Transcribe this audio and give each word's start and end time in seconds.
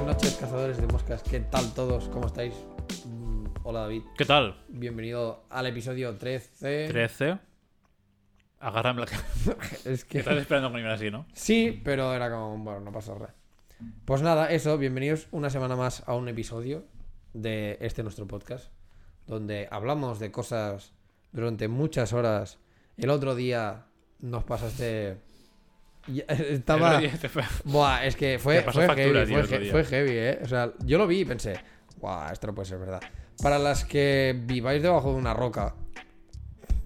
buenas 0.00 0.16
noches, 0.16 0.34
cazadores 0.34 0.80
de 0.80 0.88
moscas. 0.88 1.22
¿Qué 1.22 1.38
tal 1.38 1.72
todos? 1.72 2.08
¿Cómo 2.08 2.26
estáis? 2.26 2.52
Mm, 3.06 3.44
Hola 3.62 3.82
David. 3.82 4.02
¿Qué 4.18 4.24
tal? 4.24 4.60
Bienvenido 4.68 5.44
al 5.50 5.66
episodio 5.66 6.16
13. 6.16 6.88
13. 6.88 7.38
Agárrame 8.58 9.02
la 9.02 9.06
Es 9.84 10.04
que... 10.04 10.18
Estás 10.18 10.38
esperando 10.38 10.72
con 10.72 10.84
así, 10.86 11.12
¿no? 11.12 11.26
Sí, 11.32 11.80
pero 11.84 12.12
era 12.12 12.28
como, 12.28 12.58
bueno, 12.58 12.80
no 12.80 12.90
pasa 12.90 13.14
nada. 13.14 13.34
Pues 14.04 14.20
nada, 14.20 14.50
eso, 14.50 14.76
bienvenidos 14.78 15.28
una 15.30 15.48
semana 15.48 15.76
más 15.76 16.02
a 16.06 16.14
un 16.14 16.28
episodio 16.28 16.84
de 17.32 17.78
este 17.80 18.02
nuestro 18.02 18.26
podcast, 18.26 18.72
donde 19.28 19.68
hablamos 19.70 20.18
de 20.18 20.32
cosas 20.32 20.92
durante 21.30 21.68
muchas 21.68 22.12
horas. 22.12 22.58
El 22.96 23.10
otro 23.10 23.36
día 23.36 23.86
nos 24.18 24.42
pasaste... 24.42 25.18
ya- 26.06 26.24
Estaba... 26.28 27.00
Buah, 27.64 28.04
es 28.06 28.16
que 28.16 28.38
fue, 28.38 28.62
fue 28.72 28.86
factura, 28.86 29.20
heavy, 29.20 29.26
tío, 29.26 29.36
fue 29.72 29.84
heavy, 29.84 30.10
eh. 30.12 30.38
O 30.42 30.48
sea, 30.48 30.72
yo 30.84 30.98
lo 30.98 31.06
vi 31.06 31.20
y 31.20 31.24
pensé, 31.24 31.54
buah, 32.00 32.30
esto 32.32 32.46
no 32.48 32.54
puede 32.54 32.66
ser 32.68 32.78
verdad. 32.78 33.00
Para 33.42 33.58
las 33.58 33.84
que 33.84 34.38
viváis 34.46 34.82
debajo 34.82 35.10
de 35.12 35.18
una 35.18 35.34
roca, 35.34 35.74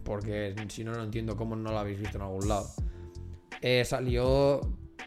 porque 0.04 0.54
si 0.68 0.84
no, 0.84 0.92
no 0.92 1.02
entiendo 1.04 1.36
cómo 1.36 1.54
no 1.56 1.70
lo 1.70 1.78
habéis 1.78 1.98
visto 2.00 2.16
en 2.16 2.22
algún 2.22 2.48
lado, 2.48 2.66
eh, 3.60 3.84
salió 3.84 4.60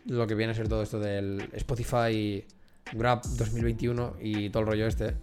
lo 0.05 0.27
que 0.27 0.35
viene 0.35 0.51
a 0.51 0.55
ser 0.55 0.67
todo 0.67 0.84
esto 0.84 0.99
del 0.99 1.49
Spotify 1.53 2.45
Grab 2.93 3.21
2021 3.23 4.17
y 4.20 4.49
todo 4.49 4.62
el 4.63 4.67
rollo 4.70 4.87
este. 4.87 5.15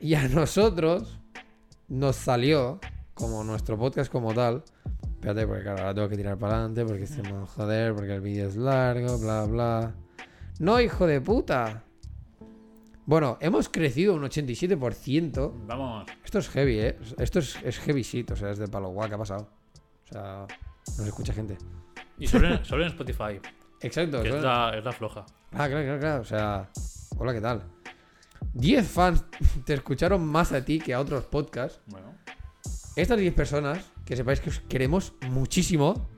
Y 0.00 0.14
a 0.14 0.28
nosotros 0.28 1.18
nos 1.88 2.16
salió, 2.16 2.80
como 3.14 3.42
nuestro 3.44 3.78
podcast 3.78 4.10
como 4.12 4.34
tal, 4.34 4.62
Espérate, 5.18 5.46
porque 5.48 5.62
claro, 5.64 5.78
ahora 5.80 5.94
tengo 5.94 6.08
que 6.08 6.16
tirar 6.16 6.38
para 6.38 6.54
adelante 6.54 6.84
porque 6.84 7.06
se 7.06 7.22
me 7.22 7.32
va 7.32 7.42
a 7.42 7.46
joder, 7.46 7.92
porque 7.94 8.14
el 8.14 8.20
vídeo 8.20 8.46
es 8.48 8.56
largo, 8.56 9.18
bla, 9.18 9.44
bla. 9.46 9.94
No, 10.60 10.80
hijo 10.80 11.06
de 11.08 11.20
puta. 11.20 11.82
Bueno, 13.04 13.36
hemos 13.40 13.68
crecido 13.68 14.14
un 14.14 14.22
87%. 14.22 15.52
Vamos. 15.66 16.06
Esto 16.24 16.38
es 16.38 16.48
heavy, 16.50 16.78
¿eh? 16.78 16.98
Esto 17.18 17.40
es, 17.40 17.56
es 17.64 17.78
heavy 17.80 18.02
shit, 18.02 18.30
o 18.30 18.36
sea, 18.36 18.50
es 18.50 18.58
de 18.58 18.68
palo. 18.68 18.90
Guau, 18.90 19.08
¿qué 19.08 19.14
ha 19.14 19.18
pasado? 19.18 19.48
O 20.04 20.12
sea, 20.12 20.46
no 20.98 21.02
se 21.02 21.08
escucha 21.08 21.32
gente. 21.32 21.56
Y 22.18 22.26
solo 22.26 22.48
en, 22.54 22.64
solo 22.64 22.82
en 22.84 22.88
Spotify, 22.90 23.40
Exacto. 23.80 24.22
que 24.22 24.28
es- 24.28 24.42
la, 24.42 24.72
es 24.76 24.84
la 24.84 24.92
floja. 24.92 25.24
Ah, 25.52 25.66
claro, 25.68 25.82
claro, 25.84 25.98
claro. 26.00 26.20
O 26.20 26.24
sea, 26.24 26.68
hola, 27.16 27.32
¿qué 27.32 27.40
tal? 27.40 27.62
10 28.54 28.86
fans 28.88 29.24
te 29.64 29.74
escucharon 29.74 30.24
más 30.24 30.52
a 30.52 30.64
ti 30.64 30.78
que 30.78 30.94
a 30.94 31.00
otros 31.00 31.24
podcasts. 31.24 31.80
Bueno. 31.86 32.14
Estas 32.94 33.18
10 33.18 33.32
personas, 33.34 33.90
que 34.08 34.16
sepáis 34.16 34.40
que 34.40 34.48
os 34.48 34.60
queremos 34.60 35.12
muchísimo. 35.28 36.08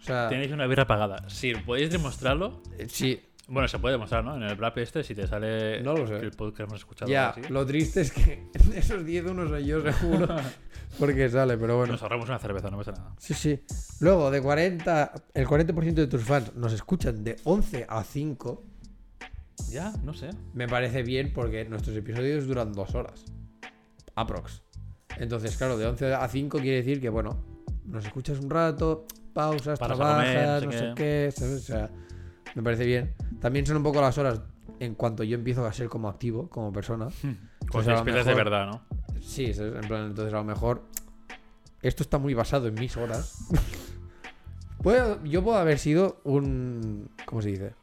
O 0.00 0.02
sea, 0.02 0.28
Tenéis 0.28 0.50
una 0.50 0.66
birra 0.66 0.84
pagada. 0.88 1.28
Si 1.28 1.54
podéis 1.54 1.90
demostrarlo. 1.90 2.60
eh, 2.76 2.88
sí, 2.90 3.20
Bueno, 3.46 3.68
se 3.68 3.78
puede 3.78 3.92
demostrar, 3.94 4.24
¿no? 4.24 4.34
En 4.36 4.42
el 4.42 4.56
rap 4.58 4.76
este, 4.78 5.04
si 5.04 5.14
te 5.14 5.28
sale 5.28 5.80
No 5.80 5.94
lo 5.94 6.08
sé. 6.08 6.18
que 6.18 6.24
el 6.26 6.32
podcast 6.32 6.68
hemos 6.68 6.80
escuchado. 6.80 7.08
Ya, 7.08 7.28
así, 7.28 7.42
lo 7.48 7.64
triste 7.64 8.00
es 8.00 8.10
que 8.10 8.48
esos 8.74 9.04
10 9.06 9.26
uno 9.26 9.46
soy 9.48 9.64
yo 9.64 9.80
seguro. 9.92 10.26
porque 10.98 11.28
sale, 11.28 11.56
pero 11.56 11.76
bueno. 11.76 11.92
Nos 11.92 12.02
ahorramos 12.02 12.28
una 12.28 12.40
cerveza, 12.40 12.68
no 12.68 12.78
pasa 12.78 12.90
nada. 12.90 13.14
Sí, 13.18 13.32
sí. 13.34 13.60
Luego, 14.00 14.32
de 14.32 14.42
40, 14.42 15.12
el 15.34 15.46
40% 15.46 15.94
de 15.94 16.06
tus 16.08 16.24
fans 16.24 16.52
nos 16.56 16.72
escuchan 16.72 17.22
de 17.22 17.36
11 17.44 17.86
a 17.88 18.02
5. 18.02 18.64
Ya, 19.70 19.92
no 20.02 20.12
sé. 20.14 20.30
Me 20.52 20.66
parece 20.66 21.04
bien 21.04 21.32
porque 21.32 21.64
nuestros 21.64 21.96
episodios 21.96 22.46
duran 22.48 22.72
dos 22.72 22.94
horas. 22.96 23.24
Aprox. 24.16 24.62
Entonces, 25.18 25.56
claro, 25.56 25.76
de 25.78 25.86
11 25.86 26.14
a 26.14 26.28
5 26.28 26.58
quiere 26.58 26.76
decir 26.78 27.00
que, 27.00 27.08
bueno, 27.08 27.42
nos 27.86 28.04
escuchas 28.04 28.38
un 28.38 28.50
rato, 28.50 29.06
pausas, 29.32 29.78
Paras 29.78 29.96
trabajas, 29.98 30.24
comer, 30.24 30.64
no 30.66 30.72
sé 30.72 30.92
qué. 30.94 31.32
¿sabes? 31.34 31.54
O 31.62 31.64
sea, 31.66 31.90
me 32.54 32.62
parece 32.62 32.84
bien. 32.84 33.14
También 33.40 33.66
son 33.66 33.76
un 33.78 33.82
poco 33.82 34.00
las 34.00 34.16
horas 34.18 34.40
en 34.80 34.94
cuanto 34.94 35.22
yo 35.24 35.36
empiezo 35.36 35.64
a 35.66 35.72
ser 35.72 35.88
como 35.88 36.08
activo, 36.08 36.48
como 36.50 36.72
persona. 36.72 37.08
Pues 37.70 37.86
despiertes 37.86 38.26
de 38.26 38.34
verdad, 38.34 38.66
¿no? 38.66 38.82
Sí, 39.20 39.52
en 39.56 39.88
plan, 39.88 40.06
entonces 40.08 40.32
a 40.34 40.36
lo 40.38 40.44
mejor 40.44 40.82
esto 41.82 42.02
está 42.02 42.18
muy 42.18 42.34
basado 42.34 42.66
en 42.68 42.74
mis 42.74 42.96
horas. 42.96 43.38
Puedo- 44.82 45.22
yo 45.24 45.42
puedo 45.42 45.56
haber 45.58 45.78
sido 45.78 46.20
un... 46.24 47.10
¿Cómo 47.24 47.42
se 47.42 47.48
dice? 47.50 47.74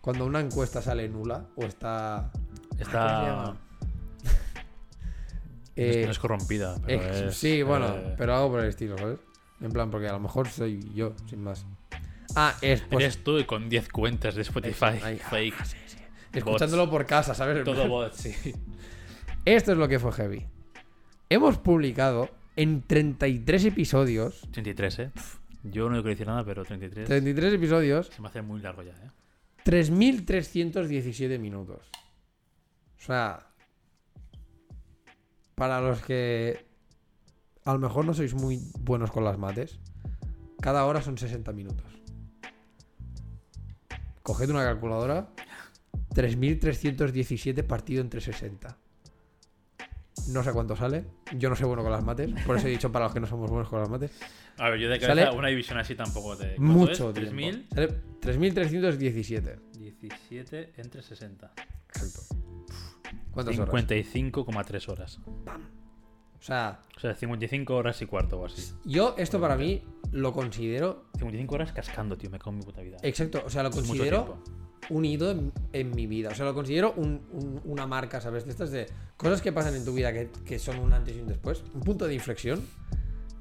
Cuando 0.00 0.26
una 0.26 0.40
encuesta 0.40 0.82
sale 0.82 1.08
nula 1.08 1.46
o 1.56 1.64
está... 1.64 2.30
¿cómo 2.32 2.76
se 2.76 2.82
Está. 2.82 3.56
Es- 5.76 5.96
Eh, 5.96 6.04
no 6.04 6.10
es 6.12 6.18
corrompida. 6.18 6.76
Pero 6.86 7.02
ex- 7.02 7.16
es, 7.20 7.36
sí, 7.36 7.62
bueno, 7.62 7.94
eh, 7.96 8.14
pero 8.16 8.34
algo 8.36 8.50
por 8.52 8.60
el 8.60 8.68
estilo, 8.68 8.96
¿sabes? 8.98 9.18
En 9.60 9.70
plan, 9.72 9.90
porque 9.90 10.08
a 10.08 10.12
lo 10.12 10.20
mejor 10.20 10.48
soy 10.48 10.80
yo, 10.94 11.14
sin 11.28 11.42
más. 11.42 11.64
Ah, 12.36 12.56
es... 12.60 12.82
Pues, 12.82 13.04
Eres 13.04 13.24
tú 13.24 13.38
y 13.38 13.44
con 13.44 13.68
10 13.68 13.88
cuentas 13.88 14.34
de 14.34 14.42
Spotify. 14.42 14.98
Ay, 15.02 15.18
fake. 15.18 15.54
ah, 15.58 15.64
sí, 15.64 15.76
sí. 15.86 15.98
Escuchándolo 16.32 16.90
por 16.90 17.06
casa, 17.06 17.34
¿sabes? 17.34 17.62
Todo 17.64 17.86
bot, 17.88 18.12
sí. 18.14 18.34
Esto 19.44 19.72
es 19.72 19.78
lo 19.78 19.86
que 19.88 19.98
fue 19.98 20.10
heavy. 20.12 20.46
Hemos 21.28 21.58
publicado 21.58 22.28
en 22.56 22.82
33 22.82 23.64
episodios 23.66 24.40
33, 24.52 24.98
¿eh? 24.98 25.10
Yo 25.62 25.84
no 25.88 25.96
quiero 25.96 26.10
decir 26.10 26.26
nada, 26.26 26.44
pero 26.44 26.64
33 26.64 27.06
33 27.08 27.54
episodios, 27.54 28.08
se 28.08 28.20
me 28.20 28.28
hace 28.28 28.42
muy 28.42 28.60
largo 28.60 28.82
ya, 28.82 28.92
¿eh? 28.92 29.10
3.317 29.64 31.38
minutos. 31.38 31.80
O 32.98 33.02
sea, 33.02 33.46
para 35.54 35.80
los 35.80 36.00
que 36.02 36.64
a 37.64 37.72
lo 37.72 37.78
mejor 37.78 38.04
no 38.04 38.14
sois 38.14 38.34
muy 38.34 38.60
buenos 38.80 39.10
con 39.10 39.24
las 39.24 39.38
mates, 39.38 39.78
cada 40.60 40.84
hora 40.84 41.00
son 41.02 41.16
60 41.18 41.52
minutos. 41.52 41.86
Coged 44.22 44.50
una 44.50 44.64
calculadora, 44.64 45.28
3.317 46.14 47.62
partido 47.64 48.00
entre 48.00 48.20
60. 48.20 48.76
No 50.28 50.42
sé 50.42 50.52
cuánto 50.52 50.74
sale, 50.74 51.04
yo 51.36 51.50
no 51.50 51.56
soy 51.56 51.66
bueno 51.66 51.82
con 51.82 51.92
las 51.92 52.02
mates, 52.02 52.30
por 52.46 52.56
eso 52.56 52.66
he 52.66 52.70
dicho 52.70 52.90
para 52.90 53.04
los 53.06 53.12
que 53.14 53.20
no 53.20 53.26
somos 53.26 53.50
buenos 53.50 53.68
con 53.68 53.80
las 53.80 53.90
mates. 53.90 54.10
A 54.56 54.70
ver, 54.70 54.78
yo 54.80 54.88
de 54.88 54.98
Sale- 55.00 55.22
cabeza 55.22 55.36
una 55.36 55.48
división 55.48 55.78
así 55.78 55.94
tampoco 55.94 56.36
te. 56.36 56.54
¿cuánto 56.56 56.62
Mucho 56.72 57.08
es? 57.10 57.14
tiempo. 57.14 57.32
3.000. 57.34 57.68
Sale 57.74 57.88
3.317. 58.20 59.58
17 59.78 60.72
entre 60.78 61.02
60. 61.02 61.52
Exacto. 61.88 62.33
¿Cuántas 63.32 63.58
horas? 63.58 63.74
55,3 63.74 64.88
horas. 64.88 65.20
O 66.38 66.46
sea, 66.46 66.80
O 66.96 67.00
sea, 67.00 67.14
55 67.14 67.74
horas 67.74 68.02
y 68.02 68.06
cuarto 68.06 68.38
o 68.40 68.44
así. 68.46 68.72
yo 68.84 69.14
esto 69.16 69.40
para 69.40 69.56
mí 69.56 69.82
lo 70.12 70.32
considero 70.32 71.06
55 71.16 71.54
horas 71.54 71.72
cascando, 71.72 72.16
tío, 72.18 72.28
me 72.30 72.38
cago 72.38 72.50
en 72.50 72.58
mi 72.58 72.64
puta 72.64 72.82
vida. 72.82 72.98
Exacto, 73.02 73.42
o 73.46 73.48
sea, 73.50 73.62
lo 73.62 73.70
considero 73.70 74.38
un 74.90 75.04
hito 75.06 75.30
en, 75.30 75.52
en 75.72 75.90
mi 75.96 76.06
vida. 76.06 76.28
O 76.30 76.34
sea, 76.34 76.44
lo 76.44 76.52
considero 76.52 76.92
un- 76.98 77.22
un- 77.32 77.60
una 77.64 77.86
marca, 77.86 78.20
¿sabes? 78.20 78.44
De 78.44 78.50
estas 78.50 78.70
de 78.70 78.86
cosas 79.16 79.40
que 79.40 79.52
pasan 79.52 79.74
en 79.74 79.84
tu 79.86 79.94
vida 79.94 80.12
que, 80.12 80.28
que 80.44 80.58
son 80.58 80.78
un 80.78 80.92
antes 80.92 81.16
y 81.16 81.20
un 81.20 81.28
después. 81.28 81.64
Un 81.72 81.80
punto 81.80 82.06
de 82.06 82.14
inflexión. 82.14 82.60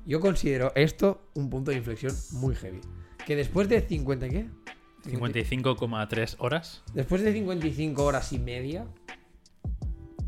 Yo 0.05 0.21
considero 0.21 0.71
esto 0.75 1.27
un 1.33 1.49
punto 1.49 1.71
de 1.71 1.77
inflexión 1.77 2.13
muy 2.31 2.55
heavy. 2.55 2.79
Que 3.25 3.35
después 3.35 3.67
de 3.67 3.81
50, 3.81 4.29
¿qué? 4.29 4.47
55,3 5.05 6.35
horas. 6.39 6.83
Después 6.93 7.21
de 7.21 7.33
55 7.33 8.03
horas 8.03 8.31
y 8.31 8.39
media, 8.39 8.85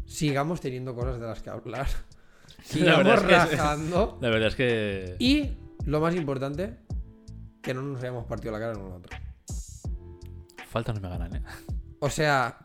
sigamos 0.05 0.61
teniendo 0.61 0.95
cosas 0.95 1.19
de 1.19 1.27
las 1.27 1.41
que 1.41 1.49
hablar. 1.49 1.88
Sigamos 2.63 3.13
es 3.13 3.21
que- 3.21 3.27
rajando. 3.35 4.17
La 4.21 4.29
verdad 4.29 4.47
es 4.47 4.55
que. 4.55 5.16
Y 5.19 5.51
lo 5.85 5.99
más 5.99 6.16
importante, 6.16 6.77
que 7.61 7.73
no 7.73 7.81
nos 7.81 8.01
hayamos 8.01 8.25
partido 8.25 8.51
la 8.51 8.59
cara 8.59 8.73
en 8.73 8.79
un 8.79 8.91
otro. 8.93 9.16
Falta 10.67 10.93
no 10.93 10.99
me 10.99 11.09
ganan, 11.09 11.35
¿eh? 11.35 11.41
O 11.99 12.09
sea, 12.09 12.57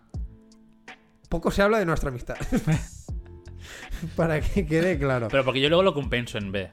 poco 1.28 1.50
se 1.50 1.62
habla 1.62 1.78
de 1.78 1.86
nuestra 1.86 2.08
amistad. 2.10 2.36
Para 4.16 4.40
que 4.40 4.66
quede 4.66 4.98
claro. 4.98 5.28
Pero 5.31 5.44
porque 5.44 5.60
yo 5.60 5.69
luego 5.69 5.82
lo 5.82 5.94
compenso 5.94 6.38
en 6.38 6.50
B. 6.50 6.70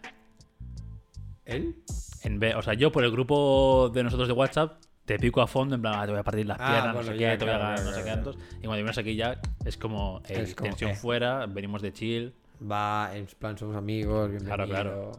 ¿Él? 1.45 1.75
En 2.23 2.39
B. 2.39 2.55
O 2.55 2.61
sea, 2.61 2.73
yo 2.73 2.91
por 2.91 3.03
el 3.03 3.11
grupo 3.11 3.91
de 3.93 4.03
nosotros 4.03 4.27
de 4.27 4.33
WhatsApp 4.33 4.81
te 5.07 5.17
pico 5.17 5.41
a 5.41 5.47
fondo, 5.47 5.73
en 5.75 5.81
plan, 5.81 5.93
ah, 5.95 6.05
te 6.05 6.11
voy 6.11 6.19
a 6.19 6.23
partir 6.23 6.45
las 6.45 6.57
Ah, 6.59 6.67
piernas, 6.67 6.93
bueno, 6.95 7.09
no 7.09 7.13
sé 7.15 7.19
ya, 7.19 7.31
qué, 7.31 7.37
te 7.37 7.45
voy 7.45 7.53
a 7.53 7.57
claro, 7.57 7.63
ganar, 7.63 7.75
claro, 7.75 7.89
no 7.89 7.95
sé 7.95 7.97
qué 7.97 8.03
claro. 8.03 8.23
tantos. 8.23 8.43
Y 8.57 8.59
cuando 8.59 8.75
vienes 8.75 8.97
aquí 8.97 9.15
ya 9.15 9.41
es 9.63 9.77
como, 9.77 10.21
ey, 10.27 10.41
Es 10.41 10.53
como, 10.53 10.69
tensión 10.69 10.91
eh. 10.91 10.95
fuera, 10.95 11.45
venimos 11.45 11.81
de 11.81 11.93
chill. 11.93 12.33
Va, 12.69 13.09
en 13.15 13.25
plan, 13.39 13.57
somos 13.57 13.77
amigos, 13.77 14.29
bienvenido. 14.29 14.65
Claro, 14.67 15.11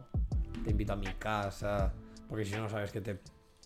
Te 0.63 0.69
invito 0.69 0.93
a 0.93 0.95
mi 0.95 1.07
casa. 1.17 1.91
Porque 2.29 2.45
si 2.45 2.55
no, 2.55 2.69
sabes 2.69 2.91
que 2.91 3.01
te 3.01 3.17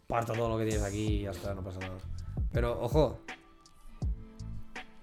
parto 0.07 0.31
todo 0.31 0.47
lo 0.47 0.57
que 0.57 0.63
tienes 0.63 0.81
aquí 0.83 1.05
y 1.07 1.21
ya 1.23 1.31
está, 1.31 1.53
no 1.53 1.61
pasa 1.61 1.79
nada. 1.79 1.97
Pero, 2.53 2.79
ojo. 2.81 3.19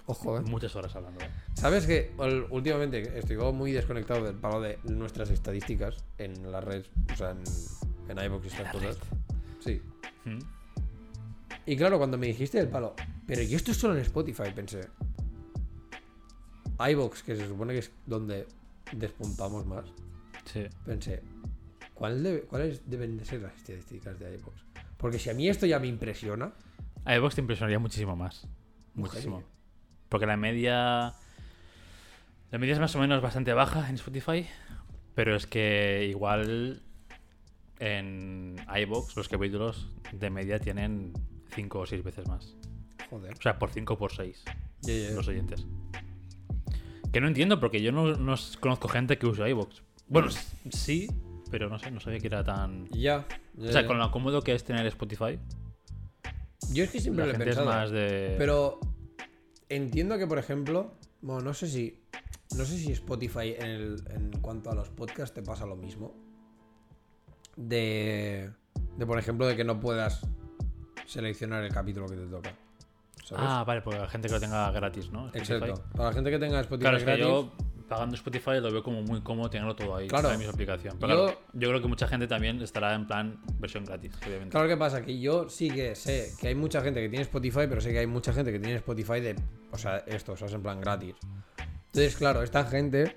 Ojo, 0.06 0.38
eh. 0.38 0.40
Muchas 0.40 0.74
horas 0.74 0.96
hablando. 0.96 1.20
¿eh? 1.20 1.28
¿Sabes 1.52 1.86
que 1.86 2.12
últimamente 2.48 3.18
estoy 3.18 3.36
como 3.36 3.52
muy 3.52 3.72
desconectado 3.72 4.24
del 4.24 4.36
palo 4.36 4.62
de 4.62 4.78
nuestras 4.84 5.28
estadísticas 5.30 6.02
en 6.16 6.50
las 6.50 6.64
redes, 6.64 6.90
o 7.12 7.16
sea, 7.16 7.32
en, 7.32 7.42
en 8.08 8.24
iVoox 8.24 8.44
y 8.44 8.48
estas 8.48 8.66
la 8.66 8.72
cosas? 8.72 8.98
Sí. 9.60 9.82
¿Mm? 10.24 10.38
Y 11.70 11.76
claro, 11.76 11.98
cuando 11.98 12.18
me 12.18 12.26
dijiste 12.26 12.58
el 12.58 12.66
palo, 12.66 12.96
pero 13.28 13.42
yo 13.42 13.56
esto 13.56 13.70
es 13.70 13.76
solo 13.76 13.94
en 13.94 14.00
Spotify, 14.00 14.50
pensé. 14.52 14.88
iVoox, 16.80 17.22
que 17.22 17.36
se 17.36 17.46
supone 17.46 17.74
que 17.74 17.78
es 17.78 17.92
donde 18.06 18.48
despuntamos 18.90 19.64
más, 19.66 19.84
Sí. 20.46 20.64
pensé, 20.84 21.22
¿cuál 21.94 22.42
¿cuáles 22.48 22.90
deben 22.90 23.16
de 23.16 23.24
ser 23.24 23.42
las 23.42 23.54
estadísticas 23.54 24.18
de 24.18 24.34
iVoox? 24.34 24.56
Porque 24.96 25.20
si 25.20 25.30
a 25.30 25.34
mí 25.34 25.48
esto 25.48 25.64
ya 25.64 25.78
me 25.78 25.86
impresiona, 25.86 26.52
A 27.04 27.14
iVoox 27.14 27.36
te 27.36 27.40
impresionaría 27.40 27.78
muchísimo 27.78 28.16
más. 28.16 28.48
Muchísimo. 28.94 29.44
Porque 30.08 30.26
la 30.26 30.36
media. 30.36 31.14
La 32.50 32.58
media 32.58 32.74
es 32.74 32.80
más 32.80 32.96
o 32.96 32.98
menos 32.98 33.22
bastante 33.22 33.52
baja 33.52 33.88
en 33.88 33.94
Spotify. 33.94 34.44
Pero 35.14 35.36
es 35.36 35.46
que 35.46 36.08
igual 36.10 36.82
en 37.78 38.56
iBox 38.76 39.14
los 39.14 39.28
capítulos 39.28 39.88
de 40.12 40.30
media 40.30 40.58
tienen 40.58 41.12
5 41.50 41.78
o 41.80 41.86
6 41.86 42.02
veces 42.04 42.26
más. 42.28 42.56
Joder. 43.10 43.34
O 43.36 43.42
sea, 43.42 43.58
por 43.58 43.70
5 43.70 43.94
o 43.94 43.98
por 43.98 44.12
6 44.12 44.42
Ya, 44.82 44.92
ya, 44.94 45.08
ya. 45.08 45.14
los 45.14 45.28
oyentes. 45.28 45.66
Que 47.12 47.20
no 47.20 47.26
entiendo 47.28 47.58
porque 47.58 47.82
yo 47.82 47.90
no, 47.92 48.14
no 48.16 48.34
conozco 48.60 48.88
gente 48.88 49.18
que 49.18 49.26
use 49.26 49.48
iBox. 49.50 49.82
Bueno, 50.08 50.28
s- 50.28 50.56
sí, 50.70 51.08
pero 51.50 51.68
no 51.68 51.78
sé, 51.78 51.90
no 51.90 51.98
sabía 52.00 52.20
que 52.20 52.28
era 52.28 52.44
tan. 52.44 52.88
Ya. 52.90 53.26
O 53.58 53.66
sea, 53.66 53.86
con 53.86 53.98
lo 53.98 54.10
cómodo 54.12 54.42
que 54.42 54.54
es 54.54 54.62
tener 54.64 54.86
Spotify, 54.86 55.38
Yo 56.72 56.84
es 56.84 56.90
que 56.90 57.00
siempre 57.00 57.26
la 57.26 57.32
lo 57.32 57.34
he 57.34 57.44
gente 57.44 57.50
es 57.60 57.64
más 57.66 57.90
de. 57.90 58.34
Pero 58.38 58.78
entiendo 59.68 60.18
que, 60.18 60.26
por 60.28 60.38
ejemplo, 60.38 60.92
bueno, 61.20 61.40
no 61.42 61.54
sé 61.54 61.66
si. 61.66 61.96
No 62.56 62.64
sé 62.64 62.78
si 62.78 62.92
Spotify 62.92 63.54
en, 63.58 63.66
el- 63.66 64.02
en 64.10 64.30
cuanto 64.40 64.70
a 64.70 64.74
los 64.74 64.88
podcasts 64.90 65.34
te 65.34 65.42
pasa 65.42 65.66
lo 65.66 65.74
mismo. 65.76 66.14
De. 67.56 68.50
De, 68.96 69.06
por 69.06 69.18
ejemplo, 69.18 69.46
de 69.46 69.56
que 69.56 69.64
no 69.64 69.80
puedas 69.80 70.26
seleccionar 71.10 71.62
el 71.64 71.72
capítulo 71.72 72.06
que 72.06 72.16
te 72.16 72.26
toca. 72.26 72.54
¿Sabes? 73.24 73.44
Ah, 73.46 73.64
vale, 73.66 73.82
porque 73.82 73.98
la 73.98 74.08
gente 74.08 74.28
que 74.28 74.34
lo 74.34 74.40
tenga 74.40 74.70
gratis, 74.70 75.10
¿no? 75.10 75.26
Spotify. 75.28 75.52
Exacto. 75.54 75.82
Para 75.92 76.08
la 76.08 76.12
gente 76.14 76.30
que 76.30 76.38
tenga 76.38 76.60
Spotify 76.60 76.80
Claro, 76.82 76.96
es 76.96 77.02
que 77.04 77.06
gratis. 77.10 77.24
yo 77.26 77.52
pagando 77.88 78.14
Spotify 78.14 78.60
lo 78.60 78.70
veo 78.72 78.82
como 78.84 79.02
muy 79.02 79.20
cómodo 79.20 79.50
tenerlo 79.50 79.74
todo 79.74 79.96
ahí 79.96 80.06
Claro. 80.08 80.30
en 80.30 80.38
misma 80.38 80.52
aplicación. 80.52 80.96
Pero 81.00 81.12
Yo- 81.14 81.24
claro, 81.26 81.40
yo 81.52 81.68
creo 81.68 81.82
que 81.82 81.88
mucha 81.88 82.06
gente 82.08 82.26
también 82.28 82.60
estará 82.62 82.94
en 82.94 83.06
plan 83.06 83.40
versión 83.58 83.84
gratis, 83.84 84.12
obviamente. 84.24 84.50
Claro 84.50 84.68
que 84.68 84.76
pasa, 84.76 85.04
que 85.04 85.18
yo 85.20 85.48
sí 85.48 85.68
que 85.70 85.94
sé 85.96 86.32
que 86.40 86.48
hay 86.48 86.54
mucha 86.54 86.80
gente 86.82 87.00
que 87.00 87.08
tiene 87.08 87.22
Spotify, 87.22 87.66
pero 87.68 87.80
sé 87.80 87.90
que 87.92 87.98
hay 87.98 88.06
mucha 88.06 88.32
gente 88.32 88.52
que 88.52 88.58
tiene 88.60 88.76
Spotify 88.76 89.20
de. 89.20 89.36
O 89.72 89.78
sea, 89.78 89.98
esto, 90.06 90.32
o 90.32 90.36
sea, 90.36 90.46
es 90.46 90.54
en 90.54 90.62
plan 90.62 90.80
gratis. 90.80 91.14
Entonces, 91.86 92.16
claro, 92.16 92.42
esta 92.42 92.64
gente 92.64 93.16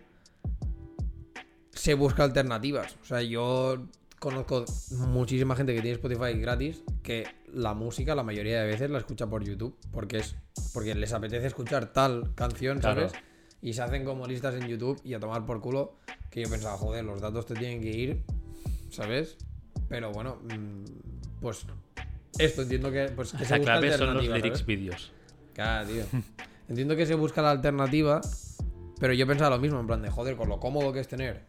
se 1.72 1.94
busca 1.94 2.24
alternativas. 2.24 2.96
O 3.02 3.06
sea, 3.06 3.22
yo 3.22 3.86
conozco 4.20 4.66
muchísima 4.92 5.56
gente 5.56 5.74
que 5.76 5.82
tiene 5.82 5.96
Spotify 5.96 6.34
gratis 6.40 6.84
que 7.02 7.26
la 7.54 7.74
música 7.74 8.16
la 8.16 8.24
mayoría 8.24 8.62
de 8.62 8.66
veces 8.68 8.90
la 8.90 8.98
escucha 8.98 9.28
por 9.28 9.44
YouTube 9.44 9.78
porque 9.92 10.18
es 10.18 10.36
porque 10.74 10.96
les 10.96 11.14
apetece 11.14 11.48
escuchar 11.48 11.94
tal 11.94 12.34
canción, 12.36 12.80
Claro. 12.80 13.10
¿sabes? 13.10 13.24
Y 13.62 13.74
se 13.74 13.82
hacen 13.82 14.04
como 14.04 14.28
listas 14.28 14.56
en 14.56 14.68
YouTube 14.68 15.00
y 15.04 15.14
a 15.14 15.20
tomar 15.20 15.46
por 15.46 15.62
culo 15.62 15.96
que 16.30 16.42
yo 16.42 16.50
pensaba, 16.50 16.78
joder, 16.78 17.06
los 17.06 17.22
datos 17.22 17.46
te 17.46 17.54
tienen 17.54 17.80
que 17.82 17.90
ir, 17.92 18.24
¿sabes? 18.90 19.38
Pero 19.88 20.12
bueno, 20.12 20.40
mm, 20.44 20.84
pues 21.40 21.66
esto 22.40 22.64
entiendo 22.64 22.92
que 22.92 23.06
pues 23.16 23.32
que 23.32 23.38
se 23.40 23.44
Esa 23.46 23.58
busca 23.58 23.72
clave 23.80 23.98
son 23.98 24.16
los 24.16 24.28
lyrics 24.28 24.66
vídeos. 24.66 25.12
Claro, 25.54 25.88
tío. 25.88 26.04
Entiendo 26.70 26.96
que 26.96 27.06
se 27.06 27.14
busca 27.16 27.42
la 27.42 27.52
alternativa, 27.52 28.22
pero 29.00 29.14
yo 29.14 29.28
pensaba 29.28 29.56
lo 29.56 29.62
mismo, 29.62 29.80
en 29.80 29.86
plan 29.88 30.02
de 30.02 30.10
joder, 30.10 30.36
con 30.36 30.50
lo 30.50 30.60
cómodo 30.60 30.92
que 30.92 31.00
es 31.02 31.08
tener 31.08 31.46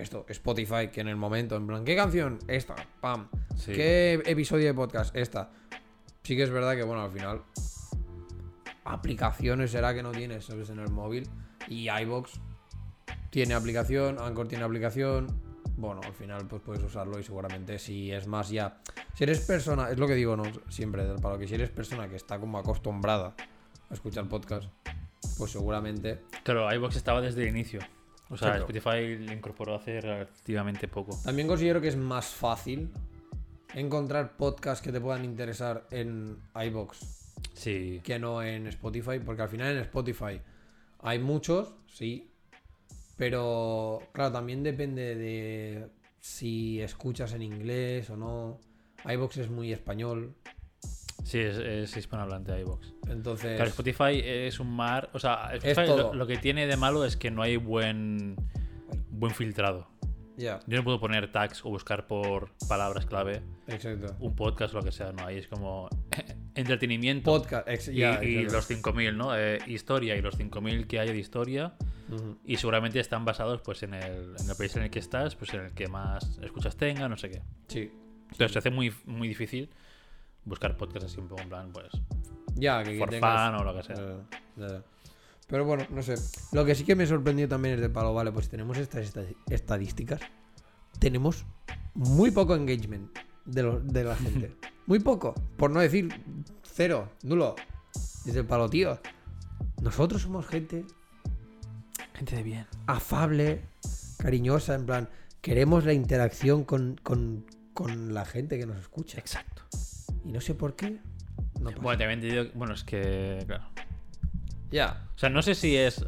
esto, 0.00 0.24
Spotify, 0.28 0.88
que 0.92 1.00
en 1.00 1.08
el 1.08 1.16
momento, 1.16 1.56
en 1.56 1.66
plan, 1.66 1.84
¿qué 1.84 1.96
canción? 1.96 2.38
Esta, 2.46 2.74
pam. 3.00 3.28
Sí. 3.56 3.72
¿Qué 3.72 4.22
episodio 4.26 4.66
de 4.66 4.74
podcast? 4.74 5.14
Esta. 5.16 5.50
Sí 6.22 6.36
que 6.36 6.42
es 6.42 6.50
verdad 6.50 6.74
que, 6.74 6.82
bueno, 6.82 7.02
al 7.02 7.10
final, 7.10 7.42
aplicaciones 8.84 9.70
será 9.70 9.94
que 9.94 10.02
no 10.02 10.12
tienes, 10.12 10.44
¿sabes? 10.44 10.70
En 10.70 10.78
el 10.78 10.90
móvil. 10.90 11.28
Y 11.68 11.88
iBox 11.90 12.40
tiene 13.30 13.54
aplicación, 13.54 14.18
Anchor 14.18 14.48
tiene 14.48 14.64
aplicación. 14.64 15.26
Bueno, 15.76 16.00
al 16.04 16.12
final, 16.12 16.46
pues 16.48 16.62
puedes 16.62 16.82
usarlo 16.82 17.18
y 17.18 17.22
seguramente 17.22 17.78
si 17.78 18.10
es 18.10 18.26
más 18.26 18.50
ya. 18.50 18.80
Si 19.14 19.24
eres 19.24 19.40
persona, 19.40 19.90
es 19.90 19.98
lo 19.98 20.06
que 20.06 20.14
digo, 20.14 20.36
¿no? 20.36 20.44
Siempre, 20.68 21.04
del 21.04 21.20
palo, 21.20 21.38
que 21.38 21.46
si 21.46 21.54
eres 21.54 21.70
persona 21.70 22.08
que 22.08 22.16
está 22.16 22.40
como 22.40 22.58
acostumbrada 22.58 23.34
a 23.88 23.94
escuchar 23.94 24.28
podcast, 24.28 24.68
pues 25.36 25.52
seguramente. 25.52 26.20
Claro, 26.42 26.72
iVoox 26.72 26.96
estaba 26.96 27.20
desde 27.20 27.42
el 27.42 27.48
inicio. 27.48 27.80
O 28.30 28.36
sea. 28.36 28.56
Spotify 28.58 29.16
lo 29.18 29.32
incorporó 29.32 29.74
hace 29.76 30.00
relativamente 30.00 30.88
poco. 30.88 31.18
También 31.24 31.48
considero 31.48 31.80
que 31.80 31.88
es 31.88 31.96
más 31.96 32.26
fácil 32.26 32.90
encontrar 33.74 34.36
podcasts 34.36 34.82
que 34.84 34.92
te 34.92 35.00
puedan 35.00 35.24
interesar 35.24 35.86
en 35.90 36.38
iBox 36.54 36.98
Sí. 37.54 38.00
que 38.04 38.18
no 38.18 38.42
en 38.42 38.66
Spotify, 38.68 39.18
porque 39.24 39.42
al 39.42 39.48
final 39.48 39.72
en 39.76 39.82
Spotify 39.82 40.40
hay 41.00 41.18
muchos, 41.18 41.74
sí, 41.86 42.30
pero 43.16 44.00
claro, 44.12 44.32
también 44.32 44.62
depende 44.62 45.14
de 45.16 45.88
si 46.20 46.80
escuchas 46.80 47.32
en 47.32 47.42
inglés 47.42 48.10
o 48.10 48.16
no. 48.16 48.58
iBox 49.04 49.36
es 49.38 49.50
muy 49.50 49.72
español, 49.72 50.34
Sí, 51.24 51.38
es, 51.40 51.56
es 51.58 51.96
hispanohablante 51.96 52.58
iVoox. 52.60 52.92
entonces 53.08 53.56
Claro, 53.56 53.68
Spotify 53.70 54.20
es 54.24 54.60
un 54.60 54.70
mar. 54.74 55.10
O 55.12 55.18
sea, 55.18 55.50
Spotify 55.54 55.86
lo, 55.86 56.14
lo 56.14 56.26
que 56.26 56.36
tiene 56.38 56.66
de 56.66 56.76
malo 56.76 57.04
es 57.04 57.16
que 57.16 57.30
no 57.30 57.42
hay 57.42 57.56
buen, 57.56 58.36
buen 59.10 59.34
filtrado. 59.34 59.88
ya, 60.36 60.60
Yo 60.66 60.78
no 60.78 60.84
puedo 60.84 61.00
poner 61.00 61.30
tags 61.30 61.64
o 61.64 61.68
buscar 61.70 62.06
por 62.06 62.50
palabras 62.68 63.04
clave 63.06 63.42
exacto. 63.66 64.14
un 64.20 64.34
podcast 64.36 64.72
o 64.74 64.78
lo 64.78 64.84
que 64.84 64.92
sea, 64.92 65.12
¿no? 65.12 65.26
Ahí 65.26 65.36
es 65.38 65.48
como 65.48 65.88
entretenimiento 66.54 67.30
Podcast, 67.30 67.68
ex- 67.68 67.88
y, 67.88 68.02
y 68.02 68.44
los 68.48 68.66
5000, 68.66 69.16
¿no? 69.16 69.36
Eh, 69.36 69.58
historia 69.66 70.16
y 70.16 70.22
los 70.22 70.36
5000 70.36 70.86
que 70.86 71.00
hay 71.00 71.08
de 71.12 71.18
historia. 71.18 71.74
Y 72.46 72.56
seguramente 72.56 73.00
están 73.00 73.26
basados 73.26 73.60
pues 73.60 73.82
en 73.82 73.92
el, 73.92 74.34
en 74.40 74.48
el 74.48 74.56
país 74.56 74.74
en 74.76 74.84
el 74.84 74.90
que 74.90 74.98
estás, 74.98 75.34
pues 75.36 75.52
en 75.52 75.60
el 75.60 75.72
que 75.74 75.88
más 75.88 76.38
escuchas 76.42 76.74
tenga, 76.76 77.06
no 77.06 77.18
sé 77.18 77.28
qué. 77.28 77.42
Sí. 77.66 77.90
Entonces 78.30 78.52
se 78.52 78.58
hace 78.60 78.70
muy, 78.70 78.94
muy 79.04 79.28
difícil 79.28 79.68
buscar 80.48 80.76
podcasts 80.76 81.12
así 81.12 81.20
un 81.20 81.28
poco 81.28 81.42
en 81.42 81.48
plan, 81.48 81.70
pues, 81.72 81.88
Ya, 82.54 82.82
que, 82.82 82.92
que 82.92 82.98
for 82.98 83.10
tengas- 83.10 83.50
fun 83.50 83.60
o 83.60 83.64
lo 83.64 83.76
que 83.76 83.82
sea. 83.82 83.96
Ya, 83.96 84.22
ya, 84.56 84.68
ya. 84.74 84.82
Pero 85.46 85.64
bueno, 85.64 85.86
no 85.90 86.02
sé. 86.02 86.14
Lo 86.52 86.64
que 86.64 86.74
sí 86.74 86.84
que 86.84 86.94
me 86.94 87.06
sorprendió 87.06 87.48
también 87.48 87.76
es 87.76 87.80
de 87.80 87.88
palo, 87.88 88.12
vale, 88.12 88.32
pues 88.32 88.48
tenemos 88.48 88.76
estas 88.78 89.04
esta- 89.04 89.24
estadísticas. 89.48 90.20
Tenemos 90.98 91.44
muy 91.94 92.30
poco 92.30 92.54
engagement 92.54 93.16
de, 93.46 93.62
lo- 93.62 93.80
de 93.80 94.04
la 94.04 94.16
gente. 94.16 94.54
muy 94.86 94.98
poco. 94.98 95.34
Por 95.56 95.70
no 95.70 95.80
decir 95.80 96.08
cero, 96.64 97.10
nulo. 97.22 97.54
Desde 98.24 98.40
el 98.40 98.46
palo, 98.46 98.68
tío. 98.68 98.98
Nosotros 99.80 100.20
somos 100.22 100.46
gente 100.46 100.84
Gente 102.14 102.36
de 102.36 102.42
bien. 102.42 102.66
afable, 102.86 103.62
cariñosa, 104.18 104.74
en 104.74 104.86
plan, 104.86 105.08
queremos 105.40 105.84
la 105.84 105.92
interacción 105.92 106.64
con, 106.64 106.96
con- 107.02 107.46
con 107.72 108.12
la 108.12 108.24
gente 108.24 108.58
que 108.58 108.66
nos 108.66 108.76
escucha. 108.78 109.18
Exacto. 109.18 109.62
Y 110.28 110.32
no 110.32 110.42
sé 110.42 110.54
por 110.54 110.76
qué. 110.76 110.98
No 111.58 111.70
pasa. 111.70 111.80
Bueno, 111.80 111.98
también 111.98 112.20
te 112.20 112.26
digo, 112.26 112.44
bueno, 112.54 112.74
es 112.74 112.84
que, 112.84 113.42
claro. 113.46 113.64
ya. 114.70 115.08
O 115.16 115.18
sea, 115.18 115.30
no 115.30 115.40
sé 115.40 115.54
si 115.54 115.74
es 115.74 116.04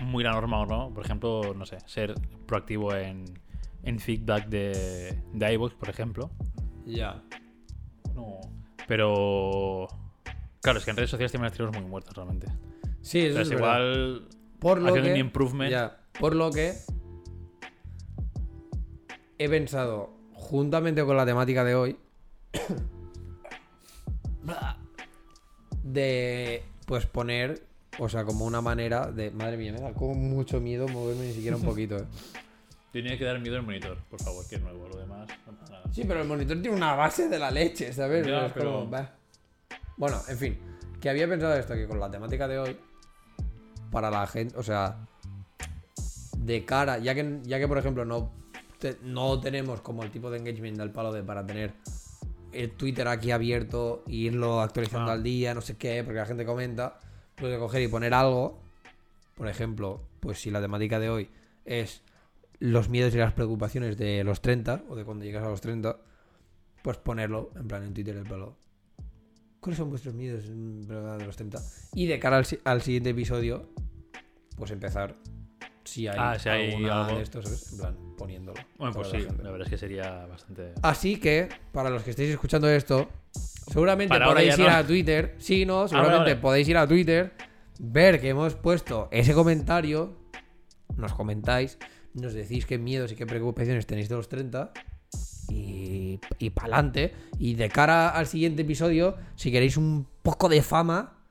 muy 0.00 0.24
la 0.24 0.32
norma 0.32 0.60
o 0.60 0.66
no. 0.66 0.92
Por 0.94 1.04
ejemplo, 1.04 1.52
no 1.54 1.66
sé, 1.66 1.76
ser 1.84 2.14
proactivo 2.46 2.94
en, 2.94 3.24
en 3.82 4.00
feedback 4.00 4.48
de, 4.48 5.22
de 5.34 5.52
iVoox, 5.52 5.74
por 5.74 5.90
ejemplo. 5.90 6.30
Ya. 6.86 7.22
No. 8.14 8.40
Pero. 8.88 9.86
Claro, 10.62 10.78
es 10.78 10.84
que 10.86 10.90
en 10.92 10.96
redes 10.96 11.10
sociales 11.10 11.32
también 11.32 11.52
las 11.56 11.72
muy 11.74 11.90
muertas 11.90 12.14
realmente. 12.14 12.46
Sí, 13.02 13.18
eso 13.18 13.28
Entonces, 13.40 13.54
es 13.54 13.60
verdad. 13.60 13.80
igual. 13.80 14.28
Por 14.60 14.80
lo 14.80 14.88
haciendo 14.88 15.08
que, 15.08 15.12
un 15.14 15.26
improvement. 15.26 15.70
ya, 15.70 16.00
por 16.18 16.34
lo 16.34 16.50
que 16.50 16.74
he 19.38 19.48
pensado, 19.48 20.14
juntamente 20.32 21.04
con 21.04 21.16
la 21.16 21.26
temática 21.26 21.64
de 21.64 21.74
hoy, 21.74 21.98
de 25.82 26.62
pues 26.86 27.06
poner, 27.06 27.62
o 27.98 28.08
sea, 28.08 28.24
como 28.24 28.44
una 28.44 28.60
manera 28.60 29.10
de. 29.10 29.30
Madre 29.30 29.56
mía, 29.56 29.72
me 29.72 29.80
da 29.80 29.92
como 29.92 30.14
mucho 30.14 30.60
miedo 30.60 30.88
moverme 30.88 31.26
ni 31.26 31.32
siquiera 31.32 31.56
un 31.56 31.62
poquito, 31.64 31.96
eh. 31.96 32.04
Tiene 32.92 33.16
que 33.16 33.24
dar 33.24 33.40
miedo 33.40 33.56
el 33.56 33.62
monitor, 33.62 33.96
por 34.10 34.20
favor, 34.22 34.46
que 34.46 34.56
es 34.56 34.60
nuevo. 34.60 34.86
Lo 34.86 34.96
demás, 34.98 35.26
no 35.46 35.52
pasa 35.58 35.72
nada. 35.72 35.84
Sí, 35.92 36.04
pero 36.06 36.20
el 36.20 36.28
monitor 36.28 36.60
tiene 36.60 36.76
una 36.76 36.94
base 36.94 37.26
de 37.28 37.38
la 37.38 37.50
leche, 37.50 37.90
¿sabes? 37.92 38.26
Ya, 38.26 38.46
Es 38.46 38.52
pero- 38.52 38.72
como, 38.80 38.86
bah. 38.88 39.14
Bueno, 39.96 40.20
en 40.28 40.36
fin, 40.38 40.58
que 41.00 41.08
había 41.08 41.26
pensado 41.26 41.54
esto, 41.54 41.74
que 41.74 41.86
con 41.86 41.98
la 41.98 42.10
temática 42.10 42.46
de 42.48 42.58
hoy, 42.58 42.76
para 43.90 44.10
la 44.10 44.26
gente, 44.26 44.56
o 44.58 44.62
sea, 44.62 44.96
de 46.36 46.64
cara, 46.66 46.98
ya 46.98 47.14
que, 47.14 47.40
ya 47.44 47.58
que 47.58 47.68
por 47.68 47.78
ejemplo 47.78 48.04
no, 48.04 48.30
te- 48.78 48.98
no 49.02 49.40
tenemos 49.40 49.80
como 49.80 50.02
el 50.02 50.10
tipo 50.10 50.30
de 50.30 50.38
engagement 50.38 50.76
del 50.76 50.90
palo 50.90 51.12
de 51.12 51.22
para 51.22 51.46
tener 51.46 51.72
el 52.52 52.70
Twitter 52.72 53.08
aquí 53.08 53.30
abierto 53.30 54.04
e 54.06 54.12
irlo 54.14 54.60
actualizando 54.60 55.10
Ah. 55.10 55.14
al 55.14 55.22
día, 55.22 55.54
no 55.54 55.60
sé 55.60 55.76
qué, 55.76 56.02
porque 56.04 56.18
la 56.20 56.26
gente 56.26 56.44
comenta, 56.44 56.98
de 57.36 57.58
coger 57.58 57.82
y 57.82 57.88
poner 57.88 58.14
algo, 58.14 58.60
por 59.34 59.48
ejemplo, 59.48 60.00
pues 60.20 60.40
si 60.40 60.50
la 60.50 60.60
temática 60.60 61.00
de 61.00 61.10
hoy 61.10 61.28
es 61.64 62.02
los 62.58 62.88
miedos 62.88 63.14
y 63.14 63.18
las 63.18 63.32
preocupaciones 63.32 63.96
de 63.98 64.22
los 64.22 64.40
30 64.40 64.84
o 64.88 64.94
de 64.94 65.04
cuando 65.04 65.24
llegas 65.24 65.42
a 65.44 65.48
los 65.48 65.60
30, 65.60 65.96
pues 66.82 66.96
ponerlo 66.98 67.50
en 67.56 67.66
plan 67.66 67.82
en 67.82 67.94
Twitter 67.94 68.16
el 68.16 68.24
palo. 68.26 68.56
¿Cuáles 69.60 69.78
son 69.78 69.90
vuestros 69.90 70.14
miedos 70.14 70.44
en 70.46 70.86
verdad, 70.86 71.18
de 71.18 71.26
los 71.26 71.36
30? 71.36 71.60
Y 71.94 72.06
de 72.06 72.18
cara 72.18 72.42
al 72.64 72.82
siguiente 72.82 73.10
episodio, 73.10 73.68
pues 74.56 74.70
empezar 74.70 75.16
si 75.84 76.06
hay, 76.08 76.16
Ah, 76.18 76.38
si 76.38 76.48
hay 76.48 76.70
alguna 76.72 77.04
algo. 77.06 77.16
de 77.18 77.22
estos, 77.22 77.44
¿sabes? 77.44 77.72
En 77.72 77.78
plan, 77.78 77.96
poniéndolo. 78.16 78.60
Bueno, 78.78 78.94
pues 78.94 79.08
para 79.08 79.20
sí, 79.20 79.26
la 79.28 79.42
la 79.44 79.50
verdad 79.50 79.66
es 79.66 79.70
que 79.70 79.78
sería 79.78 80.26
bastante. 80.26 80.72
Así 80.82 81.16
que, 81.18 81.48
para 81.72 81.90
los 81.90 82.02
que 82.02 82.10
estéis 82.10 82.30
escuchando 82.30 82.68
esto, 82.68 83.08
seguramente 83.70 84.08
Para 84.14 84.26
podéis 84.26 84.58
ir 84.58 84.66
no. 84.66 84.70
a 84.76 84.84
Twitter. 84.86 85.34
Sí, 85.38 85.64
no, 85.66 85.88
seguramente 85.88 86.36
podéis 86.36 86.68
ir 86.68 86.76
a 86.76 86.86
Twitter 86.86 87.32
ver 87.78 88.20
que 88.20 88.28
hemos 88.28 88.54
puesto 88.54 89.08
ese 89.10 89.34
comentario, 89.34 90.16
nos 90.96 91.14
comentáis, 91.14 91.78
nos 92.14 92.32
decís 92.34 92.64
qué 92.66 92.78
miedos 92.78 93.10
y 93.12 93.16
qué 93.16 93.26
preocupaciones 93.26 93.86
tenéis 93.86 94.08
de 94.08 94.14
los 94.16 94.28
30 94.28 94.72
y, 95.48 96.20
y 96.38 96.50
pa'lante. 96.50 97.12
Y 97.38 97.54
de 97.54 97.68
cara 97.68 98.10
al 98.10 98.26
siguiente 98.26 98.62
episodio, 98.62 99.16
si 99.34 99.50
queréis 99.50 99.76
un 99.76 100.06
poco 100.22 100.48
de 100.48 100.62
fama, 100.62 101.21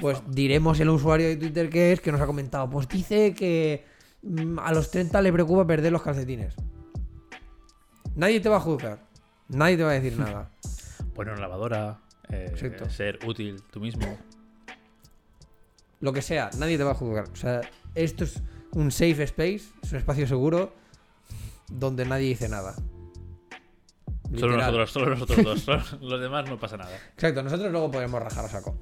pues 0.00 0.22
diremos 0.28 0.78
el 0.80 0.88
usuario 0.90 1.28
de 1.28 1.36
Twitter 1.36 1.68
que 1.70 1.92
es, 1.92 2.00
que 2.00 2.12
nos 2.12 2.20
ha 2.20 2.26
comentado. 2.26 2.68
Pues 2.68 2.88
dice 2.88 3.34
que 3.34 3.84
mm, 4.22 4.58
a 4.58 4.72
los 4.72 4.90
30 4.90 5.20
le 5.22 5.32
preocupa 5.32 5.66
perder 5.66 5.92
los 5.92 6.02
calcetines. 6.02 6.54
Nadie 8.14 8.40
te 8.40 8.48
va 8.48 8.56
a 8.56 8.60
juzgar. 8.60 9.00
Nadie 9.48 9.76
te 9.76 9.84
va 9.84 9.90
a 9.90 9.94
decir 9.94 10.18
nada. 10.18 10.50
Poner 11.14 11.34
una 11.34 11.42
lavadora, 11.42 12.00
eh, 12.28 12.52
ser 12.88 13.18
útil 13.26 13.62
tú 13.70 13.80
mismo. 13.80 14.18
Lo 16.00 16.12
que 16.12 16.22
sea, 16.22 16.50
nadie 16.58 16.76
te 16.76 16.84
va 16.84 16.90
a 16.90 16.94
juzgar. 16.94 17.28
O 17.32 17.36
sea, 17.36 17.62
esto 17.94 18.24
es 18.24 18.42
un 18.72 18.90
safe 18.90 19.22
space, 19.22 19.62
es 19.82 19.92
un 19.92 19.98
espacio 19.98 20.26
seguro 20.26 20.74
donde 21.68 22.04
nadie 22.04 22.28
dice 22.28 22.48
nada. 22.48 22.74
Solo 24.34 24.56
Literal. 24.56 24.58
nosotros, 24.58 24.90
solo 24.90 25.10
nosotros 25.10 25.64
dos. 25.64 25.92
los 26.00 26.20
demás 26.20 26.48
no 26.48 26.58
pasa 26.58 26.76
nada. 26.76 26.94
Exacto, 27.14 27.42
nosotros 27.42 27.70
luego 27.70 27.90
podemos 27.90 28.22
rajar 28.22 28.44
a 28.44 28.48
saco. 28.48 28.76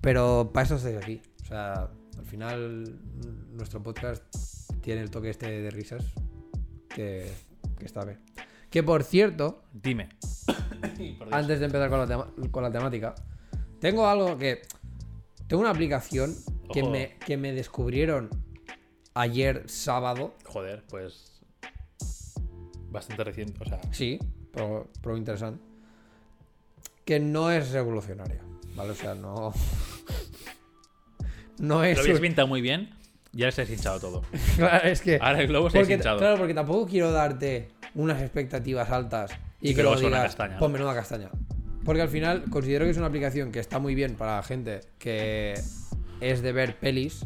Pero 0.00 0.50
para 0.52 0.64
eso 0.66 0.76
estáis 0.76 0.96
aquí. 0.96 1.20
O 1.42 1.46
sea, 1.46 1.90
al 2.18 2.24
final 2.24 2.98
nuestro 3.52 3.82
podcast 3.82 4.22
tiene 4.80 5.02
el 5.02 5.10
toque 5.10 5.30
este 5.30 5.50
de 5.60 5.70
risas 5.70 6.04
que, 6.88 7.30
que 7.78 7.84
está 7.84 8.04
bien. 8.04 8.18
Que 8.70 8.82
por 8.82 9.02
cierto, 9.02 9.62
Dime. 9.72 10.08
Antes 11.30 11.60
de 11.60 11.66
empezar 11.66 11.90
con 11.90 11.98
la, 11.98 12.06
tema- 12.06 12.30
con 12.50 12.62
la 12.62 12.70
temática, 12.70 13.14
tengo 13.80 14.06
algo 14.06 14.36
que... 14.38 14.62
Tengo 15.48 15.62
una 15.62 15.70
aplicación 15.70 16.34
que 16.72 16.84
me, 16.84 17.16
que 17.26 17.36
me 17.36 17.52
descubrieron 17.52 18.30
ayer 19.14 19.68
sábado. 19.68 20.34
Joder, 20.46 20.84
pues. 20.88 21.42
Bastante 22.90 23.24
reciente. 23.24 23.60
O 23.60 23.64
sea, 23.68 23.80
Sí, 23.90 24.20
pero, 24.52 24.88
pero 25.02 25.16
interesante. 25.16 25.60
Que 27.04 27.18
no 27.18 27.50
es 27.50 27.72
revolucionaria. 27.72 28.40
¿Vale? 28.76 28.90
O 28.92 28.94
sea, 28.94 29.16
no... 29.16 29.52
No 31.60 31.84
es... 31.84 31.96
lo 31.96 32.02
habías 32.02 32.16
un- 32.16 32.22
pintado 32.22 32.48
muy 32.48 32.60
bien. 32.60 32.90
Ya 33.32 33.52
se 33.52 33.62
ha 33.62 33.64
hinchado 33.64 34.00
todo. 34.00 34.22
Claro, 34.56 34.88
es 34.88 35.00
que... 35.02 35.18
Ahora 35.20 35.40
el 35.40 35.46
globo 35.46 35.70
se 35.70 35.78
ha 35.78 35.82
hinchado. 35.82 36.18
claro, 36.18 36.36
porque 36.36 36.54
tampoco 36.54 36.86
quiero 36.86 37.12
darte 37.12 37.68
unas 37.94 38.20
expectativas 38.20 38.90
altas 38.90 39.30
y, 39.60 39.70
Y 39.70 39.74
que 39.74 39.82
luego 39.82 39.96
sea 39.98 40.08
una 40.08 40.16
digas, 40.18 40.32
castaña. 40.34 40.58
"Pon 40.58 40.72
menuda 40.72 40.94
castaña. 40.94 41.30
Porque 41.84 42.02
al 42.02 42.08
final 42.08 42.44
considero 42.50 42.84
que 42.86 42.90
es 42.90 42.96
una 42.96 43.06
aplicación 43.06 43.52
que 43.52 43.60
está 43.60 43.78
muy 43.78 43.94
bien 43.94 44.16
para 44.16 44.42
gente 44.42 44.80
que 44.98 45.54
es 46.20 46.42
de 46.42 46.52
ver 46.52 46.76
pelis. 46.78 47.24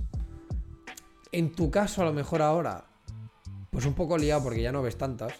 En 1.33 1.53
tu 1.53 1.71
caso, 1.71 2.03
a 2.03 2.05
lo 2.05 2.13
mejor 2.13 2.43
ahora, 2.43 2.85
pues 3.71 3.87
un 3.87 3.95
poco 3.95 4.17
liado 4.19 4.43
porque 4.45 4.63
ya 4.63 4.73
no 4.73 4.83
ves 4.83 4.97
tantas. 4.99 5.33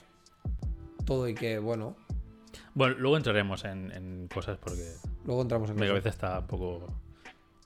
Todo 1.05 1.29
y 1.29 1.35
que, 1.35 1.59
bueno, 1.59 1.95
Bueno, 2.75 2.97
luego 2.99 3.17
entraremos 3.19 3.65
en, 3.65 3.93
en 3.93 4.29
cosas 4.33 4.57
porque 4.59 4.83
luego 5.27 5.43
entramos 5.43 5.69
en 5.71 5.77
mi 5.77 5.83
eso. 5.83 5.91
cabeza 5.93 6.09
está 6.09 6.39
un 6.41 6.47
poco. 6.47 6.87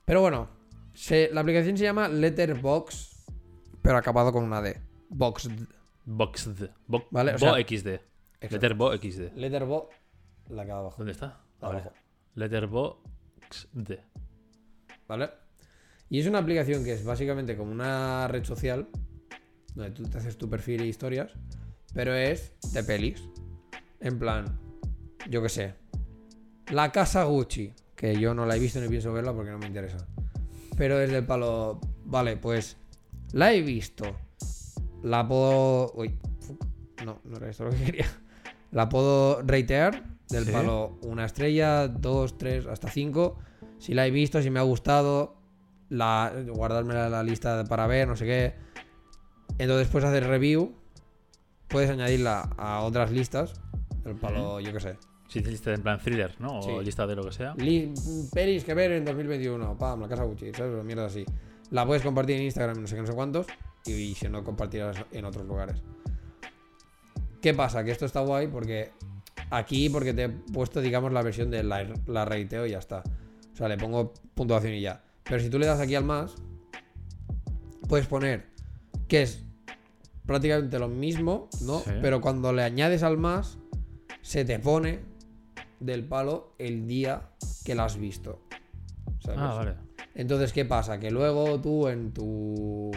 Pero 0.05 0.21
bueno, 0.21 0.49
se- 0.99 1.29
la 1.33 1.41
aplicación 1.41 1.77
se 1.77 1.83
llama 1.83 2.07
Letterbox, 2.09 3.25
pero 3.81 3.97
acabado 3.97 4.31
con 4.33 4.43
una 4.43 4.61
D. 4.61 4.79
Boxed. 5.09 5.51
Boxed. 6.05 6.69
Bo, 6.87 7.05
Vale, 7.11 7.31
o 7.31 7.37
Bo 7.37 7.39
sea- 7.39 7.59
XD. 7.65 7.99
Letterbo 8.41 8.91
XD. 8.97 9.31
Letterbox, 9.35 9.95
la 10.49 10.65
que 10.65 10.71
va 10.71 10.79
abajo. 10.79 10.95
¿Dónde 10.97 11.11
está? 11.13 11.39
Ah, 11.61 11.67
vale. 11.67 11.79
Abajo. 11.79 11.95
Letterboxd. 12.35 13.93
¿Vale? 15.07 15.29
Y 16.09 16.19
es 16.19 16.27
una 16.27 16.39
aplicación 16.39 16.83
que 16.83 16.93
es 16.93 17.03
básicamente 17.05 17.55
como 17.55 17.71
una 17.71 18.27
red 18.27 18.43
social 18.43 18.87
donde 19.75 19.91
tú 19.91 20.03
te 20.03 20.17
haces 20.17 20.37
tu 20.37 20.49
perfil 20.49 20.81
y 20.83 20.89
historias, 20.89 21.31
pero 21.93 22.13
es 22.13 22.53
de 22.73 22.83
pelis. 22.83 23.23
En 23.99 24.17
plan, 24.19 24.59
yo 25.29 25.41
qué 25.41 25.49
sé. 25.49 25.75
La 26.71 26.91
casa 26.91 27.23
Gucci, 27.23 27.73
que 27.95 28.19
yo 28.19 28.33
no 28.33 28.45
la 28.45 28.55
he 28.55 28.59
visto 28.59 28.79
ni 28.79 28.87
pienso 28.87 29.11
verla 29.13 29.33
porque 29.33 29.51
no 29.51 29.59
me 29.59 29.67
interesa. 29.67 30.07
Pero 30.79 31.01
es 31.01 31.11
del 31.11 31.25
palo, 31.25 31.81
vale, 32.05 32.37
pues 32.37 32.77
la 33.33 33.51
he 33.51 33.61
visto. 33.61 34.05
La 35.03 35.27
puedo... 35.27 35.91
Uy, 35.93 36.17
no, 37.05 37.19
no 37.25 37.35
era 37.35 37.49
esto 37.49 37.65
lo 37.65 37.71
que 37.71 37.83
quería. 37.83 38.05
La 38.71 38.87
puedo 38.87 39.41
ratear 39.41 40.05
del 40.29 40.45
Sí. 40.45 40.51
palo 40.53 40.97
una 41.01 41.25
estrella, 41.25 41.89
dos, 41.89 42.37
tres, 42.37 42.65
hasta 42.65 42.89
cinco. 42.89 43.39
Si 43.77 43.93
la 43.93 44.07
he 44.07 44.11
visto, 44.11 44.41
si 44.41 44.49
me 44.49 44.59
ha 44.59 44.63
gustado, 44.63 45.35
la, 45.89 46.31
guardármela 46.47 47.07
en 47.07 47.11
la 47.11 47.23
lista 47.23 47.65
para 47.65 47.85
ver, 47.85 48.07
no 48.07 48.15
sé 48.15 48.25
qué. 48.25 48.55
Entonces 49.57 49.89
puedes 49.89 50.07
hacer 50.07 50.27
review, 50.27 50.75
puedes 51.67 51.89
añadirla 51.89 52.51
a 52.57 52.83
otras 52.83 53.11
listas. 53.11 53.59
El 54.05 54.15
palo, 54.15 54.61
yo 54.61 54.71
qué 54.71 54.79
sé. 54.79 54.97
Si 55.29 55.41
te 55.41 55.49
lista 55.51 55.73
en 55.73 55.81
plan 55.81 55.99
thriller, 55.99 56.35
¿no? 56.41 56.59
O 56.59 56.61
Sí. 56.61 56.85
lista 56.85 57.07
de 57.07 57.15
lo 57.15 57.23
que 57.23 57.31
sea. 57.31 57.53
Li- 57.55 57.93
pelis 58.33 58.63
que 58.65 58.73
ver 58.73 58.91
en 58.91 59.05
2021, 59.05 59.77
pam, 59.77 60.01
la 60.01 60.07
casa 60.09 60.23
Gucci, 60.23 60.51
¿sabes? 60.51 60.83
Mierda 60.83 61.05
así. 61.05 61.23
La 61.71 61.85
puedes 61.85 62.03
compartir 62.03 62.35
en 62.37 62.43
Instagram, 62.43 62.81
no 62.81 62.87
sé 62.87 62.95
qué, 62.95 63.01
no 63.01 63.07
sé 63.07 63.13
cuántos. 63.13 63.45
Y, 63.85 64.13
si 64.15 64.27
no, 64.27 64.43
compartirlas 64.43 64.97
en 65.11 65.23
otros 65.25 65.45
lugares. 65.45 65.81
¿Qué 67.41 67.53
pasa? 67.53 67.83
Que 67.83 67.91
esto 67.91 68.05
está 68.05 68.19
guay 68.21 68.47
porque 68.47 68.91
aquí, 69.51 69.89
porque 69.89 70.13
te 70.13 70.23
he 70.25 70.29
puesto, 70.29 70.81
digamos, 70.81 71.13
la 71.13 71.21
versión 71.21 71.49
de 71.49 71.63
la, 71.63 71.87
la 72.07 72.25
rateo 72.25 72.65
y 72.65 72.71
ya 72.71 72.79
está. 72.79 73.03
O 73.53 73.55
sea, 73.55 73.67
le 73.69 73.77
pongo 73.77 74.13
puntuación 74.33 74.73
y 74.73 74.81
ya. 74.81 75.03
Pero 75.23 75.39
si 75.41 75.49
tú 75.49 75.59
le 75.59 75.65
das 75.67 75.79
aquí 75.79 75.95
al 75.95 76.03
más, 76.03 76.35
puedes 77.87 78.07
poner 78.07 78.47
que 79.07 79.21
es 79.21 79.43
prácticamente 80.25 80.77
lo 80.79 80.87
mismo, 80.87 81.49
¿no? 81.61 81.79
Sí. 81.79 81.91
Pero 82.01 82.19
cuando 82.19 82.51
le 82.51 82.63
añades 82.63 83.03
al 83.03 83.17
más, 83.17 83.57
se 84.21 84.43
te 84.43 84.59
pone 84.59 84.99
del 85.79 86.03
palo 86.05 86.53
el 86.57 86.87
día 86.87 87.29
que 87.65 87.75
la 87.75 87.85
has 87.85 87.97
visto. 87.97 88.41
¿sabes? 89.19 89.39
Ah, 89.41 89.53
vale. 89.53 89.75
Entonces, 90.15 90.53
¿qué 90.53 90.65
pasa? 90.65 90.99
Que 90.99 91.11
luego 91.11 91.59
tú 91.59 91.87
en 91.87 92.11
tu 92.13 92.91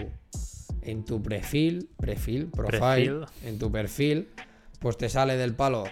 en 0.82 1.04
tu 1.04 1.22
perfil, 1.22 1.88
perfil, 1.96 2.46
profile, 2.46 2.80
Perfil. 2.80 3.24
en 3.44 3.58
tu 3.58 3.70
perfil, 3.70 4.28
pues 4.80 4.96
te 4.96 5.08
sale 5.08 5.36
del 5.36 5.54
palo 5.54 5.84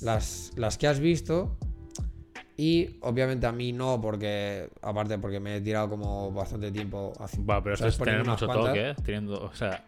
las, 0.00 0.52
las 0.56 0.78
que 0.78 0.86
has 0.86 1.00
visto 1.00 1.56
y 2.56 2.98
obviamente 3.02 3.46
a 3.46 3.52
mí 3.52 3.72
no, 3.72 4.00
porque 4.00 4.68
aparte 4.82 5.18
porque 5.18 5.40
me 5.40 5.56
he 5.56 5.60
tirado 5.60 5.88
como 5.88 6.32
bastante 6.32 6.70
tiempo 6.70 7.12
haciendo... 7.18 7.46
Bueno, 7.46 7.62
pero 7.62 7.76
¿Sabes? 7.76 7.94
es 7.94 8.00
tener 8.00 8.24
mucho 8.24 8.46
toque, 8.46 8.90
¿eh? 8.90 8.94
Teniendo, 9.04 9.42
o 9.44 9.54
sea, 9.54 9.84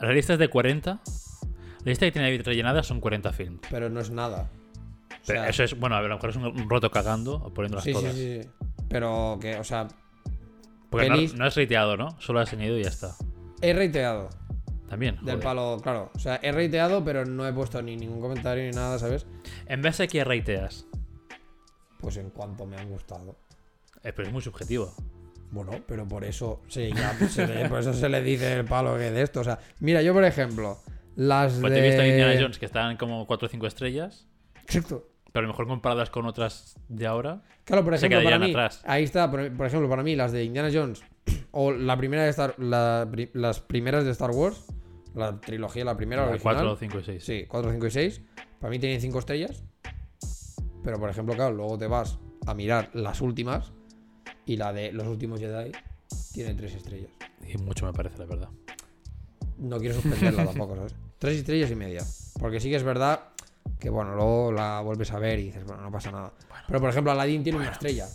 la 0.00 0.12
lista 0.12 0.34
es 0.34 0.38
de 0.38 0.48
40. 0.48 0.90
La 0.90 1.00
lista 1.84 2.06
que 2.06 2.12
tiene 2.12 2.36
rellenada 2.42 2.82
son 2.82 3.00
40 3.00 3.32
films. 3.32 3.60
Pero 3.70 3.88
no 3.88 4.00
es 4.00 4.10
nada. 4.10 4.50
O 5.22 5.24
sea, 5.24 5.48
eso 5.48 5.64
es, 5.64 5.78
bueno, 5.78 5.96
a 5.96 6.02
lo 6.02 6.14
mejor 6.14 6.30
es 6.30 6.36
un, 6.36 6.68
roto 6.68 6.90
cagando 6.90 7.52
poniéndolas 7.54 7.84
sí, 7.84 7.92
sí, 7.92 8.00
todas. 8.00 8.14
sí, 8.14 8.42
sí. 8.42 8.48
Pero 8.88 9.38
que, 9.40 9.56
o 9.58 9.64
sea, 9.64 9.88
Porque 10.90 11.08
no, 11.08 11.16
Pelis- 11.16 11.34
no 11.34 11.46
es 11.46 11.54
rateado, 11.56 11.96
¿no? 11.96 12.18
Solo 12.20 12.40
has 12.40 12.52
añadido 12.52 12.78
y 12.78 12.82
ya 12.84 12.88
está. 12.88 13.14
he 13.60 13.72
reiteado. 13.72 14.30
También. 14.88 15.16
Del 15.16 15.34
joder. 15.34 15.40
palo, 15.40 15.78
claro. 15.82 16.10
O 16.14 16.18
sea, 16.18 16.40
he 16.42 16.50
reiteado, 16.50 17.04
pero 17.04 17.26
no 17.26 17.46
he 17.46 17.52
puesto 17.52 17.82
ni 17.82 17.94
ningún 17.96 18.20
comentario 18.22 18.64
ni 18.64 18.70
nada, 18.70 18.98
¿sabes? 18.98 19.26
En 19.66 19.82
base 19.82 20.04
a 20.04 20.06
que 20.06 20.24
rateas. 20.24 20.86
Pues 22.00 22.16
en 22.16 22.30
cuanto 22.30 22.64
me 22.64 22.76
han 22.78 22.88
gustado. 22.88 23.36
Eh, 24.02 24.12
pero 24.14 24.28
es 24.28 24.32
muy 24.32 24.40
subjetivo. 24.40 24.94
Bueno, 25.50 25.72
pero 25.86 26.06
por 26.06 26.24
eso 26.24 26.62
se, 26.68 26.90
ya 26.90 27.12
se 27.28 27.46
le, 27.46 27.68
por 27.68 27.80
eso 27.80 27.92
se 27.92 28.08
le 28.08 28.22
dice 28.22 28.52
el 28.54 28.64
palo 28.64 28.96
que 28.96 29.10
de 29.10 29.22
esto. 29.22 29.40
O 29.40 29.44
sea, 29.44 29.58
mira, 29.80 30.00
yo 30.00 30.14
por 30.14 30.24
ejemplo, 30.24 30.78
las 31.16 31.54
Pues 31.54 31.72
de... 31.72 31.80
te 31.80 31.84
he 31.84 31.88
visto 31.88 32.02
a 32.02 32.06
Indiana 32.06 32.34
Jones 32.40 32.58
que 32.58 32.66
están 32.66 32.96
como 32.96 33.26
4 33.26 33.46
o 33.46 33.50
5 33.50 33.66
estrellas. 33.66 34.26
Exacto. 34.68 35.08
Pero 35.32 35.40
a 35.40 35.42
lo 35.42 35.48
mejor 35.48 35.66
comparadas 35.66 36.10
con 36.10 36.26
otras 36.26 36.76
de 36.88 37.06
ahora. 37.06 37.42
Claro, 37.64 37.84
por 37.84 37.96
Se 37.98 38.06
ejemplo, 38.06 38.24
para 38.24 38.38
mí, 38.38 38.50
atrás. 38.50 38.82
ahí 38.86 39.04
está, 39.04 39.30
por, 39.30 39.50
por 39.56 39.66
ejemplo, 39.66 39.88
para 39.88 40.02
mí 40.02 40.16
las 40.16 40.32
de 40.32 40.44
Indiana 40.44 40.70
Jones 40.72 41.02
o 41.50 41.72
la 41.72 41.96
primera 41.96 42.24
de 42.24 42.30
Star, 42.30 42.54
la 42.58 43.08
las 43.34 43.60
primeras 43.60 44.04
de 44.04 44.10
Star 44.12 44.30
Wars, 44.30 44.64
la 45.14 45.38
trilogía, 45.40 45.84
la 45.84 45.96
primera, 45.96 46.22
la 46.24 46.30
original, 46.30 46.56
4, 46.56 46.76
5 46.76 46.98
y 46.98 47.02
6. 47.04 47.24
Sí, 47.24 47.44
4, 47.46 47.72
5 47.72 47.86
y 47.86 47.90
6. 47.90 48.22
Para 48.60 48.70
mí 48.70 48.78
tienen 48.78 49.00
5 49.00 49.18
estrellas. 49.18 49.62
Pero 50.82 50.98
por 50.98 51.10
ejemplo, 51.10 51.34
claro, 51.34 51.54
luego 51.54 51.76
te 51.76 51.86
vas 51.86 52.18
a 52.46 52.54
mirar 52.54 52.90
las 52.94 53.20
últimas 53.20 53.72
y 54.46 54.56
la 54.56 54.72
de 54.72 54.92
los 54.92 55.06
últimos 55.06 55.40
Jedi 55.40 55.72
tiene 56.32 56.54
3 56.54 56.74
estrellas. 56.74 57.10
Y 57.46 57.58
mucho 57.58 57.84
me 57.86 57.92
parece, 57.92 58.18
la 58.18 58.24
verdad. 58.26 58.48
No 59.58 59.78
quiero 59.78 59.94
suspenderla 59.94 60.46
tampoco, 60.46 60.76
¿sabes? 60.76 60.94
3 61.18 61.36
estrellas 61.36 61.70
y 61.70 61.74
media. 61.74 62.02
Porque 62.38 62.60
sí 62.60 62.70
que 62.70 62.76
es 62.76 62.84
verdad 62.84 63.20
que, 63.78 63.90
bueno, 63.90 64.14
luego 64.14 64.52
la 64.52 64.80
vuelves 64.80 65.12
a 65.12 65.18
ver 65.18 65.38
y 65.38 65.44
dices, 65.44 65.64
bueno, 65.64 65.82
no 65.82 65.90
pasa 65.90 66.10
nada. 66.10 66.32
Pero 66.66 66.80
por 66.80 66.90
ejemplo, 66.90 67.12
Aladdin 67.12 67.42
tiene 67.42 67.58
una 67.58 67.70
estrella. 67.70 68.06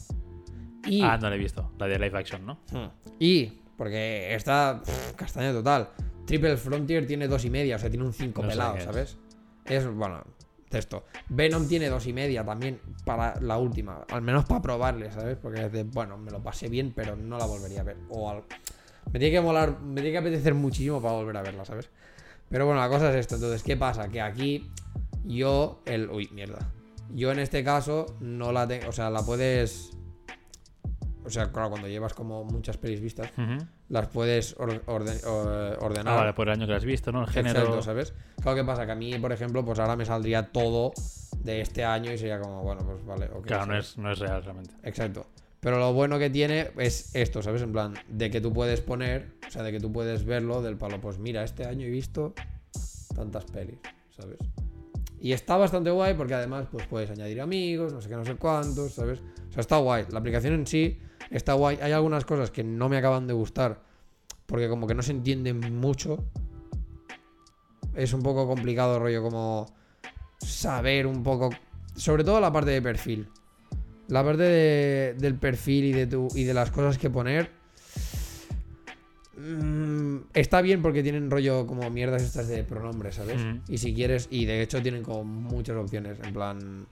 Y, 0.85 1.01
Ah, 1.01 1.17
no 1.17 1.29
la 1.29 1.35
he 1.35 1.39
visto. 1.39 1.71
La 1.79 1.87
de 1.87 1.97
live 1.99 2.17
action, 2.17 2.45
¿no? 2.45 2.59
Hmm. 2.71 2.87
y 3.19 3.59
porque 3.77 4.33
está 4.35 4.81
pff, 4.85 5.13
castaña 5.15 5.51
total. 5.51 5.89
Triple 6.25 6.55
Frontier 6.57 7.05
tiene 7.07 7.27
dos 7.27 7.43
y 7.45 7.49
media, 7.49 7.75
o 7.75 7.79
sea, 7.79 7.89
tiene 7.89 8.05
un 8.05 8.13
5 8.13 8.41
No 8.43 8.47
pelado, 8.47 8.75
es. 8.77 8.83
¿sabes? 8.83 9.17
Es, 9.65 9.87
bueno, 9.93 10.23
esto. 10.71 11.05
Venom 11.29 11.67
tiene 11.67 11.87
dos 11.89 12.05
y 12.07 12.13
media 12.13 12.45
también 12.45 12.79
para 13.05 13.39
la 13.41 13.57
última, 13.57 14.05
al 14.09 14.21
menos 14.21 14.45
para 14.45 14.61
probarle, 14.61 15.11
¿sabes? 15.11 15.37
Porque 15.41 15.65
es 15.65 15.71
de, 15.71 15.83
bueno, 15.83 16.17
me 16.17 16.31
lo 16.31 16.41
pasé 16.41 16.69
bien, 16.69 16.93
pero 16.95 17.15
no 17.15 17.37
la 17.37 17.45
volvería 17.45 17.81
a 17.81 17.83
ver. 17.83 17.97
O 18.09 18.29
al- 18.29 18.43
me 19.11 19.19
tiene 19.19 19.31
que 19.35 19.41
molar, 19.41 19.79
me 19.81 19.95
tiene 19.95 20.11
que 20.11 20.17
apetecer 20.19 20.53
muchísimo 20.53 21.01
para 21.01 21.15
volver 21.15 21.35
a 21.37 21.41
verla, 21.41 21.65
¿sabes? 21.65 21.89
Pero 22.49 22.65
bueno, 22.65 22.79
la 22.81 22.89
cosa 22.89 23.09
es 23.09 23.15
esto. 23.17 23.35
Entonces, 23.35 23.63
¿qué 23.63 23.75
pasa? 23.75 24.07
Que 24.09 24.21
aquí 24.21 24.69
yo, 25.23 25.81
el. 25.85 26.09
Uy, 26.09 26.29
mierda. 26.31 26.71
Yo 27.13 27.31
en 27.31 27.39
este 27.39 27.63
caso 27.63 28.05
no 28.19 28.51
la 28.51 28.67
tengo. 28.67 28.89
O 28.89 28.91
sea, 28.91 29.09
la 29.09 29.23
puedes. 29.23 29.91
O 31.25 31.29
sea, 31.29 31.51
claro, 31.53 31.69
cuando 31.69 31.87
llevas 31.87 32.13
como 32.13 32.43
muchas 32.43 32.75
pelis 32.77 32.99
vistas, 32.99 33.29
las 33.87 34.07
puedes 34.09 34.57
orden- 34.57 34.81
o- 35.25 35.85
ordenar. 35.85 36.13
Ah, 36.13 36.17
vale, 36.17 36.33
por 36.33 36.49
el 36.49 36.53
año 36.55 36.67
que 36.67 36.73
has 36.73 36.83
visto, 36.83 37.13
¿no? 37.13 37.21
El 37.21 37.29
género. 37.29 37.59
Exacto, 37.59 37.81
¿sabes? 37.81 38.13
Claro, 38.41 38.57
¿qué 38.57 38.63
pasa? 38.65 38.85
Que 38.85 38.91
a 38.91 38.95
mí, 38.95 39.17
por 39.19 39.31
ejemplo, 39.31 39.63
pues 39.63 39.79
ahora 39.79 39.95
me 39.95 40.03
saldría 40.05 40.51
todo 40.51 40.91
de 41.39 41.61
este 41.61 41.85
año 41.85 42.11
y 42.11 42.17
sería 42.17 42.41
como, 42.41 42.61
bueno, 42.63 42.81
pues 42.85 43.05
vale, 43.05 43.29
ok. 43.33 43.45
Claro, 43.45 43.67
no 43.67 43.77
es, 43.77 43.97
no 43.97 44.11
es 44.11 44.19
real 44.19 44.43
realmente. 44.43 44.75
Exacto. 44.83 45.25
Pero 45.61 45.77
lo 45.79 45.93
bueno 45.93 46.19
que 46.19 46.29
tiene 46.29 46.71
es 46.77 47.15
esto, 47.15 47.41
¿sabes? 47.41 47.61
En 47.61 47.71
plan, 47.71 47.93
de 48.09 48.29
que 48.29 48.41
tú 48.41 48.51
puedes 48.51 48.81
poner, 48.81 49.37
o 49.47 49.49
sea, 49.51 49.63
de 49.63 49.71
que 49.71 49.79
tú 49.79 49.93
puedes 49.93 50.25
verlo 50.25 50.61
del 50.61 50.75
palo, 50.75 50.99
pues 50.99 51.19
mira, 51.19 51.41
este 51.45 51.65
año 51.65 51.85
he 51.85 51.89
visto 51.89 52.33
tantas 53.15 53.45
pelis, 53.45 53.79
¿sabes? 54.09 54.37
Y 55.23 55.31
está 55.31 55.55
bastante 55.55 55.89
guay 55.89 56.15
porque 56.15 56.33
además, 56.33 56.67
pues 56.69 56.85
puedes 56.85 57.09
añadir 57.09 57.39
amigos, 57.39 57.93
no 57.93 58.01
sé 58.01 58.09
qué, 58.09 58.15
no 58.17 58.25
sé 58.25 58.35
cuántos, 58.35 58.93
¿sabes? 58.93 59.19
O 59.49 59.53
sea, 59.53 59.61
está 59.61 59.77
guay. 59.77 60.05
La 60.11 60.19
aplicación 60.19 60.53
en 60.53 60.67
sí 60.67 60.99
está 61.31 61.53
guay. 61.53 61.79
Hay 61.81 61.93
algunas 61.93 62.25
cosas 62.25 62.51
que 62.51 62.61
no 62.63 62.89
me 62.89 62.97
acaban 62.97 63.25
de 63.25 63.33
gustar 63.33 63.81
porque 64.45 64.67
como 64.67 64.85
que 64.85 64.93
no 64.93 65.01
se 65.01 65.13
entienden 65.13 65.61
mucho. 65.79 66.25
Es 67.95 68.11
un 68.11 68.21
poco 68.21 68.45
complicado, 68.47 68.99
rollo, 68.99 69.23
como 69.23 69.73
saber 70.39 71.07
un 71.07 71.23
poco, 71.23 71.51
sobre 71.95 72.25
todo 72.25 72.41
la 72.41 72.51
parte 72.51 72.71
de 72.71 72.81
perfil. 72.81 73.29
La 74.09 74.25
parte 74.25 74.43
de- 74.43 75.13
del 75.17 75.35
perfil 75.35 75.85
y 75.85 75.93
de, 75.93 76.07
tu, 76.07 76.27
y 76.35 76.43
de 76.43 76.53
las 76.53 76.69
cosas 76.69 76.97
que 76.97 77.09
poner. 77.09 77.49
Mm, 79.37 80.17
está 80.33 80.61
bien 80.61 80.81
porque 80.81 81.03
tienen 81.03 81.29
rollo 81.31 81.65
como 81.67 81.89
mierdas 81.89 82.23
estas 82.23 82.47
de 82.47 82.63
pronombres, 82.63 83.15
¿sabes? 83.15 83.43
Mm. 83.43 83.61
Y 83.67 83.77
si 83.77 83.93
quieres, 83.93 84.27
y 84.31 84.45
de 84.45 84.61
hecho 84.61 84.81
tienen 84.81 85.03
como 85.03 85.23
muchas 85.23 85.75
opciones. 85.77 86.19
En 86.23 86.33
plan, 86.33 86.85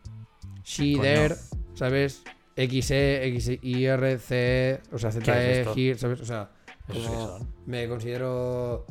she, 0.63 0.93
Coño. 0.93 1.01
there, 1.03 1.35
¿sabes? 1.73 2.23
XE, 2.55 3.39
XIR, 3.39 4.19
CE, 4.19 4.81
o 4.91 4.97
sea, 4.97 5.09
¿Qué 5.11 5.61
es 5.61 5.67
ZE, 5.67 5.73
here, 5.75 5.97
¿sabes? 5.97 6.19
O 6.21 6.25
sea, 6.25 6.49
como 6.91 7.39
me 7.65 7.87
considero 7.87 8.85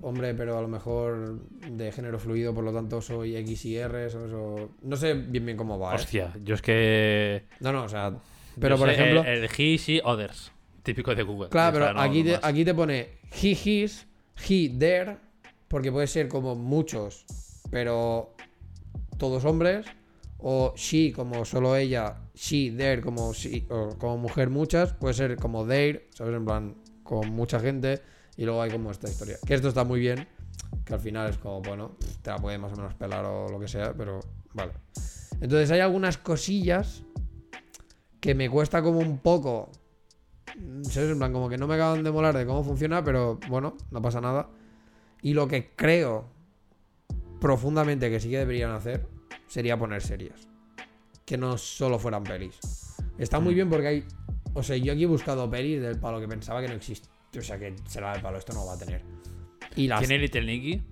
hombre, 0.00 0.34
pero 0.34 0.58
a 0.58 0.62
lo 0.62 0.68
mejor 0.68 1.40
de 1.70 1.92
género 1.92 2.18
fluido, 2.18 2.54
por 2.54 2.64
lo 2.64 2.72
tanto 2.72 3.00
soy 3.00 3.34
XIR, 3.46 4.10
¿sabes? 4.10 4.32
O- 4.32 4.70
no 4.82 4.96
sé 4.96 5.14
bien 5.14 5.44
bien 5.44 5.56
cómo 5.56 5.78
va, 5.78 5.92
¿eh? 5.92 5.96
Hostia, 5.96 6.32
yo 6.42 6.54
es 6.54 6.62
que. 6.62 7.44
No, 7.60 7.72
no, 7.72 7.84
o 7.84 7.88
sea, 7.88 8.12
pero 8.58 8.76
yo 8.76 8.80
por 8.80 8.88
sé 8.88 8.94
ejemplo, 8.94 9.24
El, 9.24 9.44
el 9.44 9.50
he, 9.56 9.76
she, 9.76 10.00
others. 10.04 10.50
Típico 10.84 11.12
de 11.14 11.22
Google. 11.24 11.48
claro, 11.48 11.72
pero 11.72 11.86
aquí, 12.00 12.22
te, 12.22 12.38
aquí 12.46 12.64
te 12.64 12.74
pone 12.74 13.08
he, 13.42 13.48
his, 13.50 14.06
he, 14.48 14.68
there, 14.78 15.16
porque 15.66 15.90
puede 15.90 16.06
ser 16.06 16.28
como 16.28 16.54
muchos, 16.54 17.24
pero 17.70 18.34
todos 19.18 19.44
hombres, 19.44 19.86
o 20.38 20.74
she 20.76 21.10
como 21.12 21.44
solo 21.44 21.74
ella, 21.74 22.16
she, 22.34 22.70
there 22.76 23.00
como, 23.00 23.32
she- 23.32 23.66
o 23.70 23.96
como 23.98 24.18
mujer 24.18 24.50
muchas, 24.50 24.92
puede 24.92 25.14
ser 25.14 25.36
como 25.36 25.66
there, 25.66 26.06
¿sabes? 26.14 26.36
En 26.36 26.44
plan, 26.44 26.74
con 27.02 27.30
mucha 27.30 27.58
gente, 27.58 28.00
y 28.36 28.44
luego 28.44 28.60
hay 28.62 28.70
como 28.70 28.90
esta 28.90 29.08
historia. 29.08 29.38
Que 29.46 29.54
esto 29.54 29.68
está 29.68 29.84
muy 29.84 30.00
bien, 30.00 30.28
que 30.84 30.92
al 30.92 31.00
final 31.00 31.30
es 31.30 31.38
como, 31.38 31.62
bueno, 31.62 31.96
te 32.22 32.28
la 32.30 32.36
puede 32.36 32.58
más 32.58 32.72
o 32.74 32.76
menos 32.76 32.94
pelar 32.94 33.24
o 33.24 33.48
lo 33.48 33.58
que 33.58 33.68
sea, 33.68 33.94
pero 33.94 34.20
vale. 34.52 34.72
Entonces 35.40 35.70
hay 35.70 35.80
algunas 35.80 36.18
cosillas 36.18 37.02
que 38.20 38.34
me 38.34 38.50
cuesta 38.50 38.82
como 38.82 38.98
un 38.98 39.18
poco. 39.18 39.70
¿Sabes? 40.82 41.10
En 41.10 41.18
plan, 41.18 41.32
como 41.32 41.48
que 41.48 41.58
no 41.58 41.66
me 41.66 41.74
acaban 41.74 42.02
de 42.04 42.10
molar 42.12 42.36
de 42.36 42.46
cómo 42.46 42.62
funciona, 42.64 43.02
pero 43.02 43.38
bueno, 43.48 43.76
no 43.90 44.00
pasa 44.02 44.20
nada. 44.20 44.48
Y 45.22 45.34
lo 45.34 45.48
que 45.48 45.70
creo 45.74 46.26
profundamente 47.40 48.10
que 48.10 48.20
sí 48.20 48.30
que 48.30 48.38
deberían 48.38 48.70
hacer 48.70 49.06
sería 49.46 49.78
poner 49.78 50.00
series. 50.02 50.48
Que 51.24 51.36
no 51.38 51.56
solo 51.58 51.98
fueran 51.98 52.22
pelis. 52.24 52.58
Está 53.18 53.40
muy 53.40 53.52
Mm. 53.52 53.56
bien 53.56 53.70
porque 53.70 53.86
hay. 53.88 54.04
O 54.52 54.62
sea, 54.62 54.76
yo 54.76 54.92
aquí 54.92 55.02
he 55.04 55.06
buscado 55.06 55.50
pelis 55.50 55.80
del 55.82 55.98
palo 55.98 56.20
que 56.20 56.28
pensaba 56.28 56.60
que 56.60 56.68
no 56.68 56.74
existe. 56.74 57.08
O 57.36 57.40
sea, 57.42 57.58
que 57.58 57.74
será 57.86 58.12
del 58.12 58.22
palo, 58.22 58.38
esto 58.38 58.52
no 58.52 58.64
va 58.66 58.74
a 58.74 58.78
tener. 58.78 59.02
Y 59.74 59.88
las. 59.88 60.00
¿Tiene 60.00 60.18
Little 60.18 60.44
Nicky? 60.44 60.82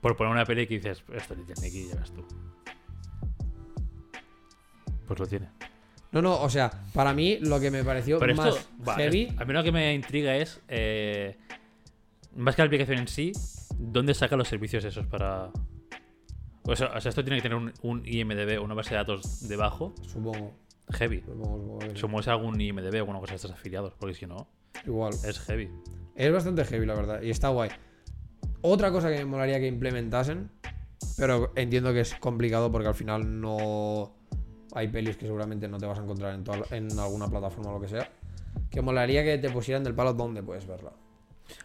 Por 0.00 0.16
poner 0.16 0.32
una 0.32 0.44
peli 0.46 0.66
que 0.66 0.74
dices, 0.74 1.04
esto 1.12 1.34
es 1.34 1.38
Little 1.40 1.54
Nicky, 1.62 1.88
ya 1.88 1.94
ves 1.96 2.10
tú. 2.12 2.24
Pues 5.06 5.20
lo 5.20 5.26
tiene. 5.26 5.48
No, 6.12 6.20
no, 6.22 6.40
o 6.40 6.50
sea, 6.50 6.70
para 6.92 7.14
mí 7.14 7.38
lo 7.40 7.60
que 7.60 7.70
me 7.70 7.84
pareció 7.84 8.18
Pero 8.18 8.34
más 8.34 8.56
esto, 8.56 8.68
va, 8.86 8.96
heavy. 8.96 9.22
es- 9.32 9.38
a 9.40 9.44
mí 9.44 9.52
lo 9.52 9.62
que 9.62 9.70
me 9.72 9.94
intriga 9.94 10.36
es, 10.36 10.60
eh, 10.68 11.36
más 12.36 12.56
que 12.56 12.62
la 12.62 12.66
aplicación 12.66 12.98
en 12.98 13.08
sí, 13.08 13.32
¿dónde 13.78 14.14
saca 14.14 14.36
los 14.36 14.48
servicios 14.48 14.84
esos 14.84 15.06
para...? 15.06 15.50
O 16.64 16.76
sea, 16.76 16.88
o 16.96 17.00
sea, 17.00 17.08
esto 17.10 17.24
tiene 17.24 17.36
que 17.36 17.42
tener 17.42 17.56
un, 17.56 17.72
un 17.82 18.02
IMDB, 18.04 18.60
una 18.62 18.74
base 18.74 18.90
de 18.90 18.96
datos 18.96 19.48
debajo, 19.48 19.94
Supongo. 20.02 20.52
heavy. 20.90 21.22
supongo, 21.94 22.20
es 22.20 22.28
algún 22.28 22.60
IMDB 22.60 22.94
o 22.96 22.98
alguna 22.98 23.18
cosa 23.20 23.32
de 23.32 23.36
estos 23.36 23.50
afiliados, 23.52 23.94
porque 23.98 24.14
si 24.14 24.26
no, 24.26 24.48
Igual. 24.86 25.12
es 25.24 25.38
heavy. 25.40 25.70
Es 26.16 26.32
bastante 26.32 26.64
heavy, 26.64 26.86
la 26.86 26.94
verdad. 26.94 27.22
Y 27.22 27.30
está 27.30 27.48
guay. 27.48 27.70
Otra 28.62 28.90
cosa 28.92 29.10
que 29.10 29.18
me 29.18 29.24
molaría 29.24 29.58
que 29.58 29.66
implementasen, 29.68 30.50
pero 31.16 31.52
entiendo 31.56 31.92
que 31.92 32.00
es 32.00 32.14
complicado 32.16 32.70
porque 32.70 32.88
al 32.88 32.94
final 32.94 33.40
no 33.40 34.14
hay 34.74 34.88
pelis 34.88 35.16
que 35.16 35.26
seguramente 35.26 35.68
no 35.68 35.78
te 35.78 35.86
vas 35.86 35.98
a 35.98 36.02
encontrar 36.02 36.34
en, 36.34 36.44
toda- 36.44 36.64
en 36.70 36.98
alguna 36.98 37.28
plataforma 37.28 37.70
o 37.70 37.74
lo 37.74 37.80
que 37.80 37.88
sea. 37.88 38.08
Que 38.70 38.82
molaría 38.82 39.22
que 39.24 39.38
te 39.38 39.50
pusieran 39.50 39.82
del 39.84 39.94
palo 39.94 40.12
donde 40.14 40.42
puedes 40.42 40.66
verla. 40.66 40.92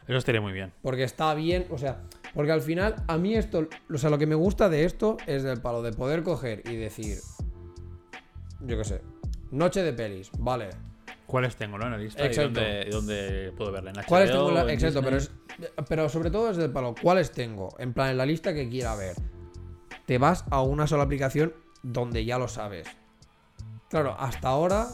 Eso 0.07 0.17
estaría 0.17 0.41
muy 0.41 0.53
bien. 0.53 0.71
Porque 0.81 1.03
está 1.03 1.33
bien, 1.35 1.67
o 1.69 1.77
sea, 1.77 2.01
porque 2.33 2.51
al 2.51 2.61
final 2.61 2.95
a 3.07 3.17
mí 3.17 3.35
esto, 3.35 3.67
o 3.93 3.97
sea, 3.97 4.09
lo 4.09 4.17
que 4.17 4.25
me 4.25 4.35
gusta 4.35 4.67
de 4.69 4.83
esto 4.85 5.17
es 5.27 5.43
del 5.43 5.61
palo 5.61 5.81
de 5.83 5.91
poder 5.93 6.23
coger 6.23 6.63
y 6.65 6.75
decir, 6.75 7.19
yo 8.61 8.77
qué 8.77 8.83
sé, 8.83 9.01
noche 9.51 9.83
de 9.83 9.93
pelis, 9.93 10.31
vale, 10.39 10.69
¿Cuáles 11.27 11.55
tengo, 11.55 11.79
no? 11.79 11.85
En 11.85 11.91
la 11.91 11.97
lista. 11.97 12.21
¿Y 12.21 12.27
Exacto. 12.27 12.59
dónde, 12.61 12.85
y 12.87 12.91
dónde 12.91 13.53
puedo 13.57 13.71
verla? 13.71 13.89
¿En 13.89 13.95
HBO, 13.97 14.05
¿Cuáles 14.07 14.31
tengo? 14.31 14.47
en 14.49 14.53
la- 14.53 14.61
en 14.61 14.69
Exacto, 14.69 15.01
pero, 15.01 15.17
es, 15.17 15.31
pero 15.89 16.07
sobre 16.07 16.29
todo 16.29 16.51
es 16.51 16.57
del 16.57 16.71
palo. 16.71 16.93
¿Cuáles 17.01 17.31
tengo? 17.31 17.75
En 17.79 17.93
plan, 17.93 18.09
en 18.11 18.17
la 18.17 18.27
lista 18.27 18.53
que 18.53 18.69
quiera 18.69 18.95
ver. 18.95 19.15
Te 20.05 20.19
vas 20.19 20.45
a 20.51 20.61
una 20.61 20.85
sola 20.85 21.03
aplicación 21.03 21.51
donde 21.86 22.26
ya 22.26 22.38
lo 22.39 22.48
sabes. 22.48 22.88
Claro, 23.89 24.15
hasta 24.19 24.48
ahora, 24.50 24.88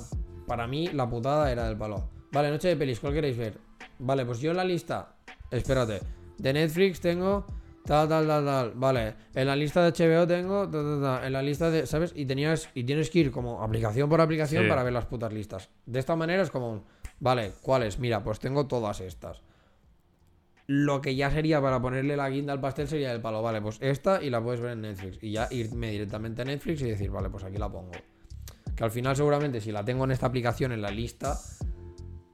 para 0.45 0.67
mí, 0.67 0.87
la 0.89 1.09
putada 1.09 1.51
era 1.51 1.65
del 1.67 1.77
palo. 1.77 2.09
Vale, 2.31 2.49
noche 2.49 2.67
de 2.67 2.75
pelis, 2.75 2.99
¿cuál 2.99 3.13
queréis 3.13 3.37
ver? 3.37 3.57
Vale, 3.99 4.25
pues 4.25 4.39
yo 4.39 4.51
en 4.51 4.57
la 4.57 4.63
lista. 4.65 5.15
Espérate. 5.49 6.01
De 6.37 6.53
Netflix 6.53 6.99
tengo. 6.99 7.45
Tal, 7.85 8.07
tal, 8.09 8.27
tal, 8.27 8.45
tal. 8.45 8.71
Vale. 8.75 9.15
En 9.33 9.47
la 9.47 9.55
lista 9.55 9.81
de 9.89 9.91
HBO 9.91 10.27
tengo. 10.27 10.69
ta, 10.69 10.81
ta, 10.83 11.01
ta. 11.19 11.27
En 11.27 11.33
la 11.33 11.41
lista 11.41 11.69
de. 11.71 11.85
¿Sabes? 11.87 12.13
Y 12.15 12.25
tenías. 12.25 12.69
Y 12.73 12.83
tienes 12.83 13.09
que 13.09 13.19
ir 13.19 13.31
como 13.31 13.61
aplicación 13.63 14.09
por 14.09 14.21
aplicación 14.21 14.63
Sí. 14.63 14.69
para 14.69 14.83
ver 14.83 14.93
las 14.93 15.05
putas 15.05 15.31
listas. 15.33 15.69
De 15.85 15.99
esta 15.99 16.15
manera 16.15 16.43
es 16.43 16.51
como 16.51 16.71
un. 16.71 16.83
Vale, 17.19 17.53
¿cuáles? 17.61 17.99
Mira, 17.99 18.23
pues 18.23 18.39
tengo 18.39 18.67
todas 18.67 18.99
estas. 19.01 19.41
Lo 20.67 21.01
que 21.01 21.15
ya 21.15 21.29
sería 21.31 21.59
para 21.61 21.81
ponerle 21.81 22.15
la 22.15 22.29
guinda 22.29 22.53
al 22.53 22.61
pastel 22.61 22.87
sería 22.87 23.11
el 23.11 23.21
palo. 23.21 23.41
Vale, 23.41 23.61
pues 23.61 23.77
esta 23.81 24.21
y 24.23 24.29
la 24.29 24.41
puedes 24.43 24.61
ver 24.61 24.71
en 24.71 24.81
Netflix. 24.81 25.17
Y 25.21 25.31
ya 25.31 25.47
irme 25.51 25.91
directamente 25.91 26.41
a 26.43 26.45
Netflix 26.45 26.81
y 26.81 26.89
decir, 26.89 27.09
vale, 27.11 27.29
pues 27.29 27.43
aquí 27.43 27.57
la 27.57 27.69
pongo. 27.69 27.91
Que 28.75 28.83
al 28.83 28.91
final, 28.91 29.15
seguramente, 29.15 29.59
si 29.59 29.71
la 29.71 29.83
tengo 29.83 30.05
en 30.05 30.11
esta 30.11 30.27
aplicación 30.27 30.71
en 30.71 30.81
la 30.81 30.89
lista, 30.91 31.37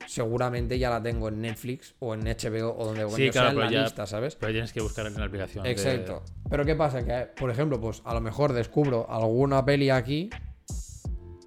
seguramente 0.05 0.77
ya 0.79 0.89
la 0.89 1.01
tengo 1.01 1.27
en 1.29 1.41
Netflix 1.41 1.95
o 1.99 2.13
en 2.13 2.21
HBO 2.21 2.75
o 2.77 2.85
donde 2.85 3.09
Sí, 3.09 3.23
sea 3.23 3.31
claro, 3.31 3.49
en 3.49 3.55
pero 3.55 3.65
la 3.65 3.71
ya- 3.71 3.83
lista, 3.83 4.05
¿sabes? 4.05 4.35
Pero 4.35 4.51
tienes 4.51 4.71
que 4.71 4.81
buscar 4.81 5.05
en 5.07 5.15
la 5.15 5.25
aplicación. 5.25 5.63
de- 5.63 5.71
Exacto. 5.71 6.23
Pero 6.49 6.63
¿qué 6.65 6.75
pasa? 6.75 7.03
Que, 7.03 7.27
por 7.37 7.49
ejemplo, 7.49 7.79
pues 7.81 8.01
a 8.05 8.13
lo 8.13 8.21
mejor 8.21 8.53
descubro 8.53 9.09
alguna 9.09 9.65
peli 9.65 9.89
aquí 9.89 10.29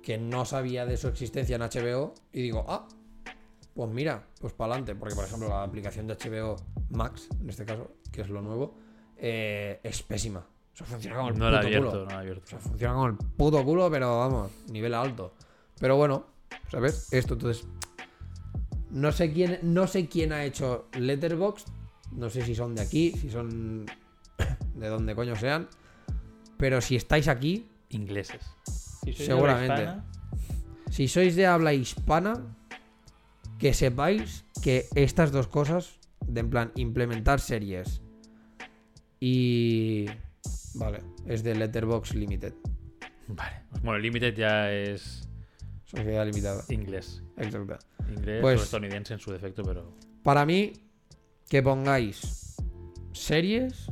que 0.02 0.18
no 0.18 0.44
sabía 0.44 0.86
de 0.86 0.96
su 0.96 1.08
existencia 1.08 1.56
en 1.56 1.62
HBO 1.62 2.14
y 2.32 2.42
digo, 2.42 2.64
ah, 2.68 2.86
pues 3.86 3.94
mira, 3.94 4.22
pues 4.40 4.52
para 4.52 4.72
adelante. 4.74 4.94
Porque, 4.94 5.14
por 5.14 5.24
ejemplo, 5.24 5.48
la 5.48 5.62
aplicación 5.62 6.06
de 6.06 6.14
HBO 6.14 6.56
Max, 6.90 7.28
en 7.40 7.48
este 7.48 7.64
caso, 7.64 7.90
que 8.12 8.20
es 8.22 8.28
lo 8.28 8.42
nuevo, 8.42 8.74
eh, 9.16 9.80
es 9.82 10.02
pésima. 10.02 10.40
O 10.40 10.76
sea, 10.76 10.86
funciona 10.86 11.16
como 11.16 11.28
el 11.30 11.38
No 11.38 11.50
la 11.50 11.58
puto 11.60 11.66
abierto, 11.66 11.90
culo. 11.90 12.04
no 12.04 12.06
la 12.10 12.12
he 12.12 12.16
O 12.16 12.20
abierto. 12.20 12.46
sea, 12.46 12.58
funciona 12.58 12.94
como 12.94 13.06
el 13.06 13.16
puto 13.16 13.64
culo, 13.64 13.90
pero 13.90 14.18
vamos, 14.18 14.50
nivel 14.70 14.94
alto. 14.94 15.34
Pero 15.78 15.96
bueno, 15.96 16.26
¿sabes? 16.70 17.08
Esto, 17.12 17.34
entonces. 17.34 17.66
No 18.90 19.12
sé 19.12 19.32
quién, 19.32 19.60
no 19.62 19.86
sé 19.86 20.08
quién 20.08 20.32
ha 20.32 20.44
hecho 20.44 20.88
Letterboxd. 20.98 21.68
No 22.12 22.28
sé 22.28 22.42
si 22.44 22.54
son 22.54 22.74
de 22.74 22.82
aquí, 22.82 23.12
si 23.12 23.30
son 23.30 23.86
de 24.74 24.88
donde 24.88 25.14
coño 25.14 25.36
sean. 25.36 25.68
Pero 26.56 26.80
si 26.80 26.96
estáis 26.96 27.28
aquí, 27.28 27.68
Ingleses. 27.90 28.42
Si 29.04 29.12
sois 29.12 29.18
de 29.18 29.24
Seguramente. 29.26 29.72
habla 29.72 29.92
hispana, 29.94 30.04
si 30.90 31.08
sois 31.08 31.36
de 31.36 31.46
habla 31.46 31.72
hispana, 31.72 32.34
que 33.60 33.74
sepáis 33.74 34.44
que 34.62 34.86
estas 34.94 35.30
dos 35.32 35.46
cosas, 35.46 36.00
de 36.26 36.40
en 36.40 36.50
plan 36.50 36.72
implementar 36.76 37.40
series 37.40 38.02
y 39.20 40.06
Vale. 40.74 41.00
Es 41.26 41.42
de 41.42 41.54
Letterbox 41.54 42.14
Limited. 42.14 42.54
Vale. 43.28 43.62
Bueno, 43.82 43.98
Limited 43.98 44.34
ya 44.34 44.72
es 44.72 45.28
Sociedad 45.84 46.24
limitada. 46.26 46.62
inglés. 46.68 47.22
Exacto. 47.36 47.78
Inglés 48.08 48.40
Pues- 48.40 48.60
o 48.60 48.64
estadounidense 48.64 49.14
en 49.14 49.20
su 49.20 49.32
defecto, 49.32 49.62
pero. 49.62 49.92
Para 50.22 50.46
mí, 50.46 50.72
que 51.48 51.62
pongáis 51.62 52.56
series 53.12 53.86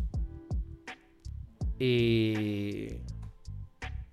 y. 1.78 2.88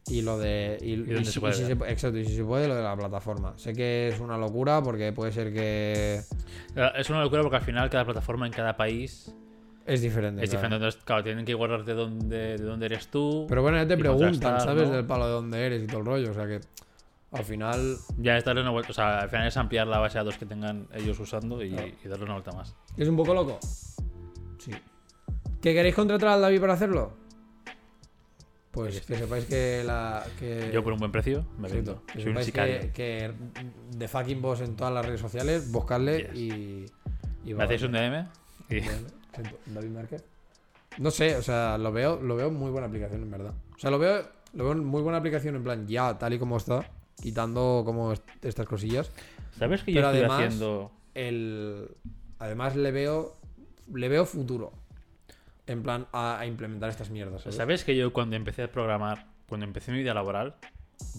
Y 0.08 0.22
lo 0.22 0.38
de. 0.38 0.78
Y, 0.82 0.98
si- 1.26 1.32
se 1.34 1.40
puede 1.40 1.54
y 1.54 1.58
si 1.58 1.66
se- 1.66 1.72
exacto, 1.92 2.18
y 2.20 2.26
si 2.26 2.36
se 2.36 2.44
puede, 2.44 2.68
lo 2.68 2.76
de 2.76 2.84
la 2.84 2.96
plataforma. 2.96 3.54
Sé 3.58 3.74
que 3.74 4.10
es 4.10 4.20
una 4.20 4.38
locura 4.38 4.82
porque 4.84 5.12
puede 5.14 5.32
ser 5.32 5.52
que. 5.52 6.22
Es 6.96 7.10
una 7.10 7.22
locura 7.22 7.42
porque 7.42 7.58
al 7.58 7.64
final 7.64 7.90
cada 7.90 8.06
plataforma 8.06 8.46
en 8.46 8.54
cada 8.54 8.78
país 8.78 9.34
Es 9.86 10.02
diferente. 10.02 10.44
es 10.44 10.50
claro. 10.52 10.62
diferente. 10.62 10.76
Entonces, 10.76 11.02
claro, 11.04 11.24
tienen 11.24 11.44
que 11.46 11.56
guardar 11.56 11.84
de 11.86 11.94
dónde, 11.96 12.38
de 12.58 12.64
dónde 12.64 12.86
eres 12.86 13.08
tú. 13.08 13.46
Pero 13.50 13.64
bueno, 13.64 13.78
ya 13.78 13.88
te 13.88 13.98
preguntan, 13.98 14.62
¿sabes? 14.62 14.88
¿no? 14.90 14.94
Del 14.96 15.06
palo 15.06 15.26
de 15.26 15.34
dónde 15.34 15.66
eres 15.66 15.82
y 15.84 15.88
todo 15.88 16.00
el 16.02 16.06
rollo. 16.06 16.32
O 16.32 16.34
sea 16.36 16.46
que. 16.46 16.62
Al 17.32 17.44
final. 17.44 17.98
Ya 18.20 18.38
es 18.38 18.46
darle 18.46 18.62
una 18.62 18.70
vuelta. 18.72 18.92
O 18.92 18.94
sea, 18.94 19.20
al 19.22 19.30
final 19.30 19.48
es 19.48 19.58
ampliar 19.58 19.88
la 19.88 19.98
base 19.98 20.20
de 20.20 20.24
datos 20.24 20.38
que 20.40 20.46
tengan 20.46 20.88
ellos 20.94 21.20
usando 21.20 21.64
y, 21.64 21.72
Claro. 21.72 21.88
y 22.04 22.08
darle 22.08 22.26
una 22.26 22.34
vuelta 22.36 22.52
más. 22.52 22.76
¿Es 22.96 23.08
un 23.08 23.16
poco 23.18 23.34
loco? 23.34 23.60
Sí. 24.60 24.72
¿Que 25.62 25.74
queréis 25.74 25.96
contratar 25.96 26.30
al 26.30 26.42
David 26.42 26.62
para 26.62 26.74
hacerlo? 26.74 27.25
Pues 28.76 29.02
que 29.02 29.16
sepáis 29.18 29.46
que 29.46 29.84
la. 29.86 30.24
Que... 30.38 30.70
Yo 30.74 30.84
por 30.84 30.94
un 30.94 31.00
buen 31.00 31.12
precio 31.12 31.46
me 31.58 31.68
vendo. 31.70 32.04
Que 32.06 32.22
Soy 32.22 32.32
un 32.36 32.44
sicario. 32.44 32.80
que, 32.82 32.92
que 32.92 33.32
de 33.98 34.08
fucking 34.08 34.42
boss 34.42 34.62
en 34.62 34.76
todas 34.76 34.94
las 34.94 35.06
redes 35.06 35.22
sociales, 35.22 35.72
buscarle 35.72 36.30
Yes. 36.34 36.36
y. 36.36 36.86
y 37.46 37.54
Me 37.54 37.64
hacéis 37.64 37.84
un 37.84 37.94
DM 37.94 38.28
y. 38.70 38.82
David 39.74 39.90
Márquez. 39.90 40.24
No 40.98 41.10
sé, 41.12 41.36
o 41.36 41.42
sea, 41.42 41.78
lo 41.78 41.92
veo, 41.92 42.22
lo 42.22 42.36
veo 42.36 42.52
muy 42.52 42.72
buena 42.72 42.88
aplicación, 42.88 43.22
en 43.24 43.32
verdad. 43.32 43.54
O 43.76 43.80
sea, 43.80 43.90
lo 43.92 44.00
veo, 44.00 44.24
lo 44.54 44.64
veo 44.66 44.76
muy 44.76 45.02
buena 45.02 45.18
aplicación 45.20 45.56
en 45.56 45.64
plan, 45.64 45.88
ya, 45.88 46.18
tal 46.18 46.34
y 46.34 46.40
como 46.40 46.56
está, 46.58 46.90
quitando 47.22 47.84
como 47.86 48.14
est- 48.14 48.24
estas 48.42 48.66
cosillas. 48.66 49.12
¿Sabes 49.58 49.84
que 49.84 49.92
yo 49.94 50.00
estoy 50.02 50.20
además- 50.20 50.42
haciendo. 50.44 50.92
El, 51.14 51.90
además 52.40 52.76
le 52.78 52.92
veo, 52.92 53.36
le 53.94 54.08
veo 54.10 54.26
futuro. 54.26 54.72
En 55.68 55.82
plan, 55.84 56.08
a, 56.12 56.40
a 56.40 56.46
implementar 56.46 56.90
estas 56.90 57.10
mierdas. 57.10 57.42
¿sabes? 57.44 57.56
¿Sabes 57.56 57.84
que 57.84 57.96
yo 57.96 58.14
cuando 58.14 58.36
empecé 58.36 58.64
a 58.64 58.72
programar, 58.72 59.28
cuando 59.48 59.66
empecé 59.66 59.92
mi 59.92 60.00
vida 60.00 60.14
laboral, 60.14 60.56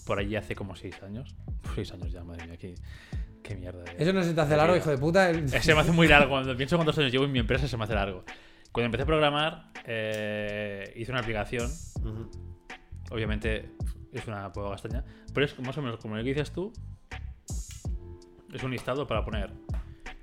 por 0.05 0.19
allí 0.19 0.35
hace 0.35 0.55
como 0.55 0.75
seis 0.75 1.01
años? 1.03 1.35
Seis 1.75 1.91
años 1.91 2.11
ya, 2.11 2.23
madre 2.23 2.47
mía, 2.47 2.57
qué, 2.57 2.75
qué 3.43 3.55
mierda. 3.55 3.83
de- 3.83 3.95
Eso 4.03 4.13
no 4.13 4.23
se 4.23 4.33
te 4.33 4.41
hace 4.41 4.55
largo, 4.55 4.75
hijo 4.75 4.89
de 4.89 4.97
puta. 4.97 5.29
Eh, 5.31 5.47
Se 5.61 5.73
me 5.75 5.81
hace 5.81 5.91
muy 5.91 6.07
largo. 6.07 6.29
Cuando 6.31 6.55
pienso 6.55 6.77
cuántos 6.77 6.97
años 6.97 7.11
llevo 7.11 7.25
en 7.25 7.31
mi 7.31 7.39
empresa, 7.39 7.67
se 7.67 7.75
me 7.77 7.83
hace 7.83 7.93
largo. 7.93 8.23
Cuando 8.71 8.85
empecé 8.85 9.03
a 9.03 9.05
programar, 9.05 9.71
eh, 9.85 10.93
hice 10.95 11.11
una 11.11 11.19
aplicación. 11.21 11.69
Obviamente 13.11 13.71
es 14.13 14.25
una 14.27 14.51
poca 14.51 14.71
castaña. 14.71 15.03
Pero 15.33 15.45
es 15.45 15.59
más 15.59 15.77
o 15.77 15.81
menos 15.81 15.99
como 15.99 16.15
lo 16.15 16.23
que 16.23 16.29
dices 16.29 16.51
tú. 16.51 16.71
Es 18.53 18.63
un 18.63 18.71
listado 18.71 19.05
para 19.07 19.23
poner. 19.23 19.51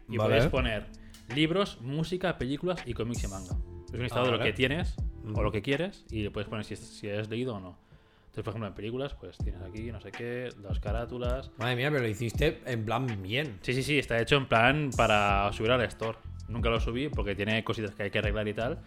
Y 0.09 0.17
Vale. 0.17 0.31
puedes 0.37 0.47
poner 0.49 0.87
libros, 1.35 1.81
música, 1.83 2.37
películas 2.39 2.83
y 2.87 2.95
cómics 2.95 3.25
y 3.25 3.29
manga. 3.29 3.55
Es 3.95 3.99
un 3.99 4.03
listado 4.03 4.23
Ah, 4.27 4.31
de 4.33 4.39
lo 4.39 4.43
que 4.43 4.53
tienes 4.53 4.97
Ujú. 5.25 5.39
o 5.39 5.43
lo 5.43 5.53
que 5.53 5.63
quieres 5.63 6.05
y 6.11 6.23
le 6.23 6.31
puedes 6.31 6.49
poner 6.49 6.65
si, 6.65 6.77
si 6.77 7.09
has 7.09 7.29
leído 7.29 7.55
o 7.55 7.61
no. 7.61 7.79
Entonces, 8.27 8.43
por 8.45 8.51
ejemplo, 8.51 8.67
en 8.69 8.75
películas, 8.75 9.15
pues 9.15 9.39
tienes 9.39 9.63
aquí, 9.63 9.93
no 9.93 10.01
sé 10.01 10.11
qué, 10.11 10.49
las 10.61 10.81
carátulas. 10.81 11.53
Madre 11.57 11.77
mía, 11.77 11.91
pero 11.91 12.03
lo 12.03 12.09
hiciste 12.09 12.61
en 12.67 12.85
plan 12.85 13.07
bien. 13.23 13.59
Sí, 13.63 13.73
sí, 13.75 13.85
sí, 13.85 13.99
está 13.99 14.21
hecho 14.21 14.37
en 14.37 14.47
plan 14.47 14.91
para 14.97 15.53
subir 15.53 15.71
al 15.71 15.81
store. 15.83 16.19
Nunca 16.49 16.69
lo 16.69 16.81
subí 16.81 17.09
porque 17.09 17.37
tiene 17.37 17.63
cositas 17.63 17.95
que 17.95 18.03
hay 18.03 18.11
que 18.11 18.19
arreglar 18.19 18.49
y 18.49 18.55
tal. 18.55 18.81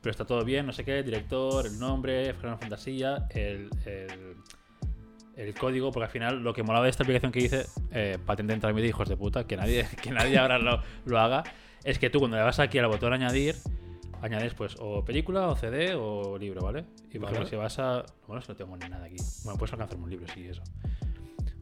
Pero 0.00 0.10
está 0.10 0.24
todo 0.24 0.42
bien, 0.44 0.64
no 0.66 0.72
sé 0.72 0.84
qué, 0.84 0.98
el 1.00 1.04
director, 1.04 1.66
el 1.66 1.78
nombre, 1.78 2.32
Final 2.34 2.58
Fantasía, 2.58 3.26
el, 3.30 3.68
el, 3.84 4.36
el 5.36 5.54
código, 5.54 5.92
porque 5.92 6.04
al 6.06 6.10
final 6.10 6.42
lo 6.42 6.54
que 6.54 6.62
molaba 6.62 6.84
de 6.84 6.90
esta 6.90 7.02
aplicación 7.04 7.30
que 7.32 7.40
hice, 7.40 7.66
eh, 7.90 8.18
patente 8.24 8.54
de 8.54 8.60
trámite, 8.60 8.86
hijos 8.88 9.08
de 9.08 9.16
puta, 9.18 9.46
que 9.46 9.56
nadie, 9.56 9.86
que 10.02 10.10
nadie 10.10 10.38
ahora 10.38 10.58
lo, 10.58 10.82
lo 11.04 11.18
haga, 11.18 11.44
es 11.84 11.98
que 11.98 12.08
tú 12.10 12.18
cuando 12.20 12.36
le 12.38 12.42
vas 12.42 12.58
aquí 12.58 12.78
al 12.78 12.86
botón 12.86 13.12
añadir, 13.12 13.54
añades 14.24 14.54
pues 14.54 14.76
o 14.80 15.04
película, 15.04 15.48
o 15.48 15.56
CD, 15.56 15.94
o 15.94 16.38
libro, 16.38 16.62
¿vale? 16.62 16.84
Y 17.12 17.18
por 17.18 17.28
ejemplo, 17.28 17.46
si 17.48 17.56
vas 17.56 17.78
a... 17.78 18.04
Bueno, 18.26 18.42
que 18.42 18.48
no 18.48 18.56
tengo 18.56 18.76
ni 18.76 18.88
nada 18.88 19.04
aquí. 19.06 19.16
Bueno, 19.44 19.58
puedes 19.58 19.72
alcanzar 19.72 19.98
un 19.98 20.08
libro, 20.10 20.26
sí, 20.34 20.46
eso. 20.48 20.62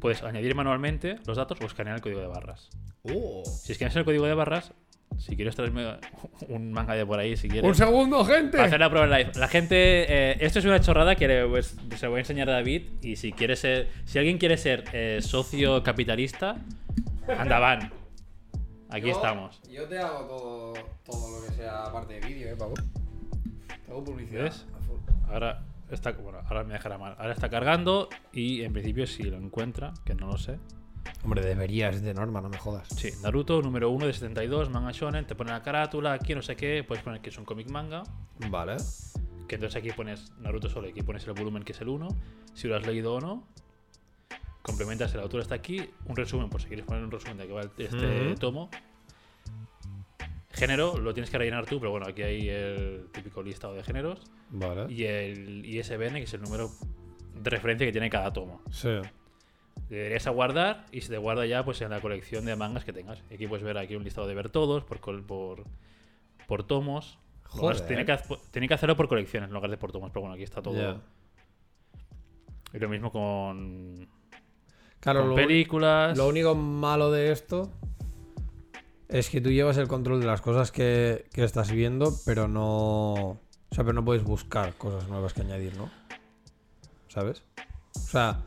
Puedes 0.01 0.23
añadir 0.23 0.55
manualmente 0.55 1.17
los 1.27 1.37
datos 1.37 1.59
o 1.61 1.67
escanear 1.67 1.97
el 1.97 2.03
código 2.03 2.21
de 2.21 2.27
barras. 2.27 2.71
Oh. 3.03 3.43
Si 3.45 3.73
escaneas 3.73 3.97
el 3.97 4.05
código 4.05 4.27
de 4.27 4.35
barras, 4.35 4.73
si 5.19 5.37
quieres 5.37 5.55
traerme 5.55 5.99
un 6.49 6.73
manga 6.73 6.95
de 6.95 7.05
por 7.05 7.19
ahí, 7.19 7.37
si 7.37 7.49
quieres... 7.49 7.69
Un 7.69 7.75
segundo, 7.75 8.25
gente. 8.25 8.53
Para 8.57 8.65
hacer 8.69 8.81
la 8.81 8.89
prueba 8.91 9.07
en 9.07 9.13
live. 9.25 9.33
La 9.39 9.49
gente. 9.49 9.77
eh, 10.09 10.37
esto 10.41 10.59
es 10.61 10.65
una 10.65 10.81
chorrada 10.81 11.15
que 11.17 11.29
le- 11.29 11.47
pues, 11.47 11.77
se 11.97 12.07
lo 12.07 12.11
voy 12.13 12.19
a 12.19 12.21
enseñar 12.23 12.49
a 12.49 12.53
David. 12.55 12.83
Y 13.03 13.17
si 13.17 13.33
quiere 13.33 13.57
ser. 13.57 13.89
Si 14.05 14.19
alguien 14.19 14.39
quiere 14.39 14.57
ser 14.57 14.85
eh, 14.93 15.19
socio 15.21 15.83
capitalista, 15.83 16.57
anda 17.39 17.59
van. 17.59 17.93
Aquí 18.93 19.07
Yo- 19.09 19.13
estamos. 19.13 19.61
Yo 19.71 19.89
te 19.89 19.99
hago 19.99 20.27
todo, 20.27 20.73
todo 21.05 21.41
lo 21.41 21.47
que 21.47 21.53
sea 21.55 21.91
parte 21.91 22.21
de 22.21 22.27
vídeo, 22.27 22.49
eh, 22.53 22.57
pavo. 22.57 22.75
Te 22.75 23.91
hago 23.91 24.05
publicidad. 24.05 24.45
¿Ves? 24.45 24.67
Ahora 25.29 25.65
está. 25.91 26.13
Bueno, 26.13 26.39
ahora 26.45 26.63
me 26.65 26.75
dejará 26.75 26.99
mal. 26.99 27.15
Ahora 27.19 27.33
está 27.33 27.49
cargando. 27.49 28.09
Y 28.33 28.63
en 28.63 28.73
principio, 28.73 29.07
si 29.07 29.23
lo 29.25 29.39
encuentra, 29.39 29.95
que 30.05 30.15
no 30.15 30.27
lo 30.27 30.37
sé. 30.37 30.59
Hombre, 31.25 31.43
deberías, 31.43 31.97
es 31.97 32.03
de 32.03 32.15
norma, 32.15 32.41
no 32.41 32.49
me 32.49 32.59
jodas. 32.59 32.87
Sí, 32.97 33.11
Naruto 33.23 33.61
número 33.63 33.91
1 33.91 34.07
de 34.07 34.13
72, 34.13 34.71
manga 34.71 34.91
shonen. 34.93 35.27
Te 35.27 35.35
pone 35.35 35.51
la 35.51 35.63
carátula, 35.63 36.13
aquí 36.13 36.35
no 36.35 36.43
sé 36.43 36.55
qué. 36.55 36.85
Puedes 36.87 37.03
poner 37.03 37.21
que 37.21 37.31
es 37.31 37.39
un 37.39 37.45
cómic 37.45 37.71
manga. 37.71 38.03
Vale. 38.51 38.77
Que 39.49 39.57
entonces 39.57 39.77
aquí 39.77 39.91
pones 39.93 40.33
Naruto 40.39 40.69
solo 40.69 40.87
y 40.87 40.91
aquí 40.91 41.03
pones 41.03 41.27
el 41.27 41.33
volumen 41.33 41.63
que 41.63 41.73
es 41.73 41.81
el 41.81 41.89
1, 41.89 42.09
si 42.55 42.69
lo 42.69 42.77
has 42.77 42.87
leído 42.87 43.15
o 43.15 43.21
no. 43.21 43.47
Complementas 44.63 45.13
el 45.15 45.21
autor 45.21 45.41
está 45.41 45.57
aquí, 45.57 45.91
un 46.07 46.15
resumen, 46.15 46.49
por 46.49 46.63
si 46.63 46.69
quieres 46.69 46.87
poner 46.87 47.03
un 47.03 47.11
resumen 47.11 47.37
de 47.37 47.47
qué 47.47 47.53
va 47.53 47.63
este 47.77 48.35
tomo. 48.39 48.71
Género 50.51 50.99
lo 50.99 51.13
tienes 51.15 51.31
que 51.31 51.39
rellenar 51.39 51.67
tú, 51.67 51.81
pero 51.81 51.91
bueno, 51.91 52.07
aquí 52.07 52.23
hay 52.23 52.49
el 52.49 53.09
típico 53.13 53.43
listado 53.43 53.75
de 53.75 53.83
géneros. 53.83 54.21
Vale. 54.51 54.93
Y 54.93 55.05
el 55.05 55.65
ISBN, 55.65 56.15
que 56.15 56.23
es 56.23 56.35
el 56.35 56.43
número 56.43 56.71
de 57.35 57.51
referencia 57.51 57.87
que 57.87 57.93
tiene 57.93 58.09
cada 58.09 58.33
tomo. 58.33 58.63
Sí. 58.71 59.01
Le 59.89 60.03
darías 60.05 60.27
a 60.27 60.31
guardar 60.31 60.87
y 60.93 61.01
se 61.01 61.09
te 61.09 61.19
guarda 61.19 61.45
ya 61.47 61.65
pues 61.65 61.81
en 61.81 61.91
la 61.91 62.01
colección 62.01 62.45
de 62.45 62.55
mangas 62.55 62.85
que 62.85 62.93
tengas. 62.93 63.23
Y 63.31 63.35
aquí 63.35 63.47
puedes 63.47 63.65
ver 63.65 63.79
aquí 63.79 63.97
un 63.97 64.05
listado 64.05 64.27
de 64.27 64.35
ver 64.35 64.51
todos 64.51 64.85
por, 64.85 65.01
por, 65.27 65.65
por 66.47 66.65
tomos. 66.65 67.19
Joder. 67.45 67.81
Tiene 67.87 68.05
que, 68.05 68.17
tiene 68.51 68.69
que 68.69 68.75
hacerlo 68.75 68.97
por 68.97 69.09
colecciones 69.09 69.49
en 69.49 69.55
lugar 69.55 69.71
de 69.71 69.77
por 69.77 69.91
tomos, 69.91 70.11
pero 70.11 70.21
bueno, 70.21 70.35
aquí 70.35 70.45
está 70.45 70.63
todo. 70.63 71.01
Y 72.73 72.79
lo 72.79 72.89
mismo 72.89 73.11
con, 73.11 74.09
Claro, 75.03 75.27
lo, 75.27 75.35
películas. 75.35 76.17
lo 76.17 76.29
único 76.29 76.55
malo 76.55 77.11
de 77.11 77.33
esto 77.33 77.71
es 79.09 79.29
que 79.29 79.41
tú 79.41 79.51
llevas 79.51 79.77
el 79.77 79.89
control 79.89 80.21
de 80.21 80.27
las 80.27 80.41
cosas 80.41 80.71
que, 80.73 81.27
que 81.33 81.45
estás 81.45 81.71
viendo, 81.73 82.15
pero 82.25 82.49
no. 82.49 83.13
O 83.13 83.39
sea, 83.75 83.85
pero 83.85 83.93
no 83.95 84.05
puedes 84.05 84.23
buscar 84.23 84.75
cosas 84.75 85.09
nuevas 85.09 85.33
que 85.35 85.41
añadir, 85.43 85.77
¿no? 85.77 85.91
¿Sabes? 87.09 87.43
O 87.97 87.99
sea, 88.01 88.41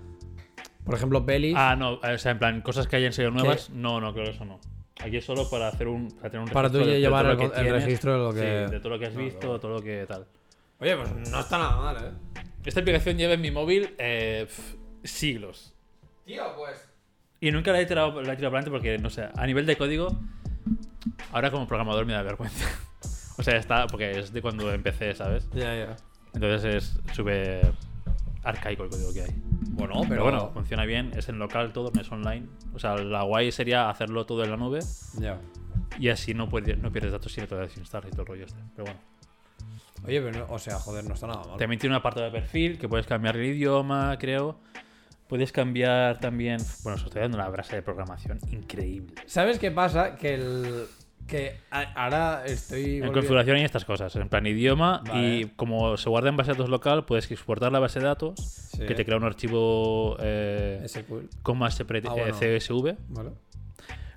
por 0.86 0.96
ejemplo, 0.96 1.26
pelis. 1.26 1.56
Ah, 1.58 1.76
no, 1.76 1.96
o 1.96 2.18
sea, 2.18 2.32
en 2.32 2.40
plan, 2.40 2.62
cosas 2.62 2.88
que 2.88 2.96
hayan 2.96 3.14
sido 3.14 3.32
nuevas. 3.32 3.70
No, 3.70 4.00
no, 4.02 4.14
claro, 4.14 4.32
eso 4.32 4.46
no. 4.46 4.60
Aquí 5.04 5.18
es 5.18 5.26
solo 5.26 5.50
para 5.50 5.68
hacer 5.68 5.88
un, 5.88 6.10
para 6.12 6.30
tener 6.32 6.48
un 6.48 6.52
Para 6.54 6.72
tú 6.72 6.78
de- 6.80 6.86
de 6.86 7.00
llevar 7.02 7.24
todo 7.26 7.32
el 7.34 7.38
que 7.38 7.48
con- 7.50 7.58
el 7.58 7.64
tienes. 7.66 7.84
registro 7.84 8.12
de 8.14 8.18
lo 8.20 8.34
que- 8.34 8.66
Sí, 8.68 8.72
de 8.72 8.80
todo 8.80 8.90
lo 8.90 9.00
que 9.00 9.06
has 9.08 9.14
No, 9.14 9.20
visto, 9.20 9.48
no. 9.48 9.60
todo 9.60 9.74
lo 9.74 9.82
que 9.82 10.06
tal. 10.08 10.26
Oye, 10.80 10.96
pues 10.96 11.30
no 11.30 11.40
está 11.40 11.58
nada 11.58 11.76
mal, 11.78 11.98
¿eh? 11.98 12.42
Esta 12.64 12.80
aplicación 12.80 13.18
lleva 13.18 13.34
en 13.34 13.42
mi 13.42 13.52
móvil 13.52 13.94
eh, 13.98 14.48
siglos. 15.04 15.74
Tío, 16.26 16.44
pues. 16.56 16.90
Y 17.40 17.52
nunca 17.52 17.72
la 17.72 17.80
he 17.82 17.86
tirado, 17.86 18.22
la 18.22 18.34
he 18.34 18.36
tirado 18.36 18.52
para 18.52 18.62
adelante 18.64 18.72
porque, 18.72 18.98
no 18.98 19.10
sé, 19.10 19.28
a 19.36 19.46
nivel 19.46 19.66
de 19.66 19.76
código, 19.78 20.08
ahora 21.32 21.52
como 21.52 21.68
programador 21.68 22.06
me 22.06 22.14
da 22.14 22.24
vergüenza. 22.24 22.66
o 23.38 23.44
sea, 23.44 23.58
está, 23.58 23.88
porque 23.88 24.20
es 24.20 24.32
de 24.34 24.42
cuando 24.42 24.72
empecé, 24.74 25.14
¿sabes? 25.14 25.48
Ya, 25.54 25.76
ya. 25.76 25.96
Entonces 26.34 26.76
es 27.10 27.16
súper 27.16 27.72
arcaico 28.44 28.84
el 28.84 28.90
código 28.90 29.14
que 29.14 29.22
hay. 29.22 29.32
Bueno, 29.70 30.02
Pero 30.08 30.24
bueno, 30.24 30.52
funciona 30.54 30.86
bien, 30.86 31.12
es 31.16 31.30
en 31.30 31.38
local 31.40 31.74
todo, 31.74 31.92
no 31.94 32.02
es 32.02 32.12
online. 32.12 32.48
O 32.74 32.80
sea, 32.80 32.96
la 32.98 33.24
guay 33.24 33.52
sería 33.52 33.90
hacerlo 33.90 34.26
todo 34.26 34.44
en 34.44 34.52
la 34.52 34.58
nube 34.58 34.80
Ya. 35.20 35.40
y 36.00 36.10
así 36.10 36.34
no, 36.34 36.48
puedes, 36.50 36.78
no 36.78 36.92
pierdes 36.92 37.12
datos 37.12 37.32
si 37.32 37.42
no 37.42 37.48
te 37.48 37.56
desinstalas 37.56 38.08
y 38.08 38.12
todo 38.12 38.22
el 38.24 38.28
rollo 38.28 38.46
este. 38.46 38.60
Pero 38.76 38.86
bueno. 38.86 39.00
Oye, 40.06 40.22
pero 40.22 40.40
no- 40.48 40.54
o 40.54 40.60
sea, 40.60 40.80
joder, 40.80 41.04
no 41.06 41.14
está 41.16 41.28
nada 41.28 41.44
mal. 41.46 41.58
También 41.58 41.80
tiene 41.80 41.96
un 41.96 42.00
apartado 42.00 42.26
de 42.26 42.32
perfil 42.32 42.78
que 42.78 42.88
puedes 42.88 43.06
cambiar 43.08 43.36
el 43.38 43.46
idioma, 43.46 44.16
creo. 44.20 44.60
Puedes 45.28 45.52
cambiar 45.52 46.20
también. 46.20 46.60
Bueno, 46.84 46.98
os 46.98 47.04
estoy 47.04 47.22
dando 47.22 47.38
una 47.38 47.50
brasa 47.50 47.76
de 47.76 47.82
programación 47.82 48.40
increíble. 48.52 49.16
¿Sabes 49.26 49.58
qué 49.60 49.72
pasa? 49.72 50.16
Que 50.16 50.36
el. 50.36 50.86
Que 51.28 51.56
ahora 51.72 52.44
estoy. 52.46 52.98
En 53.02 53.12
configuración 53.12 53.58
hay 53.58 53.64
estas 53.64 53.84
cosas, 53.84 54.16
en 54.16 54.30
plan 54.30 54.46
idioma 54.46 55.02
Vale. 55.08 55.28
y 55.40 55.46
como 55.56 55.98
se 55.98 56.08
guarda 56.08 56.30
en 56.30 56.38
base 56.38 56.52
de 56.52 56.58
datos 56.58 56.70
local, 56.70 57.06
puedes 57.06 57.32
exportar 57.32 57.72
la 57.72 57.80
base 57.80 58.00
de 58.00 58.06
datos, 58.06 58.36
Sí. 58.40 58.86
que 58.86 58.94
te 58.94 59.04
crea 59.06 59.18
un 59.18 59.24
archivo 59.24 60.18
eh, 60.20 60.84
SQL. 60.88 61.28
con 61.42 61.58
más 61.58 61.80
sepre- 61.80 62.04
Ah, 62.08 62.14
eh, 62.16 62.32
bueno. 62.32 62.38
CSV. 62.38 62.96
Vale. 63.10 63.32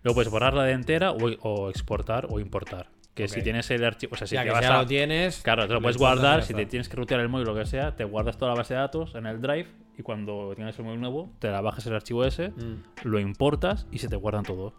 Luego 0.03 0.15
puedes 0.17 0.31
borrarla 0.31 0.65
de 0.65 0.73
entera 0.73 1.13
o, 1.13 1.17
o 1.17 1.71
exportar 1.71 2.27
o 2.29 2.41
importar. 2.41 2.89
Que 3.19 3.25
Ok. 3.25 3.31
si 3.31 3.43
tienes 3.43 3.69
el 3.73 3.85
archivo, 3.85 4.15
o 4.15 4.17
sea, 4.17 4.29
si 4.29 4.37
ya 4.37 4.43
te 4.43 4.47
que 4.47 4.53
vas 4.53 4.63
ya 4.63 4.77
a... 4.77 4.83
lo 4.83 4.87
tienes. 4.87 5.41
Claro, 5.43 5.67
te 5.67 5.73
lo 5.75 5.81
puedes 5.83 5.97
guardar, 5.99 6.45
si 6.45 6.55
te 6.55 6.67
tienes 6.67 6.89
que 6.89 6.95
rutear 6.97 7.19
el 7.19 7.29
móvil 7.29 7.49
o 7.49 7.53
lo 7.53 7.59
que 7.61 7.67
sea, 7.67 7.97
te 7.97 8.05
guardas 8.05 8.39
toda 8.39 8.53
la 8.53 8.59
base 8.59 8.75
de 8.75 8.81
datos 8.81 9.17
en 9.17 9.27
el 9.27 9.41
drive 9.43 9.67
y 9.99 10.03
cuando 10.03 10.53
tienes 10.55 10.79
el 10.79 10.85
móvil 10.85 11.01
nuevo, 11.01 11.29
te 11.41 11.51
la 11.51 11.61
bajas 11.61 11.85
el 11.87 11.95
archivo 11.97 12.25
ese, 12.25 12.51
Mm, 12.51 12.85
lo 13.03 13.19
importas 13.19 13.87
y 13.91 13.99
se 13.99 14.09
te 14.09 14.15
guardan 14.15 14.45
todo. 14.45 14.73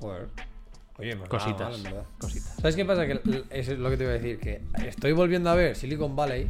Joder. 0.00 0.28
Oye, 0.98 1.14
nada 1.14 1.26
Cositas. 1.26 1.82
mal, 1.82 1.86
en. 1.94 2.02
Cositas. 2.18 2.54
¿Sabes 2.56 2.76
qué 2.76 2.84
pasa? 2.84 3.06
Que 3.06 3.14
eso 3.50 3.72
es 3.72 3.78
lo 3.78 3.88
que 3.88 3.96
te 3.96 4.04
iba 4.04 4.12
a 4.12 4.16
decir. 4.16 4.38
Que 4.38 4.60
estoy 4.86 5.12
volviendo 5.12 5.48
a 5.48 5.54
ver 5.54 5.74
Silicon 5.74 6.14
Valley. 6.14 6.48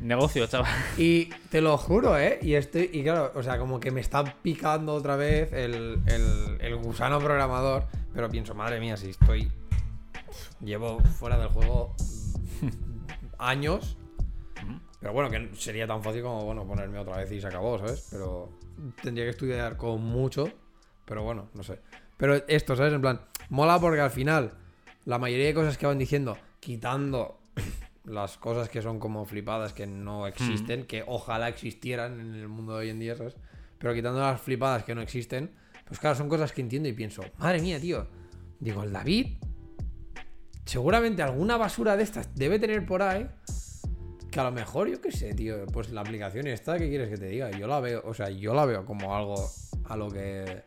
Negocio, 0.00 0.46
chaval. 0.46 0.70
Y 0.98 1.26
te 1.50 1.60
lo 1.60 1.76
juro, 1.78 2.18
¿eh? 2.18 2.38
Y 2.42 2.54
estoy. 2.54 2.90
Y 2.92 3.02
claro, 3.02 3.32
o 3.34 3.42
sea, 3.42 3.58
como 3.58 3.80
que 3.80 3.90
me 3.90 4.00
está 4.00 4.22
picando 4.42 4.94
otra 4.94 5.16
vez 5.16 5.52
el, 5.52 5.98
el- 6.06 6.58
el 6.60 6.76
gusano 6.76 7.18
programador. 7.20 7.84
Pero 8.14 8.28
pienso, 8.30 8.54
madre 8.54 8.80
mía, 8.80 8.96
si 8.96 9.10
estoy. 9.10 9.50
Llevo 10.60 11.00
fuera 11.00 11.38
del 11.38 11.48
juego 11.48 11.94
años. 13.38 13.96
Pero 15.00 15.12
bueno, 15.12 15.30
que 15.30 15.50
sería 15.56 15.86
tan 15.86 16.02
fácil 16.02 16.22
como, 16.22 16.44
bueno, 16.44 16.66
ponerme 16.66 16.98
otra 16.98 17.18
vez 17.18 17.30
y 17.32 17.40
se 17.40 17.46
acabó, 17.46 17.78
¿sabes? 17.78 18.08
Pero 18.10 18.58
tendría 19.02 19.26
que 19.26 19.30
estudiar 19.30 19.76
con 19.76 20.02
mucho. 20.02 20.48
Pero 21.04 21.22
bueno, 21.22 21.50
no 21.54 21.62
sé. 21.62 21.78
Pero 22.16 22.36
esto, 22.48 22.74
¿sabes? 22.76 22.92
En 22.92 23.00
plan, 23.00 23.20
mola 23.50 23.78
porque 23.78 24.00
al 24.00 24.10
final, 24.10 24.54
la 25.04 25.18
mayoría 25.18 25.46
de 25.46 25.54
cosas 25.54 25.76
que 25.76 25.86
van 25.86 25.98
diciendo, 25.98 26.38
quitando 26.60 27.38
las 28.04 28.38
cosas 28.38 28.68
que 28.68 28.80
son 28.80 28.98
como 28.98 29.26
flipadas, 29.26 29.72
que 29.74 29.86
no 29.86 30.26
existen, 30.26 30.86
que 30.86 31.04
ojalá 31.06 31.48
existieran 31.48 32.20
en 32.20 32.34
el 32.34 32.48
mundo 32.48 32.72
de 32.72 32.78
hoy 32.78 32.90
en 32.90 33.00
día, 33.00 33.16
¿sabes? 33.16 33.36
Pero 33.78 33.92
quitando 33.92 34.20
las 34.20 34.40
flipadas 34.40 34.84
que 34.84 34.94
no 34.94 35.02
existen, 35.02 35.50
pues 35.86 36.00
claro, 36.00 36.16
son 36.16 36.28
cosas 36.28 36.52
que 36.52 36.62
entiendo 36.62 36.88
y 36.88 36.92
pienso, 36.92 37.22
madre 37.38 37.60
mía, 37.60 37.78
tío. 37.78 38.06
Digo, 38.58 38.82
el 38.82 38.92
David, 38.92 39.36
seguramente 40.64 41.22
alguna 41.22 41.56
basura 41.56 41.96
de 41.96 42.02
estas 42.02 42.34
debe 42.34 42.58
tener 42.58 42.84
por 42.86 43.02
ahí. 43.02 43.28
Que 44.30 44.40
a 44.40 44.44
lo 44.44 44.50
mejor, 44.52 44.88
yo 44.88 45.00
qué 45.00 45.12
sé, 45.12 45.32
tío, 45.34 45.64
pues 45.66 45.90
la 45.90 46.00
aplicación 46.00 46.46
esta, 46.48 46.76
¿qué 46.76 46.88
quieres 46.88 47.08
que 47.08 47.16
te 47.18 47.26
diga? 47.26 47.50
Yo 47.52 47.68
la 47.68 47.78
veo, 47.78 48.02
o 48.04 48.14
sea, 48.14 48.30
yo 48.30 48.52
la 48.52 48.64
veo 48.64 48.84
como 48.84 49.14
algo 49.14 49.36
a 49.84 49.96
lo 49.96 50.10
que. 50.10 50.62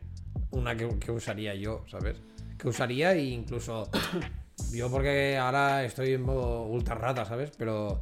Una 0.52 0.76
que, 0.78 0.88
que 1.00 1.12
usaría 1.12 1.54
yo, 1.56 1.84
¿sabes? 1.90 2.22
Que 2.58 2.70
usaría 2.70 3.12
e 3.14 3.24
incluso. 3.26 3.90
Yo 4.74 4.90
porque 4.90 5.38
ahora 5.38 5.84
estoy 5.84 6.14
en 6.14 6.24
modo 6.24 6.64
ultra 6.64 6.96
rata, 6.96 7.24
¿sabes? 7.26 7.52
Pero 7.58 8.02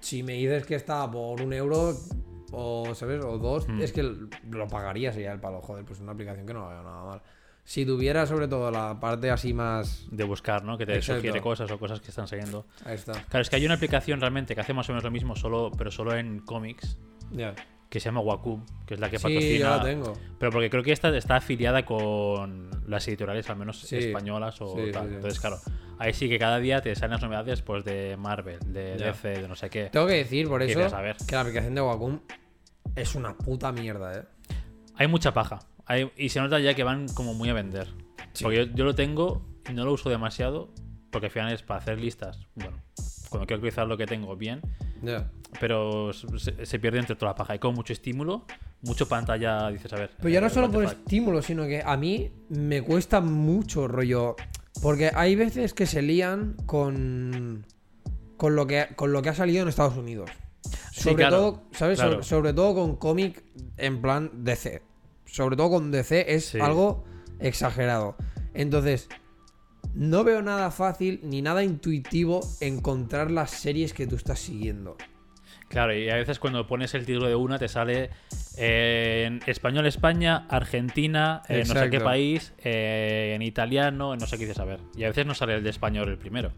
si 0.00 0.22
me 0.22 0.32
dices 0.32 0.64
que 0.64 0.76
está 0.76 1.08
por 1.10 1.40
un 1.42 1.52
euro 1.52 1.94
o, 2.52 2.94
¿sabes? 2.94 3.22
O 3.22 3.36
dos, 3.38 3.68
Mm. 3.68 3.80
es 3.82 3.92
que 3.92 4.02
lo 4.02 4.66
pagaría 4.68 5.12
sería 5.12 5.32
el 5.32 5.40
palo. 5.40 5.60
Joder, 5.60 5.84
pues 5.84 6.00
una 6.00 6.12
aplicación 6.12 6.46
que 6.46 6.54
no 6.54 6.64
vaya 6.64 6.82
nada 6.82 7.04
mal. 7.04 7.22
Si 7.64 7.86
tuviera 7.86 8.26
sobre 8.26 8.46
todo 8.46 8.70
la 8.70 9.00
parte 9.00 9.30
así 9.30 9.54
más... 9.54 10.06
De 10.10 10.24
buscar, 10.24 10.64
¿no? 10.64 10.76
Que 10.76 10.84
te 10.84 10.94
Exacto. 10.96 11.20
sugiere 11.20 11.40
cosas 11.40 11.70
o 11.70 11.78
cosas 11.78 12.00
que 12.00 12.08
están 12.08 12.28
siguiendo. 12.28 12.66
Ahí 12.84 12.94
está. 12.94 13.12
Claro, 13.12 13.40
es 13.40 13.48
que 13.48 13.56
hay 13.56 13.64
una 13.64 13.74
aplicación 13.76 14.20
realmente 14.20 14.54
que 14.54 14.60
hace 14.60 14.74
más 14.74 14.88
o 14.90 14.92
menos 14.92 15.02
lo 15.04 15.10
mismo, 15.10 15.34
solo, 15.34 15.70
pero 15.76 15.90
solo 15.90 16.14
en 16.14 16.40
cómics, 16.40 16.98
Ya. 17.32 17.54
que 17.88 18.00
se 18.00 18.04
llama 18.06 18.20
Wacom, 18.20 18.66
que 18.86 18.94
es 18.94 19.00
la 19.00 19.08
que 19.08 19.18
Sí, 19.18 19.22
patrocina. 19.22 19.58
yo 19.58 19.70
la 19.78 19.82
tengo. 19.82 20.12
Pero 20.38 20.52
porque 20.52 20.68
creo 20.68 20.82
que 20.82 20.92
esta 20.92 21.16
está 21.16 21.36
afiliada 21.36 21.86
con 21.86 22.68
las 22.86 23.08
editoriales, 23.08 23.48
al 23.48 23.56
menos 23.56 23.78
Sí. 23.80 23.96
españolas 23.96 24.60
o 24.60 24.76
Sí, 24.76 24.90
tal. 24.92 25.14
Entonces, 25.14 25.40
claro, 25.40 25.56
ahí 25.98 26.12
sí 26.12 26.28
que 26.28 26.38
cada 26.38 26.58
día 26.58 26.82
te 26.82 26.94
salen 26.94 27.12
las 27.12 27.22
novedades 27.22 27.62
pues 27.62 27.82
de 27.84 28.16
Marvel, 28.18 28.58
de. 28.66 28.96
DC, 28.98 29.28
de 29.40 29.48
no 29.48 29.54
sé 29.56 29.70
qué. 29.70 29.84
Tengo 29.90 30.06
que 30.06 30.14
decir 30.16 30.48
por 30.48 30.62
eso 30.62 30.80
que 31.26 31.34
la 31.34 31.40
aplicación 31.40 31.74
de 31.74 31.80
Wacom 31.80 32.20
es 32.94 33.14
una 33.14 33.38
puta 33.38 33.72
mierda, 33.72 34.18
¿eh? 34.18 34.22
Hay 34.96 35.06
mucha 35.06 35.32
paja. 35.32 35.60
Hay- 35.86 36.10
y 36.16 36.28
se 36.30 36.40
nota 36.40 36.58
ya 36.60 36.74
que 36.74 36.84
van 36.84 37.06
como 37.08 37.34
muy 37.34 37.48
a 37.48 37.52
vender. 37.54 37.88
Sí. 38.32 38.44
Porque 38.44 38.66
yo, 38.66 38.72
yo 38.74 38.84
lo 38.84 38.94
tengo 38.94 39.46
y 39.68 39.72
no 39.74 39.84
lo 39.84 39.92
uso 39.92 40.08
demasiado, 40.10 40.72
porque 41.10 41.26
al 41.26 41.32
final 41.32 41.52
es 41.52 41.62
para 41.62 41.80
hacer 41.80 42.00
listas. 42.00 42.46
Bueno, 42.54 42.76
cuando 43.30 43.46
quiero 43.46 43.58
utilizar 43.60 43.86
lo 43.86 43.96
que 43.96 44.06
tengo 44.06 44.36
bien, 44.36 44.60
Ya. 45.02 45.30
pero 45.60 46.12
se, 46.12 46.66
se 46.66 46.78
pierde 46.78 46.98
entre 46.98 47.16
toda 47.16 47.32
la 47.32 47.34
paja. 47.36 47.52
Hay 47.54 47.58
como 47.58 47.76
mucho 47.76 47.92
estímulo, 47.92 48.46
mucho 48.82 49.08
pantalla, 49.08 49.68
dices, 49.70 49.92
a 49.92 49.96
ver. 49.96 50.10
Pero 50.18 50.28
ya 50.28 50.40
no 50.40 50.46
eh, 50.48 50.50
solo 50.50 50.70
por 50.70 50.84
fuck. 50.84 50.92
estímulo, 50.92 51.42
sino 51.42 51.64
que 51.66 51.82
a 51.84 51.96
mí 51.96 52.32
me 52.48 52.82
cuesta 52.82 53.20
mucho 53.20 53.86
rollo. 53.88 54.36
Porque 54.82 55.10
hay 55.14 55.36
veces 55.36 55.72
que 55.74 55.86
se 55.86 56.02
lían 56.02 56.56
con. 56.66 57.64
con 58.36 58.56
lo 58.56 58.66
que, 58.66 58.88
con 58.96 59.12
lo 59.12 59.22
que 59.22 59.28
ha 59.28 59.34
salido 59.34 59.62
en 59.62 59.68
Estados 59.68 59.96
Unidos. 59.96 60.28
Sí, 60.92 61.02
Sobre 61.02 61.16
claro, 61.16 61.36
todo, 61.36 61.62
¿sabes? 61.72 61.98
claro. 61.98 62.12
Sobre, 62.14 62.24
sobre 62.24 62.52
todo 62.52 62.74
con 62.74 62.96
cómic 62.96 63.42
en 63.76 64.00
plan 64.02 64.30
DC. 64.44 64.82
Sobre 65.34 65.56
todo 65.56 65.70
con 65.70 65.90
DC 65.90 66.32
es 66.32 66.44
Sí. 66.44 66.60
algo 66.60 67.02
exagerado. 67.40 68.14
Entonces, 68.54 69.08
no 69.92 70.22
veo 70.22 70.42
nada 70.42 70.70
fácil 70.70 71.18
ni 71.24 71.42
nada 71.42 71.64
intuitivo 71.64 72.38
encontrar 72.60 73.32
las 73.32 73.50
series 73.50 73.92
que 73.94 74.06
tú 74.06 74.14
estás 74.14 74.38
siguiendo. 74.38 74.96
Claro, 75.66 75.92
y 75.92 76.08
a 76.08 76.14
veces 76.14 76.38
cuando 76.38 76.68
pones 76.68 76.94
el 76.94 77.04
título 77.04 77.26
de 77.26 77.34
una 77.34 77.58
te 77.58 77.66
sale 77.66 78.10
eh, 78.56 79.24
en 79.26 79.40
español 79.48 79.86
España, 79.86 80.46
Argentina, 80.48 81.42
eh, 81.48 81.64
no 81.66 81.74
sé 81.74 81.90
qué 81.90 81.98
país, 81.98 82.52
eh, 82.62 83.32
en 83.34 83.42
italiano, 83.42 84.14
no 84.14 84.26
sé 84.28 84.38
qué 84.38 84.44
dices 84.46 84.60
a 84.60 84.64
ver. 84.64 84.78
Y 84.94 85.02
a 85.02 85.08
veces 85.08 85.26
no 85.26 85.34
sale 85.34 85.56
el 85.56 85.64
de 85.64 85.70
español 85.70 86.10
el 86.10 86.16
primero. 86.18 86.52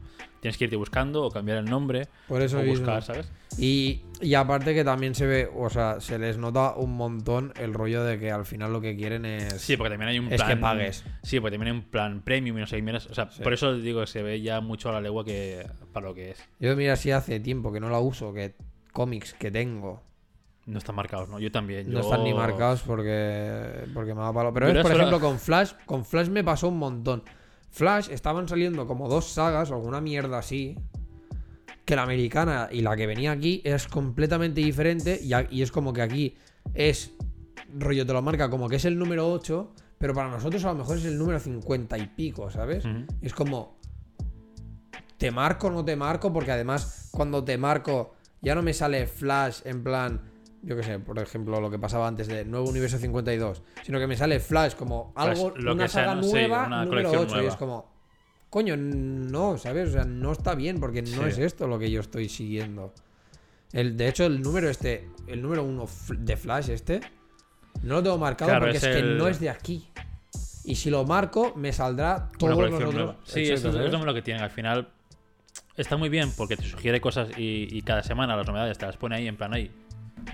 Tienes 0.47 0.59
que 0.59 0.65
irte 0.67 0.77
buscando 0.77 1.25
o 1.25 1.31
cambiar 1.33 1.59
el 1.59 1.65
nombre 1.65 2.07
Por 2.29 2.41
eso 2.41 2.61
o 2.61 2.65
buscar, 2.65 3.03
¿sabes? 3.03 3.29
Y, 3.59 4.03
y 4.21 4.35
aparte 4.35 4.75
que 4.75 4.85
también 4.85 5.17
se 5.17 5.27
ve, 5.27 5.51
o 5.53 5.69
sea, 5.71 5.99
se 5.99 6.21
les 6.21 6.39
nota 6.39 6.75
un 6.77 6.93
montón 6.97 7.53
el 7.57 7.75
rollo 7.75 8.05
de 8.05 8.21
que 8.21 8.31
al 8.31 8.47
final 8.47 8.73
lo 8.73 8.81
que 8.81 8.97
quieren 8.97 9.25
es... 9.25 9.55
Sí, 9.55 9.77
porque 9.77 9.91
también 9.91 10.11
hay 10.11 10.19
un 10.21 10.33
Es 10.33 10.37
plan. 10.41 10.49
que 10.51 10.57
pagues. 10.59 11.05
Sí, 11.25 11.41
porque 11.41 11.57
también 11.57 11.75
hay 11.75 11.81
un 11.81 11.91
plan 11.91 12.21
premium 12.23 12.59
y 12.59 12.61
no 12.61 12.67
sé 12.69 12.77
qué 12.77 12.83
mierdas. 12.83 13.07
O 13.09 13.15
sea, 13.15 13.29
Sí. 13.29 13.43
por 13.43 13.55
eso 13.55 13.75
digo 13.77 14.03
que 14.03 14.07
se 14.07 14.23
ve 14.23 14.41
ya 14.41 14.61
mucho 14.61 14.89
a 14.89 14.93
la 14.93 15.01
legua 15.01 15.25
que 15.25 15.67
para 15.93 16.07
lo 16.07 16.15
que 16.15 16.31
es. 16.31 16.49
Yo 16.61 16.77
mira 16.77 16.95
si 16.95 17.11
hace 17.11 17.41
tiempo 17.41 17.73
que 17.73 17.81
no 17.81 17.91
la 17.91 17.99
uso, 17.99 18.33
que 18.33 18.55
cómics 18.93 19.35
que 19.35 19.51
tengo 19.51 20.01
No 20.67 20.79
están 20.79 20.95
marcados, 20.95 21.29
¿no? 21.29 21.41
Yo 21.41 21.51
también. 21.51 21.91
no 21.93 21.99
están 22.01 22.23
ni 22.23 22.33
marcados 22.35 22.83
porque, 22.83 23.85
porque 23.95 24.15
me 24.15 24.21
da 24.21 24.33
palo. 24.33 24.53
Pero 24.53 24.67
Yo 24.73 24.79
es, 24.79 24.83
por 24.83 24.93
ejemplo, 24.93 25.19
con 25.19 25.41
Flash, 25.41 25.73
con 25.87 26.05
Flash 26.05 26.29
me 26.29 26.45
pasó 26.45 26.69
un 26.69 26.79
montón. 26.79 27.25
Flash 27.77 28.09
estaban 28.11 28.49
saliendo 28.49 28.87
como 28.87 29.07
dos 29.07 29.27
sagas 29.27 29.71
o 29.71 29.75
alguna 29.75 30.01
mierda 30.01 30.39
así. 30.39 30.79
Que 31.85 31.95
la 31.95 32.05
americana 32.05 32.69
y 32.73 32.81
la 32.81 32.97
que 32.97 33.07
venía 33.07 33.33
aquí 33.33 33.61
es 33.65 33.87
completamente 33.87 34.63
diferente. 34.63 35.21
Y, 35.23 35.35
a- 35.35 35.47
y 35.51 35.61
es 35.61 35.71
como 35.71 35.93
que 35.93 36.01
aquí 36.01 36.37
es. 36.73 37.13
Rollo 37.79 38.07
te 38.07 38.13
lo 38.15 38.23
marca 38.23 38.49
como 38.49 38.69
que 38.71 38.77
es 38.77 38.85
el 38.87 38.99
número 38.99 39.31
8. 39.31 39.73
Pero 39.99 40.15
para 40.15 40.31
nosotros 40.31 40.65
a 40.65 40.69
lo 40.73 40.79
mejor 40.79 40.97
es 40.97 41.05
el 41.05 41.19
número 41.19 41.39
50 41.39 41.99
y 41.99 42.07
pico, 42.07 42.51
¿sabes? 42.51 42.85
Es 43.21 43.35
como. 43.35 43.77
Te 45.19 45.31
marco 45.31 45.67
o 45.67 45.71
no 45.71 45.85
te 45.85 45.97
marco, 45.97 46.33
porque 46.33 46.53
además, 46.53 47.09
cuando 47.13 47.45
te 47.45 47.57
marco, 47.59 48.15
ya 48.41 48.55
no 48.55 48.63
me 48.63 48.73
sale 48.73 49.07
flash 49.07 49.61
en 49.65 49.83
plan. 49.85 50.21
Yo 50.67 50.77
qué 50.77 50.83
sé, 50.83 50.99
por 50.99 51.17
ejemplo, 51.21 51.61
lo 51.61 51.71
que 51.71 51.79
pasaba 51.79 52.09
antes 52.09 52.27
de 52.27 52.45
Nuevo 52.45 52.69
Universo 52.69 52.99
52, 52.99 53.63
sino 53.85 54.01
que 54.01 54.07
me 54.09 54.17
sale 54.17 54.41
flash 54.41 54.75
como 54.75 55.13
algo, 55.15 55.51
lo 55.57 55.75
una 55.75 55.85
que 55.85 55.89
sea, 55.89 56.07
saga. 56.07 56.23
Sí, 56.25 56.33
nueva, 56.33 56.67
una 56.67 56.85
número 56.85 56.91
colección 57.11 57.23
8, 57.23 57.31
y 57.31 57.35
nueva. 57.35 57.49
es 57.53 57.57
como. 57.57 57.97
Coño, 58.51 58.77
no, 58.77 59.59
¿sabes? 59.59 59.91
O 59.91 59.93
sea, 59.93 60.05
no 60.05 60.33
está 60.33 60.55
bien, 60.57 60.81
porque 60.81 61.03
no 61.03 61.23
Sí. 61.23 61.29
es 61.29 61.39
esto 61.39 61.69
lo 61.69 61.79
que 61.79 61.91
yo 61.91 62.01
estoy 62.01 62.29
siguiendo. 62.29 62.93
El, 63.73 63.97
de 63.97 64.09
hecho, 64.09 64.25
el 64.27 64.43
número 64.43 64.69
este, 64.69 65.09
el 65.29 65.41
número 65.41 65.63
1 65.63 65.87
de 66.19 66.37
Flash 66.37 66.71
este, 66.71 67.01
no 67.83 67.95
lo 67.95 68.03
tengo 68.03 68.19
marcado 68.19 68.51
Claro, 68.51 68.65
porque 68.65 68.79
es 68.79 68.83
es, 68.85 68.97
que 68.97 69.03
no 69.03 69.29
es 69.29 69.39
de 69.39 69.51
aquí. 69.51 69.89
Y 70.65 70.75
si 70.75 70.91
lo 70.91 71.05
marco, 71.05 71.53
me 71.55 71.73
saldrá 71.73 72.31
los 72.41 72.55
colección 72.55 72.89
otros. 72.89 73.17
Sí, 73.25 73.41
Exacto, 73.41 73.55
eso 73.55 73.69
es- 73.69 73.75
¿sabes? 73.75 73.89
eso 73.89 73.99
es 73.99 74.05
lo 74.05 74.15
que 74.15 74.23
tienen. 74.23 74.43
Al 74.43 74.51
final 74.51 74.89
está 75.77 75.97
muy 75.97 76.09
bien 76.09 76.33
porque 76.37 76.57
te 76.57 76.65
sugiere 76.65 77.01
cosas 77.01 77.29
y, 77.39 77.69
y 77.71 77.83
cada 77.83 78.03
semana 78.03 78.35
las 78.37 78.47
novedades 78.49 78.77
te 78.79 78.87
las 78.87 78.97
pone 78.97 79.15
ahí 79.17 79.29
en 79.29 79.37
plan 79.37 79.53
ahí. 79.55 79.71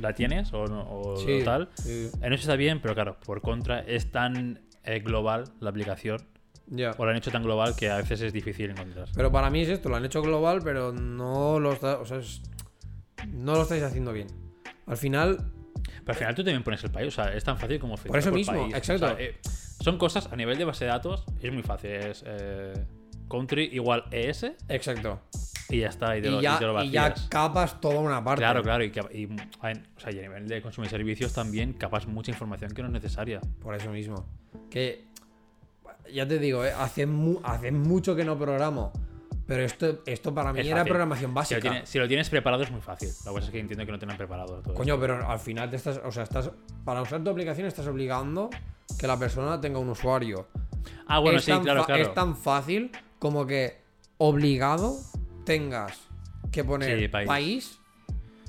¿La 0.00 0.14
tienes 0.14 0.52
o, 0.52 0.66
no- 0.66 0.87
o 0.90 1.16
Sí, 1.16 1.42
tal? 1.44 1.68
sí. 1.74 2.11
En 2.20 2.33
eso 2.33 2.42
está 2.42 2.57
bien, 2.57 2.81
pero 2.81 2.94
claro, 2.94 3.18
por 3.24 3.40
contra 3.40 3.81
es 3.81 4.11
tan 4.11 4.61
eh, 4.85 5.00
global 5.00 5.44
la 5.61 5.70
aplicación 5.70 6.26
Ya. 6.66 6.92
o 6.98 7.05
la 7.05 7.12
han 7.12 7.18
hecho 7.18 7.31
tan 7.31 7.42
global 7.42 7.76
que 7.76 7.90
a 7.90 7.96
veces 7.98 8.20
es 8.22 8.33
difícil 8.33 8.70
encontrar. 8.70 9.09
Pero 9.14 9.31
para 9.31 9.48
mí 9.50 9.61
es 9.61 9.68
esto, 9.68 9.88
lo 9.88 9.96
han 9.96 10.05
hecho 10.05 10.22
global, 10.22 10.61
pero 10.64 10.92
no 10.92 11.61
lo 11.61 11.72
está, 11.72 11.98
o 12.00 12.07
sea, 12.07 12.18
es- 12.18 12.42
no 13.28 13.55
lo 13.55 13.62
estáis 13.62 13.83
haciendo 13.83 14.12
bien. 14.12 14.26
Al 14.87 14.96
final, 14.96 15.52
Pero 16.05 16.12
al 16.12 16.14
final 16.16 16.35
tú 16.35 16.42
también 16.42 16.62
pones 16.64 16.83
el 16.83 16.90
país, 16.90 17.09
o 17.09 17.11
sea, 17.11 17.33
es 17.35 17.44
tan 17.44 17.57
fácil 17.59 17.78
como 17.78 17.94
Por 17.96 18.18
eso 18.18 18.33
mismo, 18.33 18.62
país. 18.62 18.74
exacto. 18.74 19.07
O 19.07 19.09
sea, 19.11 19.20
eh, 19.20 19.38
son 19.81 19.98
cosas 19.98 20.28
a 20.33 20.37
nivel 20.37 20.59
de 20.59 20.64
base 20.64 20.85
de 20.85 20.90
datos, 20.90 21.24
es 21.40 21.52
muy 21.52 21.62
fácil. 21.62 21.90
Es 21.90 22.24
eh, 22.26 22.72
country 23.28 23.68
igual 23.72 24.05
ES 24.11 24.52
exacto. 24.68 25.20
Y 25.72 25.80
ya 25.80 25.88
está. 25.88 26.16
Y, 26.16 26.22
te 26.22 26.30
lo, 26.30 26.40
ya, 26.40 26.54
y 26.54 26.58
te 26.58 26.64
lo 26.66 26.82
y 26.85 26.90
ya 26.90 27.14
capas 27.28 27.80
toda 27.80 27.98
una 28.00 28.22
parte. 28.22 28.40
Claro, 28.42 28.62
claro. 28.62 28.85
Y, 28.85 28.88
y, 29.12 29.24
o 29.26 30.00
sea, 30.00 30.11
a 30.11 30.12
nivel 30.12 30.46
de 30.48 30.61
consumo 30.62 30.87
y 30.87 30.90
servicios 30.90 31.32
también 31.32 31.72
capas 31.72 32.06
mucha 32.06 32.30
información 32.30 32.72
que 32.72 32.82
no 32.82 32.88
es 32.88 32.94
necesaria. 32.94 33.40
Por 33.61 33.74
eso 33.74 33.90
mismo. 33.90 34.26
Que 34.70 35.04
ya 36.12 36.26
te 36.28 36.38
digo, 36.38 36.64
¿eh? 36.64 36.72
hace, 36.78 37.06
mu- 37.06 37.40
hace 37.42 37.72
mucho 37.72 38.14
que 38.14 38.24
no 38.24 38.38
programo. 38.38 38.92
Pero 39.46 39.64
esto, 39.64 40.02
esto 40.06 40.32
para 40.32 40.52
mí 40.52 40.61
Es 40.61 40.66
era 40.66 40.76
fácil. 40.78 40.88
programación 40.90 41.30
Si 41.30 41.35
básica. 41.35 41.56
lo, 41.56 41.62
tienes, 41.62 41.88
si 41.88 41.98
lo 41.98 42.08
tienes 42.08 42.30
preparado 42.30 42.62
es 42.62 42.70
muy 42.70 42.80
fácil. 42.80 43.08
La 43.24 43.32
cosa 43.32 43.46
es 43.46 43.50
que 43.50 43.58
entiendo 43.58 43.85
que 43.85 43.92
no 43.92 43.98
tengan 43.98 44.16
preparado 44.16 44.62
todo. 44.62 44.74
Coño, 44.74 44.98
pero 45.00 45.28
al 45.28 45.38
final 45.40 45.68
te 45.68 45.76
estás. 45.76 46.00
O 46.04 46.12
sea, 46.12 46.22
estás. 46.22 46.50
Para 46.85 47.02
usar 47.02 47.22
tu 47.24 47.30
aplicación 47.30 47.66
estás 47.66 47.87
obligando 47.88 48.50
que 48.98 49.06
la 49.06 49.18
persona 49.18 49.61
tenga 49.61 49.78
un 49.80 49.88
usuario. 49.88 50.46
ah, 51.08 51.18
bueno, 51.18 51.38
es 51.38 51.44
sí, 51.44 51.52
claro, 51.61 51.85
claro. 51.85 52.02
Es 52.02 52.14
tan 52.14 52.37
fácil 52.37 52.92
como 53.18 53.44
que 53.46 53.80
obligado 54.18 54.96
tengas 55.44 56.00
que 56.50 56.64
poner 56.64 56.98
Sí, 56.98 57.09
país, 57.09 57.26
país. 57.28 57.78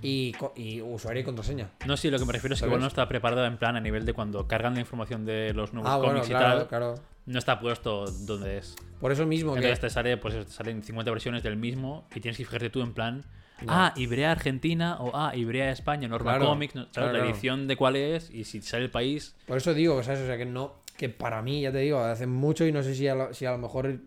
y, 0.02 0.82
usuario 0.82 1.22
y 1.22 1.24
contraseña. 1.26 1.70
No, 1.86 1.96
sí, 1.98 2.10
lo 2.12 2.20
que 2.20 2.26
me 2.26 2.34
refiero 2.34 2.54
es 2.56 2.60
que 2.62 2.66
igual 2.68 2.82
no 2.82 2.88
está 2.88 3.08
preparado 3.08 3.46
en 3.46 3.58
plan 3.58 3.76
a 3.76 3.80
nivel 3.80 4.06
de 4.06 4.14
cuando 4.14 4.48
cargan 4.48 4.74
la 4.74 4.82
información 4.82 5.26
de 5.26 5.54
los 5.54 5.74
nuevos 5.74 5.92
Ah, 5.92 5.98
bueno, 5.98 6.14
cómics 6.14 6.30
y 6.30 6.34
tal. 6.34 6.68
claro. 6.68 6.96
No 7.26 7.40
está 7.40 7.58
puesto 7.60 8.06
donde 8.06 8.58
es. 8.58 8.76
Por 9.00 9.14
eso 9.14 9.26
mismo 9.26 9.54
que. 9.54 9.60
Entonces 9.60 9.80
te 9.80 9.90
sale, 9.90 10.18
pues 10.18 10.34
te 10.46 10.52
salen 10.52 10.84
50 10.84 11.10
versiones 11.10 11.42
del 11.42 11.56
mismo 11.56 12.06
y 12.14 12.20
tienes 12.20 12.38
que 12.38 12.44
fijarte 12.44 12.70
tú 12.70 12.82
en 12.82 12.94
plan. 12.94 13.24
Ah, 13.66 13.94
Ibrea 13.96 14.32
Argentina 14.34 14.98
o 15.00 15.12
ah, 15.14 15.34
Ibrea 15.34 15.72
España, 15.72 16.10
Norma 16.10 16.32
Claro, 16.32 16.48
Comics, 16.48 16.76
¿no? 16.76 16.82
¿sabes? 16.92 17.12
claro, 17.12 17.14
la 17.14 17.26
edición 17.26 17.66
de 17.70 17.78
cuál 17.78 17.96
es 17.96 18.30
y 18.30 18.44
si 18.44 18.62
sale 18.62 18.84
el 18.84 18.92
país. 18.92 19.38
Por 19.46 19.56
eso 19.58 19.74
digo, 19.74 20.04
¿sabes? 20.04 20.20
O 20.20 20.26
sea, 20.26 20.38
que 20.38 20.46
no. 20.46 20.82
Que 20.98 21.08
para 21.08 21.42
mí, 21.42 21.62
ya 21.62 21.72
te 21.72 21.78
digo, 21.78 22.00
hace 22.00 22.28
mucho 22.28 22.66
y 22.66 22.74
no 22.74 22.84
sé 22.84 22.94
si 22.94 23.08
a 23.08 23.16
lo, 23.16 23.34
si 23.34 23.46
a 23.46 23.52
lo 23.52 23.58
mejor 23.58 24.00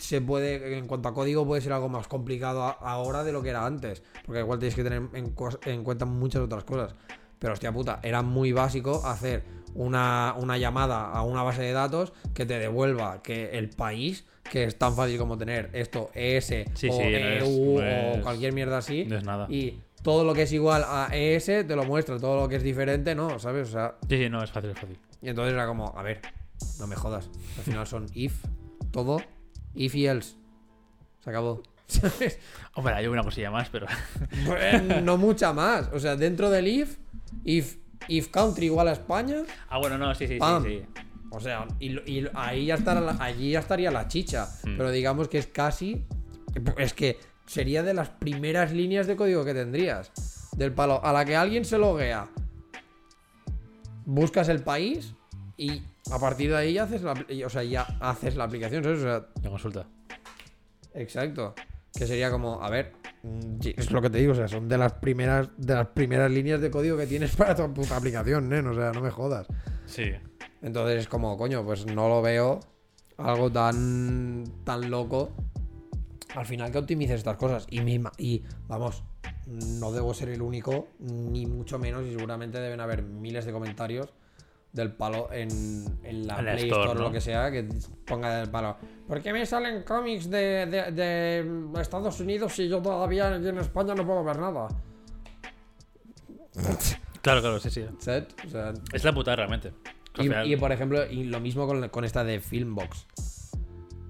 se 0.00 0.20
puede, 0.20 0.78
en 0.78 0.86
cuanto 0.86 1.08
a 1.08 1.14
código, 1.14 1.46
puede 1.46 1.60
ser 1.60 1.72
algo 1.72 1.88
más 1.88 2.08
complicado 2.08 2.62
a- 2.64 2.70
ahora 2.80 3.22
de 3.22 3.32
lo 3.32 3.42
que 3.42 3.50
era 3.50 3.64
antes. 3.66 4.02
Porque 4.24 4.40
igual 4.40 4.58
tienes 4.58 4.74
que 4.74 4.82
tener 4.82 5.02
en, 5.12 5.84
cuenta 5.84 6.04
muchas 6.06 6.42
otras 6.42 6.64
cosas. 6.64 6.94
Pero 7.38 7.52
hostia 7.52 7.72
puta, 7.72 8.00
era 8.02 8.22
muy 8.22 8.52
básico 8.52 9.02
hacer 9.06 9.42
una, 9.74 10.34
una 10.38 10.58
llamada 10.58 11.10
a 11.10 11.22
una 11.22 11.42
base 11.42 11.62
de 11.62 11.72
datos 11.72 12.12
que 12.34 12.44
te 12.46 12.58
devuelva 12.58 13.22
que 13.22 13.50
el 13.58 13.70
país, 13.70 14.24
que 14.50 14.64
es 14.64 14.76
tan 14.78 14.94
fácil 14.96 15.16
como 15.18 15.38
tener 15.38 15.70
esto, 15.72 16.10
ES 16.14 16.66
Sí, 16.74 16.88
o 16.90 16.92
sí, 16.92 17.02
no 17.02 17.28
es- 17.28 17.42
EU 17.44 17.80
no 17.80 18.12
o 18.12 18.20
cualquier 18.22 18.52
mierda 18.52 18.78
así. 18.78 19.04
no 19.04 19.16
es 19.16 19.24
nada. 19.24 19.46
Y 19.48 19.78
todo 20.02 20.24
lo 20.24 20.34
que 20.34 20.42
es 20.42 20.52
igual 20.52 20.82
a 20.86 21.08
ES 21.12 21.64
te 21.64 21.76
lo 21.76 21.84
muestra, 21.84 22.18
todo 22.18 22.40
lo 22.40 22.48
que 22.48 22.56
es 22.56 22.62
diferente, 22.62 23.14
no, 23.14 23.38
¿sabes? 23.38 23.68
O 23.68 23.72
sea, 23.72 23.94
Sí, 24.08 24.16
sí, 24.16 24.28
no, 24.28 24.42
es 24.42 24.50
fácil, 24.50 24.70
es 24.70 24.78
fácil. 24.78 24.98
y 25.22 25.28
entonces 25.28 25.52
era 25.54 25.66
como, 25.66 25.92
a 25.96 26.02
ver, 26.02 26.20
no 26.78 26.86
me 26.86 26.96
jodas. 26.96 27.30
Al 27.58 27.64
final 27.64 27.86
son 27.86 28.06
if, 28.14 28.42
todo, 28.90 29.18
if 29.74 29.94
y 29.94 30.06
else. 30.06 30.34
Se 31.22 31.30
acabó. 31.30 31.62
Hombre, 32.74 32.94
hay 32.94 33.06
una 33.06 33.22
cosilla 33.22 33.50
más, 33.50 33.68
pero. 33.68 33.86
No 35.02 35.16
mucha 35.16 35.52
más. 35.52 35.88
O 35.92 35.98
sea, 35.98 36.16
dentro 36.16 36.50
del 36.50 36.68
if, 36.68 36.98
if, 37.44 37.76
if 38.08 38.28
country 38.28 38.66
igual 38.66 38.88
a 38.88 38.92
España, 38.92 39.42
ah, 39.68 39.78
bueno, 39.78 39.98
no, 39.98 40.14
sí, 40.14 40.26
sí, 40.26 40.36
Pam. 40.38 40.62
sí, 40.64 40.82
sí. 40.82 41.02
o 41.30 41.40
sea, 41.40 41.66
y, 41.78 42.26
ahí 42.34 42.66
ya 42.66 42.74
estará 42.74 43.00
la- 43.00 43.16
allí 43.20 43.52
ya 43.52 43.60
estaría 43.60 43.90
la 43.90 44.08
chicha. 44.08 44.48
Hmm. 44.64 44.76
Pero 44.76 44.90
digamos 44.90 45.28
que 45.28 45.38
es 45.38 45.46
casi. 45.46 46.04
Es 46.78 46.94
que 46.94 47.18
sería 47.46 47.82
de 47.82 47.94
las 47.94 48.08
primeras 48.08 48.72
líneas 48.72 49.06
de 49.06 49.16
código 49.16 49.44
que 49.44 49.54
tendrías. 49.54 50.12
Del 50.56 50.72
palo. 50.72 51.04
A 51.04 51.12
la 51.12 51.24
que 51.24 51.36
alguien 51.36 51.64
se 51.64 51.78
loguea. 51.78 52.28
Buscas 54.04 54.48
el 54.48 54.62
país 54.62 55.14
y 55.60 55.82
a 56.10 56.18
partir 56.18 56.48
de 56.48 56.56
ahí 56.56 56.72
ya 56.72 56.84
haces 56.84 57.02
la, 57.02 57.12
o 57.12 57.50
sea, 57.50 57.62
ya 57.62 57.82
haces 58.00 58.34
la 58.34 58.44
aplicación. 58.44 58.82
¿sabes? 58.82 59.00
O 59.00 59.02
sea, 59.02 59.26
La 59.42 59.50
consulta. 59.50 59.86
Exacto. 60.94 61.54
Que 61.92 62.06
sería 62.06 62.30
como, 62.30 62.62
a 62.62 62.70
ver, 62.70 62.94
mm, 63.22 63.58
es 63.76 63.90
lo 63.90 64.00
que 64.00 64.08
te 64.08 64.18
digo, 64.18 64.32
o 64.32 64.34
sea, 64.34 64.48
son 64.48 64.70
de 64.70 64.78
las 64.78 64.94
primeras, 64.94 65.50
de 65.58 65.74
las 65.74 65.88
primeras 65.88 66.30
líneas 66.30 66.62
de 66.62 66.70
código 66.70 66.96
que 66.96 67.06
tienes 67.06 67.36
para 67.36 67.54
tu 67.54 67.74
puta 67.74 67.98
aplicación, 67.98 68.48
nen, 68.48 68.66
o 68.68 68.74
sea, 68.74 68.90
no 68.92 69.02
me 69.02 69.10
jodas. 69.10 69.48
Sí. 69.84 70.12
Entonces 70.62 71.00
es 71.00 71.08
como, 71.08 71.36
coño, 71.36 71.62
pues 71.62 71.84
no 71.84 72.08
lo 72.08 72.22
veo 72.22 72.60
algo 73.18 73.52
tan 73.52 74.44
tan 74.64 74.90
loco 74.90 75.34
al 76.34 76.46
final 76.46 76.72
que 76.72 76.78
optimices 76.78 77.16
estas 77.16 77.36
cosas. 77.36 77.66
Y, 77.68 77.82
mi 77.82 78.02
y 78.16 78.44
vamos, 78.66 79.02
no 79.46 79.92
debo 79.92 80.14
ser 80.14 80.30
el 80.30 80.40
único, 80.40 80.88
ni 81.00 81.44
mucho 81.44 81.78
menos, 81.78 82.06
y 82.06 82.14
seguramente 82.14 82.58
deben 82.60 82.80
haber 82.80 83.02
miles 83.02 83.44
de 83.44 83.52
comentarios 83.52 84.08
del 84.72 84.92
palo 84.92 85.28
en, 85.32 85.48
en 86.04 86.26
la 86.26 86.38
En 86.38 86.44
la 86.44 86.52
Play 86.52 86.64
Store, 86.64 86.82
Store 86.84 87.00
o 87.00 87.02
lo 87.02 87.10
que 87.12 87.20
sea, 87.20 87.50
que 87.50 87.68
ponga 88.06 88.36
del 88.38 88.48
palo. 88.50 88.76
¿Por 89.08 89.20
qué 89.20 89.32
me 89.32 89.44
salen 89.44 89.82
cómics 89.82 90.30
de, 90.30 90.66
de- 90.66 90.92
de 90.92 91.80
Estados 91.80 92.20
Unidos 92.20 92.52
si 92.54 92.68
yo 92.68 92.80
todavía 92.80 93.34
aquí 93.34 93.48
en 93.48 93.58
España 93.58 93.94
no 93.94 94.06
puedo 94.06 94.22
ver 94.22 94.38
nada? 94.38 94.68
Claro, 97.22 97.40
claro, 97.40 97.58
sí, 97.60 97.70
sí. 97.70 97.84
¿Sabes? 97.98 98.24
O 98.46 98.50
sea, 98.50 98.72
Es 98.92 99.04
la 99.04 99.12
putada 99.12 99.36
realmente. 99.36 99.72
Al 100.14 100.46
y, 100.46 100.56
por 100.56 100.72
ejemplo, 100.72 101.06
y 101.08 101.24
lo 101.24 101.40
mismo 101.40 101.66
con, 101.66 101.88
con 101.88 102.04
esta 102.04 102.24
de 102.24 102.40
Filmbox. 102.40 103.06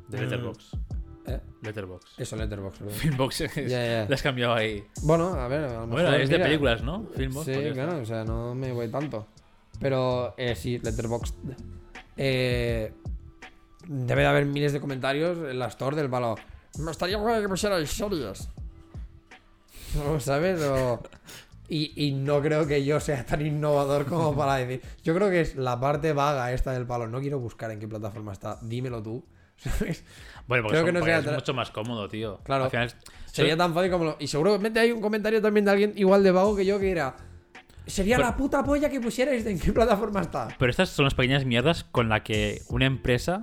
de 0.09 0.21
Letterboxd. 0.23 0.75
¿Eh? 1.27 1.41
Letterboxd. 1.63 2.21
Eso, 2.21 2.37
Letterbox. 2.37 2.79
Filmbox 2.89 3.41
es- 3.43 3.55
ya. 3.69 4.07
le 4.09 4.15
has 4.15 4.23
cambiado 4.23 4.55
ahí. 4.55 4.83
Bueno, 5.03 5.35
a 5.35 5.47
ver, 5.49 5.65
a 5.65 5.73
lo 5.81 5.87
mejor. 5.87 5.89
Bueno, 6.03 6.15
es 6.15 6.29
de 6.31 6.39
películas, 6.39 6.83
¿no? 6.83 7.07
Filmbox. 7.15 7.45
Sí, 7.47 7.53
porque- 7.53 7.73
claro, 7.73 7.99
o 7.99 8.05
sea, 8.05 8.25
no 8.25 8.55
me 8.55 8.73
voy 8.73 8.89
tanto. 8.89 9.27
Pero 9.81 10.35
eh, 10.37 10.55
sí, 10.55 10.79
Letterboxd. 10.79 11.35
Eh, 12.17 12.93
debe 13.89 14.23
de 14.23 14.27
haber 14.29 14.45
miles 14.47 14.73
de 14.73 14.81
comentarios 14.81 15.39
en 15.51 15.59
la 15.59 15.67
store 15.69 15.97
del 15.97 16.11
palo. 16.11 16.37
Me 16.79 16.91
estaría 16.91 17.17
guay 17.17 17.41
que 17.43 17.49
pusierais 17.49 17.91
series. 17.91 18.49
¿No 19.97 20.21
¿Sabes? 20.21 20.61
O- 20.63 21.03
y, 21.69 21.93
y 22.09 22.13
no 22.13 22.41
creo 22.43 22.67
que 22.67 22.85
yo 22.85 22.99
sea 23.01 23.25
tan 23.25 23.45
innovador 23.47 24.05
como 24.07 24.37
para 24.37 24.57
decir. 24.57 24.83
Yo 25.05 25.15
creo 25.15 25.31
que 25.31 25.41
es 25.41 25.57
la 25.57 25.79
parte 25.81 26.13
vaga 26.13 26.53
esta 26.53 26.73
del 26.73 26.87
palo. 26.87 27.07
No 27.07 27.21
quiero 27.21 27.39
buscar 27.39 27.71
en 27.71 27.79
qué 27.79 27.89
plataforma 27.89 28.33
está. 28.33 28.59
Dímelo 28.63 29.03
tú. 29.03 29.25
¿Sabes? 29.57 30.05
Bueno, 30.47 30.65
porque, 30.65 30.79
Creo 30.81 30.85
que 30.87 30.93
no 30.93 31.05
sea 31.05 31.19
es 31.19 31.27
mucho 31.33 31.55
más 31.55 31.71
cómodo, 31.71 32.09
tío. 32.09 32.39
Claro. 32.45 32.65
Al 32.65 32.71
final, 32.71 32.93
Sería 33.27 33.57
tan 33.57 33.73
fácil 33.73 33.91
como 33.93 34.05
lo... 34.05 34.17
Y 34.19 34.27
seguramente 34.27 34.81
hay 34.81 34.91
un 34.91 35.01
comentario 35.01 35.41
también 35.41 35.65
de 35.65 35.71
alguien 35.71 35.93
igual 35.97 36.23
de 36.25 36.33
vago 36.33 36.57
que 36.57 36.67
yo 36.67 36.79
que 36.81 36.91
era... 36.91 37.15
Sería 37.87 38.17
Pero- 38.17 38.29
la 38.29 38.37
puta 38.37 38.63
polla 38.63 38.89
que 38.91 39.01
pusierais 39.01 39.45
de 39.45 39.51
en 39.53 39.59
qué 39.61 39.73
plataforma 39.73 40.21
está. 40.21 40.49
Pero 40.59 40.71
estas 40.71 40.91
son 40.91 41.05
las 41.05 41.15
pequeñas 41.15 41.45
mierdas 41.45 41.85
con 41.85 42.09
la 42.09 42.23
que 42.23 42.63
una 42.69 42.87
empresa, 42.87 43.41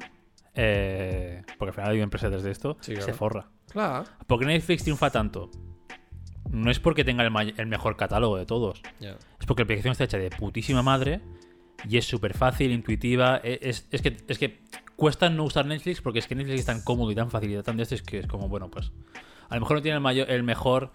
eh, 0.56 1.44
porque 1.58 1.70
al 1.70 1.74
final 1.76 1.92
hay 1.92 2.02
empresas 2.02 2.32
desde 2.32 2.52
esto, 2.52 2.78
Sí, 2.82 2.92
claro. 2.94 3.06
se 3.06 3.14
forra. 3.14 3.50
Claro. 3.70 4.06
¿Por 4.28 4.40
qué 4.40 4.46
Netflix 4.46 4.84
triunfa 4.84 5.10
tanto? 5.10 5.50
No 6.50 6.72
es 6.72 6.80
porque 6.80 7.04
tenga 7.04 7.24
el, 7.26 7.68
mejor 7.68 7.98
catálogo 7.98 8.38
de 8.38 8.46
todos. 8.46 8.82
Es 9.02 9.46
porque 9.46 9.64
la 9.64 9.66
aplicación 9.66 9.92
está 9.92 10.06
hecha 10.06 10.18
de 10.18 10.30
putísima 10.30 10.82
madre 10.82 11.20
y 11.88 11.98
es 11.98 12.06
súper 12.06 12.34
fácil, 12.34 12.72
intuitiva. 12.72 13.42
e- 13.44 13.60
Es, 13.62 13.88
es 13.92 14.02
que, 14.02 14.16
es 14.28 14.38
que 14.40 14.62
cuesta 14.96 15.30
no 15.30 15.44
usar 15.44 15.66
Netflix 15.66 16.00
porque 16.02 16.20
es 16.20 16.28
que 16.28 16.36
Netflix 16.36 16.62
es 16.62 16.66
tan 16.66 16.82
cómodo 16.82 17.12
y 17.12 17.16
tan 17.16 17.30
fácil 17.30 17.52
y 17.52 17.62
tan 17.62 17.76
de 17.76 17.84
esto 17.84 17.96
es 17.96 18.02
que 18.02 18.20
es 18.20 18.28
como, 18.28 18.48
bueno, 18.48 18.72
pues 18.72 18.92
a 19.50 19.56
lo 19.56 19.62
mejor 19.62 19.78
no 19.78 19.82
tiene 19.84 19.96
el, 19.98 20.02
mayor, 20.02 20.30
el 20.32 20.44
mejor... 20.44 20.92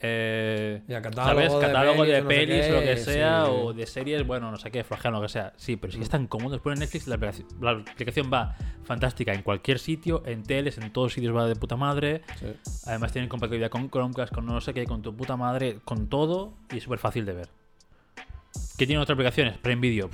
eh, 0.00 0.82
Ya, 0.86 1.02
catálogo 1.02 1.40
¿Sabes? 1.40 1.52
de 1.52 1.60
Catálogo 1.60 2.04
de 2.04 2.22
pelis 2.22 2.24
o 2.24 2.24
no 2.24 2.26
sé 2.26 2.26
pelis 2.28 2.70
o 2.70 2.72
lo 2.72 2.80
que 2.80 2.96
sea, 2.96 3.44
sí. 3.44 3.50
o 3.52 3.72
de 3.72 3.86
series, 3.86 4.26
bueno, 4.26 4.50
no 4.50 4.56
sé 4.56 4.70
qué, 4.70 4.84
flojean, 4.84 5.14
lo 5.14 5.22
que 5.22 5.28
sea. 5.28 5.52
Sí, 5.56 5.76
pero 5.76 5.92
si 5.92 6.00
es 6.00 6.08
tan 6.08 6.26
cómodo, 6.26 6.52
después 6.52 6.74
en 6.74 6.80
Netflix 6.80 7.06
la 7.06 7.16
aplicación, 7.16 7.48
la 7.60 7.70
aplicación 7.72 8.30
va 8.32 8.56
fantástica 8.84 9.32
en 9.32 9.42
cualquier 9.42 9.78
sitio, 9.78 10.22
en 10.26 10.42
teles, 10.42 10.78
en 10.78 10.92
todos 10.92 11.12
sitios 11.12 11.34
va 11.34 11.46
de 11.46 11.56
puta 11.56 11.76
madre. 11.76 12.22
Sí. 12.38 12.46
Además 12.86 13.12
tienen 13.12 13.28
compatibilidad 13.28 13.70
con 13.70 13.90
Chromecast, 13.90 14.32
con 14.32 14.46
no 14.46 14.60
sé 14.60 14.74
qué, 14.74 14.86
con 14.86 15.02
tu 15.02 15.14
puta 15.16 15.36
madre, 15.36 15.78
con 15.84 16.08
todo 16.08 16.54
y 16.72 16.78
es 16.78 16.84
súper 16.84 16.98
fácil 16.98 17.24
de 17.24 17.32
ver. 17.32 17.48
¿Qué 18.76 18.86
tienen 18.86 19.02
otras 19.02 19.14
aplicaciones? 19.16 19.58
Prime 19.58 19.80
Video, 19.80 20.08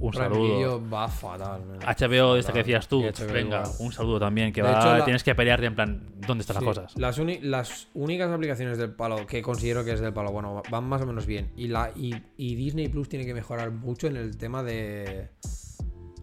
un 0.00 0.12
saludo. 0.12 0.88
Va 0.90 1.06
fatal. 1.08 1.62
man. 1.66 1.78
HBO, 1.80 2.36
esta 2.36 2.52
que 2.52 2.60
decías 2.60 2.88
tú, 2.88 3.02
venga, 3.32 3.40
igual. 3.62 3.70
un 3.78 3.92
saludo 3.92 4.18
también, 4.18 4.52
que 4.52 4.62
De 4.62 4.68
va, 4.70 4.78
hecho, 4.80 4.96
la- 4.98 5.04
tienes 5.04 5.22
que 5.22 5.34
pelearte 5.34 5.66
en 5.66 5.74
plan, 5.74 6.06
¿dónde 6.26 6.42
están 6.42 6.58
Sí, 6.58 6.64
las 6.64 6.74
cosas? 6.76 6.96
Las, 6.98 7.18
uni- 7.18 7.40
las 7.40 7.88
únicas 7.94 8.30
aplicaciones 8.30 8.78
del 8.78 8.92
palo 8.94 9.26
que 9.26 9.42
considero 9.42 9.84
que 9.84 9.92
es 9.92 10.00
del 10.00 10.12
palo, 10.12 10.32
bueno, 10.32 10.62
van 10.70 10.84
más 10.84 11.02
o 11.02 11.06
menos 11.06 11.26
bien. 11.26 11.50
Y, 11.56 11.68
la, 11.68 11.90
y, 11.94 12.14
y 12.36 12.54
Disney 12.56 12.88
Plus 12.88 13.08
tiene 13.08 13.24
que 13.26 13.34
mejorar 13.34 13.70
mucho 13.70 14.06
en 14.06 14.16
el 14.16 14.36
tema 14.38 14.62
de 14.62 15.28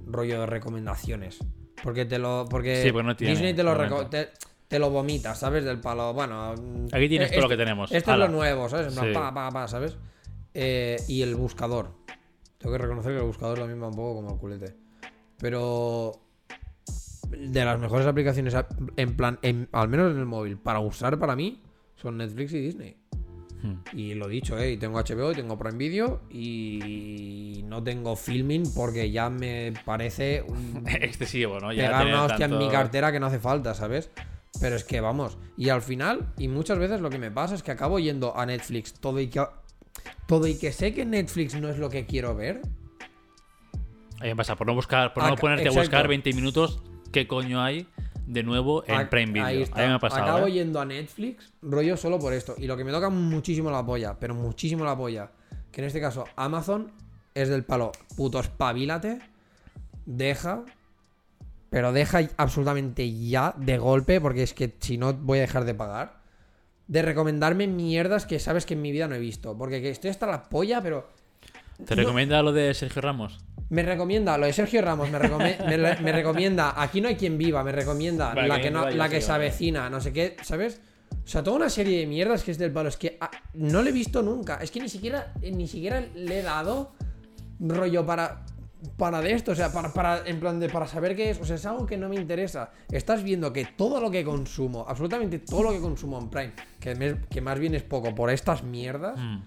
rollo 0.06 0.40
de 0.42 0.46
recomendaciones. 0.46 1.40
Porque 1.84 2.06
te 2.06 2.18
lo. 2.18 2.46
Porque 2.50 2.82
Sí, 2.84 2.92
no 2.92 3.16
tiene, 3.16 3.34
Disney 3.34 3.54
te 3.54 3.62
lo, 3.64 3.76
te, 4.68 4.80
lo 4.80 4.90
vomita, 4.90 5.36
¿sabes? 5.36 5.64
Del 5.64 5.80
palo. 5.80 6.14
Bueno. 6.14 6.56
Aquí 6.92 7.08
tienes 7.08 7.30
eh, 7.32 7.36
todo 7.36 7.42
lo 7.42 7.46
este- 7.48 7.54
que 7.58 7.64
tenemos. 7.64 7.92
Esto 7.92 8.12
es 8.14 8.18
lo 8.18 8.28
nuevo, 8.28 8.68
¿sabes? 8.68 8.88
En 8.88 8.94
plan, 8.94 9.08
Sí. 9.08 9.14
pa, 9.14 9.34
pa, 9.34 9.52
pa, 9.52 9.68
¿sabes? 9.68 9.96
Eh, 10.56 10.98
y 11.08 11.22
el 11.22 11.36
buscador. 11.36 11.92
Tengo 12.68 12.78
que 12.80 12.84
reconocer 12.84 13.14
que 13.14 13.20
el 13.20 13.24
buscador 13.26 13.60
también 13.60 13.82
va 13.82 13.88
un 13.88 13.96
poco 13.96 14.16
como 14.16 14.34
el 14.34 14.40
culete. 14.40 14.76
Pero. 15.40 16.12
De 17.30 17.64
las 17.64 17.80
mejores 17.80 18.06
aplicaciones, 18.06 18.54
en 18.98 19.16
plan, 19.16 19.40
en- 19.42 19.70
al 19.72 19.88
menos 19.88 20.12
en 20.12 20.18
el 20.20 20.26
móvil, 20.26 20.58
para 20.58 20.80
usar 20.82 21.18
para 21.18 21.34
mí, 21.38 21.62
son 21.96 22.18
Netflix 22.18 22.52
y 22.54 22.60
Disney. 22.60 22.98
Hmm. 23.64 23.76
Y 23.94 24.16
lo 24.16 24.28
dicho, 24.28 24.58
¿eh? 24.58 24.76
Tengo 24.76 25.00
HBO 25.00 25.32
y 25.32 25.36
tengo 25.36 25.58
Prime 25.58 25.78
Video 25.78 26.22
y 26.30 27.64
no 27.68 27.82
tengo 27.84 28.18
filming 28.18 28.64
porque 28.76 29.12
ya 29.12 29.30
me 29.30 29.74
parece 29.86 30.44
un- 30.46 30.84
Excesivo, 31.02 31.60
¿no? 31.62 31.72
Ya 31.72 31.84
pegar 31.88 32.08
una 32.08 32.24
hostia 32.26 32.46
en 32.48 32.58
mi 32.58 32.68
cartera 32.70 33.12
que 33.14 33.20
no 33.22 33.28
hace 33.28 33.40
falta, 33.40 33.74
¿sabes? 33.74 34.10
Pero 34.60 34.76
es 34.76 34.84
que 34.84 35.00
vamos. 35.00 35.38
Y 35.56 35.70
al 35.70 35.82
final, 35.82 36.34
y 36.38 36.50
muchas 36.50 36.80
veces 36.80 37.00
lo 37.00 37.10
que 37.10 37.18
me 37.20 37.32
pasa 37.32 37.56
es 37.56 37.64
que 37.64 37.72
acabo 37.72 37.98
yendo 38.00 38.38
a 38.38 38.46
Netflix 38.46 38.94
todo 38.94 39.22
y 39.22 39.28
que. 39.28 39.42
Todo 40.26 40.48
y 40.48 40.58
que 40.58 40.72
sé 40.72 40.94
que 40.94 41.06
Netflix 41.06 41.56
no 41.60 41.70
es 41.70 41.78
lo 41.78 41.90
que 41.90 42.06
quiero 42.06 42.36
ver. 42.36 42.62
Ahí 44.20 44.30
me 44.30 44.36
pasa, 44.36 44.56
por 44.56 44.68
no 44.68 44.74
buscar, 44.74 45.14
por 45.14 45.24
no 45.24 45.36
ponerte 45.36 45.68
a 45.68 45.72
buscar 45.72 46.08
20 46.08 46.34
minutos, 46.34 46.82
¿qué 47.12 47.28
coño 47.28 47.62
hay 47.62 47.88
de 48.26 48.44
nuevo 48.44 48.84
en 48.88 48.96
Ac- 48.96 49.10
Prime 49.10 49.32
Video? 49.32 49.46
Ahí 49.46 49.62
está. 49.62 49.82
Ahí 49.82 49.88
me 49.88 49.94
ha 49.94 50.00
pasado. 50.00 50.24
Acabo 50.24 50.48
¿eh? 50.48 50.54
yendo 50.54 50.82
a 50.82 50.86
Netflix, 50.86 51.54
rollo 51.62 51.96
solo 51.98 52.18
por 52.20 52.34
esto. 52.34 52.56
Y 52.58 52.66
lo 52.68 52.76
que 52.76 52.84
me 52.84 52.92
toca 52.92 53.10
muchísimo 53.10 53.70
la 53.70 53.86
polla, 53.86 54.18
pero 54.20 54.34
muchísimo 54.34 54.84
la 54.84 54.98
polla, 54.98 55.32
que 55.72 55.82
en 55.82 55.88
este 55.88 56.02
caso 56.02 56.26
Amazon 56.36 56.92
es 57.36 57.50
del 57.50 57.64
palo, 57.64 57.92
puto 58.16 58.40
espabilate, 58.40 59.20
deja 60.06 60.64
pero 61.70 61.92
deja 61.92 62.22
absolutamente 62.38 63.12
ya 63.28 63.54
de 63.58 63.78
golpe, 63.78 64.22
porque 64.22 64.44
es 64.44 64.54
que 64.54 64.74
si 64.80 64.98
no 64.98 65.14
voy 65.14 65.40
a 65.40 65.42
dejar 65.42 65.66
de 65.66 65.74
pagar, 65.74 66.17
de 66.88 67.02
recomendarme 67.02 67.68
mierdas 67.68 68.26
que 68.26 68.40
sabes 68.40 68.66
que 68.66 68.74
en 68.76 68.82
mi 68.82 68.92
vida 68.92 69.08
no 69.08 69.16
he 69.16 69.20
visto. 69.20 69.58
Porque 69.58 69.82
que 69.82 69.90
estoy 69.90 70.10
hasta 70.10 70.26
la 70.28 70.44
polla, 70.44 70.82
pero... 70.82 71.08
¿Te 71.86 71.96
No- 71.96 72.02
recomienda 72.04 72.42
lo 72.42 72.52
de 72.54 72.74
Sergio 72.74 73.02
Ramos? 73.02 73.40
Me 73.70 73.84
recomienda 73.84 74.38
lo 74.38 74.46
de 74.46 74.54
Sergio 74.54 74.82
Ramos, 74.82 75.10
me, 75.12 75.20
recome- 75.20 75.58
me 75.66 75.76
re- 75.78 76.00
me 76.02 76.12
recomienda 76.14 76.82
Aquí 76.82 77.02
no 77.02 77.10
hay 77.10 77.16
quien 77.18 77.38
viva, 77.38 77.64
me 77.66 77.74
recomienda 77.74 78.34
Vale, 78.34 78.48
la 78.48 78.62
que 78.62 78.72
no, 78.72 78.90
la 78.90 79.06
sí, 79.08 79.12
que 79.12 79.22
se 79.22 79.32
vale. 79.32 79.44
avecina, 79.48 79.90
no 79.90 80.00
sé 80.00 80.14
qué, 80.14 80.38
¿sabes? 80.42 80.80
O 81.12 81.28
sea, 81.28 81.44
toda 81.44 81.58
una 81.58 81.70
serie 81.70 82.00
de 82.00 82.06
mierdas 82.08 82.44
que 82.44 82.52
es 82.52 82.58
del 82.58 82.72
palo. 82.72 82.88
Es 82.88 82.96
que 82.96 83.18
ah, 83.20 83.30
no 83.56 83.82
lo 83.82 83.90
he 83.90 83.92
visto 83.92 84.22
nunca. 84.22 84.60
Es 84.62 84.72
que 84.72 84.80
ni 84.80 84.88
siquiera, 84.88 85.34
ni 85.42 85.68
siquiera 85.68 86.02
le 86.16 86.40
he 86.40 86.42
dado 86.44 86.94
rollo 87.60 88.06
para. 88.06 88.46
Para 88.96 89.22
de 89.22 89.32
esto, 89.34 89.52
o 89.54 89.56
sea, 89.56 89.72
para, 89.72 89.92
para, 89.92 90.28
en 90.28 90.40
plan 90.40 90.60
de, 90.60 90.70
para 90.70 90.86
saber 90.88 91.16
qué 91.16 91.32
es, 91.32 91.42
o 91.42 91.46
sea, 91.46 91.56
es 91.56 91.66
algo 91.66 91.86
que 91.88 91.98
no 91.98 92.10
me 92.10 92.16
interesa. 92.16 92.72
Estás 92.92 93.24
viendo 93.24 93.52
que 93.52 93.66
todo 93.66 94.00
lo 94.00 94.12
que 94.12 94.24
consumo, 94.24 94.86
absolutamente 94.88 95.40
todo 95.40 95.64
lo 95.64 95.72
que 95.72 95.80
consumo 95.82 96.20
en 96.20 96.30
Prime, 96.30 96.54
que, 96.80 96.94
me- 96.96 97.22
que 97.30 97.42
más 97.42 97.58
bien 97.58 97.74
es 97.74 97.82
poco 97.84 98.14
por 98.14 98.30
estas 98.30 98.64
mierdas, 98.64 99.18
Mm. 99.20 99.38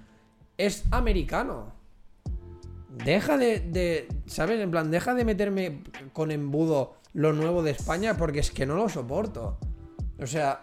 es 0.58 0.84
americano. 0.90 1.72
Deja 3.04 3.38
de, 3.38 3.60
de, 3.60 4.08
¿sabes? 4.26 4.60
En 4.60 4.70
plan, 4.70 4.90
deja 4.90 5.14
de 5.14 5.24
meterme 5.24 5.82
con 6.12 6.32
embudo 6.32 6.94
lo 7.12 7.32
nuevo 7.32 7.62
de 7.62 7.70
España 7.70 8.16
porque 8.16 8.40
es 8.40 8.50
que 8.50 8.66
no 8.66 8.74
lo 8.74 8.88
soporto. 8.88 9.58
O 10.20 10.26
sea, 10.26 10.62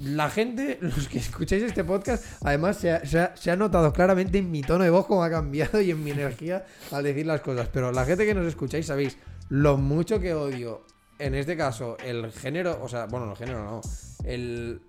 la 0.00 0.30
gente, 0.30 0.78
los 0.82 1.08
que 1.08 1.18
escucháis 1.18 1.62
este 1.62 1.84
podcast, 1.84 2.24
además 2.44 2.76
se 2.78 2.92
ha, 2.92 3.04
se 3.04 3.18
ha- 3.18 3.36
se 3.36 3.50
ha 3.50 3.56
notado 3.56 3.92
claramente 3.92 4.38
en 4.38 4.50
mi 4.50 4.62
tono 4.62 4.84
de 4.84 4.90
voz 4.90 5.06
cómo 5.06 5.22
ha 5.24 5.30
cambiado 5.30 5.80
y 5.82 5.90
en 5.90 6.02
mi 6.02 6.10
energía 6.12 6.64
al 6.92 7.04
decir 7.04 7.26
las 7.26 7.40
cosas. 7.40 7.68
Pero 7.72 7.92
la 7.92 8.04
gente 8.04 8.24
que 8.26 8.34
nos 8.34 8.46
escucháis 8.46 8.86
sabéis 8.86 9.16
lo 9.48 9.76
mucho 9.76 10.20
que 10.20 10.34
odio, 10.34 10.84
en 11.18 11.34
este 11.34 11.56
caso, 11.56 11.96
el 12.04 12.30
género, 12.32 12.78
o 12.82 12.88
sea, 12.88 13.06
bueno, 13.06 13.30
el 13.30 13.36
género 13.36 13.64
no, 13.64 13.80
el, 14.24 14.80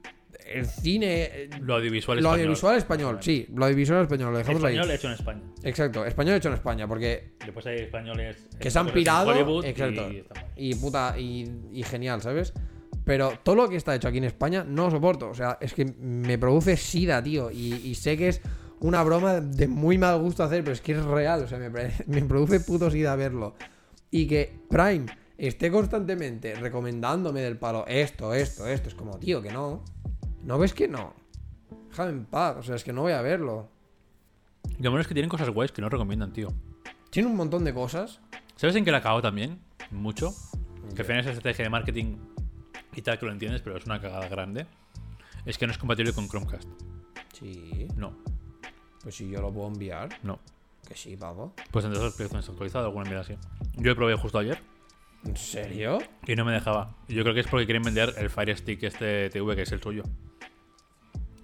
el 0.45 0.65
cine, 0.67 1.23
eh, 1.31 1.49
Lo 1.61 1.75
audiovisual 1.75 2.17
lo 2.17 2.21
español. 2.21 2.39
audiovisual 2.39 2.77
español, 2.77 3.17
sí, 3.21 3.47
lo 3.55 3.65
audiovisual 3.65 4.01
español, 4.03 4.31
lo 4.33 4.37
dejamos 4.39 4.59
Español 4.61 4.89
ahí. 4.89 4.95
hecho 4.95 5.07
en 5.07 5.13
España. 5.13 5.41
Exacto, 5.63 6.05
español 6.05 6.35
hecho 6.35 6.49
en 6.49 6.53
España, 6.55 6.87
porque 6.87 7.31
Después 7.43 7.65
hay 7.67 7.77
españoles 7.79 8.37
que 8.59 8.69
se 8.69 8.77
han 8.79 8.87
pirado. 8.91 9.63
Exacto. 9.63 10.09
y. 10.11 10.71
Y 10.71 10.75
puta, 10.75 11.15
y, 11.17 11.49
y 11.71 11.83
genial, 11.83 12.21
¿sabes? 12.21 12.53
Pero 13.05 13.33
todo 13.43 13.55
lo 13.55 13.69
que 13.69 13.75
está 13.75 13.95
hecho 13.95 14.07
aquí 14.07 14.17
en 14.17 14.25
España 14.25 14.63
no 14.63 14.85
lo 14.85 14.91
soporto. 14.91 15.29
O 15.29 15.33
sea, 15.33 15.57
es 15.61 15.73
que 15.73 15.85
me 15.85 16.37
produce 16.37 16.77
sida, 16.77 17.23
tío. 17.23 17.49
Y, 17.51 17.73
y 17.75 17.95
sé 17.95 18.17
que 18.17 18.29
es 18.29 18.41
una 18.79 19.03
broma 19.03 19.41
de 19.41 19.67
muy 19.67 19.97
mal 19.97 20.19
gusto 20.19 20.43
hacer, 20.43 20.63
pero 20.63 20.73
es 20.73 20.81
que 20.81 20.93
es 20.93 21.03
real. 21.03 21.43
O 21.43 21.47
sea, 21.47 21.57
me, 21.57 21.69
me 22.07 22.21
produce 22.23 22.59
puto 22.59 22.89
sida 22.89 23.15
verlo. 23.15 23.55
Y 24.11 24.27
que 24.27 24.59
Prime 24.69 25.05
esté 25.37 25.71
constantemente 25.71 26.55
recomendándome 26.55 27.41
del 27.41 27.57
palo 27.57 27.85
esto, 27.87 28.33
esto, 28.33 28.67
esto. 28.67 28.89
Es 28.89 28.95
como, 28.95 29.17
tío, 29.17 29.41
que 29.41 29.51
no. 29.51 29.83
¿No 30.43 30.57
ves 30.57 30.73
que 30.73 30.87
no? 30.87 31.13
Déjame 31.89 32.11
en 32.11 32.25
paz. 32.25 32.57
O 32.57 32.63
sea, 32.63 32.75
es 32.75 32.83
que 32.83 32.93
no 32.93 33.01
voy 33.01 33.13
a 33.13 33.21
verlo. 33.21 33.69
Lo 34.79 34.91
bueno 34.91 35.01
es 35.01 35.07
que 35.07 35.13
tienen 35.13 35.29
cosas 35.29 35.49
guays 35.49 35.71
que 35.71 35.81
no 35.81 35.89
recomiendan, 35.89 36.31
tío. 36.31 36.49
Tiene 37.09 37.29
un 37.29 37.35
montón 37.35 37.63
de 37.63 37.73
cosas. 37.73 38.21
¿Sabes 38.55 38.75
en 38.75 38.85
qué 38.85 38.91
la 38.91 39.01
cago 39.01 39.21
también? 39.21 39.59
Mucho. 39.91 40.33
Que 40.95 41.01
al 41.01 41.05
final 41.05 41.21
es 41.21 41.27
estrategia 41.27 41.63
de 41.63 41.69
marketing 41.69 42.17
y 42.95 43.01
tal 43.01 43.17
que 43.19 43.25
lo 43.25 43.31
entiendes, 43.31 43.61
pero 43.61 43.77
es 43.77 43.85
una 43.85 43.99
cagada 44.01 44.27
grande. 44.27 44.65
Es 45.45 45.57
que 45.57 45.65
no 45.67 45.71
es 45.71 45.77
compatible 45.77 46.13
con 46.13 46.27
Chromecast. 46.27 46.67
Sí. 47.33 47.87
No, 47.95 48.13
Pues 49.01 49.15
si 49.15 49.29
yo 49.29 49.41
lo 49.41 49.51
puedo 49.51 49.67
enviar. 49.67 50.09
no. 50.23 50.39
Que 50.87 50.95
sí, 50.95 51.15
pavo. 51.15 51.53
Pues 51.69 51.85
entonces 51.85 52.11
aplicación 52.13 52.39
está 52.39 52.51
actualizada, 52.51 52.85
alguna 52.85 53.03
mierda 53.05 53.21
así. 53.21 53.35
Yo 53.75 53.91
lo 53.91 53.95
probé 53.95 54.15
justo 54.15 54.39
ayer 54.39 54.59
¿En 55.23 55.37
serio? 55.37 55.99
y 56.25 56.35
no 56.35 56.45
me 56.45 56.51
dejaba. 56.53 56.95
Yo 57.07 57.21
creo 57.21 57.33
que 57.35 57.41
es 57.41 57.47
porque 57.47 57.65
quieren 57.65 57.83
vender 57.83 58.15
el 58.17 58.29
Fire 58.31 58.57
Stick 58.57 58.81
este 58.83 59.29
TV 59.29 59.55
que 59.55 59.61
es 59.63 59.71
el 59.71 59.81
suyo. 59.83 60.03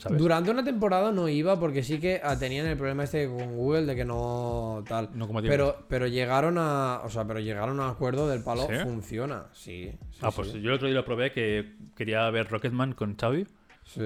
¿Sabes? 0.05 0.19
Durante 0.19 0.51
una 0.51 0.63
temporada 0.63 1.11
no 1.11 1.27
iba 1.27 1.59
porque 1.59 1.81
sí 1.81 1.99
que 1.99 2.21
ah, 2.23 2.37
tenían 2.37 2.67
el 2.67 2.77
problema 2.77 3.03
este 3.05 3.27
con 3.27 3.55
Google 3.55 3.87
de 3.87 3.95
que 3.95 4.05
no 4.05 4.83
tal. 4.87 5.09
No 5.15 5.25
compatible. 5.25 5.51
pero, 5.51 5.77
pero 5.87 6.05
llegaron 6.05 6.59
a. 6.59 7.01
O 7.03 7.09
sea, 7.09 7.25
pero 7.25 7.39
llegaron 7.39 7.79
a 7.79 7.85
un 7.85 7.89
acuerdo 7.89 8.29
del 8.29 8.43
palo. 8.43 8.67
¿Sí? 8.67 8.75
Funciona. 8.83 9.47
Sí. 9.51 9.91
sí, 10.11 10.19
ah, 10.21 10.29
pues 10.29 10.51
sí. 10.51 10.61
yo 10.61 10.69
el 10.69 10.75
otro 10.75 10.87
día 10.87 10.97
lo 10.97 11.05
probé 11.05 11.31
que 11.31 11.73
quería 11.95 12.29
ver 12.29 12.47
Rocketman 12.51 12.93
con 12.93 13.15
Xavi 13.17 13.47
Sí. 13.83 14.05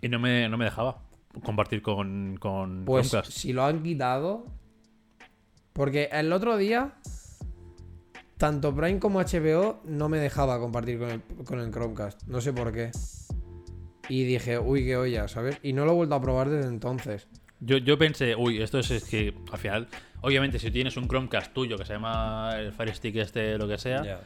y 0.00 0.08
no 0.08 0.20
me, 0.20 0.48
no 0.48 0.56
me 0.56 0.66
dejaba 0.66 1.02
compartir 1.42 1.82
con, 1.82 2.36
con 2.38 2.84
Pues 2.84 3.10
si 3.28 3.52
lo 3.52 3.64
han 3.64 3.82
quitado. 3.82 4.46
Porque 5.72 6.08
el 6.12 6.32
otro 6.32 6.56
día. 6.56 6.94
Tanto 8.36 8.74
Prime 8.74 9.00
como 9.00 9.20
HBO 9.20 9.80
no 9.84 10.08
me 10.08 10.18
dejaba 10.18 10.58
compartir 10.60 10.98
con 10.98 11.10
el, 11.10 11.20
con 11.44 11.58
el 11.58 11.70
Chromecast. 11.70 12.22
No 12.28 12.40
sé 12.40 12.54
por 12.54 12.72
qué. 12.72 12.90
Y 14.10 14.24
dije, 14.24 14.58
uy, 14.58 14.84
qué 14.84 14.96
olla, 14.96 15.28
¿sabes? 15.28 15.58
Y 15.62 15.72
no 15.72 15.84
lo 15.84 15.92
he 15.92 15.94
vuelto 15.94 16.16
a 16.16 16.20
probar 16.20 16.48
desde 16.50 16.68
entonces. 16.68 17.28
Yo, 17.60 17.76
yo 17.78 17.96
pensé, 17.96 18.34
uy, 18.34 18.60
esto 18.60 18.80
es, 18.80 18.90
es 18.90 19.04
que 19.04 19.32
al 19.52 19.58
final, 19.58 19.88
obviamente, 20.20 20.58
si 20.58 20.72
tienes 20.72 20.96
un 20.96 21.06
Chromecast 21.06 21.52
tuyo 21.52 21.76
que 21.78 21.84
se 21.84 21.92
llama 21.92 22.50
el 22.58 22.72
Fire 22.72 22.92
Stick 22.92 23.14
este, 23.16 23.56
lo 23.56 23.68
que 23.68 23.78
sea, 23.78 24.20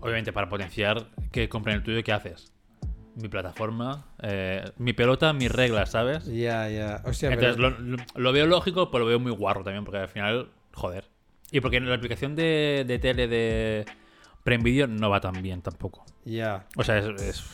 obviamente 0.00 0.32
para 0.32 0.48
potenciar 0.48 1.06
que 1.30 1.48
compren 1.48 1.76
el 1.76 1.82
tuyo, 1.84 2.02
¿qué 2.02 2.12
haces? 2.12 2.52
Mi 3.14 3.28
plataforma, 3.28 4.06
eh, 4.22 4.64
mi 4.78 4.92
pelota, 4.92 5.32
mis 5.32 5.52
reglas, 5.52 5.90
¿sabes? 5.90 6.26
Ya, 6.26 6.68
ya. 6.68 7.00
O 7.04 7.12
sea, 7.12 7.30
Entonces 7.30 7.56
pero- 7.56 7.96
lo, 8.16 8.32
veo 8.32 8.46
lógico, 8.46 8.90
pero 8.90 9.04
lo 9.04 9.08
veo 9.10 9.20
muy 9.20 9.30
guarro 9.32 9.62
también, 9.62 9.84
porque 9.84 9.98
al 9.98 10.08
final, 10.08 10.50
joder. 10.72 11.04
Y 11.52 11.60
porque 11.60 11.78
la 11.78 11.94
aplicación 11.94 12.34
de, 12.34 12.84
de 12.86 12.98
tele 12.98 13.28
de 13.28 13.84
Prime 14.42 14.64
Video 14.64 14.88
no 14.88 15.10
va 15.10 15.20
tan 15.20 15.40
bien 15.42 15.62
tampoco. 15.62 16.04
Ya. 16.24 16.66
O 16.76 16.82
sea, 16.82 16.98
es. 16.98 17.22
es, 17.22 17.44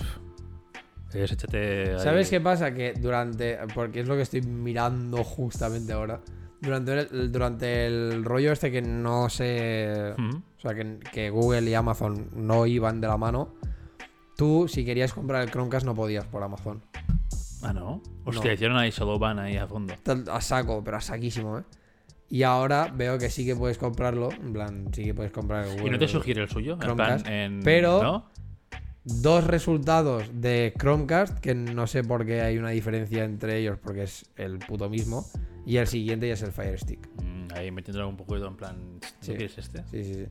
es 1.24 1.32
échate 1.32 1.92
ahí- 1.94 1.98
¿Sabes 2.00 2.30
qué 2.30 2.40
pasa? 2.40 2.72
Que 2.74 2.92
durante. 2.94 3.58
Porque 3.74 4.00
es 4.00 4.08
lo 4.08 4.16
que 4.16 4.22
estoy 4.22 4.42
mirando 4.42 5.22
justamente 5.24 5.92
ahora. 5.92 6.20
Durante 6.60 6.92
el, 7.00 7.30
durante 7.32 7.86
el 7.86 8.24
rollo 8.24 8.52
este 8.52 8.70
que 8.72 8.80
no 8.82 9.28
sé. 9.28 10.14
Ujú. 10.18 10.38
O 10.56 10.60
sea, 10.60 10.74
que, 10.74 10.98
que 11.12 11.30
Google 11.30 11.68
y 11.70 11.74
Amazon 11.74 12.30
no 12.34 12.66
iban 12.66 13.00
de 13.00 13.08
la 13.08 13.16
mano. 13.16 13.54
Tú, 14.36 14.66
si 14.68 14.84
querías 14.84 15.12
comprar 15.12 15.42
el 15.42 15.50
Chromecast, 15.50 15.86
no 15.86 15.94
podías 15.94 16.24
por 16.26 16.42
Amazon. 16.42 16.82
Ah, 17.62 17.72
no. 17.72 18.02
Hostia, 18.24 18.50
No. 18.50 18.52
hicieron 18.54 18.76
ahí 18.76 18.90
Shadowban 18.90 19.38
ahí 19.38 19.56
a 19.56 19.66
fondo. 19.66 19.94
A 20.30 20.40
saco, 20.40 20.82
pero 20.84 20.98
a 20.98 21.00
saquísimo, 21.00 21.58
¿eh? 21.58 21.62
Y 22.28 22.42
ahora 22.42 22.92
veo 22.94 23.18
que 23.18 23.30
sí 23.30 23.46
que 23.46 23.54
puedes 23.54 23.78
comprarlo. 23.78 24.30
En 24.32 24.52
plan, 24.52 24.88
sí 24.92 25.04
que 25.04 25.14
puedes 25.14 25.30
comprar 25.32 25.64
el 25.64 25.70
Google. 25.72 25.86
¿Y 25.86 25.90
no 25.90 25.98
te 25.98 26.08
sugiere 26.08 26.42
el 26.42 26.48
suyo? 26.48 26.76
En 26.82 26.96
plan, 26.96 27.26
en- 27.26 27.60
pero- 27.62 28.02
¿no? 28.02 28.30
Dos 29.06 29.44
resultados 29.44 30.24
de 30.34 30.74
Chromecast, 30.78 31.38
que 31.38 31.54
no 31.54 31.86
sé 31.86 32.02
por 32.04 32.26
qué 32.26 32.42
hay 32.42 32.58
una 32.58 32.70
diferencia 32.70 33.24
entre 33.24 33.56
ellos, 33.58 33.78
porque 33.80 34.02
es 34.02 34.26
el 34.36 34.58
puto 34.58 34.88
mismo. 34.90 35.24
Y 35.64 35.78
el 35.78 35.86
siguiente 35.86 36.28
ya 36.28 36.34
es 36.34 36.42
el 36.42 36.52
Fire 36.52 36.78
Stick. 36.78 37.08
Mm, 37.22 37.48
ahí 37.54 37.70
metiéndolo 37.70 38.08
un 38.08 38.16
poquito 38.16 38.46
en 38.46 38.56
plan. 38.56 38.76
¿No 38.94 39.08
Sí. 39.20 39.32
quieres 39.32 39.56
este? 39.58 39.82
Sí, 39.90 40.04
sí, 40.04 40.14
sí. 40.14 40.26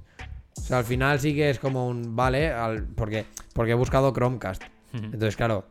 O 0.58 0.62
sea, 0.62 0.78
al 0.80 0.86
final 0.86 1.20
sí 1.20 1.34
que 1.36 1.50
es 1.50 1.60
como 1.60 1.88
un 1.88 2.16
vale, 2.16 2.50
al- 2.52 2.84
porque, 2.86 3.26
porque 3.54 3.72
he 3.72 3.76
buscado 3.76 4.14
Chromecast. 4.14 4.64
Entonces, 4.94 5.36
claro, 5.36 5.66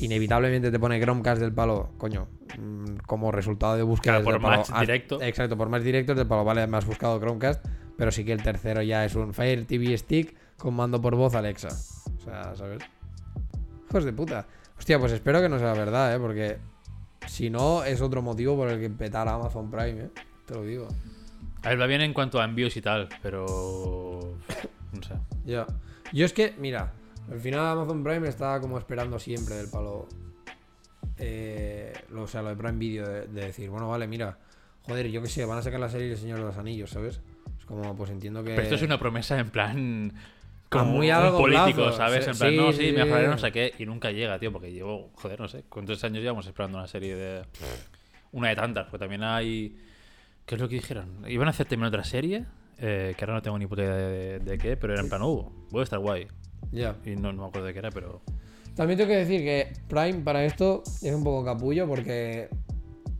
inevitablemente 0.00 0.70
te 0.70 0.78
pone 0.80 1.00
Chromecast 1.00 1.40
del 1.40 1.52
palo, 1.52 1.90
coño, 1.98 2.26
mm, 2.58 2.96
como 3.06 3.30
resultado 3.30 3.76
de 3.76 3.82
búsqueda. 3.82 4.14
Claro, 4.14 4.24
por 4.24 4.32
del 4.34 4.42
palo. 4.42 4.56
match 4.58 4.70
Has- 4.72 4.80
directo. 4.80 5.22
Exacto, 5.22 5.56
por 5.56 5.68
más 5.68 5.84
directos 5.84 6.16
del 6.16 6.26
palo, 6.26 6.44
vale, 6.44 6.66
me 6.66 6.76
has 6.76 6.86
buscado 6.86 7.18
Chromecast, 7.20 7.64
pero 7.96 8.10
sí 8.10 8.24
que 8.24 8.32
el 8.32 8.42
tercero 8.42 8.82
ya 8.82 9.04
es 9.04 9.14
un 9.14 9.32
Fire 9.34 9.64
TV 9.66 9.96
Stick 9.96 10.34
con 10.56 10.74
mando 10.74 11.00
por 11.00 11.14
voz 11.14 11.34
Alexa. 11.34 11.68
O 12.22 12.24
sea, 12.24 12.54
¿sabes? 12.54 12.82
Hijos 13.90 14.04
de 14.04 14.12
puta. 14.12 14.46
Hostia, 14.78 14.98
pues 14.98 15.12
espero 15.12 15.40
que 15.40 15.48
no 15.48 15.58
sea 15.58 15.72
verdad, 15.74 16.14
¿eh? 16.14 16.18
Porque 16.18 16.58
si 17.26 17.50
no, 17.50 17.84
es 17.84 18.00
otro 18.00 18.22
motivo 18.22 18.56
por 18.56 18.68
el 18.70 18.80
que 18.80 18.90
petar 18.90 19.28
a 19.28 19.34
Amazon 19.34 19.70
Prime, 19.70 20.04
¿eh? 20.04 20.10
Te 20.46 20.54
lo 20.54 20.62
digo. 20.62 20.88
A 21.62 21.68
ver, 21.68 21.80
va 21.80 21.86
bien 21.86 22.00
en 22.00 22.12
cuanto 22.14 22.40
a 22.40 22.44
envíos 22.44 22.76
y 22.76 22.82
tal, 22.82 23.08
pero. 23.22 24.36
No 24.92 25.02
sé. 25.02 25.14
Ya. 25.44 25.66
Yo 26.12 26.24
es 26.26 26.32
que, 26.32 26.54
mira, 26.58 26.92
al 27.30 27.40
final 27.40 27.60
Amazon 27.66 28.02
Prime 28.02 28.28
estaba 28.28 28.60
como 28.60 28.78
esperando 28.78 29.18
siempre 29.18 29.54
del 29.56 29.68
palo. 29.68 30.08
eh, 31.18 31.92
lo, 32.10 32.22
o 32.22 32.26
sea, 32.26 32.42
lo 32.42 32.48
de 32.50 32.56
Prime 32.56 32.78
Video, 32.78 33.06
de, 33.08 33.26
de 33.28 33.46
decir, 33.46 33.70
bueno, 33.70 33.88
vale, 33.88 34.06
mira, 34.06 34.38
joder, 34.82 35.08
yo 35.08 35.22
qué 35.22 35.28
sé, 35.28 35.44
van 35.44 35.58
a 35.58 35.62
sacar 35.62 35.80
la 35.80 35.88
serie 35.88 36.08
del 36.08 36.18
Señor 36.18 36.38
de 36.38 36.44
los 36.44 36.56
Anillos, 36.58 36.90
¿sabes? 36.90 37.20
Es 37.58 37.64
como, 37.64 37.94
pues 37.96 38.10
entiendo 38.10 38.42
que. 38.42 38.50
Pero 38.50 38.62
esto 38.62 38.74
es 38.74 38.82
una 38.82 38.98
promesa 38.98 39.38
en 39.38 39.50
plan. 39.50 40.12
A 40.78 40.82
Como 40.82 40.92
muy 40.92 41.10
a 41.10 41.30
un 41.30 41.36
político, 41.36 41.82
plazo. 41.82 41.96
¿sabes? 41.96 42.24
Sí, 42.24 42.30
En 42.30 42.38
plan, 42.38 42.56
no, 42.56 42.72
sí, 42.72 42.86
sí, 42.88 42.92
mejoraré 42.92 43.28
no 43.28 43.38
sé 43.38 43.52
qué. 43.52 43.74
Y 43.78 43.86
nunca 43.86 44.10
llega, 44.10 44.38
tío, 44.38 44.52
porque 44.52 44.72
llevo, 44.72 45.10
joder, 45.14 45.40
no 45.40 45.48
sé. 45.48 45.64
¿Cuántos 45.68 46.02
años 46.04 46.22
llevamos 46.22 46.46
esperando 46.46 46.78
una 46.78 46.86
serie 46.86 47.14
de. 47.14 47.42
Una 48.32 48.48
de 48.48 48.56
tantas, 48.56 48.84
porque 48.86 48.98
también 48.98 49.22
hay. 49.22 49.76
¿Qué 50.46 50.54
es 50.56 50.60
lo 50.60 50.68
que 50.68 50.76
dijeron? 50.76 51.24
Iban 51.28 51.48
a 51.48 51.50
hacer 51.50 51.66
también 51.66 51.88
otra 51.88 52.04
serie, 52.04 52.44
eh, 52.78 53.14
que 53.16 53.24
ahora 53.24 53.34
no 53.34 53.42
tengo 53.42 53.58
ni 53.58 53.66
puta 53.66 53.82
idea 53.82 53.94
de, 53.94 54.38
de 54.40 54.58
qué, 54.58 54.76
pero 54.76 54.92
era 54.94 55.02
en 55.02 55.08
plan, 55.08 55.22
uh, 55.22 55.68
puede 55.70 55.84
estar 55.84 55.98
guay. 55.98 56.26
Ya. 56.72 56.96
Y 57.04 57.10
no, 57.10 57.32
no 57.32 57.42
me 57.42 57.48
acuerdo 57.48 57.66
de 57.66 57.72
qué 57.74 57.78
era, 57.78 57.90
pero. 57.90 58.22
También 58.74 58.96
tengo 58.96 59.10
que 59.10 59.16
decir 59.16 59.40
que 59.42 59.72
Prime 59.88 60.20
para 60.22 60.44
esto 60.44 60.82
es 61.02 61.14
un 61.14 61.22
poco 61.22 61.44
capullo 61.44 61.86
porque 61.86 62.48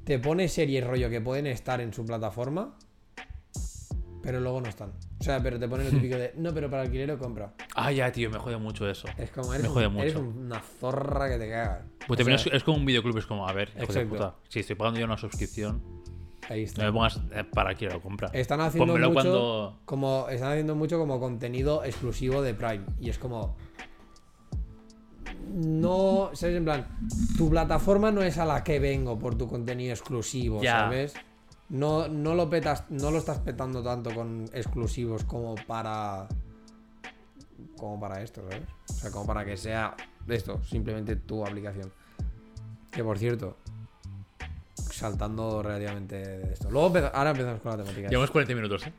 te 0.05 0.19
pone 0.19 0.49
series 0.49 0.83
rollo 0.85 1.11
que 1.11 1.21
pueden 1.21 1.47
estar 1.47 1.81
en 1.83 1.93
su 1.93 2.05
plataforma, 2.07 2.75
pero 4.23 4.41
luego 4.41 4.61
no 4.61 4.69
están. 4.69 4.93
O 5.21 5.25
sea, 5.25 5.41
pero 5.43 5.59
te 5.59 5.69
ponen 5.69 5.87
lo 5.87 5.93
típico 5.93 6.17
de, 6.17 6.33
no, 6.37 6.53
pero 6.55 6.71
para 6.71 6.83
alquiler 6.83 7.11
o 7.13 7.19
compra. 7.19 7.53
Ah, 7.75 7.91
ya, 7.93 8.11
tío, 8.13 8.31
me 8.31 8.39
jode 8.39 8.57
mucho 8.57 8.89
eso. 8.89 9.09
Es 9.19 9.31
como, 9.31 9.51
Me 9.51 9.57
eres, 9.57 9.69
jode 9.69 9.87
un- 9.89 9.97
eres 9.99 10.15
mucho. 10.15 10.29
una 10.39 10.61
zorra 10.61 11.29
que 11.29 11.39
te 11.39 11.51
cagas. 11.51 11.81
Pues 12.07 12.11
O 12.11 12.23
también 12.23 12.39
sea, 12.39 12.51
es, 12.53 12.57
es 12.59 12.65
como 12.65 12.79
un 12.79 12.87
videoclub, 12.87 13.19
es 13.19 13.27
como, 13.27 13.47
a 13.49 13.53
ver, 13.53 13.71
hijo 13.81 13.93
de 13.93 14.07
puta. 14.07 14.35
Si 14.49 14.61
estoy 14.61 14.77
pagando 14.77 15.01
yo 15.01 15.07
una 15.07 15.17
suscripción, 15.19 15.83
ahí 16.49 16.61
no 16.61 16.67
está. 16.67 16.85
me 16.85 16.93
pongas 16.93 17.21
eh, 17.33 17.45
para 17.45 17.71
alquiler 17.71 17.95
o 17.97 18.01
compra. 18.01 18.31
Están 18.33 18.61
haciendo 18.61 18.93
Pónmelo 18.93 19.09
mucho 19.11 19.23
cuando. 19.23 19.81
como 19.85 20.27
están 20.29 20.51
haciendo 20.53 20.75
mucho 20.75 20.99
como 20.99 21.19
contenido 21.21 21.85
exclusivo 21.85 22.43
de 22.43 22.55
Prime 22.55 22.85
y 23.01 23.11
es 23.11 23.19
como 23.19 23.57
no, 25.55 26.31
sabes 26.35 26.57
en 26.57 26.65
plan, 26.65 26.87
tu 27.37 27.51
plataforma 27.51 28.11
no 28.11 28.23
es 28.23 28.39
a 28.39 28.45
la 28.47 28.63
que 28.65 28.79
vengo 28.79 29.19
por 29.19 29.37
tu 29.37 29.49
contenido 29.49 29.93
exclusivo, 29.93 30.63
Ya. 30.63 30.81
¿sabes? 30.81 31.15
No, 31.73 32.07
no 32.07 32.35
lo 32.35 32.51
petas, 32.51 32.85
no 32.91 33.11
lo 33.11 33.17
estás 33.17 33.39
petando 33.39 33.83
tanto 33.83 34.15
con 34.15 34.45
exclusivos 34.53 35.25
como 35.25 35.55
para 35.67 36.29
como 37.79 37.99
para 37.99 38.23
esto, 38.23 38.43
¿sabes? 38.43 38.69
O 38.91 38.93
sea, 38.93 39.11
como 39.11 39.27
para 39.27 39.43
que 39.45 39.57
sea 39.57 39.97
esto, 40.29 40.63
simplemente 40.65 41.17
tu 41.17 41.45
aplicación. 41.47 41.91
Que 42.91 43.03
por 43.03 43.19
cierto, 43.19 43.57
saltando 44.75 45.63
relativamente 45.63 46.17
de 46.17 46.53
esto. 46.53 46.71
Luego 46.71 46.95
ahora 47.15 47.31
empezamos 47.31 47.61
con 47.63 47.71
la 47.73 47.79
temática. 47.79 48.09
Llevamos 48.11 48.31
40 48.31 48.55
minutos, 48.55 48.87
¿eh? 48.87 48.93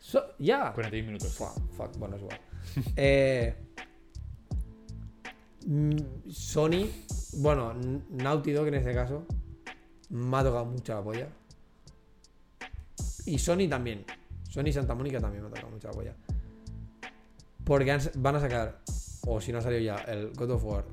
So- 0.00 0.34
ya. 0.40 0.72
41 0.72 1.06
minutos. 1.06 1.32
Fua, 1.32 1.52
fuck, 1.76 1.96
bueno, 1.96 2.16
es 2.16 2.22
igual. 2.22 2.40
Eh, 2.96 3.54
mm, 5.64 6.28
Sony, 6.28 6.88
bueno, 7.34 7.72
Naughty 8.10 8.50
Dog 8.50 8.66
en 8.66 8.74
este 8.74 8.92
caso, 8.92 9.24
me 10.10 10.36
ha 10.36 10.42
tocado 10.42 10.64
mucho 10.64 10.92
la 10.92 11.02
polla. 11.04 11.28
Y 13.26 13.38
Sony 13.38 13.68
también. 13.68 14.04
Sony 14.48 14.72
Santa 14.72 14.94
Mónica 14.94 15.20
también 15.20 15.42
me 15.42 15.48
ha 15.48 15.52
tocado 15.52 15.70
mucho 15.72 15.88
la 15.88 15.94
polla. 15.94 16.14
Porque 17.64 17.90
han- 17.90 18.00
van 18.16 18.36
a 18.36 18.40
sacar, 18.40 18.80
o 19.26 19.40
si 19.40 19.52
no 19.52 19.58
ha 19.58 19.60
salido 19.60 19.80
ya, 19.82 19.96
el 20.06 20.30
God 20.34 20.50
of 20.52 20.64
War 20.64 20.84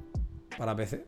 para 0.57 0.75
PC. 0.75 1.05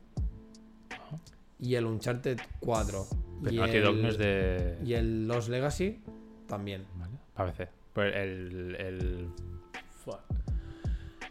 Y 1.60 1.76
el 1.76 1.86
Uncharted 1.86 2.40
4. 2.60 3.08
Pero 3.44 3.56
y, 3.56 3.58
Naughty 3.58 3.80
Dog 3.80 3.96
el, 3.96 4.02
no 4.02 4.08
es 4.10 4.18
de. 4.18 4.78
y 4.84 4.94
el 4.94 5.28
Lost 5.28 5.50
Legacy 5.50 6.02
también. 6.48 6.86
Vale, 6.96 7.14
para 7.34 7.52
PC. 7.52 7.70
Pues 7.94 8.14
el. 8.16 8.76
El. 8.80 9.30
Fuck. 10.04 10.20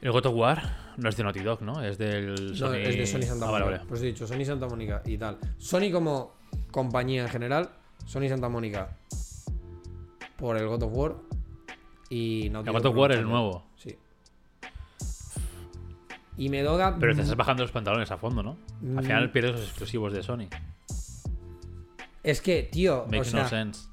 El 0.01 0.11
God 0.13 0.27
of 0.27 0.35
War 0.35 0.63
no 0.97 1.09
es 1.09 1.17
de 1.17 1.23
Naughty 1.23 1.41
Dog, 1.41 1.63
¿no? 1.63 1.83
Es 1.83 1.97
del 1.99 2.35
No, 2.35 2.55
Sony. 2.57 2.75
es 2.77 2.97
de 2.97 3.07
Sony 3.07 3.23
Santa 3.23 3.47
Ah, 3.47 3.51
Mónica. 3.51 3.65
vale, 3.65 3.77
vale. 3.79 3.89
Pues 3.89 4.03
he 4.03 4.07
dicho, 4.07 4.27
Sony 4.27 4.45
Santa 4.45 4.67
Mónica 4.67 5.03
y 5.05 5.17
tal. 5.19 5.39
Sony 5.59 5.91
como 5.93 6.35
compañía 6.71 7.23
en 7.23 7.29
general, 7.29 7.71
Sony 8.07 8.29
Santa 8.29 8.49
Mónica 8.49 8.97
por 10.45 10.59
el 10.59 10.69
God 10.69 10.83
of 10.83 10.93
War 10.93 11.17
y 12.11 12.51
Naughty 12.51 12.69
El 12.69 12.75
God 12.75 12.85
of 12.85 12.97
War 12.97 13.13
es 13.13 13.19
el 13.19 13.25
nuevo. 13.25 13.65
Sí. 13.77 13.97
Y 16.37 16.51
me 16.51 16.63
toca. 16.63 16.99
Pero 17.01 17.15
te 17.15 17.23
estás 17.23 17.35
bajando 17.35 17.63
los 17.63 17.73
pantalones 17.73 18.11
a 18.11 18.19
fondo, 18.19 18.43
¿no? 18.43 18.59
Mm. 18.83 18.99
Al 18.99 19.05
final 19.05 19.33
pierdes 19.33 19.53
los 19.53 19.63
exclusivos 19.63 20.13
de 20.13 20.23
Sony. 20.23 20.49
Es 22.23 22.43
que, 22.43 22.63
tío, 22.65 23.07
Makes 23.07 23.21
o 23.21 23.25
sea, 23.25 23.43
no 23.45 23.49
sense. 23.49 23.89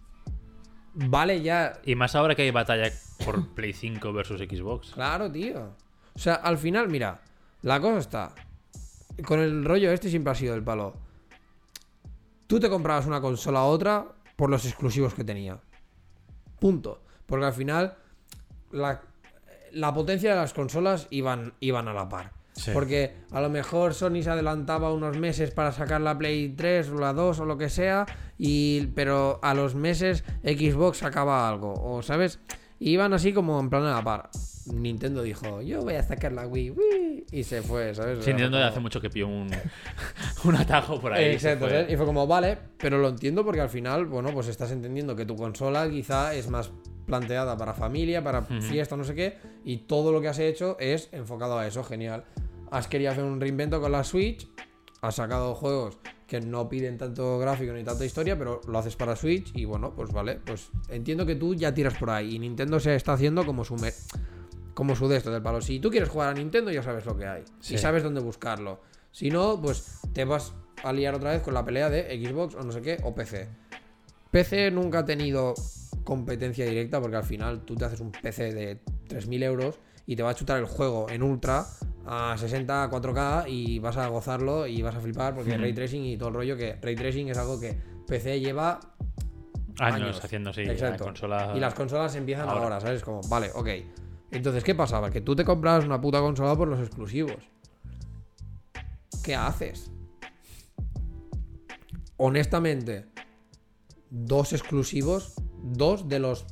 vale 0.94 1.42
ya. 1.42 1.80
Y 1.86 1.96
más 1.96 2.16
ahora 2.16 2.36
que 2.36 2.42
hay 2.42 2.52
batalla 2.52 2.92
por 3.24 3.48
Play 3.56 3.72
5 3.72 4.12
versus 4.12 4.42
Xbox. 4.42 4.92
Claro, 4.92 5.32
tío. 5.32 5.70
O 6.14 6.20
sea, 6.20 6.34
al 6.34 6.58
final, 6.58 6.90
mira, 6.90 7.22
la 7.62 7.80
cosa 7.80 8.00
está. 8.00 8.36
Con 9.26 9.40
el 9.40 9.64
rollo 9.64 9.90
este 9.90 10.10
siempre 10.10 10.32
ha 10.32 10.36
sido 10.36 10.54
el 10.54 10.64
palo. 10.64 10.98
Tú 12.48 12.60
te 12.60 12.70
comprabas 12.70 13.06
una 13.06 13.22
consola 13.22 13.60
a 13.60 13.64
otra 13.64 14.06
por 14.36 14.50
los 14.50 14.66
exclusivos 14.66 15.14
que 15.14 15.24
tenía. 15.24 15.58
Punto. 16.62 17.02
Porque 17.26 17.46
al 17.46 17.54
final 17.54 17.96
la, 18.72 19.02
la 19.72 19.94
potencia 19.96 20.30
de 20.30 20.36
las 20.36 20.54
consolas 20.54 21.08
iban, 21.10 21.54
iban 21.60 21.88
a 21.88 21.94
la 21.94 22.08
par. 22.08 22.34
Sí. 22.54 22.70
Porque 22.72 23.16
a 23.32 23.42
lo 23.42 23.50
mejor 23.50 23.96
Sony 23.96 24.22
se 24.22 24.30
adelantaba 24.30 24.94
unos 24.94 25.18
meses 25.18 25.50
para 25.50 25.72
sacar 25.72 26.02
la 26.02 26.16
Play 26.20 26.50
3 26.50 26.90
o 26.90 27.00
la 27.00 27.14
2 27.14 27.40
o 27.40 27.46
lo 27.46 27.58
que 27.58 27.70
sea, 27.70 28.06
y, 28.38 28.88
pero 28.94 29.40
a 29.42 29.56
los 29.56 29.74
meses 29.74 30.24
Xbox 30.44 31.00
sacaba 31.00 31.50
algo, 31.50 31.74
o 31.74 32.04
sabes, 32.04 32.40
iban 32.80 33.14
así 33.14 33.34
como 33.34 33.60
en 33.60 33.72
plan 33.72 33.86
a 33.86 33.96
la 33.96 34.04
par. 34.04 34.30
Nintendo 34.74 35.22
dijo, 35.22 35.62
yo 35.62 35.82
voy 35.82 35.96
a 35.96 36.04
sacar 36.04 36.32
la 36.32 36.48
Wii, 36.48 36.72
Wii", 36.72 37.26
y 37.32 37.44
se 37.44 37.62
fue, 37.62 37.94
¿sabes? 37.94 38.24
Sí, 38.24 38.32
Nintendo 38.32 38.58
hace 38.60 38.80
mucho 38.80 39.02
que 39.02 39.10
pilló 39.10 39.28
un, 39.28 39.50
un 40.44 40.56
atajo 40.56 41.00
por 41.00 41.14
ahí. 41.14 41.26
Exacto, 41.34 41.68
fue. 41.68 41.88
Y 41.90 41.96
fue 41.96 42.06
como, 42.06 42.28
vale, 42.28 42.58
pero 42.78 42.98
lo 43.00 43.10
entiendo 43.10 43.44
porque 43.44 43.62
al 43.62 43.70
final, 43.70 44.06
bueno, 44.06 44.32
pues 44.34 44.48
estás 44.48 44.72
entendiendo 44.72 45.16
que 45.16 45.26
tu 45.26 45.36
consola 45.36 45.90
quizá 45.90 46.34
es 46.34 46.50
más 46.50 46.72
planteada 47.06 47.58
para 47.58 47.74
familia, 47.74 48.24
para 48.24 48.44
fiesta, 48.44 48.96
no 48.96 49.04
sé 49.04 49.16
qué, 49.16 49.38
y 49.66 49.78
todo 49.80 50.12
lo 50.12 50.22
que 50.22 50.30
has 50.30 50.40
hecho 50.40 50.78
es 50.80 51.10
enfocado 51.12 51.58
a 51.58 51.68
eso, 51.68 51.84
genial. 51.84 52.24
Has 52.70 52.88
querido 52.88 53.12
hacer 53.12 53.24
un 53.24 53.42
reinvento 53.42 53.82
con 53.82 53.92
la 53.92 54.04
Switch, 54.04 54.48
has 55.02 55.16
sacado 55.16 55.54
juegos 55.56 55.98
que 56.32 56.40
no 56.40 56.70
piden 56.70 56.98
tanto 56.98 57.38
gráfico 57.40 57.74
ni 57.74 57.84
tanta 57.84 58.06
historia, 58.06 58.38
pero 58.38 58.62
lo 58.66 58.80
haces 58.80 58.96
para 58.96 59.18
Switch 59.18 59.52
y 59.54 59.66
bueno, 59.66 59.94
pues 59.94 60.14
vale, 60.14 60.40
pues 60.46 60.70
entiendo 60.88 61.26
que 61.26 61.36
tú 61.36 61.56
ya 61.56 61.74
tiras 61.74 61.98
por 61.98 62.10
ahí 62.10 62.36
y 62.36 62.40
Nintendo 62.40 62.80
se 62.80 62.96
está 62.96 63.12
haciendo 63.12 63.46
como 63.46 63.66
su 63.66 63.76
como 64.74 64.96
su 64.96 65.08
de 65.08 65.18
esto 65.18 65.32
del 65.32 65.42
palo. 65.42 65.62
Si 65.62 65.80
tú 65.80 65.90
quieres 65.90 66.10
jugar 66.10 66.30
a 66.30 66.34
Nintendo 66.34 66.72
ya 66.72 66.82
sabes 66.84 67.06
lo 67.06 67.18
que 67.18 67.26
hay 67.28 67.44
Sí. 67.60 67.76
y 67.76 67.78
sabes 67.78 68.04
dónde 68.04 68.22
buscarlo. 68.22 68.82
Si 69.12 69.30
no, 69.30 69.60
pues 69.62 70.00
te 70.14 70.24
vas 70.26 70.54
a 70.84 70.94
liar 70.94 71.14
otra 71.16 71.32
vez 71.32 71.42
con 71.42 71.54
la 71.54 71.64
pelea 71.66 71.90
de 71.90 72.04
Xbox 72.26 72.56
o 72.56 72.64
no 72.64 72.72
sé 72.72 72.82
qué 72.82 72.98
o 73.04 73.14
PC. 73.14 73.50
PC 74.32 74.72
nunca 74.72 75.00
ha 75.00 75.06
tenido 75.06 75.54
competencia 76.04 76.66
directa 76.66 77.00
porque 77.02 77.18
al 77.18 77.24
final 77.24 77.62
tú 77.66 77.76
te 77.76 77.86
haces 77.86 78.00
un 78.00 78.12
PC 78.12 78.54
de 78.54 78.80
3.000 79.10 79.44
euros 79.44 79.80
y 80.08 80.16
te 80.16 80.24
va 80.24 80.32
a 80.32 80.36
chutar 80.36 80.58
el 80.58 80.66
juego 80.66 81.08
en 81.10 81.22
ultra 81.22 81.66
a 82.08 82.36
60, 82.38 82.90
4K 82.90 83.46
y 83.50 83.80
vas 83.80 83.98
a 83.98 84.08
gozarlo 84.08 84.66
y 84.66 84.82
vas 84.82 84.96
a 84.96 85.00
flipar 85.02 85.36
porque 85.36 85.52
Ujú. 85.52 85.62
ray 85.62 85.74
tracing 85.74 86.04
y 86.06 86.18
todo 86.18 86.30
el 86.30 86.36
rollo 86.36 86.58
que 86.58 86.78
ray 86.82 86.96
tracing 86.96 87.30
es 87.30 87.38
algo 87.38 87.60
que 87.60 87.78
PC 88.08 88.40
lleva 88.40 88.80
Años, 89.80 89.96
años. 90.02 90.24
haciendo 90.24 90.50
así. 90.50 90.62
Exacto. 90.62 91.04
la 91.04 91.10
consola. 91.12 91.54
y 91.56 91.60
las 91.60 91.74
consolas 91.74 92.16
empiezan 92.16 92.48
ahora. 92.50 92.64
ahora. 92.64 92.80
¿sabes? 92.82 93.04
Como, 93.04 93.22
vale, 93.30 93.52
ok. 93.54 93.68
Entonces, 94.32 94.64
¿qué 94.64 94.74
pasaba? 94.76 95.10
Que 95.12 95.22
tú 95.22 95.36
te 95.36 95.44
comprabas 95.46 95.86
una 95.86 96.00
puta 96.00 96.20
consola 96.20 96.56
por 96.56 96.68
los 96.68 96.80
exclusivos. 96.80 97.38
¿Qué 99.24 99.36
haces? 99.36 99.92
Honestamente, 102.18 103.08
dos 104.10 104.54
exclusivos, 104.54 105.34
dos 105.64 106.08
de 106.08 106.20
los 106.20 106.46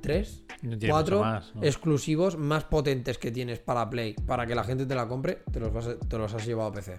tres, 0.00 0.44
No 0.62 0.76
cuatro 0.88 1.18
mucho 1.18 1.28
más, 1.30 1.54
¿no? 1.54 1.62
exclusivos 1.62 2.36
más 2.38 2.64
potentes 2.64 3.18
que 3.18 3.30
tienes 3.30 3.58
para 3.58 3.88
Play, 3.90 4.14
para 4.14 4.46
que 4.46 4.54
la 4.54 4.64
gente 4.64 4.86
te 4.86 4.94
la 4.94 5.06
compre, 5.06 5.42
te 5.52 5.60
los, 5.60 5.72
vas 5.72 5.86
a- 5.86 5.98
te 5.98 6.18
los 6.18 6.32
has 6.34 6.46
llevado 6.46 6.70
a 6.70 6.72
PC. 6.72 6.98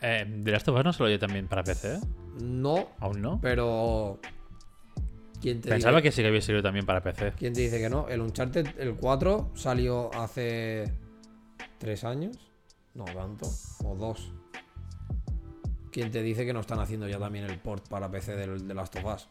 Eh, 0.00 0.40
The 0.44 0.50
Last 0.52 0.68
of 0.68 0.76
Us 0.78 0.84
no 0.84 0.92
se 0.92 1.02
lo 1.02 1.06
oye 1.06 1.18
también 1.18 1.48
para 1.48 1.64
PC, 1.64 1.94
¿eh? 1.94 2.00
No, 2.42 2.88
Aún 3.00 3.20
no. 3.20 3.40
pero... 3.40 4.20
¿Quién 5.40 5.60
te 5.60 5.68
Pensaba 5.68 5.96
dice? 5.98 6.02
que 6.02 6.12
sí 6.12 6.22
que 6.22 6.28
había 6.28 6.40
salido 6.40 6.62
también 6.62 6.84
para 6.86 7.00
PC. 7.02 7.32
¿Quién 7.36 7.52
te 7.52 7.60
dice 7.60 7.78
que 7.80 7.88
no? 7.88 8.08
El 8.08 8.20
Uncharted, 8.20 8.78
el 8.78 8.94
4, 8.96 9.52
salió 9.54 10.12
hace 10.14 10.92
tres 11.78 12.04
años. 12.04 12.36
No 12.94 13.04
tanto. 13.04 13.48
O 13.84 13.94
dos. 13.94 14.32
¿Quién 15.92 16.10
te 16.10 16.22
dice 16.22 16.44
que 16.44 16.52
no 16.52 16.60
están 16.60 16.80
haciendo 16.80 17.08
ya 17.08 17.18
también 17.18 17.44
el 17.44 17.58
port 17.58 17.88
para 17.88 18.10
PC 18.10 18.36
del 18.36 18.66
de 18.68 18.74
Last 18.74 18.96
of 18.96 19.04
Us? 19.04 19.28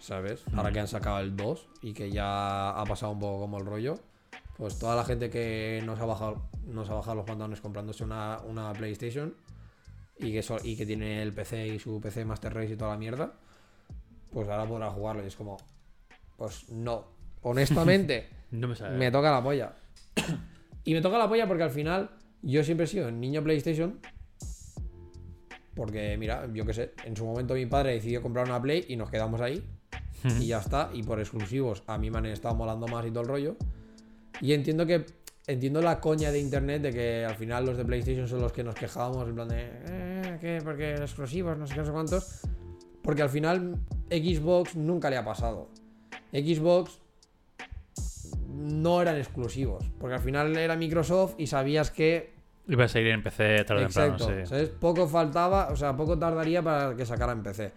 ¿Sabes? 0.00 0.44
Ahora 0.54 0.70
que 0.72 0.80
han 0.80 0.88
sacado 0.88 1.18
el 1.20 1.36
2 1.36 1.68
y 1.82 1.92
que 1.92 2.10
ya 2.10 2.70
ha 2.70 2.84
pasado 2.84 3.12
un 3.12 3.18
poco 3.18 3.40
como 3.40 3.58
el 3.58 3.66
rollo. 3.66 3.94
Pues 4.56 4.78
toda 4.78 4.96
la 4.96 5.04
gente 5.04 5.28
que 5.28 5.82
nos 5.84 6.00
ha 6.00 6.06
bajado, 6.06 6.48
nos 6.66 6.88
ha 6.88 6.94
bajado 6.94 7.16
los 7.16 7.26
pantalones 7.26 7.60
comprándose 7.60 8.04
una, 8.04 8.38
una 8.46 8.72
PlayStation 8.72 9.34
y 10.18 10.32
que, 10.32 10.42
so- 10.42 10.58
y 10.62 10.76
que 10.76 10.86
tiene 10.86 11.22
el 11.22 11.32
PC 11.34 11.66
y 11.68 11.78
su 11.78 12.00
PC 12.00 12.24
Master 12.24 12.54
Race 12.54 12.72
y 12.72 12.76
toda 12.76 12.92
la 12.92 12.96
mierda, 12.96 13.34
pues 14.30 14.48
ahora 14.48 14.66
podrá 14.66 14.90
jugarlo. 14.90 15.24
Y 15.24 15.26
es 15.26 15.36
como, 15.36 15.56
pues 16.36 16.68
no. 16.70 17.04
Honestamente, 17.42 18.28
No 18.50 18.68
me 18.68 18.74
sale. 18.74 18.96
me 18.96 19.10
toca 19.10 19.30
la 19.30 19.42
polla. 19.42 19.72
y 20.84 20.94
me 20.94 21.00
toca 21.00 21.18
la 21.18 21.28
polla 21.28 21.46
porque 21.46 21.62
al 21.62 21.70
final 21.70 22.10
yo 22.42 22.62
siempre 22.64 22.84
he 22.84 22.88
sido 22.88 23.10
niño 23.10 23.42
PlayStation. 23.42 24.00
Porque, 25.74 26.16
mira, 26.18 26.48
yo 26.52 26.64
qué 26.64 26.72
sé, 26.72 26.92
en 27.04 27.14
su 27.16 27.26
momento 27.26 27.52
mi 27.54 27.66
padre 27.66 27.92
decidió 27.92 28.22
comprar 28.22 28.46
una 28.46 28.60
Play 28.62 28.86
y 28.88 28.96
nos 28.96 29.10
quedamos 29.10 29.40
ahí. 29.40 29.62
y 30.40 30.46
ya 30.46 30.58
está. 30.58 30.90
Y 30.94 31.02
por 31.02 31.20
exclusivos 31.20 31.82
a 31.86 31.98
mí 31.98 32.10
me 32.10 32.18
han 32.18 32.26
estado 32.26 32.54
molando 32.54 32.86
más 32.88 33.04
y 33.06 33.10
todo 33.10 33.20
el 33.22 33.28
rollo. 33.28 33.56
Y 34.40 34.52
entiendo 34.52 34.86
que. 34.86 35.04
Entiendo 35.48 35.80
la 35.80 36.00
coña 36.00 36.32
de 36.32 36.40
internet 36.40 36.82
de 36.82 36.90
que 36.92 37.24
al 37.24 37.36
final 37.36 37.66
los 37.66 37.76
de 37.76 37.84
PlayStation 37.84 38.26
son 38.26 38.40
los 38.40 38.52
que 38.52 38.64
nos 38.64 38.74
quejábamos 38.74 39.28
en 39.28 39.34
plan 39.36 39.46
de. 39.48 39.56
Eh, 39.60 40.38
¿Qué? 40.40 40.58
Porque 40.64 40.94
exclusivos, 40.94 41.56
no 41.56 41.68
sé 41.68 41.74
qué, 41.74 41.80
no 41.80 41.86
sé 41.86 41.92
cuántos. 41.92 42.40
Porque 43.06 43.22
al 43.22 43.30
final 43.30 43.78
Xbox 44.10 44.74
nunca 44.74 45.08
le 45.08 45.16
ha 45.16 45.24
pasado. 45.24 45.68
Xbox 46.32 47.00
no 48.48 49.00
eran 49.00 49.16
exclusivos. 49.16 49.84
Porque 50.00 50.16
al 50.16 50.20
final 50.20 50.56
era 50.56 50.74
Microsoft 50.74 51.36
y 51.38 51.46
sabías 51.46 51.92
que 51.92 52.34
Iba 52.66 52.86
a 52.86 52.88
salir 52.88 53.10
en 53.10 53.22
PC 53.22 53.62
tarde 53.62 53.84
o 53.84 53.86
temprano, 53.86 54.14
Exacto. 54.14 54.40
sí. 54.40 54.46
¿sabes? 54.46 54.68
Poco 54.70 55.06
faltaba, 55.06 55.68
o 55.70 55.76
sea, 55.76 55.96
poco 55.96 56.18
tardaría 56.18 56.64
para 56.64 56.96
que 56.96 57.06
sacara 57.06 57.30
en 57.30 57.44
PC. 57.44 57.72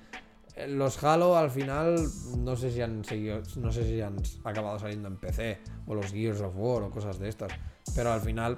los 0.70 1.04
Halo 1.04 1.38
al 1.38 1.52
final 1.52 1.96
no 2.40 2.56
sé 2.56 2.72
si 2.72 2.82
han 2.82 3.06
seguido, 3.06 3.44
no 3.58 3.72
sé 3.72 3.84
si 3.84 4.02
han 4.02 4.16
acabado 4.44 4.80
saliendo 4.80 5.10
en 5.10 5.18
PC 5.18 5.60
o 5.86 5.94
los 5.94 6.12
Gears 6.12 6.42
of 6.42 6.56
War 6.56 6.82
o 6.82 6.90
cosas 6.90 7.20
de 7.20 7.30
estas, 7.30 7.52
pero 7.94 8.12
al 8.12 8.22
final 8.22 8.58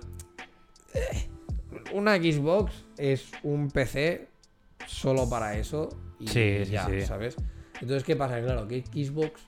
eh, 0.93 1.27
una 1.91 2.15
Xbox 2.15 2.85
es 2.97 3.29
un 3.43 3.69
PC 3.69 4.29
solo 4.87 5.29
para 5.29 5.57
eso 5.57 5.89
y 6.21 6.27
Sí, 6.27 6.65
sí, 6.65 6.71
ya, 6.71 6.85
sí. 6.85 7.01
¿sabes? 7.01 7.35
Entonces, 7.75 8.03
¿qué 8.03 8.15
pasa? 8.15 8.39
Claro, 8.41 8.67
que 8.67 8.83
Xbox, 8.83 9.41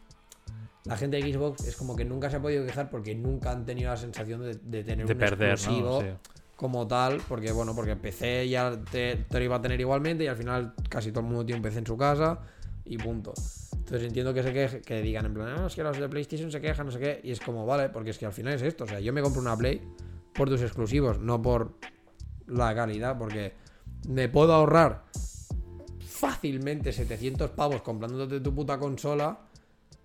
la 0.85 0.97
gente 0.97 1.17
de 1.21 1.33
Xbox 1.33 1.67
es 1.67 1.75
como 1.75 1.95
que 1.95 2.03
nunca 2.05 2.29
se 2.29 2.37
ha 2.37 2.41
podido 2.41 2.65
quejar 2.65 2.89
porque 2.89 3.15
nunca 3.15 3.51
han 3.51 3.65
tenido 3.65 3.91
la 3.91 3.97
sensación 3.97 4.41
de, 4.41 4.55
de 4.55 4.83
tener 4.83 5.05
De 5.05 5.13
un 5.13 5.19
perder, 5.19 5.51
exclusivo 5.51 6.01
¿no? 6.01 6.01
Sí. 6.01 6.07
como 6.55 6.87
tal, 6.87 7.21
porque 7.29 7.51
bueno, 7.51 7.75
porque 7.75 7.95
PC 7.95 8.49
ya 8.49 8.77
te, 8.91 9.17
te 9.17 9.37
lo 9.39 9.43
iba 9.45 9.55
a 9.57 9.61
tener 9.61 9.79
igualmente 9.79 10.23
y 10.23 10.27
al 10.27 10.35
final 10.35 10.73
casi 10.89 11.11
todo 11.11 11.21
el 11.21 11.27
mundo 11.27 11.45
tiene 11.45 11.59
un 11.59 11.63
PC 11.63 11.79
en 11.79 11.85
su 11.85 11.95
casa 11.97 12.39
y 12.85 12.97
punto. 12.97 13.33
Entonces 13.75 14.07
entiendo 14.07 14.33
que 14.33 14.43
se 14.43 14.53
queje, 14.53 14.81
que 14.81 15.01
digan 15.01 15.25
en 15.25 15.33
plan, 15.33 15.55
no, 15.55 15.67
es 15.67 15.75
que 15.75 15.83
los 15.83 15.97
de 15.97 16.09
PlayStation 16.09 16.51
se 16.51 16.59
quejan, 16.61 16.85
no 16.85 16.91
sé 16.91 16.99
qué, 16.99 17.21
y 17.23 17.31
es 17.31 17.39
como, 17.39 17.65
vale, 17.65 17.89
porque 17.89 18.09
es 18.11 18.17
que 18.17 18.25
al 18.25 18.33
final 18.33 18.53
es 18.53 18.61
esto, 18.61 18.85
o 18.85 18.87
sea, 18.87 18.99
yo 18.99 19.13
me 19.13 19.21
compro 19.21 19.41
una 19.41 19.55
Play 19.57 19.81
por 20.33 20.49
tus 20.49 20.61
exclusivos, 20.61 21.19
no 21.19 21.41
por 21.41 21.73
la 22.47 22.73
calidad, 22.73 23.17
porque 23.17 23.53
me 24.07 24.29
puedo 24.29 24.53
ahorrar 24.53 25.03
fácilmente 26.23 26.93
700 26.93 27.49
pavos 27.51 27.81
comprándote 27.81 28.39
tu 28.39 28.55
puta 28.55 28.79
consola 28.79 29.39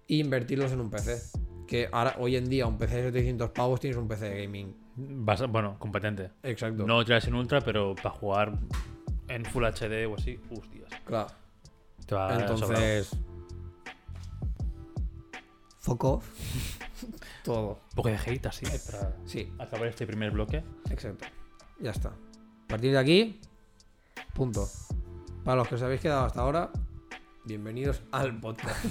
e 0.09 0.17
invertirlos 0.17 0.73
en 0.73 0.81
un 0.81 0.91
PC. 0.91 1.23
Que 1.69 1.89
ahora, 1.93 2.17
hoy 2.19 2.35
en 2.35 2.49
día, 2.49 2.67
un 2.67 2.77
PC 2.77 2.97
de 2.97 3.03
700 3.13 3.51
pavos 3.51 3.79
tienes 3.79 3.97
un 3.97 4.09
PC 4.09 4.29
de 4.29 4.43
gaming. 4.43 4.75
Bueno, 4.97 5.79
competente. 5.79 6.33
Exacto. 6.43 6.85
No 6.85 7.05
tiras 7.05 7.25
en 7.29 7.35
ultra, 7.37 7.61
pero 7.61 7.95
para 7.95 8.11
jugar 8.11 8.59
en 9.29 9.45
Full 9.45 9.65
HD 9.65 10.07
o 10.11 10.17
así, 10.17 10.41
hostias. 10.51 10.91
Claro. 11.05 11.29
Te 12.05 12.15
va 12.17 12.31
sobrado. 12.31 12.55
Entonces. 12.55 13.11
Fuck 15.79 16.03
off. 16.05 16.25
Todo. 17.45 17.79
Un 17.91 17.95
poco 17.95 18.09
de 18.09 18.17
hate 18.17 18.47
así 18.47 18.67
para 18.91 19.15
Sí, 19.25 19.53
acabar 19.57 19.87
este 19.87 20.05
primer 20.05 20.33
bloque. 20.33 20.65
exacto. 20.91 21.27
Ya 21.79 21.93
está. 21.93 22.09
A 22.09 22.67
partir 22.67 22.91
de 22.91 22.99
aquí, 22.99 23.41
punto. 24.35 24.69
Para 25.49 25.61
los 25.61 25.69
que 25.69 25.77
os 25.77 25.83
habéis 25.83 26.03
quedado 26.03 26.27
hasta 26.27 26.43
ahora, 26.43 26.69
bienvenidos 27.47 28.03
al 28.13 28.39
podcast. 28.39 28.85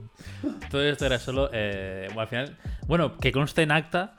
Todo 0.70 0.82
esto 0.82 1.06
era 1.06 1.18
solo. 1.18 1.48
eh, 1.50 2.08
bueno, 2.08 2.20
al 2.20 2.28
final. 2.28 2.58
Bueno, 2.86 3.16
que 3.16 3.32
conste 3.32 3.62
en 3.62 3.70
acta 3.72 4.12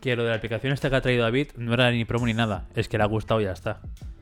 que 0.00 0.14
lo 0.14 0.22
de 0.22 0.30
la 0.30 0.36
aplicación 0.36 0.72
esta 0.72 0.90
que 0.90 0.94
ha 0.94 1.00
traído 1.00 1.24
David 1.24 1.48
no 1.56 1.74
era 1.74 1.90
ni 1.90 2.04
promo 2.04 2.26
ni 2.26 2.34
nada. 2.34 2.68
Es 2.76 2.88
que 2.88 2.98
le 2.98 3.02
ha 3.02 3.08
gustado 3.08 3.40
y 3.40 3.46
ya 3.46 3.50
está. 3.50 3.80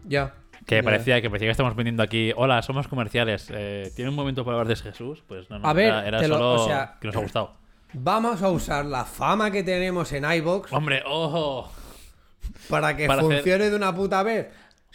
ya. 0.09 0.33
Que 0.65 0.77
Ya. 0.77 0.83
parecía 0.83 1.21
que 1.21 1.29
parecía 1.29 1.49
que 1.49 1.51
estamos 1.51 1.77
vendiendo 1.77 2.03
aquí. 2.03 2.33
Hola, 2.35 2.63
somos 2.63 2.89
comerciales. 2.89 3.47
Eh, 3.53 3.93
¿Tiene 3.95 4.09
un 4.09 4.17
momento 4.17 4.43
para 4.43 4.57
hablar 4.61 4.75
de 4.75 4.83
Jesús? 4.83 5.23
Pues 5.29 5.51
no, 5.51 5.59
no. 5.59 5.69
A 5.69 5.75
ver, 5.75 5.89
era, 5.89 6.09
era 6.09 6.19
te 6.19 6.29
lo- 6.29 6.37
solo 6.37 6.55
o 6.63 6.67
sea- 6.67 6.97
que 6.99 7.09
nos 7.09 7.17
ha 7.17 7.21
gustado. 7.21 7.53
Vamos 7.93 8.41
a 8.41 8.49
usar 8.49 8.87
la 8.87 9.05
fama 9.05 9.51
que 9.51 9.63
tenemos 9.63 10.11
en 10.15 10.25
iBox 10.33 10.73
Hombre, 10.73 11.03
ojo. 11.05 11.71
para 12.71 12.97
que 12.97 13.07
Para 13.07 13.21
hacer- 13.21 13.35
funcione 13.35 13.69
de 13.69 13.77
una 13.77 13.95
puta 13.95 14.23
vez. 14.23 14.49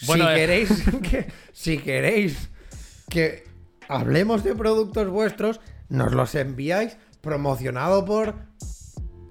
Bueno, 0.05 0.25
si 0.25 0.31
eh. 0.31 0.35
queréis 0.35 0.69
que 1.09 1.27
si 1.53 1.77
queréis 1.79 2.49
que 3.09 3.43
hablemos 3.87 4.43
de 4.43 4.53
productos 4.55 5.07
vuestros, 5.09 5.59
nos 5.89 6.11
los 6.13 6.35
enviáis 6.35 6.97
promocionado 7.21 8.05
por 8.05 8.35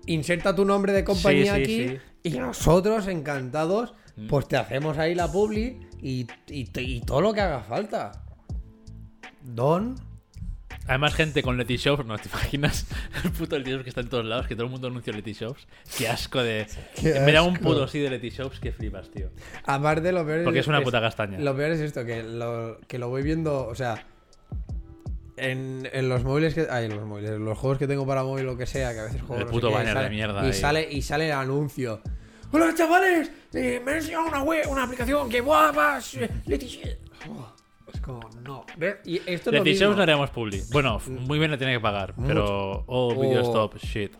inserta 0.06 0.54
tu 0.54 0.64
nombre 0.64 0.92
de 0.92 1.04
compañía 1.04 1.54
Sí, 1.56 1.64
sí, 1.64 1.82
aquí 1.84 1.88
sí. 1.88 1.98
y 2.24 2.38
nosotros 2.38 3.06
encantados 3.08 3.94
pues 4.28 4.48
te 4.48 4.56
hacemos 4.56 4.96
ahí 4.98 5.14
la 5.14 5.30
publi 5.30 5.78
y, 6.00 6.26
y- 6.48 6.70
y 6.74 7.00
todo 7.02 7.20
lo 7.20 7.32
que 7.34 7.42
haga 7.42 7.60
falta. 7.60 8.24
Don 9.42 9.94
Además, 10.88 11.14
gente 11.14 11.42
con 11.42 11.56
Letty 11.56 11.76
Shops, 11.76 12.06
¿no 12.06 12.16
te 12.18 12.28
imaginas? 12.32 12.86
El 13.24 13.32
puto 13.32 13.58
Letty 13.58 13.70
Shops 13.72 13.82
que 13.84 13.88
está 13.90 14.00
en 14.02 14.08
todos 14.08 14.24
lados, 14.24 14.46
que 14.46 14.54
todo 14.54 14.66
el 14.66 14.70
mundo 14.70 14.88
anuncia 14.88 15.12
Letty 15.12 15.32
Shops. 15.32 15.66
Qué 15.98 16.08
asco 16.08 16.42
de. 16.42 16.66
Qué 17.00 17.20
Me 17.20 17.32
da 17.32 17.42
un 17.42 17.56
puto 17.56 17.88
sí 17.88 17.98
de 17.98 18.10
Letty 18.10 18.30
Shops 18.30 18.60
que 18.60 18.72
flipas, 18.72 19.10
tío. 19.10 19.30
Aparte 19.64 20.12
lo 20.12 20.24
peor 20.24 20.44
Porque 20.44 20.60
es 20.60 20.66
una 20.68 20.80
puta 20.82 21.00
castaña. 21.00 21.38
Lo 21.38 21.56
peor 21.56 21.72
es 21.72 21.80
esto, 21.80 22.04
que 22.04 22.22
lo, 22.22 22.78
que 22.86 22.98
lo 22.98 23.08
voy 23.08 23.22
viendo, 23.22 23.66
o 23.66 23.74
sea, 23.74 24.06
en, 25.36 25.88
en 25.92 26.08
los 26.08 26.22
móviles 26.24 26.54
que. 26.54 26.66
Ay, 26.70 26.86
en 26.86 26.96
los 26.96 27.04
móviles, 27.04 27.30
en 27.32 27.44
los 27.44 27.58
juegos 27.58 27.78
que 27.78 27.86
tengo 27.86 28.06
para 28.06 28.22
móvil, 28.22 28.46
lo 28.46 28.56
que 28.56 28.66
sea, 28.66 28.92
que 28.94 29.00
a 29.00 29.04
veces 29.04 29.22
juego. 29.22 29.34
El 29.36 29.40
no 29.40 29.46
sé 29.48 29.52
puto 29.52 29.68
qué, 29.68 29.74
banner 29.74 29.88
de 29.94 29.94
sale- 30.02 30.10
mierda 30.10 30.42
Y 30.42 30.46
ahí. 30.46 30.52
sale, 30.52 30.88
y 30.90 31.02
sale 31.02 31.26
el 31.26 31.32
anuncio. 31.32 32.00
Hola 32.52 32.72
chavales, 32.76 33.30
eh, 33.54 33.82
me 33.84 33.90
han 33.90 33.96
enseñado 33.98 34.26
una 34.28 34.42
web, 34.44 34.66
una 34.70 34.84
aplicación 34.84 35.28
que 35.28 35.40
guapas. 35.40 36.14
eh, 36.14 36.30
Leticia". 36.46 36.96
Como, 38.06 38.30
no. 38.44 38.64
¿Ves? 38.76 38.96
Y 39.04 39.16
esto 39.16 39.30
es 39.32 39.46
lo 39.46 39.52
Letty 39.52 39.70
mismo. 39.70 39.84
Shops 39.86 39.96
no 39.96 40.02
haríamos 40.04 40.30
publi. 40.30 40.62
Bueno, 40.72 41.00
muy 41.08 41.38
bien 41.38 41.50
le 41.50 41.58
tienen 41.58 41.76
que 41.76 41.80
pagar, 41.82 42.14
pero. 42.26 42.84
Oh, 42.86 43.14
video 43.20 43.42
Oh. 43.42 43.46
stop, 43.48 43.76
shit. 43.78 44.12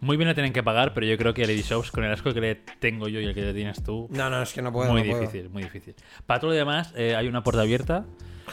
Muy 0.00 0.16
bien 0.16 0.28
le 0.28 0.34
tienen 0.34 0.52
que 0.52 0.64
pagar, 0.64 0.92
pero 0.92 1.06
yo 1.06 1.16
creo 1.16 1.32
que 1.32 1.46
Lady 1.46 1.62
Shops, 1.62 1.92
con 1.92 2.02
el 2.02 2.10
asco 2.12 2.34
que 2.34 2.40
le 2.40 2.54
tengo 2.56 3.06
yo 3.06 3.20
y 3.20 3.24
el 3.26 3.34
que 3.34 3.42
le 3.42 3.54
tienes 3.54 3.84
tú, 3.84 4.08
No, 4.10 4.28
no, 4.28 4.42
es 4.42 4.52
que 4.52 4.60
no 4.60 4.72
puedo. 4.72 4.90
muy 4.90 5.02
no 5.02 5.10
puedo. 5.10 5.20
difícil, 5.20 5.48
muy 5.50 5.62
difícil. 5.62 5.94
Para 6.26 6.40
todo 6.40 6.50
lo 6.50 6.56
demás, 6.56 6.92
eh, 6.96 7.14
hay 7.14 7.28
una 7.28 7.44
puerta 7.44 7.62
abierta. 7.62 8.04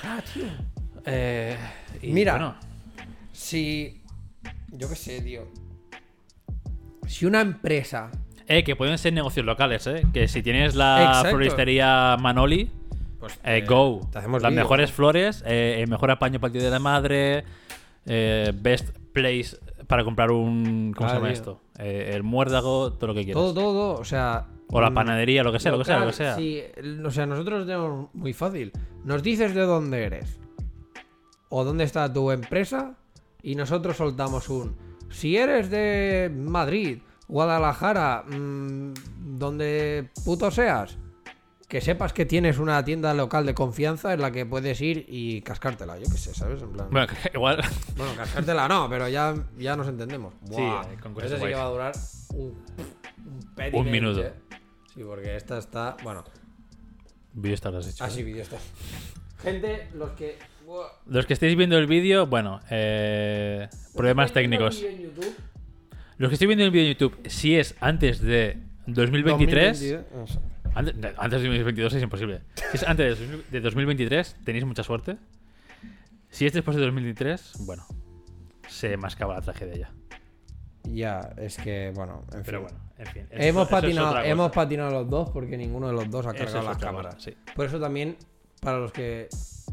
Ah, 0.04 0.22
tío. 0.32 0.44
Eh, 1.06 1.58
y 2.04 2.12
Mira. 2.12 2.34
bueno, 2.34 2.56
Si. 3.32 4.04
Yo 4.72 4.88
qué 4.88 4.96
sé, 4.96 5.22
tío. 5.22 5.48
Si 7.08 7.26
una 7.26 7.42
empresa 7.42 8.12
eh, 8.48 8.64
que 8.64 8.76
pueden 8.76 8.98
ser 9.00 9.14
negocios 9.14 9.46
locales, 9.46 9.88
¿eh? 9.88 10.04
Que 10.14 10.28
si 10.28 10.44
tienes 10.44 10.76
la 10.76 11.04
Exacto. 11.06 11.30
floristería 11.32 12.16
Manoli, 12.20 12.70
Pues 13.20 13.38
eh, 13.44 13.66
go. 13.68 14.02
te 14.12 14.18
hacemos 14.20 14.42
Las 14.42 14.54
mejores 14.54 14.92
flores, 14.92 15.44
eh, 15.46 15.80
el 15.82 15.90
mejor 15.90 16.10
apaño 16.12 16.40
para 16.40 16.48
el 16.50 16.54
Día 16.54 16.64
de 16.64 16.70
la 16.72 16.80
madre, 16.80 17.44
eh, 18.06 18.54
best 18.56 18.98
place 19.14 19.58
para 19.88 20.04
comprar 20.04 20.32
un. 20.32 20.94
¿Cómo 20.96 21.08
Ah, 21.08 21.10
se 21.10 21.16
llama 21.16 21.28
tío. 21.28 21.34
esto? 21.34 21.62
Eh, 21.80 22.12
el 22.14 22.24
muérdago, 22.24 22.94
todo 22.94 23.08
lo 23.08 23.14
que 23.14 23.26
quieras. 23.26 23.42
Todo, 23.42 23.54
todo. 23.54 24.00
O 24.00 24.06
sea. 24.06 24.48
O 24.72 24.80
la 24.80 24.90
mm, 24.92 24.94
panadería, 24.94 25.44
lo 25.44 25.52
que 25.52 25.60
sea, 25.60 25.72
lo 25.72 25.80
que 25.80 25.86
sea, 25.86 26.00
lo 26.00 26.08
que 26.08 26.14
sea. 26.14 26.36
sí, 26.36 26.62
el- 26.78 27.04
o 27.06 27.10
sea, 27.12 27.26
nosotros 27.26 27.66
tenemos 27.66 28.08
muy 28.14 28.34
fácil. 28.34 28.72
Nos 29.04 29.24
dices 29.24 29.54
de 29.56 29.62
dónde 29.62 30.04
eres. 30.04 30.40
O 31.50 31.64
dónde 31.64 31.84
está 31.84 32.12
tu 32.14 32.32
empresa. 32.32 32.96
Y 33.42 33.56
nosotros 33.56 33.98
soltamos 33.98 34.48
un. 34.50 34.76
Si 35.10 35.36
eres 35.38 35.70
de 35.72 36.32
Madrid, 36.34 37.00
Guadalajara, 37.28 38.24
mm, 38.28 38.94
donde 39.40 40.10
puto 40.24 40.52
seas. 40.52 40.98
Que 41.70 41.82
sepas 41.82 42.14
que 42.14 42.26
tienes 42.26 42.58
una 42.58 42.84
tienda 42.84 43.14
local 43.14 43.46
de 43.46 43.54
confianza 43.54 44.12
en 44.14 44.22
la 44.22 44.32
que 44.32 44.44
puedes 44.46 44.82
ir 44.82 45.06
y 45.08 45.42
cascártela. 45.42 45.98
Yo 46.00 46.06
qué 46.12 46.18
sé, 46.18 46.34
¿sabes? 46.34 46.62
En 46.64 46.72
plan. 46.72 46.88
Bueno, 46.90 47.08
igual. 47.34 47.62
Bueno, 47.96 48.14
cascártela 48.18 48.68
no, 48.68 48.90
pero 48.90 49.08
ya, 49.08 49.36
ya 49.58 49.76
nos 49.78 49.88
entendemos. 49.88 50.34
Sí, 50.50 50.54
Buah, 50.56 50.82
eh, 50.92 50.98
con 51.02 51.14
cosas 51.14 51.32
Eso 51.32 51.42
sí 51.42 51.48
que 51.48 51.56
va 51.56 51.66
a 51.66 51.70
durar 51.70 51.94
un, 52.34 52.66
un, 53.58 53.76
Un 53.76 53.92
minuto. 53.92 54.22
eh. 54.22 54.34
Sí, 54.96 55.04
porque 55.04 55.36
esta 55.36 55.60
está. 55.60 55.96
Bueno, 56.04 56.24
Vídeo 57.34 57.54
está 57.54 57.70
has 57.70 57.88
hecho. 57.88 58.04
así 58.04 58.24
vídeo 58.24 58.42
está. 58.42 58.58
Gente, 59.44 59.90
los 59.94 60.10
que. 60.12 60.40
buah. 60.66 60.88
Los 61.06 61.28
que 61.28 61.34
estéis 61.34 61.56
viendo 61.56 61.78
el 61.78 61.86
vídeo, 61.86 62.26
bueno, 62.26 62.62
eh, 62.72 63.70
problemas 63.96 64.32
estáis 64.32 64.46
técnicos. 64.50 64.82
en 64.82 65.02
YouTube, 65.04 65.36
Los 66.18 66.30
que 66.30 66.34
estéis 66.34 66.48
viendo 66.48 66.66
el 66.66 66.72
vídeo 66.72 66.88
en 66.88 66.94
YouTube, 66.94 67.20
si 67.30 67.56
es 67.56 67.76
antes 67.80 68.20
de 68.22 68.58
2023, 68.88 69.80
2022, 69.80 70.30
eso. 70.32 70.42
Antes, 70.80 70.96
antes 71.18 71.42
de 71.42 71.48
2022 71.48 71.94
es 71.94 72.04
imposible. 72.04 72.42
Si 72.72 72.78
es 72.78 72.84
antes 72.88 73.20
de 73.20 73.26
2000 73.28 73.46
de 73.52 73.62
2023, 73.62 74.36
tenéis 74.44 74.66
mucha 74.66 74.84
suerte. 74.84 75.18
Si 76.30 76.46
es 76.46 76.54
después 76.54 76.76
de 76.78 76.84
2023, 76.84 77.54
bueno, 77.62 77.86
se 78.68 78.96
mascaba 78.98 79.36
la 79.36 79.42
tragedia 79.42 79.76
ya. 79.78 79.92
Ya, 80.84 81.34
es 81.38 81.58
que, 81.58 81.92
bueno, 81.94 82.24
en 82.34 82.44
Pero 82.44 82.60
fin. 82.60 82.68
bueno, 82.78 82.92
en 82.98 83.06
fin. 83.08 83.28
eso- 83.30 83.42
Hemos, 83.44 83.64
eso 83.68 83.72
patinado, 83.72 84.20
hemos 84.24 84.52
patinado 84.52 84.92
los 84.92 85.10
dos 85.10 85.30
porque 85.32 85.58
ninguno 85.58 85.88
de 85.88 85.94
los 85.94 86.10
dos 86.10 86.26
ha 86.26 86.34
cargado 86.34 86.64
las 86.64 86.78
cámaras. 86.78 87.16
cosa, 87.16 87.30
sí. 87.32 87.38
Por 87.56 87.66
eso 87.66 87.80
también, 87.80 88.16
para 88.62 88.80
los 88.80 88.92
que 88.92 89.28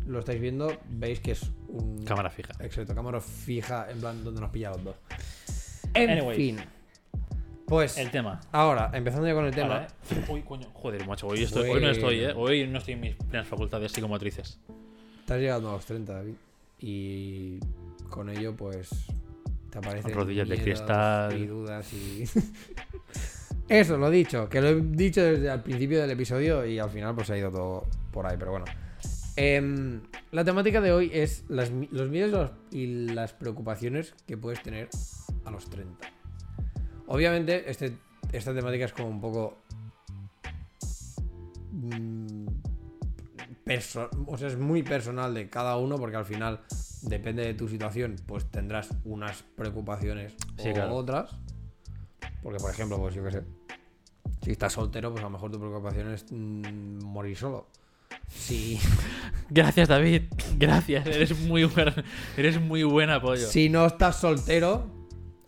lo 0.07 0.19
estáis 0.19 0.41
viendo, 0.41 0.73
veis 0.89 1.21
que 1.21 1.33
es 1.33 1.51
un. 1.69 2.05
Cámara 2.05 2.29
fija. 2.31 2.53
Exacto, 2.61 2.95
cámara 2.95 3.21
fija, 3.21 3.87
en 3.91 4.01
plan 4.01 4.23
donde 4.25 4.41
nos 4.41 4.51
pilla 4.51 4.71
los 4.71 4.85
dos. 4.85 4.97
En 5.95 6.11
Anyways. 6.11 6.37
fin. 6.37 6.61
Pues, 7.67 7.99
El 7.99 8.11
tema. 8.11 8.41
ahora, 8.53 8.91
empezando 8.95 9.27
ya 9.27 9.35
con 9.35 9.45
el 9.45 9.55
tema. 9.55 9.75
Ahora, 9.75 9.87
¿eh? 10.11 10.25
Uy, 10.29 10.43
coño. 10.43 10.69
Joder, 10.73 11.07
macho, 11.07 11.27
hoy, 11.27 11.43
estoy- 11.43 11.69
hoy 11.71 11.81
no 11.81 11.91
estoy, 11.91 12.21
¿eh? 12.21 12.33
Hoy 12.37 12.67
no 12.69 12.79
estoy 12.79 12.95
en 12.95 13.01
mis 13.01 13.17
plenas 13.17 13.49
facultades 13.49 13.91
psicomotrices. 13.93 14.59
Estás 15.21 15.41
llegando 15.41 15.71
a 15.71 15.73
los 15.73 15.85
30, 15.85 16.13
David. 16.13 16.35
Y 16.79 17.59
con 18.09 18.29
ello, 18.31 18.55
pues. 18.55 18.91
Te 19.71 19.79
aparecen. 19.79 20.15
Rodillas 20.15 20.49
de 20.49 20.59
cristal. 20.63 21.37
Y 21.37 21.47
dudas 21.47 21.93
y. 21.93 22.25
Eso, 23.69 23.97
lo 23.99 24.11
dicho. 24.11 24.49
Que 24.49 24.61
lo 24.61 24.69
he 24.69 24.81
dicho 24.81 25.23
desde 25.25 25.53
el 25.53 25.61
principio 25.61 26.01
del 26.01 26.11
episodio 26.13 26.65
y 26.65 26.79
al 26.79 26.91
final, 26.91 27.15
pues 27.17 27.31
ha 27.31 27.37
ido 27.37 27.51
todo 27.51 27.85
por 28.13 28.27
ahí, 28.27 28.37
pero 28.39 28.53
bueno. 28.53 28.67
Em, 29.35 30.01
la 30.31 30.45
temática 30.45 30.81
de 30.81 30.93
hoy 30.93 31.11
es 31.13 31.45
las 31.49 31.71
los 31.91 32.09
miedos 32.09 32.53
y 32.71 33.09
las 33.09 33.33
preocupaciones 33.33 34.15
que 34.27 34.37
puedes 34.37 34.63
tener 34.63 34.89
a 35.45 35.51
los 35.51 35.69
30. 35.69 36.09
Obviamente, 37.09 37.71
este, 37.71 37.97
esta 38.33 38.55
temática 38.55 38.85
es 38.87 38.93
como 38.93 39.09
un 39.09 39.21
poco. 39.21 39.59
mm, 41.73 42.47
perso- 43.65 44.09
o 44.27 44.37
sea, 44.39 44.49
es 44.49 44.57
muy 44.59 44.83
personal 44.83 45.35
de 45.35 45.49
cada 45.49 45.77
uno 45.77 45.97
porque 45.97 46.17
al 46.17 46.25
final 46.25 46.61
depende 47.03 47.45
de 47.45 47.55
tu 47.55 47.69
situación, 47.69 48.17
pues 48.27 48.45
tendrás 48.47 48.89
unas 49.05 49.43
preocupaciones 49.57 50.35
Sí, 50.59 50.71
o 50.71 50.75
claro. 50.75 50.95
otras. 50.95 51.31
Porque, 52.43 52.59
por 52.59 52.71
ejemplo, 52.71 52.99
pues 52.99 53.15
yo 53.15 53.25
qué 53.25 53.31
sé, 53.33 53.43
si 54.43 54.53
estás 54.53 54.73
soltero, 54.73 55.11
pues 55.11 55.21
a 55.23 55.27
lo 55.27 55.31
mejor 55.31 55.51
tu 55.51 55.59
preocupación 55.59 56.13
es 56.13 56.27
mm, 56.31 57.03
morir 57.05 57.37
solo. 57.37 57.67
Si, 58.29 58.79
Gracias, 59.51 59.89
David. 59.89 60.23
Gracias. 60.59 61.07
Eres 61.07 61.39
muy 61.41 61.65
buen, 61.65 61.93
eres 62.37 62.61
muy 62.61 62.83
buen 62.85 63.11
apoyo. 63.11 63.47
si 63.47 63.69
no 63.69 63.87
estás 63.87 64.17
soltero, 64.17 64.87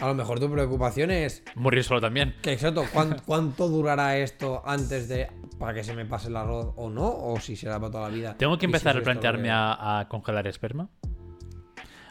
a 0.01 0.07
lo 0.07 0.15
mejor 0.15 0.39
tu 0.41 0.51
preocupación 0.51 1.11
es 1.11 1.43
Morir 1.55 1.83
solo 1.85 2.01
también. 2.01 2.35
que 2.43 2.53
exacto, 2.53 2.85
¿cuán- 2.93 3.21
¿cuánto 3.27 3.69
durará 3.69 4.17
esto 4.19 4.63
antes 4.65 5.09
de 5.09 5.29
para 5.59 5.75
que 5.75 5.83
se 5.85 5.95
me 5.95 6.05
pase 6.07 6.29
el 6.29 6.37
arroz 6.37 6.73
o 6.77 6.89
no? 6.91 7.07
O 7.09 7.41
si 7.41 7.57
será 7.57 7.79
para 7.81 7.91
toda 7.93 8.09
la 8.09 8.15
vida. 8.15 8.37
Tengo 8.37 8.57
que 8.57 8.63
si 8.63 8.67
empezar 8.67 8.97
a 8.97 9.03
plantearme 9.03 9.51
a, 9.51 10.01
a 10.01 10.09
congelar 10.09 10.47
esperma. 10.47 10.89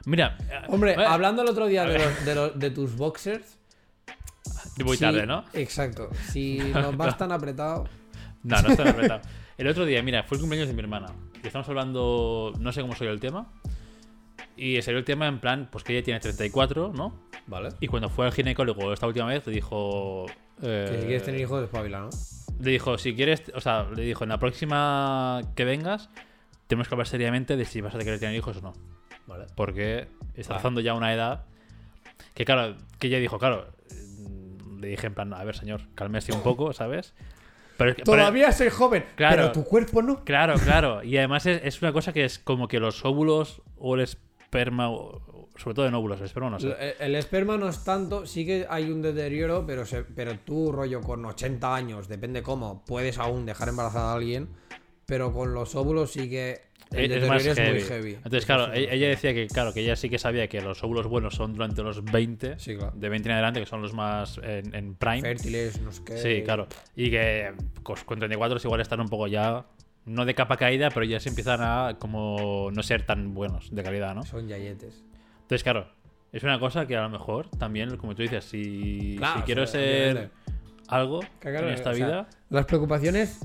Mira. 0.06 0.38
eh, 0.50 0.62
Hombre, 0.70 0.94
eh, 0.94 1.06
hablando 1.06 1.42
el 1.42 1.50
otro 1.50 1.66
día 1.68 1.84
de, 1.86 2.00
los- 2.00 2.26
de 2.26 2.36
los- 2.36 2.60
de 2.60 2.72
tus 2.72 2.96
boxers. 2.96 3.58
Muy 4.84 4.96
si- 4.98 5.04
tarde, 5.04 5.26
¿no? 5.26 5.44
Exacto. 5.54 6.10
Si 6.32 6.58
nos 6.74 6.96
vas 6.98 7.18
tan 7.18 7.32
apretado. 7.32 7.86
No, 8.44 8.62
no 8.62 8.70
está 8.70 8.90
apretado. 8.90 9.22
El 9.58 9.68
otro 9.68 9.86
día, 9.86 10.02
mira, 10.04 10.24
fue 10.24 10.36
el 10.38 10.42
cumpleaños 10.42 10.68
de 10.68 10.74
mi 10.76 10.82
hermana. 10.82 11.08
Y 11.44 11.48
estamos 11.48 11.68
hablando, 11.68 12.54
no 12.60 12.72
sé 12.72 12.82
cómo 12.82 12.96
soy 12.96 13.08
el 13.08 13.20
tema. 13.20 13.52
Y 14.58 14.82
salió 14.82 14.98
el 14.98 15.06
tema 15.06 15.28
en 15.28 15.40
plan, 15.40 15.70
pues 15.72 15.84
que 15.84 15.94
ella 15.94 16.04
tiene 16.04 16.20
34, 16.20 16.92
¿no? 16.94 17.14
Vale. 17.46 17.70
Y 17.80 17.88
cuando 17.88 18.10
fue 18.10 18.26
al 18.26 18.32
ginecólogo 18.34 18.92
esta 18.92 19.08
última 19.08 19.28
vez, 19.28 19.46
le 19.48 19.54
dijo. 19.54 20.26
eh, 20.64 20.88
Que 20.92 20.98
si 21.00 21.06
quieres 21.06 21.24
tener 21.24 21.40
hijos, 21.42 21.64
espabila, 21.64 22.00
¿no? 22.00 22.10
Le 22.60 22.72
dijo, 22.72 22.98
si 22.98 23.14
quieres, 23.16 23.44
o 23.54 23.62
sea, 23.62 23.84
le 23.96 24.02
dijo, 24.04 24.24
en 24.24 24.30
la 24.30 24.40
próxima 24.40 25.42
que 25.56 25.64
vengas, 25.64 26.10
tenemos 26.66 26.88
que 26.88 26.96
hablar 26.96 27.08
seriamente 27.08 27.56
de 27.56 27.66
si 27.66 27.82
vas 27.82 27.94
a 27.94 28.00
querer 28.00 28.20
tener 28.20 28.36
hijos 28.36 28.58
o 28.58 28.62
no. 28.62 28.74
Vale. 29.28 29.46
Porque 29.56 30.08
está 30.36 30.56
rozando 30.56 30.82
ya 30.82 30.96
una 30.96 31.14
edad 31.14 31.46
que, 32.34 32.44
claro, 32.46 32.76
que 32.98 33.08
ella 33.08 33.20
dijo, 33.20 33.38
claro, 33.38 33.68
mm, 33.92 34.80
le 34.80 34.88
dije 34.88 35.06
en 35.08 35.14
plan, 35.14 35.34
a 35.34 35.44
ver, 35.44 35.56
señor, 35.56 35.82
cálmese 35.94 36.34
un 36.34 36.42
poco, 36.42 36.74
¿sabes? 36.74 37.14
Pero, 37.78 37.96
que- 37.96 38.02
pero- 38.04 38.18
Todavía 38.18 38.52
soy 38.52 38.70
joven, 38.70 39.06
Claro. 39.16 39.36
pero 39.36 39.52
tu 39.52 39.64
cuerpo 39.64 40.02
no. 40.02 40.24
claro, 40.24 40.56
claro. 40.56 41.04
Y 41.04 41.16
además 41.18 41.46
es, 41.46 41.62
es 41.64 41.80
una 41.84 41.94
cosa 41.94 42.12
que 42.12 42.26
es 42.26 42.40
como 42.40 42.68
que 42.68 42.80
los 42.80 43.06
óvulos 43.06 43.62
o 43.78 43.94
el 43.96 44.08
esperma, 44.52 44.90
sobre 45.58 45.76
todo 45.76 45.88
en 45.88 45.94
óvulos, 45.94 46.20
el 46.20 46.26
esperma 46.26 46.50
no 46.50 46.60
sé. 46.60 46.68
El, 46.80 46.94
el 47.00 47.16
esperma 47.16 47.58
no 47.58 47.68
es 47.68 47.84
tanto, 47.84 48.26
sí 48.26 48.46
que 48.46 48.66
hay 48.70 48.90
un 48.90 49.02
deterioro, 49.02 49.66
pero, 49.68 49.86
se- 49.86 50.04
pero 50.04 50.40
tú, 50.40 50.72
rollo, 50.72 51.02
con 51.02 51.26
80 51.26 51.76
años, 51.76 52.08
depende 52.08 52.42
cómo, 52.42 52.84
puedes 52.86 53.18
aún 53.18 53.46
dejar 53.46 53.68
embarazada 53.70 54.12
a 54.12 54.16
alguien, 54.16 54.48
pero 55.06 55.34
con 55.34 55.54
los 55.54 55.76
óvulos 55.76 56.12
sí 56.12 56.30
que 56.30 56.62
el 56.92 57.12
es, 57.12 57.28
más 57.28 57.44
deterioro 57.44 57.56
heavy. 57.56 57.78
es 57.80 57.84
muy 57.84 57.90
heavy. 57.98 58.14
Entonces, 58.16 58.46
claro, 58.46 58.74
sí, 58.74 58.88
ella, 58.90 59.08
decía 59.10 59.34
que, 59.34 59.48
claro, 59.48 59.74
que 59.74 59.82
ella 59.82 59.98
sí 59.98 60.10
que 60.10 60.18
sabía 60.18 60.48
que 60.48 60.62
los 60.62 60.82
óvulos 60.82 61.08
buenos 61.08 61.36
son 61.36 61.54
durante 61.54 61.84
los 61.84 62.02
20, 62.06 62.58
Sí, 62.58 62.78
claro. 62.78 62.94
de 62.96 63.10
20 63.10 63.28
en 63.28 63.34
adelante, 63.34 63.60
que 63.60 63.66
son 63.66 63.82
los 63.82 63.94
más 63.94 64.38
en, 64.42 64.74
en 64.74 64.96
prime. 64.96 65.22
Fértiles, 65.22 65.82
no 65.82 65.92
sé 65.92 66.04
qué. 66.06 66.18
Sí, 66.18 66.44
claro. 66.44 66.68
Y 66.96 67.10
que 67.12 67.52
cos- 67.84 68.06
con 68.06 68.18
34 68.20 68.60
igual 68.64 68.80
están 68.80 69.02
un 69.02 69.10
poco 69.10 69.28
ya, 69.28 69.66
no 70.08 70.26
de 70.26 70.34
capa 70.34 70.58
caída, 70.58 70.90
pero 70.90 71.06
ya 71.06 71.20
se 71.20 71.30
empiezan 71.30 71.60
a 71.62 71.98
como 72.00 72.72
no 72.72 72.82
ser 72.82 73.06
tan 73.06 73.34
buenos 73.34 73.74
de 73.76 73.84
calidad, 73.84 74.16
¿no? 74.16 74.24
Son 74.24 74.48
yayetes. 74.48 75.04
Entonces, 75.42 75.64
claro, 75.64 75.88
es 76.32 76.44
una 76.44 76.60
cosa 76.60 76.88
que 76.88 76.96
a 76.96 77.04
lo 77.04 77.10
mejor 77.10 77.50
también, 77.50 77.98
como 77.98 78.16
tú 78.16 78.22
dices, 78.22 78.46
si, 78.46 79.16
Claro, 79.18 79.36
si 79.36 79.42
o 79.42 79.46
quiero 79.46 79.68
sea, 79.68 79.82
ser 79.82 80.32
algo 80.88 81.20
claro, 81.40 81.68
en 81.68 81.74
esta 81.74 81.92
o 81.92 81.94
sea, 81.94 82.06
vida, 82.06 82.30
Las 82.50 82.66
preocupaciones, 82.66 83.40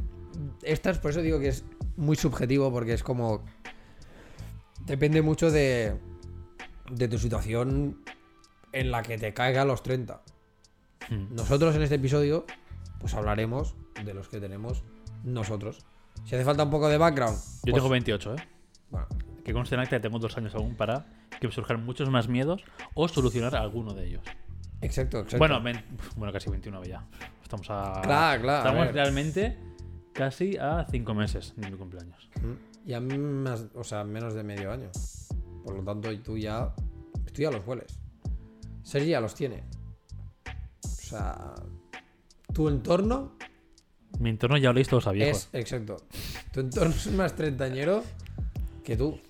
estas, 0.62 0.98
por 0.98 1.10
eso 1.10 1.20
digo 1.20 1.40
que 1.40 1.48
es 1.48 1.64
muy 1.96 2.16
subjetivo, 2.16 2.72
porque 2.72 2.94
es 2.94 3.02
como. 3.02 3.44
Depende 4.86 5.20
mucho 5.20 5.50
de. 5.50 5.98
de 6.90 7.08
tu 7.08 7.18
situación 7.18 8.02
en 8.72 8.90
la 8.90 9.02
que 9.02 9.18
te 9.18 9.34
caiga 9.34 9.62
a 9.62 9.64
los 9.64 9.82
30. 9.82 10.22
Hmm. 11.10 11.34
Nosotros 11.34 11.74
en 11.74 11.82
este 11.82 11.96
episodio, 11.96 12.46
pues 12.98 13.14
hablaremos 13.14 13.74
de 14.04 14.14
los 14.14 14.28
que 14.28 14.40
tenemos 14.40 14.84
nosotros. 15.24 15.84
Si 16.24 16.34
hace 16.34 16.44
falta 16.44 16.62
un 16.64 16.70
poco 16.70 16.88
de 16.88 16.98
background. 16.98 17.36
yo 17.36 17.60
pues, 17.62 17.74
tengo 17.74 17.88
28, 17.88 18.34
¿eh? 18.36 18.48
bueno, 18.90 19.06
Que 19.44 19.52
conste 19.52 19.74
en 19.74 19.80
acta 19.80 19.96
que 19.96 20.00
tengo 20.00 20.18
dos 20.18 20.36
años 20.36 20.54
aún 20.54 20.74
para 20.76 21.06
que 21.40 21.50
surjan 21.50 21.84
muchos 21.84 22.08
más 22.10 22.28
miedos 22.28 22.62
o 22.94 23.08
solucionar 23.08 23.56
alguno 23.56 23.92
de 23.94 24.06
ellos. 24.06 24.22
exacto, 24.80 25.18
exacto. 25.18 25.38
Bueno, 25.38 25.60
ven- 25.62 25.84
bueno, 26.16 26.32
casi 26.32 26.48
29 26.50 26.88
ya. 26.88 27.04
Estamos 27.42 27.68
a. 27.70 28.00
Claro, 28.02 28.42
claro, 28.42 28.56
a 28.56 28.58
Estamos 28.70 28.86
ver. 28.86 28.94
realmente 28.94 29.58
casi 30.12 30.56
a 30.56 30.86
5 30.90 31.14
meses 31.14 31.52
de 31.56 31.70
mi 31.70 31.76
cumpleaños. 31.76 32.28
Mm, 32.40 32.88
Y 32.88 32.92
a 32.94 33.00
más, 33.00 33.66
o 33.74 33.84
sea, 33.84 34.04
menos 34.04 34.34
de 34.34 34.42
medio 34.42 34.70
año. 34.72 34.90
Por 35.64 35.74
lo 35.76 35.82
tanto, 35.84 36.08
tú 36.20 36.36
ya. 36.38 36.72
Tú 37.32 37.42
ya 37.42 37.50
los 37.50 37.66
hueles. 37.66 37.98
Sergi 38.82 39.10
ya 39.10 39.20
los 39.20 39.34
tiene. 39.34 39.64
O 40.84 40.88
sea. 40.88 41.54
Tu 42.52 42.68
entorno 42.68 43.32
Mi 44.18 44.30
entorno 44.30 44.56
ya 44.56 44.72
lo 44.72 44.80
he 44.80 44.84
todos 44.84 45.06
a 45.06 45.12
viejos. 45.12 45.48
es. 45.52 45.60
Exacto. 45.60 45.96
Tu 46.52 46.60
entorno 46.60 46.90
es 46.94 47.10
más 47.12 47.34
treintañero 47.34 48.04
que 48.84 48.96
tú. 48.96 49.20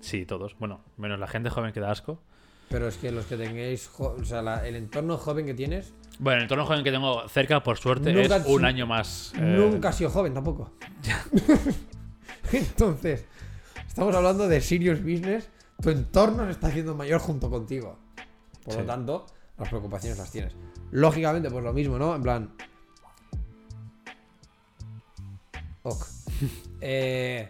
Sí, 0.00 0.24
todos. 0.26 0.56
Bueno, 0.58 0.80
menos 0.96 1.18
la 1.18 1.26
gente 1.26 1.50
joven 1.50 1.72
que 1.72 1.80
da 1.80 1.90
asco. 1.90 2.20
Pero 2.68 2.88
es 2.88 2.96
que 2.96 3.10
los 3.12 3.26
que 3.26 3.36
tengáis. 3.36 3.88
O 3.98 4.24
sea, 4.24 4.42
la- 4.42 4.66
el 4.66 4.76
entorno 4.76 5.16
joven 5.18 5.46
que 5.46 5.54
tienes. 5.54 5.92
Bueno, 6.18 6.38
el 6.38 6.42
entorno 6.44 6.64
joven 6.66 6.82
que 6.84 6.90
tengo 6.90 7.28
cerca, 7.28 7.62
por 7.62 7.78
suerte, 7.78 8.12
Nunca 8.12 8.36
es 8.36 8.46
un 8.46 8.64
año 8.64 8.86
más. 8.86 9.32
eh, 9.36 9.40
Nunca 9.40 9.90
has 9.90 9.96
sido 9.96 10.10
joven 10.10 10.34
tampoco. 10.34 10.72
Entonces, 12.52 13.24
estamos 13.86 14.14
hablando 14.14 14.48
de 14.48 14.60
serious 14.60 15.00
business. 15.02 15.48
Tu 15.80 15.90
entorno 15.90 16.44
se 16.46 16.52
está 16.52 16.68
haciendo 16.68 16.94
mayor 16.94 17.20
junto 17.20 17.50
contigo. 17.50 17.98
Por 18.64 18.74
lo 18.74 18.80
Sí. 18.80 18.86
tanto, 18.86 19.26
las 19.58 19.68
preocupaciones 19.68 20.18
las 20.18 20.30
tienes. 20.30 20.54
Lógicamente, 20.90 21.50
pues 21.50 21.62
lo 21.62 21.72
mismo, 21.72 21.98
¿no? 21.98 22.14
En 22.14 22.22
plan. 22.22 22.50
Ok. 25.88 26.04
Eh, 26.80 27.48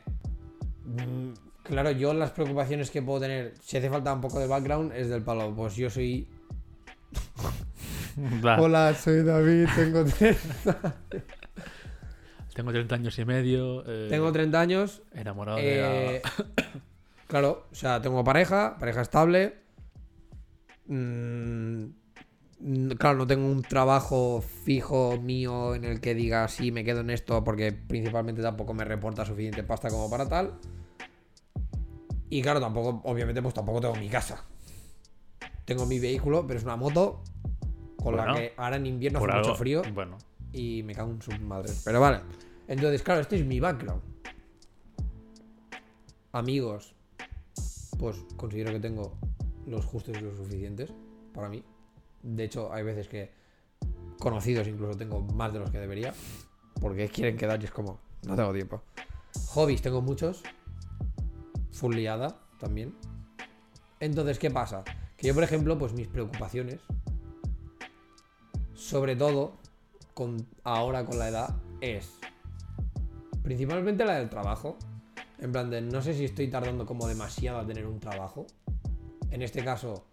claro, 1.63 1.91
yo 1.93 2.13
las 2.15 2.31
preocupaciones 2.33 2.91
que 2.91 3.01
puedo 3.03 3.21
tener, 3.21 3.55
si 3.63 3.77
hace 3.79 3.89
falta 3.91 4.13
un 4.13 4.21
poco 4.21 4.39
de 4.39 4.47
background, 4.47 4.93
es 4.93 5.09
del 5.09 5.23
palo. 5.23 5.55
Pues 5.55 5.75
yo 5.77 5.89
soy. 5.91 6.29
Hola, 8.59 8.95
soy 9.03 9.23
David, 9.23 9.69
tengo, 9.75 10.05
tre- 10.05 10.37
Tengo 12.55 12.73
30 12.73 12.95
años 12.95 13.19
y 13.19 13.25
medio. 13.25 13.83
eh, 13.87 14.07
tengo 14.09 14.33
30 14.33 14.61
años. 14.61 15.03
Enamorado 15.13 15.59
de 15.59 16.17
Eh, 16.17 16.23
claro, 17.27 17.67
o 17.71 17.75
sea, 17.75 18.01
tengo 18.01 18.23
pareja, 18.25 18.77
pareja 18.79 19.03
estable. 19.03 19.57
Mm, 20.87 20.95
mm, 21.83 21.95
claro, 22.99 23.19
no 23.19 23.27
tengo 23.27 23.47
un 23.47 23.63
trabajo 23.63 24.41
fijo 24.41 25.19
mío 25.21 25.75
en 25.75 25.85
el 25.85 26.01
que 26.01 26.15
diga 26.15 26.49
sí, 26.49 26.73
me 26.73 26.85
quedo 26.85 27.01
en 27.01 27.11
esto 27.11 27.45
porque 27.45 27.73
principalmente 27.73 28.43
tampoco 28.43 28.75
me 28.75 28.85
reporta 28.85 29.25
suficiente 29.25 29.63
pasta 29.63 29.91
como 29.91 30.11
para 30.11 30.29
tal. 30.29 30.59
Y 32.29 32.43
claro, 32.43 32.61
tampoco, 32.61 33.03
obviamente, 33.05 33.41
pues 33.41 33.55
tampoco 33.55 33.81
tengo 33.81 33.95
mi 33.97 34.09
casa. 34.09 34.45
Tengo 35.65 35.87
mi 35.87 35.99
vehículo, 35.99 36.47
pero 36.47 36.59
es 36.59 36.65
una 36.65 36.77
moto 36.77 37.23
con 38.03 38.17
la 38.17 38.35
que 38.35 38.53
ahora 38.57 38.77
en 38.77 38.87
invierno 38.87 39.19
hace 39.19 39.31
algo. 39.31 39.49
mucho 39.49 39.55
frío 39.57 39.83
Bueno, 39.95 40.17
y 40.53 40.83
me 40.83 40.95
cago 40.95 41.11
en 41.11 41.23
su 41.23 41.31
madre. 41.33 41.73
Pero 41.85 42.01
vale. 42.01 42.21
Entonces, 42.69 43.03
claro, 43.03 43.21
este 43.21 43.37
es 43.37 43.45
mi 43.45 43.61
background. 43.61 44.03
Amigos, 46.33 46.95
pues 47.99 48.17
considero 48.37 48.73
que 48.73 48.81
tengo 48.81 49.17
los 49.67 49.85
justos 49.85 50.17
y 50.19 50.21
los 50.21 50.37
suficientes 50.37 50.93
para 51.33 51.49
mí. 51.49 51.63
De 52.27 52.45
hecho, 52.45 52.73
hay 52.73 52.83
veces 52.83 53.07
que 53.07 53.31
conocidos 54.19 54.67
incluso 54.67 54.99
tengo 54.99 55.21
más 55.21 55.53
de 55.53 55.61
los 55.61 55.71
que 55.71 55.79
debería. 55.79 56.13
Porque 56.81 57.09
quieren 57.09 57.37
quedar 57.37 57.61
y 57.63 57.67
es 57.67 57.71
como, 57.71 58.01
no 58.27 58.35
tengo 58.35 58.53
tiempo. 58.53 58.83
Hobbies 59.49 59.81
tengo 59.81 60.03
muchos. 60.03 60.43
Full 61.73 61.95
liada 61.95 62.37
también. 62.59 62.95
Entonces, 64.01 64.39
¿qué 64.39 64.51
pasa? 64.51 64.83
Que 65.17 65.29
yo, 65.29 65.35
por 65.35 65.45
ejemplo, 65.45 65.79
pues 65.79 65.93
mis 65.93 66.09
preocupaciones, 66.09 66.81
sobre 68.75 69.15
todo 69.15 69.55
con, 70.13 70.47
ahora 70.65 71.05
con 71.05 71.19
la 71.19 71.29
edad, 71.29 71.57
es 71.81 72.19
principalmente 73.43 74.05
la 74.05 74.17
del 74.17 74.29
trabajo. 74.29 74.77
En 75.39 75.53
plan 75.53 75.71
de, 75.71 75.81
no 75.81 76.03
sé 76.03 76.15
si 76.15 76.25
estoy 76.25 76.49
tardando 76.49 76.87
como 76.87 77.07
demasiado 77.07 77.61
a 77.61 77.67
tener 77.67 77.87
un 77.87 78.01
trabajo. 78.01 78.47
En 79.31 79.43
este 79.43 79.63
caso, 79.65 80.05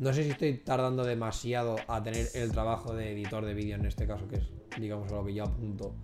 no 0.00 0.12
sé 0.14 0.24
si 0.24 0.30
estoy 0.30 0.54
tardando 0.58 1.04
demasiado 1.04 1.76
a 1.86 2.02
tener 2.02 2.26
el 2.34 2.50
trabajo 2.52 2.94
de 2.94 3.12
editor 3.12 3.44
de 3.44 3.52
vídeo 3.54 3.76
en 3.76 3.84
este 3.84 4.06
caso, 4.06 4.26
que 4.26 4.36
es, 4.36 4.48
digamos, 4.78 5.12
a 5.12 5.16
lo 5.16 5.24
que 5.26 5.34
yo 5.34 5.44
apunto. 5.44 5.94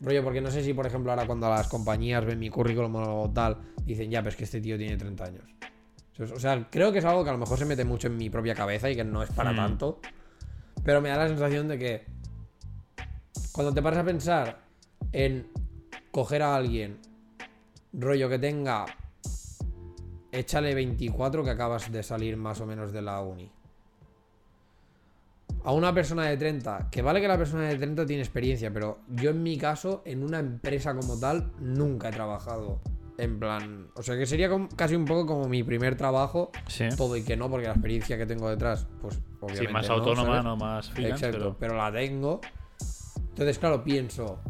Rollo, 0.00 0.24
porque 0.24 0.40
no 0.40 0.50
sé 0.50 0.62
si, 0.62 0.74
por 0.74 0.86
ejemplo, 0.86 1.12
ahora 1.12 1.24
cuando 1.26 1.48
las 1.48 1.68
compañías 1.68 2.24
ven 2.24 2.38
mi 2.38 2.50
currículum 2.50 2.96
o 2.96 3.30
tal, 3.32 3.56
dicen, 3.84 4.10
ya, 4.10 4.20
pero 4.20 4.30
es 4.30 4.36
que 4.36 4.44
este 4.44 4.60
tío 4.60 4.76
tiene 4.76 4.96
30 4.96 5.24
años. 5.24 5.44
O 6.18 6.38
sea, 6.38 6.68
creo 6.70 6.92
que 6.92 6.98
es 6.98 7.04
algo 7.04 7.22
que 7.24 7.30
a 7.30 7.32
lo 7.32 7.38
mejor 7.38 7.56
se 7.58 7.64
mete 7.64 7.84
mucho 7.84 8.08
en 8.08 8.16
mi 8.16 8.28
propia 8.28 8.54
cabeza 8.54 8.90
y 8.90 8.96
que 8.96 9.04
no 9.04 9.22
es 9.22 9.30
para 9.30 9.52
Mm. 9.52 9.56
tanto. 9.56 10.00
Pero 10.84 11.00
me 11.00 11.08
da 11.08 11.16
la 11.16 11.28
sensación 11.28 11.68
de 11.68 11.78
que 11.78 12.04
cuando 13.52 13.72
te 13.72 13.80
paras 13.82 14.00
a 14.00 14.04
pensar 14.04 14.58
en 15.12 15.48
coger 16.10 16.42
a 16.42 16.56
alguien 16.56 16.98
rollo 17.92 18.28
que 18.28 18.38
tenga. 18.38 18.84
Échale 20.34 20.74
24 20.74 21.44
que 21.44 21.50
acabas 21.50 21.92
de 21.92 22.02
salir 22.02 22.36
más 22.36 22.60
o 22.60 22.66
menos 22.66 22.92
de 22.92 23.02
la 23.02 23.20
uni. 23.20 23.50
A 25.62 25.72
una 25.72 25.94
persona 25.94 26.24
de 26.26 26.36
30, 26.36 26.88
que 26.90 27.02
vale 27.02 27.20
que 27.20 27.28
la 27.28 27.38
persona 27.38 27.62
de 27.68 27.76
30 27.76 28.04
tiene 28.04 28.22
experiencia, 28.22 28.72
pero 28.72 28.98
yo 29.08 29.30
en 29.30 29.42
mi 29.44 29.56
caso, 29.56 30.02
en 30.04 30.24
una 30.24 30.40
empresa 30.40 30.94
como 30.94 31.18
tal, 31.18 31.52
nunca 31.60 32.08
he 32.08 32.12
trabajado. 32.12 32.80
En 33.16 33.38
plan, 33.38 33.86
o 33.94 34.02
sea 34.02 34.16
que 34.18 34.26
sería 34.26 34.48
como- 34.50 34.68
casi 34.74 34.96
un 34.96 35.04
poco 35.04 35.24
como 35.24 35.48
mi 35.48 35.62
primer 35.62 35.96
trabajo, 35.96 36.50
Sí. 36.66 36.86
todo 36.96 37.16
y 37.16 37.22
que 37.22 37.36
no, 37.36 37.48
porque 37.48 37.66
la 37.68 37.72
experiencia 37.74 38.18
que 38.18 38.26
tengo 38.26 38.50
detrás, 38.50 38.88
pues 39.00 39.20
obviamente 39.40 39.66
Sí, 39.68 39.72
más 39.72 39.88
no, 39.88 39.94
autónoma, 39.94 40.26
¿sabes? 40.30 40.44
no 40.44 40.56
más 40.56 40.90
freelance, 40.90 41.26
Exacto, 41.26 41.56
pero... 41.60 41.74
pero... 41.74 41.76
la 41.76 41.92
tengo. 41.92 42.40
Entonces, 43.30 43.58
claro, 43.60 43.84
pienso, 43.84 44.40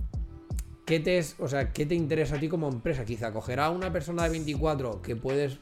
¿qué 0.86 0.98
te, 0.98 1.18
es, 1.18 1.36
o 1.38 1.46
sea, 1.46 1.72
¿qué 1.72 1.84
te 1.84 1.94
interesa 1.94 2.36
a 2.36 2.40
ti 2.40 2.48
como 2.48 2.68
empresa? 2.68 3.04
Quizá 3.04 3.32
coger 3.32 3.60
a 3.60 3.68
una 3.70 3.92
persona 3.92 4.24
de 4.24 4.30
24 4.30 5.02
que 5.02 5.14
puedes, 5.14 5.58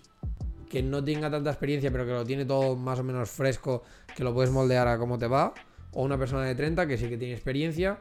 que 0.73 0.83
no 0.83 1.05
tenga 1.05 1.31
tanta 1.31 1.51
experiencia, 1.51 1.93
pero 1.93 2.07
que 2.07 2.13
lo 2.13 2.25
tiene 2.25 2.47
todo 2.47 2.77
más 2.77 2.99
o 2.99 3.05
menos 3.05 3.31
fresco, 3.31 3.83
que 4.17 4.25
lo 4.25 4.33
puedes 4.33 4.51
moldear 4.51 4.89
a 4.89 4.97
cómo 4.97 5.19
te 5.19 5.27
va, 5.27 5.53
o 5.93 6.03
una 6.03 6.17
persona 6.17 6.45
de 6.45 6.55
30 6.55 6.87
que 6.87 6.97
sí 6.97 7.11
que 7.11 7.19
tiene 7.19 7.35
experiencia, 7.35 7.99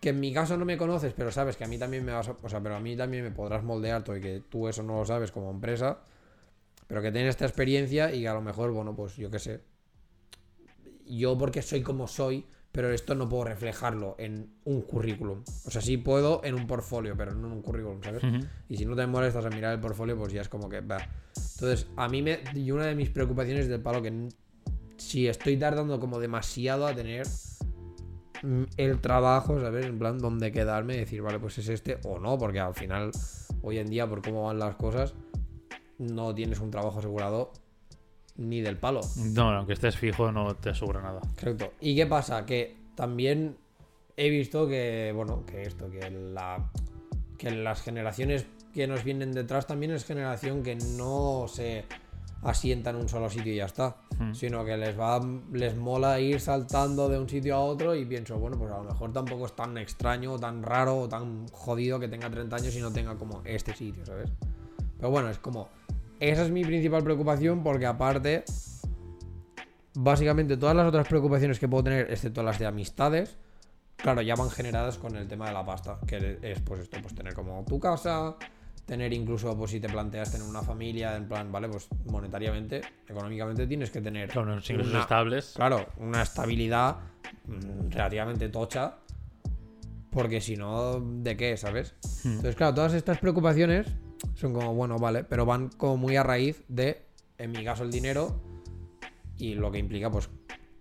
que 0.00 0.08
en 0.08 0.18
mi 0.18 0.32
caso 0.32 0.56
no 0.56 0.64
me 0.64 0.76
conoces, 0.76 1.12
pero 1.16 1.30
sabes 1.30 1.56
que 1.56 1.62
a 1.62 1.68
mí 1.68 1.78
también 1.78 2.04
me 2.04 2.10
vas 2.10 2.26
a, 2.26 2.36
o 2.42 2.48
sea, 2.48 2.60
pero 2.60 2.74
a 2.74 2.80
mí 2.80 2.96
también 2.96 3.22
me 3.22 3.30
podrás 3.30 3.62
moldear 3.62 4.02
todo 4.02 4.16
y 4.16 4.20
que 4.20 4.42
tú 4.48 4.66
eso 4.66 4.82
no 4.82 4.98
lo 4.98 5.04
sabes 5.04 5.30
como 5.30 5.48
empresa, 5.48 6.00
pero 6.88 7.02
que 7.02 7.12
tienes 7.12 7.30
esta 7.30 7.44
experiencia 7.44 8.12
y 8.12 8.22
que 8.22 8.28
a 8.28 8.34
lo 8.34 8.42
mejor, 8.42 8.72
bueno, 8.72 8.96
pues 8.96 9.14
yo 9.14 9.30
qué 9.30 9.38
sé, 9.38 9.60
yo 11.06 11.38
porque 11.38 11.62
soy 11.62 11.82
como 11.82 12.08
soy, 12.08 12.46
pero 12.72 12.90
esto 12.90 13.14
no 13.14 13.28
puedo 13.28 13.44
reflejarlo 13.44 14.16
en 14.18 14.50
un 14.64 14.80
currículum. 14.80 15.42
O 15.66 15.70
sea, 15.70 15.82
sí 15.82 15.98
puedo 15.98 16.40
en 16.42 16.54
un 16.54 16.66
portfolio, 16.66 17.14
pero 17.16 17.34
no 17.34 17.48
en 17.48 17.52
un 17.52 17.62
currículum, 17.62 18.02
¿sabes? 18.02 18.22
Y 18.68 18.78
si 18.78 18.86
no 18.86 18.96
te 18.96 19.06
molestas 19.06 19.44
a 19.44 19.50
mirar 19.50 19.74
el 19.74 19.80
portfolio, 19.80 20.16
pues 20.16 20.32
ya 20.32 20.40
es 20.40 20.48
como 20.48 20.70
que 20.70 20.80
va. 20.80 21.06
Entonces, 21.54 21.86
a 21.96 22.08
mí 22.08 22.22
me. 22.22 22.40
Y 22.54 22.70
una 22.70 22.86
de 22.86 22.94
mis 22.94 23.10
preocupaciones 23.10 23.64
es 23.64 23.68
del 23.68 23.82
palo 23.82 24.00
que 24.00 24.28
si 24.96 25.28
estoy 25.28 25.58
tardando 25.58 26.00
como 26.00 26.18
demasiado 26.18 26.86
a 26.86 26.94
tener 26.94 27.26
mm, 28.42 28.62
el 28.78 29.00
trabajo, 29.00 29.60
¿sabes? 29.60 29.84
En 29.84 29.98
plan, 29.98 30.18
dónde 30.18 30.50
quedarme 30.50 30.94
y 30.94 30.98
decir, 31.00 31.20
vale, 31.20 31.38
pues 31.38 31.58
es 31.58 31.68
este 31.68 31.98
o 32.04 32.18
no, 32.18 32.38
porque 32.38 32.60
al 32.60 32.74
final, 32.74 33.10
hoy 33.60 33.78
en 33.78 33.88
día, 33.88 34.08
por 34.08 34.22
cómo 34.22 34.44
van 34.44 34.58
las 34.58 34.76
cosas, 34.76 35.14
no 35.98 36.34
tienes 36.34 36.58
un 36.58 36.70
trabajo 36.70 37.00
asegurado 37.00 37.52
ni 38.36 38.60
del 38.60 38.76
palo. 38.76 39.00
No, 39.16 39.50
aunque 39.50 39.72
estés 39.74 39.96
fijo 39.96 40.32
no 40.32 40.54
te 40.56 40.70
asegura 40.70 41.00
nada. 41.02 41.20
Correcto. 41.38 41.72
¿Y 41.80 41.94
qué 41.96 42.06
pasa? 42.06 42.44
Que 42.46 42.76
también 42.94 43.56
he 44.16 44.28
visto 44.30 44.66
que, 44.68 45.12
bueno, 45.14 45.44
que 45.46 45.62
esto, 45.62 45.90
que 45.90 46.10
la 46.10 46.70
que 47.38 47.50
las 47.50 47.82
generaciones 47.82 48.46
que 48.72 48.86
nos 48.86 49.02
vienen 49.04 49.32
detrás 49.32 49.66
también 49.66 49.90
es 49.92 50.04
generación 50.04 50.62
que 50.62 50.76
no 50.76 51.46
se 51.48 51.84
asienta 52.42 52.90
en 52.90 52.96
un 52.96 53.08
solo 53.08 53.28
sitio 53.30 53.52
y 53.52 53.56
ya 53.56 53.66
está, 53.66 53.96
Hmm. 54.18 54.34
sino 54.34 54.64
que 54.64 54.76
les 54.76 54.98
va 54.98 55.20
les 55.52 55.76
mola 55.76 56.20
ir 56.20 56.40
saltando 56.40 57.08
de 57.08 57.18
un 57.18 57.28
sitio 57.28 57.56
a 57.56 57.60
otro 57.60 57.94
y 57.96 58.04
pienso, 58.04 58.38
bueno, 58.38 58.58
pues 58.58 58.70
a 58.72 58.76
lo 58.78 58.84
mejor 58.84 59.12
tampoco 59.12 59.46
es 59.46 59.56
tan 59.56 59.76
extraño 59.78 60.32
o 60.34 60.38
tan 60.38 60.62
raro 60.62 60.98
o 61.00 61.08
tan 61.08 61.48
jodido 61.48 61.98
que 61.98 62.08
tenga 62.08 62.30
30 62.30 62.54
años 62.56 62.76
y 62.76 62.80
no 62.80 62.92
tenga 62.92 63.16
como 63.16 63.42
este 63.44 63.74
sitio, 63.74 64.04
¿sabes? 64.06 64.30
Pero 64.98 65.10
bueno, 65.10 65.30
es 65.30 65.38
como 65.38 65.68
esa 66.30 66.42
es 66.44 66.50
mi 66.50 66.64
principal 66.64 67.02
preocupación 67.02 67.62
porque 67.62 67.86
aparte 67.86 68.44
básicamente 69.94 70.56
todas 70.56 70.74
las 70.76 70.86
otras 70.86 71.06
preocupaciones 71.08 71.58
que 71.58 71.68
puedo 71.68 71.84
tener, 71.84 72.10
excepto 72.10 72.42
las 72.42 72.58
de 72.58 72.66
amistades, 72.66 73.36
claro, 73.96 74.22
ya 74.22 74.34
van 74.34 74.50
generadas 74.50 74.98
con 74.98 75.16
el 75.16 75.28
tema 75.28 75.46
de 75.48 75.52
la 75.52 75.64
pasta, 75.64 75.98
que 76.06 76.38
es 76.42 76.60
pues 76.60 76.80
esto, 76.80 76.98
pues 77.02 77.14
tener 77.14 77.34
como 77.34 77.64
tu 77.66 77.78
casa, 77.78 78.36
tener 78.86 79.12
incluso, 79.12 79.56
pues 79.56 79.70
si 79.70 79.80
te 79.80 79.88
planteas 79.88 80.32
tener 80.32 80.46
una 80.46 80.62
familia, 80.62 81.16
en 81.16 81.28
plan, 81.28 81.52
vale, 81.52 81.68
pues 81.68 81.88
monetariamente, 82.06 82.80
económicamente 83.08 83.66
tienes 83.66 83.90
que 83.90 84.00
tener 84.00 84.30
Claro, 84.30 84.52
unos 84.52 84.68
ingresos 84.70 84.92
una- 84.92 85.02
estables. 85.02 85.52
claro, 85.56 85.86
una 85.98 86.22
estabilidad 86.22 86.96
mm, 87.46 87.90
relativamente 87.90 88.48
tocha, 88.48 88.94
porque 90.10 90.40
si 90.40 90.56
no, 90.56 91.00
¿de 91.00 91.36
qué, 91.36 91.56
sabes? 91.56 91.94
Hmm. 92.24 92.28
Entonces, 92.28 92.56
claro, 92.56 92.74
todas 92.74 92.94
estas 92.94 93.18
preocupaciones 93.18 93.86
son 94.34 94.52
como, 94.52 94.74
bueno, 94.74 94.98
vale, 94.98 95.24
pero 95.24 95.46
van 95.46 95.68
como 95.68 95.96
muy 95.96 96.16
a 96.16 96.22
raíz 96.22 96.62
de, 96.68 97.02
en 97.38 97.52
mi 97.52 97.64
caso, 97.64 97.84
el 97.84 97.90
dinero 97.90 98.40
y 99.38 99.54
lo 99.54 99.70
que 99.70 99.78
implica, 99.78 100.10
pues, 100.10 100.28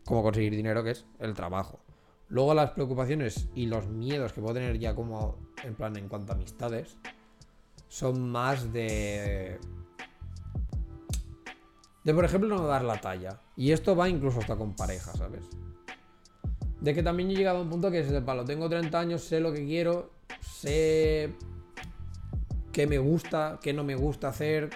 cómo 0.06 0.24
conseguir 0.24 0.56
dinero, 0.56 0.84
que 0.84 0.92
es 0.92 1.06
el 1.20 1.34
trabajo. 1.34 1.80
Luego 2.28 2.54
las 2.54 2.72
preocupaciones 2.72 3.50
y 3.56 3.66
los 3.66 3.88
miedos 3.88 4.34
que 4.34 4.42
puedo 4.42 4.54
tener 4.54 4.80
ya 4.80 4.96
como, 4.96 5.38
en 5.64 5.76
plan, 5.76 5.96
en 5.98 6.08
cuanto 6.08 6.32
a 6.32 6.36
amistades, 6.36 6.98
son 7.88 8.30
más 8.32 8.72
de... 8.72 9.60
De, 12.04 12.14
por 12.14 12.26
ejemplo, 12.26 12.56
no 12.56 12.66
dar 12.66 12.84
la 12.84 13.00
talla. 13.00 13.40
Y 13.56 13.72
esto 13.72 13.96
va 13.96 14.10
incluso 14.10 14.40
hasta 14.40 14.56
con 14.56 14.76
pareja, 14.76 15.12
¿sabes? 15.14 15.44
De 16.80 16.96
que 16.96 17.04
también 17.04 17.30
he 17.30 17.36
llegado 17.36 17.60
a 17.60 17.62
un 17.62 17.70
punto 17.70 17.92
que 17.92 18.00
es 18.00 18.10
de 18.10 18.22
palo. 18.22 18.44
Tengo 18.44 18.70
30 18.70 19.00
años, 19.00 19.24
sé 19.24 19.40
lo 19.40 19.54
que 19.54 19.66
quiero, 19.66 20.12
sé 20.40 21.36
qué 22.72 22.88
me 22.88 22.98
gusta, 22.98 23.60
qué 23.62 23.74
no 23.74 23.84
me 23.84 23.96
gusta 23.96 24.30
hacer, 24.30 24.70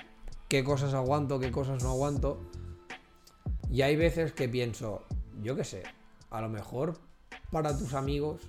qué 0.47 0.63
cosas 0.63 0.93
aguanto, 0.93 1.39
qué 1.39 1.51
cosas 1.51 1.83
no 1.83 1.91
aguanto. 1.91 2.39
Y 3.69 3.81
hay 3.81 3.95
veces 3.95 4.33
que 4.33 4.47
pienso, 4.47 5.03
yo 5.41 5.55
qué 5.55 5.63
sé, 5.63 5.83
a 6.29 6.41
lo 6.41 6.49
mejor 6.49 6.99
para 7.51 7.77
tus 7.77 7.93
amigos 7.93 8.41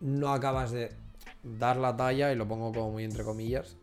no 0.00 0.32
acabas 0.32 0.70
de 0.70 0.94
dar 1.42 1.76
la 1.76 1.96
talla, 1.96 2.32
y 2.32 2.36
lo 2.36 2.46
pongo 2.46 2.72
como 2.72 2.92
muy 2.92 3.04
entre 3.04 3.24
comillas, 3.24 3.76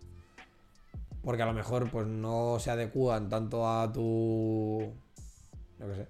porque 1.24 1.42
a 1.42 1.46
lo 1.46 1.54
mejor 1.54 1.90
pues 1.90 2.08
no 2.08 2.58
se 2.60 2.72
adecúan 2.72 3.30
tanto 3.30 3.68
a 3.68 3.92
tu... 3.92 4.94
Yo 5.80 5.88
qué 5.88 5.96
sé. 5.96 6.08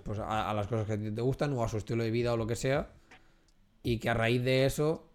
Pues 0.00 0.18
a, 0.18 0.50
a 0.50 0.52
las 0.52 0.66
cosas 0.66 0.86
que 0.86 0.98
te 0.98 1.22
gustan 1.22 1.54
o 1.54 1.64
a 1.64 1.68
su 1.68 1.78
estilo 1.78 2.02
de 2.02 2.10
vida 2.10 2.34
o 2.34 2.36
lo 2.36 2.46
que 2.46 2.56
sea. 2.56 2.90
Y 3.82 4.00
que 4.00 4.10
a 4.10 4.14
raíz 4.14 4.42
de 4.44 4.66
eso 4.66 5.07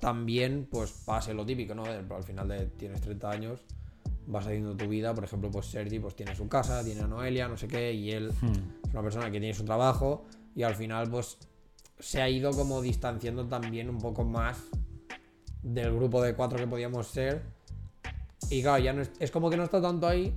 también 0.00 0.66
pues 0.70 0.90
pase 0.92 1.34
lo 1.34 1.44
típico, 1.46 1.74
¿no? 1.74 1.84
Al 1.84 2.24
final 2.24 2.48
de 2.48 2.66
tienes 2.66 3.00
30 3.00 3.30
años, 3.30 3.60
vas 4.26 4.46
haciendo 4.46 4.76
tu 4.76 4.88
vida, 4.88 5.14
por 5.14 5.24
ejemplo, 5.24 5.50
pues 5.50 5.66
Sergi 5.66 5.98
pues 5.98 6.14
tiene 6.16 6.34
su 6.34 6.48
casa, 6.48 6.82
tiene 6.84 7.02
a 7.02 7.06
Noelia, 7.06 7.48
no 7.48 7.56
sé 7.56 7.68
qué, 7.68 7.92
y 7.92 8.10
él 8.10 8.32
Hmm. 8.40 8.52
es 8.86 8.92
una 8.92 9.02
persona 9.02 9.30
que 9.30 9.38
tiene 9.40 9.54
su 9.54 9.64
trabajo 9.64 10.24
y 10.54 10.62
al 10.62 10.74
final 10.74 11.10
pues 11.10 11.38
se 11.98 12.22
ha 12.22 12.28
ido 12.28 12.50
como 12.52 12.80
distanciando 12.80 13.46
también 13.46 13.90
un 13.90 13.98
poco 13.98 14.24
más 14.24 14.56
del 15.62 15.94
grupo 15.94 16.22
de 16.22 16.34
cuatro 16.34 16.58
que 16.58 16.66
podíamos 16.66 17.06
ser. 17.06 17.42
Y 18.48 18.62
claro, 18.62 18.82
ya 18.82 18.92
no 18.92 19.02
es, 19.02 19.10
es 19.18 19.30
como 19.30 19.50
que 19.50 19.56
no 19.56 19.64
está 19.64 19.80
tanto 19.82 20.08
ahí. 20.08 20.34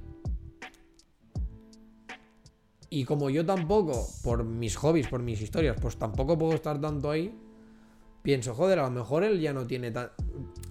Y 2.90 3.06
como 3.06 3.30
yo 3.32 3.44
tampoco, 3.46 4.08
por 4.24 4.44
mis 4.44 4.76
hobbies, 4.76 5.08
por 5.08 5.22
mis 5.22 5.42
historias, 5.42 5.76
pues 5.82 5.98
tampoco 5.98 6.38
puedo 6.38 6.54
estar 6.54 6.80
tanto 6.80 7.10
ahí. 7.10 7.36
Pienso, 8.24 8.56
joder, 8.56 8.80
a 8.80 8.84
lo 8.84 8.92
mejor 8.92 9.24
él 9.24 9.40
ya 9.40 9.54
no 9.54 9.68
tiene 9.68 9.92
tan, 9.92 10.10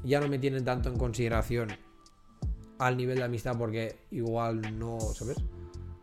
ya 0.03 0.21
no 0.21 0.27
me 0.29 0.39
tiene 0.39 0.61
tanto 0.63 0.89
en 0.89 0.97
consideración 0.97 1.69
al 2.79 2.97
nivel 2.97 3.19
de 3.19 3.25
amistad 3.25 3.57
porque 3.57 3.95
igual 4.11 4.79
no, 4.79 4.99
¿sabes? 5.15 5.37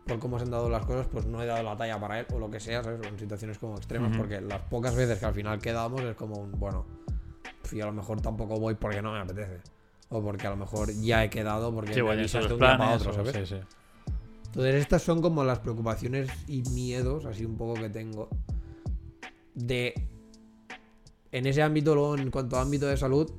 Por 0.06 0.18
cómo 0.20 0.38
se 0.38 0.44
han 0.44 0.50
dado 0.52 0.70
las 0.70 0.84
cosas, 0.86 1.06
pues 1.10 1.26
no 1.26 1.42
he 1.42 1.46
dado 1.46 1.62
la 1.62 1.76
talla 1.76 2.00
para 2.00 2.20
él 2.20 2.26
o 2.32 2.38
lo 2.38 2.50
que 2.50 2.60
sea, 2.60 2.82
¿sabes? 2.82 3.04
En 3.06 3.18
situaciones 3.18 3.58
como 3.58 3.76
extremas, 3.76 4.10
Ujú. 4.10 4.18
porque 4.18 4.40
las 4.40 4.60
pocas 4.62 4.94
veces 4.94 5.18
que 5.18 5.26
al 5.26 5.34
final 5.34 5.58
quedamos 5.60 6.02
es 6.02 6.14
como 6.16 6.36
un, 6.40 6.52
bueno, 6.52 6.86
yo 7.72 7.82
a 7.84 7.86
lo 7.88 7.92
mejor 7.92 8.20
tampoco 8.20 8.58
voy 8.58 8.74
porque 8.74 9.02
no 9.02 9.12
me 9.12 9.18
apetece. 9.20 9.58
O 10.08 10.22
porque 10.22 10.46
a 10.46 10.50
lo 10.50 10.56
mejor 10.56 10.92
ya 11.00 11.22
he 11.24 11.30
quedado 11.30 11.72
porque 11.74 11.94
Sí, 11.94 12.00
me 12.00 12.06
bueno, 12.06 12.20
avisaste 12.20 12.52
un 12.54 12.58
día 12.60 12.76
para 12.76 12.96
planes. 12.98 13.02
otro, 13.06 13.10
o- 13.12 13.24
¿sabes? 13.24 13.48
sí, 13.48 13.56
sí. 13.56 13.60
Entonces 14.46 14.74
estas 14.76 15.02
son 15.02 15.20
como 15.22 15.44
las 15.44 15.60
preocupaciones 15.60 16.30
y 16.48 16.62
miedos, 16.70 17.24
así 17.26 17.44
un 17.44 17.56
poco 17.56 17.74
que 17.74 17.88
tengo, 17.90 18.28
de... 19.54 19.94
En 21.32 21.46
ese 21.46 21.62
ámbito, 21.62 21.94
luego 21.94 22.16
en 22.16 22.30
cuanto 22.30 22.56
a 22.56 22.62
ámbito 22.62 22.86
de 22.86 22.96
salud, 22.96 23.30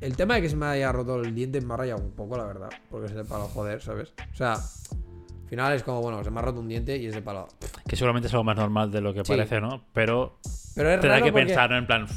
el 0.00 0.16
tema 0.16 0.34
de 0.36 0.42
que 0.42 0.48
se 0.48 0.56
me 0.56 0.66
haya 0.66 0.92
roto 0.92 1.16
el 1.20 1.34
diente 1.34 1.60
me 1.60 1.74
ha 1.74 1.76
rayado 1.76 2.00
un 2.02 2.12
poco, 2.12 2.36
la 2.36 2.44
verdad, 2.44 2.70
porque 2.90 3.06
es 3.06 3.14
de 3.14 3.24
palo 3.24 3.48
joder, 3.48 3.80
¿sabes? 3.82 4.12
O 4.32 4.36
sea, 4.36 4.52
al 4.54 5.48
final 5.48 5.72
es 5.74 5.82
como, 5.82 6.00
bueno, 6.00 6.22
se 6.24 6.30
me 6.30 6.38
ha 6.40 6.42
roto 6.42 6.60
un 6.60 6.68
diente 6.68 6.96
y 6.96 7.06
es 7.06 7.14
de 7.14 7.22
palo. 7.22 7.48
Que 7.86 7.96
seguramente 7.96 8.28
es 8.28 8.34
algo 8.34 8.44
más 8.44 8.56
normal 8.56 8.90
de 8.90 9.00
lo 9.00 9.12
que 9.12 9.24
Sí. 9.24 9.32
parece, 9.32 9.60
¿no? 9.60 9.84
Pero 9.92 10.38
Pero 10.74 10.90
es 10.90 11.00
tendrá 11.00 11.20
que 11.22 11.32
porque- 11.32 11.46
pensar 11.46 11.70
¿no? 11.70 11.78
en 11.78 11.86
plan, 11.86 12.04
"Uf, 12.04 12.10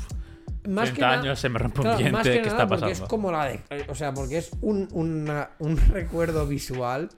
más 0.67 0.85
30 0.85 0.93
que 0.95 1.01
nada- 1.01 1.21
años 1.21 1.39
se 1.39 1.49
me 1.49 1.59
rompe 1.59 1.79
un 1.79 1.83
Claro, 1.83 1.97
diente, 1.97 2.11
más 2.13 2.23
que 2.23 2.29
¿qué 2.33 2.37
nada 2.37 2.49
está 2.51 2.67
porque 2.67 2.81
pasando? 2.81 3.03
es 3.03 3.09
como 3.09 3.31
la 3.31 3.45
de, 3.45 3.59
o 3.89 3.95
sea, 3.95 4.13
porque 4.13 4.37
es 4.37 4.51
un, 4.61 4.87
una- 4.93 5.49
un 5.59 5.77
recuerdo 5.91 6.47
visual, 6.47 7.09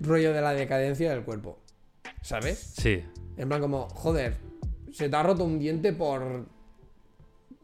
rollo 0.00 0.32
de 0.32 0.40
la 0.40 0.52
decadencia 0.52 1.10
del 1.10 1.22
cuerpo, 1.22 1.58
¿sabes? 2.22 2.58
Sí, 2.76 3.02
En 3.36 3.48
plan 3.48 3.60
como, 3.60 3.88
joder, 3.88 4.36
se 4.92 5.08
te 5.08 5.16
ha 5.16 5.22
roto 5.22 5.44
un 5.44 5.58
diente 5.58 5.92
por... 5.94 6.46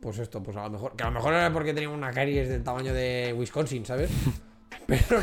Pues 0.01 0.19
esto, 0.19 0.43
pues 0.43 0.57
a 0.57 0.65
lo 0.65 0.71
mejor... 0.71 0.97
Que 0.97 1.03
a 1.03 1.07
lo 1.07 1.13
mejor 1.13 1.35
era 1.35 1.53
porque 1.53 1.75
tenía 1.75 1.91
una 1.91 2.11
caries 2.13 2.49
del 2.49 2.63
tamaño 2.63 2.93
de 2.95 3.35
Wisconsin, 3.37 3.85
¿sabes? 3.85 4.11
Pero... 4.87 5.21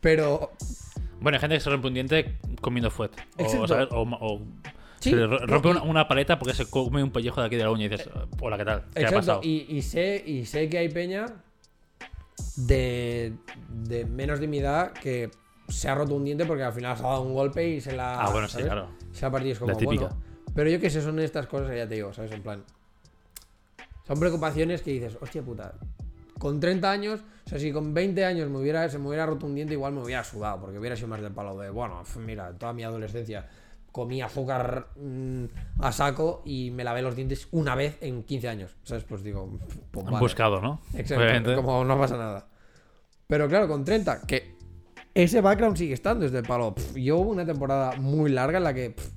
Pero... 0.00 0.50
Bueno, 1.20 1.36
hay 1.36 1.40
gente 1.40 1.56
que 1.56 1.60
se 1.60 1.70
rompe 1.70 1.86
un 1.88 1.94
diente 1.94 2.38
comiendo 2.60 2.90
fuet. 2.90 3.12
O. 3.38 3.66
¿sabes? 3.68 3.88
o, 3.92 4.02
o 4.02 4.40
Sí, 4.98 5.10
se 5.10 5.26
rompe 5.26 5.68
una, 5.68 5.82
una 5.82 6.06
paleta 6.08 6.38
porque 6.38 6.54
se 6.54 6.66
come 6.70 7.02
un 7.02 7.10
pellejo 7.10 7.40
de 7.40 7.48
aquí 7.48 7.56
de 7.56 7.64
la 7.64 7.72
uña 7.72 7.86
y 7.86 7.88
dices, 7.88 8.08
hola, 8.40 8.56
¿qué 8.56 8.64
tal? 8.64 8.84
¿Qué 8.94 9.04
ha 9.06 9.10
pasado? 9.10 9.40
y, 9.42 9.66
y 9.68 9.82
sé, 9.82 10.22
y 10.24 10.44
sé 10.44 10.68
que 10.68 10.78
hay 10.78 10.88
peña 10.90 11.26
de, 12.56 13.32
de 13.68 14.04
menos 14.04 14.38
de 14.38 14.46
mi 14.46 14.58
edad 14.58 14.92
que 14.92 15.30
se 15.68 15.88
ha 15.88 15.96
roto 15.96 16.14
un 16.14 16.24
diente 16.24 16.44
porque 16.44 16.62
al 16.62 16.72
final 16.72 16.96
se 16.96 17.02
ha 17.04 17.08
dado 17.08 17.22
un 17.22 17.34
golpe 17.34 17.66
y 17.68 17.80
se 17.80 17.96
la. 17.96 18.20
Ah, 18.20 18.30
bueno, 18.30 18.46
sí, 18.48 18.62
claro. 18.62 18.90
Se 19.10 19.26
ha 19.26 19.30
partido. 19.30 19.52
Es 19.54 19.58
como, 19.58 19.72
La 19.72 19.76
típica. 19.78 20.02
bueno. 20.06 20.22
Pero 20.54 20.70
yo 20.70 20.78
que 20.80 20.88
sé, 20.88 21.00
son 21.02 21.18
estas 21.18 21.48
cosas 21.48 21.70
que 21.70 21.78
ya 21.78 21.88
te 21.88 21.96
digo, 21.96 22.12
¿sabes? 22.12 22.30
En 22.30 22.42
plan. 22.42 22.62
Son 24.12 24.20
preocupaciones 24.20 24.82
que 24.82 24.90
dices, 24.90 25.16
hostia 25.22 25.40
puta. 25.40 25.72
Con 26.38 26.60
30 26.60 26.90
años, 26.90 27.20
o 27.46 27.48
sea, 27.48 27.58
si 27.58 27.72
con 27.72 27.94
20 27.94 28.26
años 28.26 28.50
me 28.50 28.58
hubiera, 28.58 28.86
se 28.90 28.98
me 28.98 29.08
hubiera 29.08 29.24
roto 29.24 29.46
un 29.46 29.54
diente, 29.54 29.72
igual 29.72 29.94
me 29.94 30.02
hubiera 30.02 30.22
sudado, 30.22 30.60
porque 30.60 30.78
hubiera 30.78 30.96
sido 30.96 31.08
más 31.08 31.22
del 31.22 31.32
palo 31.32 31.56
de, 31.56 31.70
bueno, 31.70 32.02
mira, 32.16 32.52
toda 32.52 32.74
mi 32.74 32.84
adolescencia 32.84 33.48
comí 33.90 34.20
azúcar 34.20 34.88
mm, 34.96 35.44
a 35.78 35.92
saco 35.92 36.42
y 36.44 36.70
me 36.72 36.84
lavé 36.84 37.00
los 37.00 37.16
dientes 37.16 37.48
una 37.52 37.74
vez 37.74 37.96
en 38.02 38.22
15 38.22 38.48
años. 38.50 38.76
¿Sabes? 38.82 39.04
Pues 39.04 39.22
digo, 39.22 39.58
pues 39.90 40.04
vale. 40.04 40.18
buscado, 40.18 40.60
¿no? 40.60 40.82
Exacto, 40.92 41.24
Obviamente. 41.24 41.54
como 41.54 41.82
no 41.82 41.98
pasa 41.98 42.18
nada. 42.18 42.46
Pero 43.26 43.48
claro, 43.48 43.66
con 43.66 43.82
30, 43.82 44.26
que 44.26 44.58
ese 45.14 45.40
background 45.40 45.78
sigue 45.78 45.94
estando 45.94 46.24
desde 46.24 46.36
el 46.36 46.44
palo. 46.44 46.74
Pff, 46.74 46.96
yo 46.96 47.16
hubo 47.16 47.30
una 47.30 47.46
temporada 47.46 47.96
muy 47.96 48.30
larga 48.30 48.58
en 48.58 48.64
la 48.64 48.74
que 48.74 48.90
pff, 48.90 49.10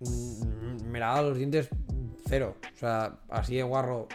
mm, 0.00 0.90
me 0.90 0.98
lavaba 0.98 1.28
los 1.28 1.38
dientes 1.38 1.68
cero. 2.26 2.56
O 2.74 2.78
sea, 2.78 3.20
así 3.28 3.54
de 3.54 3.62
guarro. 3.62 4.08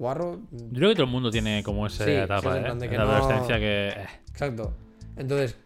Yo 0.00 0.38
creo 0.72 0.88
que 0.90 0.94
todo 0.94 1.04
el 1.04 1.10
mundo 1.12 1.30
tiene 1.30 1.62
como 1.62 1.86
esa 1.86 2.04
Sí, 2.04 2.10
etapa, 2.12 2.58
¿eh? 2.58 2.74
de 2.74 2.88
que 2.88 2.94
En 2.94 3.00
la 3.00 3.04
no- 3.06 3.12
adolescencia 3.12 3.58
que... 3.58 3.88
eh, 3.88 4.06
exacto. 4.30 4.74
Entonces, 5.16 5.56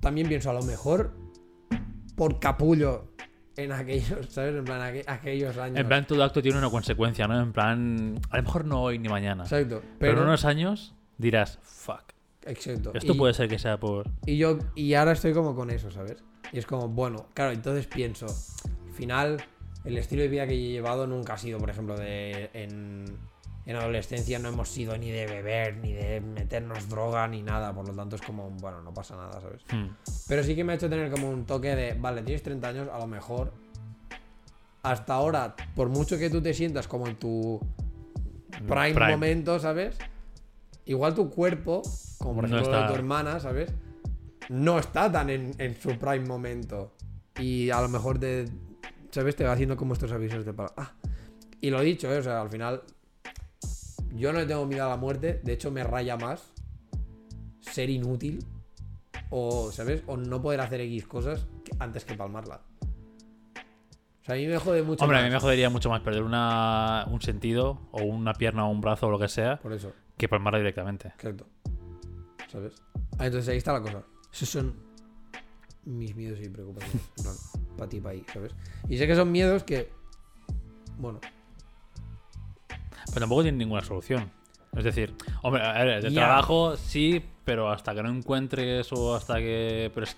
también 0.00 0.28
pienso, 0.28 0.50
a 0.50 0.52
lo 0.54 0.62
mejor 0.62 1.12
por 2.16 2.38
capullo 2.38 3.06
en 3.56 3.72
aquellos, 3.72 4.26
¿sabes? 4.28 4.54
En 4.54 4.64
plan, 4.64 4.80
aqu- 4.94 5.04
aquellos 5.06 5.56
años. 5.56 5.78
En 5.78 5.88
plan, 5.88 6.06
todo 6.06 6.22
acto 6.22 6.42
tiene 6.42 6.58
una 6.58 6.70
consecuencia, 6.70 7.26
¿no? 7.26 7.40
En 7.40 7.52
plan, 7.52 8.20
a 8.30 8.36
lo 8.36 8.42
mejor 8.42 8.64
no 8.64 8.82
hoy 8.82 8.98
ni 8.98 9.08
mañana. 9.08 9.44
exacto. 9.44 9.80
Pero, 9.80 9.96
Pero, 9.98 10.12
en 10.22 10.28
unos 10.28 10.44
años 10.44 10.94
dirás, 11.18 11.58
fuck. 11.62 12.02
exacto. 12.44 12.92
Esto 12.94 13.12
Y- 13.14 13.16
puede 13.18 13.32
ser 13.34 13.48
que 13.48 13.58
sea 13.58 13.78
por... 13.80 14.06
Y 14.26 14.36
yo, 14.36 14.58
y 14.74 14.94
ahora 14.94 15.12
estoy 15.12 15.32
como 15.32 15.54
con 15.54 15.70
eso, 15.70 15.90
¿sabes? 15.90 16.16
Y 16.52 16.58
es 16.58 16.66
como, 16.66 16.88
bueno, 16.88 17.26
claro, 17.34 17.52
entonces 17.52 17.86
pienso, 17.86 18.26
al 18.26 18.92
final, 18.94 19.42
el 19.84 19.96
estilo 19.98 20.22
de 20.22 20.28
vida 20.28 20.46
que 20.46 20.60
yo 20.60 20.68
he 20.68 20.72
llevado 20.72 21.06
nunca 21.06 21.34
ha 21.34 21.38
sido, 21.38 21.58
por 21.58 21.70
ejemplo, 21.70 21.96
de 21.96 22.50
en, 22.54 23.04
en 23.70 23.76
adolescencia 23.76 24.38
no 24.38 24.48
hemos 24.48 24.68
sido 24.68 24.96
ni 24.96 25.10
de 25.10 25.26
beber, 25.26 25.76
ni 25.76 25.92
de 25.92 26.20
meternos 26.20 26.88
droga, 26.88 27.26
ni 27.28 27.42
nada, 27.42 27.72
por 27.72 27.86
lo 27.86 27.94
tanto 27.94 28.16
es 28.16 28.22
como, 28.22 28.50
bueno, 28.50 28.82
no 28.82 28.92
pasa 28.92 29.16
nada, 29.16 29.40
¿sabes? 29.40 29.62
Hmm. 29.70 29.94
Pero 30.28 30.42
sí 30.42 30.54
que 30.54 30.64
me 30.64 30.72
ha 30.72 30.76
hecho 30.76 30.88
tener 30.88 31.10
como 31.10 31.30
un 31.30 31.46
toque 31.46 31.74
de, 31.74 31.94
vale, 31.94 32.22
tienes 32.22 32.42
30 32.42 32.68
años, 32.68 32.88
a 32.92 32.98
lo 32.98 33.06
mejor, 33.06 33.52
hasta 34.82 35.14
ahora, 35.14 35.54
por 35.74 35.88
mucho 35.88 36.18
que 36.18 36.30
tú 36.30 36.40
te 36.42 36.54
sientas 36.54 36.88
como 36.88 37.06
en 37.06 37.16
tu 37.16 37.60
prime, 38.50 38.94
Prime. 38.94 39.10
momento, 39.10 39.58
¿sabes? 39.58 39.98
Igual 40.86 41.14
tu 41.14 41.30
cuerpo, 41.30 41.82
como 42.18 42.34
por 42.36 42.48
No 42.48 42.56
ejemplo 42.56 42.76
el 42.76 42.82
de 42.82 42.88
tu 42.88 42.94
hermana, 42.94 43.40
¿sabes? 43.40 43.72
No 44.48 44.78
está 44.78 45.10
tan 45.12 45.30
en, 45.30 45.54
en 45.58 45.80
su 45.80 45.96
prime 45.98 46.26
momento. 46.26 46.92
Y 47.38 47.70
a 47.70 47.80
lo 47.80 47.88
mejor 47.88 48.18
te, 48.18 48.46
¿sabes? 49.10 49.36
Te 49.36 49.44
va 49.44 49.52
haciendo 49.52 49.76
como 49.76 49.92
estos 49.92 50.10
avisos 50.12 50.44
de. 50.44 50.54
Ah. 50.76 50.92
Y 51.60 51.70
lo 51.70 51.80
dicho, 51.80 52.12
¿eh? 52.12 52.18
O 52.18 52.22
sea, 52.22 52.40
al 52.40 52.48
final, 52.48 52.82
yo 54.14 54.32
no 54.32 54.40
le 54.40 54.46
tengo 54.46 54.66
miedo 54.66 54.86
a 54.86 54.88
la 54.88 54.96
muerte. 54.96 55.40
De 55.42 55.52
hecho, 55.52 55.70
me 55.70 55.84
raya 55.84 56.16
más 56.16 56.52
ser 57.60 57.90
inútil 57.90 58.44
o, 59.30 59.70
¿sabes? 59.72 60.02
O 60.06 60.16
no 60.16 60.40
poder 60.42 60.60
hacer 60.60 60.80
X 60.80 61.06
cosas 61.06 61.46
antes 61.78 62.04
que 62.04 62.14
palmarla. 62.14 62.60
O 64.20 64.24
sea, 64.24 64.34
a 64.34 64.38
mí 64.38 64.46
me 64.46 64.58
jode 64.58 64.82
mucho. 64.82 65.04
Hombre, 65.04 65.18
a 65.18 65.22
mí 65.22 65.30
me 65.30 65.38
jodería 65.40 65.70
mucho 65.70 65.88
más 65.88 66.00
perder 66.02 66.22
una, 66.22 67.06
un 67.10 67.20
sentido 67.20 67.88
o 67.92 68.02
una 68.02 68.34
pierna 68.34 68.66
o 68.66 68.70
un 68.70 68.80
brazo 68.80 69.06
o 69.06 69.10
lo 69.10 69.18
que 69.18 69.28
sea 69.28 69.58
Por 69.58 69.72
eso. 69.72 69.92
que 70.16 70.28
palmarla 70.28 70.58
directamente. 70.58 71.08
Exacto. 71.08 71.46
¿Sabes? 72.48 72.74
Ah, 73.18 73.26
entonces 73.26 73.48
ahí 73.48 73.56
está 73.58 73.72
la 73.72 73.80
cosa. 73.80 74.02
Esos 74.32 74.48
son 74.48 74.74
mis 75.84 76.14
miedos 76.14 76.40
y 76.40 76.48
preocupaciones. 76.48 77.02
Para 77.76 77.88
ti, 77.88 78.00
para 78.00 78.14
ahí, 78.14 78.24
¿sabes? 78.32 78.54
Y 78.88 78.98
sé 78.98 79.06
que 79.06 79.14
son 79.14 79.32
miedos 79.32 79.64
que. 79.64 79.90
Bueno, 80.98 81.20
Pero 83.10 83.20
tampoco 83.20 83.42
tiene 83.42 83.58
ninguna 83.58 83.82
solución. 83.82 84.30
Es 84.76 84.84
decir, 84.84 85.14
hombre, 85.42 85.62
a 85.62 85.84
ver, 85.84 86.02
de 86.02 86.10
Ya. 86.10 86.20
trabajo 86.26 86.76
sí, 86.76 87.24
pero 87.44 87.70
hasta 87.70 87.94
que 87.94 88.02
no 88.02 88.08
encuentres 88.10 88.92
o 88.92 89.14
hasta 89.14 89.36
que... 89.38 89.90
Pero 89.94 90.04
es- 90.04 90.16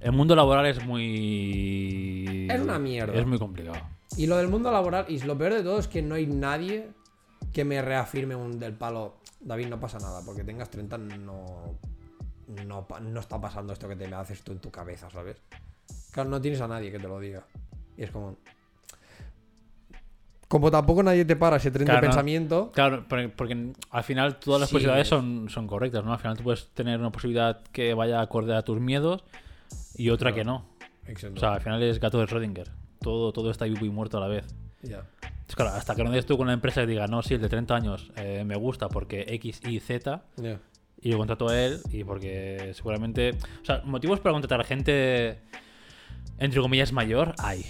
el 0.00 0.12
mundo 0.12 0.36
laboral 0.36 0.66
es 0.66 0.84
muy... 0.84 2.46
Es 2.50 2.60
una 2.60 2.78
mierda. 2.78 3.14
Es 3.18 3.26
muy 3.26 3.38
complicado. 3.38 3.78
Y 4.16 4.26
lo 4.26 4.36
del 4.36 4.48
mundo 4.48 4.70
laboral, 4.70 5.06
y 5.08 5.18
lo 5.20 5.36
peor 5.38 5.54
de 5.54 5.62
todo 5.62 5.78
es 5.78 5.88
que 5.88 6.02
no 6.02 6.14
hay 6.14 6.26
nadie 6.26 6.88
que 7.52 7.64
me 7.64 7.80
reafirme 7.82 8.36
un 8.36 8.58
del 8.58 8.74
palo. 8.74 9.16
David, 9.40 9.68
no 9.68 9.80
pasa 9.80 9.98
nada, 9.98 10.22
porque 10.24 10.44
tengas 10.44 10.70
30 10.70 10.98
no. 10.98 11.78
No, 12.66 12.86
no 13.02 13.20
está 13.20 13.40
pasando 13.40 13.72
esto 13.72 13.88
que 13.88 13.96
te 13.96 14.06
me 14.06 14.14
haces 14.14 14.42
tú 14.42 14.52
en 14.52 14.60
tu 14.60 14.70
cabeza, 14.70 15.10
¿sabes? 15.10 15.36
Claro, 16.12 16.28
no 16.30 16.40
tienes 16.40 16.60
a 16.60 16.68
nadie 16.68 16.92
que 16.92 16.98
te 17.00 17.08
lo 17.08 17.18
diga. 17.18 17.44
Y 17.96 18.04
es 18.04 18.10
como. 18.12 18.36
Como 20.48 20.70
tampoco 20.70 21.02
nadie 21.02 21.24
te 21.24 21.34
para 21.34 21.56
ese 21.56 21.70
tren 21.72 21.86
Claro, 21.86 22.00
de 22.02 22.06
no. 22.06 22.10
pensamiento. 22.12 22.70
Claro, 22.72 23.04
porque, 23.08 23.72
al 23.90 24.04
final 24.04 24.36
todas 24.38 24.60
las 24.60 24.68
Sí. 24.70 24.74
posibilidades 24.76 25.08
son, 25.08 25.48
son 25.50 25.66
correctas, 25.66 26.04
¿no? 26.04 26.12
Al 26.12 26.18
final 26.20 26.36
tú 26.36 26.44
puedes 26.44 26.68
tener 26.68 27.00
una 27.00 27.10
posibilidad 27.10 27.62
que 27.72 27.94
vaya 27.94 28.20
acorde 28.20 28.54
a 28.54 28.62
tus 28.62 28.78
miedos 28.80 29.24
y 29.96 30.10
otra 30.10 30.32
que 30.32 30.44
no. 30.44 30.64
Exacto. 31.06 31.36
O 31.36 31.40
sea, 31.40 31.54
al 31.54 31.60
final 31.60 31.82
es 31.82 31.98
gato 31.98 32.18
de 32.20 32.26
Schrödinger. 32.26 32.68
Todo, 33.00 33.32
todo 33.32 33.50
está 33.50 33.64
vivo 33.64 33.84
y 33.86 33.90
muerto 33.90 34.18
a 34.18 34.20
la 34.20 34.28
vez. 34.28 34.46
Ya. 34.82 35.02
Entonces, 35.22 35.56
claro, 35.56 35.70
hasta 35.72 35.94
que 35.96 36.04
no 36.04 36.10
des 36.12 36.26
tú 36.26 36.36
con 36.36 36.46
una 36.46 36.52
empresa 36.54 36.80
que 36.82 36.86
diga, 36.88 37.06
no, 37.08 37.22
sí, 37.22 37.34
el 37.34 37.40
de 37.40 37.48
30 37.48 37.74
años 37.74 38.10
eh, 38.16 38.44
me 38.46 38.56
gusta 38.56 38.88
porque 38.88 39.24
X, 39.28 39.60
Y, 39.66 39.80
Z, 39.80 40.22
y 41.02 41.10
lo 41.12 41.18
contrato 41.18 41.48
a 41.48 41.60
él, 41.60 41.80
y 41.92 42.04
porque 42.04 42.72
seguramente. 42.74 43.30
O 43.62 43.64
sea, 43.64 43.82
motivos 43.84 44.20
para 44.20 44.32
contratar 44.32 44.60
a 44.60 44.64
gente, 44.64 45.38
entre 46.38 46.60
comillas, 46.60 46.92
mayor, 46.92 47.34
hay. 47.38 47.64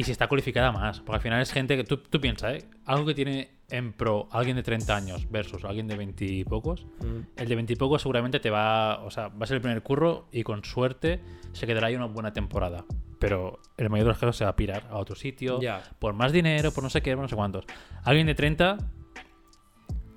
Y 0.00 0.02
si 0.02 0.12
está 0.12 0.28
cualificada 0.28 0.72
más, 0.72 1.00
porque 1.00 1.16
al 1.16 1.20
final 1.20 1.42
es 1.42 1.52
gente 1.52 1.76
que. 1.76 1.84
Tú, 1.84 1.98
tú 1.98 2.22
piensas, 2.22 2.54
¿eh? 2.54 2.64
Algo 2.86 3.04
que 3.04 3.12
tiene 3.12 3.50
en 3.68 3.92
pro 3.92 4.30
alguien 4.32 4.56
de 4.56 4.62
30 4.62 4.96
años 4.96 5.30
versus 5.30 5.62
alguien 5.62 5.88
de 5.88 5.96
20 5.98 6.24
y 6.24 6.42
pocos. 6.42 6.86
Mm. 7.00 7.20
El 7.36 7.48
de 7.48 7.54
20 7.54 7.74
y 7.74 7.76
pocos 7.76 8.00
seguramente 8.00 8.40
te 8.40 8.48
va. 8.48 9.02
O 9.04 9.10
sea, 9.10 9.28
va 9.28 9.44
a 9.44 9.46
ser 9.46 9.56
el 9.56 9.60
primer 9.60 9.82
curro 9.82 10.26
y 10.32 10.42
con 10.42 10.64
suerte 10.64 11.20
se 11.52 11.66
quedará 11.66 11.88
ahí 11.88 11.96
una 11.96 12.06
buena 12.06 12.32
temporada. 12.32 12.86
Pero 13.18 13.60
en 13.76 13.84
el 13.84 13.90
mayor 13.90 14.06
de 14.06 14.12
los 14.12 14.18
casos 14.18 14.38
se 14.38 14.44
va 14.44 14.50
a 14.50 14.56
pirar 14.56 14.88
a 14.88 14.96
otro 14.96 15.14
sitio 15.14 15.60
por 15.98 16.14
más 16.14 16.32
dinero, 16.32 16.72
por 16.72 16.82
no 16.82 16.88
sé 16.88 17.02
qué, 17.02 17.14
por 17.14 17.24
no 17.24 17.28
sé 17.28 17.36
cuántos. 17.36 17.66
Alguien 18.02 18.26
de 18.26 18.34
30, 18.34 18.78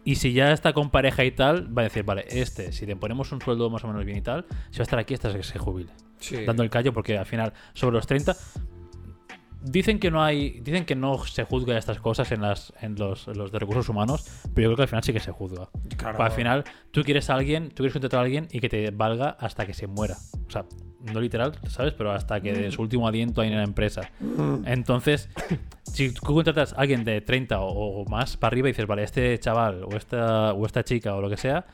y 0.05 0.15
si 0.15 0.31
ya 0.31 0.53
está 0.53 0.71
con 0.71 0.91
pareja 0.91 1.25
y 1.25 1.31
tal, 1.31 1.77
va 1.77 1.81
a 1.81 1.83
decir, 1.83 2.03
vale, 2.03 2.25
este, 2.29 2.71
si 2.71 2.85
le 2.85 2.95
ponemos 2.95 3.33
un 3.33 3.41
sueldo 3.41 3.69
más 3.69 3.83
o 3.83 3.87
menos 3.87 4.05
bien 4.05 4.17
y 4.17 4.21
tal, 4.21 4.45
se 4.71 4.79
va 4.79 4.81
a 4.81 4.83
estar 4.83 4.99
aquí 4.99 5.13
hasta 5.13 5.33
que 5.33 5.43
se 5.43 5.59
jubile. 5.59 5.91
Sí. 6.19 6.45
Dando 6.45 6.63
el 6.63 6.69
callo, 6.69 6.93
porque 6.93 7.17
al 7.17 7.25
final, 7.25 7.51
sobre 7.73 7.95
los 7.95 8.07
30, 8.07 8.35
dicen 9.63 9.99
que 9.99 10.11
no 10.11 10.21
hay, 10.21 10.59
dicen 10.61 10.85
que 10.85 10.95
no 10.95 11.17
se 11.25 11.43
juzga 11.43 11.77
estas 11.77 11.99
cosas 11.99 12.31
en, 12.31 12.41
las, 12.41 12.73
en, 12.81 12.95
los, 12.95 13.27
en 13.27 13.37
los 13.37 13.51
de 13.51 13.59
recursos 13.59 13.89
humanos, 13.89 14.25
pero 14.53 14.69
yo 14.69 14.69
creo 14.69 14.75
que 14.75 14.81
al 14.83 14.87
final 14.89 15.03
sí 15.03 15.13
que 15.13 15.19
se 15.19 15.31
juzga. 15.31 15.69
Claro. 15.97 16.21
Al 16.21 16.31
final, 16.31 16.63
tú 16.91 17.03
quieres 17.03 17.29
a 17.29 17.35
alguien, 17.35 17.69
tú 17.69 17.77
quieres 17.77 17.93
contratar 17.93 18.19
a 18.19 18.23
alguien 18.23 18.47
y 18.51 18.59
que 18.59 18.69
te 18.69 18.91
valga 18.91 19.37
hasta 19.39 19.65
que 19.65 19.73
se 19.73 19.87
muera. 19.87 20.15
O 20.47 20.51
sea, 20.51 20.65
no 21.11 21.19
literal, 21.19 21.53
¿sabes? 21.67 21.93
Pero 21.93 22.11
hasta 22.11 22.39
que 22.41 22.53
de 22.53 22.71
su 22.71 22.81
último 22.81 23.07
aliento 23.07 23.41
ahí 23.41 23.49
en 23.49 23.57
la 23.57 23.63
empresa. 23.63 24.11
Entonces, 24.65 25.29
si 25.83 26.11
tú 26.11 26.21
contratas 26.21 26.73
a 26.73 26.77
alguien 26.77 27.03
de 27.03 27.21
30 27.21 27.59
o, 27.59 28.01
o 28.01 28.05
más 28.05 28.37
para 28.37 28.49
arriba 28.53 28.69
y 28.69 28.71
dices, 28.71 28.87
vale, 28.87 29.03
este 29.03 29.37
chaval 29.39 29.83
o 29.83 29.95
esta, 29.95 30.53
o 30.53 30.65
esta 30.65 30.83
chica 30.83 31.15
o 31.15 31.21
lo 31.21 31.29
que 31.29 31.37
sea, 31.37 31.65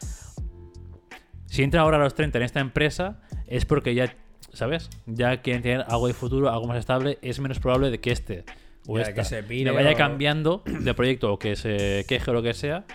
si 1.46 1.64
entra 1.64 1.82
ahora 1.82 1.98
a 1.98 2.00
los 2.02 2.14
30 2.14 2.38
en 2.38 2.44
esta 2.44 2.60
empresa, 2.60 3.22
es 3.48 3.66
porque 3.66 3.96
ya, 3.96 4.16
¿sabes? 4.54 4.90
Ya 5.06 5.42
quieren 5.42 5.62
tener 5.62 5.86
algo 5.88 6.08
de 6.08 6.14
futuro, 6.14 6.50
algo 6.50 6.68
más 6.68 6.78
estable, 6.78 7.18
es 7.22 7.40
menos 7.40 7.60
probable 7.60 7.90
de 7.92 8.00
que 8.00 8.12
este 8.12 8.44
o 8.88 8.96
Ya, 8.98 9.04
esta 9.04 9.14
que 9.16 9.24
se 9.26 9.44
pire 9.44 9.72
vaya 9.72 9.92
o- 9.92 9.96
cambiando 9.98 10.64
de 10.66 10.94
proyecto 10.94 11.32
o 11.34 11.40
que 11.40 11.56
se 11.56 12.06
queje 12.08 12.32
o 12.32 12.34
lo 12.34 12.42
que 12.42 12.54
sea, 12.54 12.86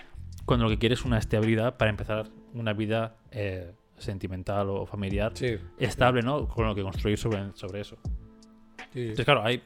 cuando 0.45 0.65
lo 0.65 0.69
que 0.71 0.77
quiere 0.77 0.93
es 0.95 1.05
una 1.05 1.17
estabilidad 1.17 1.77
para 1.77 1.89
empezar 1.89 2.27
una 2.53 2.73
vida 2.73 3.15
eh, 3.31 3.71
sentimental 3.97 4.69
o 4.69 4.85
familiar 4.85 5.31
Sí. 5.35 5.57
estable, 5.79 6.21
¿no? 6.21 6.47
Con 6.47 6.65
lo 6.67 6.75
que 6.75 6.81
construir 6.83 7.17
sobre, 7.17 7.51
sobre 7.55 7.81
eso. 7.81 7.97
Sí. 8.93 9.01
Entonces, 9.01 9.25
claro, 9.25 9.43
hay. 9.43 9.61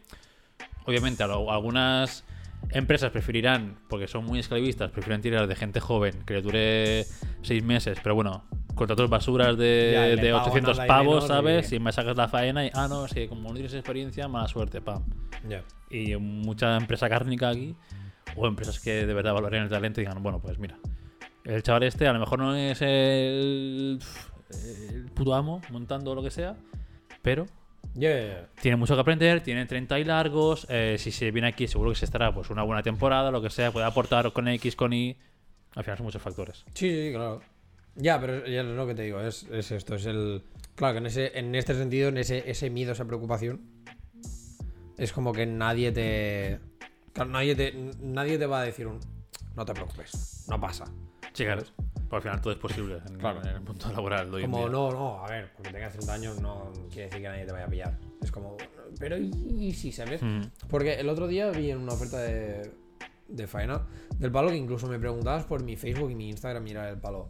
Obviamente, 0.85 1.21
algunas 1.23 2.23
empresas 2.71 3.11
preferirán, 3.11 3.77
porque 3.89 4.07
son 4.07 4.25
muy 4.25 4.39
esclavistas, 4.39 4.91
prefieren 4.91 5.21
tirar 5.21 5.47
de 5.47 5.55
gente 5.55 5.79
joven 5.79 6.13
que 6.25 6.35
le 6.35 6.41
dure 6.41 7.05
seis 7.41 7.63
meses, 7.63 7.97
pero 8.03 8.15
bueno, 8.15 8.43
contratos 8.75 9.09
basuras 9.09 9.57
de, 9.57 9.91
Ya, 9.93 10.07
y 10.09 10.15
le 10.15 10.21
de 10.21 10.31
pagan 10.31 10.41
800 10.47 10.77
nada 10.77 10.85
y 10.85 10.87
pavos, 10.87 11.13
menos 11.23 11.27
¿sabes? 11.27 11.71
y- 11.71 11.75
Y 11.75 11.79
me 11.79 11.91
sacas 11.91 12.15
la 12.15 12.27
faena 12.27 12.65
y, 12.65 12.71
ah, 12.73 12.87
no, 12.87 13.05
es 13.05 13.13
que 13.13 13.27
como 13.27 13.49
no 13.49 13.53
tienes 13.55 13.73
experiencia, 13.73 14.27
mala 14.27 14.47
suerte, 14.47 14.81
pam. 14.81 15.03
Ya. 15.47 15.63
Y 15.89 16.15
mucha 16.17 16.77
empresa 16.77 17.09
cárnica 17.09 17.49
aquí, 17.49 17.75
o 18.35 18.45
empresas 18.47 18.79
que 18.79 19.05
de 19.07 19.13
verdad 19.13 19.33
valoren 19.33 19.63
el 19.63 19.69
talento 19.69 19.99
y 20.01 20.05
digan, 20.05 20.21
bueno, 20.21 20.39
pues 20.39 20.59
mira, 20.59 20.77
el 21.45 21.63
chaval 21.63 21.83
este 21.83 22.07
a 22.07 22.13
lo 22.13 22.19
mejor 22.19 22.39
no 22.39 22.55
es 22.55 22.81
el, 22.81 23.99
el 24.93 25.05
puto 25.15 25.33
amo 25.33 25.61
montando 25.71 26.13
lo 26.13 26.21
que 26.21 26.29
sea, 26.31 26.55
pero 27.23 27.45
Ya. 27.95 28.47
tiene 28.61 28.77
mucho 28.77 28.95
que 28.95 29.01
aprender, 29.01 29.41
tiene 29.41 29.65
30 29.65 29.99
y 29.99 30.03
largos. 30.03 30.67
eh, 30.69 30.95
si 30.99 31.11
se 31.11 31.31
viene 31.31 31.47
aquí, 31.49 31.67
seguro 31.67 31.91
que 31.91 31.97
se 31.97 32.05
estará 32.05 32.33
pues 32.33 32.49
una 32.49 32.63
buena 32.63 32.83
temporada, 32.83 33.31
lo 33.31 33.41
que 33.41 33.49
sea, 33.49 33.71
puede 33.71 33.85
aportar 33.85 34.31
con 34.31 34.47
X, 34.47 34.75
con 34.75 34.93
Y. 34.93 35.17
Al 35.75 35.83
final 35.83 35.97
son 35.97 36.05
muchos 36.05 36.21
factores. 36.21 36.65
Sí, 36.73 36.89
sí, 36.89 37.11
claro. 37.13 37.41
Ya, 37.95 38.19
pero 38.19 38.45
ya 38.47 38.61
es 38.61 38.67
lo 38.67 38.87
que 38.87 38.95
te 38.95 39.01
digo, 39.03 39.19
es, 39.19 39.43
es 39.51 39.71
esto, 39.71 39.95
es 39.95 40.05
el... 40.05 40.43
Claro 40.75 40.93
que 40.93 40.97
en, 40.99 41.05
ese, 41.07 41.37
en 41.37 41.53
este 41.55 41.73
sentido, 41.73 42.09
en 42.09 42.17
ese, 42.17 42.49
ese 42.49 42.69
miedo, 42.69 42.93
esa 42.93 43.05
preocupación, 43.05 43.61
es 44.97 45.11
como 45.11 45.33
que 45.33 45.45
nadie 45.45 45.91
te... 45.91 46.59
claro, 47.11 47.31
nadie 47.31 47.55
te, 47.55 47.73
nadie 47.99 48.37
te 48.37 48.45
va 48.45 48.61
a 48.61 48.63
decir 48.63 48.87
un... 48.87 48.99
No 49.55 49.65
te 49.65 49.73
preocupes, 49.73 50.45
no 50.49 50.59
pasa. 50.61 50.85
Sí, 51.33 51.43
claro. 51.43 51.63
Pero 52.09 52.15
al 52.17 52.21
final 52.23 52.41
todo 52.41 52.53
es 52.53 52.59
posible 52.59 52.97
en, 53.07 53.17
Claro. 53.19 53.41
en 53.41 53.47
el 53.49 53.61
punto 53.61 53.91
laboral 53.91 54.29
de 54.31 54.37
hoy 54.37 54.43
en 54.43 54.51
Como, 54.51 54.63
día. 54.63 54.71
no, 54.71 54.91
no, 54.91 55.23
a 55.23 55.29
ver, 55.29 55.51
porque 55.55 55.71
tengas 55.71 55.93
30 55.93 56.13
años 56.13 56.41
no 56.41 56.71
quiere 56.89 57.03
decir 57.05 57.21
que 57.21 57.27
nadie 57.29 57.45
te 57.45 57.51
vaya 57.51 57.65
a 57.65 57.69
pillar. 57.69 57.97
Es 58.21 58.31
como, 58.31 58.57
pero 58.99 59.17
¿y, 59.17 59.29
y 59.59 59.73
si 59.73 59.91
sabes? 59.91 60.21
Mm. 60.23 60.41
Porque 60.69 60.95
el 60.95 61.07
otro 61.09 61.27
día 61.27 61.51
vi 61.51 61.69
en 61.71 61.77
una 61.79 61.93
oferta 61.93 62.17
de, 62.17 62.71
de 63.27 63.47
faena 63.47 63.85
del 64.17 64.31
palo 64.31 64.49
que 64.49 64.57
incluso 64.57 64.87
me 64.87 64.97
preguntabas 64.99 65.45
por 65.45 65.63
mi 65.63 65.75
Facebook 65.77 66.09
y 66.11 66.15
mi 66.15 66.29
Instagram 66.29 66.65
era 66.67 66.89
el 66.89 66.97
palo. 66.97 67.29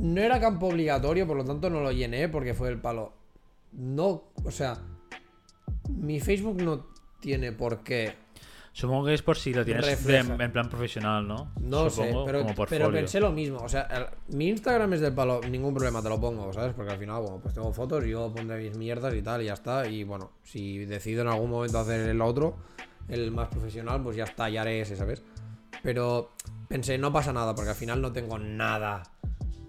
No 0.00 0.20
era 0.20 0.40
campo 0.40 0.66
obligatorio, 0.66 1.26
por 1.26 1.36
lo 1.36 1.44
tanto 1.44 1.70
no 1.70 1.80
lo 1.80 1.92
llené 1.92 2.28
porque 2.28 2.54
fue 2.54 2.68
el 2.70 2.80
palo. 2.80 3.12
No, 3.72 4.24
o 4.44 4.50
sea, 4.50 4.78
mi 5.88 6.18
Facebook 6.20 6.60
no 6.60 6.86
tiene 7.20 7.52
por 7.52 7.84
qué. 7.84 8.14
Supongo 8.74 9.04
que 9.06 9.14
es 9.14 9.22
por 9.22 9.36
si 9.36 9.52
lo 9.52 9.64
tienes 9.64 10.02
de- 10.04 10.16
en 10.18 10.52
plan 10.52 10.68
profesional, 10.70 11.28
¿no? 11.28 11.52
No 11.60 11.90
Supongo, 11.90 12.20
sé, 12.20 12.26
pero, 12.26 12.42
como 12.42 12.66
pero 12.66 12.90
pensé 12.90 13.20
lo 13.20 13.30
mismo. 13.30 13.58
O 13.58 13.68
sea, 13.68 13.82
el- 13.82 14.34
mi 14.36 14.48
Instagram 14.48 14.94
es 14.94 15.00
del 15.02 15.12
palo, 15.12 15.40
ningún 15.42 15.74
problema, 15.74 16.02
te 16.02 16.08
lo 16.08 16.18
pongo, 16.18 16.50
¿sabes? 16.54 16.72
Porque 16.72 16.90
al 16.92 16.98
final, 16.98 17.20
bueno, 17.20 17.38
pues 17.42 17.52
tengo 17.54 17.70
fotos, 17.74 18.02
yo 18.06 18.32
pondré 18.34 18.62
mis 18.62 18.76
mierdas 18.78 19.12
y 19.14 19.20
tal, 19.20 19.42
y 19.42 19.46
ya 19.46 19.52
está. 19.54 19.86
Y 19.86 20.04
bueno, 20.04 20.32
si 20.42 20.78
decido 20.86 21.20
en 21.22 21.28
algún 21.28 21.50
momento 21.50 21.78
hacer 21.80 22.08
el 22.08 22.20
otro, 22.22 22.56
el 23.08 23.30
más 23.30 23.48
profesional, 23.48 24.02
pues 24.02 24.16
ya 24.16 24.24
está, 24.24 24.48
ya 24.48 24.62
haré 24.62 24.80
ese, 24.80 24.96
¿sabes? 24.96 25.22
Pero 25.82 26.32
pensé, 26.68 26.96
no 26.96 27.12
pasa 27.12 27.32
nada, 27.32 27.54
porque 27.54 27.70
al 27.70 27.76
final 27.76 28.00
no 28.00 28.10
tengo 28.12 28.38
nada 28.38 29.02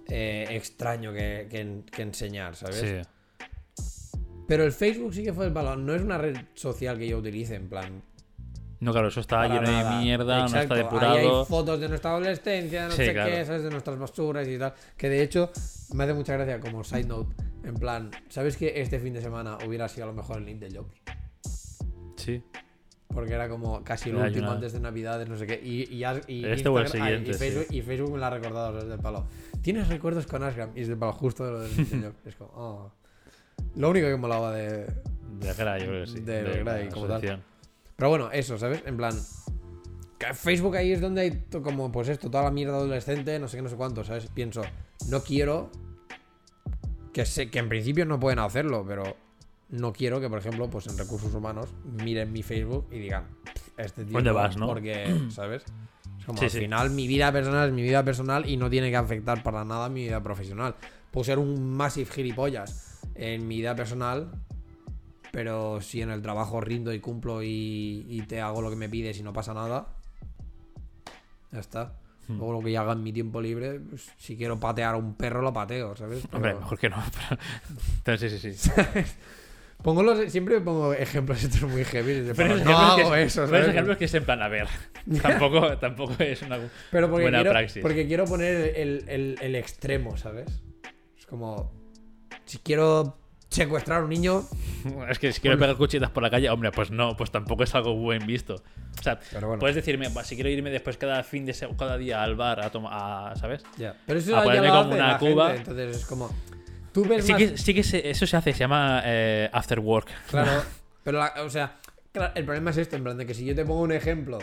eh, 0.08 0.46
extraño 0.52 1.12
que, 1.12 1.48
que- 1.50 1.82
que 1.92 2.02
enseñar, 2.04 2.56
¿sabes? 2.56 2.76
Sí. 2.78 3.02
Pero 4.48 4.64
el 4.64 4.72
Facebook 4.72 5.14
sí 5.14 5.24
que 5.24 5.34
fue 5.34 5.46
el 5.48 5.54
palo, 5.54 5.76
no 5.76 5.94
es 5.94 6.02
una 6.02 6.18
red 6.18 6.36
social 6.54 6.98
que 6.98 7.08
yo 7.08 7.18
utilice, 7.18 7.56
en 7.56 7.68
plan, 7.70 8.04
No, 8.84 8.92
claro, 8.92 9.08
eso 9.08 9.20
está 9.22 9.48
lleno 9.48 9.62
nada. 9.62 9.98
de 9.98 10.04
mierda, 10.04 10.40
no 10.40 10.46
Exacto, 10.46 10.76
está 10.76 10.76
Ahí 10.76 10.80
hay 10.80 11.18
depurado. 11.24 11.46
fotos 11.46 11.80
de 11.80 11.90
nuestra 11.90 12.12
adolescencia, 12.12 12.86
no 12.86 12.92
Sí, 12.92 13.06
sé 13.06 13.14
claro. 13.14 13.32
qué, 13.32 13.46
¿sabes? 13.46 13.64
De 13.64 13.70
nuestras 13.70 13.98
basuras 13.98 14.48
y 14.48 14.58
tal. 14.58 14.74
Que 14.98 15.10
de 15.10 15.24
hecho 15.24 15.52
me 15.94 16.04
hace 16.04 16.14
mucha 16.14 16.34
gracia 16.34 16.60
como 16.60 16.84
side 16.84 17.06
note. 17.06 17.34
En 17.64 17.76
plan, 17.76 18.12
¿sabes 18.30 18.58
que 18.58 18.82
este 18.82 19.00
fin 19.00 19.14
de 19.14 19.22
semana 19.22 19.58
hubiera 19.66 19.88
sido 19.88 20.04
a 20.04 20.08
lo 20.08 20.14
mejor 20.14 20.38
el 20.38 20.46
link 20.46 20.60
de 20.60 20.76
Jobs? 20.78 21.02
Sí. 22.18 22.44
Porque 23.08 23.34
era 23.34 23.48
como 23.48 23.84
casi 23.84 24.12
lo 24.12 24.20
Ya, 24.20 24.26
último 24.26 24.52
antes 24.52 24.74
de 24.74 24.80
Navidades, 24.80 25.30
no 25.30 25.38
sé 25.38 25.46
qué. 25.46 25.60
Y, 25.64 25.84
y, 25.84 26.04
y 26.28 26.46
Este 26.46 26.68
o 26.68 26.80
el 26.80 26.88
siguiente, 26.88 27.32
y, 27.32 27.34
Facebook, 27.36 27.66
sí. 27.70 27.78
y 27.78 27.82
Facebook 27.84 28.12
me 28.12 28.18
lo 28.18 28.26
ha 28.26 28.30
recordado, 28.32 28.80
es 28.80 28.88
del 28.88 29.00
palo. 29.00 29.28
¿Tienes 29.62 29.88
recuerdos 29.88 30.26
con 30.26 30.44
Ashgram? 30.44 30.72
Y 30.76 30.82
es 30.82 30.88
del 30.88 30.98
palo, 30.98 31.14
justo 31.14 31.46
de 31.46 31.52
lo 31.52 31.60
del 31.62 31.76
de 31.76 32.02
Jobs. 32.08 32.16
Es 32.26 32.36
como, 32.36 32.52
oh. 32.56 32.92
Lo 33.76 33.90
único 33.92 34.08
que 34.08 34.16
molaba 34.18 34.52
de, 34.52 34.88
De 35.40 35.54
Gra, 35.56 35.78
yo 35.78 35.86
creo 35.86 36.02
que 36.06 36.12
sí. 36.12 36.20
De 36.22 36.42
Gra 36.64 36.82
y 36.82 36.86
la 36.86 36.90
como 36.92 37.06
tal. 37.08 37.44
Pero 38.04 38.10
bueno, 38.10 38.32
eso, 38.34 38.58
¿sabes? 38.58 38.84
En 38.86 38.98
plan. 38.98 39.18
que 40.20 40.34
Facebook 40.34 40.76
ahí 40.76 40.92
es 40.92 41.00
donde 41.00 41.22
hay 41.22 41.46
como, 41.62 41.90
pues 41.90 42.10
esto, 42.10 42.30
toda 42.30 42.44
la 42.44 42.52
mierda 42.52 42.76
adolescente, 42.76 43.40
no 43.40 43.48
sé 43.48 43.56
qué, 43.56 43.64
no 43.64 43.70
sé 43.70 43.78
cuánto, 43.78 44.04
¿sabes? 44.04 44.28
Pienso, 44.28 44.62
no 45.08 45.22
quiero. 45.24 45.72
Que 47.14 47.26
sé 47.26 47.50
que 47.50 47.60
en 47.60 47.70
principio 47.70 48.06
no 48.06 48.20
pueden 48.20 48.40
hacerlo, 48.40 48.84
pero 48.86 49.16
no 49.70 49.94
quiero 49.94 50.20
que, 50.20 50.28
por 50.28 50.40
ejemplo, 50.40 50.70
pues 50.70 50.88
en 50.88 50.98
recursos 50.98 51.34
humanos 51.34 51.70
miren 51.86 52.34
mi 52.34 52.44
Facebook 52.44 52.88
y 52.92 53.00
digan, 53.00 53.24
"Pff, 53.46 53.80
este 53.80 54.04
tío. 54.04 54.16
¿Dónde 54.16 54.32
no", 54.32 54.36
vas, 54.36 54.58
no? 54.58 54.68
Porque, 54.68 55.22
¿sabes? 55.30 55.64
Es 56.20 56.26
como 56.26 56.40
Sí, 56.40 56.44
al 56.44 56.52
sí. 56.52 56.60
final 56.60 56.90
mi 56.90 57.08
vida 57.08 57.32
personal 57.32 57.70
es 57.70 57.74
mi 57.74 57.84
vida 57.84 58.04
personal 58.04 58.50
y 58.50 58.58
no 58.58 58.70
tiene 58.70 58.90
que 58.90 58.98
afectar 58.98 59.42
para 59.44 59.64
nada 59.64 59.88
mi 59.88 60.04
vida 60.04 60.22
profesional. 60.22 60.76
Puedo 61.10 61.24
ser 61.24 61.40
un 61.40 61.72
massive 61.72 62.12
gilipollas 62.12 63.00
en 63.16 63.48
mi 63.48 63.60
vida 63.60 63.78
personal, 63.78 64.30
pero 65.34 65.82
si 65.82 66.00
en 66.04 66.12
el 66.12 66.22
trabajo 66.22 66.62
rindo 66.62 66.94
y 66.94 67.00
cumplo 67.00 67.42
y, 67.42 68.06
y 68.08 68.22
te 68.28 68.40
hago 68.40 68.62
lo 68.62 68.70
que 68.70 68.76
me 68.76 68.88
pides 68.88 69.18
y 69.18 69.24
no 69.24 69.34
pasa 69.34 69.56
nada, 69.56 69.88
ya 71.52 71.60
está. 71.60 71.94
Hmm. 72.28 72.38
Luego 72.38 72.54
lo 72.54 72.62
que 72.62 72.72
yo 72.72 72.80
haga 72.82 72.94
en 72.94 73.02
mi 73.02 73.12
tiempo 73.12 73.42
libre, 73.42 73.80
pues, 73.80 74.12
si 74.18 74.38
quiero 74.38 74.60
patear 74.60 74.94
a 74.94 74.98
un 74.98 75.16
perro, 75.16 75.42
lo 75.42 75.52
pateo, 75.52 75.96
¿sabes? 75.96 76.24
Hombre, 76.32 76.54
mejor 76.54 76.78
que 76.78 76.88
no. 76.90 76.98
pero- 77.30 77.42
Entonces, 77.98 78.40
sí, 78.40 78.54
sí, 78.54 78.70
sí. 78.70 78.72
Pongo 79.82 80.04
los, 80.04 80.32
siempre 80.32 80.62
pongo 80.62 80.94
ejemplos 80.94 81.44
estos 81.44 81.64
muy 81.64 81.84
heavy. 81.84 82.32
Pero 82.36 82.56
no 82.58 82.78
hago 82.78 83.16
es- 83.16 83.34
eso, 83.34 83.48
¿sabes? 83.48 83.64
es 83.64 83.70
ejemplos 83.70 83.98
que 83.98 84.06
es 84.06 84.14
en 84.14 84.24
plan, 84.26 84.40
a 84.44 84.48
ver. 84.50 84.68
Tampoco, 85.22 85.78
tampoco 85.80 86.14
es 86.20 86.44
una. 86.44 86.60
Pero 86.92 87.10
porque 87.10 87.24
buena 87.24 87.40
quiero, 87.40 87.52
praxis. 87.52 87.82
porque 87.82 88.06
quiero 88.08 88.26
poner 88.26 88.78
el, 88.78 89.04
el- 89.10 89.38
el 89.42 89.56
extremo, 89.56 90.16
¿sabes? 90.16 90.62
Es 91.18 91.26
como. 91.26 91.72
Si 92.46 92.60
quiero 92.60 93.18
secuestrar 93.54 94.02
a 94.02 94.04
un 94.04 94.10
niño. 94.10 94.44
Es 95.10 95.18
que 95.18 95.32
si 95.32 95.40
quiero 95.40 95.58
pegar 95.58 95.78
cuchitas 95.78 96.10
por 96.12 96.22
la 96.24 96.30
calle, 96.30 96.50
hombre, 96.50 96.72
pues 96.72 96.92
no, 96.92 97.16
pues 97.16 97.32
tampoco 97.32 97.64
es 97.64 97.74
algo 97.74 97.96
buen 97.96 98.26
visto. 98.26 98.56
O 99.00 99.02
sea, 99.04 99.20
bueno. 99.40 99.58
puedes 99.60 99.76
decirme, 99.78 100.10
"Buah, 100.10 100.24
si 100.26 100.36
quiero 100.36 100.50
irme 100.50 100.70
después 100.70 100.98
cada 100.98 101.24
fin 101.24 101.46
de 101.46 101.56
cada 101.78 101.98
día 101.98 102.22
al 102.22 102.36
bar 102.36 102.60
a 102.60 102.70
tomar, 102.70 103.38
¿sabes? 103.38 103.64
Pero 104.06 104.20
eso 104.20 104.36
A 104.38 104.44
ponerme 104.44 104.68
como 104.70 104.92
una 104.94 105.18
cuba. 105.18 105.48
gente, 105.54 105.72
entonces 105.72 105.98
es 106.02 106.06
como. 106.06 106.30
Tú 106.92 107.06
ves 107.06 107.26
Sí 107.26 107.32
más- 107.32 107.40
que, 107.42 107.58
sí 107.58 107.74
que 107.74 107.84
se- 107.84 108.10
eso 108.10 108.28
se 108.28 108.36
hace, 108.38 108.52
se 108.54 108.60
llama 108.60 109.02
eh, 109.06 109.50
after 109.54 109.80
work. 109.80 110.10
Claro. 110.30 110.62
pero, 111.04 111.20
la- 111.20 111.34
o 111.44 111.50
sea, 111.50 111.78
el 112.36 112.44
problema 112.46 112.72
es 112.72 112.78
esto: 112.78 112.96
en 112.98 113.04
plan, 113.04 113.18
de 113.18 113.26
que 113.26 113.34
si 113.34 113.46
yo 113.46 113.56
te 113.56 113.64
pongo 113.66 113.82
un 113.82 113.92
ejemplo 113.94 114.40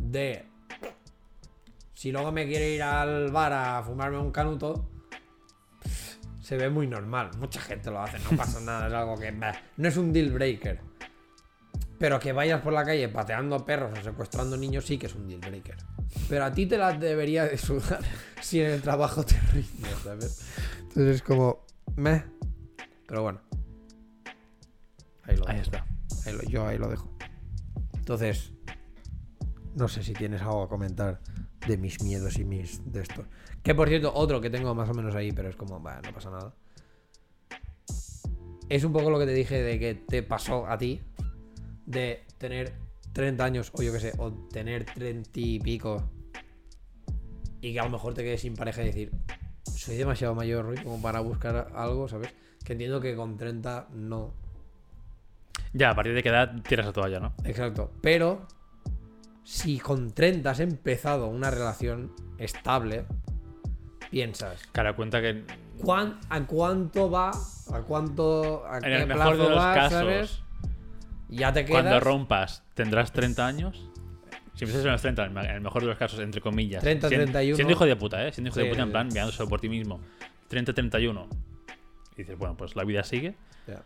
de. 0.00 0.44
Si 1.94 2.12
luego 2.12 2.30
me 2.30 2.46
quiero 2.46 2.64
ir 2.64 2.82
al 2.82 3.30
bar 3.32 3.52
a 3.52 3.82
fumarme 3.82 4.18
un 4.18 4.30
canuto. 4.30 4.88
Se 6.46 6.56
ve 6.56 6.70
muy 6.70 6.86
normal. 6.86 7.32
Mucha 7.38 7.60
gente 7.60 7.90
lo 7.90 8.00
hace, 8.00 8.20
no 8.20 8.36
pasa 8.36 8.60
nada. 8.60 8.86
Es 8.86 8.92
algo 8.94 9.16
que. 9.16 9.32
bah, 9.32 9.52
no 9.78 9.88
es 9.88 9.96
un 9.96 10.12
deal 10.12 10.30
breaker. 10.30 10.78
Pero 11.98 12.20
que 12.20 12.30
vayas 12.32 12.60
por 12.60 12.72
la 12.72 12.84
calle 12.84 13.08
pateando 13.08 13.64
perros 13.66 13.98
o 13.98 14.02
secuestrando 14.04 14.56
niños 14.56 14.84
sí 14.86 14.96
que 14.96 15.06
es 15.06 15.14
un 15.16 15.26
deal 15.26 15.40
breaker. 15.40 15.76
Pero 16.28 16.44
a 16.44 16.52
ti 16.52 16.66
te 16.66 16.78
la 16.78 16.92
debería 16.92 17.46
de 17.46 17.58
sudar 17.58 17.98
si 18.40 18.60
en 18.60 18.70
el 18.70 18.80
trabajo 18.80 19.24
te 19.24 19.34
rinde, 19.52 19.88
¿sabes? 20.04 20.46
Entonces 20.82 21.16
es 21.16 21.22
como. 21.22 21.64
Meh. 21.96 22.22
Pero 23.08 23.22
bueno. 23.22 23.40
Ahí 25.24 25.36
lo 25.36 25.48
Ahí 25.48 25.56
dejo. 25.58 25.64
está. 25.70 25.86
Ahí 26.26 26.32
lo- 26.36 26.42
yo 26.44 26.64
ahí 26.68 26.78
lo 26.78 26.88
dejo. 26.88 27.10
Entonces. 27.94 28.52
No 29.74 29.88
sé 29.88 30.04
si 30.04 30.12
tienes 30.12 30.42
algo 30.42 30.62
a 30.62 30.68
comentar 30.68 31.20
de 31.66 31.76
mis 31.76 32.00
miedos 32.04 32.38
y 32.38 32.44
mis 32.44 32.80
de 32.92 33.02
esto. 33.02 33.24
Que 33.66 33.74
por 33.74 33.88
cierto, 33.88 34.12
otro 34.14 34.40
que 34.40 34.48
tengo 34.48 34.76
más 34.76 34.88
o 34.88 34.94
menos 34.94 35.12
ahí, 35.16 35.32
pero 35.32 35.48
es 35.48 35.56
como, 35.56 35.80
bueno, 35.80 36.00
no 36.00 36.12
pasa 36.12 36.30
nada. 36.30 36.54
Es 38.68 38.84
un 38.84 38.92
poco 38.92 39.10
lo 39.10 39.18
que 39.18 39.26
te 39.26 39.32
dije 39.32 39.60
de 39.60 39.80
que 39.80 39.96
te 39.96 40.22
pasó 40.22 40.68
a 40.68 40.78
ti. 40.78 41.02
De 41.84 42.22
tener 42.38 42.74
30 43.12 43.44
años, 43.44 43.72
o 43.74 43.82
yo 43.82 43.92
qué 43.92 43.98
sé, 43.98 44.12
o 44.18 44.30
tener 44.30 44.84
30 44.84 45.30
y 45.34 45.58
pico. 45.58 46.08
Y 47.60 47.72
que 47.72 47.80
a 47.80 47.82
lo 47.82 47.90
mejor 47.90 48.14
te 48.14 48.22
quedes 48.22 48.42
sin 48.42 48.54
pareja 48.54 48.82
y 48.82 48.86
decir, 48.86 49.10
soy 49.64 49.96
demasiado 49.96 50.36
mayor 50.36 50.64
Rui, 50.64 50.76
como 50.76 51.02
para 51.02 51.18
buscar 51.18 51.72
algo, 51.74 52.06
¿sabes? 52.06 52.32
Que 52.64 52.74
entiendo 52.74 53.00
que 53.00 53.16
con 53.16 53.36
30 53.36 53.88
no. 53.94 54.32
Ya, 55.72 55.90
a 55.90 55.96
partir 55.96 56.14
de 56.14 56.22
qué 56.22 56.28
edad 56.28 56.54
tiras 56.62 56.86
la 56.86 56.92
toalla, 56.92 57.18
¿no? 57.18 57.34
Exacto. 57.42 57.90
Pero 58.00 58.46
si 59.42 59.80
con 59.80 60.12
30 60.12 60.48
has 60.48 60.60
empezado 60.60 61.26
una 61.26 61.50
relación 61.50 62.14
estable, 62.38 63.06
piensas, 64.10 64.62
Cara, 64.72 64.94
cuenta 64.94 65.20
que 65.20 65.44
¿cuán- 65.82 66.18
¿a 66.28 66.40
cuánto 66.44 67.10
va? 67.10 67.30
¿A 67.30 67.80
cuánto? 67.82 68.64
¿A 68.66 68.78
en 68.78 68.82
qué 68.84 68.94
el 68.96 69.06
mejor 69.06 69.32
de 69.32 69.36
plazo 69.36 69.50
los 69.50 69.58
va, 69.58 69.74
casos, 69.74 69.92
¿sabes? 69.98 70.40
Ya 71.28 71.52
te 71.52 71.64
quedas. 71.64 71.82
cuando 71.82 72.00
rompas, 72.00 72.62
tendrás 72.74 73.12
30 73.12 73.46
años. 73.46 73.88
Si 74.54 74.64
empiezas 74.64 74.86
en 74.86 74.92
los 74.92 75.02
30, 75.02 75.26
en 75.26 75.36
el 75.38 75.60
mejor 75.60 75.82
de 75.82 75.88
los 75.88 75.98
casos, 75.98 76.20
entre 76.20 76.40
comillas. 76.40 76.82
30, 76.82 77.08
Siendo- 77.08 77.24
31. 77.26 77.56
Siendo 77.56 77.72
hijo 77.72 77.84
de 77.84 77.96
puta, 77.96 78.26
¿eh? 78.26 78.32
Siendo 78.32 78.48
hijo 78.48 78.54
Sí, 78.60 78.62
de 78.64 78.70
puta, 78.70 78.82
en 78.82 78.90
plan, 78.90 79.08
mirándose 79.08 79.44
por 79.46 79.60
ti 79.60 79.68
mismo. 79.68 80.00
30, 80.48 80.72
31. 80.72 81.28
Y 82.14 82.16
dices, 82.22 82.38
bueno, 82.38 82.56
pues 82.56 82.74
la 82.76 82.84
vida 82.84 83.02
sigue. 83.04 83.34
Ya. 83.66 83.82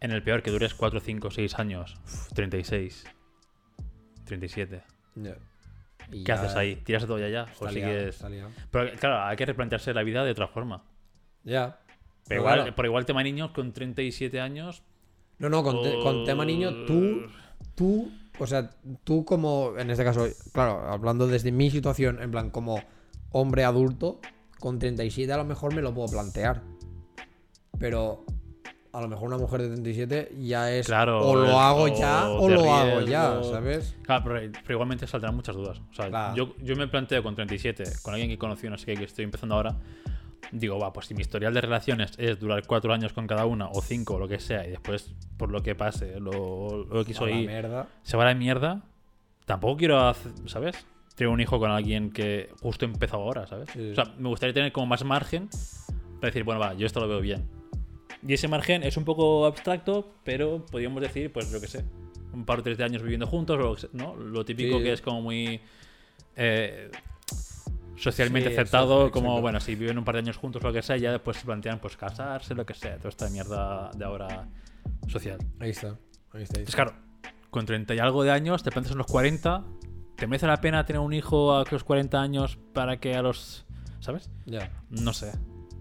En 0.00 0.10
el 0.10 0.22
peor, 0.22 0.42
que 0.42 0.50
dures 0.50 0.74
4, 0.74 1.00
5, 1.00 1.30
6 1.30 1.58
años. 1.58 1.96
uf, 2.04 2.32
36. 2.34 3.04
37. 4.24 4.82
Ya. 5.14 5.36
¿Qué 6.10 6.22
ya 6.24 6.34
haces 6.34 6.54
ahí? 6.56 6.76
¿Tiras 6.76 7.06
todo 7.06 7.18
ya 7.18 7.28
ya? 7.28 7.42
está 7.50 7.64
¿O 7.66 7.70
liado, 7.70 8.12
sigues...? 8.12 8.24
Pero 8.70 8.90
claro, 8.98 9.22
hay 9.24 9.36
que 9.36 9.46
replantearse 9.46 9.92
la 9.94 10.02
vida 10.02 10.24
de 10.24 10.30
otra 10.30 10.48
forma. 10.48 10.84
Ya. 11.42 11.78
Pero 12.26 12.28
Pero 12.28 12.40
igual, 12.40 12.54
claro. 12.60 12.74
por 12.76 12.84
igual 12.86 13.04
tema 13.06 13.22
niños 13.22 13.50
con 13.50 13.72
37 13.72 14.40
años. 14.40 14.82
No, 15.38 15.48
no, 15.48 15.62
con, 15.62 15.82
te- 15.82 15.98
con 16.02 16.24
tema 16.24 16.44
niño, 16.44 16.84
tú, 16.86 17.22
tú, 17.74 18.10
o 18.38 18.46
sea, 18.46 18.70
tú 19.02 19.24
como, 19.24 19.74
en 19.78 19.90
este 19.90 20.04
caso, 20.04 20.26
claro, 20.52 20.80
hablando 20.88 21.26
desde 21.26 21.50
mi 21.52 21.70
situación, 21.70 22.22
en 22.22 22.30
plan, 22.30 22.50
como 22.50 22.80
hombre 23.30 23.64
adulto, 23.64 24.20
con 24.60 24.78
37 24.78 25.32
a 25.32 25.36
lo 25.36 25.44
mejor 25.44 25.74
me 25.74 25.82
lo 25.82 25.92
puedo 25.92 26.08
plantear. 26.08 26.62
Pero 27.78 28.24
a 28.94 29.00
lo 29.00 29.08
mejor 29.08 29.28
una 29.28 29.36
mujer 29.38 29.60
de 29.62 29.68
37 29.68 30.34
ya 30.38 30.70
es 30.72 30.86
Claro, 30.86 31.20
o 31.20 31.34
lo 31.34 31.58
hago 31.60 31.82
o 31.82 31.88
ya 31.88 32.28
o 32.28 32.48
lo 32.48 32.72
hago 32.72 33.00
ya, 33.02 33.34
riesgo. 33.34 33.52
¿sabes? 33.52 33.96
Claro, 34.02 34.24
pero, 34.24 34.52
pero 34.62 34.72
igualmente 34.74 35.06
saldrán 35.06 35.34
muchas 35.34 35.56
dudas. 35.56 35.80
O 35.90 35.94
sea, 35.94 36.08
Claro. 36.08 36.34
yo, 36.36 36.54
yo 36.62 36.76
me 36.76 36.86
planteo 36.88 37.22
con 37.22 37.34
37, 37.34 37.84
con 38.02 38.14
alguien 38.14 38.30
que 38.30 38.38
conocí, 38.38 38.68
no 38.68 38.78
sé 38.78 38.86
qué, 38.86 38.94
que 38.96 39.04
estoy 39.04 39.24
empezando 39.24 39.56
ahora. 39.56 39.76
Digo, 40.52 40.78
va, 40.78 40.92
pues 40.92 41.06
si 41.06 41.14
mi 41.14 41.22
historial 41.22 41.52
de 41.54 41.60
relaciones 41.62 42.12
es 42.18 42.38
durar 42.38 42.62
cuatro 42.66 42.92
años 42.92 43.12
con 43.12 43.26
cada 43.26 43.44
una, 43.46 43.68
o 43.68 43.80
cinco, 43.82 44.14
o 44.14 44.18
lo 44.20 44.28
que 44.28 44.38
sea, 44.38 44.64
y 44.66 44.70
después, 44.70 45.12
por 45.36 45.50
lo 45.50 45.62
que 45.62 45.74
pase, 45.74 46.20
lo, 46.20 46.84
lo 46.84 47.00
X 47.00 47.20
o 47.20 47.24
A 47.24 47.30
la 47.30 47.34
Y, 47.36 47.46
mierda. 47.48 47.88
se 48.02 48.16
va 48.16 48.22
a 48.22 48.26
la 48.26 48.34
mierda, 48.34 48.82
tampoco 49.46 49.76
quiero, 49.78 49.98
hacer- 50.08 50.32
¿sabes? 50.46 50.76
Tener 51.16 51.32
un 51.32 51.40
hijo 51.40 51.58
con 51.58 51.70
alguien 51.70 52.10
que 52.12 52.50
justo 52.60 52.84
empezó 52.84 53.16
ahora, 53.16 53.46
¿sabes? 53.48 53.68
Sí. 53.72 53.90
O 53.90 53.94
sea, 53.96 54.14
me 54.18 54.28
gustaría 54.28 54.52
tener 54.54 54.70
como 54.70 54.86
más 54.86 55.02
margen 55.04 55.48
para 56.20 56.28
decir, 56.28 56.44
bueno, 56.44 56.60
va, 56.60 56.74
yo 56.74 56.86
esto 56.86 57.00
lo 57.00 57.08
veo 57.08 57.20
bien. 57.20 57.48
Y 58.26 58.32
ese 58.32 58.48
margen 58.48 58.82
es 58.82 58.96
un 58.96 59.04
poco 59.04 59.44
abstracto, 59.46 60.14
pero 60.24 60.64
podríamos 60.66 61.02
decir, 61.02 61.32
pues 61.32 61.50
yo 61.50 61.60
qué 61.60 61.66
sé, 61.66 61.84
un 62.32 62.44
par 62.44 62.60
o 62.60 62.62
tres 62.62 62.78
de 62.78 62.84
años 62.84 63.02
viviendo 63.02 63.26
juntos, 63.26 63.56
o 63.56 63.58
lo 63.60 63.74
que 63.74 63.82
sea, 63.82 63.90
¿no? 63.92 64.16
Lo 64.16 64.44
típico 64.44 64.78
Sí. 64.78 64.84
que 64.84 64.92
es 64.92 65.00
como 65.02 65.20
muy 65.20 65.60
eh, 66.36 66.90
socialmente 67.96 68.48
Sí, 68.48 68.54
aceptado, 68.54 69.02
exacto, 69.02 69.12
como, 69.12 69.28
exacto. 69.28 69.42
bueno, 69.42 69.60
si 69.60 69.74
viven 69.74 69.98
un 69.98 70.04
par 70.04 70.14
de 70.16 70.20
años 70.20 70.36
juntos 70.36 70.62
o 70.62 70.66
lo 70.66 70.72
que 70.72 70.82
sea, 70.82 70.96
ya 70.96 71.12
después 71.12 71.36
se 71.36 71.44
plantean, 71.44 71.78
pues 71.80 71.96
casarse, 71.96 72.54
lo 72.54 72.64
que 72.66 72.74
sea, 72.74 72.96
toda 72.96 73.10
esta 73.10 73.28
mierda 73.28 73.90
de 73.96 74.04
ahora 74.04 74.48
social. 75.06 75.38
Ahí 75.60 75.70
está. 75.70 75.98
Ahí 76.32 76.42
está. 76.42 76.58
ahí 76.58 76.64
está. 76.64 76.72
claro, 76.74 76.94
con 77.50 77.66
30 77.66 77.94
y 77.94 77.98
algo 77.98 78.24
de 78.24 78.30
años, 78.32 78.62
te 78.62 78.70
plantas 78.70 78.92
en 78.92 78.98
los 78.98 79.06
40, 79.06 79.64
¿te 80.16 80.26
merece 80.26 80.46
la 80.46 80.60
pena 80.60 80.84
tener 80.86 81.00
un 81.00 81.12
hijo 81.12 81.54
a 81.54 81.64
los 81.70 81.84
40 81.84 82.20
años 82.20 82.58
para 82.72 82.98
que 82.98 83.14
a 83.14 83.22
los... 83.22 83.64
¿Sabes? 84.00 84.28
Ya. 84.44 84.70
No 84.90 85.12
sé. 85.12 85.30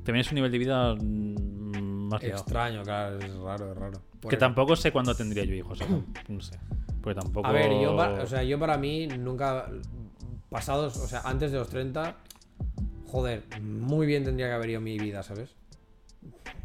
También 0.04 0.18
es 0.18 0.30
un 0.32 0.36
nivel 0.36 0.52
de 0.52 0.58
vida 0.58 0.96
mm, 0.96 1.93
más 2.14 2.24
liado. 2.24 2.42
Extraño, 2.42 2.84
claro, 2.84 3.20
es 3.20 3.36
raro, 3.36 3.72
es 3.72 3.78
raro. 3.78 4.02
Por 4.22 4.30
Que 4.30 4.38
tampoco 4.38 4.76
sé 4.76 4.92
cuándo 4.92 5.14
tendría 5.16 5.44
yo 5.44 5.54
hijos. 5.54 5.82
o 5.82 5.86
sea, 5.86 5.88
no 6.28 6.42
sé. 6.42 6.58
Porque 7.02 7.20
tampoco... 7.20 7.48
A 7.48 7.52
ver, 7.52 7.72
yo 7.82 7.96
para, 7.96 8.24
o 8.24 8.28
sea, 8.28 8.44
yo 8.44 8.58
para 8.58 8.78
mí 8.78 9.08
nunca 9.08 9.68
pasados, 10.50 10.98
o 10.98 11.08
sea, 11.08 11.22
antes 11.26 11.52
de 11.52 11.58
los 11.58 11.68
30, 11.70 12.16
joder, 13.08 13.44
muy 13.62 14.06
bien 14.06 14.24
tendría 14.24 14.48
que 14.48 14.54
haber 14.54 14.70
ido 14.70 14.82
mi 14.82 14.98
vida, 14.98 15.24
¿sabes? 15.24 15.56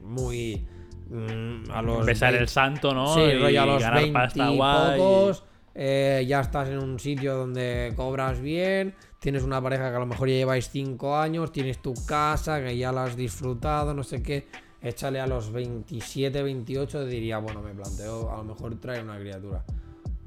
Muy 0.00 0.66
mm, 1.08 1.70
a 1.70 1.82
los 1.82 2.06
Besar 2.06 2.32
20 2.32 2.42
el 2.42 2.48
santo, 2.48 2.94
¿no? 2.94 3.14
Sí, 3.14 3.20
y 3.20 3.56
a 3.56 3.66
los 3.66 3.82
ganar 3.82 4.02
20 4.02 4.12
pasta 4.12 4.52
y 4.52 4.56
guay. 4.56 4.98
pocos, 4.98 5.44
eh, 5.74 6.24
ya 6.28 6.40
estás 6.40 6.68
en 6.68 6.78
un 6.78 6.98
sitio 6.98 7.34
donde 7.34 7.92
cobras 7.96 8.40
bien, 8.40 8.94
tienes 9.20 9.42
una 9.42 9.60
pareja 9.60 9.90
que 9.90 9.96
a 9.96 10.00
lo 10.00 10.06
mejor 10.06 10.28
ya 10.28 10.34
lleváis 10.34 10.68
5 10.68 11.16
años, 11.16 11.50
tienes 11.50 11.80
tu 11.80 11.94
casa 12.06 12.62
que 12.62 12.76
ya 12.76 12.92
la 12.92 13.04
has 13.04 13.16
disfrutado, 13.16 13.94
no 13.94 14.02
sé 14.02 14.22
qué. 14.22 14.46
Échale 14.80 15.20
a 15.20 15.26
los 15.26 15.50
27, 15.52 16.42
28, 16.42 17.04
diría, 17.06 17.38
bueno, 17.38 17.60
me 17.62 17.74
planteo 17.74 18.30
a 18.32 18.36
lo 18.38 18.44
mejor 18.44 18.76
traer 18.80 19.02
una 19.02 19.18
criatura. 19.18 19.64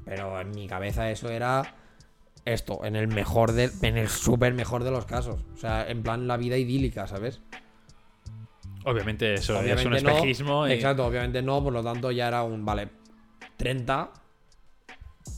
Pero 0.04 0.38
en 0.40 0.50
mi 0.50 0.66
cabeza 0.66 1.10
eso 1.10 1.30
era 1.30 1.74
esto, 2.44 2.84
en 2.84 2.96
el 2.96 3.08
mejor 3.08 3.52
de, 3.52 3.70
en 3.82 3.96
el 3.96 4.08
súper 4.08 4.52
mejor 4.52 4.84
de 4.84 4.90
los 4.90 5.06
casos. 5.06 5.40
O 5.54 5.56
sea, 5.56 5.88
en 5.88 6.02
plan 6.02 6.26
la 6.26 6.36
vida 6.36 6.56
idílica, 6.58 7.06
¿sabes? 7.06 7.40
Obviamente 8.84 9.34
eso 9.34 9.52
es 9.54 9.58
un 9.58 9.64
Obviamente 9.64 10.02
no, 10.02 10.08
espejismo. 10.10 10.68
y- 10.68 10.72
Exacto, 10.72 11.06
obviamente 11.06 11.40
no, 11.40 11.62
por 11.62 11.72
lo 11.72 11.82
tanto 11.82 12.10
ya 12.10 12.28
era 12.28 12.42
un, 12.42 12.64
vale, 12.64 12.88
30 13.56 14.10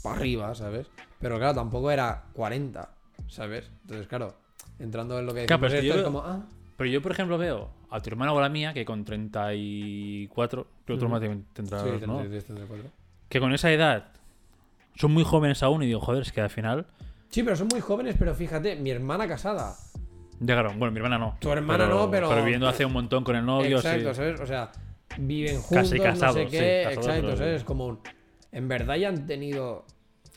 para 0.02 0.16
arriba, 0.16 0.54
¿sabes? 0.54 0.88
Pero 1.20 1.36
claro, 1.38 1.54
tampoco 1.54 1.90
era 1.90 2.24
40, 2.32 2.90
¿sabes? 3.28 3.70
Entonces, 3.82 4.08
claro, 4.08 4.34
entrando 4.78 5.18
en 5.18 5.26
lo 5.26 5.34
que 5.34 5.46
Claro, 5.46 5.60
decimos, 5.60 5.60
pero 5.60 5.66
es 5.66 5.72
que 5.72 5.86
esto 5.86 5.88
yo 5.88 5.94
es 5.94 6.00
veo- 6.00 6.06
como, 6.06 6.20
ah, 6.20 6.46
Pero 6.76 6.90
yo, 6.90 7.02
por 7.02 7.12
ejemplo, 7.12 7.38
veo 7.38 7.70
a 7.94 8.00
tu 8.00 8.10
hermana 8.10 8.32
o 8.32 8.38
a 8.38 8.42
la 8.42 8.48
mía, 8.48 8.72
que 8.74 8.84
con 8.84 9.04
34, 9.04 10.62
creo 10.62 10.66
que 10.84 10.86
tu 10.86 10.94
Ujú. 10.94 11.04
hermana 11.04 11.20
también 11.20 11.46
tendrá, 11.52 11.78
sí, 11.80 11.86
¿no? 12.06 12.16
33, 12.18 12.44
34. 12.44 12.90
Que 13.28 13.40
con 13.40 13.52
esa 13.54 13.70
edad 13.72 14.06
son 14.96 15.12
muy 15.12 15.24
jóvenes 15.24 15.62
aún 15.62 15.82
y 15.82 15.86
digo, 15.86 16.00
joder, 16.00 16.22
es 16.22 16.32
que 16.32 16.40
al 16.40 16.50
final 16.50 16.86
Sí, 17.30 17.42
pero 17.42 17.56
son 17.56 17.68
muy 17.68 17.80
jóvenes, 17.80 18.14
pero 18.18 18.34
fíjate, 18.34 18.76
mi 18.76 18.90
hermana 18.90 19.26
casada. 19.26 19.74
llegaron. 20.40 20.78
Bueno, 20.78 20.92
mi 20.92 20.98
hermana 20.98 21.18
no. 21.18 21.36
Tu 21.40 21.50
hermana 21.50 21.86
no, 21.86 22.10
pero- 22.10 22.28
Pero 22.28 22.42
viviendo 22.44 22.68
hace 22.68 22.84
un 22.84 22.92
montón 22.92 23.24
con 23.24 23.34
el 23.36 23.44
novio, 23.44 23.76
exacto, 23.78 24.10
sí. 24.10 24.14
¿sabes? 24.16 24.40
O 24.40 24.46
sea, 24.46 24.70
viven 25.18 25.60
juntos, 25.60 25.88
Casi 25.90 25.98
no 25.98 26.02
casados, 26.04 26.34
sé 26.36 26.44
sí, 26.44 26.50
qué, 26.50 26.80
casados, 26.84 27.06
exacto, 27.06 27.26
pero- 27.26 27.36
¿sabes? 27.36 27.64
Como 27.64 27.86
un- 27.86 27.98
en 28.52 28.68
verdad 28.68 28.96
ya 28.96 29.08
han 29.08 29.26
tenido 29.26 29.84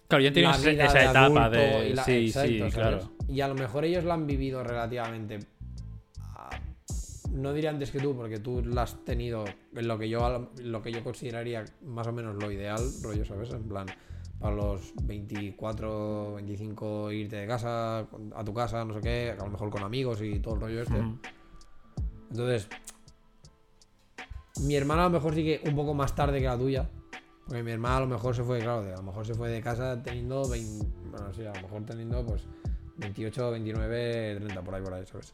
Claro, 0.07 0.21
ya 0.23 0.29
han 0.29 0.33
tenido 0.33 0.51
esa, 0.51 0.99
de 0.99 1.05
etapa 1.05 1.49
de. 1.49 1.93
la- 1.95 2.03
sí, 2.03 2.27
exacto, 2.27 2.49
sí, 2.49 2.57
¿sabes? 2.59 2.73
claro. 2.75 2.99
Y 3.27 3.41
a 3.41 3.47
lo 3.47 3.55
mejor 3.55 3.83
ellos 3.85 4.03
la 4.03 4.13
han 4.15 4.25
vivido 4.25 4.63
relativamente. 4.63 5.39
No 7.31 7.53
diré 7.53 7.67
antes 7.67 7.91
que 7.91 7.99
tú, 7.99 8.15
porque 8.15 8.39
tú 8.39 8.63
la 8.63 8.83
has 8.83 9.03
tenido 9.03 9.45
en 9.75 9.87
lo 9.87 9.97
que 9.97 10.09
yo 10.09 10.49
lo 10.63 10.81
que 10.81 10.91
yo 10.91 11.03
consideraría 11.03 11.65
más 11.85 12.07
o 12.07 12.13
menos 12.13 12.35
lo 12.41 12.51
ideal, 12.51 12.81
rollo, 13.01 13.25
¿sabes? 13.25 13.51
En 13.51 13.67
plan, 13.67 13.87
para 14.39 14.55
los 14.55 14.93
24, 15.03 16.35
25 16.35 17.11
irte 17.11 17.35
de 17.37 17.47
casa, 17.47 17.99
a 18.35 18.43
tu 18.43 18.53
casa, 18.53 18.83
no 18.85 18.93
sé 18.93 19.01
qué, 19.01 19.35
a 19.37 19.43
lo 19.43 19.51
mejor 19.51 19.69
con 19.69 19.83
amigos 19.83 20.21
y 20.21 20.39
todo 20.39 20.55
el 20.55 20.61
rollo 20.61 20.81
este. 20.81 21.03
Entonces, 22.29 22.67
mi 24.61 24.75
hermana 24.75 25.03
a 25.03 25.05
lo 25.05 25.11
mejor 25.11 25.33
sí 25.33 25.43
que 25.43 25.61
un 25.67 25.75
poco 25.75 25.93
más 25.93 26.15
tarde 26.15 26.39
que 26.39 26.45
la 26.45 26.57
tuya. 26.57 26.89
Porque 27.45 27.63
mi 27.63 27.71
hermana 27.71 27.97
a 27.97 27.99
lo 28.01 28.07
mejor 28.07 28.35
se 28.35 28.43
fue, 28.43 28.59
claro, 28.59 28.81
a 28.81 28.97
lo 28.97 29.03
mejor 29.03 29.25
se 29.25 29.33
fue 29.33 29.49
de 29.49 29.61
casa 29.61 30.03
teniendo 30.03 30.47
20, 30.49 30.85
bueno, 31.11 31.33
sí, 31.33 31.45
a 31.45 31.53
lo 31.53 31.61
mejor 31.61 31.85
teniendo 31.85 32.25
pues 32.25 32.45
28, 32.97 33.51
29, 33.51 34.35
30, 34.39 34.61
por 34.61 34.75
ahí, 34.75 34.81
por 34.83 34.93
ahí, 34.93 35.05
¿sabes? 35.05 35.33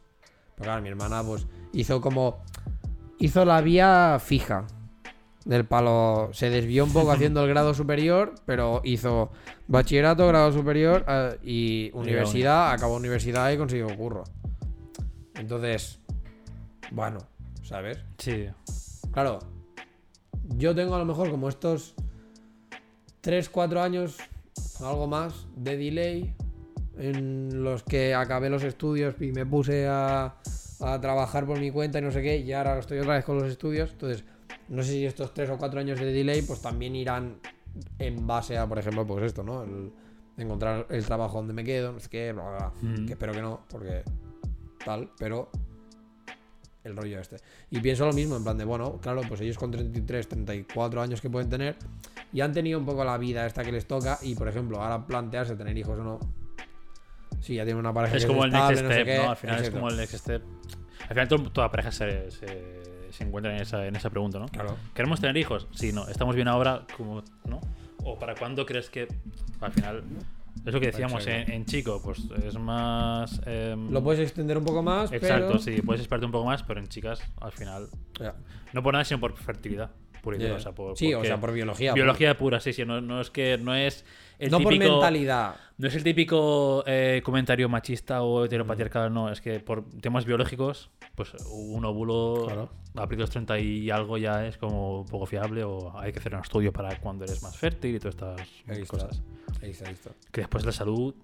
Pero 0.56 0.64
claro, 0.64 0.82
mi 0.82 0.88
hermana 0.88 1.22
pues 1.22 1.46
hizo 1.72 2.00
como, 2.00 2.42
hizo 3.18 3.44
la 3.44 3.60
vía 3.60 4.18
fija 4.20 4.66
del 5.44 5.66
palo, 5.66 6.30
se 6.32 6.50
desvió 6.50 6.84
un 6.84 6.92
poco 6.92 7.12
haciendo 7.12 7.42
el 7.42 7.48
grado 7.48 7.74
superior, 7.74 8.34
pero 8.46 8.80
hizo 8.84 9.30
bachillerato, 9.68 10.26
grado 10.28 10.52
superior 10.52 11.04
eh, 11.08 11.38
y 11.42 11.90
universidad, 11.94 12.72
acabó 12.72 12.96
universidad 12.96 13.50
y 13.50 13.56
consiguió 13.56 13.94
curro. 13.96 14.24
Entonces, 15.34 15.98
bueno, 16.90 17.18
¿sabes? 17.62 17.98
Sí. 18.18 18.46
Claro, 19.12 19.40
yo 20.56 20.74
tengo 20.74 20.94
a 20.94 20.98
lo 20.98 21.04
mejor 21.04 21.30
como 21.30 21.48
estos 21.48 21.94
3, 23.20 23.48
4 23.48 23.82
años, 23.82 24.18
algo 24.80 25.06
más, 25.06 25.46
de 25.56 25.76
delay, 25.76 26.34
en 26.98 27.62
los 27.62 27.82
que 27.82 28.14
acabé 28.14 28.50
los 28.50 28.62
estudios 28.64 29.14
y 29.20 29.32
me 29.32 29.46
puse 29.46 29.86
a, 29.86 30.36
a 30.80 31.00
trabajar 31.00 31.46
por 31.46 31.58
mi 31.58 31.70
cuenta 31.70 31.98
y 31.98 32.02
no 32.02 32.10
sé 32.10 32.22
qué, 32.22 32.38
y 32.38 32.52
ahora 32.52 32.78
estoy 32.78 32.98
otra 32.98 33.14
vez 33.14 33.24
con 33.24 33.38
los 33.38 33.48
estudios. 33.48 33.92
Entonces, 33.92 34.24
no 34.68 34.82
sé 34.82 34.92
si 34.92 35.06
estos 35.06 35.34
3 35.34 35.50
o 35.50 35.58
4 35.58 35.80
años 35.80 35.98
de 35.98 36.12
delay, 36.12 36.42
pues 36.42 36.60
también 36.60 36.94
irán 36.94 37.38
en 37.98 38.26
base 38.26 38.56
a, 38.56 38.66
por 38.66 38.78
ejemplo, 38.78 39.06
pues 39.06 39.24
esto, 39.24 39.42
¿no? 39.42 39.62
El, 39.62 39.92
encontrar 40.36 40.86
el 40.90 41.04
trabajo 41.04 41.38
donde 41.38 41.52
me 41.52 41.64
quedo, 41.64 41.92
no 41.92 42.00
sé 42.00 42.08
qué, 42.08 42.32
bla, 42.32 42.42
bla, 42.42 42.56
bla. 42.56 42.90
Mm. 42.90 43.06
Que 43.06 43.12
espero 43.12 43.32
que 43.32 43.42
no, 43.42 43.60
porque 43.68 44.02
tal, 44.84 45.10
pero 45.18 45.50
el 46.82 46.96
rollo 46.96 47.20
este. 47.20 47.36
Y 47.70 47.80
pienso 47.80 48.06
lo 48.06 48.12
mismo, 48.12 48.36
en 48.36 48.44
plan 48.44 48.58
de, 48.58 48.64
bueno, 48.64 48.98
claro, 49.00 49.22
pues 49.28 49.40
ellos 49.40 49.58
con 49.58 49.70
33, 49.70 50.28
34 50.28 51.02
años 51.02 51.20
que 51.20 51.30
pueden 51.30 51.48
tener, 51.48 51.76
y 52.32 52.40
han 52.40 52.52
tenido 52.52 52.78
un 52.78 52.84
poco 52.84 53.04
la 53.04 53.16
vida 53.16 53.46
esta 53.46 53.64
que 53.64 53.72
les 53.72 53.86
toca, 53.86 54.18
y 54.22 54.34
por 54.34 54.48
ejemplo, 54.48 54.82
ahora 54.82 55.06
plantearse 55.06 55.56
tener 55.56 55.76
hijos 55.76 55.98
o 55.98 56.04
no. 56.04 56.20
Sí, 57.44 57.54
ya 57.56 57.64
tienen 57.64 57.80
una 57.80 57.92
pareja 57.92 58.16
Es 58.16 58.24
que 58.24 58.28
como 58.28 58.44
el 58.44 58.50
next 58.52 58.70
no 58.82 58.88
sé 58.88 59.02
step, 59.02 59.22
¿no? 59.22 59.30
Al 59.30 59.36
final 59.36 59.62
es 59.62 59.70
como 59.70 59.88
el 59.88 59.96
next 59.98 60.14
step. 60.14 60.42
Al 61.02 61.08
final 61.08 61.28
to- 61.28 61.50
toda 61.52 61.70
pareja 61.70 61.92
se, 61.92 62.30
se, 62.30 62.82
se 63.10 63.24
encuentra 63.24 63.54
en 63.54 63.60
esa, 63.60 63.86
en 63.86 63.94
esa 63.96 64.08
pregunta, 64.08 64.38
¿no? 64.38 64.46
Claro. 64.48 64.76
¿Queremos 64.94 65.20
tener 65.20 65.36
hijos? 65.36 65.68
Sí, 65.72 65.92
no. 65.92 66.08
¿Estamos 66.08 66.34
bien 66.34 66.48
ahora? 66.48 66.86
como 66.96 67.22
¿No? 67.44 67.60
¿O 68.02 68.18
para 68.18 68.34
cuándo 68.34 68.64
crees 68.64 68.88
que 68.88 69.06
al 69.60 69.72
final... 69.72 70.02
Es 70.64 70.72
lo 70.72 70.80
que 70.80 70.86
decíamos 70.86 71.26
en, 71.26 71.50
en 71.50 71.66
chico, 71.66 72.00
pues 72.02 72.20
es 72.42 72.56
más... 72.58 73.40
em, 73.44 73.90
Lo 73.90 74.02
puedes 74.02 74.20
extender 74.20 74.56
un 74.56 74.64
poco 74.64 74.82
más, 74.82 75.12
Exacto, 75.12 75.48
pero... 75.48 75.58
sí, 75.58 75.82
puedes 75.82 76.00
esperarte 76.00 76.24
un 76.24 76.32
poco 76.32 76.46
más, 76.46 76.62
pero 76.62 76.80
en 76.80 76.86
chicas, 76.88 77.20
al 77.42 77.52
final, 77.52 77.88
Ya. 78.18 78.34
no 78.72 78.82
por 78.82 78.94
nada, 78.94 79.04
sino 79.04 79.20
por 79.20 79.36
fertilidad. 79.36 79.90
Pura 80.24 80.36
y 80.36 80.40
dura, 80.40 80.52
Ya. 80.54 80.56
o 80.56 80.60
sea, 80.60 80.72
por, 80.72 80.96
sí, 80.96 81.14
o 81.14 81.22
sea, 81.24 81.38
por 81.38 81.52
biología. 81.52 81.92
Biología 81.92 82.36
pura, 82.36 82.58
sí, 82.58 82.72
sí, 82.72 82.84
no, 82.84 83.00
no 83.00 83.20
es 83.20 83.30
que 83.30 83.58
no 83.58 83.74
es 83.74 84.04
el 84.40 84.50
no 84.50 84.58
por 84.60 84.76
mentalidad. 84.76 85.54
No 85.78 85.86
es 85.88 85.94
el 85.94 86.02
típico 86.02 86.82
eh, 86.86 87.20
comentario 87.24 87.68
machista 87.68 88.22
o 88.22 88.44
heteropatriarcal, 88.44 89.12
no, 89.12 89.30
es 89.30 89.40
que 89.40 89.60
por 89.60 89.84
temas 90.00 90.24
biológicos, 90.24 90.90
pues 91.14 91.32
un 91.50 91.84
óvulo 91.84 92.44
Claro. 92.46 92.70
a 92.94 92.96
partir 93.00 93.18
de 93.18 93.22
los 93.22 93.30
30 93.30 93.58
y 93.60 93.90
algo 93.90 94.16
ya 94.18 94.46
es 94.46 94.56
como 94.56 95.04
poco 95.10 95.26
fiable 95.26 95.62
o 95.64 95.92
hay 95.98 96.12
que 96.12 96.18
hacer 96.20 96.34
un 96.34 96.40
estudio 96.40 96.72
para 96.72 96.98
cuando 97.00 97.24
eres 97.24 97.42
más 97.42 97.56
fértil 97.56 97.96
y 97.96 97.98
todas 97.98 98.14
estas 98.14 98.40
Ahí 98.68 98.82
está. 98.82 98.86
cosas. 98.86 99.22
Ahí 99.62 99.70
está, 99.70 99.86
ahí 99.88 99.94
está. 99.94 100.10
Que 100.32 100.40
después 100.42 100.64
la 100.64 100.72
salud, 100.72 101.14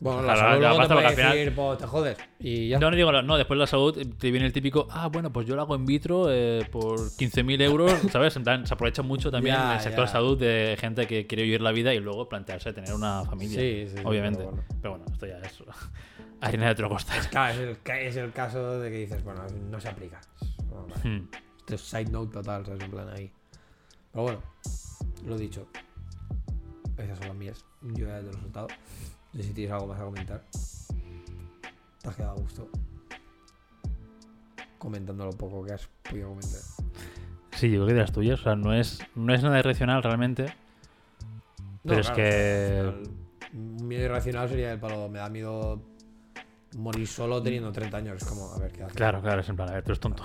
bueno. 0.00 0.22
La 0.22 0.36
salud 0.36 0.60
luego 0.60 0.86
te 0.88 0.94
puede 0.94 1.10
final- 1.16 1.32
decir, 1.36 1.54
pues 1.54 1.78
te 1.78 1.86
jodes. 1.86 2.18
Y 2.38 2.68
ya. 2.68 2.78
No, 2.78 2.90
no 2.90 2.96
digo, 2.96 3.12
no, 3.22 3.36
después 3.36 3.58
la 3.58 3.66
salud 3.66 4.06
te 4.18 4.30
viene 4.30 4.46
el 4.46 4.52
típico, 4.52 4.86
ah, 4.90 5.08
bueno, 5.08 5.32
pues 5.32 5.46
yo 5.46 5.56
lo 5.56 5.62
hago 5.62 5.74
in 5.74 5.86
vitro 5.86 6.26
eh, 6.30 6.68
por 6.70 6.98
15.000 6.98 7.62
euros, 7.62 7.92
¿sabes? 8.12 8.34
Se 8.34 8.74
aprovecha 8.74 9.02
mucho 9.02 9.30
también 9.30 9.56
el 9.56 9.80
sector 9.80 10.04
ya. 10.06 10.12
salud 10.12 10.38
de 10.38 10.76
gente 10.78 11.06
que 11.06 11.26
quiere 11.26 11.44
vivir 11.44 11.60
la 11.62 11.72
vida 11.72 11.94
y 11.94 12.00
luego 12.00 12.28
plantearse 12.28 12.72
tener 12.72 12.92
una 12.92 13.24
familia. 13.24 13.58
Sí, 13.58 13.88
sí, 13.88 14.02
obviamente. 14.04 14.38
pero 14.40 14.50
bueno. 14.50 14.64
Pero 14.82 14.90
bueno, 14.96 15.04
esto 15.12 15.26
ya 15.26 15.38
es 15.38 15.62
harina 16.42 16.66
de 16.66 16.72
otro 16.72 16.88
costal. 16.90 17.26
Claro, 17.30 17.54
es 17.54 17.60
el, 17.60 17.96
es 17.98 18.16
el 18.16 18.32
caso 18.32 18.78
de 18.80 18.90
que 18.90 18.98
dices, 18.98 19.24
bueno, 19.24 19.42
no 19.70 19.80
se 19.80 19.88
aplica. 19.88 20.20
Bueno, 20.68 20.86
vale. 20.88 21.08
Hmm. 21.08 21.28
Esto 21.60 21.74
es 21.74 21.80
side 21.80 22.10
note 22.10 22.32
total, 22.32 22.64
¿sabes? 22.66 22.82
En 22.84 22.90
plan 22.90 23.08
ahí. 23.08 23.30
Pero 24.12 24.22
bueno, 24.24 24.42
lo 25.24 25.36
dicho. 25.36 25.66
Esas 26.98 27.18
son 27.18 27.28
las 27.28 27.36
mías. 27.36 27.64
Yo 27.82 28.06
ya 28.06 28.18
te 28.18 28.24
lo 28.24 28.30
he 28.30 28.34
soltado. 28.40 28.68
No 29.36 29.42
sé 29.42 29.48
si 29.48 29.54
tienes 29.54 29.72
algo 29.74 29.86
más 29.88 30.00
a 30.00 30.04
comentar. 30.04 30.42
Te 32.02 32.08
has 32.08 32.16
quedado 32.16 32.32
a 32.38 32.40
gusto. 32.40 32.68
Comentando 34.78 35.24
lo 35.26 35.32
poco 35.32 35.62
que 35.64 35.72
has 35.74 35.86
podido 36.08 36.28
comentar. 36.30 36.60
Sí, 37.52 37.70
yo 37.70 37.76
creo 37.78 37.86
que 37.88 37.94
de 37.94 38.00
las 38.00 38.12
tuyas. 38.12 38.40
O 38.40 38.42
sea, 38.44 38.56
no 38.56 38.72
es, 38.72 38.98
no 39.14 39.34
es 39.34 39.42
nada 39.42 39.58
irracional 39.58 40.02
realmente. 40.02 40.54
Pero 41.84 42.00
es 42.00 42.10
que- 42.10 42.92
Un 43.52 43.86
miedo 43.88 44.04
irracional 44.04 44.48
sería 44.48 44.72
el 44.72 44.80
palo. 44.80 45.08
Me 45.08 45.18
da 45.18 45.28
miedo 45.28 45.82
morir 46.76 47.06
solo 47.06 47.42
teniendo 47.42 47.70
30 47.72 47.96
años. 47.98 48.22
Es 48.22 48.24
como, 48.28 48.50
a 48.52 48.58
ver 48.58 48.72
qué 48.72 48.82
haces. 48.84 48.96
Claro, 48.96 49.20
claro, 49.22 49.40
es 49.42 49.48
en 49.48 49.56
plan, 49.56 49.68
a 49.68 49.72
ver, 49.72 49.82
tú 49.84 49.90
eres 49.92 50.00
tonto. 50.00 50.22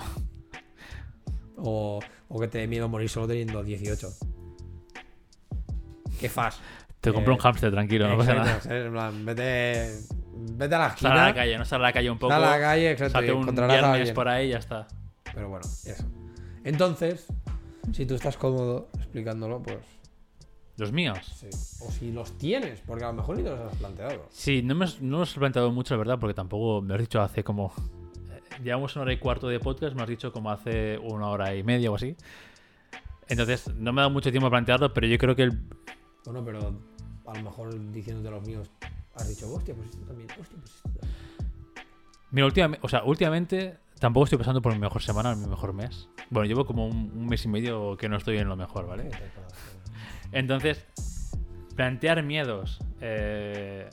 O, 1.56 2.00
o 2.28 2.40
que 2.40 2.48
te 2.48 2.58
dé 2.58 2.66
miedo 2.66 2.88
morir 2.88 3.08
solo 3.08 3.28
teniendo 3.28 3.62
18. 3.62 4.08
¿Qué 6.18 6.28
fas? 6.28 6.60
Te 7.02 7.10
Eh, 7.10 7.12
compro 7.12 7.34
un 7.34 7.38
hámster 7.40 7.70
tranquilo, 7.70 8.08
no 8.08 8.16
pasa 8.16 8.34
nada. 8.34 8.60
¿sabes? 8.60 8.86
En 8.86 8.92
plan, 8.92 9.24
vete, 9.26 9.90
vete 10.56 10.74
a 10.74 10.78
la 10.78 10.84
Sal 10.86 10.94
esquina. 10.94 11.12
a 11.24 11.28
la 11.28 11.34
calle, 11.34 11.58
no 11.58 11.64
sal 11.66 11.80
a 11.80 11.82
la 11.88 11.92
calle 11.92 12.10
un 12.10 12.18
poco. 12.18 12.32
Sal 12.32 12.44
a 12.44 12.50
la 12.50 12.60
calle, 12.60 12.90
exacto. 12.92 13.12
Salte 13.12 13.32
un 13.32 13.46
viernes 13.54 14.12
por 14.12 14.28
ahí 14.28 14.46
y 14.46 14.50
ya 14.52 14.58
está. 14.58 14.86
Pero 15.34 15.48
bueno, 15.48 15.66
eso. 15.84 16.04
Entonces, 16.64 17.26
si 17.92 18.06
tú 18.06 18.14
estás 18.14 18.36
cómodo 18.36 18.88
explicándolo, 18.94 19.60
pues 19.60 19.78
Los 20.78 20.92
míos. 20.92 21.18
sí. 21.36 21.48
O 21.84 21.90
si 21.90 22.12
los 22.12 22.38
tienes, 22.38 22.80
porque 22.86 23.04
a 23.04 23.08
lo 23.08 23.14
mejor 23.14 23.36
ni 23.36 23.42
te 23.42 23.50
los 23.50 23.58
has 23.60 23.76
planteado. 23.76 24.26
Sí, 24.30 24.62
no 24.62 24.74
me 24.76 24.86
no 25.00 25.18
los 25.18 25.36
he 25.36 25.40
planteado 25.40 25.72
mucho, 25.72 25.94
la 25.94 25.98
verdad, 25.98 26.18
porque 26.20 26.34
tampoco 26.34 26.80
me 26.82 26.94
has 26.94 27.00
dicho 27.00 27.20
hace 27.20 27.42
como. 27.42 27.72
eh, 28.30 28.40
Llevamos 28.62 28.94
una 28.94 29.02
hora 29.02 29.12
y 29.12 29.18
cuarto 29.18 29.48
de 29.48 29.58
podcast, 29.58 29.96
me 29.96 30.02
has 30.02 30.08
dicho 30.08 30.30
como 30.32 30.52
hace 30.52 30.98
una 30.98 31.26
hora 31.26 31.52
y 31.54 31.64
media 31.64 31.90
o 31.90 31.96
así. 31.96 32.16
Entonces, 33.28 33.68
no 33.74 33.92
me 33.92 34.00
ha 34.00 34.02
dado 34.02 34.10
mucho 34.12 34.30
tiempo 34.30 34.46
a 34.46 34.50
plantearlo, 34.50 34.94
pero 34.94 35.08
yo 35.08 35.18
creo 35.18 35.34
que 35.34 35.42
el. 35.42 35.58
Bueno, 36.24 36.44
pero 36.44 36.80
a 37.32 37.36
lo 37.38 37.42
mejor 37.42 37.92
diciéndote 37.92 38.30
los 38.30 38.46
míos, 38.46 38.70
has 39.14 39.28
dicho, 39.28 39.52
hostia, 39.52 39.74
pues 39.74 39.88
esto 39.90 40.04
también, 40.06 40.28
hostia, 40.38 40.56
pues 40.60 40.74
esto 40.76 40.88
también. 40.88 41.14
Mira, 42.30 42.46
últimamente, 42.46 42.86
o 42.86 42.88
sea, 42.88 43.02
últimamente 43.04 43.78
tampoco 43.98 44.24
estoy 44.24 44.38
pasando 44.38 44.62
por 44.62 44.72
mi 44.72 44.78
mejor 44.78 45.02
semana, 45.02 45.34
mi 45.34 45.46
mejor 45.46 45.72
mes. 45.72 46.08
Bueno, 46.30 46.46
llevo 46.46 46.64
como 46.64 46.86
un, 46.86 47.12
un 47.14 47.26
mes 47.26 47.44
y 47.44 47.48
medio 47.48 47.96
que 47.96 48.08
no 48.08 48.16
estoy 48.16 48.38
en 48.38 48.48
lo 48.48 48.56
mejor, 48.56 48.86
¿vale? 48.86 49.10
Entonces, 50.32 50.84
plantear 51.76 52.22
miedos. 52.22 52.78
eh, 53.00 53.90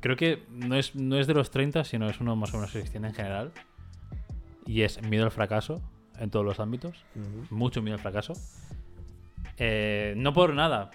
creo 0.00 0.16
que 0.16 0.44
no 0.50 0.74
es, 0.74 0.94
no 0.94 1.18
es 1.18 1.26
de 1.26 1.34
los 1.34 1.50
30, 1.50 1.84
sino 1.84 2.08
es 2.08 2.20
uno 2.20 2.34
más 2.34 2.52
o 2.54 2.56
menos 2.56 2.72
que 2.72 2.78
se 2.78 2.82
extiende 2.82 3.08
en 3.08 3.14
general. 3.14 3.52
Y 4.66 4.82
es 4.82 5.02
miedo 5.02 5.24
al 5.24 5.30
fracaso 5.30 5.82
en 6.18 6.30
todos 6.30 6.44
los 6.44 6.60
ámbitos. 6.60 7.04
Mucho 7.50 7.82
miedo 7.82 7.96
al 7.96 8.00
fracaso. 8.00 8.32
Eh, 9.58 10.14
no 10.16 10.32
por 10.32 10.54
nada. 10.54 10.90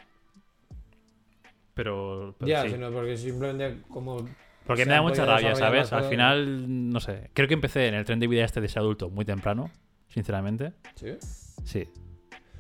Pero, 1.78 2.36
pero 2.40 2.50
Ya, 2.50 2.64
sí. 2.64 2.72
sino 2.72 2.92
porque 2.92 3.16
simplemente 3.16 3.84
como... 3.88 4.28
Porque 4.66 4.86
me 4.86 4.92
da 4.94 5.02
mucha 5.02 5.24
rabia, 5.26 5.56
¿sabes? 5.56 5.94
Al 5.94 6.04
final, 6.06 6.90
no 6.92 7.00
sé. 7.00 7.30
Creo 7.34 7.48
que 7.48 7.54
empecé 7.54 7.88
en 7.88 7.94
el 7.94 8.04
tren 8.04 8.20
de 8.20 8.28
vida 8.28 8.44
este 8.44 8.60
de 8.60 8.68
ser 8.68 8.80
adulto 8.80 9.10
muy 9.10 9.24
temprano, 9.24 9.72
sinceramente. 10.10 10.74
Sí. 10.96 11.16
Sí. 11.64 11.88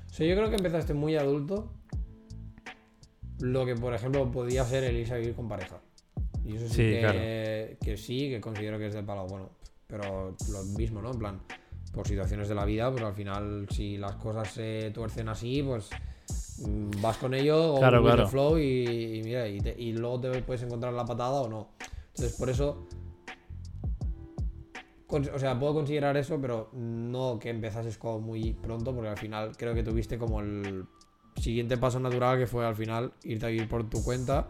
O 0.05 0.13
sea, 0.13 0.25
yo 0.25 0.35
creo 0.35 0.49
que 0.49 0.55
empezaste 0.55 0.93
muy 0.93 1.17
adulto. 1.17 1.73
Lo 3.41 3.65
que, 3.65 3.75
por 3.75 3.93
ejemplo, 3.93 4.31
podía 4.31 4.63
ser 4.63 4.83
el 4.85 4.95
irse 4.95 5.15
a 5.15 5.17
vivir 5.17 5.35
con 5.35 5.49
pareja. 5.49 5.79
Y 6.45 6.55
eso 6.55 6.67
sí, 6.69 6.73
Sí, 6.75 6.81
que, 6.83 6.99
claro. 7.01 7.19
que 7.83 7.97
sí, 7.97 8.29
que 8.29 8.39
considero 8.39 8.77
que 8.77 8.87
es 8.87 8.93
del 8.93 9.03
palo 9.03 9.27
bueno. 9.27 9.49
Pero 9.87 10.35
lo 10.51 10.63
mismo, 10.77 11.01
¿no? 11.01 11.11
En 11.11 11.19
plan, 11.19 11.41
por 11.93 12.07
situaciones 12.07 12.47
de 12.47 12.55
la 12.55 12.63
vida, 12.65 12.89
pues 12.91 13.03
al 13.03 13.13
final, 13.13 13.67
si 13.69 13.97
las 13.97 14.15
cosas 14.15 14.49
se 14.51 14.91
tuercen 14.91 15.27
así, 15.27 15.61
pues 15.61 15.89
vas 17.01 17.17
con 17.17 17.33
ello 17.33 17.73
o 17.75 17.77
Claro, 17.79 18.01
claro. 18.03 18.27
flow 18.27 18.57
y, 18.57 19.19
y 19.19 19.23
mira, 19.23 19.47
y, 19.47 19.59
te- 19.59 19.75
y 19.79 19.93
luego 19.93 20.19
te 20.21 20.41
puedes 20.41 20.63
encontrar 20.63 20.93
la 20.93 21.05
patada 21.05 21.41
o 21.41 21.49
no. 21.49 21.69
Entonces, 22.09 22.35
por 22.37 22.49
eso 22.49 22.87
O 25.09 25.39
sea, 25.39 25.57
puedo 25.57 25.73
considerar 25.73 26.17
eso, 26.17 26.39
pero 26.41 26.69
no 26.73 27.39
que 27.39 27.49
empezases 27.49 27.97
como 27.97 28.19
muy 28.19 28.53
pronto, 28.53 28.93
porque 28.93 29.07
al 29.09 29.17
final 29.17 29.55
creo 29.55 29.73
que 29.73 29.81
tuviste 29.83 30.17
como 30.17 30.41
el 30.41 30.85
siguiente 31.37 31.77
paso 31.77 31.99
natural 31.99 32.37
que 32.37 32.45
fue 32.47 32.65
al 32.65 32.75
final 32.75 33.13
irte 33.23 33.45
a 33.45 33.49
vivir 33.49 33.69
por 33.69 33.89
tu 33.89 34.03
cuenta. 34.03 34.47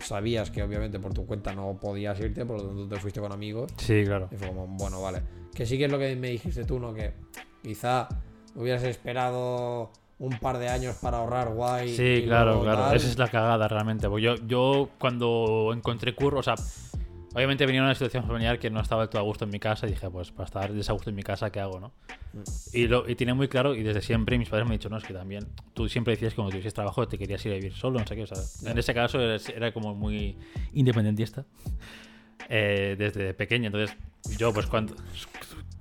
Sabías 0.00 0.50
que 0.50 0.60
obviamente 0.60 0.98
por 0.98 1.14
tu 1.14 1.24
cuenta 1.24 1.54
no 1.54 1.78
podías 1.78 2.18
irte, 2.18 2.44
por 2.44 2.60
lo 2.60 2.66
tanto 2.68 2.88
te 2.88 2.96
fuiste 3.00 3.20
con 3.20 3.32
amigos. 3.32 3.70
Sí, 3.76 4.02
claro. 4.04 4.28
Y 4.32 4.36
fue 4.36 4.48
como, 4.48 4.66
bueno, 4.66 5.00
vale. 5.00 5.22
Que 5.54 5.64
sí 5.66 5.78
que 5.78 5.84
es 5.84 5.92
lo 5.92 6.00
que 6.00 6.16
me 6.16 6.30
dijiste 6.30 6.64
tú, 6.64 6.80
¿no? 6.80 6.92
Que 6.92 7.12
quizá 7.62 8.08
hubieras 8.56 8.82
esperado 8.82 9.92
un 10.22 10.38
par 10.38 10.58
de 10.58 10.68
años 10.68 10.94
para 11.02 11.18
ahorrar 11.18 11.48
guay. 11.48 11.96
Sí, 11.96 12.02
y 12.02 12.24
claro, 12.26 12.52
luego 12.52 12.62
claro. 12.62 12.82
tal. 12.82 12.96
Esa 12.96 13.08
es 13.08 13.18
la 13.18 13.28
cagada 13.28 13.66
realmente. 13.66 14.08
Porque 14.08 14.22
yo, 14.22 14.36
yo 14.46 14.88
cuando 15.00 15.72
encontré 15.74 16.14
curro, 16.14 16.38
o 16.38 16.42
sea, 16.44 16.54
obviamente 17.34 17.66
venía 17.66 17.82
una 17.82 17.92
situación 17.92 18.24
familiar 18.24 18.60
que 18.60 18.70
no 18.70 18.80
estaba 18.80 19.10
todo 19.10 19.20
a 19.20 19.24
gusto 19.24 19.46
en 19.46 19.50
mi 19.50 19.58
casa 19.58 19.88
y 19.88 19.90
dije, 19.90 20.08
pues 20.10 20.30
para 20.30 20.44
estar 20.44 20.72
desagusto 20.72 21.10
en 21.10 21.16
mi 21.16 21.24
casa, 21.24 21.50
¿qué 21.50 21.58
hago, 21.58 21.80
no? 21.80 21.92
Y, 22.72 22.86
lo, 22.86 23.08
y 23.08 23.16
tenía 23.16 23.34
muy 23.34 23.48
claro, 23.48 23.74
y 23.74 23.82
desde 23.82 24.00
siempre 24.00 24.38
mis 24.38 24.48
padres 24.48 24.64
me 24.68 24.74
han 24.74 24.78
dicho, 24.78 24.88
no, 24.88 24.96
es 24.96 25.02
que 25.02 25.12
también 25.12 25.48
tú 25.74 25.88
siempre 25.88 26.12
decías 26.14 26.34
que 26.34 26.36
cuando 26.36 26.52
tuvieses 26.52 26.72
trabajo 26.72 27.08
te 27.08 27.18
querías 27.18 27.44
ir 27.46 27.52
a 27.52 27.56
vivir 27.56 27.74
solo, 27.74 27.98
no 27.98 28.06
sé 28.06 28.14
qué. 28.14 28.22
O 28.22 28.26
sea, 28.28 28.70
en 28.70 28.78
ese 28.78 28.94
caso 28.94 29.20
era, 29.20 29.42
era 29.52 29.72
como 29.72 29.92
muy 29.92 30.36
independentista 30.72 31.44
eh, 32.48 32.94
desde 32.96 33.34
pequeño. 33.34 33.66
Entonces, 33.66 33.96
yo, 34.38 34.52
pues 34.52 34.66
cuando. 34.66 34.94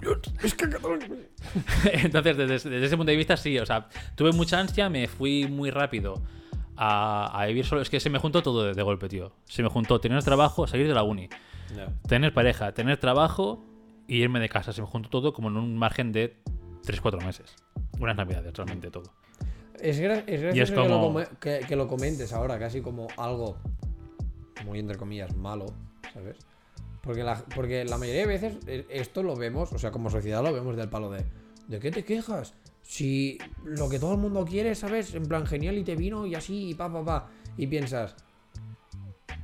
Entonces, 1.94 2.38
desde, 2.38 2.70
desde 2.70 2.86
ese 2.86 2.98
punto 2.98 3.12
de 3.12 3.18
vista, 3.18 3.38
sí, 3.38 3.58
o 3.60 3.66
sea, 3.66 3.88
tuve 4.16 4.32
mucha 4.32 4.60
ansia, 4.60 4.90
me 4.90 5.08
fui 5.08 5.48
muy 5.48 5.70
rápido 5.72 6.22
a, 6.76 7.40
a 7.42 7.46
vivir 7.48 7.66
solo. 7.66 7.82
Es 7.82 7.90
que 7.90 8.00
se 8.00 8.10
me 8.10 8.20
juntó 8.20 8.42
todo 8.42 8.64
de, 8.66 8.74
de 8.74 8.82
golpe, 8.84 9.08
tío. 9.10 9.32
Se 9.46 9.62
me 9.64 9.70
juntó 9.70 10.00
tener 10.00 10.24
trabajo, 10.24 10.68
salir 10.68 10.88
de 10.88 10.94
la 10.94 11.04
uni, 11.04 11.30
tener 12.08 12.34
pareja, 12.34 12.74
tener 12.74 12.98
trabajo 12.98 13.64
y 14.08 14.18
irme 14.18 14.40
de 14.40 14.50
casa. 14.50 14.74
Se 14.74 14.82
me 14.82 14.88
juntó 14.88 15.10
todo 15.10 15.34
como 15.34 15.50
en 15.50 15.58
un 15.58 15.78
margen 15.78 16.12
de 16.12 16.38
3-4 16.86 17.24
meses. 17.26 17.56
Unas 18.00 18.16
navidades, 18.16 18.54
realmente 18.54 18.90
todo. 18.90 19.12
Es, 19.80 20.00
gra- 20.00 20.24
es 20.28 20.42
gracioso 20.42 20.56
Y 20.58 20.60
es 20.60 20.70
que, 20.72 20.76
lo 20.76 21.00
como- 21.02 21.20
que- 21.40 21.62
que 21.68 21.76
lo 21.76 21.88
comentes 21.88 22.34
ahora, 22.34 22.60
casi 22.60 22.82
como 22.82 23.08
algo, 23.18 23.58
muy 24.66 24.80
entre 24.80 24.98
comillas, 24.98 25.36
malo, 25.36 25.66
¿sabes? 26.14 26.38
Porque 27.02 27.24
la, 27.24 27.36
porque 27.56 27.84
la 27.86 27.98
mayoría 27.98 28.22
de 28.22 28.28
veces 28.28 28.58
eh, 28.68 28.86
esto 28.90 29.24
lo 29.24 29.36
vemos, 29.36 29.74
o 29.74 29.80
sea, 29.80 29.92
como 29.92 30.10
sociedad 30.10 30.44
lo 30.44 30.54
vemos 30.54 30.76
del 30.78 30.88
palo 30.90 31.10
de 31.10 31.26
¿de 31.68 31.80
qué 31.80 31.90
te 31.92 32.04
quejas? 32.04 32.54
Si 32.84 33.38
lo 33.64 33.90
que 33.90 33.98
todo 34.00 34.12
el 34.14 34.20
mundo 34.20 34.46
quiere, 34.46 34.76
¿sabes? 34.76 35.14
En 35.16 35.24
plan 35.26 35.46
genial 35.46 35.78
y 35.78 35.84
te 35.84 35.96
vino 35.96 36.26
y 36.26 36.36
así 36.36 36.70
y 36.70 36.74
pa, 36.74 36.92
pa, 36.92 37.04
pa. 37.04 37.28
Y 37.58 37.68
piensas, 37.68 38.16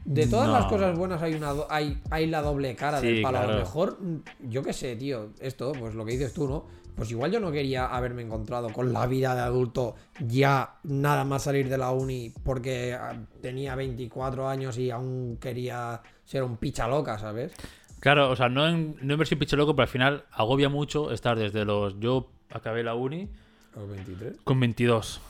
de 0.06 0.28
todas 0.28 0.48
No. 0.48 0.54
las 0.54 0.66
cosas 0.66 0.98
buenas 0.98 1.22
hay 1.22 1.34
una 1.36 1.52
do- 1.54 1.68
hay, 1.70 2.02
hay 2.10 2.28
la 2.28 2.42
doble 2.42 2.76
cara 2.76 3.00
Sí, 3.02 3.08
del 3.08 3.22
palo. 3.22 3.40
A 3.40 3.48
lo 3.48 3.58
mejor, 3.58 3.98
mm, 4.02 4.50
yo 4.50 4.64
qué 4.64 4.74
sé, 4.74 4.96
tío, 4.96 5.30
esto, 5.40 5.74
pues 5.74 5.96
lo 5.96 6.06
que 6.06 6.12
dices 6.14 6.34
tú, 6.34 6.48
¿no? 6.48 6.66
Pues 6.96 7.12
igual 7.12 7.32
yo 7.32 7.40
no 7.40 7.52
quería 7.52 7.86
haberme 7.88 8.24
encontrado 8.24 8.72
con 8.74 8.92
la 8.92 9.06
vida 9.06 9.36
de 9.36 9.42
adulto 9.42 9.96
ya 10.20 10.78
nada 10.84 11.24
más 11.26 11.44
salir 11.44 11.70
de 11.70 11.78
la 11.78 11.92
uni 11.92 12.34
porque 12.44 12.94
ah, 12.94 13.16
tenía 13.42 13.76
24 13.76 14.48
años 14.50 14.78
y 14.80 14.90
aún 14.90 15.38
quería 15.40 16.02
ser 16.28 16.44
un 16.44 16.58
picha 16.58 16.88
loca, 16.88 17.18
¿sabes? 17.18 17.54
Claro, 18.00 18.30
o 18.30 18.36
sea, 18.36 18.48
no 18.50 18.68
en, 18.68 18.96
no 19.02 19.14
en 19.14 19.18
versión 19.18 19.40
picho 19.40 19.56
loco, 19.58 19.76
pero 19.76 19.86
al 19.86 19.90
final 19.90 20.26
agobia 20.32 20.70
mucho 20.70 21.12
estar 21.12 21.40
desde 21.40 21.66
los. 21.66 22.00
Yo 22.00 22.30
acabé 22.52 22.84
la 22.84 22.94
uni 22.94 23.28
A 23.76 23.80
los 23.80 23.90
23. 23.90 24.38
con 24.44 24.60
22. 24.60 25.22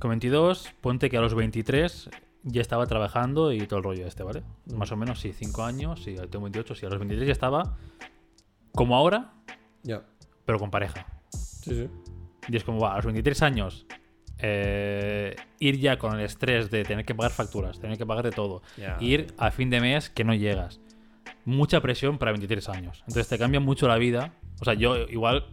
Con 0.00 0.08
22, 0.10 0.68
ponte 0.80 1.08
que 1.10 1.16
a 1.18 1.20
los 1.20 1.34
23 1.34 2.10
ya 2.42 2.60
estaba 2.62 2.86
trabajando 2.86 3.52
y 3.52 3.66
todo 3.66 3.78
el 3.78 3.84
rollo 3.84 4.06
este, 4.06 4.22
¿vale? 4.22 4.42
Más 4.74 4.90
o 4.90 4.96
menos, 4.96 5.20
sí, 5.20 5.32
5 5.32 5.62
años, 5.62 6.02
sí, 6.02 6.16
tengo 6.30 6.44
28, 6.46 6.74
sí, 6.74 6.86
a 6.86 6.88
los 6.88 6.98
23 6.98 7.26
ya 7.26 7.32
estaba 7.32 7.76
como 8.74 8.96
ahora, 8.96 9.32
Ya. 9.82 10.02
pero 10.46 10.58
con 10.58 10.70
pareja. 10.70 11.06
Sí, 11.30 11.74
sí. 11.74 11.88
Y 12.48 12.56
es 12.56 12.64
como, 12.64 12.80
va, 12.80 12.94
a 12.94 12.96
los 12.96 13.04
23 13.04 13.42
años, 13.42 13.84
eh, 14.42 15.36
ir 15.58 15.78
ya 15.78 15.98
con 15.98 16.18
el 16.18 16.24
estrés 16.24 16.70
de 16.70 16.84
tener 16.84 17.04
que 17.04 17.14
pagar 17.14 17.32
facturas, 17.32 17.80
tener 17.80 17.98
que 17.98 18.06
pagar 18.06 18.24
de 18.24 18.30
todo, 18.30 18.62
ir 19.00 19.28
a 19.38 19.50
fin 19.50 19.70
de 19.70 19.80
mes 19.80 20.10
que 20.10 20.24
no 20.24 20.34
llegas. 20.34 20.80
Mucha 21.44 21.80
presión 21.80 22.18
para 22.18 22.32
23 22.32 22.68
años. 22.68 22.98
Entonces 23.00 23.28
te 23.28 23.38
cambia 23.38 23.60
mucho 23.60 23.88
la 23.88 23.96
vida. 23.96 24.32
O 24.60 24.64
sea, 24.64 24.74
yo 24.74 24.96
igual... 25.08 25.46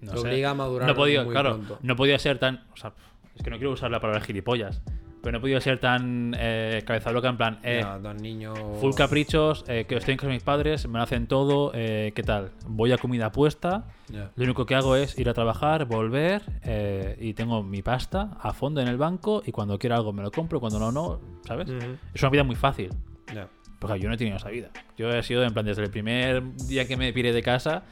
No 0.00 0.12
Te 0.12 0.18
sé, 0.18 0.26
obliga 0.28 0.50
a 0.50 0.54
madurar 0.54 0.88
no 0.88 0.94
podía, 0.94 1.22
muy 1.24 1.32
claro, 1.32 1.50
pronto. 1.54 1.78
no 1.82 1.96
podía 1.96 2.18
ser 2.18 2.38
tan. 2.38 2.64
O 2.72 2.76
sea, 2.76 2.92
es 3.36 3.42
que 3.42 3.48
no 3.50 3.56
quiero 3.56 3.72
usar 3.72 3.90
la 3.90 4.00
palabra 4.00 4.20
gilipollas. 4.22 4.82
Pero 5.24 5.38
no 5.38 5.40
podía 5.40 5.58
ser 5.60 5.80
tan 5.80 6.36
eh, 6.38 6.82
cabeza 6.86 7.10
loca 7.10 7.30
en 7.30 7.36
plan. 7.38 7.58
Eh, 7.62 7.80
Ya, 7.82 7.98
don 7.98 8.18
niño. 8.18 8.54
Full 8.80 8.92
caprichos, 8.94 9.64
eh, 9.66 9.86
que 9.88 9.96
estoy 9.96 10.12
en 10.12 10.18
casa 10.18 10.28
de 10.28 10.34
mis 10.34 10.42
padres, 10.42 10.86
me 10.86 10.98
lo 10.98 11.02
hacen 11.02 11.26
todo, 11.26 11.72
eh, 11.74 12.12
¿qué 12.14 12.22
tal? 12.22 12.50
Voy 12.66 12.92
a 12.92 12.98
comida 12.98 13.32
puesta, 13.32 13.86
Ya. 14.08 14.30
lo 14.36 14.44
único 14.44 14.66
que 14.66 14.74
hago 14.74 14.96
es 14.96 15.18
ir 15.18 15.30
a 15.30 15.32
trabajar, 15.34 15.86
volver 15.86 16.42
eh, 16.62 17.16
y 17.18 17.32
tengo 17.32 17.62
mi 17.62 17.80
pasta 17.80 18.36
a 18.38 18.52
fondo 18.52 18.82
en 18.82 18.88
el 18.88 18.98
banco 18.98 19.42
y 19.46 19.50
cuando 19.50 19.78
quiero 19.78 19.96
algo 19.96 20.12
me 20.12 20.22
lo 20.22 20.30
compro, 20.30 20.60
cuando 20.60 20.78
no, 20.78 20.92
no, 20.92 21.20
¿sabes? 21.46 21.70
Es 22.12 22.22
una 22.22 22.30
vida 22.30 22.44
muy 22.44 22.54
fácil. 22.56 22.90
Ya. 23.34 23.48
Porque 23.78 23.98
yo 24.00 24.08
no 24.08 24.14
he 24.14 24.18
tenido 24.18 24.36
esa 24.36 24.50
vida. 24.50 24.68
Yo 24.98 25.08
he 25.10 25.22
sido 25.22 25.42
en 25.42 25.54
plan 25.54 25.64
desde 25.64 25.82
el 25.82 25.90
primer 25.90 26.42
día 26.68 26.86
que 26.86 26.98
me 26.98 27.10
piré 27.14 27.32
de 27.32 27.42
casa 27.42 27.82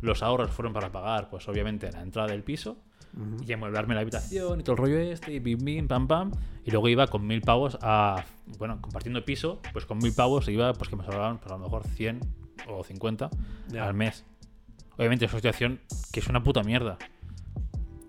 los 0.00 0.22
ahorros 0.22 0.50
fueron 0.50 0.72
para 0.72 0.90
pagar, 0.90 1.28
pues 1.30 1.48
obviamente 1.48 1.90
la 1.92 2.02
entrada 2.02 2.28
del 2.28 2.42
piso 2.42 2.76
y 3.46 3.52
amueblarme 3.52 3.94
la 3.94 4.00
habitación 4.02 4.60
y 4.60 4.62
todo 4.62 4.72
el 4.72 4.78
rollo 4.78 4.98
este, 4.98 5.32
y 5.32 5.38
bim, 5.38 5.58
bim, 5.64 5.88
pam, 5.88 6.06
pam. 6.08 6.32
Y 6.64 6.70
luego 6.70 6.88
iba 6.88 7.06
con 7.06 7.26
mil 7.26 7.40
pavos 7.40 7.78
a, 7.82 8.24
bueno, 8.58 8.80
compartiendo 8.80 9.24
piso, 9.24 9.60
pues 9.72 9.86
con 9.86 9.98
mil 9.98 10.12
pavos 10.12 10.48
iba, 10.48 10.72
pues 10.74 10.88
que 10.90 10.96
me 10.96 11.04
sobraban, 11.04 11.38
pues 11.38 11.50
a 11.52 11.56
lo 11.56 11.64
mejor 11.64 11.86
100 11.86 12.20
o 12.68 12.84
50 12.84 13.30
Ya. 13.68 13.84
al 13.86 13.94
mes. 13.94 14.24
Obviamente 14.96 15.24
es 15.26 15.32
una 15.32 15.38
situación 15.40 15.80
que 16.12 16.20
es 16.20 16.26
una 16.28 16.42
puta 16.42 16.62
mierda. 16.62 16.98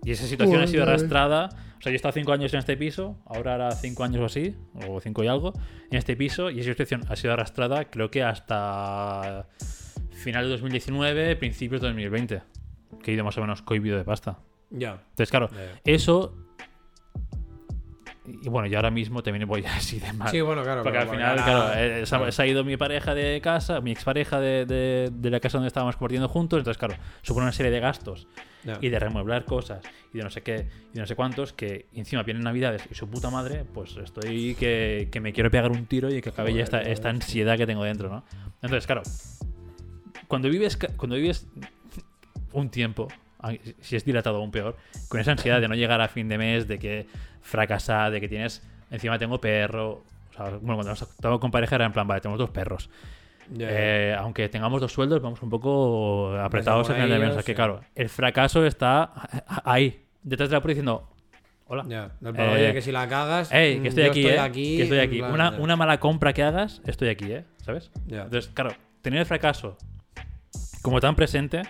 Y 0.04 0.12
esa 0.12 0.26
situación 0.26 0.62
ha 0.62 0.66
sido 0.66 0.82
arrastrada. 0.82 1.48
O 1.78 1.82
sea, 1.82 1.90
yo 1.90 1.94
he 1.94 1.96
estado 1.96 2.12
cinco 2.12 2.32
años 2.32 2.52
en 2.52 2.58
este 2.58 2.76
piso, 2.76 3.16
ahora 3.26 3.54
hará 3.54 3.70
cinco 3.72 4.04
años 4.04 4.20
o 4.20 4.24
así, 4.26 4.54
o 4.86 5.00
cinco 5.00 5.24
y 5.24 5.28
algo, 5.28 5.54
en 5.90 5.96
este 5.96 6.14
piso, 6.14 6.50
y 6.50 6.60
esa 6.60 6.70
situación 6.72 7.04
ha 7.08 7.16
sido 7.16 7.32
arrastrada, 7.32 7.86
creo 7.90 8.10
que 8.10 8.22
hasta 8.22 9.46
final 10.10 10.44
de 10.44 10.50
2019, 10.50 11.36
principios 11.36 11.80
de 11.80 11.88
2020, 11.88 12.42
que 13.02 13.10
he 13.10 13.14
ido 13.14 13.24
más 13.24 13.38
o 13.38 13.40
menos 13.40 13.62
cohibido 13.62 13.96
de 13.96 14.04
pasta. 14.04 14.38
Ya. 14.70 14.92
Entonces, 15.10 15.30
claro, 15.30 15.50
Ya. 15.50 15.80
eso. 15.84 16.34
Y 18.42 18.48
bueno, 18.48 18.68
y 18.68 18.74
ahora 18.76 18.90
mismo 18.90 19.22
también 19.22 19.48
voy 19.48 19.64
así 19.66 19.98
de 19.98 20.12
mal. 20.12 20.28
Sí, 20.28 20.40
bueno, 20.40 20.62
claro. 20.62 20.82
Porque 20.84 20.98
al 20.98 21.08
final, 21.08 21.30
ahora- 21.38 21.44
claro, 21.44 21.72
eh, 21.80 22.06
se, 22.06 22.14
ha, 22.14 22.18
claro. 22.18 22.32
se 22.32 22.42
ha 22.42 22.46
ido 22.46 22.62
mi 22.64 22.76
pareja 22.76 23.14
de 23.14 23.40
casa, 23.40 23.80
mi 23.80 23.90
expareja 23.90 24.38
de, 24.38 24.66
de, 24.66 25.10
de 25.12 25.30
la 25.30 25.40
casa 25.40 25.58
donde 25.58 25.68
estábamos 25.68 25.96
compartiendo 25.96 26.28
juntos. 26.28 26.58
Entonces, 26.58 26.78
claro, 26.78 26.94
supone 27.22 27.44
una 27.46 27.52
serie 27.52 27.72
de 27.72 27.80
gastos 27.80 28.28
Ya. 28.62 28.78
y 28.80 28.88
de 28.88 28.98
remueblar 29.00 29.44
cosas 29.46 29.80
y 30.12 30.18
de 30.18 30.22
no 30.24 30.30
sé 30.30 30.42
qué 30.42 30.68
y 30.92 30.94
de 30.94 31.00
no 31.00 31.06
sé 31.06 31.16
cuántos 31.16 31.52
que 31.54 31.86
encima 31.94 32.22
vienen 32.22 32.44
navidades 32.44 32.86
y 32.90 32.94
su 32.94 33.08
puta 33.08 33.30
madre, 33.30 33.64
pues 33.64 33.96
estoy 33.96 34.54
que, 34.54 35.08
que 35.10 35.20
me 35.20 35.32
quiero 35.32 35.50
pegar 35.50 35.72
un 35.72 35.86
tiro 35.86 36.14
y 36.14 36.20
que 36.20 36.28
acabe 36.28 36.52
ya 36.54 36.62
esta, 36.62 36.82
esta 36.82 37.08
ansiedad 37.08 37.56
que 37.56 37.66
tengo 37.66 37.82
dentro, 37.82 38.08
¿no? 38.10 38.24
Entonces, 38.62 38.86
claro, 38.86 39.02
cuando 40.28 40.48
vives, 40.48 40.76
cuando 40.96 41.16
vives 41.16 41.48
un 42.52 42.68
tiempo, 42.70 43.08
si 43.80 43.96
es 43.96 44.04
dilatado 44.04 44.36
aún 44.38 44.50
peor, 44.50 44.76
con 45.08 45.20
esa 45.20 45.32
ansiedad 45.32 45.60
de 45.60 45.68
no 45.68 45.74
llegar 45.74 46.00
a 46.00 46.08
fin 46.08 46.28
de 46.28 46.38
mes, 46.38 46.68
de 46.68 46.78
que 46.78 47.06
fracasar, 47.40 48.12
de 48.12 48.20
que 48.20 48.28
tienes, 48.28 48.62
encima 48.90 49.18
tengo 49.18 49.40
perro, 49.40 50.02
o 50.30 50.32
sea, 50.34 50.50
bueno, 50.60 50.76
cuando 50.76 50.92
estaba 50.92 51.40
con 51.40 51.50
pareja 51.50 51.76
era 51.76 51.86
en 51.86 51.92
plan, 51.92 52.06
vale, 52.06 52.20
tenemos 52.20 52.38
dos 52.38 52.50
perros. 52.50 52.90
Ya. 53.52 53.66
Eh, 53.68 54.14
aunque 54.14 54.48
tengamos 54.48 54.80
dos 54.80 54.92
sueldos, 54.92 55.20
vamos 55.20 55.42
un 55.42 55.50
poco 55.50 56.36
apretados 56.38 56.88
al 56.90 56.94
final 56.96 57.10
de 57.10 57.18
mes. 57.18 57.44
Que 57.44 57.54
claro, 57.54 57.80
el 57.96 58.08
fracaso 58.08 58.64
está 58.64 59.12
ahí, 59.64 60.04
detrás 60.22 60.50
de 60.50 60.56
la 60.56 60.60
puerta 60.60 60.74
diciendo: 60.74 61.08
Hola. 61.66 61.82
Del 62.20 62.34
palo, 62.34 62.52
Eh, 62.52 62.54
oye, 62.54 62.72
que 62.72 62.80
si 62.82 62.92
la 62.92 63.08
cagas. 63.08 63.50
Ey, 63.50 63.78
mm, 63.78 63.82
que 63.82 63.88
estoy 63.88 64.04
yo 64.04 64.10
aquí, 64.10 64.20
estoy 64.20 64.36
eh. 64.36 64.40
aquí, 64.40 64.76
que 64.76 64.82
estoy 64.84 64.98
aquí. 65.00 65.18
plan, 65.18 65.32
Una, 65.32 65.50
ya. 65.50 65.58
una 65.58 65.76
mala 65.76 65.98
compra 65.98 66.32
que 66.32 66.44
hagas, 66.44 66.80
estoy 66.86 67.08
aquí, 67.08 67.32
¿eh? 67.32 67.44
¿Sabes? 67.64 67.90
Entonces, 68.08 68.52
claro, 68.54 68.70
tener 69.02 69.18
el 69.18 69.26
fracaso 69.26 69.76
como 70.82 71.00
tan 71.00 71.16
presente 71.16 71.62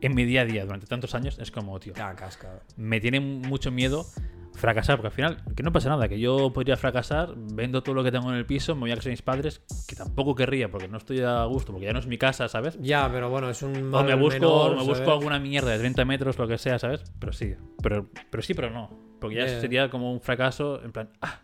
en 0.00 0.14
mi 0.14 0.24
día 0.24 0.42
a 0.42 0.44
día 0.44 0.64
durante 0.64 0.86
tantos 0.86 1.14
años 1.14 1.38
es 1.38 1.50
como, 1.50 1.78
tío, 1.80 1.94
Ya, 1.94 2.14
casca. 2.14 2.60
me 2.76 3.00
tiene 3.00 3.20
mucho 3.20 3.70
miedo 3.70 4.06
fracasar, 4.54 4.96
porque 4.96 5.06
al 5.08 5.12
final, 5.12 5.44
que 5.54 5.62
no 5.62 5.70
pasa 5.72 5.88
nada, 5.88 6.08
que 6.08 6.18
yo 6.18 6.52
podría 6.52 6.76
fracasar, 6.76 7.32
vendo 7.36 7.80
todo 7.84 7.94
lo 7.94 8.02
que 8.02 8.10
tengo 8.10 8.28
en 8.30 8.36
el 8.36 8.44
piso, 8.44 8.74
me 8.74 8.80
voy 8.82 8.90
a 8.90 8.96
casa 8.96 9.04
de 9.08 9.12
mis 9.12 9.22
padres, 9.22 9.62
que 9.86 9.94
tampoco 9.94 10.34
querría, 10.34 10.68
porque 10.68 10.88
no 10.88 10.96
estoy 10.98 11.20
a 11.20 11.44
gusto, 11.44 11.70
porque 11.72 11.86
ya 11.86 11.92
no 11.92 12.00
es 12.00 12.08
mi 12.08 12.18
casa, 12.18 12.48
¿sabes? 12.48 12.76
Ya, 12.80 13.08
pero 13.12 13.30
bueno, 13.30 13.48
es 13.50 13.62
un 13.62 13.76
O 13.76 13.82
mal 13.82 14.04
me 14.06 14.14
busco, 14.16 14.32
menor, 14.40 14.76
me 14.76 14.82
busco 14.82 15.12
alguna 15.12 15.38
mierda 15.38 15.70
de 15.70 15.78
30 15.78 16.04
metros, 16.04 16.36
lo 16.38 16.48
que 16.48 16.58
sea, 16.58 16.76
¿sabes? 16.80 17.04
Pero 17.20 17.32
sí, 17.32 17.54
pero, 17.80 18.08
pero 18.30 18.42
sí, 18.42 18.54
pero 18.54 18.70
no. 18.70 18.90
Porque 19.20 19.36
ya 19.36 19.46
Ya. 19.46 19.60
sería 19.60 19.90
como 19.90 20.12
un 20.12 20.20
fracaso, 20.20 20.82
en 20.82 20.90
plan, 20.90 21.10
ah, 21.20 21.40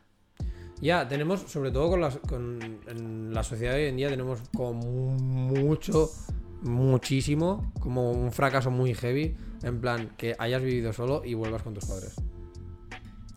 Ya, 0.81 1.07
tenemos, 1.07 1.41
sobre 1.43 1.71
todo 1.71 1.91
con, 1.91 2.01
las, 2.01 2.17
con 2.19 2.59
en 2.89 3.33
la 3.33 3.45
sociedad 3.45 3.75
de 3.75 3.85
hoy 3.85 3.89
en 3.91 3.97
día, 3.97 4.09
tenemos 4.09 4.41
como 4.57 4.73
mucho, 5.13 6.11
muchísimo, 6.65 7.73
como 7.81 8.11
un 8.11 8.33
fracaso 8.33 8.71
muy 8.71 8.95
heavy, 8.95 9.37
en 9.63 9.81
plan, 9.81 10.11
que 10.17 10.35
hayas 10.39 10.63
vivido 10.63 10.93
solo 10.93 11.23
y 11.25 11.35
vuelvas 11.35 11.63
con 11.63 11.75
tus 11.75 11.85
padres. 11.85 12.15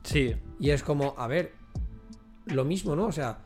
sí, 0.03 0.35
Y 0.59 0.71
es 0.71 0.83
como, 0.83 1.13
a 1.17 1.27
ver, 1.27 1.53
lo 2.45 2.65
mismo, 2.65 2.95
¿no? 2.95 3.05
O 3.05 3.11
sea, 3.11 3.39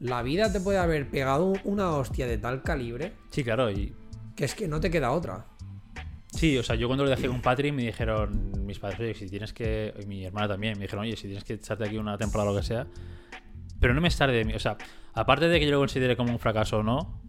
la 0.00 0.22
vida 0.22 0.52
te 0.52 0.60
puede 0.60 0.78
haber 0.78 1.08
pegado 1.08 1.54
una 1.64 1.90
hostia 1.96 2.26
de 2.26 2.38
tal 2.38 2.62
calibre 2.62 3.14
sí, 3.30 3.42
claro, 3.42 3.70
y 3.70 3.94
que 4.36 4.44
es 4.44 4.54
que 4.54 4.68
no 4.68 4.80
te 4.80 4.90
queda 4.90 5.10
otra. 5.12 5.46
Sí, 6.32 6.56
o 6.58 6.62
sea, 6.62 6.76
yo 6.76 6.86
cuando 6.86 7.04
lo 7.04 7.10
dejé 7.10 7.26
con 7.26 7.40
Patri 7.40 7.72
me 7.72 7.82
dijeron 7.82 8.52
mis 8.64 8.78
padres, 8.78 9.00
oye, 9.00 9.14
si 9.14 9.28
tienes 9.28 9.52
que. 9.52 9.94
Y 10.00 10.06
mi 10.06 10.24
hermana 10.24 10.46
también, 10.46 10.74
me 10.78 10.82
dijeron, 10.82 11.04
oye, 11.04 11.16
si 11.16 11.22
tienes 11.22 11.42
que 11.42 11.54
echarte 11.54 11.84
aquí 11.84 11.96
una 11.96 12.18
temporada 12.18 12.50
o 12.50 12.54
lo 12.54 12.60
que 12.60 12.66
sea. 12.66 12.86
Pero 13.80 13.94
no 13.94 14.00
me 14.00 14.10
sale 14.10 14.34
de 14.34 14.44
mí. 14.44 14.54
O 14.54 14.58
sea, 14.58 14.76
aparte 15.14 15.48
de 15.48 15.58
que 15.58 15.66
yo 15.66 15.72
lo 15.72 15.78
considere 15.78 16.16
como 16.16 16.32
un 16.32 16.38
fracaso 16.38 16.78
o 16.78 16.82
no, 16.82 17.20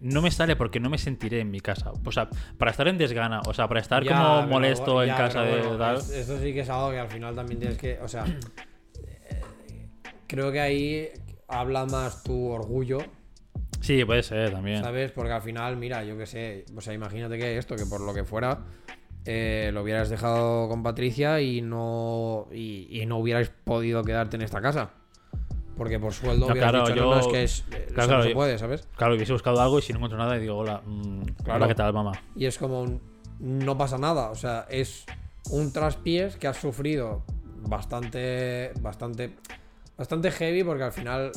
no 0.00 0.22
me 0.22 0.30
sale 0.30 0.54
porque 0.56 0.78
no 0.80 0.90
me 0.90 0.98
sentiré 0.98 1.40
en 1.40 1.50
mi 1.50 1.60
casa. 1.60 1.92
O 2.04 2.12
sea, 2.12 2.28
para 2.56 2.70
estar 2.70 2.86
en 2.88 2.98
desgana, 2.98 3.40
o 3.46 3.52
sea, 3.54 3.66
para 3.68 3.80
estar 3.80 4.04
Ya, 4.04 4.16
como 4.16 4.36
pero- 4.40 4.48
molesto 4.48 5.02
en 5.02 5.10
casa 5.14 5.42
de 5.42 5.58
bueno, 5.60 5.76
tal. 5.78 6.00
sí 6.02 6.52
que 6.52 6.60
es 6.60 6.70
algo 6.70 6.90
que 6.90 6.98
al 6.98 7.08
final 7.08 7.34
también 7.34 7.58
tienes 7.60 7.78
que. 7.78 7.98
O 8.00 8.08
sea, 8.08 8.24
eh, 8.26 9.40
creo 10.26 10.52
que 10.52 10.60
ahí 10.60 11.08
habla 11.48 11.84
más 11.86 12.22
tu 12.22 12.48
orgullo, 12.48 12.98
Sí, 13.80 14.04
puede 14.04 14.22
ser 14.24 14.50
también. 14.50 14.82
¿sabes? 14.82 15.12
Porque 15.12 15.32
al 15.32 15.40
final, 15.42 15.76
mira, 15.76 16.02
yo 16.04 16.18
qué 16.18 16.26
sé. 16.26 16.64
O 16.76 16.80
sea, 16.80 16.92
imagínate 16.94 17.38
que 17.38 17.56
esto, 17.58 17.76
que 17.76 17.86
por 17.86 18.00
lo 18.00 18.12
que 18.12 18.24
fuera. 18.24 18.58
eh, 19.24 19.70
lo 19.74 19.82
hubieras 19.82 20.08
dejado 20.08 20.68
con 20.68 20.82
Patricia 20.82 21.40
y 21.40 21.60
no 21.60 22.48
y, 22.50 22.88
y 22.90 23.04
no 23.06 23.18
hubierais 23.18 23.50
podido 23.50 24.02
quedarte 24.02 24.36
en 24.36 24.42
esta 24.42 24.60
casa 24.62 24.90
porque 25.78 25.98
por 25.98 26.12
sueldo 26.12 26.48
No, 26.48 26.54
claro, 26.54 26.80
dicho, 26.82 26.94
yo- 26.96 27.04
no, 27.04 27.10
no, 27.14 27.20
es 27.20 27.26
que 27.28 27.42
es, 27.44 27.62
claro, 27.62 27.84
eso 27.86 27.94
claro, 27.94 28.16
no 28.18 28.22
se 28.24 28.28
yo- 28.28 28.34
puede 28.34 28.58
¿sabes? 28.58 28.88
Claro, 28.96 29.14
hubiese 29.14 29.32
buscado 29.32 29.60
algo 29.62 29.78
y 29.78 29.82
si 29.82 29.92
no 29.92 29.98
encuentro 29.98 30.18
nada, 30.18 30.36
y 30.36 30.40
digo, 30.40 30.56
hola, 30.56 30.82
mm, 30.84 31.22
Claro. 31.44 31.56
hola, 31.56 31.68
¿qué 31.68 31.74
tal, 31.74 31.92
mamá? 31.94 32.12
Y 32.34 32.44
es 32.46 32.58
como 32.58 32.82
un- 32.82 33.00
no 33.38 33.78
pasa 33.78 33.96
nada, 33.96 34.30
o 34.30 34.34
sea, 34.34 34.66
es 34.68 35.06
un 35.50 35.72
traspiés 35.72 36.36
que 36.36 36.48
has 36.48 36.56
sufrido 36.58 37.22
bastante 37.62 38.72
bastante 38.80 39.34
bastante 39.96 40.30
heavy 40.30 40.62
porque 40.64 40.82
al 40.84 40.92
final 40.92 41.32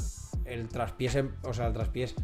el 0.46 0.68
traspiés, 0.68 1.16
em- 1.16 1.32
o 1.44 1.54
sea, 1.54 1.68
el 1.68 1.74
traspiés 1.74 2.16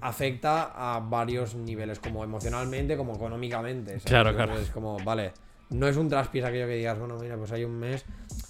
afecta 0.00 0.72
a 0.74 1.00
varios 1.00 1.54
niveles, 1.54 1.98
como 1.98 2.22
emocionalmente, 2.24 2.96
como 2.96 3.14
económicamente. 3.14 3.92
¿sabes? 3.92 4.04
Claro, 4.04 4.34
claro. 4.34 4.58
Es 4.58 4.70
como, 4.70 4.98
vale, 4.98 5.32
no 5.70 5.88
es 5.88 5.96
un 5.96 6.08
traspiés 6.08 6.44
aquello 6.44 6.66
que 6.66 6.74
digas, 6.74 6.98
bueno, 6.98 7.18
mira, 7.18 7.36
pues 7.36 7.52
hay 7.52 7.64
un 7.64 7.78
mes 7.78 8.04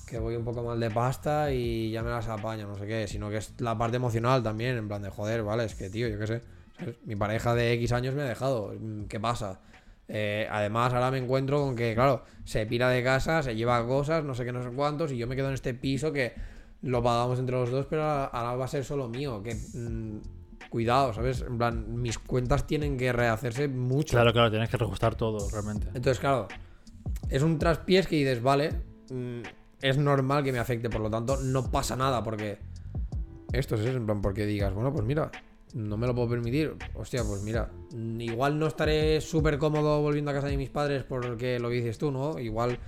que 0.06 0.18
voy 0.18 0.36
un 0.36 0.44
poco 0.44 0.62
mal 0.62 0.78
de 0.78 0.90
pasta 0.90 1.52
y 1.52 1.90
ya 1.90 2.02
me 2.02 2.10
las 2.10 2.28
apaño, 2.28 2.66
no 2.66 2.76
sé 2.76 2.86
qué, 2.86 3.06
sino 3.08 3.28
que 3.30 3.38
es 3.38 3.54
la 3.58 3.76
parte 3.76 3.96
emocional 3.96 4.42
también, 4.42 4.76
en 4.76 4.88
plan 4.88 5.02
de 5.02 5.10
joder, 5.10 5.42
vale, 5.42 5.64
es 5.64 5.74
que 5.74 5.90
tío, 5.90 6.08
yo 6.08 6.18
qué 6.18 6.26
sé, 6.26 6.42
¿sabes? 6.78 6.96
mi 7.04 7.16
pareja 7.16 7.54
de 7.54 7.72
X 7.72 7.92
años 7.92 8.14
me 8.14 8.22
ha 8.22 8.26
dejado, 8.26 8.72
mm, 8.78 9.04
¿qué 9.04 9.18
pasa? 9.18 9.60
Eh, 10.08 10.46
además, 10.50 10.92
ahora 10.92 11.10
me 11.10 11.18
encuentro 11.18 11.60
con 11.60 11.74
que, 11.74 11.94
claro, 11.94 12.22
se 12.44 12.64
pira 12.66 12.88
de 12.90 13.02
casa, 13.02 13.42
se 13.42 13.56
lleva 13.56 13.84
cosas, 13.86 14.22
no 14.22 14.34
sé 14.34 14.44
qué, 14.44 14.52
no 14.52 14.62
sé 14.62 14.70
cuántos, 14.70 15.10
y 15.10 15.16
yo 15.16 15.26
me 15.26 15.34
quedo 15.34 15.48
en 15.48 15.54
este 15.54 15.74
piso 15.74 16.12
que 16.12 16.34
lo 16.82 17.02
pagamos 17.02 17.38
entre 17.38 17.56
los 17.56 17.70
dos, 17.70 17.86
pero 17.86 18.04
ahora 18.04 18.54
va 18.54 18.64
a 18.64 18.68
ser 18.68 18.84
solo 18.84 19.08
mío. 19.08 19.42
Que 19.42 19.54
mm, 19.54 20.20
cuidado, 20.68 21.12
¿sabes? 21.12 21.42
En 21.42 21.58
plan, 21.58 22.00
mis 22.00 22.18
cuentas 22.18 22.66
tienen 22.66 22.96
que 22.96 23.12
rehacerse 23.12 23.68
mucho. 23.68 24.12
Claro, 24.12 24.32
claro, 24.32 24.50
tienes 24.50 24.68
que 24.68 24.76
reajustar 24.76 25.14
todo, 25.14 25.48
realmente. 25.50 25.88
Entonces, 25.88 26.18
claro, 26.18 26.48
es 27.28 27.42
un 27.42 27.58
traspiés 27.58 28.06
que 28.06 28.16
dices, 28.16 28.42
vale, 28.42 28.70
mm, 29.10 29.40
es 29.82 29.98
normal 29.98 30.42
que 30.44 30.52
me 30.52 30.58
afecte, 30.58 30.88
por 30.90 31.00
lo 31.00 31.10
tanto, 31.10 31.36
no 31.38 31.70
pasa 31.70 31.96
nada, 31.96 32.22
porque 32.22 32.58
esto 33.52 33.74
es 33.76 33.82
eso, 33.82 33.96
en 33.96 34.06
plan, 34.06 34.20
porque 34.20 34.46
digas, 34.46 34.72
bueno, 34.74 34.92
pues 34.92 35.04
mira, 35.04 35.30
no 35.74 35.96
me 35.96 36.06
lo 36.06 36.14
puedo 36.14 36.28
permitir. 36.30 36.74
Hostia, 36.94 37.22
pues 37.24 37.42
mira, 37.42 37.70
igual 38.18 38.58
no 38.58 38.66
estaré 38.66 39.20
súper 39.20 39.58
cómodo 39.58 40.00
volviendo 40.00 40.30
a 40.30 40.34
casa 40.34 40.46
de 40.48 40.56
mis 40.56 40.70
padres 40.70 41.04
porque 41.04 41.58
lo 41.58 41.68
dices 41.68 41.98
tú, 41.98 42.10
¿no? 42.10 42.38
Igual 42.38 42.78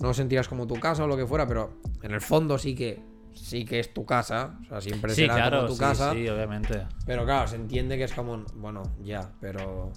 no 0.00 0.12
sentías 0.14 0.48
como 0.48 0.66
tu 0.66 0.74
casa 0.74 1.04
o 1.04 1.06
lo 1.06 1.16
que 1.16 1.26
fuera, 1.26 1.46
pero 1.46 1.74
en 2.02 2.10
el 2.12 2.20
fondo 2.20 2.58
sí 2.58 2.74
que 2.74 3.00
sí 3.34 3.64
que 3.64 3.80
es 3.80 3.92
tu 3.92 4.04
casa, 4.04 4.58
o 4.64 4.68
sea, 4.68 4.80
siempre 4.80 5.10
Sí, 5.14 5.22
será 5.22 5.34
claro, 5.34 5.56
como 5.58 5.68
tu 5.68 5.74
sí, 5.74 5.80
casa. 5.80 6.12
sí, 6.12 6.28
obviamente. 6.28 6.86
Pero 7.06 7.24
claro, 7.24 7.46
se 7.48 7.56
entiende 7.56 7.96
que 7.96 8.04
es 8.04 8.12
como, 8.12 8.44
bueno, 8.54 8.82
ya, 9.02 9.32
pero 9.40 9.92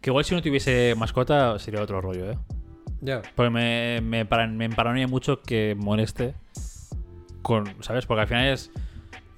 Que 0.00 0.10
igual 0.10 0.24
si 0.24 0.34
no 0.34 0.42
tuviese 0.42 0.94
mascota 0.96 1.58
sería 1.58 1.82
otro 1.82 2.00
rollo, 2.00 2.30
¿eh? 2.32 2.38
Ya. 3.00 3.22
Porque 3.34 3.50
me, 3.50 4.00
me, 4.02 4.24
me 4.24 4.64
emparanoia 4.64 5.06
mucho 5.06 5.40
que 5.42 5.76
moleste 5.78 6.34
con, 7.42 7.66
¿sabes? 7.82 8.06
Porque 8.06 8.22
al 8.22 8.28
final 8.28 8.46
es, 8.46 8.70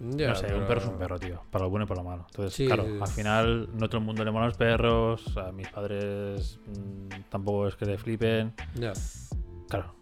no 0.00 0.34
sé, 0.34 0.54
un 0.54 0.66
perro 0.66 0.80
es 0.80 0.86
un 0.86 0.98
perro, 0.98 1.18
tío. 1.18 1.42
Para 1.50 1.64
lo 1.64 1.70
bueno 1.70 1.84
y 1.84 1.88
para 1.88 2.02
lo 2.02 2.08
malo. 2.08 2.26
Entonces, 2.30 2.54
Sí, 2.54 2.66
claro, 2.66 2.84
sí, 2.84 2.90
sí. 2.94 2.98
al 3.02 3.08
final 3.08 3.68
no 3.74 3.88
todo 3.88 3.98
el 3.98 4.04
mundo 4.06 4.24
le 4.24 4.30
mola 4.30 4.46
los 4.46 4.56
perros, 4.56 5.36
a 5.36 5.52
mis 5.52 5.68
padres 5.68 6.58
mm, 6.66 7.28
tampoco 7.28 7.68
es 7.68 7.76
que 7.76 7.84
le 7.86 7.98
flipen. 7.98 8.54
Ya. 8.74 8.92
Claro. 9.68 9.94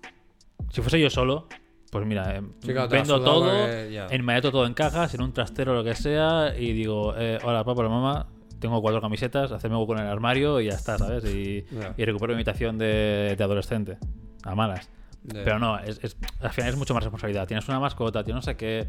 Si 0.70 0.80
fuese 0.80 1.01
yo 1.01 1.10
solo, 1.10 1.48
pues 1.90 2.06
mira, 2.06 2.40
la 2.62 2.86
vendo 2.86 3.20
todo, 3.22 3.44
porque 3.51 4.06
enmayato 4.10 4.51
todo 4.52 4.66
en 4.66 4.74
cajas, 4.74 5.14
en 5.14 5.22
un 5.22 5.32
trastero 5.32 5.74
lo 5.74 5.82
que 5.82 5.94
sea, 5.94 6.55
y 6.56 6.72
digo, 6.72 7.14
eh, 7.16 7.39
hola 7.43 7.64
papá, 7.64 7.80
hola 7.80 7.89
mamá, 7.89 8.26
tengo 8.59 8.80
cuatro 8.82 9.01
camisetas, 9.01 9.52
hacedme 9.52 9.76
hueco 9.76 9.94
en 9.94 10.01
el 10.01 10.06
armario 10.09 10.60
y 10.60 10.66
ya 10.66 10.74
está, 10.74 10.98
¿sabes? 10.98 11.24
Y, 11.24 11.64
Ya. 11.70 11.94
y 11.97 12.05
recupero 12.05 12.32
mi 12.32 12.36
habitación 12.36 12.78
de, 12.78 13.35
de 13.36 13.44
adolescente, 13.44 13.98
a 14.44 14.55
malas. 14.55 14.90
Ya. 15.24 15.44
Pero 15.44 15.59
no, 15.59 15.78
es, 15.78 15.98
es- 16.02 16.16
al 16.40 16.51
final 16.51 16.70
es 16.70 16.76
mucho 16.76 16.94
más 16.94 17.02
responsabilidad. 17.02 17.47
Tienes 17.47 17.68
una 17.68 17.80
mascota, 17.80 18.22
tienes 18.24 18.44
no 18.47 18.51
sé 18.52 18.56
qué, 18.56 18.89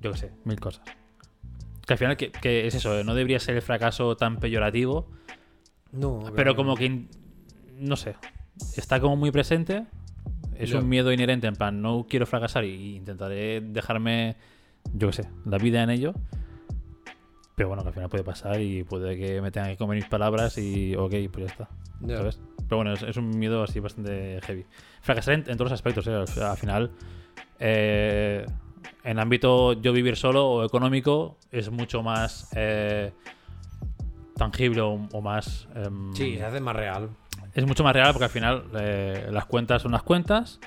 yo 0.00 0.12
qué 0.12 0.18
sé, 0.18 0.32
mil 0.44 0.58
cosas. 0.60 0.82
Que 1.86 1.94
al 1.94 1.98
final 1.98 2.16
que, 2.16 2.30
que 2.30 2.66
es 2.66 2.74
eso, 2.74 3.02
no 3.04 3.14
debería 3.14 3.40
ser 3.40 3.56
el 3.56 3.62
fracaso 3.62 4.16
tan 4.16 4.36
peyorativo, 4.38 5.10
No, 5.92 6.20
Pero 6.36 6.54
como 6.54 6.76
que, 6.76 7.06
no 7.78 7.96
sé, 7.96 8.14
está 8.76 9.00
como 9.00 9.16
muy 9.16 9.30
presente. 9.32 9.86
Es 10.56 10.72
un 10.74 10.88
miedo 10.90 11.10
inherente, 11.10 11.46
en 11.46 11.56
plan, 11.56 11.80
no 11.80 12.06
quiero 12.08 12.26
fracasar 12.26 12.64
y 12.66 12.96
intentaré 12.96 13.60
dejarme, 13.62 14.36
yo 14.92 15.08
qué 15.08 15.14
sé, 15.22 15.28
la 15.46 15.56
vida 15.56 15.82
en 15.82 15.88
ello. 15.90 16.12
Pero 17.60 17.68
bueno, 17.68 17.82
que 17.82 17.88
al 17.88 17.92
final 17.94 18.08
puede 18.08 18.24
pasar 18.24 18.58
y 18.58 18.84
puede 18.84 19.18
que 19.18 19.42
me 19.42 19.50
tenga 19.50 19.68
que 19.68 19.76
comer 19.76 19.96
mis 19.96 20.06
palabras 20.06 20.56
y 20.56 20.96
ok, 20.96 21.12
pues 21.30 21.44
ya 21.44 21.52
está. 21.52 21.68
¿Sabes? 22.08 22.40
Pero 22.56 22.76
bueno, 22.78 22.94
es, 22.94 23.02
es 23.02 23.18
un 23.18 23.38
miedo 23.38 23.62
así 23.62 23.80
bastante 23.80 24.40
heavy. 24.44 24.64
Fracasar 25.02 25.34
en, 25.34 25.40
en 25.40 25.58
todos 25.58 25.70
los 25.70 25.72
aspectos, 25.72 26.06
¿eh? 26.06 26.14
O 26.16 26.26
sea, 26.26 26.52
al 26.52 26.56
final, 26.56 26.90
eh, 27.58 28.46
en 29.04 29.18
ámbito 29.18 29.74
yo 29.74 29.92
vivir 29.92 30.16
solo 30.16 30.48
o 30.48 30.64
económico, 30.64 31.36
es 31.52 31.70
mucho 31.70 32.02
más 32.02 32.48
eh, 32.56 33.12
tangible 34.38 34.80
o, 34.80 34.92
o 35.12 35.20
más. 35.20 35.68
em, 35.74 36.14
Sí, 36.14 36.38
se 36.38 36.44
hace 36.46 36.60
más 36.60 36.74
real. 36.74 37.10
es 37.54 37.66
mucho 37.66 37.84
más 37.84 37.92
real 37.92 38.12
porque 38.12 38.24
al 38.24 38.30
final 38.30 38.64
eh, 38.80 39.28
las 39.30 39.44
cuentas 39.44 39.82
son 39.82 39.92
las 39.92 40.02
cuentas. 40.02 40.60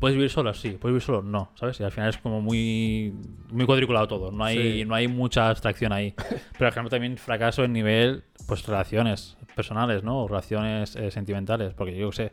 ¿Puedes 0.00 0.16
vivir 0.16 0.30
solo? 0.30 0.52
Sí. 0.54 0.70
¿Puedes 0.72 0.92
vivir 0.92 1.02
solo? 1.02 1.22
No. 1.22 1.50
¿Sabes? 1.54 1.80
Y 1.80 1.84
al 1.84 1.92
final 1.92 2.10
es 2.10 2.18
como 2.18 2.40
muy, 2.40 3.14
muy 3.50 3.64
cuadriculado 3.66 4.06
todo. 4.08 4.30
No 4.30 4.44
hay, 4.44 4.80
Sí. 4.80 4.84
no 4.84 4.94
hay 4.94 5.08
mucha 5.08 5.48
abstracción 5.48 5.92
ahí. 5.92 6.14
Pero 6.58 6.66
al 6.66 6.72
final 6.72 6.88
también 6.90 7.16
fracaso 7.16 7.64
en 7.64 7.72
nivel, 7.72 8.24
pues, 8.46 8.66
relaciones 8.66 9.36
personales, 9.54 10.02
¿no? 10.02 10.22
O 10.24 10.28
relaciones 10.28 10.96
eh, 10.96 11.10
sentimentales. 11.10 11.72
Porque 11.74 11.96
yo 11.96 12.12
sé, 12.12 12.32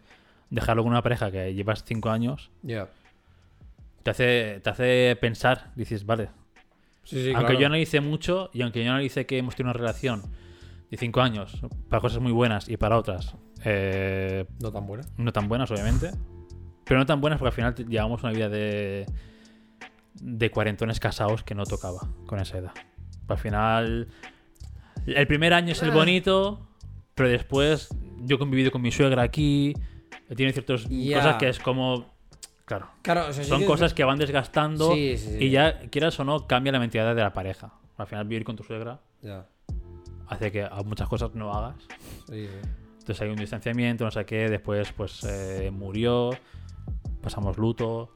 dejarlo 0.50 0.84
con 0.84 0.92
una 0.92 1.02
pareja 1.02 1.32
que 1.32 1.54
llevas 1.54 1.84
cinco 1.86 2.10
años 2.10 2.52
Ya. 2.62 2.88
te 4.04 4.12
hace, 4.12 4.60
te 4.64 4.70
hace 4.70 5.18
pensar. 5.20 5.72
Dices, 5.76 6.06
vale, 6.06 6.30
Sí, 7.06 7.22
sí, 7.22 7.30
aunque 7.32 7.48
claro. 7.48 7.60
yo 7.60 7.66
analice 7.68 8.00
mucho 8.02 8.50
y 8.54 8.62
aunque 8.62 8.82
yo 8.84 8.90
analice 8.92 9.26
que 9.26 9.38
hemos 9.38 9.56
tenido 9.56 9.72
una 9.72 9.78
relación 9.80 10.22
de 10.90 10.96
cinco 10.98 11.20
años 11.22 11.60
para 11.90 12.00
cosas 12.02 12.22
muy 12.22 12.32
buenas 12.32 12.70
y 12.70 12.78
para 12.78 12.98
otras 12.98 13.36
eh, 13.66 14.46
No 14.62 14.72
tan 14.72 14.86
buena. 14.88 15.04
no 15.18 15.34
tan 15.34 15.50
buenas, 15.50 15.70
obviamente. 15.72 16.12
Pero 16.86 17.00
no 17.00 17.06
tan 17.06 17.22
buenas 17.22 17.40
porque 17.40 17.50
al 17.50 17.74
final 17.74 17.90
llevamos 17.90 18.24
una 18.24 18.32
vida 18.34 18.50
de. 18.50 19.06
de 20.16 20.52
cuarentones 20.52 21.00
casados 21.00 21.44
que 21.44 21.56
no 21.56 21.64
tocaba 21.66 22.08
con 22.26 22.40
esa 22.40 22.58
edad. 22.58 22.72
Al 23.28 23.38
final. 23.38 24.08
El 25.06 25.28
primer 25.28 25.54
año 25.54 25.72
es 25.74 25.82
el 25.84 25.92
Ah. 25.92 25.94
bonito, 25.96 26.68
pero 27.16 27.30
después 27.30 27.90
yo 28.22 28.36
he 28.36 28.40
convivido 28.40 28.72
con 28.72 28.82
mi 28.82 28.92
suegra 28.92 29.22
aquí. 29.24 29.74
Tiene 30.36 30.54
ciertas 30.54 30.88
Ya. 30.90 31.18
cosas 31.18 31.36
que 31.38 31.50
es 31.50 31.60
como. 31.60 32.14
Claro. 32.66 32.88
Claro, 33.02 33.28
o 33.28 33.34
sea, 33.34 33.44
sí 33.44 33.50
Son 33.50 33.60
que- 33.60 33.66
cosas 33.66 33.94
que 33.94 34.04
van 34.06 34.18
desgastando 34.18 34.94
Sí, 34.94 35.18
sí, 35.18 35.38
sí. 35.38 35.46
y 35.46 35.50
ya, 35.50 35.80
quieras 35.90 36.18
o 36.20 36.24
no, 36.24 36.48
cambia 36.48 36.72
la 36.72 36.80
mentalidad 36.80 37.14
de 37.14 37.22
la 37.22 37.34
pareja. 37.34 37.74
Al 37.98 38.08
final, 38.08 38.26
vivir 38.26 38.46
con 38.46 38.56
tu 38.56 38.64
suegra 38.64 39.02
Ya. 39.22 39.46
hace 40.30 40.52
que 40.52 40.68
muchas 40.86 41.08
cosas 41.10 41.36
no 41.36 41.54
hagas. 41.54 41.76
Sí, 42.30 42.48
sí. 42.48 42.70
Entonces 43.00 43.22
hay 43.22 43.30
un 43.30 43.36
distanciamiento, 43.36 44.06
no 44.06 44.12
sé 44.12 44.26
qué. 44.26 44.50
Después, 44.50 44.94
pues 44.94 45.24
eh, 45.26 45.70
murió. 45.72 46.30
Pasamos 47.24 47.58
luto. 47.58 48.12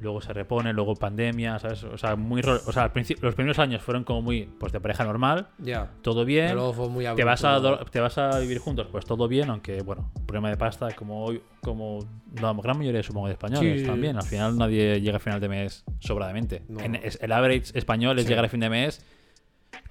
Luego 0.00 0.20
se 0.20 0.32
repone, 0.32 0.72
luego 0.72 0.96
pandemia, 0.96 1.60
¿sabes? 1.60 1.84
O 1.84 1.96
sea, 1.96 2.16
muy 2.16 2.40
o 2.42 2.72
sea 2.72 2.82
al 2.82 2.90
principio, 2.92 3.24
los 3.24 3.36
primeros 3.36 3.60
años 3.60 3.82
fueron 3.82 4.02
como 4.02 4.20
muy 4.20 4.42
pues 4.58 4.72
de 4.72 4.80
pareja 4.80 5.04
normal, 5.04 5.46
Ya. 5.58 5.92
todo 6.02 6.24
bien. 6.24 6.54
luego 6.54 6.72
fue 6.72 6.88
muy 6.88 7.04
Te 7.14 7.22
vas, 7.22 7.44
a, 7.44 7.60
te 7.92 8.00
vas 8.00 8.18
a 8.18 8.36
vivir 8.40 8.58
juntos, 8.58 8.88
pues 8.90 9.04
todo 9.04 9.28
bien, 9.28 9.48
aunque 9.48 9.82
bueno, 9.82 10.10
problema 10.26 10.50
de 10.50 10.56
pasta, 10.56 10.88
como 10.96 11.24
hoy- 11.24 11.40
como 11.62 12.00
la 12.40 12.52
gran 12.54 12.76
mayoría 12.78 13.00
supongo 13.04 13.28
de 13.28 13.34
españoles 13.34 13.82
Sí. 13.82 13.86
también. 13.86 14.16
Al 14.16 14.24
final 14.24 14.58
nadie 14.58 15.00
llega 15.00 15.18
a 15.18 15.20
final 15.20 15.40
de 15.40 15.48
mes 15.48 15.84
sobradamente. 16.00 16.62
No. 16.68 16.80
En- 16.80 16.96
es- 16.96 17.20
el 17.22 17.30
average 17.30 17.78
español 17.78 18.18
es 18.18 18.24
Sí. 18.24 18.30
llegar 18.30 18.44
a 18.44 18.48
fin 18.48 18.60
de 18.60 18.70
mes 18.70 19.04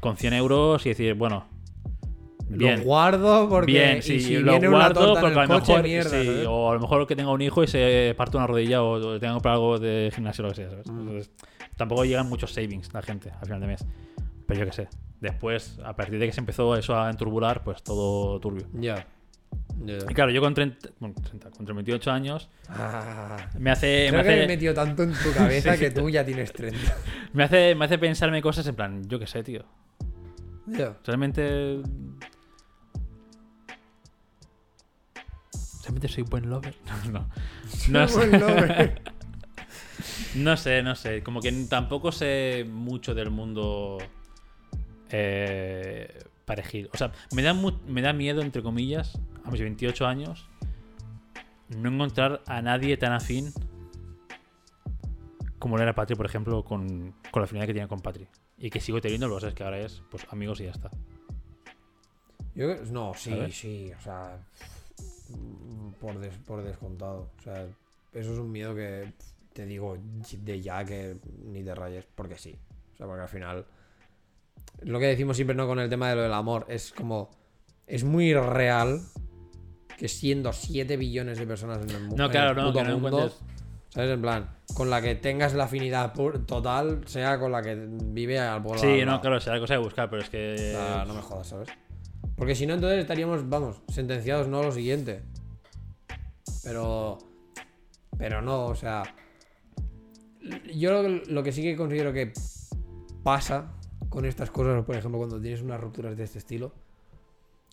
con 0.01 0.17
100 0.17 0.33
euros 0.33 0.85
y 0.85 0.89
decir, 0.89 1.13
bueno, 1.13 1.45
bien. 2.47 2.80
Lo 2.80 2.85
guardo 2.85 3.49
porque 3.49 3.72
Bien, 3.72 4.01
sí, 4.01 4.19
si 4.19 4.38
lo 4.38 4.51
viene 4.51 4.67
una 4.69 4.77
guardo 4.89 5.13
torta 5.13 5.19
en 5.19 5.34
porque 5.34 5.39
a 5.39 5.43
el 5.43 5.49
lo 5.49 5.55
coche, 5.55 5.72
mejor, 5.72 5.84
mierda, 5.84 6.22
sí, 6.22 6.43
o 6.47 6.72
a 6.72 6.73
lo 6.76 6.80
mejor 6.80 7.07
que 7.07 7.15
tenga 7.15 7.31
un 7.31 7.41
hijo 7.41 7.63
y 7.63 7.67
se 7.67 8.13
parte 8.17 8.38
una 8.38 8.47
rodilla 8.47 8.84
o, 8.84 8.91
o 8.93 9.19
tenga 9.19 9.31
que 9.31 9.34
comprar 9.35 9.53
algo 9.55 9.80
de 9.80 10.11
gimnasio 10.13 10.43
o 10.43 10.47
lo 10.47 10.53
que 10.53 10.61
sea, 10.61 10.69
¿sabes? 10.69 10.88
Mm. 10.88 10.99
Entonces, 10.99 11.31
tampoco 11.76 12.05
llegan 12.05 12.27
muchos 12.30 12.51
savings 12.53 12.93
la 12.93 13.01
gente 13.01 13.31
al 13.31 13.45
final 13.45 13.61
de 13.61 13.67
mes. 13.67 13.85
Pero 14.47 14.59
yo 14.59 14.65
qué 14.67 14.72
sé. 14.73 14.88
Después, 15.22 15.80
a 15.84 15.95
partir 15.95 16.19
de 16.19 16.27
que 16.27 16.34
se 16.34 16.39
empezó 16.39 16.76
eso 16.76 16.95
a 16.99 17.09
enturbular, 17.09 17.63
pues 17.63 17.81
todo 17.84 18.39
turbio. 18.39 18.67
Ya. 18.73 19.07
Ya. 19.84 19.97
Y 20.09 20.13
claro, 20.13 20.31
yo 20.31 20.41
con 20.41 20.53
30, 20.53 20.89
bueno, 20.99 21.15
30, 21.22 21.49
con 21.51 21.65
28 21.65 22.11
años 22.11 22.49
Ah, 22.69 23.49
me 23.57 23.72
hace, 23.72 24.05
me 24.05 24.09
creo 24.09 24.23
que 24.23 24.27
me 24.30 24.35
he 24.35 24.39
hace, 24.39 24.47
metido 24.47 24.73
tanto 24.73 25.03
en 25.03 25.13
tu 25.13 25.34
cabeza 25.34 25.73
Sí. 25.77 25.80
que 25.80 25.91
tú 25.91 26.09
ya 26.09 26.26
tienes 26.26 26.51
30. 26.53 26.77
me 27.34 27.43
hace, 27.43 27.76
me 27.76 27.85
hace 27.85 27.97
pensarme 27.97 28.41
cosas 28.41 28.67
en 28.67 28.76
plan, 28.76 29.03
yo 29.07 29.17
qué 29.19 29.27
sé, 29.27 29.43
tío. 29.43 29.63
Ya. 30.67 30.97
Realmente. 31.05 31.80
¿Realmente 35.85 36.07
soy 36.07 36.23
buen 36.23 36.49
lover? 36.49 36.75
No, 37.05 37.11
no. 37.11 37.29
No 37.89 38.07
Buen 38.07 38.31
sé. 38.31 38.39
lover. 38.39 39.01
No 40.35 40.57
sé, 40.57 40.83
no 40.83 40.95
sé. 40.95 41.23
Como 41.23 41.39
que 41.39 41.51
tampoco 41.69 42.11
sé 42.11 42.65
mucho 42.69 43.15
del 43.15 43.31
mundo 43.31 43.97
eh, 45.09 46.19
parejil. 46.43 46.89
O 46.93 46.97
sea, 46.97 47.11
me 47.33 47.41
da, 47.41 47.53
me 47.53 48.01
da 48.01 48.11
miedo, 48.13 48.41
entre 48.41 48.61
comillas, 48.61 49.17
a 49.45 49.51
mis 49.51 49.61
28 49.61 50.05
años, 50.05 50.45
no 51.69 51.89
encontrar 51.89 52.41
a 52.45 52.61
nadie 52.61 52.97
tan 52.97 53.13
afín 53.13 53.51
como 55.57 55.77
lo 55.77 55.83
era 55.83 55.95
Patri, 55.95 56.15
por 56.15 56.25
ejemplo, 56.27 56.63
con, 56.63 57.15
con 57.31 57.41
la 57.41 57.45
afinidad 57.45 57.65
que 57.65 57.73
tiene 57.73 57.87
con 57.87 58.01
Patri. 58.01 58.27
Y 58.57 58.69
que 58.69 58.79
sigo 58.81 58.99
teniendo, 59.01 59.27
lo 59.27 59.35
que 59.35 59.37
pasa 59.37 59.47
es 59.49 59.53
que 59.55 59.63
ahora 59.63 59.79
es 59.79 60.03
pues 60.11 60.27
amigos 60.31 60.59
y 60.59 60.65
ya 60.65 60.71
está. 60.71 60.91
Yo 62.53 62.67
creo- 62.71 62.85
no, 62.91 63.13
sí, 63.15 63.31
¿Sabes? 63.31 63.55
sí, 63.57 63.91
o 63.97 64.01
sea, 64.01 64.37
por, 65.99 66.19
des- 66.19 66.38
por 66.39 66.64
descontado. 66.64 67.30
O 67.38 67.41
sea, 67.41 67.64
eso 68.14 68.34
es 68.34 68.39
un 68.39 68.52
miedo 68.52 68.76
que 68.76 69.11
te 69.53 69.65
digo 69.65 69.97
de 70.39 70.61
ya 70.61 70.84
que 70.84 71.18
ni 71.45 71.64
te 71.64 71.73
rayes, 71.76 72.06
porque 72.15 72.38
sí. 72.38 72.56
O 72.93 72.97
sea, 72.97 73.06
porque 73.07 73.22
al 73.23 73.30
final, 73.30 73.65
lo 74.81 74.99
que 74.99 75.07
decimos 75.07 75.35
siempre 75.35 75.56
no 75.56 75.68
con 75.68 75.80
el 75.80 75.89
tema 75.89 76.10
de 76.10 76.15
lo 76.15 76.22
del 76.22 76.34
amor, 76.34 76.65
es 76.69 76.91
como, 76.91 77.30
es 77.88 78.03
muy 78.03 78.34
real 78.34 79.02
que 79.97 80.07
siendo 80.10 80.52
7 80.52 80.97
billones 80.97 81.38
de 81.38 81.47
personas 81.47 81.81
en 81.84 81.89
el, 81.89 82.02
mu- 82.02 82.18
No, 82.18 82.30
claro, 82.30 82.53
no, 82.53 82.73
que 82.73 82.84
no 82.84 82.99
mundo, 82.99 83.31
¿sabes? 83.89 84.11
En 84.11 84.22
plan, 84.22 84.49
con 84.73 84.89
la 84.89 85.02
que 85.02 85.15
tengas 85.15 85.53
la 85.53 85.64
afinidad 85.65 86.14
total, 86.45 87.07
sea 87.07 87.39
con 87.39 87.52
la 87.53 87.61
que 87.61 87.76
vive 87.89 88.38
al 88.39 88.61
pueblo. 88.61 88.81
Sí, 88.81 89.06
no, 89.06 89.22
claro, 89.22 89.39
será 89.39 89.57
cosa 89.60 89.76
de 89.76 89.80
buscar, 89.80 90.10
pero 90.10 90.22
es 90.22 90.30
que. 90.30 90.56
O 90.56 90.72
sea, 90.72 91.06
no 91.07 91.14
me 91.14 91.22
jodas, 91.22 91.47
¿sabes? 91.47 91.69
Porque 92.35 92.55
si 92.55 92.65
no, 92.65 92.73
entonces 92.73 92.99
estaríamos, 92.99 93.47
vamos, 93.47 93.81
sentenciados, 93.87 94.47
no 94.47 94.59
a 94.59 94.63
lo 94.63 94.71
siguiente. 94.71 95.23
Pero. 96.63 97.17
Pero 98.17 98.41
no, 98.41 98.65
o 98.65 98.75
sea. 98.75 99.03
Yo 100.75 100.91
lo, 100.91 101.01
que- 101.03 101.31
lo 101.31 101.43
que 101.43 101.51
sí 101.51 101.61
que 101.61 101.75
considero 101.75 102.13
que 102.13 102.31
pasa 103.23 103.71
con 104.09 104.25
estas 104.25 104.51
cosas, 104.51 104.83
por 104.85 104.95
ejemplo, 104.95 105.17
cuando 105.17 105.41
tienes 105.41 105.61
unas 105.61 105.79
rupturas 105.79 106.15
de 106.15 106.23
este 106.23 106.37
estilo, 106.39 106.71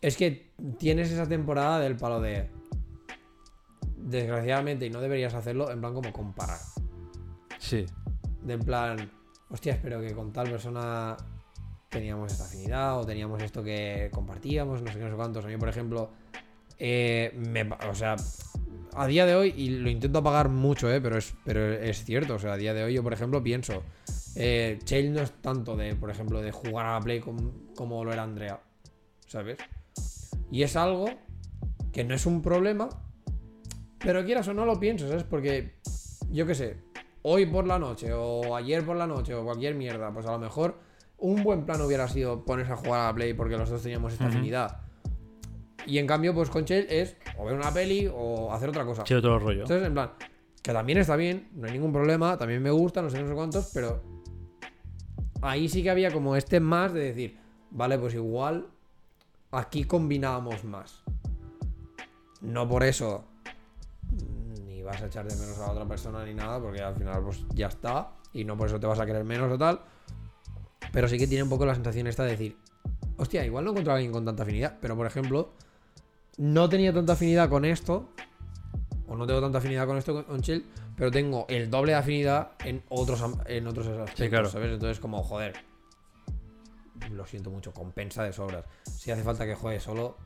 es 0.00 0.16
que 0.16 0.52
tienes 0.78 1.10
esa 1.10 1.26
temporada 1.28 1.78
del 1.80 1.96
palo 1.96 2.20
de. 2.20 2.48
Desgraciadamente, 3.96 4.86
y 4.86 4.90
no 4.90 5.00
deberías 5.00 5.34
hacerlo, 5.34 5.70
en 5.70 5.80
plan 5.80 5.94
como 5.94 6.12
comparar. 6.12 6.58
Sí. 7.58 7.86
De 8.42 8.54
en 8.54 8.60
plan, 8.60 9.10
hostia, 9.48 9.74
espero 9.74 10.00
que 10.00 10.12
con 10.14 10.32
tal 10.32 10.50
persona 10.50 11.16
teníamos 11.92 12.32
esta 12.32 12.44
afinidad 12.44 12.98
o 12.98 13.06
teníamos 13.06 13.42
esto 13.42 13.62
que 13.62 14.08
compartíamos, 14.12 14.82
no 14.82 14.90
sé 14.90 14.98
qué, 14.98 15.04
no 15.04 15.10
sé 15.10 15.16
cuántos. 15.16 15.44
A 15.44 15.48
mí, 15.48 15.56
por 15.58 15.68
ejemplo, 15.68 16.10
eh, 16.78 17.68
o 17.88 17.94
sea, 17.94 18.16
a 18.94 19.06
día 19.06 19.26
de 19.26 19.36
hoy, 19.36 19.54
y 19.56 19.68
lo 19.70 19.90
intento 19.90 20.18
apagar 20.18 20.48
mucho, 20.48 20.90
eh, 20.92 21.00
pero, 21.00 21.18
es, 21.18 21.34
pero 21.44 21.72
es 21.72 22.04
cierto, 22.04 22.34
o 22.34 22.38
sea, 22.38 22.54
a 22.54 22.56
día 22.56 22.74
de 22.74 22.82
hoy 22.82 22.94
yo, 22.94 23.02
por 23.02 23.12
ejemplo, 23.12 23.42
pienso, 23.42 23.82
eh, 24.34 24.78
Chale 24.84 25.10
no 25.10 25.20
es 25.20 25.30
tanto 25.42 25.76
de, 25.76 25.94
por 25.94 26.10
ejemplo, 26.10 26.40
de 26.40 26.50
jugar 26.50 26.86
a 26.86 26.92
la 26.94 27.00
Play 27.00 27.20
com- 27.20 27.52
como 27.76 28.04
lo 28.04 28.12
era 28.12 28.22
Andrea, 28.22 28.60
¿sabes? 29.26 29.58
Y 30.50 30.62
es 30.62 30.74
algo 30.76 31.06
que 31.92 32.04
no 32.04 32.14
es 32.14 32.24
un 32.24 32.40
problema, 32.40 32.88
pero 33.98 34.24
quieras 34.24 34.48
o 34.48 34.54
no 34.54 34.64
lo 34.64 34.80
pienso, 34.80 35.06
¿sabes? 35.08 35.24
Porque, 35.24 35.74
yo 36.30 36.46
qué 36.46 36.54
sé, 36.54 36.78
hoy 37.22 37.46
por 37.46 37.66
la 37.66 37.78
noche 37.78 38.12
o 38.14 38.56
ayer 38.56 38.84
por 38.84 38.96
la 38.96 39.06
noche 39.06 39.34
o 39.34 39.44
cualquier 39.44 39.74
mierda, 39.74 40.10
pues 40.12 40.26
a 40.26 40.32
lo 40.32 40.38
mejor 40.38 40.78
un 41.22 41.42
buen 41.44 41.64
plan 41.64 41.80
hubiera 41.80 42.08
sido 42.08 42.44
ponerse 42.44 42.72
a 42.72 42.76
jugar 42.76 43.00
a 43.00 43.06
la 43.06 43.14
Play 43.14 43.32
porque 43.32 43.56
los 43.56 43.70
dos 43.70 43.80
teníamos 43.80 44.12
esta 44.12 44.26
afinidad. 44.26 44.80
Y 45.86 45.98
en 45.98 46.06
cambio, 46.06 46.34
pues 46.34 46.50
con 46.50 46.64
Chell 46.64 46.86
es 46.90 47.16
o 47.38 47.44
ver 47.44 47.54
una 47.54 47.72
peli 47.72 48.10
o 48.12 48.52
hacer 48.52 48.68
otra 48.68 48.84
cosa. 48.84 49.04
Sí, 49.06 49.14
otro 49.14 49.38
rollo. 49.38 49.62
Entonces, 49.62 49.86
en 49.86 49.94
plan, 49.94 50.10
que 50.62 50.72
también 50.72 50.98
está 50.98 51.16
bien, 51.16 51.48
no 51.54 51.66
hay 51.66 51.72
ningún 51.72 51.92
problema, 51.92 52.36
también 52.36 52.62
me 52.62 52.70
gusta, 52.70 53.02
no 53.02 53.10
sé, 53.10 53.20
no 53.20 53.28
sé 53.28 53.34
cuántos, 53.34 53.70
pero 53.72 54.02
ahí 55.40 55.68
sí 55.68 55.82
que 55.82 55.90
había 55.90 56.12
como 56.12 56.36
este 56.36 56.60
más 56.60 56.92
de 56.92 57.00
decir, 57.00 57.38
vale, 57.70 57.98
pues 57.98 58.14
igual 58.14 58.66
aquí 59.52 59.84
combinábamos 59.84 60.64
más. 60.64 61.02
No 62.40 62.68
por 62.68 62.82
eso 62.82 63.24
ni 64.66 64.82
vas 64.82 65.02
a 65.02 65.06
echar 65.06 65.28
de 65.28 65.36
menos 65.36 65.56
a 65.58 65.66
la 65.66 65.72
otra 65.72 65.86
persona 65.86 66.24
ni 66.24 66.34
nada, 66.34 66.60
porque 66.60 66.80
al 66.80 66.96
final 66.96 67.22
pues 67.22 67.44
ya 67.54 67.68
está, 67.68 68.10
y 68.32 68.44
no 68.44 68.56
por 68.56 68.66
eso 68.66 68.80
te 68.80 68.86
vas 68.86 68.98
a 68.98 69.06
querer 69.06 69.24
menos 69.24 69.50
o 69.52 69.58
tal. 69.58 69.80
Pero 70.90 71.08
sí 71.08 71.18
que 71.18 71.26
tiene 71.26 71.42
un 71.44 71.48
poco 71.48 71.64
la 71.66 71.74
sensación 71.74 72.06
esta 72.06 72.24
de 72.24 72.30
decir, 72.32 72.56
hostia, 73.16 73.44
igual 73.44 73.64
no 73.64 73.70
encuentro 73.70 73.92
a 73.92 73.96
alguien 73.96 74.12
con 74.12 74.24
tanta 74.24 74.42
afinidad, 74.42 74.78
pero 74.80 74.96
por 74.96 75.06
ejemplo, 75.06 75.52
no 76.38 76.68
tenía 76.68 76.92
tanta 76.92 77.12
afinidad 77.12 77.48
con 77.48 77.64
esto, 77.64 78.08
o 79.06 79.16
no 79.16 79.26
tengo 79.26 79.40
tanta 79.40 79.58
afinidad 79.58 79.86
con 79.86 79.96
esto 79.96 80.26
con 80.26 80.40
Chill, 80.40 80.64
pero 80.96 81.10
tengo 81.10 81.46
el 81.48 81.70
doble 81.70 81.92
de 81.92 81.98
afinidad 81.98 82.52
en 82.64 82.82
otros, 82.88 83.22
en 83.46 83.66
otros 83.66 83.86
aspectos, 83.86 84.28
claro. 84.28 84.48
¿sabes? 84.48 84.72
Entonces, 84.72 84.98
como, 85.00 85.22
joder, 85.22 85.54
lo 87.10 87.26
siento 87.26 87.50
mucho, 87.50 87.72
compensa 87.72 88.22
de 88.22 88.32
sobras. 88.32 88.64
Si 88.84 89.10
hace 89.10 89.22
falta 89.22 89.44
que 89.44 89.54
juegues 89.54 89.82
solo, 89.82 90.16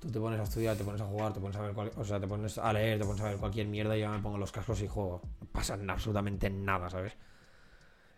tú 0.00 0.10
te 0.10 0.18
pones 0.18 0.40
a 0.40 0.42
estudiar, 0.42 0.76
te 0.76 0.84
pones 0.84 1.00
a 1.00 1.06
jugar, 1.06 1.32
te 1.32 1.40
pones 1.40 1.56
a 1.56 1.60
ver, 1.62 1.72
cual- 1.72 1.92
o 1.96 2.04
sea, 2.04 2.20
te 2.20 2.26
pones 2.26 2.58
a 2.58 2.72
leer, 2.72 2.98
te 2.98 3.04
pones 3.04 3.20
a 3.20 3.24
ver 3.24 3.36
cualquier 3.36 3.66
mierda 3.66 3.96
y 3.96 4.00
yo 4.00 4.10
me 4.10 4.18
pongo 4.18 4.38
los 4.38 4.52
cascos 4.52 4.80
y 4.82 4.88
juego. 4.88 5.22
No 5.40 5.46
pasa 5.52 5.78
absolutamente 5.88 6.50
nada, 6.50 6.90
¿sabes? 6.90 7.12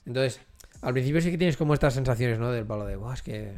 Entonces, 0.05 0.41
al 0.83 0.93
principio 0.93 1.21
sí 1.23 1.31
que 1.31 1.39
tienes 1.39 1.57
como 1.57 1.73
estas 1.75 1.95
sensaciones, 1.95 2.39
¿no? 2.39 2.51
Del 2.53 2.67
palo 2.67 2.85
de, 2.85 2.97
Buah, 2.97 3.15
es 3.15 3.23
que. 3.23 3.53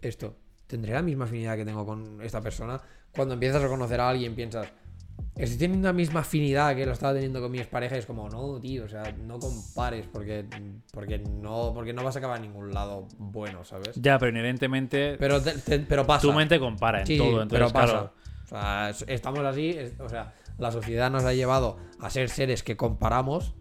Esto. 0.00 0.36
¿Tendré 0.66 0.92
la 0.92 1.02
misma 1.02 1.24
afinidad 1.24 1.56
que 1.56 1.64
tengo 1.64 1.86
con 1.86 2.20
esta 2.22 2.40
persona? 2.42 2.80
Cuando 3.14 3.34
empiezas 3.34 3.62
a 3.64 3.68
conocer 3.68 4.00
a 4.00 4.08
alguien, 4.10 4.34
piensas. 4.34 4.68
Estoy 5.34 5.58
teniendo 5.58 5.88
la 5.88 5.92
misma 5.92 6.20
afinidad 6.20 6.76
que 6.76 6.84
lo 6.84 6.92
estaba 6.92 7.14
teniendo 7.14 7.40
con 7.40 7.50
mi 7.50 7.58
expareja. 7.58 7.96
Y 7.96 8.00
es 8.00 8.06
como, 8.06 8.28
no, 8.28 8.60
tío, 8.60 8.84
o 8.84 8.88
sea, 8.88 9.10
no 9.12 9.38
compares 9.38 10.06
porque, 10.12 10.44
porque, 10.92 11.18
no, 11.18 11.72
porque 11.74 11.92
no 11.92 12.04
vas 12.04 12.16
a 12.16 12.18
acabar 12.18 12.36
en 12.36 12.42
ningún 12.42 12.72
lado 12.72 13.08
bueno, 13.18 13.64
¿sabes? 13.64 13.92
Ya, 14.00 14.18
pero 14.18 14.30
inherentemente 14.30 15.16
Pero, 15.18 15.40
te- 15.42 15.52
te- 15.58 15.78
pero 15.80 16.06
pasa. 16.06 16.22
tu 16.22 16.32
mente 16.32 16.58
compara 16.60 17.00
en 17.00 17.06
Sí, 17.06 17.16
todo. 17.18 17.42
Entonces, 17.42 17.58
pero 17.58 17.72
pasa. 17.72 17.92
claro, 17.92 18.12
O 18.44 18.48
sea, 18.48 18.90
es- 18.90 19.04
estamos 19.08 19.40
así, 19.40 19.76
o 19.98 20.08
sea, 20.08 20.34
la 20.58 20.70
sociedad 20.70 21.10
nos 21.10 21.24
ha 21.24 21.32
llevado 21.32 21.78
a 22.00 22.10
ser 22.10 22.28
seres 22.28 22.62
que 22.62 22.76
comparamos, 22.76 23.54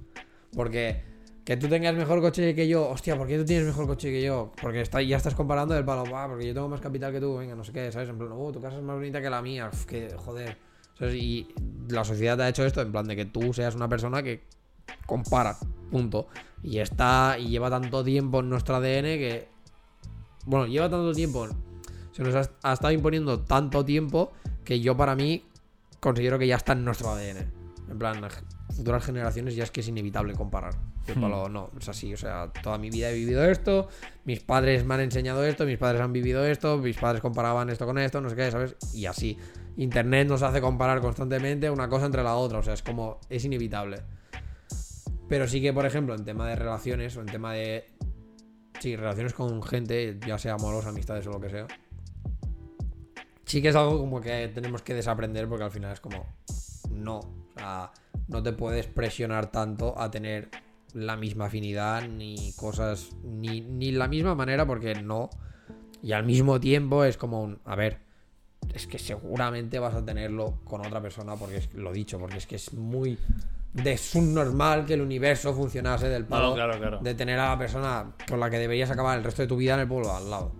porque 0.54 1.04
que 1.48 1.56
tú 1.56 1.70
tengas 1.70 1.96
mejor 1.96 2.20
coche 2.20 2.54
que 2.54 2.68
yo, 2.68 2.90
hostia, 2.90 3.18
¿por 3.18 3.26
qué 3.26 3.38
tú 3.38 3.46
tienes 3.46 3.66
mejor 3.66 3.88
coche 3.88 4.12
que 4.12 4.22
yo? 4.22 4.52
Porque 4.62 4.82
está, 4.82 5.02
ya 5.02 5.16
estás 5.16 5.34
comparando 5.34 5.78
el 5.78 5.86
palo, 5.86 6.04
"Buah, 6.04 6.28
porque 6.28 6.46
yo 6.46 6.54
tengo 6.54 6.68
más 6.68 6.82
capital 6.82 7.14
que 7.14 7.22
tú, 7.22 7.38
venga, 7.38 7.56
no 7.56 7.64
sé 7.64 7.72
qué, 7.72 7.90
¿sabes? 7.90 8.10
En 8.10 8.18
plan, 8.18 8.32
oh, 8.34 8.52
tu 8.52 8.60
casa 8.60 8.76
es 8.76 8.84
más 8.84 8.98
bonita 8.98 9.22
que 9.22 9.30
la 9.30 9.42
mía, 9.42 9.70
uf, 9.72 9.86
que 9.86 10.14
joder. 10.18 10.58
¿Sabes? 11.00 11.16
Y 11.16 11.48
la 11.88 12.04
sociedad 12.04 12.36
te 12.36 12.44
ha 12.44 12.50
hecho 12.50 12.66
esto 12.66 12.82
en 12.82 12.92
plan 12.92 13.08
de 13.08 13.16
que 13.16 13.24
tú 13.24 13.54
seas 13.54 13.76
una 13.76 13.88
persona 13.88 14.22
que 14.22 14.44
compara, 15.06 15.58
punto. 15.90 16.28
Y 16.64 16.80
está, 16.80 17.38
y 17.40 17.48
lleva 17.48 17.70
tanto 17.70 18.04
tiempo 18.04 18.42
en 18.42 18.50
nuestro 18.50 18.76
ADN 18.76 19.18
que, 19.18 19.48
bueno, 20.46 20.68
lleva 20.68 20.90
tanto 20.90 21.14
tiempo, 21.14 21.48
se 22.12 22.24
nos 22.24 22.36
ha, 22.36 22.52
ha 22.62 22.74
estado 22.74 22.92
imponiendo 22.92 23.40
tanto 23.40 23.86
tiempo 23.86 24.34
que 24.66 24.82
yo 24.82 24.98
para 24.98 25.16
mí 25.16 25.46
considero 26.02 26.38
que 26.40 26.48
ya 26.48 26.58
está 26.58 26.74
en 26.74 26.84
nuestro 26.84 27.10
ADN. 27.10 27.50
En 27.90 27.98
plan, 27.98 28.20
futuras 28.76 29.04
generaciones 29.04 29.56
ya 29.56 29.64
es 29.64 29.72
que 29.72 29.82
es 29.82 29.88
inevitable 29.88 30.34
comparar. 30.34 30.76
Hmm. 31.16 31.22
palo, 31.22 31.50
no, 31.50 31.72
es 31.80 31.88
así, 31.90 32.14
o 32.14 32.18
sea, 32.18 32.52
toda 32.62 32.78
mi 32.78 32.90
vida 32.90 33.10
he 33.10 33.14
vivido 33.14 33.44
esto, 33.46 33.88
mis 34.26 34.42
padres 34.42 34.86
me 34.86 34.96
han 34.96 35.02
enseñado 35.02 35.44
esto, 35.46 35.66
mis 35.66 35.78
padres 35.78 36.02
han 36.02 36.14
vivido 36.14 36.46
esto, 36.46 36.78
mis 36.78 36.98
padres 36.98 37.22
comparaban 37.22 37.70
esto 37.70 37.86
con 37.86 37.98
esto, 37.98 38.22
no 38.22 38.30
sé 38.30 38.36
qué, 38.36 38.52
¿sabes? 38.52 38.76
Y 38.94 39.06
así. 39.06 39.38
Internet 39.78 40.28
nos 40.28 40.42
hace 40.42 40.60
comparar 40.60 41.02
constantemente 41.02 41.70
una 41.70 41.88
cosa 41.88 42.08
entre 42.08 42.24
la 42.24 42.36
otra, 42.36 42.60
o 42.60 42.64
sea, 42.64 42.74
es 42.74 42.82
como, 42.82 43.20
es 43.30 43.46
inevitable. 43.46 44.02
Pero 45.30 45.48
sí 45.48 45.62
que, 45.62 45.74
por 45.74 45.86
ejemplo, 45.86 46.16
en 46.16 46.26
tema 46.26 46.48
de 46.48 46.56
relaciones 46.56 47.16
o 47.18 47.22
en 47.22 47.28
tema 47.28 47.54
de... 47.54 47.86
Sí, 48.80 48.96
relaciones 48.96 49.34
con 49.34 49.62
gente, 49.64 50.20
ya 50.26 50.38
sea 50.38 50.54
amorosa, 50.54 50.90
amistades 50.90 51.28
o 51.28 51.32
lo 51.32 51.42
que 51.42 51.50
sea. 51.50 51.68
Sí 53.46 53.62
que 53.62 53.70
es 53.70 53.76
algo 53.76 54.00
como 54.00 54.22
que 54.22 54.50
tenemos 54.54 54.82
que 54.82 54.94
desaprender 54.94 55.48
porque 55.48 55.66
al 55.66 55.72
final 55.72 55.92
es 55.92 56.00
como... 56.00 56.26
No, 56.90 57.20
o 57.20 57.54
sea, 57.56 57.92
no 58.28 58.44
te 58.44 58.54
puedes 58.54 58.88
presionar 58.88 59.52
tanto 59.52 60.00
a 60.00 60.12
tener 60.12 60.50
la 60.94 61.16
misma 61.16 61.46
afinidad 61.46 62.08
ni 62.08 62.54
cosas... 62.54 63.10
Ni, 63.24 63.62
ni 63.62 63.92
la 63.92 64.08
misma 64.08 64.36
manera 64.36 64.66
porque 64.66 64.96
no. 64.96 65.30
Y 66.02 66.12
al 66.12 66.26
mismo 66.26 66.60
tiempo 66.60 67.04
es 67.04 67.18
como 67.18 67.42
un... 67.42 67.60
A 67.66 67.76
ver, 67.76 68.00
es 68.74 68.88
que 68.88 69.00
seguramente 69.00 69.80
vas 69.80 69.96
a 69.96 70.04
tenerlo 70.04 70.60
con 70.64 70.86
otra 70.86 71.02
persona 71.02 71.36
porque 71.36 71.58
es 71.58 71.74
lo 71.74 71.92
dicho, 71.92 72.20
porque 72.20 72.38
es 72.38 72.48
que 72.48 72.56
es 72.56 72.74
muy 72.74 73.18
de 73.74 73.98
subnormal 73.98 74.86
que 74.86 74.96
el 74.96 75.02
universo 75.02 75.54
funcionase 75.54 76.10
del 76.10 76.26
palo 76.26 76.50
No, 76.50 76.56
claro, 76.56 76.78
claro. 76.78 77.00
de 77.00 77.14
tener 77.14 77.40
a 77.40 77.50
la 77.50 77.58
persona 77.58 78.14
con 78.28 78.40
la 78.40 78.50
que 78.50 78.58
deberías 78.58 78.90
acabar 78.90 79.18
el 79.18 79.24
resto 79.24 79.44
de 79.44 79.48
tu 79.48 79.58
vida 79.58 79.76
en 79.76 79.82
el 79.82 79.88
pueblo 79.88 80.16
al 80.16 80.30
lado. 80.30 80.52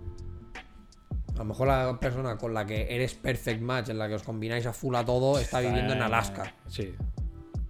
A 1.34 1.38
lo 1.38 1.44
mejor 1.44 1.68
la 1.68 1.98
persona 2.00 2.36
con 2.36 2.52
la 2.52 2.66
que 2.66 2.94
eres 2.94 3.14
perfect 3.14 3.60
match, 3.60 3.90
en 3.90 3.98
la 3.98 4.08
que 4.08 4.14
os 4.14 4.22
combináis 4.22 4.66
a 4.66 4.72
full 4.72 4.94
a 4.96 5.04
todo, 5.04 5.38
está 5.38 5.60
viviendo 5.60 5.92
en 5.92 6.02
Alaska. 6.02 6.54
Sí, 6.66 6.94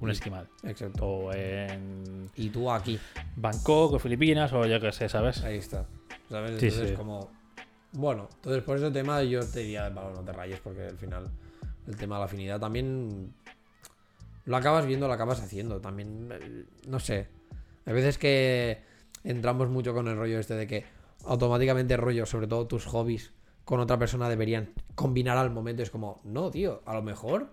un 0.00 0.10
esquimal. 0.10 0.48
Exacto. 0.62 1.06
O 1.06 1.32
en 1.32 2.30
Y 2.36 2.50
tú 2.50 2.70
aquí. 2.70 2.98
Bangkok 3.36 3.94
o 3.94 3.98
Filipinas 3.98 4.52
o 4.52 4.64
yo 4.66 4.80
qué 4.80 4.92
sé, 4.92 5.08
¿sabes? 5.08 5.42
Ahí 5.44 5.58
está. 5.58 5.86
¿Sabes? 6.28 6.52
Entonces, 6.52 6.90
sí. 6.90 6.94
como. 6.94 7.30
Bueno, 7.92 8.28
entonces 8.34 8.62
por 8.62 8.76
ese 8.76 8.90
tema 8.90 9.22
yo 9.22 9.40
te 9.40 9.60
diría 9.60 9.84
de 9.84 9.94
palo, 9.94 10.12
no 10.12 10.22
te 10.22 10.32
rayes, 10.32 10.60
porque 10.60 10.82
al 10.84 10.98
final 10.98 11.30
el 11.86 11.96
tema 11.96 12.16
de 12.16 12.20
la 12.20 12.24
afinidad 12.26 12.60
también 12.60 13.32
lo 14.44 14.56
acabas 14.56 14.86
viendo, 14.86 15.08
lo 15.08 15.14
acabas 15.14 15.40
haciendo. 15.40 15.80
También, 15.80 16.28
eh, 16.32 16.64
no 16.86 17.00
sé. 17.00 17.28
Hay 17.86 17.94
veces 17.94 18.18
que 18.18 18.82
entramos 19.24 19.68
mucho 19.70 19.94
con 19.94 20.06
el 20.08 20.16
rollo 20.16 20.38
este 20.38 20.54
de 20.54 20.66
que 20.66 20.84
automáticamente 21.24 21.96
rollo, 21.96 22.26
sobre 22.26 22.46
todo 22.46 22.66
tus 22.66 22.86
hobbies 22.86 23.32
con 23.64 23.80
otra 23.80 23.98
persona 23.98 24.28
deberían 24.28 24.72
combinar 24.94 25.36
al 25.36 25.50
momento. 25.50 25.82
Es 25.82 25.90
como, 25.90 26.20
no, 26.24 26.50
tío, 26.50 26.82
a 26.86 26.94
lo 26.94 27.02
mejor, 27.02 27.50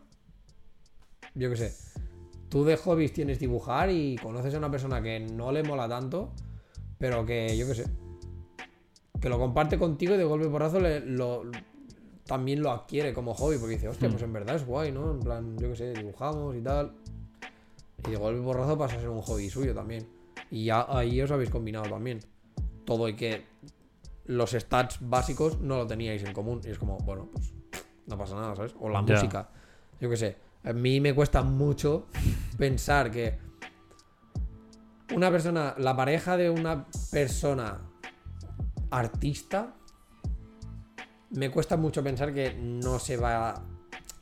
yo 1.33 1.49
qué 1.49 1.57
sé, 1.57 2.01
tú 2.49 2.63
de 2.63 2.77
hobbies 2.77 3.13
tienes 3.13 3.39
dibujar 3.39 3.89
y 3.89 4.15
conoces 4.17 4.53
a 4.53 4.57
una 4.57 4.71
persona 4.71 5.01
que 5.01 5.19
no 5.19 5.51
le 5.51 5.63
mola 5.63 5.87
tanto, 5.87 6.31
pero 6.97 7.25
que, 7.25 7.55
yo 7.57 7.67
qué 7.67 7.75
sé, 7.75 7.85
que 9.19 9.29
lo 9.29 9.37
comparte 9.37 9.77
contigo 9.77 10.15
y 10.15 10.17
de 10.17 10.23
golpe 10.23 10.47
porrazo 10.47 10.79
le, 10.79 10.99
lo, 11.01 11.43
también 12.25 12.61
lo 12.61 12.71
adquiere 12.71 13.13
como 13.13 13.33
hobby, 13.33 13.57
porque 13.57 13.75
dice, 13.75 13.87
hostia, 13.87 14.07
Hmm. 14.07 14.11
pues 14.11 14.23
en 14.23 14.33
verdad 14.33 14.55
es 14.55 14.65
guay, 14.65 14.91
¿no? 14.91 15.11
En 15.11 15.19
plan, 15.19 15.57
yo 15.57 15.69
qué 15.69 15.75
sé, 15.75 15.93
dibujamos 15.93 16.55
y 16.55 16.61
tal. 16.61 16.93
Y 18.07 18.11
de 18.11 18.17
golpe 18.17 18.41
porrazo 18.41 18.77
pasa 18.77 18.97
a 18.97 18.99
ser 18.99 19.09
un 19.09 19.21
hobby 19.21 19.49
suyo 19.49 19.73
también. 19.73 20.07
Y 20.51 20.65
ya 20.65 20.85
ahí 20.89 21.21
os 21.21 21.31
habéis 21.31 21.49
combinado 21.49 21.89
también. 21.89 22.19
Todo 22.85 23.09
y 23.09 23.15
que 23.15 23.45
los 24.25 24.51
stats 24.51 24.99
básicos 25.01 25.59
no 25.59 25.77
lo 25.77 25.87
teníais 25.87 26.23
en 26.23 26.33
común. 26.33 26.61
Y 26.63 26.69
es 26.69 26.77
como, 26.77 26.97
bueno, 26.99 27.29
pues 27.33 27.53
no 28.05 28.17
pasa 28.17 28.35
nada, 28.35 28.55
¿sabes? 28.55 28.75
O 28.79 28.89
la 28.89 29.01
música. 29.01 29.49
Yo 29.99 30.09
qué 30.09 30.17
sé. 30.17 30.35
A 30.65 30.73
mí 30.73 30.99
me 30.99 31.13
cuesta 31.13 31.43
mucho 31.43 32.07
pensar 32.57 33.11
que 33.11 33.37
una 35.13 35.29
persona, 35.29 35.75
la 35.77 35.95
pareja 35.95 36.37
de 36.37 36.49
una 36.49 36.87
persona 37.11 37.81
artista, 38.89 39.75
me 41.29 41.51
cuesta 41.51 41.77
mucho 41.77 42.03
pensar 42.03 42.33
que 42.33 42.55
no 42.55 42.97
se 42.97 43.17
va. 43.17 43.63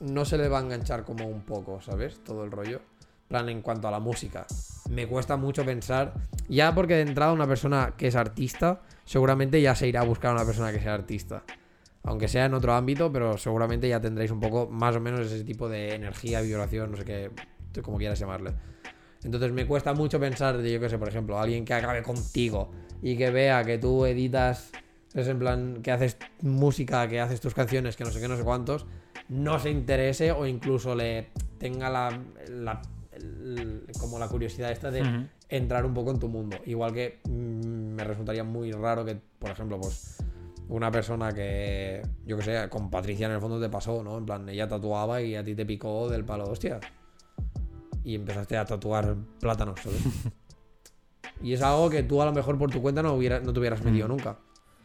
No 0.01 0.25
se 0.25 0.37
le 0.37 0.49
va 0.49 0.59
a 0.59 0.61
enganchar 0.61 1.05
como 1.05 1.27
un 1.27 1.43
poco, 1.43 1.79
¿sabes? 1.81 2.21
Todo 2.25 2.43
el 2.43 2.51
rollo. 2.51 2.81
Plan, 3.29 3.47
en 3.47 3.61
cuanto 3.61 3.87
a 3.87 3.91
la 3.91 4.01
música. 4.01 4.45
Me 4.89 5.07
cuesta 5.07 5.37
mucho 5.37 5.63
pensar. 5.63 6.13
Ya 6.49 6.75
porque 6.75 6.95
de 6.95 7.03
entrada 7.03 7.31
una 7.31 7.47
persona 7.47 7.93
que 7.95 8.07
es 8.07 8.15
artista, 8.17 8.81
seguramente 9.05 9.61
ya 9.61 9.75
se 9.75 9.87
irá 9.87 10.01
a 10.01 10.03
buscar 10.03 10.31
a 10.31 10.33
una 10.33 10.45
persona 10.45 10.73
que 10.73 10.81
sea 10.81 10.93
artista. 10.93 11.43
Aunque 12.03 12.27
sea 12.27 12.45
en 12.45 12.53
otro 12.53 12.73
ámbito, 12.73 13.11
pero 13.11 13.37
seguramente 13.37 13.87
ya 13.87 14.01
tendréis 14.01 14.31
un 14.31 14.39
poco 14.39 14.67
más 14.69 14.95
o 14.95 14.99
menos 14.99 15.21
ese 15.21 15.43
tipo 15.43 15.69
de 15.69 15.95
energía, 15.95 16.41
vibración, 16.41 16.91
no 16.91 16.97
sé 16.97 17.05
qué, 17.05 17.31
como 17.81 17.97
quieras 17.97 18.19
llamarle. 18.19 18.51
Entonces 19.23 19.53
me 19.53 19.65
cuesta 19.65 19.93
mucho 19.93 20.19
pensar 20.19 20.57
de, 20.57 20.71
yo 20.71 20.79
qué 20.79 20.89
sé, 20.89 20.97
por 20.97 21.07
ejemplo, 21.07 21.39
alguien 21.39 21.63
que 21.63 21.73
acabe 21.73 22.03
contigo 22.03 22.71
y 23.01 23.15
que 23.15 23.31
vea 23.31 23.63
que 23.63 23.77
tú 23.77 24.05
editas, 24.05 24.71
es 25.13 25.27
en 25.27 25.39
plan, 25.39 25.81
que 25.81 25.91
haces 25.91 26.17
música, 26.41 27.07
que 27.07 27.21
haces 27.21 27.39
tus 27.39 27.53
canciones, 27.53 27.95
que 27.95 28.03
no 28.03 28.11
sé 28.11 28.19
qué, 28.19 28.27
no 28.27 28.35
sé 28.35 28.43
cuántos, 28.43 28.85
no 29.29 29.57
se 29.59 29.69
interese 29.69 30.31
o 30.33 30.45
incluso 30.45 30.95
le 30.95 31.29
tenga 31.57 31.89
la, 31.89 32.81
como 33.97 34.19
la 34.19 34.27
curiosidad 34.27 34.71
esta 34.71 34.91
de 34.91 35.27
entrar 35.47 35.85
un 35.85 35.93
poco 35.93 36.11
en 36.11 36.19
tu 36.19 36.27
mundo. 36.27 36.57
Igual 36.65 36.93
que 36.93 37.19
mm, 37.23 37.95
me 37.95 38.03
resultaría 38.03 38.43
muy 38.43 38.71
raro 38.73 39.05
que, 39.05 39.17
por 39.39 39.51
ejemplo, 39.51 39.79
pues 39.79 40.17
una 40.69 40.91
persona 40.91 41.31
que, 41.33 42.01
yo 42.25 42.37
que 42.37 42.43
sé, 42.43 42.69
con 42.69 42.89
Patricia 42.89 43.27
en 43.27 43.33
el 43.33 43.41
fondo 43.41 43.59
te 43.59 43.69
pasó, 43.69 44.03
¿no? 44.03 44.17
En 44.17 44.25
plan, 44.25 44.47
ella 44.49 44.67
tatuaba 44.67 45.21
y 45.21 45.35
a 45.35 45.43
ti 45.43 45.55
te 45.55 45.65
picó 45.65 46.09
del 46.09 46.23
palo, 46.25 46.45
hostia. 46.45 46.79
Y 48.03 48.15
empezaste 48.15 48.57
a 48.57 48.65
tatuar 48.65 49.15
plátanos, 49.39 49.79
¿sabes? 49.81 50.01
y 51.41 51.53
es 51.53 51.61
algo 51.61 51.89
que 51.89 52.03
tú 52.03 52.21
a 52.21 52.25
lo 52.25 52.33
mejor 52.33 52.57
por 52.57 52.69
tu 52.71 52.81
cuenta 52.81 53.01
no, 53.01 53.13
hubiera, 53.13 53.39
no 53.39 53.53
te 53.53 53.59
hubieras 53.59 53.83
metido 53.83 54.07
Mm. 54.07 54.11
nunca. 54.11 54.37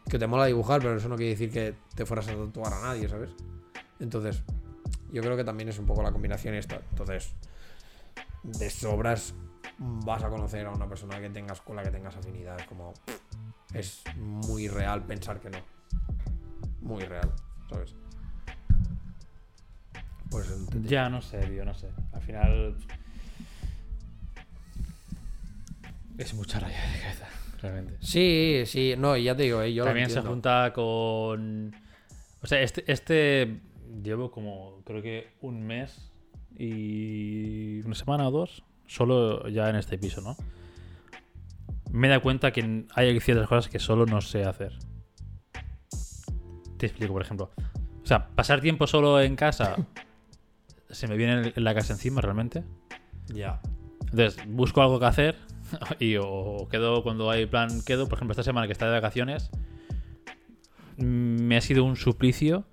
Que 0.08 0.18
te 0.18 0.26
mola 0.26 0.46
dibujar, 0.46 0.80
pero 0.80 0.96
eso 0.96 1.08
no 1.08 1.16
quiere 1.16 1.30
decir 1.32 1.50
que 1.50 1.74
te 1.94 2.06
fueras 2.06 2.28
a 2.28 2.34
tatuar 2.34 2.72
a 2.72 2.80
nadie, 2.80 3.08
¿sabes? 3.08 3.30
Entonces, 4.00 4.42
yo 5.12 5.22
creo 5.22 5.36
que 5.36 5.44
también 5.44 5.68
es 5.68 5.78
un 5.78 5.86
poco 5.86 6.02
la 6.02 6.12
combinación 6.12 6.54
esta. 6.54 6.80
Entonces, 6.90 7.32
de 8.42 8.70
sobras 8.70 9.34
vas 9.78 10.22
a 10.24 10.28
conocer 10.28 10.66
a 10.66 10.70
una 10.70 10.88
persona 10.88 11.20
que 11.20 11.28
tengas 11.30 11.60
con 11.60 11.76
la 11.76 11.82
que 11.82 11.90
tengas 11.90 12.16
afinidad. 12.16 12.58
Es 12.58 12.66
como. 12.66 12.94
Es 13.74 14.02
muy 14.16 14.68
real 14.68 15.04
pensar 15.04 15.40
que 15.40 15.50
no. 15.50 15.58
Muy 16.80 17.04
real, 17.04 17.32
¿sabes? 17.68 17.94
Pues 20.30 20.48
Ya 20.84 21.08
no 21.08 21.20
sé, 21.22 21.38
tío, 21.46 21.64
no 21.64 21.74
sé. 21.74 21.88
Al 22.12 22.22
final. 22.22 22.76
Es 26.16 26.34
mucha 26.34 26.58
raya 26.58 26.80
de 26.92 27.00
cabeza, 27.00 27.28
realmente. 27.60 27.96
Sí, 28.00 28.62
sí, 28.66 28.94
no, 28.98 29.16
y 29.16 29.24
ya 29.24 29.36
te 29.36 29.44
digo, 29.44 29.62
eh, 29.62 29.72
yo 29.72 29.84
lo 29.84 29.90
También 29.90 30.10
se 30.10 30.20
junta 30.20 30.72
con 30.72 31.74
O 32.42 32.46
sea, 32.46 32.60
este, 32.60 32.90
este 32.90 33.60
llevo 34.02 34.30
como 34.30 34.82
creo 34.84 35.02
que 35.02 35.28
un 35.40 35.62
mes 35.62 36.10
y 36.56 37.80
una 37.82 37.94
semana 37.94 38.28
o 38.28 38.30
dos 38.30 38.64
solo 38.86 39.48
ya 39.48 39.70
en 39.70 39.76
este 39.76 39.98
piso, 39.98 40.20
¿no? 40.20 40.36
Me 41.90 42.08
dado 42.08 42.22
cuenta 42.22 42.52
que 42.52 42.86
hay 42.94 43.20
ciertas 43.20 43.48
cosas 43.48 43.68
que 43.68 43.78
solo 43.78 44.06
no 44.06 44.20
sé 44.20 44.44
hacer. 44.44 44.78
Te 46.76 46.86
explico, 46.86 47.12
por 47.12 47.22
ejemplo. 47.22 47.50
O 48.02 48.06
sea, 48.06 48.28
pasar 48.28 48.60
tiempo 48.60 48.86
solo 48.86 49.20
en 49.20 49.36
casa 49.36 49.76
se 50.90 51.06
me 51.08 51.16
viene 51.16 51.52
en 51.54 51.64
la 51.64 51.74
casa 51.74 51.92
encima 51.92 52.20
realmente. 52.20 52.64
Ya. 53.26 53.60
Entonces, 54.10 54.38
busco 54.46 54.82
algo 54.82 54.98
que 54.98 55.06
hacer 55.06 55.36
y 55.98 56.16
o 56.16 56.68
quedo 56.70 57.02
cuando 57.02 57.30
hay 57.30 57.46
plan 57.46 57.82
quedo, 57.82 58.08
por 58.08 58.18
ejemplo, 58.18 58.32
esta 58.32 58.42
semana 58.42 58.66
que 58.66 58.72
está 58.72 58.86
de 58.86 58.92
vacaciones 58.92 59.50
me 60.96 61.56
ha 61.56 61.60
sido 61.60 61.84
un 61.84 61.96
suplicio 61.96 62.64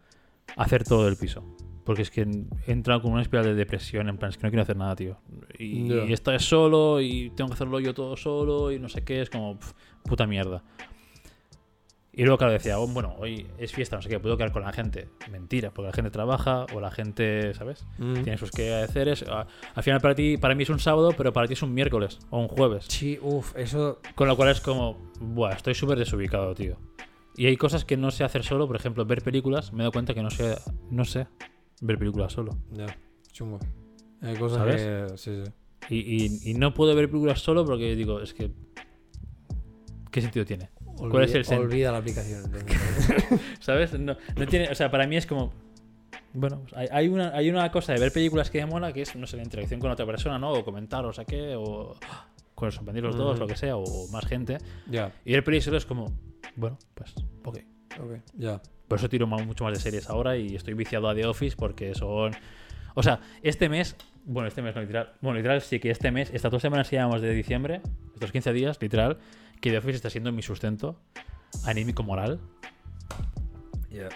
hacer 0.56 0.84
todo 0.84 1.08
el 1.08 1.16
piso. 1.18 1.55
Porque 1.86 2.02
es 2.02 2.10
que 2.12 2.22
he 2.68 2.72
entrado 2.72 3.02
con 3.04 3.14
una 3.14 3.22
espiral 3.22 3.46
de 3.46 3.54
depresión, 3.54 4.10
en 4.10 4.18
plan, 4.18 4.32
es 4.32 4.38
que 4.38 4.44
no 4.44 4.50
quiero 4.50 4.64
hacer 4.64 4.76
nada, 4.76 4.96
tío. 4.96 5.18
Y, 5.58 5.88
Ya. 5.88 6.04
y 6.06 6.12
esto 6.14 6.32
es 6.34 6.44
solo, 6.44 7.00
y 7.00 7.30
tengo 7.36 7.50
que 7.50 7.54
hacerlo 7.54 7.80
yo 7.80 7.94
todo 7.94 8.18
solo, 8.18 8.72
y 8.72 8.80
no 8.80 8.90
sé 8.90 9.04
qué, 9.04 9.22
es 9.22 9.30
como 9.30 9.60
pf, 9.60 9.74
puta 10.04 10.26
mierda. 10.26 10.64
Y 12.18 12.24
luego, 12.24 12.38
claro, 12.38 12.54
decía, 12.54 12.80
oh, 12.80 12.88
bueno, 12.88 13.14
hoy 13.20 13.46
es 13.58 13.74
fiesta, 13.74 13.98
no 13.98 14.02
sé 14.02 14.08
qué, 14.08 14.20
puedo 14.22 14.38
quedar 14.38 14.54
con 14.54 14.62
la 14.64 14.72
gente. 14.72 15.10
Mentira, 15.30 15.72
porque 15.72 15.88
la 15.88 15.94
gente 15.94 16.10
trabaja, 16.12 16.66
o 16.74 16.80
la 16.80 16.90
gente, 16.90 17.54
¿sabes? 17.54 17.86
Mm. 17.98 18.14
Tiene 18.24 18.38
sus 18.38 18.52
quehaceres. 18.52 19.24
A- 19.24 19.46
Al 19.76 19.84
final, 19.84 20.00
para 20.00 20.16
ti, 20.16 20.38
para 20.38 20.56
mí 20.56 20.64
es 20.64 20.70
un 20.70 20.80
sábado, 20.80 21.14
pero 21.18 21.34
para 21.34 21.46
ti 21.48 21.54
es 21.54 21.62
un 21.62 21.74
miércoles 21.74 22.20
o 22.30 22.40
un 22.40 22.48
jueves. 22.48 22.86
Sí, 22.88 23.20
uff, 23.22 23.54
eso. 23.58 24.00
Con 24.16 24.30
lo 24.30 24.38
cual 24.38 24.50
es 24.50 24.62
como, 24.62 24.98
buah, 25.20 25.52
estoy 25.56 25.76
súper 25.76 25.98
desubicado, 26.00 26.56
tío. 26.56 26.78
Y 27.36 27.48
hay 27.48 27.58
cosas 27.58 27.84
que 27.84 27.98
no 27.98 28.12
sé 28.12 28.24
hacer 28.24 28.44
solo, 28.46 28.66
por 28.66 28.78
ejemplo, 28.78 29.06
ver 29.06 29.22
películas. 29.22 29.74
Me 29.74 29.80
he 29.80 29.84
dado 29.84 29.92
cuenta 29.92 30.14
que 30.14 30.24
no 30.24 30.30
sé, 30.30 30.56
no 30.90 31.04
sé 31.04 31.28
ver 31.82 31.98
películas 31.98 32.34
solo. 32.34 32.58
Ya, 32.72 32.86
chungo. 33.32 33.60
Hay 34.22 34.36
cosas 34.36 34.58
¿Sabes? 34.60 34.82
que. 34.82 35.18
Sí, 35.18 35.44
sí. 35.46 35.52
Y, 35.90 36.26
y- 36.26 36.52
y 36.52 36.54
no 36.56 36.74
puedo 36.74 36.96
ver 36.96 37.10
películas 37.10 37.40
solo 37.42 37.66
porque 37.66 37.96
digo, 37.96 38.22
es 38.22 38.34
que. 38.34 38.52
¿Qué 40.12 40.22
sentido 40.22 40.46
tiene? 40.46 40.70
¿Cuál 40.98 41.26
es 41.26 41.34
el 41.36 41.46
sen- 41.46 41.60
Olvida 41.60 41.92
la 41.92 41.98
aplicación. 41.98 42.44
¿Sabes? 43.60 44.00
No, 44.00 44.16
no 44.38 44.48
tiene. 44.48 44.70
O 44.70 44.76
sea, 44.76 44.90
para 44.90 45.06
mí 45.08 45.18
es 45.18 45.26
como. 45.26 45.52
Bueno, 46.34 46.60
pues 46.62 46.74
hay, 46.74 46.88
hay 46.92 47.08
una, 47.08 47.30
hay 47.36 47.50
una 47.50 47.72
cosa 47.72 47.94
de 47.94 48.00
ver 48.00 48.12
películas 48.12 48.50
que 48.50 48.66
mola 48.66 48.92
que 48.94 49.02
es, 49.02 49.16
no 49.16 49.26
sé, 49.28 49.38
la 49.38 49.44
interacción 49.44 49.80
con 49.80 49.92
otra 49.92 50.06
persona, 50.06 50.38
¿no? 50.40 50.52
O 50.52 50.66
comentar, 50.66 51.06
o 51.06 51.14
sea 51.14 51.26
qué, 51.26 51.56
o. 51.58 51.96
Con 52.56 52.72
sorprender 52.72 53.04
los 53.04 53.18
dos, 53.18 53.32
Ujú. 53.32 53.40
lo 53.42 53.48
que 53.48 53.58
sea, 53.58 53.76
o 53.76 54.08
más 54.10 54.26
gente. 54.26 54.58
ya, 54.90 55.12
Y 55.26 55.34
ver 55.34 55.44
películas 55.44 55.66
solo 55.66 55.78
es 55.78 55.86
como. 55.86 56.12
Bueno, 56.56 56.78
pues, 56.94 57.14
ok. 57.44 57.58
ok. 58.02 58.12
Ya. 58.38 58.62
Por 58.88 59.00
eso 59.00 59.10
tiro 59.10 59.26
mucho 59.28 59.64
más 59.64 59.74
de 59.74 59.80
series 59.80 60.10
ahora 60.10 60.38
y 60.38 60.56
estoy 60.56 60.74
viciado 60.74 61.10
a 61.10 61.16
The 61.16 61.26
Office 61.26 61.56
porque 61.58 61.96
son. 61.96 62.34
O 62.94 63.04
sea, 63.04 63.20
este 63.42 63.70
mes. 63.70 63.96
Bueno, 64.26 64.48
este 64.48 64.62
mes 64.62 64.76
no, 64.76 64.82
literal. 64.82 65.14
Bueno, 65.22 65.38
literal 65.38 65.62
sí 65.62 65.80
que 65.80 65.92
este 65.92 66.12
mes, 66.12 66.32
estas 66.34 66.52
dos 66.52 66.62
semanas 66.62 66.90
que 66.90 66.96
llevamos 66.96 67.22
de 67.22 67.34
diciembre, 67.34 67.82
estos 68.14 68.32
15 68.32 68.54
días, 68.54 68.78
literal, 68.82 69.18
que 69.62 69.72
The 69.72 69.78
Office 69.78 69.96
está 69.96 70.10
siendo 70.10 70.32
mi 70.32 70.42
sustento 70.42 71.00
anímico 71.66 72.04
moral. 72.04 72.40
Ya. 73.90 74.10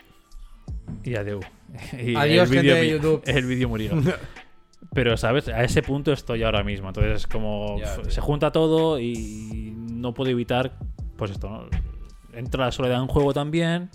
Y 1.03 1.15
adiós. 1.15 1.45
Y 1.93 2.15
Adiós, 2.15 2.49
el 2.49 2.57
vídeo 2.57 2.75
gente 2.75 2.85
de 2.85 2.89
YouTube. 2.89 3.23
El 3.25 3.45
vídeo 3.45 3.69
murió. 3.69 3.91
Pero, 4.93 5.17
¿sabes? 5.17 5.47
A 5.49 5.63
ese 5.63 5.83
punto 5.83 6.11
estoy 6.11 6.43
ahora 6.43 6.63
mismo. 6.63 6.87
Entonces 6.87 7.17
es 7.17 7.27
como. 7.27 7.75
Tío. 7.77 8.09
se 8.09 8.21
junta 8.21 8.51
todo 8.51 8.99
y 8.99 9.73
no 9.75 10.13
puedo 10.13 10.31
evitar. 10.31 10.77
Pues 11.15 11.31
esto, 11.31 11.49
¿no? 11.49 11.69
Entra 12.33 12.65
la 12.65 12.71
soledad 12.71 13.01
en 13.01 13.07
juego 13.07 13.33
también. 13.33 13.89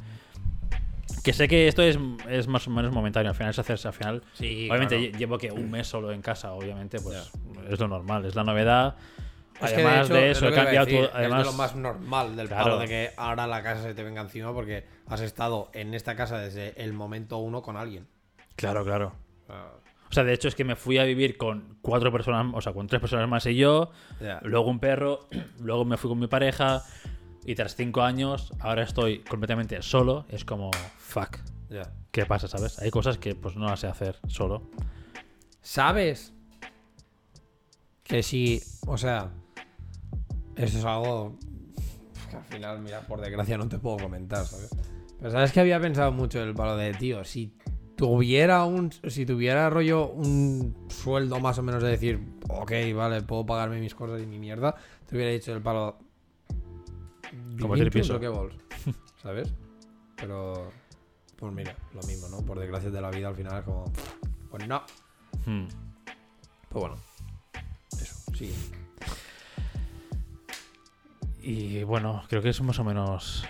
Que 1.23 1.33
sé 1.33 1.49
que 1.49 1.69
esto 1.69 1.83
es, 1.83 1.99
es 2.29 2.47
más 2.49 2.67
o 2.67 2.71
menos 2.71 2.93
momentáneo. 2.93 3.31
Al 3.31 3.37
final 3.37 3.51
es 3.51 3.59
hacerse. 3.59 3.89
Al 3.89 3.95
final. 3.95 4.23
Sí, 4.35 4.69
obviamente 4.71 4.97
claro. 4.99 5.13
lle- 5.13 5.19
llevo 5.19 5.39
que 5.39 5.51
un 5.53 5.71
mes 5.71 5.87
solo 5.87 6.13
en 6.13 6.23
casa, 6.23 6.53
obviamente, 6.53 6.99
pues 7.01 7.31
es 7.71 7.79
lo 7.81 7.89
normal, 7.89 8.25
es 8.25 8.35
la 8.35 8.45
novedad. 8.45 8.97
Es 9.63 9.73
Además 9.73 10.09
de, 10.09 10.31
hecho, 10.31 10.31
es 10.31 10.37
eso, 10.39 10.49
he 10.49 10.53
cambiado 10.53 10.87
decir, 10.87 11.01
todo. 11.07 11.11
Además, 11.15 11.41
es 11.41 11.47
de 11.47 11.53
lo 11.53 11.57
más 11.59 11.77
normal 11.77 12.37
del 12.37 12.49
Claro. 12.49 12.65
palo 12.65 12.79
de 12.79 12.89
que 12.89 13.11
ahora 13.17 13.47
la 13.47 13.63
casa 13.63 13.83
se 13.83 13.95
te 13.95 14.03
venga 14.03 14.21
encima 14.21 14.53
porque 14.53 14.85
has 15.07 15.21
estado 15.21 15.71
en 15.73 15.95
esta 15.95 16.17
casa 16.17 16.39
desde 16.39 16.81
el 16.83 16.93
momento 16.93 17.39
uno 17.39 17.63
con 17.63 17.77
alguien. 17.77 18.07
Claro, 18.57 18.85
claro. 18.85 19.13
Ah, 19.49 19.71
O 20.11 20.13
sea, 20.15 20.25
de 20.25 20.33
hecho 20.33 20.49
es 20.49 20.55
que 20.57 20.65
me 20.65 20.75
fui 20.77 20.99
a 20.99 21.05
vivir 21.05 21.37
con 21.37 21.79
cuatro 21.83 22.11
personas, 22.13 22.53
o 22.55 22.61
sea, 22.61 22.73
con 22.73 22.87
tres 22.89 23.01
personas 23.01 23.29
más 23.29 23.47
y 23.47 23.55
yo, 23.55 23.91
ya. 24.21 24.41
luego 24.43 24.69
un 24.71 24.81
perro, 24.81 25.29
luego 25.61 25.85
me 25.85 25.97
fui 25.97 26.11
con 26.11 26.19
mi 26.19 26.27
pareja 26.27 26.83
y 27.45 27.55
tras 27.55 27.77
cinco 27.77 28.03
años 28.03 28.53
ahora 28.61 28.83
estoy 28.83 29.21
completamente 29.21 29.81
solo. 29.83 30.27
Es 30.29 30.45
como, 30.45 30.71
fuck. 30.99 31.39
¿qué 32.11 32.27
pasa, 32.27 32.47
sabes? 32.49 32.79
Hay 32.79 32.91
cosas 32.91 33.19
que 33.19 33.35
pues 33.35 33.57
no 33.57 33.67
las 33.67 33.81
sé 33.81 33.87
hacer 33.87 34.19
solo. 34.29 34.63
¿Sabes? 35.61 36.33
Que 38.03 38.23
si, 38.23 38.63
o 38.87 38.97
sea, 38.97 39.31
esto 40.57 40.79
es 40.79 40.85
algo 40.85 41.39
que 42.31 42.37
al 42.37 42.45
final, 42.45 42.81
mira, 42.81 43.01
por 43.01 43.21
desgracia 43.21 43.59
no 43.59 43.69
te 43.69 43.79
puedo 43.79 43.97
comentar, 43.97 44.45
¿sabes? 44.47 44.71
Pero 45.19 45.31
sabes 45.31 45.53
que 45.53 45.61
había 45.61 45.81
pensado 45.81 46.13
mucho 46.13 46.43
el 46.43 46.55
palo 46.55 46.77
de, 46.77 46.93
tío, 46.93 47.25
si 47.25 47.57
tuviera 47.97 48.65
un, 48.65 48.93
si 49.09 49.25
tuviera 49.25 49.71
rollo 49.71 50.11
un 50.11 50.87
sueldo 50.89 51.41
más 51.41 51.59
o 51.59 51.63
menos 51.63 51.83
de 51.83 51.91
decir, 51.91 52.21
ok, 52.49 52.73
vale, 52.95 53.23
puedo 53.23 53.47
pagarme 53.47 53.81
mis 53.81 53.95
cosas 53.95 54.21
y 54.21 54.27
mi 54.27 54.39
mierda, 54.39 54.75
te 55.09 55.17
hubiera 55.17 55.33
dicho 55.33 55.53
el 55.53 55.63
palo, 55.63 55.99
El 57.35 57.91
piso. 57.91 58.15
junto, 58.15 58.21
¿qué 58.21 58.29
vols? 58.29 58.55
¿sabes? 59.23 59.53
Pero, 60.17 60.71
pues 61.37 61.53
mira, 61.53 61.75
lo 61.95 62.01
mismo, 62.07 62.29
¿no? 62.29 62.39
Por 62.45 62.59
desgracia 62.59 62.91
de 62.91 63.01
la 63.01 63.11
vida 63.11 63.29
al 63.29 63.35
final 63.37 63.59
es 63.59 63.65
como, 63.65 63.85
pues 64.51 64.67
no. 64.69 64.83
Hmm. 65.47 65.67
Pues 66.69 66.81
bueno. 66.81 66.97
Eso, 68.01 68.15
sí. 68.35 68.53
Y 71.43 71.83
bueno, 71.85 72.23
creo 72.29 72.41
que 72.43 72.49
es 72.51 72.61
más 72.63 72.79
o 72.79 72.85
menos 72.85 73.45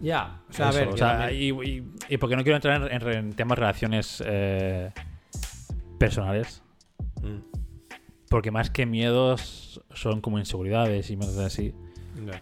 Ya, 0.00 0.40
o 0.48 0.52
sea, 0.52 0.68
a 0.68 0.72
ver, 0.72 0.88
o 0.88 0.92
que 0.92 0.98
sea, 0.98 1.18
también- 1.18 1.58
y, 1.64 1.68
y- 1.78 1.92
y 2.10 2.16
porque 2.18 2.36
no 2.36 2.42
quiero 2.42 2.56
entrar 2.56 2.82
en, 2.92 3.02
en- 3.02 3.08
en 3.16 3.32
temas 3.32 3.56
de 3.56 3.60
relaciones 3.60 4.22
eh, 4.26 4.92
personales, 5.98 6.62
Mm, 7.22 7.38
porque 8.30 8.52
más 8.52 8.70
que 8.70 8.86
miedos 8.86 9.80
son 9.92 10.20
como 10.20 10.38
inseguridades 10.38 11.10
y 11.10 11.16
miedos 11.16 11.36
así, 11.38 11.74
ya. 12.24 12.40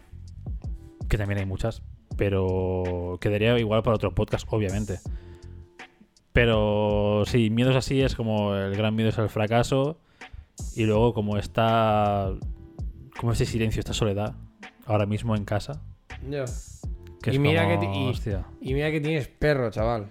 Que 1.08 1.18
también 1.18 1.38
hay 1.38 1.46
muchas, 1.46 1.82
pero 2.16 3.18
quedaría 3.20 3.58
igual 3.58 3.82
para 3.82 3.96
otro 3.96 4.14
podcast, 4.14 4.46
obviamente. 4.50 4.98
Pero 6.32 7.22
sí, 7.26 7.50
miedos 7.50 7.76
así 7.76 8.02
es 8.02 8.14
como 8.14 8.54
el 8.54 8.76
gran 8.76 8.94
miedo 8.94 9.08
es 9.08 9.18
el 9.18 9.28
fracaso 9.30 9.98
y 10.74 10.84
luego 10.84 11.14
como 11.14 11.38
está 11.38 12.30
como 13.18 13.32
ese 13.32 13.46
silencio, 13.46 13.80
esta 13.80 13.94
soledad 13.94 14.34
ahora 14.84 15.06
mismo 15.06 15.34
en 15.34 15.44
casa, 15.44 15.80
Ya. 16.28 16.44
que 17.22 17.30
Y 17.34 17.38
como. 17.38 18.44
Y 18.60 18.74
mira 18.74 18.90
que 18.90 19.00
tienes 19.00 19.28
perro, 19.28 19.70
chaval. 19.70 20.10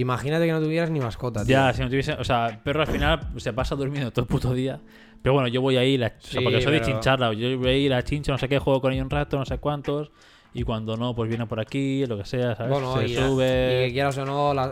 Imagínate 0.00 0.46
que 0.46 0.52
no 0.52 0.60
tuvieras 0.60 0.90
ni 0.90 1.00
mascota, 1.00 1.44
tío. 1.44 1.50
Ya, 1.52 1.72
si 1.72 1.82
no 1.82 1.88
tuviese. 1.88 2.12
O 2.14 2.24
sea, 2.24 2.60
perro 2.62 2.80
al 2.82 2.86
final 2.86 3.20
se 3.36 3.52
pasa 3.52 3.74
durmiendo 3.74 4.10
todo 4.10 4.22
el 4.22 4.28
puto 4.28 4.54
día. 4.54 4.80
Pero 5.22 5.32
bueno, 5.34 5.48
yo 5.48 5.60
voy 5.60 5.76
ahí, 5.76 5.98
la, 5.98 6.06
o 6.06 6.10
sea, 6.20 6.40
porque 6.42 6.60
soy 6.62 6.72
de 6.74 6.80
pero- 6.80 6.92
chincharla. 6.92 7.32
Yo 7.32 7.58
voy 7.58 7.68
ahí, 7.68 7.88
la 7.88 8.02
chincho, 8.04 8.30
no 8.32 8.38
sé 8.38 8.48
qué, 8.48 8.58
juego 8.60 8.80
con 8.80 8.92
ella 8.92 9.02
un 9.02 9.10
rato, 9.10 9.36
no 9.36 9.44
sé 9.44 9.58
cuántos. 9.58 10.10
Y 10.54 10.62
cuando 10.62 10.96
no, 10.96 11.14
pues 11.14 11.28
viene 11.28 11.46
por 11.46 11.58
aquí, 11.60 12.06
lo 12.06 12.16
que 12.16 12.24
sea, 12.24 12.54
¿sabes? 12.54 12.72
Bueno, 12.72 12.96
se 12.98 13.06
y, 13.08 13.14
la- 13.14 13.20
y 13.20 13.28
sube. 13.28 13.46
que 13.86 13.90
quieras 13.92 14.16
o 14.18 14.24
no, 14.24 14.54
la, 14.54 14.66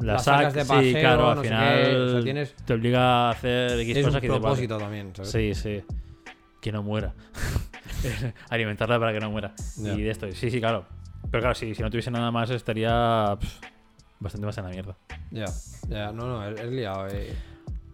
la 0.00 0.12
las 0.14 0.24
sacas 0.24 0.54
sac- 0.54 0.56
de 0.58 0.64
paseo, 0.64 0.82
sí, 0.94 1.00
claro, 1.00 1.28
al 1.30 1.36
no 1.36 1.42
final 1.42 1.82
qué, 1.84 1.96
o 1.96 2.10
sea, 2.12 2.20
tienes- 2.22 2.54
te 2.64 2.72
obliga 2.72 3.28
a 3.28 3.30
hacer 3.30 3.80
X 3.80 3.96
es 3.96 4.04
un 4.04 4.08
cosas 4.10 4.20
que 4.20 4.26
te 4.28 4.30
vale. 4.30 4.40
propósito 4.42 4.78
también, 4.78 5.10
¿sabes? 5.14 5.30
Sí, 5.32 5.54
sí. 5.54 5.82
Que 6.60 6.70
no 6.72 6.82
muera. 6.84 7.12
Alimentarla 8.50 8.98
para 8.98 9.12
que 9.12 9.20
no 9.20 9.30
muera. 9.30 9.52
Y 9.78 10.00
de 10.02 10.10
esto, 10.10 10.30
sí, 10.32 10.50
sí, 10.50 10.60
claro. 10.60 10.86
Pero 11.30 11.40
claro, 11.40 11.54
si, 11.54 11.74
si 11.74 11.82
no 11.82 11.90
tuviese 11.90 12.10
nada 12.10 12.30
más, 12.30 12.50
estaría 12.50 13.36
bastante 14.22 14.46
más 14.46 14.56
en 14.58 14.64
la 14.64 14.70
mierda. 14.70 14.96
Ya, 15.30 15.46
ya, 15.88 16.12
no, 16.12 16.26
no, 16.26 16.48
es, 16.48 16.60
es 16.60 16.70
liado. 16.70 17.08
eh. 17.08 17.34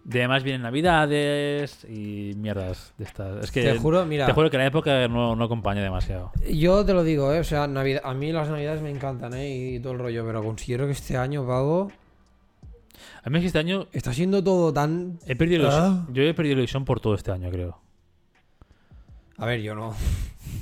De 0.05 0.19
además 0.19 0.43
vienen 0.43 0.63
navidades 0.63 1.85
y 1.87 2.33
mierdas 2.37 2.93
de 2.97 3.03
estas. 3.03 3.43
Es 3.43 3.51
que 3.51 3.61
Te 3.61 3.77
juro, 3.77 4.05
mira, 4.05 4.25
te 4.25 4.33
juro 4.33 4.49
que 4.49 4.57
la 4.57 4.65
época 4.65 5.07
no, 5.07 5.35
no 5.35 5.43
acompaña 5.45 5.83
demasiado. 5.83 6.31
yo 6.51 6.83
te 6.83 6.93
lo 6.93 7.03
digo, 7.03 7.31
eh, 7.31 7.39
o 7.41 7.43
sea, 7.43 7.67
Navidad, 7.67 8.01
a 8.03 8.13
mí 8.15 8.31
las 8.31 8.49
navidades 8.49 8.81
me 8.81 8.89
encantan, 8.89 9.33
eh, 9.35 9.75
y 9.75 9.79
todo 9.79 9.93
el 9.93 9.99
rollo, 9.99 10.25
pero 10.25 10.43
considero 10.43 10.85
que 10.87 10.93
este 10.93 11.15
año, 11.15 11.45
Pago, 11.45 11.91
A 13.23 13.29
mí 13.29 13.37
es 13.37 13.41
que 13.41 13.47
este 13.47 13.59
año 13.59 13.87
está 13.91 14.11
siendo 14.11 14.43
todo 14.43 14.73
tan... 14.73 15.19
he 15.27 15.35
perdido. 15.35 15.69
Ah. 15.71 16.07
Yo 16.11 16.23
he 16.23 16.33
perdido 16.33 16.55
la 16.55 16.61
ilusión 16.61 16.85
por 16.85 16.99
todo 16.99 17.13
este 17.13 17.31
año, 17.31 17.51
creo. 17.51 17.79
A 19.37 19.45
ver, 19.45 19.61
yo 19.61 19.75
no. 19.75 19.93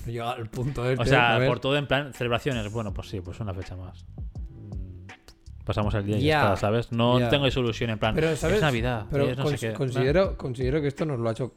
No 0.06 0.12
llega 0.12 0.32
al 0.32 0.50
punto 0.50 0.90
este, 0.90 1.02
O 1.02 1.06
sea, 1.06 1.36
a 1.36 1.40
ver. 1.40 1.48
por 1.48 1.60
todo 1.62 1.78
en 1.78 1.88
plan 1.88 2.14
celebraciones. 2.14 2.70
Bueno, 2.72 2.94
pues 2.94 3.08
sí, 3.08 3.22
pues 3.22 3.40
una 3.40 3.54
fecha 3.54 3.76
más. 3.78 4.06
Pasamos 5.68 5.94
el 5.96 6.06
día 6.06 6.18
y 6.18 6.22
Ya, 6.22 6.28
ya 6.28 6.40
está, 6.54 6.56
¿sabes? 6.56 6.92
No 6.92 7.20
ya. 7.20 7.30
tengo 7.30 7.46
esa 7.46 7.60
ilusión 7.60 7.90
en 7.92 8.00
plan. 8.00 8.16
Pero, 8.16 8.36
¿sabes? 8.36 8.56
Es 8.56 8.62
Navidad. 8.62 9.06
Pero 9.12 9.30
es 9.30 9.38
no 9.38 9.46
sé 9.48 9.56
cons- 9.56 9.60
qué. 9.60 9.74
considero, 9.74 10.38
considero 10.38 10.82
que 10.82 10.88
esto 10.88 11.06
nos 11.06 11.20
lo 11.20 11.28
ha 11.30 11.34
hecho. 11.34 11.54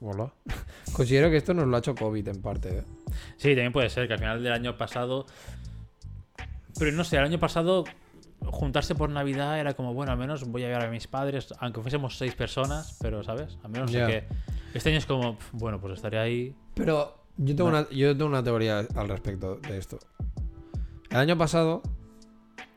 Hola. 0.00 0.32
Considero 0.92 1.30
que 1.30 1.36
esto 1.38 1.54
nos 1.54 1.66
lo 1.66 1.76
ha 1.76 1.78
hecho 1.78 1.94
COVID 1.94 2.28
en 2.28 2.40
parte. 2.42 2.78
¿eh? 2.78 2.82
Sí, 3.36 3.48
también 3.50 3.72
puede 3.72 3.88
ser 3.90 4.06
que 4.06 4.12
al 4.14 4.18
final 4.18 4.42
del 4.42 4.52
año 4.52 4.76
pasado 4.76 5.26
Pero 6.78 6.92
no 6.92 7.04
sé, 7.04 7.16
el 7.16 7.24
año 7.24 7.38
pasado 7.38 7.84
juntarse 8.44 8.94
por 8.94 9.08
Navidad 9.10 9.58
era 9.58 9.72
como, 9.74 9.94
bueno, 9.94 10.12
al 10.12 10.18
menos 10.18 10.44
voy 10.46 10.64
a 10.64 10.68
ver 10.68 10.82
a 10.82 10.90
mis 10.90 11.06
padres, 11.06 11.54
aunque 11.60 11.80
fuésemos 11.80 12.18
seis 12.18 12.34
personas, 12.34 12.98
pero, 13.00 13.22
¿sabes? 13.22 13.56
Al 13.64 13.70
menos 13.70 13.90
sé 13.90 13.98
Ya. 13.98 14.06
que 14.06 14.24
este 14.74 14.90
año 14.90 14.98
es 14.98 15.06
como, 15.06 15.38
bueno, 15.52 15.80
pues 15.80 15.94
estaré 15.94 16.18
ahí. 16.18 16.54
Pero 16.74 17.16
yo 17.38 17.56
tengo, 17.56 17.70
No. 17.70 17.78
una, 17.78 17.88
yo 17.90 18.12
tengo 18.16 18.26
una 18.26 18.42
teoría 18.44 18.80
al 18.94 19.08
respecto 19.08 19.56
de 19.56 19.78
esto. 19.78 19.98
El 21.10 21.16
año 21.16 21.38
pasado, 21.38 21.80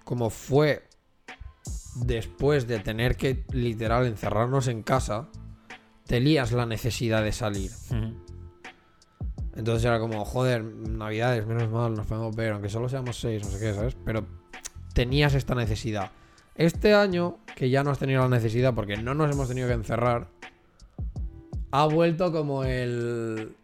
como 0.07 0.29
fue 0.29 0.87
después 1.95 2.65
de 2.65 2.79
tener 2.79 3.17
que 3.17 3.43
literal 3.51 4.05
encerrarnos 4.05 4.69
en 4.69 4.81
casa, 4.81 5.27
tenías 6.05 6.53
la 6.53 6.65
necesidad 6.65 7.21
de 7.23 7.33
salir. 7.33 7.71
Entonces 9.53 9.83
era 9.83 9.99
como, 9.99 10.23
joder, 10.23 10.63
navidades, 10.63 11.45
menos 11.45 11.69
mal, 11.69 11.93
nos 11.93 12.07
podemos 12.07 12.33
ver, 12.33 12.53
aunque 12.53 12.69
solo 12.69 12.87
seamos 12.87 13.19
seis, 13.19 13.43
no 13.43 13.51
sé 13.51 13.59
qué, 13.59 13.73
¿sabes? 13.73 13.97
Pero 14.05 14.25
tenías 14.93 15.33
esta 15.33 15.55
necesidad. 15.55 16.11
Este 16.55 16.93
año, 16.93 17.39
que 17.57 17.69
ya 17.69 17.83
no 17.83 17.91
has 17.91 17.99
tenido 17.99 18.21
la 18.21 18.29
necesidad 18.29 18.73
porque 18.73 18.95
no 18.95 19.13
nos 19.13 19.29
hemos 19.29 19.49
tenido 19.49 19.67
que 19.67 19.73
encerrar, 19.73 20.29
ha 21.71 21.85
vuelto 21.85 22.31
como 22.31 22.63
el... 22.63 23.57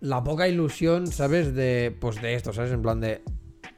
La 0.00 0.24
poca 0.24 0.48
ilusión, 0.48 1.06
¿sabes? 1.06 1.54
De, 1.54 1.94
pues 2.00 2.22
de 2.22 2.34
esto, 2.34 2.54
¿sabes? 2.54 2.72
En 2.72 2.80
plan 2.80 2.98
de... 2.98 3.22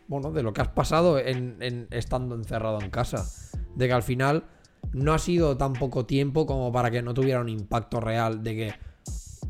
Bueno, 0.07 0.33
de 0.33 0.43
lo 0.43 0.53
que 0.53 0.61
has 0.61 0.69
pasado 0.69 1.19
en, 1.19 1.89
estando 1.91 2.35
encerrado 2.35 2.81
en 2.81 2.91
casa. 2.91 3.27
De 3.75 3.87
que 3.87 3.93
al 3.93 4.03
final 4.03 4.45
no 4.93 5.13
ha 5.13 5.19
sido 5.19 5.57
tan 5.57 5.73
poco 5.73 6.07
tiempo 6.07 6.47
como 6.47 6.71
para 6.73 6.91
que 6.91 7.03
no 7.03 7.15
tuviera 7.15 7.41
un 7.41 7.49
impacto 7.49 8.01
real. 8.01 8.43
De 8.43 8.55
que 8.55 8.75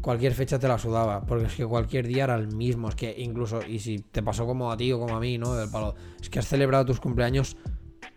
cualquier 0.00 0.34
fecha 0.34 0.58
te 0.58 0.68
la 0.68 0.78
sudaba. 0.78 1.26
Porque 1.26 1.46
es 1.46 1.54
que 1.54 1.66
cualquier 1.66 2.06
día 2.06 2.24
era 2.24 2.36
el 2.36 2.48
mismo. 2.48 2.88
Es 2.88 2.94
que 2.94 3.14
incluso, 3.18 3.60
y 3.66 3.78
si 3.80 3.98
te 3.98 4.22
pasó 4.22 4.46
como 4.46 4.70
a 4.70 4.76
ti 4.76 4.92
o 4.92 5.00
como 5.00 5.16
a 5.16 5.20
mí, 5.20 5.38
¿no? 5.38 5.54
Del 5.54 5.70
palo. 5.70 5.94
Es 6.20 6.30
que 6.30 6.38
has 6.38 6.46
celebrado 6.46 6.86
tus 6.86 7.00
cumpleaños 7.00 7.56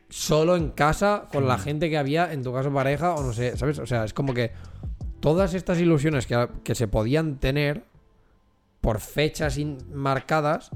solo 0.10 0.56
en 0.56 0.70
casa 0.70 1.28
con 1.32 1.48
la 1.48 1.58
gente 1.58 1.90
que 1.90 1.98
había, 1.98 2.32
en 2.32 2.44
tu 2.44 2.54
caso 2.54 2.72
pareja, 2.74 3.16
o 3.16 3.24
no 3.24 3.34
sé, 3.34 3.58
¿sabes? 3.58 3.80
O 3.80 3.86
sea, 3.86 4.06
es 4.06 4.14
como 4.14 4.34
que 4.34 4.52
todas 5.20 5.54
estas 5.54 5.80
ilusiones 5.80 6.28
que, 6.28 6.48
que 6.64 6.76
se 6.76 6.88
podían 6.88 7.38
tener 7.40 7.84
por 8.82 9.00
fechas 9.00 9.58
marcadas, 9.92 10.72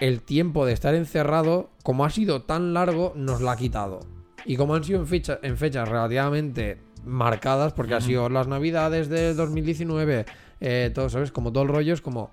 el 0.00 0.22
tiempo 0.22 0.66
de 0.66 0.72
estar 0.72 0.94
encerrado, 0.94 1.70
como 1.82 2.04
ha 2.04 2.10
sido 2.10 2.42
tan 2.42 2.72
largo, 2.74 3.12
nos 3.16 3.40
la 3.40 3.52
ha 3.52 3.56
quitado. 3.56 4.00
Y 4.46 4.56
como 4.56 4.74
han 4.74 4.84
sido 4.84 5.00
en, 5.00 5.06
fecha- 5.06 5.38
en 5.42 5.56
fechas 5.56 5.88
relativamente 5.88 6.78
marcadas, 7.04 7.72
porque 7.72 7.94
ha 7.94 8.00
sido 8.00 8.28
las 8.28 8.46
navidades 8.48 9.08
del 9.08 9.36
2019, 9.36 10.24
eh, 10.60 10.90
todo, 10.94 11.08
¿sabes? 11.10 11.30
Como 11.32 11.52
todo 11.52 11.62
el 11.64 11.68
rollo 11.68 11.94
es 11.94 12.00
como... 12.00 12.30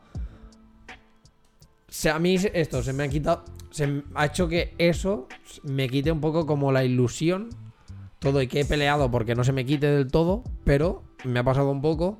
Se, 1.89 2.10
a 2.10 2.19
mí 2.19 2.35
esto 2.53 2.84
se 2.84 2.94
me 2.94 3.03
ha 3.03 3.07
quitado... 3.10 3.44
Se 3.69 4.03
ha 4.15 4.26
hecho 4.26 4.48
que 4.48 4.73
eso 4.77 5.27
me 5.64 5.88
quite 5.89 6.11
un 6.11 6.22
poco 6.22 6.45
como 6.45 6.72
la 6.72 6.84
ilusión. 6.84 7.49
Todo 8.19 8.41
y 8.41 8.48
que 8.48 8.61
he 8.61 8.65
peleado 8.65 9.11
porque 9.11 9.35
no 9.35 9.44
se 9.44 9.52
me 9.53 9.65
quite 9.65 9.85
del 9.88 10.07
todo, 10.10 10.44
pero 10.64 11.03
me 11.23 11.39
ha 11.39 11.44
pasado 11.44 11.69
un 11.69 11.81
poco. 11.81 12.18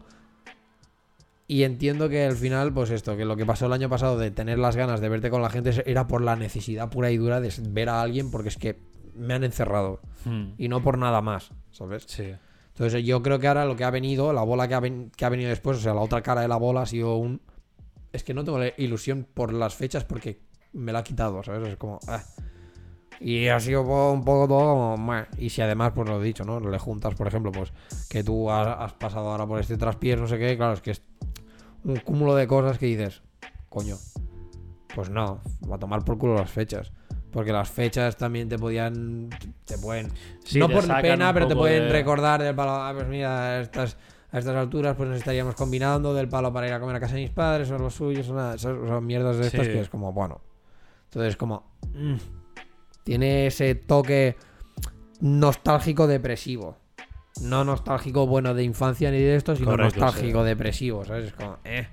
Y 1.50 1.64
entiendo 1.64 2.10
que 2.10 2.26
al 2.26 2.36
final, 2.36 2.74
pues 2.74 2.90
esto, 2.90 3.16
que 3.16 3.24
lo 3.24 3.38
que 3.38 3.46
pasó 3.46 3.68
el 3.68 3.74
año 3.74 3.90
pasado 3.90 4.18
de 4.18 4.32
tener 4.32 4.60
las 4.60 4.76
ganas 4.76 5.00
de 5.00 5.08
verte 5.08 5.30
con 5.30 5.42
la 5.42 5.50
gente 5.50 5.72
era 5.86 6.08
por 6.08 6.22
la 6.22 6.36
necesidad 6.36 6.90
pura 6.90 7.10
y 7.10 7.18
dura 7.18 7.40
de 7.40 7.54
ver 7.70 7.88
a 7.88 8.02
alguien 8.02 8.32
porque 8.32 8.50
es 8.50 8.58
que 8.58 8.78
me 9.16 9.34
han 9.34 9.44
encerrado. 9.46 10.02
Mm. 10.26 10.50
Y 10.58 10.68
no 10.68 10.84
por 10.84 10.98
nada 10.98 11.22
más, 11.22 11.52
¿sabes? 11.72 12.04
Sí. 12.08 12.34
Entonces 12.74 13.04
yo 13.06 13.24
creo 13.24 13.40
que 13.40 13.48
ahora 13.48 13.66
lo 13.66 13.76
que 13.78 13.86
ha 13.86 13.90
venido, 13.90 14.34
la 14.34 14.44
bola 14.44 14.68
que 14.68 14.74
ha, 14.76 14.80
ven- 14.82 15.10
que 15.16 15.24
ha 15.26 15.30
venido 15.30 15.50
después, 15.50 15.78
o 15.78 15.80
sea, 15.82 15.94
la 15.94 16.02
otra 16.02 16.22
cara 16.22 16.42
de 16.42 16.48
la 16.50 16.58
bola 16.58 16.82
ha 16.82 16.86
sido 16.86 17.16
un... 17.16 17.42
Es 18.12 18.24
que 18.24 18.34
no 18.34 18.44
tengo 18.44 18.60
la 18.60 18.74
ilusión 18.78 19.26
por 19.34 19.54
las 19.54 19.74
fechas 19.74 20.04
porque 20.04 20.42
me 20.74 20.92
la 20.92 21.00
ha 21.00 21.04
quitado, 21.04 21.42
¿sabes? 21.44 21.68
Es 21.70 21.78
como... 21.78 22.00
ah. 22.08 22.24
Y 23.20 23.48
ha 23.48 23.60
sido 23.60 23.82
un 24.12 24.24
poco 24.24 24.48
todo 24.48 24.74
como... 24.74 24.98
meh. 24.98 25.26
Y 25.38 25.50
si 25.50 25.62
además, 25.62 25.92
pues 25.96 26.08
lo 26.08 26.22
he 26.22 26.24
dicho, 26.26 26.44
¿no? 26.44 26.60
Le 26.60 26.78
juntas, 26.80 27.16
por 27.16 27.28
ejemplo, 27.28 27.52
pues 27.52 27.74
que 28.10 28.24
tú 28.24 28.50
has, 28.52 28.68
has 28.68 28.94
pasado 28.94 29.30
ahora 29.32 29.46
por 29.48 29.60
este 29.60 29.78
traspiés, 29.78 30.20
no 30.20 30.28
sé 30.28 30.38
qué, 30.38 30.56
claro, 30.56 30.74
es 30.74 30.82
que 30.82 30.92
es 30.92 31.02
un 31.84 31.96
cúmulo 31.98 32.36
de 32.36 32.48
cosas 32.48 32.78
que 32.78 32.86
dices, 32.86 33.22
coño, 33.70 33.96
pues 34.94 35.10
no, 35.10 35.42
va 35.70 35.76
a 35.78 35.80
tomar 35.80 36.04
por 36.06 36.18
culo 36.18 36.36
las 36.36 36.52
fechas. 36.52 36.92
Porque 37.32 37.52
las 37.52 37.70
fechas 37.70 38.16
también 38.18 38.48
te 38.50 38.58
podían... 38.58 39.30
Te 39.66 39.78
pueden 39.78 40.10
Sí, 40.46 40.60
no 40.60 40.68
te 40.68 40.74
por 40.76 41.02
pena, 41.02 41.34
pero 41.34 41.48
te 41.48 41.56
pueden 41.56 41.84
de- 41.84 41.90
recordar 41.90 42.42
del 42.42 42.56
palo. 42.56 42.72
Ah, 42.72 42.92
pues 42.96 43.08
mira, 43.08 43.44
a 43.58 43.60
estas, 43.62 43.98
a 44.32 44.40
estas 44.40 44.56
alturas 44.56 44.96
pues 44.96 45.10
nos 45.10 45.18
estaríamos 45.18 45.54
combinando 45.56 46.14
del 46.14 46.30
palo 46.30 46.54
para 46.54 46.68
ir 46.68 46.74
a 46.74 46.80
comer 46.80 46.96
a 46.96 47.00
casa 47.00 47.16
de 47.16 47.22
mis 47.22 47.32
padres 47.32 47.70
o 47.70 47.78
los 47.78 47.94
suyos 47.96 48.30
o 48.30 48.34
nada. 48.36 48.58
Son, 48.58 48.88
son 48.88 49.06
mierdas 49.06 49.38
de 49.38 49.48
estas 49.48 49.66
Sí. 49.66 49.72
que 49.74 49.80
es 49.82 49.90
como, 49.90 50.14
bueno. 50.14 50.40
Entonces, 51.06 51.36
como. 51.36 51.64
mm, 51.94 52.16
tiene 53.08 53.48
ese 53.48 53.74
toque 53.74 54.36
nostálgico 55.22 56.08
depresivo. 56.08 56.76
No 57.42 57.64
nostálgico 57.64 58.28
bueno 58.28 58.54
de 58.54 58.66
infancia 58.66 59.10
ni 59.12 59.20
de 59.20 59.38
esto, 59.38 59.56
sino 59.56 59.72
Correcto, 59.72 60.02
nostálgico 60.02 60.44
depresivo, 60.44 61.06
¿sabes? 61.06 61.28
Es 61.28 61.34
como, 61.34 61.56
eh. 61.64 61.88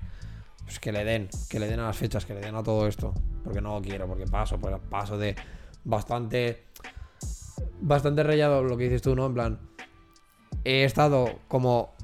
Pues 0.65 0.77
que 0.77 0.91
le 0.91 1.05
den, 1.05 1.29
que 1.49 1.57
le 1.61 1.67
den 1.67 1.79
a 1.79 1.83
las 1.83 1.95
fechas, 1.95 2.25
que 2.25 2.33
le 2.33 2.41
den 2.41 2.53
a 2.55 2.63
todo 2.63 2.85
esto. 2.85 3.13
Porque 3.45 3.61
no 3.61 3.75
lo 3.75 3.81
quiero, 3.81 4.07
porque 4.07 4.25
paso, 4.25 4.59
pues 4.59 4.75
paso 4.89 5.17
de 5.17 5.37
bastante 5.85 6.65
bastante 7.79 8.21
rayado 8.21 8.61
lo 8.61 8.75
que 8.75 8.83
dices 8.83 9.01
tú, 9.01 9.15
¿no? 9.15 9.27
En 9.27 9.33
plan, 9.33 9.59
he 10.65 10.83
estado 10.83 11.39
como 11.47 11.95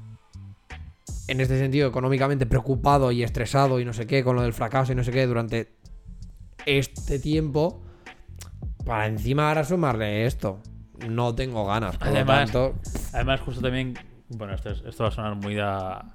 en 1.28 1.42
este 1.42 1.58
sentido 1.58 1.86
económicamente 1.86 2.46
preocupado 2.46 3.12
y 3.12 3.22
estresado 3.22 3.78
y 3.78 3.84
no 3.84 3.92
sé 3.92 4.06
qué 4.06 4.24
con 4.24 4.36
lo 4.36 4.42
del 4.42 4.54
fracaso 4.54 4.92
y 4.92 4.94
no 4.94 5.04
sé 5.04 5.12
qué 5.12 5.26
durante 5.26 5.68
este 6.64 7.18
tiempo 7.18 7.82
para 8.84 9.06
encima 9.06 9.48
ahora 9.48 9.64
sumarle 9.64 10.26
esto. 10.26 10.60
No 11.08 11.34
tengo 11.34 11.66
ganas, 11.66 11.96
por 11.96 12.08
Además- 12.08 12.52
lo 12.54 12.70
tanto, 12.70 12.80
Además, 13.12 13.40
justo 13.40 13.60
también. 13.60 13.94
Bueno, 14.28 14.54
esto, 14.54 14.70
es- 14.70 14.82
esto 14.86 15.02
va 15.04 15.08
a 15.08 15.12
sonar 15.12 15.34
muy 15.36 15.58
a. 15.58 16.12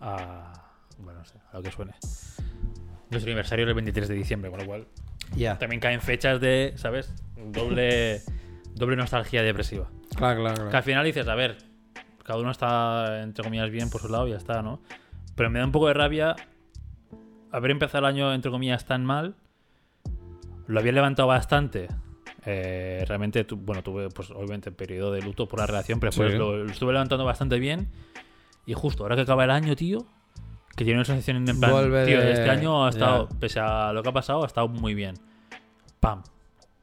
a 0.00 0.52
bueno, 0.98 1.18
no 1.20 1.24
sé, 1.24 1.38
a 1.52 1.56
lo 1.56 1.62
que 1.62 1.70
suene. 1.70 1.92
Nuestro 3.10 3.30
aniversario 3.30 3.64
es 3.64 3.68
el 3.68 3.74
23 3.74 4.08
de 4.08 4.14
diciembre, 4.14 4.50
con 4.50 4.60
lo 4.60 4.66
cual 4.66 4.86
ya. 5.34 5.58
también 5.58 5.80
caen 5.80 6.00
fechas 6.00 6.40
de, 6.40 6.72
¿sabes? 6.76 7.12
Doble, 7.36 8.20
doble 8.74 8.96
nostalgia 8.96 9.42
depresiva. 9.42 9.88
Claro, 10.16 10.40
claro, 10.40 10.54
claro. 10.56 10.70
Que 10.70 10.76
al 10.76 10.82
final 10.84 11.04
dices, 11.04 11.26
a 11.26 11.34
ver, 11.34 11.58
cada 12.22 12.38
uno 12.38 12.50
está, 12.52 13.22
entre 13.22 13.42
comillas, 13.42 13.70
bien 13.70 13.90
por 13.90 14.00
su 14.00 14.08
lado 14.08 14.28
y 14.28 14.30
ya 14.30 14.36
está, 14.36 14.62
¿no? 14.62 14.80
Pero 15.34 15.50
me 15.50 15.58
da 15.58 15.64
un 15.64 15.72
poco 15.72 15.88
de 15.88 15.94
rabia 15.94 16.36
haber 17.50 17.70
empezado 17.72 18.06
el 18.06 18.14
año, 18.14 18.32
entre 18.32 18.50
comillas, 18.50 18.84
tan 18.84 19.04
mal. 19.04 19.34
Lo 20.70 20.80
había 20.80 20.92
levantado 20.92 21.28
bastante. 21.28 21.88
Eh, 22.46 23.04
realmente, 23.06 23.44
tu- 23.44 23.56
bueno, 23.56 23.82
tuve, 23.82 24.08
pues 24.08 24.30
obviamente, 24.30 24.72
periodo 24.72 25.12
de 25.12 25.20
luto 25.22 25.46
por 25.48 25.58
la 25.60 25.66
relación, 25.66 26.00
pero 26.00 26.12
pues 26.12 26.32
Sí. 26.32 26.38
lo, 26.38 26.56
lo 26.64 26.70
estuve 26.70 26.92
levantando 26.92 27.24
bastante 27.24 27.58
bien. 27.58 27.88
Y 28.66 28.74
justo 28.74 29.02
ahora 29.02 29.16
que 29.16 29.22
acaba 29.22 29.44
el 29.44 29.50
año, 29.50 29.74
tío, 29.76 30.06
que 30.76 30.84
tiene 30.84 30.98
una 31.00 31.04
sensación 31.04 31.48
en 31.48 31.58
plan, 31.60 31.72
Vuelve 31.72 32.06
tío, 32.06 32.20
de- 32.20 32.32
este 32.32 32.48
año 32.48 32.86
ha 32.86 32.90
estado, 32.90 33.28
pese 33.40 33.60
a 33.60 33.92
lo 33.92 34.02
que 34.02 34.08
ha 34.08 34.12
pasado, 34.12 34.42
ha 34.44 34.46
estado 34.46 34.68
muy 34.68 34.94
bien. 34.94 35.14
Pam. 35.98 36.22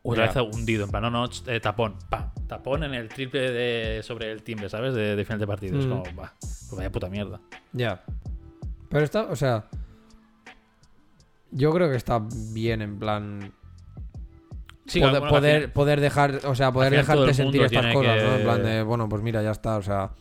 Otra 0.03 0.31
Ya. 0.31 0.41
vez 0.41 0.53
hundido, 0.53 0.85
en 0.85 0.91
plan, 0.91 1.01
no, 1.03 1.09
no, 1.09 1.29
eh, 1.47 1.59
tapón, 1.59 1.95
pam, 2.09 2.31
tapón 2.47 2.83
en 2.83 2.93
el 2.93 3.09
triple 3.09 3.51
de, 3.51 4.03
sobre 4.03 4.31
el 4.31 4.43
timbre, 4.43 4.69
¿sabes? 4.69 4.93
De, 4.93 5.15
de 5.15 5.25
final 5.25 5.39
de 5.39 5.47
partido. 5.47 5.79
Es 5.79 5.85
Mm. 5.85 5.89
como, 5.89 6.03
va, 6.15 6.33
pues 6.39 6.71
vaya 6.77 6.91
puta 6.91 7.09
mierda. 7.09 7.39
Ya. 7.73 8.03
Pero 8.89 9.03
está, 9.03 9.23
o 9.23 9.35
sea. 9.35 9.65
Yo 11.51 11.71
creo 11.73 11.89
que 11.89 11.95
está 11.95 12.21
bien 12.53 12.81
en 12.81 12.99
plan. 12.99 13.53
Sí, 14.87 14.99
poder, 14.99 15.19
bueno, 15.19 15.29
poder, 15.35 15.55
final- 15.61 15.71
poder 15.73 16.01
dejar, 16.01 16.39
o 16.45 16.55
sea, 16.55 16.71
poder 16.71 16.91
dejarte 16.93 17.33
sentir 17.33 17.61
estas 17.63 17.93
cosas, 17.93 18.17
que- 18.17 18.23
¿no? 18.23 18.35
En 18.35 18.43
plan 18.43 18.63
de, 18.63 18.83
bueno, 18.83 19.09
pues 19.09 19.21
mira, 19.21 19.41
ya 19.43 19.51
está, 19.51 19.77
o 19.77 19.81
sea. 19.81 20.11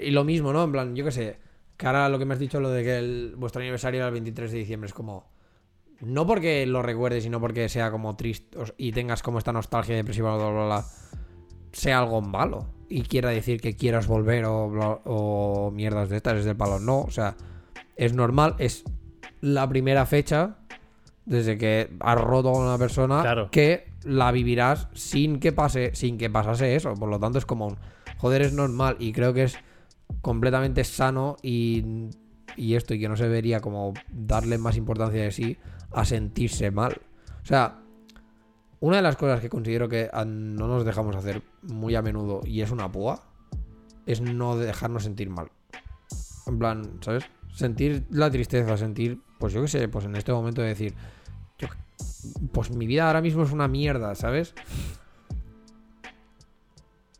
Y 0.00 0.10
lo 0.10 0.24
mismo, 0.24 0.52
¿no? 0.52 0.64
En 0.64 0.72
plan, 0.72 0.96
yo 0.96 1.04
qué 1.04 1.12
sé, 1.12 1.38
que 1.76 1.86
ahora 1.86 2.08
lo 2.08 2.18
que 2.18 2.24
me 2.24 2.34
has 2.34 2.40
dicho, 2.40 2.60
lo 2.60 2.70
de 2.70 2.82
que 2.82 2.98
el- 2.98 3.34
vuestro 3.36 3.60
aniversario 3.60 3.98
era 4.00 4.06
el 4.08 4.12
23 4.14 4.50
de 4.52 4.58
diciembre, 4.58 4.88
es 4.88 4.94
como. 4.94 5.30
No 6.00 6.26
porque 6.26 6.66
lo 6.66 6.82
recuerdes, 6.82 7.22
sino 7.22 7.38
porque 7.40 7.68
sea 7.68 7.92
como 7.92 8.16
triste 8.16 8.58
y 8.76 8.90
tengas 8.90 9.22
como 9.22 9.38
esta 9.38 9.52
nostalgia 9.52 9.94
depresiva, 9.94 10.36
bla, 10.36 10.50
bla, 10.50 10.64
bla, 10.64 10.84
sea 11.70 12.00
algo 12.00 12.20
malo 12.20 12.66
y 12.88 13.02
quiera 13.02 13.30
decir 13.30 13.60
que 13.60 13.76
quieras 13.76 14.08
volver 14.08 14.44
o, 14.46 14.68
bla- 14.68 15.00
o 15.04 15.70
mierdas 15.72 16.08
de 16.08 16.16
estas, 16.16 16.38
es 16.38 16.44
del 16.44 16.56
palo. 16.56 16.80
No, 16.80 17.02
o 17.02 17.10
sea, 17.10 17.36
es 17.94 18.14
normal, 18.14 18.56
es 18.58 18.82
la 19.40 19.68
primera 19.68 20.04
fecha 20.04 20.56
desde 21.24 21.56
que 21.58 21.90
has 22.00 22.20
roto 22.20 22.52
con 22.52 22.64
una 22.64 22.78
persona 22.78 23.22
Claro. 23.22 23.50
que 23.50 23.92
la 24.04 24.32
vivirás 24.32 24.88
sin 24.94 25.38
que 25.38 25.52
pase, 25.52 25.94
sin 25.94 26.18
que 26.18 26.28
pasase 26.30 26.74
eso. 26.74 26.94
Por 26.94 27.08
lo 27.08 27.18
tanto, 27.20 27.38
es 27.38 27.46
como 27.46 27.68
un 27.68 27.76
joder, 28.18 28.42
es 28.42 28.52
normal 28.52 28.96
y 28.98 29.12
creo 29.12 29.32
que 29.32 29.44
es 29.44 29.56
completamente 30.20 30.84
sano 30.84 31.36
y, 31.42 32.08
y 32.56 32.74
esto, 32.74 32.94
y 32.94 33.00
que 33.00 33.08
no 33.08 33.16
se 33.16 33.28
vería 33.28 33.60
como 33.60 33.94
darle 34.10 34.58
más 34.58 34.76
importancia 34.76 35.22
de 35.22 35.30
sí 35.30 35.56
a 35.92 36.04
sentirse 36.04 36.70
mal. 36.70 37.00
O 37.42 37.46
sea, 37.46 37.78
una 38.80 38.96
de 38.96 39.02
las 39.02 39.16
cosas 39.16 39.40
que 39.40 39.48
considero 39.48 39.88
que 39.88 40.10
no 40.26 40.66
nos 40.66 40.84
dejamos 40.84 41.14
hacer 41.16 41.42
muy 41.62 41.94
a 41.94 42.02
menudo 42.02 42.40
y 42.44 42.60
es 42.62 42.70
una 42.70 42.90
púa 42.90 43.22
es 44.06 44.20
no 44.20 44.56
dejarnos 44.56 45.04
sentir 45.04 45.30
mal. 45.30 45.50
En 46.46 46.58
plan, 46.58 46.98
¿sabes? 47.00 47.24
Sentir 47.54 48.04
la 48.10 48.30
tristeza, 48.30 48.76
sentir, 48.76 49.20
pues 49.42 49.52
yo 49.52 49.60
qué 49.62 49.66
sé, 49.66 49.88
pues 49.88 50.04
en 50.04 50.14
este 50.14 50.32
momento 50.32 50.62
de 50.62 50.68
decir, 50.68 50.94
pues 52.52 52.70
mi 52.70 52.86
vida 52.86 53.08
ahora 53.08 53.20
mismo 53.20 53.42
es 53.42 53.50
una 53.50 53.66
mierda, 53.66 54.14
¿sabes? 54.14 54.54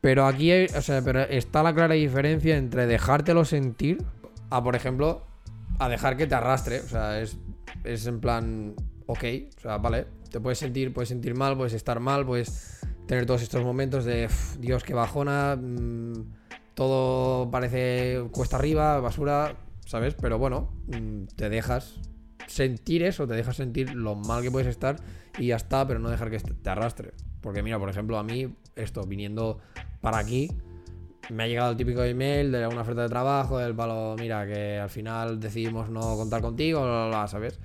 Pero 0.01 0.25
aquí 0.27 0.53
o 0.53 0.83
sea, 0.83 1.03
pero 1.03 1.23
está 1.23 1.65
la 1.65 1.75
clara 1.75 1.95
diferencia 1.95 2.57
entre 2.57 2.87
dejártelo 2.87 3.45
sentir 3.45 4.05
a, 4.51 4.63
por 4.63 4.77
ejemplo, 4.77 5.25
a 5.81 5.89
dejar 5.89 6.17
que 6.17 6.29
te 6.29 6.37
arrastre. 6.37 6.79
O 6.79 6.87
sea, 6.87 7.21
es, 7.21 7.39
es 7.83 8.07
en 8.07 8.21
plan, 8.21 8.77
ok, 9.07 9.25
o 9.57 9.61
sea, 9.61 9.79
vale, 9.79 10.07
te 10.31 10.39
puedes 10.39 10.59
sentir, 10.61 10.95
puedes 10.95 11.09
sentir 11.09 11.35
mal, 11.35 11.57
puedes 11.57 11.73
estar 11.73 11.99
mal, 11.99 12.25
puedes 12.25 12.87
tener 13.09 13.27
todos 13.27 13.43
estos 13.43 13.65
momentos 13.65 14.05
de, 14.05 14.27
"Uf, 14.27 14.59
Dios, 14.59 14.85
qué 14.85 14.95
bajona, 14.95 15.57
mm, 15.61 16.13
todo 16.75 17.51
parece 17.51 18.23
cuesta 18.31 18.59
arriba, 18.59 19.01
basura, 19.01 19.57
¿sabes? 19.87 20.15
Pero 20.15 20.39
bueno, 20.39 20.71
mm, 20.87 21.25
te 21.35 21.49
dejas 21.49 21.99
sentir 22.47 23.03
eso, 23.03 23.27
te 23.27 23.35
dejas 23.35 23.57
sentir 23.57 23.95
lo 23.95 24.15
mal 24.15 24.43
que 24.43 24.51
puedes 24.51 24.69
estar 24.69 24.97
y 25.39 25.49
ya 25.49 25.57
está, 25.57 25.87
pero 25.87 26.01
no 26.01 26.11
dejar 26.11 26.31
que 26.31 26.39
te 26.39 26.71
arrastre. 26.71 27.13
Porque 27.41 27.63
mira, 27.63 27.79
por 27.79 27.89
ejemplo, 27.89 28.19
a 28.19 28.23
mí, 28.23 28.55
esto, 28.77 29.03
viniendo 29.03 29.59
para 30.01 30.19
aquí, 30.19 30.49
me 31.31 31.45
ha 31.45 31.47
llegado 31.47 31.71
el 31.73 31.77
típico 31.77 32.03
email 32.03 32.53
de 32.53 32.67
una 32.67 32.83
oferta 32.83 33.03
de 33.03 33.09
trabajo, 33.09 33.59
del 33.59 33.75
palo, 33.75 34.17
mira, 34.19 34.47
que 34.47 34.79
al 34.79 34.91
final 34.91 35.41
decidimos 35.41 35.89
no 35.89 36.17
contar 36.17 36.41
contigo, 36.41 36.83
bla, 36.83 36.91
bla, 36.91 37.07
bla, 37.09 37.29
¿sabes? 37.29 37.59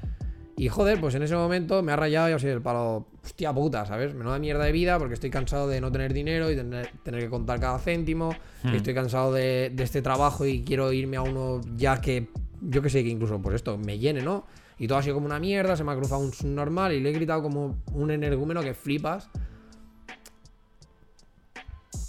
Y 0.60 0.70
joder, 0.70 1.00
pues 1.00 1.14
en 1.14 1.22
ese 1.22 1.36
momento 1.36 1.84
me 1.84 1.92
ha 1.92 1.96
rayado 1.96 2.30
y 2.30 2.32
así 2.32 2.48
el 2.48 2.64
palo, 2.64 3.06
hostia 3.24 3.54
puta, 3.54 3.86
¿sabes? 3.86 4.16
Menuda 4.16 4.40
mierda 4.40 4.64
de 4.64 4.72
vida 4.72 4.98
porque 4.98 5.14
estoy 5.14 5.30
cansado 5.30 5.68
de 5.68 5.80
no 5.80 5.92
tener 5.92 6.14
dinero 6.14 6.50
y 6.50 6.56
tener, 6.56 6.90
tener 7.04 7.22
que 7.22 7.30
contar 7.30 7.60
cada 7.60 7.78
céntimo. 7.78 8.34
Y 8.64 8.76
estoy 8.76 8.96
cansado 8.96 9.32
de, 9.32 9.72
de 9.74 9.84
este 9.84 10.02
trabajo 10.02 10.48
y 10.48 10.64
quiero 10.64 10.92
irme 10.92 11.18
a 11.18 11.22
uno 11.22 11.62
ya 11.76 12.02
que, 12.02 12.30
yo 12.62 12.82
que 12.82 12.90
sé, 12.90 13.04
que 13.04 13.10
incluso 13.10 13.40
pues 13.40 13.56
esto 13.56 13.78
me 13.78 14.00
llene, 14.00 14.24
¿no? 14.24 14.48
Y 14.80 14.88
todo 14.88 15.00
ha 15.00 15.04
sido 15.04 15.16
como 15.16 15.26
una 15.26 15.40
mierda, 15.40 15.76
se 15.76 15.84
me 15.84 15.92
ha 15.92 15.96
cruzado 15.96 16.22
un 16.22 16.34
subnormal 16.34 16.94
y 16.94 17.00
le 17.00 17.10
he 17.10 17.14
gritado 17.14 17.42
como 17.42 17.78
un 17.94 18.12
energúmeno 18.12 18.62
que 18.62 18.74
flipas. 18.74 19.30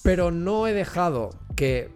Pero 0.02 0.30
no 0.30 0.66
he 0.66 0.72
dejado 0.72 1.30
que 1.56 1.90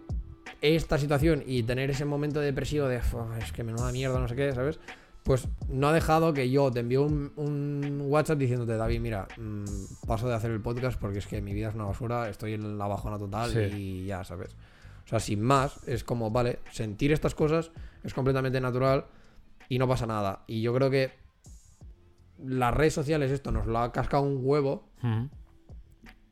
esta 0.61 0.97
situación 0.97 1.43
y 1.45 1.63
tener 1.63 1.89
ese 1.89 2.05
momento 2.05 2.39
depresivo 2.39 2.87
de 2.87 3.01
"Fu, 3.01 3.19
es 3.41 3.51
que 3.51 3.63
menuda 3.63 3.91
mierda, 3.91 4.19
no 4.19 4.27
sé 4.27 4.35
qué, 4.35 4.53
¿sabes? 4.53 4.79
Pues 5.23 5.47
no 5.69 5.87
ha 5.87 5.93
dejado 5.93 6.33
que 6.33 6.49
yo 6.49 6.69
te 6.71 6.81
envíe 6.81 6.97
un, 6.97 7.31
un 7.37 8.01
WhatsApp 8.07 8.37
diciéndote, 8.37 8.75
David, 8.75 8.99
mira, 8.99 9.27
mm, 9.37 10.05
paso 10.05 10.27
de 10.27 10.35
hacer 10.35 10.51
el 10.51 10.59
podcast 10.61 10.99
porque 10.99 11.19
es 11.19 11.27
que 11.27 11.41
mi 11.41 11.53
vida 11.53 11.69
es 11.69 11.75
una 11.75 11.85
basura, 11.85 12.29
estoy 12.29 12.53
en 12.53 12.77
la 12.77 12.87
bajona 12.87 13.17
total 13.17 13.49
Sí. 13.51 13.59
y 13.77 14.05
ya, 14.05 14.23
¿sabes? 14.25 14.55
O 15.05 15.07
sea, 15.07 15.19
sin 15.19 15.41
más, 15.41 15.79
es 15.87 16.03
como, 16.03 16.29
vale, 16.31 16.59
sentir 16.71 17.11
estas 17.13 17.35
cosas 17.35 17.71
es 18.03 18.13
completamente 18.13 18.59
natural 18.59 19.05
y 19.69 19.79
no 19.79 19.87
pasa 19.87 20.05
nada. 20.05 20.43
Y 20.47 20.61
yo 20.61 20.73
creo 20.73 20.89
que 20.89 21.11
las 22.43 22.73
redes 22.73 22.93
sociales 22.93 23.31
esto 23.31 23.51
nos 23.51 23.65
lo 23.67 23.79
ha 23.79 23.91
cascado 23.91 24.23
un 24.23 24.39
huevo 24.41 24.89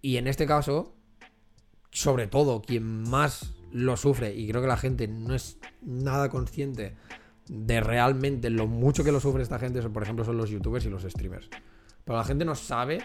y 0.02 0.18
en 0.18 0.28
este 0.28 0.45
caso, 0.45 0.94
sobre 1.91 2.28
todo, 2.28 2.62
quien 2.62 3.03
más 3.10 3.53
lo 3.72 3.95
sufre, 3.98 4.34
y 4.36 4.48
creo 4.49 4.62
que 4.62 4.68
la 4.68 4.78
gente 4.78 5.08
no 5.08 5.34
es 5.36 5.58
nada 5.82 6.30
consciente 6.30 6.95
de 7.48 7.82
realmente 7.82 8.49
lo 8.49 8.68
mucho 8.68 9.03
que 9.03 9.12
lo 9.12 9.20
sufre 9.20 9.44
esta 9.44 9.60
gente, 9.60 9.82
por 9.90 10.03
ejemplo, 10.03 10.26
son 10.26 10.38
los 10.38 10.49
youtubers 10.49 10.86
y 10.86 10.90
los 10.90 11.03
streamers. 11.03 11.49
Pero 12.03 12.18
la 12.18 12.24
gente 12.24 12.45
no 12.45 12.56
sabe 12.56 13.02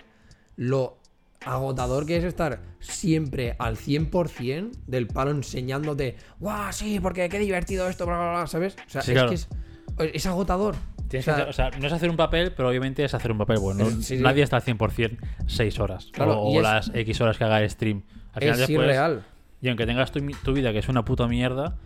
lo 0.57 0.99
agotador 1.45 2.07
que 2.07 2.17
es 2.17 2.25
estar 2.25 2.61
siempre 2.81 3.55
al 3.59 3.77
100% 3.77 4.71
del 4.87 5.07
palo 5.07 5.31
enseñándote, 5.33 6.17
guau, 6.41 6.73
sí, 6.73 6.99
porque 6.99 7.29
qué 7.29 7.39
divertido 7.39 7.89
esto, 7.89 8.07
bla, 8.07 8.17
bla, 8.19 8.31
bla", 8.33 8.47
¿sabes? 8.47 8.77
O 8.87 8.91
sea, 8.91 9.03
Sí, 9.03 9.13
es 9.13 9.15
claro. 9.15 9.29
que 9.29 9.35
es, 9.37 9.49
es 9.99 10.27
agotador. 10.27 10.75
O 10.75 11.11
sea, 11.11 11.21
que 11.23 11.31
hacer- 11.31 11.49
o 11.49 11.53
sea, 11.53 11.71
no 11.71 11.87
es 11.87 11.93
hacer 11.93 12.11
un 12.11 12.17
papel, 12.17 12.53
pero 12.53 12.69
obviamente 12.69 13.05
es 13.05 13.15
hacer 13.15 13.31
un 13.33 13.39
papel 13.39 13.59
bueno. 13.59 13.87
Es- 13.87 13.95
sí, 14.05 14.17
sí. 14.17 14.23
Nadie 14.23 14.43
está 14.43 14.57
al 14.57 14.63
100% 14.63 15.19
6 15.47 15.79
horas. 15.79 16.09
Claro, 16.13 16.41
o 16.41 16.57
es- 16.57 16.63
las 16.63 16.91
X 16.95 17.21
horas 17.21 17.39
que 17.39 17.45
haga 17.45 17.63
el 17.63 17.71
stream. 17.71 18.03
Al 18.33 18.41
final 18.41 18.55
es 18.55 18.59
después, 18.69 18.87
irreal. 18.89 19.23
Y 19.63 19.69
aunque 19.69 19.87
tengas 19.87 20.13
tu, 20.13 20.21
tu 20.45 20.53
vida 20.53 20.73
que 20.73 20.79
es 20.81 20.89
una 20.89 21.05
puta 21.05 21.27
mierda, 21.29 21.77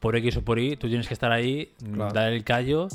por 0.00 0.16
X 0.16 0.36
o 0.38 0.42
por 0.44 0.58
Y, 0.58 0.76
tú 0.76 0.88
tienes 0.88 1.06
que 1.08 1.14
estar 1.14 1.30
ahí, 1.32 1.72
Claro. 1.92 2.12
dar 2.12 2.32
el 2.32 2.42
callo, 2.44 2.88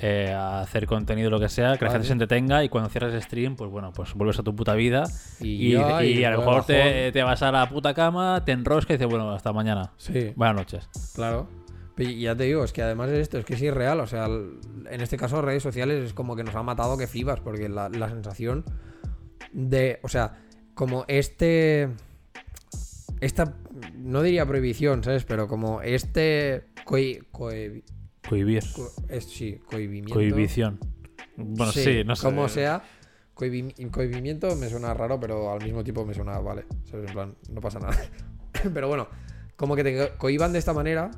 eh, 0.00 0.32
a 0.32 0.60
hacer 0.60 0.86
contenido, 0.86 1.28
lo 1.30 1.40
que 1.40 1.48
sea, 1.48 1.76
que 1.76 1.84
la 1.84 1.90
gente 1.90 2.06
se 2.06 2.12
entretenga 2.12 2.62
y 2.64 2.68
cuando 2.68 2.88
cierras 2.90 3.12
el 3.14 3.22
stream, 3.22 3.56
pues 3.56 3.70
bueno, 3.70 3.92
pues 3.92 4.14
vuelves 4.14 4.38
a 4.38 4.42
tu 4.44 4.54
puta 4.54 4.74
vida 4.74 5.04
Y 5.40 5.48
y, 5.68 5.72
ya, 5.72 6.04
y 6.04 6.18
y 6.20 6.24
a 6.24 6.30
lo 6.30 6.38
mejor 6.38 6.64
te, 6.66 7.10
te 7.12 7.22
vas 7.24 7.42
a 7.42 7.50
la 7.50 7.68
puta 7.68 7.94
cama, 7.94 8.44
te 8.44 8.52
enroscas 8.52 8.90
y 8.90 8.98
dices, 8.98 9.08
bueno, 9.08 9.30
hasta 9.32 9.52
mañana. 9.52 9.90
Sí. 9.96 10.32
Buenas 10.36 10.56
noches. 10.56 10.88
Claro. 11.14 11.48
Pero 11.98 12.10
ya 12.10 12.36
te 12.36 12.44
digo, 12.44 12.62
es 12.62 12.72
que 12.72 12.80
además 12.82 13.10
es 13.10 13.18
esto, 13.18 13.38
es 13.38 13.44
que 13.44 13.54
es 13.54 13.62
irreal. 13.62 13.98
O 13.98 14.06
sea, 14.06 14.26
en 14.26 15.00
este 15.00 15.16
caso 15.16 15.42
redes 15.42 15.64
sociales 15.64 16.04
es 16.04 16.14
como 16.14 16.36
que 16.36 16.44
nos 16.44 16.54
ha 16.54 16.62
matado 16.62 16.96
que 16.96 17.08
flipas, 17.08 17.40
porque 17.40 17.68
la, 17.68 17.88
la 17.88 18.08
sensación 18.08 18.64
de, 19.52 19.98
o 20.02 20.08
sea, 20.08 20.38
como 20.74 21.04
este, 21.08 21.88
esta, 23.20 23.56
no 23.96 24.22
diría 24.22 24.46
prohibición, 24.46 25.02
¿sabes? 25.02 25.24
Pero 25.24 25.48
como 25.48 25.82
este, 25.82 26.66
coi, 26.84 27.20
cohi- 27.32 27.82
Cohibir. 28.28 28.62
co- 28.76 28.92
es- 29.08 29.24
sí, 29.24 29.58
cohibimiento. 29.66 30.14
Cohibición. 30.14 30.78
Bueno, 31.36 31.72
sí, 31.72 32.04
no 32.04 32.14
sé. 32.14 32.22
Como 32.24 32.48
sea, 32.48 32.82
cohibi- 33.34 33.90
cohibimiento 33.90 34.54
me 34.54 34.68
suena 34.68 34.94
raro, 34.94 35.18
pero 35.18 35.50
al 35.52 35.62
mismo 35.64 35.82
tiempo 35.82 36.04
me 36.04 36.14
suena, 36.14 36.38
vale, 36.38 36.64
¿sabes? 36.84 37.08
En 37.08 37.12
plan, 37.12 37.34
no 37.50 37.60
pasa 37.60 37.80
nada. 37.80 37.96
pero 38.72 38.86
bueno, 38.86 39.08
como 39.56 39.74
que 39.74 39.82
te 39.82 40.10
cohiban 40.16 40.52
de 40.52 40.58
esta 40.60 40.72
manera, 40.72 41.10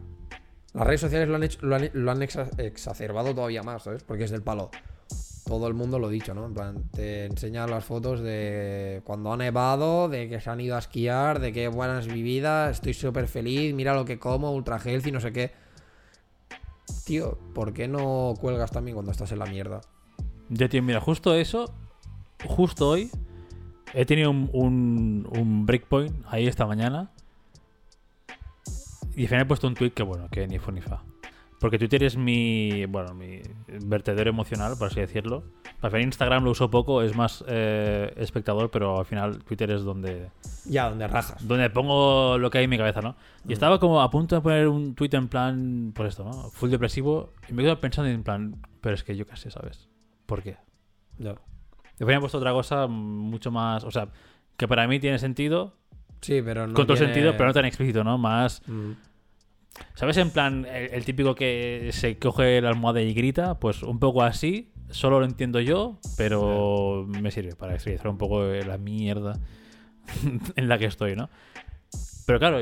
las 0.73 0.87
redes 0.87 1.01
sociales 1.01 1.29
lo 1.29 1.37
han, 1.37 1.43
hecho, 1.43 1.59
lo 1.63 2.11
han, 2.11 2.23
exacerbado 2.23 3.35
todavía 3.35 3.63
más, 3.63 3.83
¿sabes? 3.83 4.05
Porque 4.05 4.25
es 4.25 4.31
del 4.31 4.43
palo. 4.43 4.71
Todo 5.45 5.67
el 5.67 5.75
mundo 5.75 5.99
lo 5.99 6.07
ha 6.07 6.11
dicho, 6.11 6.33
¿no? 6.33 6.47
En 6.47 6.55
plan, 6.55 6.85
te 6.93 7.25
enseñan 7.25 7.71
las 7.71 7.85
fotos 7.85 8.21
de 8.21 9.03
cuando 9.05 9.33
ha 9.33 9.37
nevado, 9.37 10.09
de 10.09 10.29
que 10.29 10.41
se 10.41 10.49
han 10.49 10.61
ido 10.61 10.77
a 10.77 10.79
esquiar, 10.79 11.41
de 11.41 11.53
qué 11.53 11.67
buena 11.67 11.99
es 11.99 12.07
mi 12.07 12.23
vida, 12.23 12.71
estoy 12.71 12.95
súper 12.95 13.27
feliz, 13.27 13.75
mira 13.75 13.95
lo 13.95 14.05
que 14.05 14.21
como, 14.21 14.53
ultra 14.53 14.79
healthy, 14.79 15.11
no 15.11 15.19
sé 15.19 15.33
qué. 15.33 15.51
Tío, 17.05 17.37
¿por 17.53 17.73
qué 17.73 17.89
no 17.89 18.35
cuelgas 18.41 18.71
también 18.71 18.95
cuando 18.95 19.11
estás 19.11 19.33
en 19.33 19.41
la 19.41 19.47
mierda? 19.47 19.81
Ya, 20.51 20.69
tío, 20.69 20.85
mira, 20.85 21.01
justo 21.01 21.35
eso, 21.35 21.75
justo 22.47 22.91
hoy, 22.91 23.11
he 23.93 24.05
tenido 24.07 24.31
un, 24.31 25.29
un 25.33 25.67
breakpoint 25.67 26.15
ahí 26.29 26.47
esta 26.47 26.65
mañana. 26.67 27.11
Y 29.17 29.23
al 29.23 29.29
final 29.29 29.43
he 29.43 29.47
puesto 29.47 29.67
un 29.67 29.75
tweet 29.75 29.91
que, 29.91 30.03
bueno, 30.03 30.29
que 30.31 30.47
ni 30.47 30.59
fue 30.59 30.73
ni 30.73 30.81
fa. 30.81 31.03
Porque 31.59 31.79
Twitter 31.79 32.03
es 32.05 32.17
mi, 32.17 32.87
bueno, 32.87 33.13
mi 33.13 33.43
vertedero 33.85 34.31
emocional, 34.31 34.77
por 34.79 34.87
así 34.87 34.99
decirlo. 35.01 35.45
Al 35.83 35.91
final 35.91 36.05
Instagram 36.07 36.43
lo 36.45 36.53
uso 36.53 36.71
poco, 36.71 37.03
es 37.03 37.15
más 37.15 37.45
eh, 37.49 38.15
espectador, 38.17 38.71
pero 38.71 38.99
al 38.99 39.05
final 39.05 39.45
Twitter 39.45 39.71
es 39.73 39.83
donde, 39.83 40.31
Ya, 40.65 40.89
donde 40.89 41.07
rajas. 41.07 41.47
donde 41.47 41.69
pongo 41.69 42.39
lo 42.39 42.49
que 42.51 42.59
hay 42.59 42.65
en 42.65 42.71
mi 42.71 42.79
cabeza, 42.79 43.03
¿no? 43.03 43.15
Y 43.47 43.53
estaba 43.53 43.79
como 43.79 44.01
a 44.01 44.11
punto 44.11 44.37
de 44.37 44.41
poner 44.41 44.69
un 44.69 44.95
tweet 44.95 45.11
en 45.13 45.29
plan, 45.29 45.93
por 45.95 46.07
esto, 46.07 46.25
¿no? 46.25 46.33
Full 46.51 46.71
depresivo. 46.71 47.35
Y 47.47 47.53
me 47.53 47.63
quedo 47.63 47.79
pensando 47.79 48.11
en 48.11 48.23
plan, 48.23 48.57
pero 48.81 48.95
es 48.95 49.05
que 49.05 49.15
yo 49.15 49.27
sé, 49.35 49.51
¿sabes? 49.51 49.91
¿Por 50.25 50.43
qué? 50.43 50.57
Ya. 51.19 51.35
Después 51.99 52.07
me 52.07 52.15
he 52.15 52.21
puesto 52.21 52.39
otra 52.39 52.53
cosa 52.53 52.87
mucho 52.87 53.51
más, 53.51 53.85
o 53.85 53.91
sea, 53.91 54.09
que 54.57 54.67
para 54.67 54.89
mí 54.89 54.99
tiene 54.99 55.19
sentido, 55.19 55.77
Sí, 56.21 56.43
pero 56.45 56.67
no. 56.67 56.75
con 56.75 56.87
todo 56.87 56.97
tiene- 56.97 57.13
sentido, 57.13 57.33
pero 57.37 57.47
no 57.47 57.53
tan 57.55 57.65
explícito, 57.65 58.05
¿no? 58.05 58.19
Más, 58.19 58.63
Mm. 58.67 58.93
¿sabes? 59.95 60.17
En 60.19 60.31
plan, 60.31 60.67
el, 60.67 60.91
el 60.95 61.05
típico 61.05 61.35
que 61.35 61.91
se 61.93 62.19
coge 62.19 62.61
la 62.61 62.69
almohada 62.71 63.01
y 63.01 63.15
grita, 63.15 63.59
pues 63.59 63.83
un 63.83 63.99
poco 63.99 64.23
así, 64.23 64.73
solo 64.91 65.21
lo 65.21 65.25
entiendo 65.27 65.61
yo, 65.61 65.99
pero 66.17 67.07
me 67.09 67.31
sirve 67.31 67.55
para 67.55 67.75
expresar 67.75 68.09
un 68.09 68.19
poco 68.19 68.45
la 68.45 68.77
mierda 68.79 69.39
en 70.57 70.69
la 70.69 70.79
que 70.79 70.87
estoy, 70.87 71.17
¿no? 71.17 71.31
Pero 72.27 72.39
claro, 72.39 72.59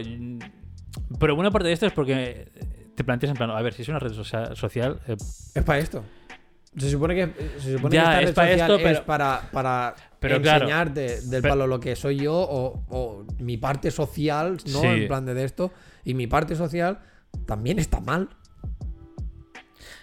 pero 1.19 1.35
buena 1.35 1.51
parte 1.51 1.69
de 1.69 1.75
esto 1.75 1.87
es 1.87 1.93
porque 1.93 2.49
te 2.95 3.05
planteas 3.05 3.31
en 3.31 3.37
plan, 3.37 3.51
a 3.51 3.61
ver, 3.63 3.73
si 3.75 3.83
es 3.83 3.89
una 3.89 3.99
red 3.99 4.13
socia- 4.13 4.55
social, 4.55 5.01
eh, 5.09 5.17
Es 5.55 5.65
para 5.65 5.79
esto. 5.79 6.05
Se 6.77 6.91
supone 6.91 7.15
que, 7.15 7.33
se 7.59 7.73
supone 7.77 7.95
Ya, 7.95 8.19
que 8.19 8.25
esta 8.25 8.25
es 8.25 8.27
red 8.29 8.35
para 8.35 8.49
social 8.51 8.71
esto, 8.73 8.89
es 8.89 9.01
para, 9.01 9.51
para 9.53 9.95
pero 10.21 10.41
claro. 10.43 10.65
enseñarte 10.65 11.21
del 11.23 11.43
Pero- 11.43 11.53
palo 11.53 11.67
lo 11.67 11.79
que 11.81 11.95
soy 11.97 12.17
yo 12.17 12.35
o, 12.35 12.83
o 12.89 13.25
mi 13.39 13.57
parte 13.57 13.91
social, 13.91 14.53
¿no? 14.73 14.81
Sí. 14.81 14.87
En 14.87 15.09
plan 15.09 15.25
de, 15.27 15.35
de 15.35 15.45
esto. 15.45 15.73
Y 16.05 16.15
mi 16.15 16.27
parte 16.27 16.55
social 16.57 16.99
también 17.47 17.79
está 17.79 18.01
mal. 18.01 18.29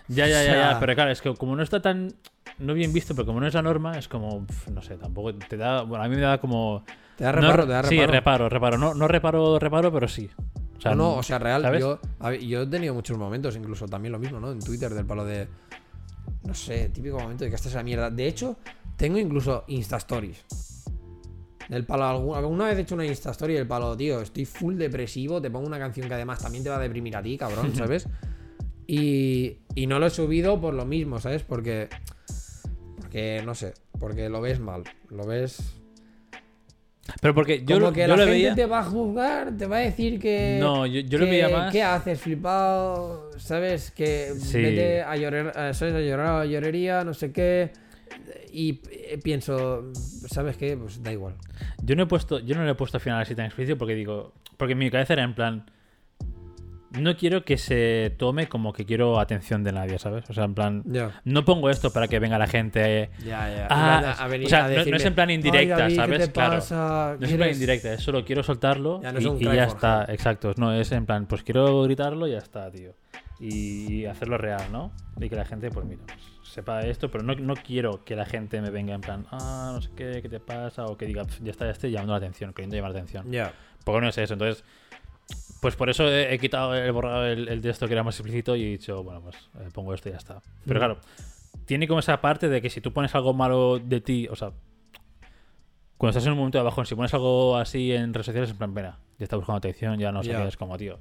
Ya, 0.08 0.28
ya, 0.28 0.40
O 0.40 0.44
ya, 0.44 0.44
sea- 0.44 0.72
ya, 0.74 0.80
pero 0.80 0.94
claro, 0.96 1.12
es 1.12 1.22
que 1.22 1.34
como 1.34 1.56
no 1.56 1.64
está 1.64 1.82
tan. 1.82 2.14
No 2.58 2.74
bien 2.74 2.94
visto, 2.94 3.14
pero 3.16 3.26
como 3.26 3.42
no 3.42 3.48
es 3.48 3.54
la 3.54 3.62
norma, 3.62 3.98
es 3.98 4.08
como. 4.08 4.46
pf, 4.46 4.72
No 4.72 4.82
sé, 4.82 4.96
tampoco 4.98 5.34
te 5.36 5.58
da. 5.58 5.82
Bueno, 5.82 6.04
a 6.04 6.08
mí 6.08 6.16
me 6.16 6.22
da 6.22 6.38
como. 6.40 6.84
Te 7.18 7.24
da 7.24 7.32
no 7.34 7.42
reparo, 7.42 7.58
re- 7.64 7.68
te 7.68 7.74
da 7.74 7.84
Sí, 7.84 7.96
reparo. 8.00 8.12
reparo, 8.14 8.50
reparo. 8.50 8.78
No, 8.78 8.94
no 8.94 9.08
reparo, 9.08 9.60
reparo, 9.60 9.92
pero 9.92 10.08
sí. 10.08 10.30
O 10.78 10.82
sea, 10.82 10.92
no, 10.92 10.98
no, 11.04 11.14
o 11.16 11.24
sea, 11.24 11.40
real, 11.40 11.62
¿sabes? 11.64 11.82
yo, 11.82 12.00
yo 12.42 12.62
he 12.62 12.68
tenido 12.68 12.94
muchos 12.94 13.18
momentos, 13.18 13.56
incluso 13.56 13.88
también 13.88 14.12
lo 14.12 14.20
mismo, 14.20 14.40
¿no? 14.40 14.52
En 14.52 14.60
Twitter, 14.60 14.94
del 14.94 15.06
palo 15.06 15.26
de. 15.26 15.48
No 16.44 16.54
sé, 16.54 16.90
típico 16.90 17.18
momento 17.20 17.44
de 17.44 17.50
que 17.50 17.56
estás 17.56 17.72
en 17.74 17.78
la 17.78 17.84
mierda. 17.84 18.10
De 18.12 18.28
hecho, 18.28 18.58
tengo 18.98 19.18
incluso 19.18 19.64
Insta 19.68 19.98
Stories. 19.98 20.44
Del 21.70 21.84
palo, 21.86 22.36
alguna, 22.36 22.66
vez 22.68 22.78
he 22.78 22.82
hecho 22.82 22.94
una 22.96 23.06
Insta 23.06 23.32
Story 23.32 23.56
del 23.56 23.66
palo, 23.68 23.98
tío, 23.98 24.22
estoy 24.22 24.46
full 24.46 24.76
depresivo, 24.76 25.42
te 25.42 25.50
pongo 25.50 25.66
una 25.66 25.80
canción 25.80 26.08
que 26.08 26.14
además 26.14 26.40
también 26.40 26.64
te 26.64 26.70
va 26.70 26.76
a 26.78 26.80
deprimir 26.80 27.16
a 27.18 27.24
ti, 27.24 27.38
cabrón, 27.38 27.74
¿sabes? 27.76 28.08
y, 28.88 29.58
y 29.74 29.88
no 29.88 29.98
lo 29.98 30.06
he 30.06 30.10
subido 30.12 30.62
por 30.62 30.76
lo 30.76 30.86
mismo, 30.86 31.20
¿sabes? 31.20 31.42
Porque. 31.44 31.90
Porque, 32.98 33.42
no 33.44 33.56
sé. 33.56 33.74
Porque 34.00 34.30
lo 34.30 34.42
ves 34.42 34.60
mal. 34.60 34.84
Lo 35.10 35.26
ves. 35.26 35.58
Pero 37.22 37.34
porque 37.34 37.60
yo, 37.66 37.76
Como 37.78 37.88
lo- 37.88 37.94
que 37.94 38.02
yo 38.02 38.08
la 38.08 38.16
lo 38.16 38.22
gente 38.24 38.32
veía. 38.34 38.56
te 38.56 38.66
va 38.66 38.80
a 38.80 38.84
juzgar, 38.84 39.56
te 39.58 39.66
va 39.68 39.78
a 39.78 39.80
decir 39.80 40.20
que. 40.20 40.58
No, 40.60 40.86
yo, 40.86 41.00
yo 41.02 41.18
lo 41.20 41.26
veía 41.26 41.50
más. 41.50 41.72
¿Qué 41.72 41.82
haces, 41.82 42.20
flipado? 42.22 43.32
¿Sabes? 43.38 43.90
Que 43.92 44.34
Sí. 44.38 44.60
vete 44.62 45.02
a 45.02 45.16
llorar, 45.16 45.58
a, 45.58 45.74
¿sabes? 45.74 45.94
a 45.96 46.00
llorar 46.02 46.42
a 46.42 46.46
llorería, 46.46 47.04
no 47.04 47.14
sé 47.16 47.32
qué. 47.32 47.72
Y 48.52 48.82
eh, 48.92 49.20
pienso, 49.24 49.92
¿sabes 49.94 50.58
qué? 50.58 50.78
Pues 50.78 51.02
da 51.04 51.12
igual. 51.12 51.36
Yo 51.84 51.96
no 51.96 52.04
he 52.04 52.06
puesto, 52.06 52.40
yo 52.40 52.56
no 52.56 52.64
le 52.64 52.72
he 52.72 52.76
puesto 52.76 53.00
final 53.00 53.22
así 53.22 53.36
tan 53.36 53.46
explícito 53.46 53.78
porque 53.78 53.96
digo, 53.96 54.34
porque 54.58 54.74
en 54.74 54.78
mi 54.80 54.90
cabeza 54.90 55.14
era 55.14 55.24
en 55.24 55.34
plan, 55.36 55.66
no 57.00 57.18
quiero 57.18 57.44
que 57.44 57.58
se 57.58 58.16
tome 58.18 58.48
como 58.48 58.72
que 58.72 58.86
quiero 58.86 59.20
atención 59.20 59.66
de 59.66 59.74
nadie, 59.74 60.00
¿sabes? 60.00 60.30
O 60.30 60.34
sea, 60.34 60.46
en 60.46 60.54
plan, 60.54 60.84
no 61.26 61.44
pongo 61.44 61.70
esto 61.70 61.92
para 61.92 62.08
que 62.08 62.20
venga 62.20 62.38
la 62.38 62.48
gente. 62.48 63.10
Ya, 63.20 63.50
ya. 63.54 63.68
Ah, 63.70 64.16
A 64.18 64.28
venir 64.30 64.48
o 64.48 64.50
sea, 64.50 64.66
a 64.66 64.70
no- 64.70 64.86
no 64.86 64.96
es 64.96 65.04
en 65.06 65.14
plan 65.14 65.30
indirecta, 65.30 65.76
"Ay, 65.76 65.82
David, 65.82 65.96
¿sabes? 65.98 66.20
¿qué 66.20 66.26
te 66.28 66.32
Claro. 66.32 66.54
pasa? 66.56 67.18
No 67.20 67.26
es 67.26 67.32
en 67.32 67.38
plan 67.38 67.50
¿Quieres-" 67.50 67.54
indirecta, 67.58 67.94
es 67.94 68.02
solo 68.02 68.24
quiero 68.24 68.44
soltarlo 68.44 69.02
Ya 69.02 69.12
no 69.12 69.20
es 69.20 69.26
y, 69.26 69.44
ya 69.44 69.66
está, 69.66 70.06
exacto. 70.08 70.54
No, 70.56 70.74
es 70.74 70.90
en 70.94 71.06
plan, 71.06 71.26
pues 71.26 71.44
quiero 71.44 71.84
gritarlo 71.84 72.28
y 72.28 72.32
ya 72.32 72.38
está, 72.38 72.72
tío. 72.72 72.94
Y 73.42 74.06
hacerlo 74.06 74.38
real, 74.38 74.62
¿no? 74.72 74.94
Y 75.20 75.28
que 75.28 75.36
la 75.36 75.44
gente, 75.44 75.70
pues 75.70 75.86
mira, 75.86 76.02
pues, 76.08 76.20
sepa 76.56 76.86
esto, 76.86 77.12
pero 77.12 77.22
no, 77.24 77.36
no 77.36 77.54
quiero 77.56 78.06
que 78.06 78.16
la 78.16 78.26
gente 78.26 78.62
me 78.62 78.70
venga 78.70 78.96
en 78.96 79.02
plan, 79.02 79.26
ah, 79.32 79.72
no 79.74 79.82
sé 79.82 79.90
qué, 79.96 80.20
qué 80.22 80.30
te 80.30 80.40
pasa, 80.40 80.86
o 80.86 80.96
que 80.98 81.06
diga, 81.06 81.26
"Pf, 81.26 81.44
ya 81.44 81.52
está, 81.52 81.66
ya 81.66 81.72
estoy 81.72 81.92
llamando 81.92 82.14
la 82.14 82.18
atención, 82.18 82.54
queriendo 82.54 82.78
llamar 82.78 82.92
la 82.92 83.00
atención. 83.00 83.30
Ya. 83.30 83.52
Porque 83.84 84.02
no 84.02 84.08
es 84.08 84.18
eso, 84.18 84.34
entonces. 84.34 84.64
Pues 85.60 85.76
por 85.76 85.90
eso 85.90 86.08
he, 86.08 86.34
he 86.34 86.40
quitado, 86.40 86.76
he 86.76 86.90
borrado 86.92 87.26
el, 87.26 87.48
el 87.50 87.62
de 87.62 87.70
esto 87.72 87.88
que 87.88 87.94
era 87.94 88.04
más 88.04 88.16
explícito 88.16 88.56
y 88.56 88.64
he 88.64 88.70
dicho, 88.70 89.04
bueno, 89.04 89.22
pues 89.22 89.36
eh, 89.60 89.70
pongo 89.74 89.94
esto 89.94 90.08
y 90.10 90.12
ya 90.14 90.18
está. 90.20 90.42
Pero 90.66 90.80
Mm. 90.80 90.82
claro, 90.84 90.98
tiene 91.66 91.88
como 91.88 92.00
esa 92.00 92.22
parte 92.22 92.48
de 92.48 92.62
que 92.62 92.70
si 92.70 92.80
tú 92.82 92.94
pones 92.94 93.14
algo 93.16 93.34
malo 93.34 93.80
de 93.80 94.00
ti, 94.00 94.28
o 94.30 94.36
sea, 94.36 94.52
cuando 95.98 96.12
estás 96.12 96.26
en 96.28 96.34
un 96.34 96.38
momento 96.38 96.58
de 96.58 96.64
bajón, 96.64 96.86
si 96.86 96.96
pones 96.96 97.14
algo 97.14 97.58
así 97.58 97.92
en 97.92 98.14
redes 98.14 98.28
sociales, 98.28 98.52
en 98.52 98.58
plan, 98.58 98.74
pena, 98.74 99.00
ya 99.18 99.24
está 99.24 99.36
buscando 99.38 99.58
atención, 99.58 99.98
ya 100.00 100.12
no 100.12 100.24
sé 100.24 100.30
Ya. 100.30 100.42
qué, 100.42 100.48
es 100.48 100.58
como, 100.58 100.78
tío, 100.78 101.00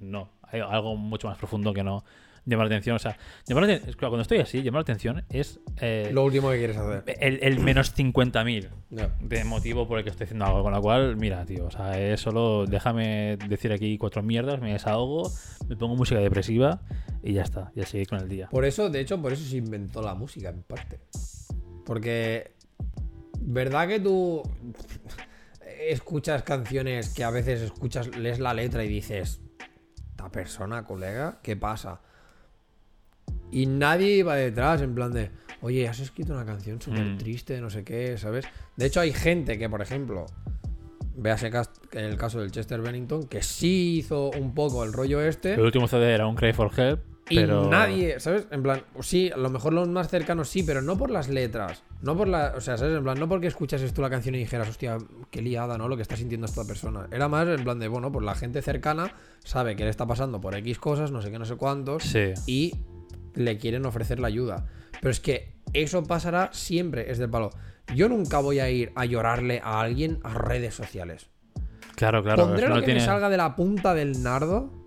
no, 0.00 0.28
hay 0.42 0.60
algo 0.60 0.96
mucho 0.96 1.28
más 1.28 1.38
profundo 1.38 1.72
que 1.72 1.82
no 1.82 2.04
llamar 2.44 2.66
la 2.66 2.74
atención. 2.74 2.96
O 2.96 2.98
sea, 2.98 3.16
llamar 3.46 3.64
la 3.66 3.74
atención, 3.74 3.96
cuando 3.98 4.22
estoy 4.22 4.38
así, 4.38 4.62
llamar 4.62 4.80
la 4.80 4.82
atención 4.82 5.24
es 5.28 5.60
eh, 5.80 6.10
Lo 6.12 6.24
último 6.24 6.50
que 6.50 6.58
quieres 6.58 6.76
hacer. 6.76 7.04
el, 7.20 7.38
el 7.42 7.60
menos 7.60 7.94
50.000 7.96 8.68
Ya. 8.90 9.14
de 9.20 9.44
motivo 9.44 9.86
por 9.88 9.98
el 9.98 10.04
que 10.04 10.10
estoy 10.10 10.24
haciendo 10.24 10.44
algo. 10.46 10.62
Con 10.62 10.72
lo 10.72 10.80
cual, 10.82 11.16
mira, 11.16 11.44
tío, 11.46 11.66
o 11.66 11.70
sea, 11.70 11.98
es 12.00 12.20
solo 12.20 12.66
déjame 12.66 13.36
decir 13.48 13.72
aquí 13.72 13.96
cuatro 13.98 14.22
mierdas, 14.22 14.60
me 14.60 14.72
desahogo, 14.72 15.30
me 15.68 15.76
pongo 15.76 15.96
música 15.96 16.20
depresiva 16.20 16.80
y 17.22 17.34
ya 17.34 17.42
está, 17.42 17.70
ya 17.74 17.86
seguir 17.86 18.08
con 18.08 18.20
el 18.20 18.28
día. 18.28 18.48
Por 18.50 18.64
eso, 18.64 18.90
de 18.90 19.00
hecho, 19.00 19.20
por 19.20 19.32
eso 19.32 19.44
se 19.44 19.56
inventó 19.56 20.02
la 20.02 20.14
música, 20.14 20.48
en 20.50 20.62
parte. 20.62 21.00
Porque. 21.86 22.52
¿Verdad 23.44 23.88
que 23.88 23.98
tú 23.98 24.42
escuchas 25.88 26.42
canciones 26.42 27.08
que 27.10 27.24
a 27.24 27.30
veces 27.30 27.60
escuchas, 27.62 28.16
lees 28.16 28.38
la 28.38 28.54
letra 28.54 28.84
y 28.84 28.88
dices. 28.88 29.40
Esta 30.10 30.30
persona, 30.30 30.84
colega, 30.84 31.40
¿qué 31.42 31.56
pasa? 31.56 32.00
Y 33.50 33.66
nadie 33.66 34.16
iba 34.16 34.34
detrás, 34.34 34.80
en 34.80 34.94
plan 34.94 35.12
de. 35.12 35.30
Oye, 35.60 35.86
has 35.88 36.00
escrito 36.00 36.32
una 36.32 36.44
canción 36.44 36.80
súper 36.80 37.04
Mm. 37.04 37.18
triste, 37.18 37.60
no 37.60 37.70
sé 37.70 37.84
qué, 37.84 38.16
¿sabes? 38.18 38.46
De 38.76 38.86
hecho, 38.86 39.00
hay 39.00 39.12
gente 39.12 39.58
que, 39.58 39.68
por 39.68 39.82
ejemplo. 39.82 40.26
En 41.14 42.04
el 42.04 42.16
caso 42.16 42.40
del 42.40 42.50
Chester 42.50 42.80
Bennington, 42.80 43.24
que 43.28 43.42
sí 43.42 43.98
hizo 43.98 44.30
un 44.30 44.54
poco 44.54 44.82
el 44.82 44.92
rollo 44.94 45.20
este. 45.20 45.54
El 45.54 45.60
último 45.60 45.86
CD 45.86 46.14
era 46.14 46.26
un 46.26 46.34
Cry 46.34 46.52
for 46.54 46.70
Help, 46.74 47.00
Y 47.28 47.36
nadie, 47.44 48.18
¿sabes? 48.18 48.46
En 48.50 48.62
plan, 48.62 48.82
sí, 49.00 49.30
a 49.30 49.36
lo 49.36 49.48
mejor 49.50 49.72
los 49.74 49.88
más 49.88 50.08
cercanos 50.08 50.48
sí, 50.48 50.62
pero 50.62 50.82
no 50.82 50.96
por 50.98 51.10
las 51.10 51.28
letras. 51.28 51.82
No 52.00 52.16
por 52.16 52.28
la. 52.28 52.54
O 52.56 52.60
sea, 52.60 52.76
¿sabes? 52.78 52.96
En 52.96 53.04
plan, 53.04 53.18
no 53.18 53.28
porque 53.28 53.46
escuchases 53.46 53.92
tú 53.94 54.00
la 54.02 54.10
canción 54.10 54.34
y 54.34 54.38
dijeras, 54.38 54.68
hostia, 54.70 54.98
qué 55.30 55.42
liada, 55.42 55.76
¿no? 55.78 55.86
Lo 55.88 55.96
que 55.96 56.02
está 56.02 56.16
sintiendo 56.16 56.46
esta 56.46 56.64
persona. 56.64 57.06
Era 57.12 57.28
más 57.28 57.46
en 57.46 57.62
plan 57.62 57.78
de, 57.78 57.88
bueno, 57.88 58.10
pues 58.10 58.24
la 58.24 58.34
gente 58.34 58.60
cercana 58.62 59.14
sabe 59.44 59.76
que 59.76 59.84
le 59.84 59.90
está 59.90 60.06
pasando 60.06 60.40
por 60.40 60.54
X 60.56 60.78
cosas, 60.78 61.10
no 61.12 61.20
sé 61.22 61.30
qué, 61.30 61.38
no 61.38 61.44
sé 61.44 61.56
cuántos, 61.56 62.02
Sí. 62.04 62.32
y 62.46 62.74
le 63.34 63.58
quieren 63.58 63.86
ofrecer 63.86 64.20
la 64.20 64.28
ayuda. 64.28 64.66
Pero 65.00 65.10
es 65.10 65.20
que 65.20 65.52
eso 65.72 66.02
pasará 66.04 66.50
siempre, 66.52 67.10
es 67.10 67.18
del 67.18 67.30
palo. 67.30 67.50
Yo 67.94 68.08
nunca 68.08 68.38
voy 68.38 68.60
a 68.60 68.70
ir 68.70 68.92
a 68.94 69.04
llorarle 69.04 69.60
a 69.62 69.80
alguien 69.80 70.20
a 70.22 70.34
redes 70.34 70.74
sociales. 70.74 71.28
Claro, 71.96 72.22
claro. 72.22 72.44
Pondré 72.44 72.68
lo 72.68 72.74
no 72.74 72.80
que 72.80 72.86
tiene... 72.86 73.00
me 73.00 73.06
salga 73.06 73.28
de 73.28 73.36
la 73.36 73.54
punta 73.54 73.94
del 73.94 74.22
nardo. 74.22 74.84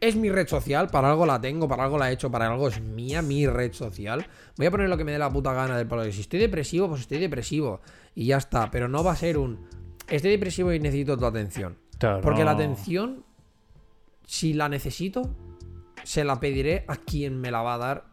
Es 0.00 0.14
mi 0.14 0.30
red 0.30 0.46
social, 0.46 0.88
para 0.88 1.10
algo 1.10 1.26
la 1.26 1.40
tengo, 1.40 1.66
para 1.66 1.84
algo 1.84 1.98
la 1.98 2.10
he 2.10 2.14
hecho, 2.14 2.30
para 2.30 2.46
algo 2.46 2.68
es 2.68 2.80
mía, 2.80 3.20
mi 3.20 3.46
red 3.48 3.72
social. 3.72 4.26
Voy 4.56 4.66
a 4.66 4.70
poner 4.70 4.88
lo 4.88 4.96
que 4.96 5.04
me 5.04 5.10
dé 5.10 5.18
la 5.18 5.30
puta 5.30 5.52
gana 5.52 5.76
del 5.76 5.88
palo. 5.88 6.04
Si 6.12 6.20
estoy 6.20 6.38
depresivo, 6.38 6.88
pues 6.88 7.00
estoy 7.02 7.18
depresivo. 7.18 7.80
Y 8.14 8.26
ya 8.26 8.36
está. 8.36 8.70
Pero 8.70 8.88
no 8.88 9.02
va 9.02 9.12
a 9.12 9.16
ser 9.16 9.38
un. 9.38 9.66
Estoy 10.08 10.30
depresivo 10.30 10.72
y 10.72 10.78
necesito 10.78 11.18
tu 11.18 11.26
atención. 11.26 11.78
Claro, 11.98 12.20
Porque 12.20 12.44
la 12.44 12.52
atención, 12.52 13.24
si 14.24 14.54
la 14.54 14.68
necesito, 14.68 15.34
se 16.08 16.24
la 16.24 16.40
pediré 16.40 16.86
a 16.88 16.96
quien 16.96 17.38
me 17.38 17.50
la 17.50 17.60
va 17.60 17.74
a 17.74 17.78
dar, 17.78 18.04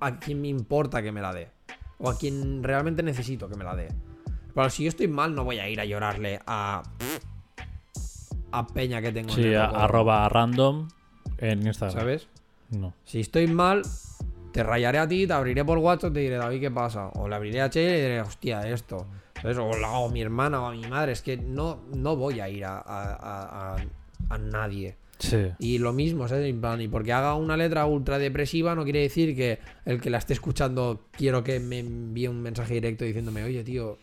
a 0.00 0.18
quien 0.18 0.40
me 0.40 0.48
importa 0.48 1.02
que 1.02 1.12
me 1.12 1.20
la 1.20 1.32
dé. 1.32 1.48
O 1.98 2.10
a 2.10 2.18
quien 2.18 2.64
realmente 2.64 3.04
necesito 3.04 3.48
que 3.48 3.56
me 3.56 3.62
la 3.62 3.76
dé. 3.76 3.86
Pero 4.54 4.68
si 4.70 4.82
yo 4.82 4.88
estoy 4.88 5.06
mal, 5.06 5.36
no 5.36 5.44
voy 5.44 5.60
a 5.60 5.68
ir 5.68 5.78
a 5.80 5.84
llorarle 5.84 6.40
a. 6.46 6.82
a 8.50 8.66
Peña 8.66 9.00
que 9.00 9.12
tengo 9.12 9.28
en 9.30 9.34
Sí, 9.36 9.44
el 9.44 9.56
a- 9.56 9.66
arroba 9.66 10.28
random 10.28 10.88
en 11.38 11.64
Instagram. 11.64 11.96
¿Sabes? 11.96 12.26
No. 12.70 12.92
Si 13.04 13.20
estoy 13.20 13.46
mal, 13.46 13.82
te 14.52 14.64
rayaré 14.64 14.98
a 14.98 15.06
ti, 15.06 15.26
te 15.26 15.32
abriré 15.32 15.64
por 15.64 15.78
WhatsApp, 15.78 16.12
te 16.14 16.20
diré, 16.20 16.36
David, 16.38 16.60
¿qué 16.60 16.70
pasa? 16.72 17.08
O 17.14 17.28
le 17.28 17.36
abriré 17.36 17.60
a 17.62 17.70
Che 17.70 17.82
y 17.82 17.86
le 17.86 17.96
diré, 18.02 18.20
hostia, 18.20 18.66
esto. 18.68 19.06
¿Sabes? 19.40 19.58
O, 19.58 19.70
la- 19.78 19.90
o 19.92 20.08
a 20.08 20.10
mi 20.10 20.20
hermana 20.22 20.60
o 20.60 20.66
a 20.66 20.72
mi 20.72 20.84
madre. 20.88 21.12
Es 21.12 21.22
que 21.22 21.36
no, 21.36 21.82
no 21.94 22.16
voy 22.16 22.40
a 22.40 22.48
ir 22.48 22.64
a- 22.64 22.78
a- 22.84 23.76
a 24.28 24.38
nadie. 24.38 24.96
Sí. 25.18 25.48
Y 25.58 25.78
lo 25.78 25.92
mismo, 25.92 26.28
¿sabes? 26.28 26.48
Y 26.48 26.88
porque 26.88 27.12
haga 27.12 27.34
una 27.34 27.56
letra 27.56 27.86
ultra 27.86 28.18
depresiva 28.18 28.74
no 28.74 28.84
quiere 28.84 29.00
decir 29.00 29.34
que 29.34 29.58
el 29.84 30.00
que 30.00 30.10
la 30.10 30.18
esté 30.18 30.32
escuchando 30.32 31.08
quiero 31.10 31.42
que 31.42 31.58
me 31.60 31.80
envíe 31.80 32.28
un 32.28 32.40
mensaje 32.40 32.74
directo 32.74 33.04
diciéndome, 33.04 33.42
oye, 33.42 33.64
tío, 33.64 33.98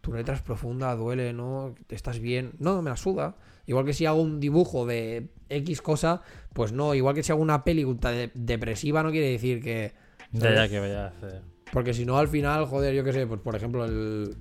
tu 0.00 0.12
letra 0.12 0.34
es 0.34 0.42
profunda, 0.42 0.94
duele, 0.96 1.32
¿no? 1.32 1.74
¿Estás 1.88 2.18
bien? 2.18 2.52
No, 2.58 2.82
me 2.82 2.90
la 2.90 2.96
suda. 2.96 3.36
Igual 3.66 3.84
que 3.84 3.92
si 3.92 4.04
hago 4.06 4.20
un 4.20 4.40
dibujo 4.40 4.84
de 4.84 5.28
X 5.48 5.80
cosa, 5.80 6.22
pues 6.52 6.72
no. 6.72 6.94
Igual 6.94 7.14
que 7.14 7.22
si 7.22 7.30
hago 7.30 7.40
una 7.40 7.62
peli 7.62 7.84
ultra 7.84 8.10
de- 8.10 8.32
depresiva 8.34 9.04
no 9.04 9.12
quiere 9.12 9.30
decir 9.30 9.62
que... 9.62 9.92
Ya, 10.32 10.52
ya 10.54 10.68
que 10.68 10.80
vaya 10.80 11.04
a 11.04 11.08
hacer. 11.08 11.42
Porque 11.72 11.94
si 11.94 12.04
no, 12.04 12.18
al 12.18 12.26
final, 12.26 12.66
joder, 12.66 12.94
yo 12.94 13.04
qué 13.04 13.12
sé, 13.12 13.26
pues 13.28 13.40
por 13.40 13.54
ejemplo, 13.54 13.84
el. 13.84 14.36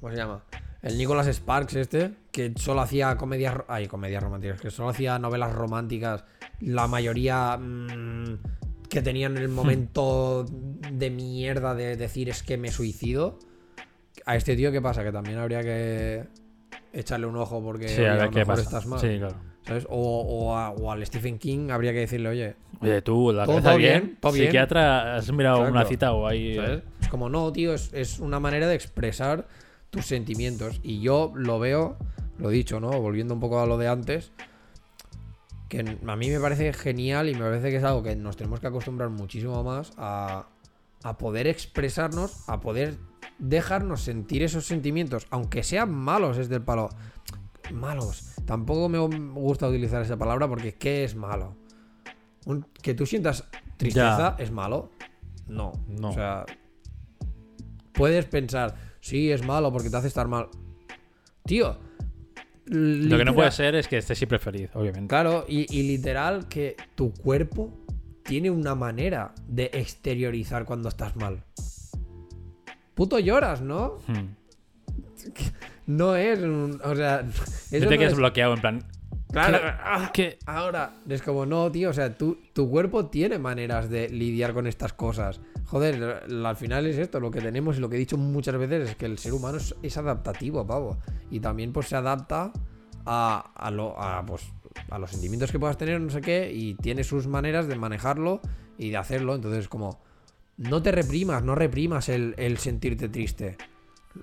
¿Cómo 0.00 0.12
se 0.12 0.16
llama? 0.18 0.44
El 0.82 0.98
Nicholas 0.98 1.26
Sparks, 1.26 1.74
este, 1.76 2.12
que 2.30 2.52
solo 2.56 2.80
hacía 2.82 3.16
comedias. 3.16 3.54
Ay, 3.68 3.86
comedias 3.88 4.22
románticas, 4.22 4.60
que 4.60 4.70
solo 4.70 4.90
hacía 4.90 5.18
novelas 5.18 5.52
románticas. 5.52 6.24
La 6.60 6.86
mayoría. 6.86 7.56
mm, 7.56 8.38
que 8.88 9.02
tenían 9.02 9.36
el 9.36 9.48
momento 9.48 10.46
de 10.92 11.10
mierda 11.10 11.74
de 11.74 11.96
decir 11.96 12.28
es 12.28 12.42
que 12.44 12.56
me 12.56 12.70
suicido. 12.70 13.38
A 14.24 14.36
este 14.36 14.54
tío, 14.54 14.70
¿qué 14.70 14.80
pasa? 14.80 15.02
Que 15.02 15.10
también 15.10 15.38
habría 15.38 15.60
que 15.62 16.24
echarle 16.92 17.26
un 17.26 17.36
ojo 17.36 17.60
porque 17.62 17.88
Sí, 17.88 18.00
oye, 18.02 18.10
a 18.10 18.24
lo 18.26 18.30
qué 18.30 18.38
mejor 18.38 18.54
pasa. 18.54 18.62
estás 18.62 18.86
mal. 18.86 19.00
Sí, 19.00 19.18
claro. 19.18 19.34
¿sabes? 19.66 19.86
O, 19.90 20.20
o 20.48 20.56
a- 20.56 20.70
o 20.70 20.92
al 20.92 21.04
Stephen 21.04 21.38
King 21.38 21.70
habría 21.70 21.92
que 21.92 21.98
decirle, 22.00 22.28
oye, 22.28 22.54
Oye, 22.80 23.02
tú, 23.02 23.32
la 23.32 23.44
Todo 23.44 23.60
bien, 23.76 24.02
bien. 24.02 24.16
todo 24.20 24.32
bien. 24.32 24.46
Psiquiatra, 24.46 25.16
¿has 25.16 25.32
mirado 25.32 25.56
Exacto. 25.58 25.72
una 25.78 25.84
cita 25.86 26.12
o 26.12 26.26
ahí? 26.26 26.54
¿Sabes? 26.54 26.82
Es 27.00 27.08
como, 27.08 27.28
no, 27.28 27.50
tío, 27.52 27.74
es, 27.74 27.92
es 27.92 28.20
una 28.20 28.38
manera 28.38 28.68
de 28.68 28.74
expresar 28.76 29.48
tus 29.90 30.06
sentimientos. 30.06 30.80
Y 30.82 31.00
yo 31.00 31.32
lo 31.34 31.58
veo, 31.58 31.96
lo 32.38 32.48
dicho, 32.50 32.80
¿no? 32.80 32.90
Volviendo 33.00 33.34
un 33.34 33.40
poco 33.40 33.60
a 33.60 33.66
lo 33.66 33.78
de 33.78 33.88
antes, 33.88 34.32
que 35.68 35.80
a 36.06 36.16
mí 36.16 36.30
me 36.30 36.40
parece 36.40 36.72
genial 36.72 37.28
y 37.28 37.34
me 37.34 37.40
parece 37.40 37.70
que 37.70 37.76
es 37.76 37.84
algo 37.84 38.02
que 38.02 38.14
nos 38.16 38.36
tenemos 38.36 38.60
que 38.60 38.68
acostumbrar 38.68 39.10
muchísimo 39.10 39.62
más 39.64 39.92
a, 39.96 40.46
a 41.02 41.18
poder 41.18 41.46
expresarnos, 41.46 42.48
a 42.48 42.60
poder 42.60 42.96
dejarnos 43.38 44.02
sentir 44.02 44.42
esos 44.42 44.64
sentimientos, 44.66 45.26
aunque 45.30 45.62
sean 45.62 45.92
malos, 45.92 46.38
es 46.38 46.48
del 46.48 46.62
palo. 46.62 46.88
Malos. 47.74 48.34
Tampoco 48.44 48.88
me 48.88 48.98
gusta 48.98 49.66
utilizar 49.68 50.00
esa 50.02 50.16
palabra 50.16 50.46
porque 50.46 50.74
¿qué 50.74 51.02
es 51.02 51.16
malo? 51.16 51.56
Un- 52.44 52.64
que 52.80 52.94
tú 52.94 53.04
sientas 53.06 53.44
tristeza 53.76 54.36
es 54.38 54.52
malo. 54.52 54.90
No. 55.48 55.72
No. 55.88 56.10
O 56.10 56.12
sea, 56.12 56.46
puedes 57.92 58.24
pensar, 58.26 58.76
sí, 59.06 59.30
es 59.30 59.44
malo 59.44 59.72
porque 59.72 59.90
te 59.90 59.96
hace 59.96 60.08
estar 60.08 60.26
mal. 60.28 60.48
Tío. 61.44 61.78
Lo 62.66 63.16
que 63.16 63.24
no 63.24 63.32
puede 63.34 63.52
ser 63.52 63.76
es 63.76 63.86
que 63.86 63.98
estés 63.98 64.18
siempre 64.18 64.38
feliz, 64.40 64.70
obviamente. 64.74 65.06
Claro, 65.08 65.44
y, 65.48 65.72
y 65.76 65.84
literal 65.84 66.48
que 66.48 66.76
tu 66.96 67.12
cuerpo 67.12 67.72
tiene 68.24 68.50
una 68.50 68.74
manera 68.74 69.32
de 69.46 69.70
exteriorizar 69.72 70.64
cuando 70.64 70.88
estás 70.88 71.14
mal. 71.14 71.44
Puto 72.94 73.18
lloras, 73.18 73.60
¿no? 73.60 73.98
Hmm. 74.08 74.34
No 75.86 76.16
es 76.16 76.40
un. 76.40 76.80
O 76.82 76.96
sea. 76.96 77.20
eso 77.20 77.44
No 77.78 77.78
no 77.84 77.88
te 77.88 77.98
quedes 77.98 78.12
es- 78.12 78.18
bloqueado, 78.18 78.54
en 78.54 78.60
plan. 78.60 78.84
Claro, 79.32 79.58
¿Qué? 79.58 79.66
ah, 79.66 80.10
¿Qué? 80.14 80.38
ahora 80.46 80.94
es 81.08 81.20
como, 81.20 81.44
no, 81.46 81.70
tío, 81.70 81.90
o 81.90 81.92
sea, 81.92 82.16
tú, 82.16 82.38
tu 82.52 82.70
cuerpo 82.70 83.06
tiene 83.06 83.38
maneras 83.38 83.90
de 83.90 84.08
lidiar 84.08 84.54
con 84.54 84.66
estas 84.66 84.92
cosas. 84.92 85.40
Joder, 85.66 86.22
al 86.30 86.56
final 86.56 86.86
es 86.86 86.96
esto, 86.96 87.18
lo 87.18 87.30
que 87.30 87.40
tenemos 87.40 87.76
y 87.76 87.80
lo 87.80 87.88
que 87.88 87.96
he 87.96 87.98
dicho 87.98 88.16
muchas 88.16 88.56
veces 88.56 88.90
es 88.90 88.96
que 88.96 89.06
el 89.06 89.18
ser 89.18 89.32
humano 89.32 89.58
es, 89.58 89.74
es 89.82 89.96
adaptativo, 89.96 90.64
pavo. 90.66 90.98
Y 91.30 91.40
también 91.40 91.72
pues 91.72 91.88
se 91.88 91.96
adapta 91.96 92.52
a, 93.04 93.52
a 93.54 93.70
lo, 93.72 94.00
a, 94.00 94.24
pues, 94.24 94.44
a 94.90 94.98
los 94.98 95.10
sentimientos 95.10 95.50
que 95.50 95.58
puedas 95.58 95.76
tener, 95.76 96.00
no 96.00 96.10
sé 96.10 96.20
qué, 96.20 96.52
y 96.52 96.74
tiene 96.74 97.02
sus 97.02 97.26
maneras 97.26 97.66
de 97.66 97.74
manejarlo 97.76 98.40
y 98.78 98.90
de 98.90 98.96
hacerlo. 98.96 99.34
Entonces, 99.34 99.68
como, 99.68 99.98
no 100.56 100.82
te 100.82 100.92
reprimas, 100.92 101.42
no 101.42 101.56
reprimas 101.56 102.08
el, 102.08 102.34
el 102.38 102.58
sentirte 102.58 103.08
triste. 103.08 103.56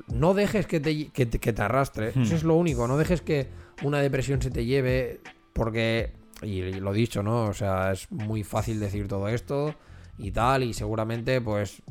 No 0.07 0.33
dejes 0.33 0.65
que 0.65 0.79
te, 0.79 1.09
que 1.09 1.25
te, 1.25 1.39
que 1.39 1.53
te 1.53 1.61
arrastre. 1.61 2.13
Hmm. 2.15 2.21
Eso 2.21 2.35
es 2.35 2.43
lo 2.43 2.55
único. 2.55 2.87
No 2.87 2.97
dejes 2.97 3.21
que 3.21 3.47
una 3.81 3.99
depresión 3.99 4.41
se 4.41 4.51
te 4.51 4.65
lleve. 4.65 5.21
Porque, 5.53 6.13
y 6.41 6.73
lo 6.73 6.93
dicho, 6.93 7.23
¿no? 7.23 7.45
O 7.45 7.53
sea, 7.53 7.91
es 7.91 8.11
muy 8.11 8.43
fácil 8.43 8.79
decir 8.79 9.07
todo 9.07 9.27
esto 9.27 9.75
y 10.17 10.31
tal. 10.31 10.63
Y 10.63 10.73
seguramente, 10.73 11.41
pues, 11.41 11.81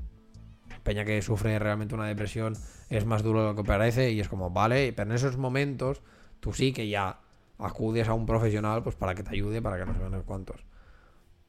Peña 0.83 1.05
que 1.05 1.23
sufre 1.23 1.59
realmente 1.59 1.95
una 1.95 2.07
depresión 2.07 2.57
es 2.89 3.07
más 3.07 3.23
duro 3.23 3.43
de 3.43 3.49
lo 3.49 3.57
que 3.57 3.65
parece. 3.65 4.11
Y 4.11 4.21
es 4.21 4.29
como, 4.29 4.51
vale, 4.51 4.93
pero 4.93 5.11
en 5.11 5.17
esos 5.17 5.37
momentos 5.37 6.03
tú 6.41 6.53
sí 6.53 6.73
que 6.73 6.89
ya 6.89 7.21
acudes 7.59 8.09
a 8.09 8.15
un 8.15 8.27
profesional 8.27 8.83
pues 8.83 8.97
para 8.97 9.15
que 9.15 9.23
te 9.23 9.31
ayude, 9.31 9.63
para 9.63 9.79
que 9.79 9.87
no 9.87 9.95
se 9.95 10.01
vean 10.01 10.23
cuantos. 10.23 10.65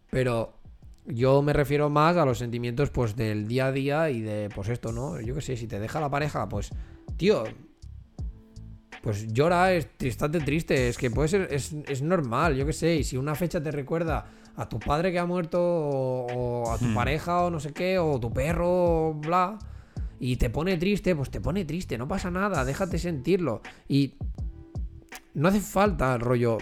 Pero 0.10 0.54
yo 1.06 1.42
me 1.42 1.54
refiero 1.54 1.90
más 1.90 2.16
a 2.18 2.26
los 2.26 2.38
sentimientos 2.38 2.92
pues 2.92 3.16
del 3.16 3.48
día 3.48 3.68
a 3.68 3.72
día 3.72 4.10
y 4.10 4.22
de 4.22 4.50
pues 4.54 4.70
esto, 4.70 4.92
¿no? 4.92 5.20
Yo 5.20 5.36
qué 5.36 5.42
sé, 5.42 5.58
si 5.58 5.68
te 5.68 5.80
deja 5.80 6.00
la 6.00 6.10
pareja, 6.10 6.48
pues 6.48 6.70
tío, 7.18 7.44
pues 9.04 9.28
llora, 9.34 9.74
es, 9.74 9.90
estate 10.00 10.40
triste, 10.40 10.88
es 10.88 10.98
que 10.98 11.12
puede 11.12 11.28
ser, 11.28 11.50
es, 11.52 11.74
es 11.88 12.02
normal, 12.02 12.56
yo 12.56 12.66
qué 12.66 12.72
sé, 12.74 12.96
y 12.96 13.04
si 13.04 13.18
una 13.18 13.36
fecha 13.36 13.62
te 13.62 13.70
recuerda 13.70 14.26
a 14.56 14.70
tu 14.70 14.80
padre 14.80 15.12
que 15.12 15.20
ha 15.20 15.26
muerto 15.26 15.60
o, 15.62 16.64
o 16.64 16.72
a 16.72 16.78
tu 16.78 16.86
Hmm. 16.86 16.96
pareja 16.96 17.44
o 17.44 17.50
no 17.50 17.60
sé 17.60 17.74
qué, 17.74 18.00
o 18.00 18.18
tu 18.20 18.32
perro, 18.32 19.10
o 19.10 19.14
bla, 19.14 19.60
y 20.20 20.38
te 20.38 20.50
pone 20.50 20.78
triste, 20.78 21.16
pues 21.18 21.30
te 21.30 21.42
pone 21.42 21.66
triste, 21.66 21.98
no 21.98 22.08
pasa 22.08 22.32
nada, 22.32 22.64
déjate 22.64 22.98
sentirlo. 22.98 23.62
Y 23.90 24.14
no 25.34 25.50
hace 25.50 25.60
falta, 25.60 26.18
rollo, 26.18 26.60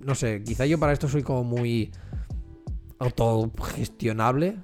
no 0.00 0.14
sé, 0.16 0.42
quizá 0.42 0.66
yo 0.66 0.80
para 0.80 0.92
esto 0.92 1.08
soy 1.08 1.22
como 1.22 1.44
muy 1.44 1.92
autogestionable. 2.98 4.56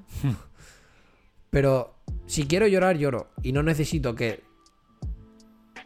Pero 1.51 1.95
si 2.27 2.45
quiero 2.47 2.67
llorar, 2.67 2.97
lloro. 2.97 3.31
Y 3.43 3.53
no 3.53 3.63
necesito 3.63 4.15
que. 4.15 4.43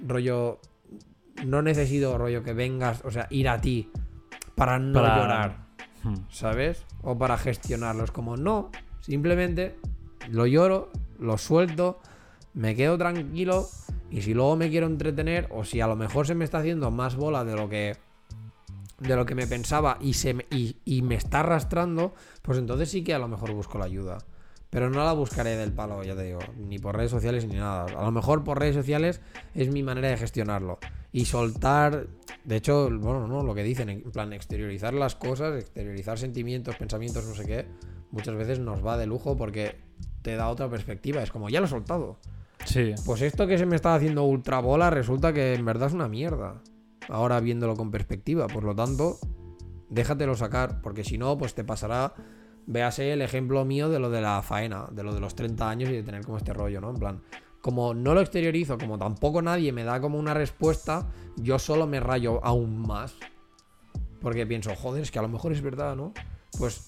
Rollo. 0.01 0.61
No 1.45 1.61
necesito, 1.63 2.17
rollo, 2.17 2.43
que 2.43 2.55
vengas, 2.55 3.05
o 3.05 3.11
sea, 3.11 3.27
ir 3.31 3.49
a 3.49 3.61
ti 3.61 3.91
para 4.55 4.79
no 4.79 5.01
Para- 5.01 5.17
llorar, 5.19 5.67
Hmm. 6.03 6.15
¿sabes? 6.31 6.85
O 7.03 7.19
para 7.19 7.37
gestionarlo. 7.37 8.05
Es 8.05 8.11
como, 8.11 8.37
no. 8.37 8.71
Simplemente 9.01 9.77
lo 10.31 10.47
lloro, 10.47 10.91
lo 11.19 11.37
suelto, 11.39 12.01
me 12.55 12.75
quedo 12.75 12.97
tranquilo. 12.97 13.69
Y 14.11 14.23
si 14.23 14.33
luego 14.35 14.57
me 14.57 14.71
quiero 14.71 14.87
entretener, 14.87 15.49
o 15.51 15.65
si 15.65 15.81
a 15.81 15.87
lo 15.87 15.97
mejor 15.97 16.27
se 16.27 16.35
me 16.35 16.45
está 16.45 16.59
haciendo 16.59 16.91
más 16.91 17.17
bola 17.17 17.45
de 17.45 17.55
lo 17.57 17.69
que 17.69 17.97
de 18.99 19.15
lo 19.15 19.27
que 19.27 19.35
me 19.35 19.47
pensaba 19.47 19.99
y, 20.01 20.15
se 20.15 20.47
y 20.51 21.03
me 21.03 21.17
está 21.17 21.41
arrastrando, 21.41 22.15
pues 22.41 22.57
entonces 22.57 22.91
sí 22.91 23.05
que 23.05 23.13
a 23.13 23.19
lo 23.19 23.29
mejor 23.29 23.53
busco 23.53 23.77
la 23.77 23.85
ayuda. 23.85 24.17
Pero 24.77 24.91
no 24.91 25.03
la 25.03 25.15
buscaré 25.15 25.57
del 25.57 25.73
palo, 25.73 26.05
ya 26.05 26.15
te 26.15 26.25
digo, 26.25 26.41
ni 26.59 26.79
por 26.79 26.95
redes 26.95 27.11
sociales 27.11 27.47
ni 27.47 27.55
nada. 27.55 27.87
A 27.99 28.05
lo 28.05 28.11
mejor 28.11 28.45
por 28.45 28.59
redes 28.59 28.75
sociales 28.75 29.23
es 29.55 29.71
mi 29.73 29.83
manera 29.83 30.11
de 30.11 30.19
gestionarlo. 30.19 30.79
Y 31.13 31.25
soltar, 31.25 32.09
de 32.45 32.57
hecho, 32.57 32.91
bueno, 32.91 33.27
no, 33.27 33.43
lo 33.43 33.55
que 33.55 33.63
dicen, 33.63 33.89
en 33.89 34.03
plan, 34.03 34.35
exteriorizar 34.35 34.93
las 34.93 35.15
cosas, 35.15 35.59
exteriorizar 35.59 36.19
sentimientos, 36.19 36.77
pensamientos, 36.77 37.25
no 37.25 37.35
sé 37.35 37.47
qué, 37.47 37.67
muchas 38.11 38.35
veces 38.35 38.59
nos 38.59 38.85
va 38.85 38.99
de 38.99 39.07
lujo 39.07 39.35
porque 39.35 39.77
te 40.21 40.37
da 40.37 40.51
otra 40.51 40.69
perspectiva. 40.69 41.23
Es 41.23 41.31
como, 41.31 41.49
ya 41.49 41.61
lo 41.61 41.69
he 41.69 41.71
soltado. 41.71 42.19
Sí. 42.67 42.95
Pues 43.07 43.23
esto 43.23 43.47
que 43.47 43.57
se 43.57 43.65
me 43.65 43.77
estaba 43.77 43.95
haciendo 43.95 44.25
ultra 44.25 44.61
bola 44.61 44.91
resulta 44.91 45.33
que 45.33 45.55
en 45.55 45.65
verdad 45.65 45.89
es 45.89 45.95
una 45.95 46.09
mierda. 46.09 46.61
Ahora 47.09 47.41
viéndolo 47.41 47.77
con 47.77 47.91
perspectiva. 47.91 48.47
Por 48.47 48.65
lo 48.65 48.75
tanto, 48.75 49.17
déjatelo 49.89 50.37
sacar. 50.37 50.83
Porque 50.83 51.03
si 51.03 51.17
no, 51.17 51.39
pues 51.39 51.55
te 51.55 51.65
pasará. 51.65 52.13
Véase 52.67 53.13
el 53.13 53.23
ejemplo 53.23 53.65
mío 53.65 53.89
de 53.89 53.99
lo 53.99 54.11
de 54.11 54.21
la 54.21 54.43
faena, 54.43 54.87
de 54.91 55.03
lo 55.05 55.15
de 55.15 55.21
los 55.21 55.35
30 55.35 55.69
años 55.69 55.89
y 55.91 55.93
de 55.93 56.03
tener 56.03 56.25
como 56.25 56.37
este 56.39 56.53
rollo, 56.53 56.81
¿no? 56.81 56.91
En 56.91 56.97
plan, 56.97 57.23
como 57.61 57.95
no 57.95 58.15
lo 58.15 58.21
exteriorizo, 58.21 58.77
como 58.79 58.99
tampoco 58.99 59.41
nadie 59.43 59.73
me 59.73 59.85
da 59.85 60.01
como 60.01 60.19
una 60.19 60.35
respuesta, 60.35 61.07
yo 61.37 61.59
solo 61.59 61.87
me 61.87 62.01
rayo 62.01 62.45
aún 62.45 62.79
más. 62.79 63.15
Porque 64.21 64.47
pienso, 64.47 64.75
joder, 64.75 65.03
es 65.03 65.11
que 65.11 65.19
a 65.19 65.23
lo 65.23 65.29
mejor 65.29 65.53
es 65.53 65.63
verdad, 65.63 65.95
¿no? 65.95 66.13
Pues 66.59 66.87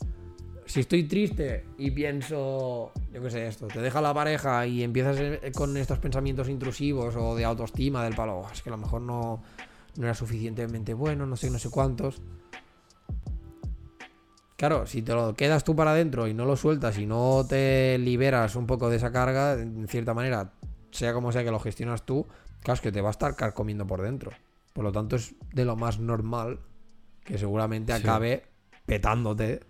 si 0.67 0.81
estoy 0.81 1.05
triste 1.05 1.65
y 1.79 1.91
pienso, 1.91 2.93
yo 3.13 3.23
qué 3.23 3.31
sé, 3.31 3.47
esto, 3.47 3.69
te 3.69 3.81
deja 3.81 4.01
la 4.01 4.13
pareja 4.13 4.67
y 4.67 4.83
empiezas 4.83 5.17
eh, 5.19 5.53
con 5.55 5.77
estos 5.77 5.99
pensamientos 5.99 6.49
intrusivos 6.49 7.17
o 7.17 7.35
de 7.35 7.45
autoestima 7.45 8.05
del 8.05 8.15
palo, 8.15 8.41
"Oh, 8.41 8.49
es 8.53 8.63
que 8.63 8.69
a 8.69 8.73
lo 8.73 8.79
mejor 8.79 9.01
no, 9.01 9.43
no 9.97 10.05
era 10.05 10.15
suficientemente 10.15 10.93
bueno, 10.93 11.25
no 11.27 11.37
sé, 11.37 11.51
no 11.51 11.59
sé 11.59 11.71
cuántos. 11.71 12.21
Claro, 14.59 14.87
si 14.87 15.03
te 15.03 15.15
lo 15.15 15.35
quedas 15.35 15.63
tú 15.63 15.77
para 15.77 15.93
adentro 15.93 16.27
y 16.27 16.35
no 16.35 16.45
lo 16.45 16.57
sueltas 16.57 16.99
y 16.99 17.07
no 17.07 17.47
te 17.49 17.97
liberas 17.99 18.57
un 18.57 18.67
poco 18.67 18.91
de 18.91 18.97
esa 18.97 19.13
carga, 19.13 19.53
en 19.55 19.87
cierta 19.87 20.15
manera, 20.15 20.51
sea 20.91 21.15
como 21.15 21.31
sea 21.31 21.45
que 21.45 21.53
lo 21.53 21.61
gestionas 21.61 22.05
tú, 22.05 22.27
claro, 22.65 22.75
es 22.75 22.81
que 22.81 22.91
te 22.91 23.01
va 23.01 23.09
a 23.09 23.13
estar 23.13 23.37
carcomiendo 23.37 23.87
por 23.87 24.03
dentro. 24.03 24.33
Por 24.73 24.83
lo 24.83 24.91
tanto, 24.91 25.15
es 25.15 25.37
de 25.55 25.65
lo 25.65 25.77
más 25.77 26.01
normal 26.01 26.59
que 27.25 27.39
seguramente 27.39 27.95
Sí. 27.95 28.03
acabe 28.03 28.47
petándote 28.85 29.61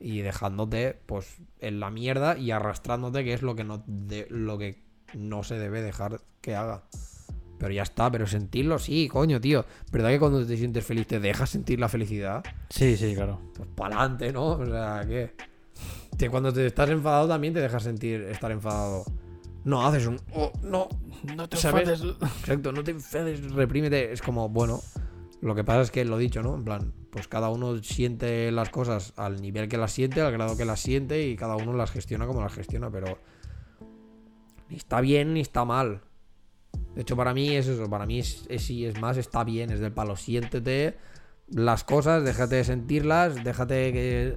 y 0.00 0.20
dejándote 0.20 0.98
pues 1.04 1.36
en 1.60 1.78
la 1.78 1.90
mierda 1.90 2.38
y 2.38 2.50
arrastrándote, 2.50 3.24
que 3.24 3.34
es 3.34 3.42
lo 3.42 3.54
que 3.54 3.64
no, 3.64 3.82
de- 3.86 4.28
lo 4.30 4.56
que 4.56 4.82
no 5.14 5.42
se 5.42 5.58
debe 5.58 5.82
dejar 5.82 6.22
que 6.40 6.56
haga. 6.56 6.84
Pero 7.58 7.72
ya 7.72 7.82
está, 7.82 8.10
pero 8.10 8.26
sentirlo 8.26 8.78
sí, 8.78 9.08
coño, 9.08 9.40
tío. 9.40 9.64
¿Verdad 9.90 10.10
que 10.10 10.18
cuando 10.18 10.46
te 10.46 10.56
sientes 10.56 10.84
feliz 10.84 11.06
te 11.06 11.18
dejas 11.20 11.50
sentir 11.50 11.80
la 11.80 11.88
felicidad? 11.88 12.44
Sí, 12.70 12.96
sí, 12.96 13.14
claro. 13.14 13.40
Pues 13.54 13.68
para 13.74 13.98
adelante, 13.98 14.32
¿no? 14.32 14.50
O 14.50 14.64
sea, 14.66 15.04
¿qué? 15.06 15.34
Que 16.16 16.30
cuando 16.30 16.52
te 16.52 16.66
estás 16.66 16.88
enfadado 16.90 17.28
también 17.28 17.54
te 17.54 17.60
dejas 17.60 17.82
sentir 17.82 18.22
estar 18.22 18.50
enfadado. 18.52 19.04
No 19.64 19.86
haces 19.86 20.06
un... 20.06 20.20
"Oh, 20.34 20.52
no, 20.62 20.88
No 21.36 21.48
te 21.48 21.56
¿Sabes? 21.56 22.00
Exacto, 22.40 22.72
no 22.72 22.82
te 22.84 22.92
enfades, 22.92 23.50
reprímete. 23.52 24.12
Es 24.12 24.22
como, 24.22 24.48
bueno, 24.48 24.80
lo 25.40 25.54
que 25.54 25.64
pasa 25.64 25.82
es 25.82 25.90
que 25.90 26.04
lo 26.04 26.16
dicho, 26.16 26.42
¿no? 26.42 26.54
En 26.54 26.64
plan, 26.64 26.92
pues 27.10 27.26
cada 27.28 27.48
uno 27.48 27.76
siente 27.82 28.50
las 28.52 28.70
cosas 28.70 29.12
al 29.16 29.40
nivel 29.42 29.68
que 29.68 29.76
las 29.76 29.92
siente, 29.92 30.20
al 30.20 30.32
grado 30.32 30.56
que 30.56 30.64
las 30.64 30.80
siente 30.80 31.26
y 31.26 31.36
cada 31.36 31.56
uno 31.56 31.72
las 31.72 31.90
gestiona 31.90 32.26
como 32.26 32.40
las 32.40 32.52
gestiona, 32.52 32.90
pero 32.90 33.18
ni 34.68 34.76
está 34.76 35.00
bien 35.00 35.34
ni 35.34 35.40
está 35.40 35.64
mal. 35.64 36.02
De 36.94 37.02
hecho, 37.02 37.16
para 37.16 37.32
mí 37.32 37.54
es 37.54 37.68
eso, 37.68 37.88
para 37.88 38.06
mí 38.06 38.18
es, 38.18 38.44
es 38.48 38.62
sí, 38.62 38.84
es 38.84 39.00
más, 39.00 39.16
está 39.16 39.44
bien, 39.44 39.70
es 39.70 39.80
del 39.80 39.92
palo. 39.92 40.16
Siéntete 40.16 40.96
las 41.50 41.84
cosas, 41.84 42.24
déjate 42.24 42.56
de 42.56 42.64
sentirlas, 42.64 43.42
déjate 43.42 43.92
que 43.92 44.34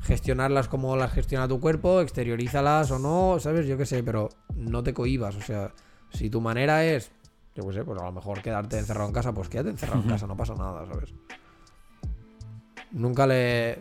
gestionarlas 0.00 0.68
como 0.68 0.96
las 0.96 1.12
gestiona 1.12 1.48
tu 1.48 1.60
cuerpo, 1.60 2.00
exteriorízalas 2.00 2.90
o 2.90 2.98
no, 2.98 3.38
¿sabes? 3.40 3.66
Yo 3.66 3.76
qué 3.76 3.86
sé, 3.86 4.02
pero 4.02 4.28
no 4.54 4.82
te 4.82 4.94
cohibas, 4.94 5.36
o 5.36 5.42
sea, 5.42 5.72
si 6.10 6.30
tu 6.30 6.40
manera 6.40 6.84
es, 6.84 7.10
yo 7.54 7.66
qué 7.66 7.74
sé, 7.74 7.84
pues 7.84 8.00
a 8.00 8.04
lo 8.04 8.12
mejor 8.12 8.40
quedarte 8.40 8.78
encerrado 8.78 9.08
en 9.08 9.14
casa, 9.14 9.32
pues 9.34 9.48
quédate 9.48 9.70
encerrado 9.70 10.02
en 10.02 10.08
casa, 10.08 10.26
no 10.26 10.36
pasa 10.36 10.54
nada, 10.54 10.86
¿sabes? 10.86 11.12
Nunca 12.92 13.26
le... 13.26 13.72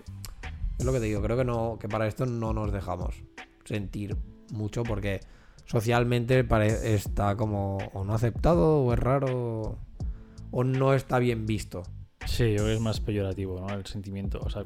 Es 0.78 0.84
lo 0.84 0.92
que 0.92 1.00
te 1.00 1.06
digo, 1.06 1.22
creo 1.22 1.38
que 1.38 1.46
no, 1.46 1.78
que 1.80 1.88
para 1.88 2.08
esto 2.08 2.26
no 2.26 2.52
nos 2.52 2.74
dejamos 2.74 3.16
sentir 3.64 4.18
mucho 4.52 4.84
porque 4.84 5.22
socialmente 5.66 6.46
está 6.84 7.36
como 7.36 7.78
o 7.94 8.04
no 8.04 8.14
aceptado 8.14 8.80
o 8.82 8.94
es 8.94 9.00
raro 9.00 9.78
o 10.52 10.64
no 10.64 10.94
está 10.94 11.20
bien 11.20 11.46
visto. 11.46 11.84
Sí, 12.26 12.50
yo 12.52 12.56
creo 12.58 12.66
que 12.68 12.74
es 12.76 12.80
más 12.82 13.00
peyorativo, 13.00 13.60
¿no? 13.60 13.74
El 13.74 13.86
sentimiento. 13.86 14.40
O 14.42 14.50
sea, 14.50 14.66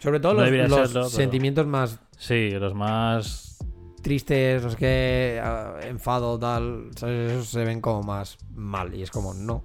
Sobre 0.00 0.20
todo 0.20 0.32
No 0.34 0.40
los, 0.40 0.46
debería 0.50 0.68
los 0.68 0.76
serlo, 0.88 0.92
pero- 1.02 1.08
sentimientos 1.10 1.66
más 1.66 2.00
sí, 2.18 2.50
los 2.50 2.74
más. 2.74 3.58
tristes, 4.02 4.62
los 4.62 4.74
que 4.76 5.40
ah, 5.42 5.78
enfado, 5.82 6.38
tal, 6.38 6.90
¿sabes? 6.96 7.32
Esos 7.32 7.48
se 7.48 7.64
ven 7.64 7.80
como 7.80 8.02
más 8.02 8.36
mal. 8.52 8.94
Y 8.94 9.02
es 9.02 9.10
como, 9.10 9.32
no. 9.34 9.62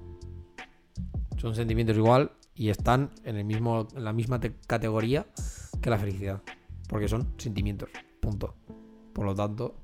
Son 1.38 1.54
sentimientos 1.56 1.96
igual 1.98 2.32
y 2.56 2.70
están 2.70 3.12
en, 3.24 3.36
el 3.36 3.46
mismo, 3.46 3.88
en 3.96 4.04
la 4.04 4.14
misma 4.14 4.40
te- 4.40 4.56
categoría 4.68 5.26
que 5.82 5.90
la 5.90 5.98
felicidad. 5.98 6.42
Porque 6.88 7.08
son 7.08 7.34
sentimientos. 7.38 7.90
Punto. 8.20 8.56
Por 9.14 9.26
lo 9.26 9.36
tanto, 9.36 9.76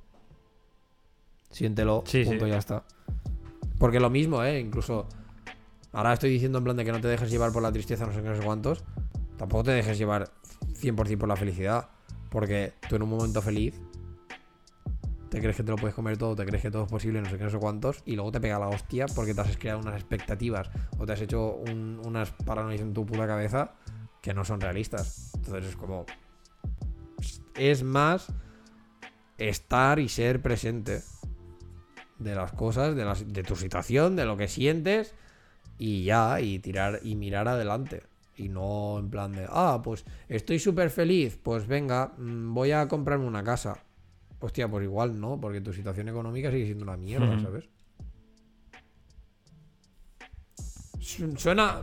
siéntelo. 1.53 2.03
Sí, 2.05 2.25
punto, 2.25 2.45
sí. 2.45 2.51
ya 2.51 2.57
está. 2.57 2.83
Porque 3.79 3.99
lo 4.01 4.09
mismo, 4.09 4.43
¿eh? 4.43 4.59
Incluso. 4.59 5.07
Ahora 5.93 6.13
estoy 6.13 6.31
diciendo 6.31 6.57
en 6.57 6.63
plan 6.63 6.75
de 6.75 6.83
que 6.85 6.91
no 6.91 6.99
te 6.99 7.07
dejes 7.07 7.29
llevar 7.29 7.51
por 7.53 7.61
la 7.63 7.71
tristeza, 7.71 8.05
no 8.05 8.11
sé 8.13 8.21
qué, 8.21 8.29
no 8.29 8.35
sé 8.35 8.43
cuántos. 8.43 8.83
Tampoco 9.37 9.63
te 9.63 9.71
dejes 9.71 9.97
llevar 9.97 10.29
100% 10.75 11.17
por 11.17 11.29
la 11.29 11.35
felicidad. 11.35 11.89
Porque 12.29 12.73
tú 12.89 12.95
en 12.95 13.03
un 13.03 13.09
momento 13.09 13.41
feliz 13.41 13.79
te 15.29 15.39
crees 15.39 15.55
que 15.55 15.63
te 15.63 15.71
lo 15.71 15.77
puedes 15.77 15.95
comer 15.95 16.15
todo, 16.17 16.35
te 16.35 16.45
crees 16.45 16.61
que 16.61 16.69
todo 16.69 16.83
es 16.83 16.89
posible, 16.89 17.19
no 17.21 17.27
sé 17.29 17.37
qué, 17.39 17.43
no 17.43 17.49
sé 17.49 17.57
cuántos, 17.57 18.03
y 18.05 18.15
luego 18.15 18.31
te 18.31 18.39
pega 18.39 18.59
la 18.59 18.67
hostia 18.67 19.07
porque 19.15 19.33
te 19.33 19.41
has 19.41 19.57
creado 19.57 19.79
unas 19.79 19.95
expectativas 19.95 20.69
o 20.99 21.07
te 21.07 21.13
has 21.13 21.21
hecho 21.21 21.55
un- 21.55 21.99
unas 22.05 22.29
paranoias 22.31 22.81
en 22.81 22.93
tu 22.93 23.03
puta 23.03 23.25
cabeza 23.25 23.71
que 24.21 24.33
no 24.35 24.45
son 24.45 24.61
realistas. 24.61 25.31
Entonces 25.35 25.71
es 25.71 25.75
como. 25.75 26.05
Es 27.55 27.83
más 27.83 28.27
estar 29.37 29.99
y 29.99 30.09
ser 30.09 30.41
presente 30.41 31.01
de 32.23 32.35
las 32.35 32.51
cosas, 32.53 32.95
de, 32.95 33.05
las, 33.05 33.31
de 33.31 33.43
tu 33.43 33.55
situación, 33.55 34.15
de 34.15 34.25
lo 34.25 34.37
que 34.37 34.47
sientes 34.47 35.13
y 35.77 36.03
ya, 36.03 36.39
y 36.41 36.59
tirar 36.59 36.99
y 37.03 37.15
mirar 37.15 37.47
adelante. 37.47 38.03
Y 38.35 38.49
no 38.49 38.97
en 38.99 39.09
plan 39.09 39.31
de, 39.33 39.45
ah, 39.49 39.81
pues 39.83 40.05
estoy 40.27 40.57
súper 40.59 40.89
feliz, 40.89 41.37
pues 41.41 41.67
venga, 41.67 42.13
mm, 42.17 42.53
voy 42.53 42.71
a 42.71 42.87
comprarme 42.87 43.25
una 43.27 43.43
casa. 43.43 43.77
Hostia, 44.39 44.67
pues 44.67 44.83
igual 44.83 45.19
no, 45.19 45.39
porque 45.39 45.61
tu 45.61 45.71
situación 45.71 46.09
económica 46.09 46.51
sigue 46.51 46.65
siendo 46.65 46.83
una 46.83 46.97
mierda. 46.97 47.39
¿sabes? 47.39 47.69
Su- 50.99 51.35
Suena... 51.37 51.81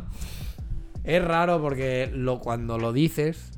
Es 1.02 1.24
raro 1.24 1.62
porque 1.62 2.10
lo, 2.12 2.40
cuando 2.40 2.76
lo 2.76 2.92
dices, 2.92 3.52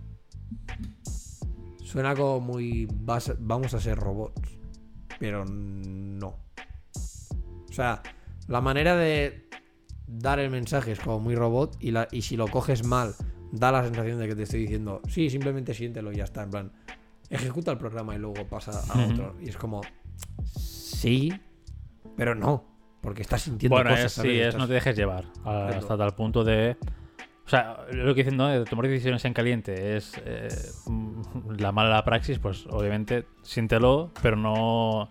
suena 1.83 2.15
como 2.15 2.39
muy... 2.41 2.87
vas- 2.91 3.35
vamos 3.41 3.75
a 3.75 3.81
ser 3.81 3.99
robots. 3.99 4.41
Pero 5.19 5.45
no. 5.45 6.37
O 7.73 7.75
sea, 7.75 8.03
la 8.49 8.61
manera 8.61 8.95
de 8.97 9.49
dar 10.07 10.39
el 10.39 10.51
mensaje 10.51 10.93
es 10.93 11.01
como 11.01 11.21
muy 11.21 11.35
robot 11.35 11.77
y, 11.81 11.91
la, 11.91 12.07
y 12.13 12.21
si 12.21 12.37
lo 12.37 12.47
coges 12.49 12.85
mal, 12.85 13.15
da 13.51 13.73
la 13.73 13.83
sensación 13.83 14.19
de 14.19 14.29
que 14.29 14.35
te 14.37 14.43
estoy 14.43 14.61
diciendo, 14.61 15.01
sí, 15.09 15.31
simplemente 15.31 15.73
siéntelo 15.73 16.13
y 16.13 16.17
ya 16.17 16.25
está. 16.25 16.43
En 16.43 16.51
plan, 16.51 16.73
ejecuta 17.31 17.71
el 17.73 17.79
programa 17.79 18.15
y 18.15 18.19
luego 18.19 18.47
pasa 18.47 18.73
a 18.93 19.07
otro. 19.07 19.37
Y 19.41 19.49
es 19.49 19.57
como, 19.57 19.81
sí, 20.55 21.33
pero 22.17 22.35
no. 22.35 22.65
Porque 23.01 23.23
estás 23.23 23.43
sintiendo 23.43 23.75
Bueno, 23.75 23.91
cosas, 23.91 24.17
es, 24.19 24.23
sí, 24.23 24.29
es 24.39 24.49
Estás- 24.49 24.61
no 24.61 24.69
te 24.69 24.75
dejes 24.75 24.97
llevar 24.97 25.25
a- 25.45 25.69
hasta 25.69 25.97
tal 25.97 26.15
punto 26.15 26.45
de... 26.45 26.77
O 27.45 27.49
sea, 27.49 27.79
lo 27.91 28.15
que 28.15 28.23
dicen, 28.23 28.37
¿no? 28.37 28.47
De 28.49 28.65
tomar 28.65 28.87
decisiones 28.87 29.25
en 29.25 29.33
caliente 29.35 29.97
es 29.97 30.13
eh, 30.25 30.49
mm, 30.87 31.55
la 31.59 31.73
mala 31.73 32.05
praxis, 32.05 32.39
pues 32.39 32.67
obviamente 32.71 33.27
siéntelo, 33.43 34.13
pero 34.23 34.37
no, 34.37 35.11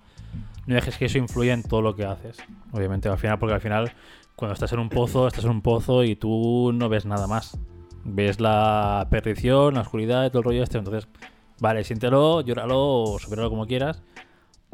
no 0.67 0.75
dejes 0.75 0.97
que 0.97 1.05
eso 1.05 1.17
influya 1.17 1.53
en 1.53 1.63
todo 1.63 1.81
lo 1.81 1.95
que 1.95 2.05
haces. 2.05 2.37
Obviamente, 2.71 3.09
al 3.09 3.17
final, 3.17 3.39
porque 3.39 3.55
al 3.55 3.61
final, 3.61 3.91
cuando 4.35 4.53
estás 4.53 4.71
en 4.73 4.79
un 4.79 4.89
pozo, 4.89 5.27
estás 5.27 5.43
en 5.45 5.51
un 5.51 5.61
pozo 5.61 6.03
y 6.03 6.15
tú 6.15 6.71
no 6.73 6.89
ves 6.89 7.05
nada 7.05 7.27
más. 7.27 7.57
Ves 8.03 8.39
la 8.39 9.07
perdición, 9.11 9.75
la 9.75 9.81
oscuridad 9.81 10.29
todo 10.29 10.39
el 10.39 10.43
rollo 10.45 10.63
este. 10.63 10.77
Entonces, 10.77 11.07
vale, 11.59 11.83
siéntelo, 11.83 12.41
llóralo 12.41 12.79
o 12.79 13.19
supéralo 13.19 13.49
como 13.49 13.67
quieras, 13.67 14.01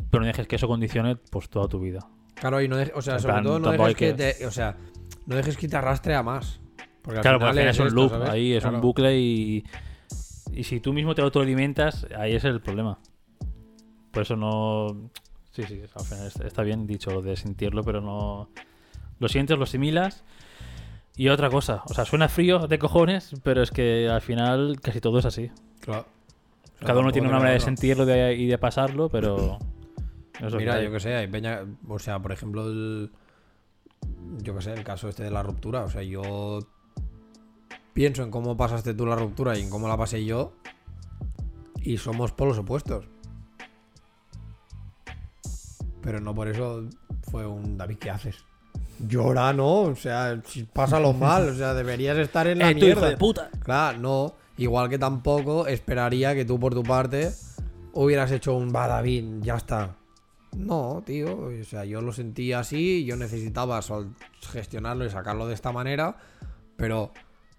pero 0.09 0.21
no 0.21 0.27
dejes 0.27 0.47
que 0.47 0.55
eso 0.57 0.67
condicione 0.67 1.15
pues 1.15 1.49
toda 1.49 1.67
tu 1.67 1.79
vida. 1.79 2.07
Claro, 2.35 2.61
y 2.61 2.67
no 2.67 2.77
dejes- 2.77 2.93
o 2.95 3.01
sea, 3.01 3.15
En 3.15 3.19
sobre 3.19 3.33
plan, 3.33 3.43
todo 3.43 3.59
no 3.59 3.71
dejes 3.71 3.95
que 3.95 4.13
te, 4.13 4.45
o 4.45 4.51
sea, 4.51 4.77
no 5.25 5.35
dejes 5.35 5.57
que 5.57 5.67
te 5.67 5.75
arrastre 5.75 6.15
a 6.15 6.23
más. 6.23 6.61
Porque 7.01 7.21
Claro, 7.21 7.39
porque 7.39 7.49
al 7.49 7.55
final 7.55 7.69
es 7.69 7.75
es 7.75 7.79
un 7.79 7.87
esto, 7.87 7.99
loop, 7.99 8.09
¿sabes? 8.11 8.29
ahí 8.29 8.53
es 8.53 8.61
Claro. 8.63 8.75
un 8.77 8.81
bucle 8.81 9.17
y, 9.19 9.63
y 10.53 10.63
si 10.63 10.79
tú 10.79 10.93
mismo 10.93 11.15
te 11.15 11.21
autoalimentas, 11.21 12.05
ahí 12.17 12.35
es 12.35 12.43
el 12.45 12.61
problema. 12.61 12.99
Por 14.11 14.23
eso 14.23 14.35
no... 14.35 15.09
Sí, 15.57 15.63
sí, 15.67 15.81
al 15.95 16.05
final 16.05 16.31
está- 16.45 16.61
bien 16.61 16.85
dicho 16.85 17.09
lo 17.09 17.23
de 17.23 17.35
sentirlo, 17.35 17.83
pero 17.83 17.99
no... 17.99 18.49
Lo 19.19 19.27
sientes, 19.27 19.57
lo 19.57 19.63
asimilas. 19.63 20.23
Y 21.15 21.29
otra 21.29 21.49
cosa, 21.49 21.81
o 21.89 21.93
sea, 21.95 22.05
suena 22.05 22.29
frío 22.29 22.67
de 22.67 22.77
cojones, 22.77 23.31
pero 23.41 23.63
es 23.63 23.71
que 23.71 24.07
al 24.07 24.21
final 24.21 24.79
casi 24.83 25.01
todo 25.01 25.17
es 25.17 25.25
así. 25.25 25.49
Claro. 25.79 26.05
Cada 26.79 26.99
uno 26.99 27.11
tiene 27.11 27.27
una 27.27 27.37
manera 27.39 27.55
de 27.55 27.59
sentirlo 27.59 28.05
de- 28.05 28.35
y 28.35 28.45
de 28.45 28.57
pasarlo, 28.59 29.09
pero... 29.09 29.57
eso 30.39 30.57
Mira, 30.57 30.79
yo 30.83 30.91
que 30.91 30.99
sé, 30.99 31.15
hay 31.15 31.25
peña, 31.27 31.61
o 31.87 31.97
sea, 31.97 32.19
por 32.19 32.31
ejemplo, 32.33 32.67
el, 32.67 33.09
yo 34.43 34.53
que 34.53 34.61
sé, 34.61 34.73
el 34.73 34.83
caso 34.83 35.09
este 35.09 35.23
de 35.23 35.31
la 35.31 35.41
ruptura, 35.41 35.85
o 35.85 35.89
sea, 35.89 36.03
yo 36.03 36.59
pienso 37.93 38.21
en 38.21 38.29
cómo 38.29 38.55
pasaste 38.55 38.93
tú 38.93 39.07
la 39.07 39.15
ruptura 39.15 39.57
y 39.57 39.63
en 39.63 39.71
cómo 39.71 39.87
la 39.87 39.97
pasé 39.97 40.23
yo 40.23 40.53
y 41.81 41.97
somos 41.97 42.31
polos 42.31 42.59
opuestos. 42.59 43.05
Pero 46.07 46.21
no 46.21 46.33
por 46.33 46.47
eso 46.47 46.85
fue 47.29 47.45
un 47.45 47.77
David, 47.77 47.97
¿qué 47.97 48.09
haces? 48.09 48.37
Llora, 49.05 49.51
¿no? 49.51 49.81
O 49.81 49.95
sea, 49.97 50.41
si 50.45 50.63
pásalo 50.63 51.11
mal, 51.27 51.49
o 51.49 51.53
sea, 51.53 51.73
deberías 51.73 52.17
estar 52.17 52.47
en 52.47 52.59
la 52.59 52.71
¡Eh, 52.71 52.75
tú, 52.75 52.77
hijo 52.85 52.85
mierda. 52.85 53.09
de 53.09 53.17
puta! 53.17 53.49
Claro, 53.61 53.99
no. 53.99 54.33
Igual 54.55 54.87
que 54.89 54.97
tampoco 54.97 55.67
esperaría 55.67 56.33
que 56.33 56.45
tú 56.45 56.57
por 56.57 56.73
tu 56.73 56.81
parte 56.83 57.29
hubieras 57.91 58.31
hecho 58.31 58.55
un 58.55 58.73
va 58.73 58.87
David, 58.87 59.41
ya 59.41 59.57
está. 59.57 59.97
No, 60.55 61.03
tío. 61.05 61.39
O 61.41 61.63
sea, 61.65 61.83
yo 61.83 61.99
lo 62.01 62.13
sentí 62.13 62.53
así, 62.53 63.03
yo 63.03 63.17
necesitaba 63.17 63.81
gestionarlo 64.49 65.05
y 65.05 65.09
sacarlo 65.09 65.45
de 65.45 65.55
esta 65.55 65.73
manera. 65.73 66.15
Pero 66.77 67.11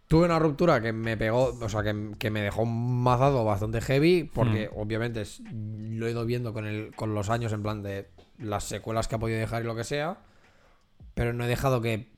tuve 0.09 0.25
una 0.25 0.39
ruptura 0.39 0.81
que 0.81 0.95
me 0.95 1.19
pegó, 1.19 1.55
o 1.61 1.69
sea, 1.69 1.83
que, 1.83 2.13
que 2.19 2.31
me 2.31 2.41
dejó 2.41 2.63
un 2.63 3.03
mazado 3.03 3.45
bastante 3.45 3.83
heavy. 3.83 4.25
Porque 4.25 4.71
obviamente 4.75 5.21
es- 5.21 5.43
lo 5.53 6.07
he 6.07 6.13
ido 6.13 6.25
viendo 6.25 6.55
con, 6.55 6.65
el, 6.67 6.95
con 6.97 7.13
los 7.15 7.29
años 7.29 7.53
en 7.53 7.63
plan 7.63 7.83
de 7.83 8.09
las 8.39 8.65
secuelas 8.65 9.09
que 9.09 9.15
ha 9.17 9.19
podido 9.19 9.39
dejar 9.39 9.63
y 9.63 9.67
lo 9.67 9.75
que 9.77 9.85
sea. 9.85 10.19
Pero 11.15 11.33
no 11.33 11.45
he 11.45 11.49
dejado 11.49 11.81
que 11.81 12.11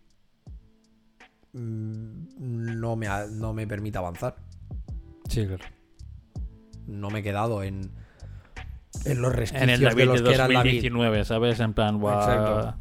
mm, 1.52 2.78
no 2.80 2.96
me, 2.96 3.08
no 3.32 3.52
me 3.52 3.66
permita 3.66 3.98
avanzar. 4.00 4.36
Sí, 5.28 5.46
claro. 5.46 5.64
No 6.86 7.10
me 7.10 7.20
he 7.20 7.22
quedado 7.22 7.62
en, 7.62 7.90
en 9.04 9.22
los 9.22 9.34
resquicios 9.34 9.62
En 9.62 9.70
el 9.70 9.94
de 9.94 10.04
los 10.06 10.22
de 10.22 10.28
que 10.28 10.34
era 10.34 10.46
el 10.46 10.52
David. 10.54 10.70
2019, 10.70 11.24
¿sabes? 11.24 11.60
En 11.60 11.72
plan, 11.72 11.98
guau. 11.98 12.18
Exacto. 12.20 12.76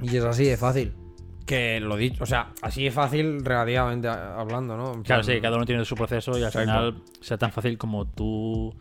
Y 0.00 0.16
es 0.16 0.24
así 0.24 0.44
de 0.44 0.56
fácil. 0.56 0.94
Que 1.46 1.80
lo 1.80 1.96
dicho, 1.96 2.22
o 2.22 2.26
sea, 2.26 2.52
así 2.62 2.84
de 2.84 2.90
fácil 2.92 3.44
relativamente 3.44 4.06
hablando, 4.08 4.76
¿no? 4.76 4.94
En 4.94 5.02
Claro, 5.02 5.22
plan, 5.22 5.34
sí, 5.36 5.40
cada 5.40 5.56
uno 5.56 5.66
tiene 5.66 5.84
su 5.84 5.94
proceso 5.96 6.32
y 6.38 6.42
al 6.42 6.48
Exacto. 6.48 6.60
final 6.60 7.02
sea 7.20 7.36
tan 7.36 7.50
fácil 7.52 7.76
como 7.78 8.06
tú. 8.06 8.74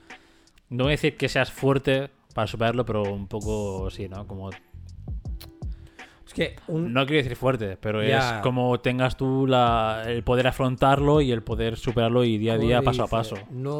No 0.69 0.83
voy 0.85 0.91
a 0.91 0.95
decir 0.95 1.17
que 1.17 1.27
seas 1.27 1.51
fuerte 1.51 2.11
para 2.33 2.47
superarlo, 2.47 2.85
pero 2.85 3.03
un 3.03 3.27
poco 3.27 3.89
sí, 3.89 4.07
¿no? 4.09 4.25
Como. 4.27 4.49
Es 4.51 6.33
que 6.33 6.55
un, 6.67 6.93
No 6.93 7.05
quiero 7.05 7.23
decir 7.23 7.35
fuerte, 7.35 7.77
pero 7.77 8.01
Ya. 8.03 8.37
es 8.37 8.41
como 8.41 8.79
tengas 8.79 9.17
tú 9.17 9.45
la, 9.47 10.03
el 10.07 10.23
poder 10.23 10.47
afrontarlo 10.47 11.19
y 11.21 11.31
el 11.31 11.43
poder 11.43 11.75
superarlo 11.77 12.23
y 12.23 12.37
día 12.37 12.53
a 12.53 12.57
día, 12.57 12.77
¿cómo 12.77 12.85
paso 12.85 13.03
a 13.03 13.07
paso. 13.07 13.35
No, 13.49 13.71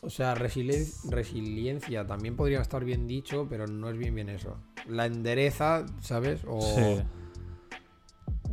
o 0.00 0.08
sea, 0.10 0.34
resilien- 0.34 0.90
resiliencia 1.10 2.06
también 2.06 2.36
podría 2.36 2.60
estar 2.62 2.84
bien 2.84 3.06
dicho, 3.06 3.46
pero 3.50 3.66
no 3.66 3.90
es 3.90 3.98
bien 3.98 4.14
bien 4.14 4.30
eso. 4.30 4.56
La 4.88 5.04
endereza, 5.06 5.84
¿sabes? 6.00 6.40
O, 6.48 6.60
Sí. 6.62 7.02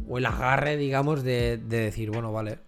o 0.10 0.18
el 0.18 0.26
agarre, 0.26 0.76
digamos, 0.76 1.24
de, 1.24 1.58
de 1.58 1.78
decir, 1.80 2.12
bueno, 2.12 2.34
vale, 2.34 2.60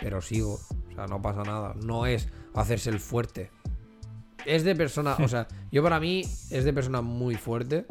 pero 0.00 0.22
sigo. 0.22 0.54
O 0.90 0.94
sea, 0.94 1.06
no 1.06 1.20
pasa 1.20 1.42
nada. 1.42 1.74
No 1.84 2.06
es 2.06 2.28
hacerse 2.54 2.88
el 2.88 3.00
fuerte. 3.00 3.50
Es 4.46 4.64
de 4.64 4.74
persona, 4.76 5.16
o 5.22 5.28
sea, 5.28 5.48
yo 5.70 5.82
para 5.82 6.00
mí 6.00 6.20
es 6.50 6.64
de 6.64 6.72
persona 6.72 7.00
muy 7.02 7.34
fuerte 7.34 7.86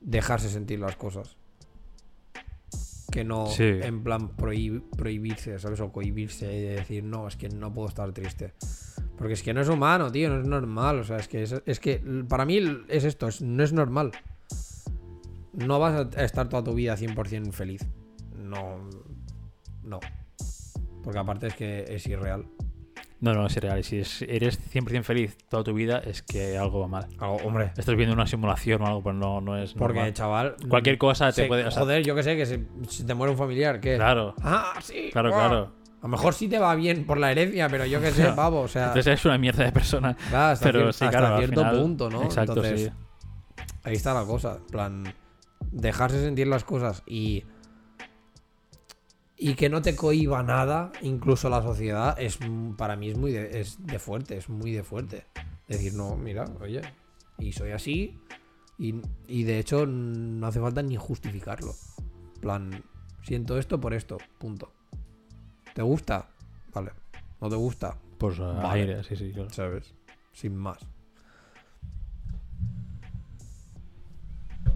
dejarse 0.00 0.48
sentir 0.48 0.78
las 0.80 0.96
cosas. 0.96 1.36
Que 3.10 3.24
no, 3.24 3.46
Sí. 3.46 3.62
en 3.64 4.02
plan, 4.04 4.36
prohib- 4.36 4.82
prohibirse, 4.96 5.58
¿sabes? 5.58 5.80
O 5.80 5.90
cohibirse 5.90 6.54
y 6.54 6.60
decir, 6.62 7.04
no, 7.04 7.26
es 7.26 7.36
que 7.36 7.48
no 7.48 7.72
puedo 7.72 7.88
estar 7.88 8.12
triste. 8.12 8.52
Porque 9.16 9.32
es 9.32 9.42
que 9.42 9.54
no 9.54 9.60
es 9.62 9.68
humano, 9.68 10.12
tío, 10.12 10.28
no 10.28 10.40
es 10.40 10.46
normal. 10.46 10.98
O 11.00 11.04
sea, 11.04 11.16
es 11.16 11.26
que, 11.26 11.42
es, 11.42 11.54
es 11.64 11.80
que 11.80 12.00
para 12.28 12.44
mí 12.44 12.60
es 12.88 13.04
esto, 13.04 13.26
es- 13.28 13.40
no 13.40 13.64
es 13.64 13.72
normal. 13.72 14.12
No 15.54 15.78
vas 15.80 16.06
a 16.16 16.22
estar 16.24 16.48
toda 16.48 16.62
tu 16.62 16.74
vida 16.74 16.96
100% 16.96 17.52
feliz. 17.52 17.84
No. 18.36 18.88
No. 19.82 19.98
Porque 21.02 21.18
aparte 21.18 21.46
es 21.48 21.54
que 21.54 21.84
es 21.88 22.06
irreal. 22.06 22.44
No, 23.20 23.34
no, 23.34 23.46
es 23.46 23.56
real. 23.56 23.80
Y 23.80 23.82
si 23.82 23.98
es- 23.98 24.22
eres 24.22 24.58
100% 24.72 25.02
feliz 25.02 25.36
toda 25.48 25.64
tu 25.64 25.74
vida, 25.74 25.98
es 25.98 26.22
que 26.22 26.56
algo 26.56 26.80
va 26.80 26.86
mal. 26.86 27.06
Algo, 27.18 27.36
hombre. 27.44 27.72
Estás 27.76 27.96
viendo 27.96 28.14
una 28.14 28.26
simulación 28.28 28.80
o 28.82 28.86
algo, 28.86 29.02
pero 29.02 29.14
no, 29.14 29.40
no 29.40 29.56
es. 29.56 29.72
Porque, 29.74 29.94
normal. 29.94 30.14
chaval. 30.14 30.56
Cualquier 30.68 30.98
cosa 30.98 31.26
te 31.26 31.42
se- 31.42 31.46
puede- 31.48 31.64
o 31.66 31.70
sea- 31.72 31.82
joder, 31.82 32.04
yo 32.04 32.14
que 32.14 32.22
sé, 32.22 32.36
que 32.36 32.46
si 32.46 33.04
te 33.04 33.14
muere 33.14 33.32
un 33.32 33.38
familiar, 33.38 33.80
¿qué? 33.80 33.96
Claro, 33.96 34.34
Ah, 34.42 34.74
sí. 34.80 35.08
claro, 35.12 35.30
claro. 35.32 35.72
A 35.98 36.02
lo 36.02 36.08
mejor 36.10 36.32
sí 36.32 36.46
te 36.46 36.60
va 36.60 36.76
bien 36.76 37.04
por 37.06 37.18
la 37.18 37.32
herencia, 37.32 37.68
pero 37.68 37.84
yo 37.86 38.00
que 38.00 38.12
sé, 38.12 38.22
pavo. 38.36 38.60
O 38.60 38.68
sea, 38.68 38.82
Entonces 38.84 39.06
eres 39.08 39.24
una 39.24 39.36
mierda 39.36 39.64
de 39.64 39.72
persona. 39.72 40.14
claro, 40.30 40.52
hasta, 40.52 40.64
pero 40.64 40.92
sí, 40.92 41.04
hasta 41.04 41.18
claro, 41.18 41.34
al 41.34 41.40
cierto 41.40 41.60
final- 41.60 41.76
punto, 41.82 42.10
¿no? 42.10 42.22
Exacto, 42.22 42.52
Entonces, 42.52 42.82
sí. 42.82 42.90
ahí 43.82 43.94
está 43.94 44.14
la 44.14 44.24
cosa. 44.24 44.58
En 44.60 44.66
plan, 44.66 45.14
dejarse 45.72 46.20
sentir 46.22 46.46
las 46.46 46.62
cosas 46.62 47.02
y 47.06 47.42
y 49.38 49.54
que 49.54 49.68
no 49.68 49.80
te 49.80 49.94
cohiba 49.94 50.42
nada, 50.42 50.90
incluso 51.00 51.48
la 51.48 51.62
sociedad, 51.62 52.18
es 52.18 52.38
para 52.76 52.96
mí 52.96 53.10
es 53.10 53.16
muy 53.16 53.32
de, 53.32 53.60
es 53.60 53.86
de 53.86 53.98
fuerte, 53.98 54.36
es 54.36 54.48
muy 54.48 54.72
de 54.72 54.82
fuerte. 54.82 55.26
Decir, 55.68 55.94
no, 55.94 56.16
mira, 56.16 56.44
oye, 56.60 56.80
y 57.38 57.52
soy 57.52 57.70
así, 57.70 58.18
y, 58.78 58.96
y 59.28 59.44
de 59.44 59.58
hecho 59.58 59.86
no 59.86 60.46
hace 60.46 60.60
falta 60.60 60.82
ni 60.82 60.96
justificarlo. 60.96 61.74
plan, 62.40 62.82
siento 63.22 63.58
esto 63.58 63.80
por 63.80 63.94
esto, 63.94 64.18
punto. 64.38 64.72
¿Te 65.74 65.82
gusta? 65.82 66.28
Vale. 66.74 66.90
¿No 67.40 67.48
te 67.48 67.56
gusta? 67.56 67.96
Pues 68.18 68.38
eh, 68.40 68.60
aire, 68.64 69.04
sí, 69.04 69.14
sí, 69.14 69.30
claro. 69.32 69.50
¿Sabes? 69.50 69.94
Sin 70.32 70.56
más. 70.56 70.78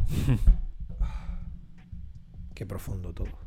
Qué 2.54 2.66
profundo 2.66 3.12
todo. 3.12 3.41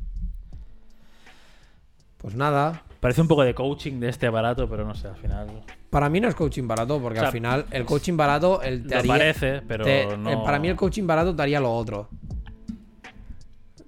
Pues 2.18 2.34
nada, 2.34 2.82
Parece 3.00 3.20
un 3.20 3.28
poco 3.28 3.42
de 3.44 3.54
coaching 3.54 4.00
de 4.00 4.08
este 4.08 4.26
aparato, 4.26 4.68
pero 4.68 4.84
no 4.84 4.94
sé, 4.94 5.06
al 5.08 5.16
final. 5.16 5.62
para 5.90 6.08
mí 6.08 6.18
no 6.20 6.28
es 6.28 6.34
coaching 6.34 6.66
barato, 6.66 7.00
porque 7.00 7.18
O 7.18 7.22
sea, 7.22 7.28
al 7.28 7.32
final 7.32 7.66
el 7.70 7.84
coaching 7.84 8.16
barato 8.16 8.62
el 8.62 8.86
te 8.86 8.96
haría- 8.96 9.12
parece, 9.12 9.62
pero 9.68 9.84
te- 9.84 10.16
no. 10.16 10.30
eh, 10.30 10.38
Para 10.44 10.58
mí 10.58 10.68
el 10.68 10.76
coaching 10.76 11.06
barato 11.06 11.36
te 11.36 11.42
haría 11.42 11.60
lo 11.60 11.72
otro. 11.72 12.08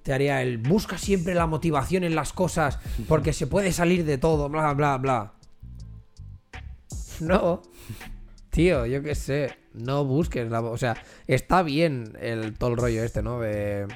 Te 0.03 0.13
haría 0.13 0.41
el 0.41 0.57
busca 0.59 0.97
siempre 0.97 1.33
la 1.35 1.47
motivación 1.47 2.03
en 2.03 2.15
las 2.15 2.31
cosas 2.31 2.79
porque 3.07 3.33
se 3.33 3.47
puede 3.47 3.71
salir 3.73 4.05
de 4.05 4.17
todo, 4.17 4.47
bla, 4.47 4.73
bla, 4.73 4.97
bla. 4.97 5.33
No. 7.19 7.61
Tío, 8.51 8.85
yo 8.85 9.03
qué 9.03 9.15
sé. 9.15 9.57
No 9.73 10.05
busques 10.05 10.49
la... 10.49 10.61
O 10.61 10.77
sea, 10.77 10.95
está 11.27 11.61
bien 11.61 12.13
el, 12.21 12.57
todo 12.57 12.71
el 12.71 12.77
rollo 12.77 13.03
este, 13.03 13.21
¿no? 13.21 13.39
De... 13.39 13.87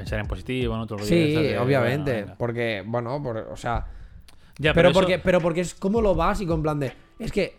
Pensar 0.00 0.20
en 0.20 0.26
positivo, 0.26 0.74
el 0.82 0.88
rollo 0.88 1.04
Sí, 1.04 1.32
de, 1.34 1.58
obviamente. 1.58 2.20
bueno, 2.22 2.34
porque, 2.38 2.82
bueno, 2.86 3.22
por- 3.22 3.36
o 3.36 3.56
sea... 3.56 3.86
Ya, 4.58 4.72
Pero, 4.72 4.74
pero, 4.74 4.88
eso- 4.90 5.00
porque, 5.00 5.18
pero 5.18 5.40
porque 5.40 5.60
es 5.62 5.74
como 5.74 6.00
lo 6.00 6.14
básico, 6.14 6.54
en 6.54 6.62
plan 6.62 6.78
de... 6.80 6.92
Es 7.18 7.32
que 7.32 7.56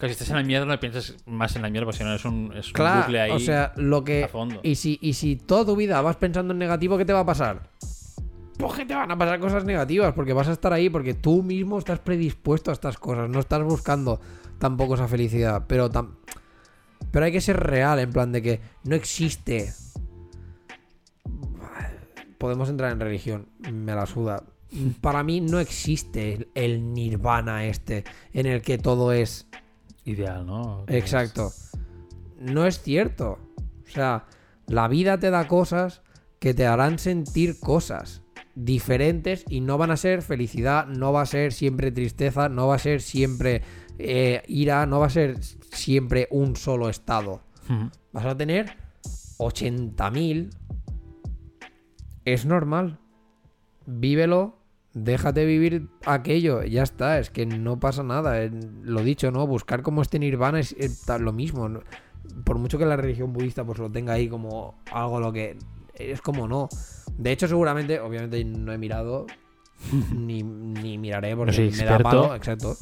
que 0.00 0.06
si 0.08 0.12
estás 0.12 0.30
en 0.30 0.36
la 0.36 0.42
mierda 0.42 0.66
no 0.66 0.78
pienses 0.80 1.16
más 1.24 1.54
en 1.54 1.62
la 1.62 1.70
mierda, 1.70 1.86
porque 1.86 1.98
si 1.98 2.04
no 2.04 2.12
es 2.14 2.24
un, 2.24 2.52
es 2.56 2.66
un 2.66 2.72
Claro, 2.72 3.02
bucle 3.02 3.20
ahí. 3.20 3.30
o 3.30 3.38
sea, 3.38 3.72
lo 3.76 4.02
que... 4.02 4.24
a 4.24 4.28
fondo. 4.28 4.58
Y 4.64 4.74
si, 4.74 4.98
y 5.00 5.12
si 5.14 5.36
toda 5.36 5.64
tu 5.64 5.76
vida 5.76 6.00
vas 6.00 6.16
pensando 6.16 6.52
en 6.52 6.58
negativo, 6.58 6.98
¿qué 6.98 7.04
te 7.04 7.12
va 7.12 7.20
a 7.20 7.24
pasar? 7.26 7.70
Pues 8.58 8.72
que 8.74 8.84
te 8.86 8.94
van 8.94 9.10
a 9.10 9.16
pasar 9.18 9.38
cosas 9.38 9.64
negativas, 9.64 10.12
porque 10.12 10.32
vas 10.32 10.48
a 10.48 10.52
estar 10.52 10.72
ahí, 10.72 10.90
porque 10.90 11.14
tú 11.14 11.42
mismo 11.44 11.78
estás 11.78 12.00
predispuesto 12.00 12.70
a 12.70 12.74
estas 12.74 12.98
cosas, 12.98 13.28
no 13.30 13.38
estás 13.40 13.62
buscando 13.62 14.20
tampoco 14.58 14.94
esa 14.94 15.06
felicidad, 15.08 15.64
pero 15.68 15.90
tam- 15.90 16.14
Pero 17.12 17.26
hay 17.26 17.32
que 17.32 17.40
ser 17.40 17.58
real, 17.58 17.98
en 18.00 18.10
plan 18.10 18.32
de 18.32 18.42
que 18.42 18.60
no 18.84 18.96
existe... 18.96 19.72
Podemos 22.38 22.68
entrar 22.68 22.92
en 22.92 23.00
religión, 23.00 23.48
me 23.72 23.94
la 23.94 24.06
suda. 24.06 24.42
Para 25.00 25.22
mí 25.22 25.40
no 25.40 25.60
existe 25.60 26.34
el- 26.34 26.48
el 26.54 26.92
nirvana 26.92 27.64
este, 27.66 28.04
en 28.32 28.46
el 28.46 28.62
que 28.62 28.78
todo 28.78 29.12
es 29.12 29.46
Ideal, 30.06 30.44
¿no? 30.44 30.84
Exacto. 30.88 31.50
No 32.38 32.66
es 32.66 32.82
cierto. 32.82 33.38
O 33.86 33.90
sea, 33.90 34.26
la 34.66 34.86
vida 34.88 35.18
te 35.18 35.30
da 35.30 35.48
cosas 35.48 36.02
que 36.38 36.52
te 36.52 36.66
harán 36.66 36.98
sentir 36.98 37.58
cosas 37.58 38.20
diferentes 38.54 39.44
y 39.48 39.60
no 39.62 39.78
van 39.78 39.90
a 39.90 39.96
ser 39.96 40.20
felicidad, 40.20 40.86
no 40.86 41.12
va 41.12 41.22
a 41.22 41.26
ser 41.26 41.54
siempre 41.54 41.90
tristeza, 41.90 42.50
no 42.50 42.66
va 42.68 42.74
a 42.74 42.78
ser 42.78 43.00
siempre 43.00 43.62
eh, 43.98 44.42
ira, 44.46 44.84
no 44.84 45.00
va 45.00 45.06
a 45.06 45.10
ser 45.10 45.42
siempre 45.42 46.28
un 46.30 46.54
solo 46.56 46.90
estado. 46.90 47.40
Ujú. 47.70 47.90
Vas 48.12 48.26
a 48.26 48.36
tener 48.36 48.76
80.000. 49.38 50.50
Es 52.24 52.46
normal. 52.46 52.98
Vívelo. 53.86 54.56
Déjate 54.94 55.44
vivir 55.44 55.88
aquello. 56.06 56.62
Ya 56.62 56.82
está. 56.82 57.18
Es 57.18 57.30
que 57.30 57.46
no 57.46 57.80
pasa 57.80 58.02
nada. 58.02 58.42
eh, 58.42 58.50
Lo 58.82 59.02
dicho, 59.02 59.30
¿no? 59.30 59.46
Buscar 59.46 59.82
como 59.82 60.02
este 60.02 60.18
nirvana 60.18 60.60
es, 60.60 60.74
lo 61.18 61.32
mismo. 61.32 61.68
¿no? 61.68 61.80
Por 62.44 62.58
mucho 62.58 62.78
que 62.78 62.86
la 62.86 62.96
religión 62.96 63.32
budista 63.32 63.64
pues 63.64 63.78
lo 63.78 63.90
tenga 63.90 64.12
ahí 64.14 64.28
como 64.28 64.76
algo 64.92 65.20
lo 65.20 65.32
que... 65.32 65.56
Es 65.94 66.20
como 66.20 66.48
no. 66.48 66.68
De 67.18 67.30
hecho, 67.32 67.46
seguramente, 67.48 68.00
obviamente 68.00 68.44
no 68.44 68.72
he 68.72 68.78
mirado 68.78 69.26
ni, 70.12 70.42
ni 70.42 70.98
miraré 70.98 71.36
porque 71.36 71.52
No 71.52 71.58
me 71.58 71.64
da 71.70 71.76
experto. 71.76 72.02
palo. 72.04 72.34
Exacto. 72.34 72.76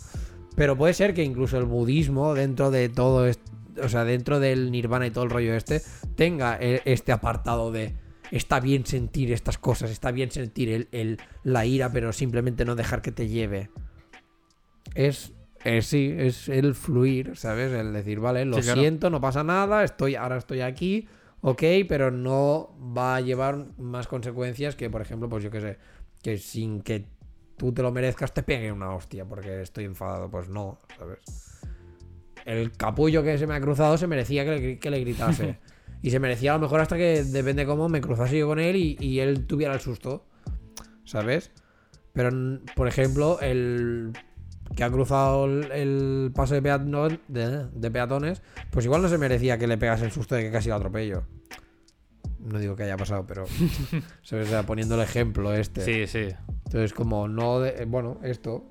Pero 0.54 0.76
puede 0.76 0.94
ser 0.94 1.12
que 1.14 1.22
incluso 1.24 1.58
el 1.58 1.64
budismo, 1.64 2.34
dentro 2.34 2.70
de 2.70 2.88
todo 2.90 3.26
esto, 3.26 3.50
o 3.82 3.88
sea, 3.88 4.04
dentro 4.04 4.38
del 4.38 4.70
nirvana 4.70 5.06
y 5.06 5.10
todo 5.10 5.24
el 5.24 5.30
rollo 5.30 5.54
este, 5.54 5.80
tenga 6.14 6.58
e- 6.60 6.82
este 6.84 7.10
apartado 7.12 7.72
de 7.72 7.94
está 8.32 8.58
bien 8.60 8.84
sentir 8.86 9.30
estas 9.32 9.58
cosas, 9.58 9.90
está 9.90 10.10
bien 10.10 10.30
sentir 10.30 10.68
el, 10.70 10.88
el- 10.92 11.18
la 11.44 11.64
ira, 11.66 11.92
pero 11.92 12.12
simplemente 12.12 12.64
no 12.64 12.74
dejar 12.74 13.02
que 13.02 13.12
te 13.12 13.28
lleve. 13.28 13.70
Es, 14.94 15.32
es 15.64 15.86
sí, 15.86 16.12
es 16.16 16.48
el 16.48 16.74
fluir, 16.74 17.36
¿sabes? 17.36 17.72
El 17.72 17.92
decir, 17.92 18.20
vale, 18.20 18.44
lo 18.44 18.56
Sí, 18.56 18.62
claro. 18.62 18.80
siento, 18.80 19.10
no 19.10 19.20
pasa 19.20 19.44
nada, 19.44 19.84
estoy, 19.84 20.16
ahora 20.16 20.36
estoy 20.38 20.60
aquí, 20.60 21.08
ok, 21.40 21.62
pero 21.88 22.10
no 22.10 22.76
va 22.96 23.16
a 23.16 23.20
llevar 23.20 23.78
más 23.78 24.06
consecuencias 24.06 24.76
que, 24.76 24.90
por 24.90 25.00
ejemplo, 25.02 25.28
pues 25.28 25.44
yo 25.44 25.50
qué 25.50 25.60
sé, 25.60 25.78
que 26.22 26.38
sin 26.38 26.82
que 26.82 27.06
tú 27.56 27.72
te 27.72 27.82
lo 27.82 27.92
merezcas 27.92 28.34
te 28.34 28.42
pegue 28.42 28.72
una 28.72 28.94
hostia 28.94 29.24
porque 29.24 29.62
estoy 29.62 29.84
enfadado. 29.84 30.30
Pues 30.30 30.48
no, 30.48 30.78
¿sabes? 30.98 31.18
El 32.44 32.72
capullo 32.72 33.22
que 33.22 33.38
se 33.38 33.46
me 33.46 33.54
ha 33.54 33.60
cruzado 33.60 33.96
se 33.96 34.06
merecía 34.06 34.44
que 34.44 34.50
le, 34.50 34.78
que 34.78 34.90
le 34.90 35.00
gritase. 35.00 35.58
y 36.02 36.10
se 36.10 36.18
merecía 36.18 36.52
a 36.52 36.56
lo 36.56 36.62
mejor 36.62 36.80
hasta 36.80 36.96
que, 36.96 37.22
depende 37.24 37.64
cómo, 37.64 37.88
me 37.88 38.00
cruzase 38.00 38.36
yo 38.38 38.46
con 38.48 38.58
él 38.58 38.76
y, 38.76 38.96
y 39.00 39.20
él 39.20 39.46
tuviera 39.46 39.72
el 39.74 39.80
susto. 39.80 40.26
¿Sabes? 41.04 41.50
Pero, 42.12 42.30
por 42.76 42.88
ejemplo, 42.88 43.38
el 43.40 44.12
que 44.76 44.84
ha 44.84 44.90
cruzado 44.90 45.44
el, 45.46 45.70
el 45.72 46.32
paso 46.34 46.54
de, 46.54 46.62
peatón- 46.62 47.20
de, 47.28 47.66
de 47.72 47.90
peatones, 47.90 48.42
pues 48.70 48.84
igual 48.86 49.02
no 49.02 49.08
se 49.08 49.18
merecía 49.18 49.58
que 49.58 49.66
le 49.66 49.78
pegase 49.78 50.04
el 50.04 50.12
susto 50.12 50.34
de 50.34 50.42
que 50.44 50.50
casi 50.50 50.68
lo 50.68 50.76
atropello. 50.76 51.24
No 52.40 52.58
digo 52.58 52.74
que 52.76 52.82
haya 52.84 52.96
pasado, 52.96 53.24
pero... 53.26 53.44
¿sabes? 54.22 54.46
O 54.48 54.50
sea, 54.50 54.64
poniendo 54.64 54.94
el 54.96 55.02
ejemplo 55.02 55.54
este. 55.54 55.82
Sí, 55.82 56.06
sí. 56.06 56.34
Entonces, 56.66 56.92
como 56.92 57.28
no, 57.28 57.60
de- 57.60 57.84
bueno, 57.84 58.18
esto, 58.22 58.64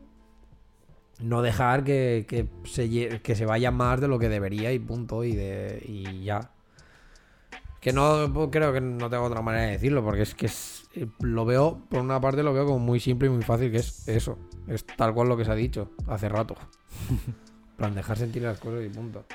no 1.20 1.42
dejar 1.42 1.84
que, 1.84 2.26
que 2.28 2.48
se, 2.66 3.20
que 3.22 3.36
se 3.36 3.46
vaya 3.46 3.72
más 3.72 4.02
de 4.02 4.08
lo 4.08 4.18
que 4.20 4.30
debería 4.30 4.74
y 4.74 4.80
punto, 4.80 5.24
y, 5.24 5.36
de, 5.36 5.84
y 5.88 6.24
ya. 6.24 6.52
Que 7.82 7.92
no, 7.92 8.32
pues, 8.34 8.50
creo 8.52 8.72
que 8.72 8.80
no 8.80 9.10
tengo 9.10 9.24
otra 9.24 9.42
manera 9.42 9.66
de 9.66 9.72
decirlo, 9.72 10.04
porque 10.04 10.22
es 10.22 10.36
que 10.36 10.46
es- 10.46 10.88
eh, 10.94 11.08
lo 11.20 11.46
veo, 11.46 11.82
por 11.90 12.00
una 12.02 12.22
parte 12.22 12.44
lo 12.44 12.54
veo 12.54 12.66
como 12.66 12.80
muy 12.80 13.00
simple 13.00 13.28
y 13.28 13.32
muy 13.32 13.44
fácil, 13.44 13.72
que 13.72 13.78
es 13.78 14.08
eso, 14.08 14.38
es 14.68 14.86
tal 14.86 15.14
cual 15.14 15.28
lo 15.30 15.36
que 15.36 15.46
se 15.46 15.52
ha 15.52 15.56
dicho 15.56 15.90
hace 16.08 16.30
rato. 16.30 16.56
En 17.10 17.18
plan, 17.78 17.96
dejar 17.96 18.18
sentir 18.18 18.44
las 18.44 18.60
cosas 18.60 18.86
y 18.86 18.90
punto. 18.90 19.26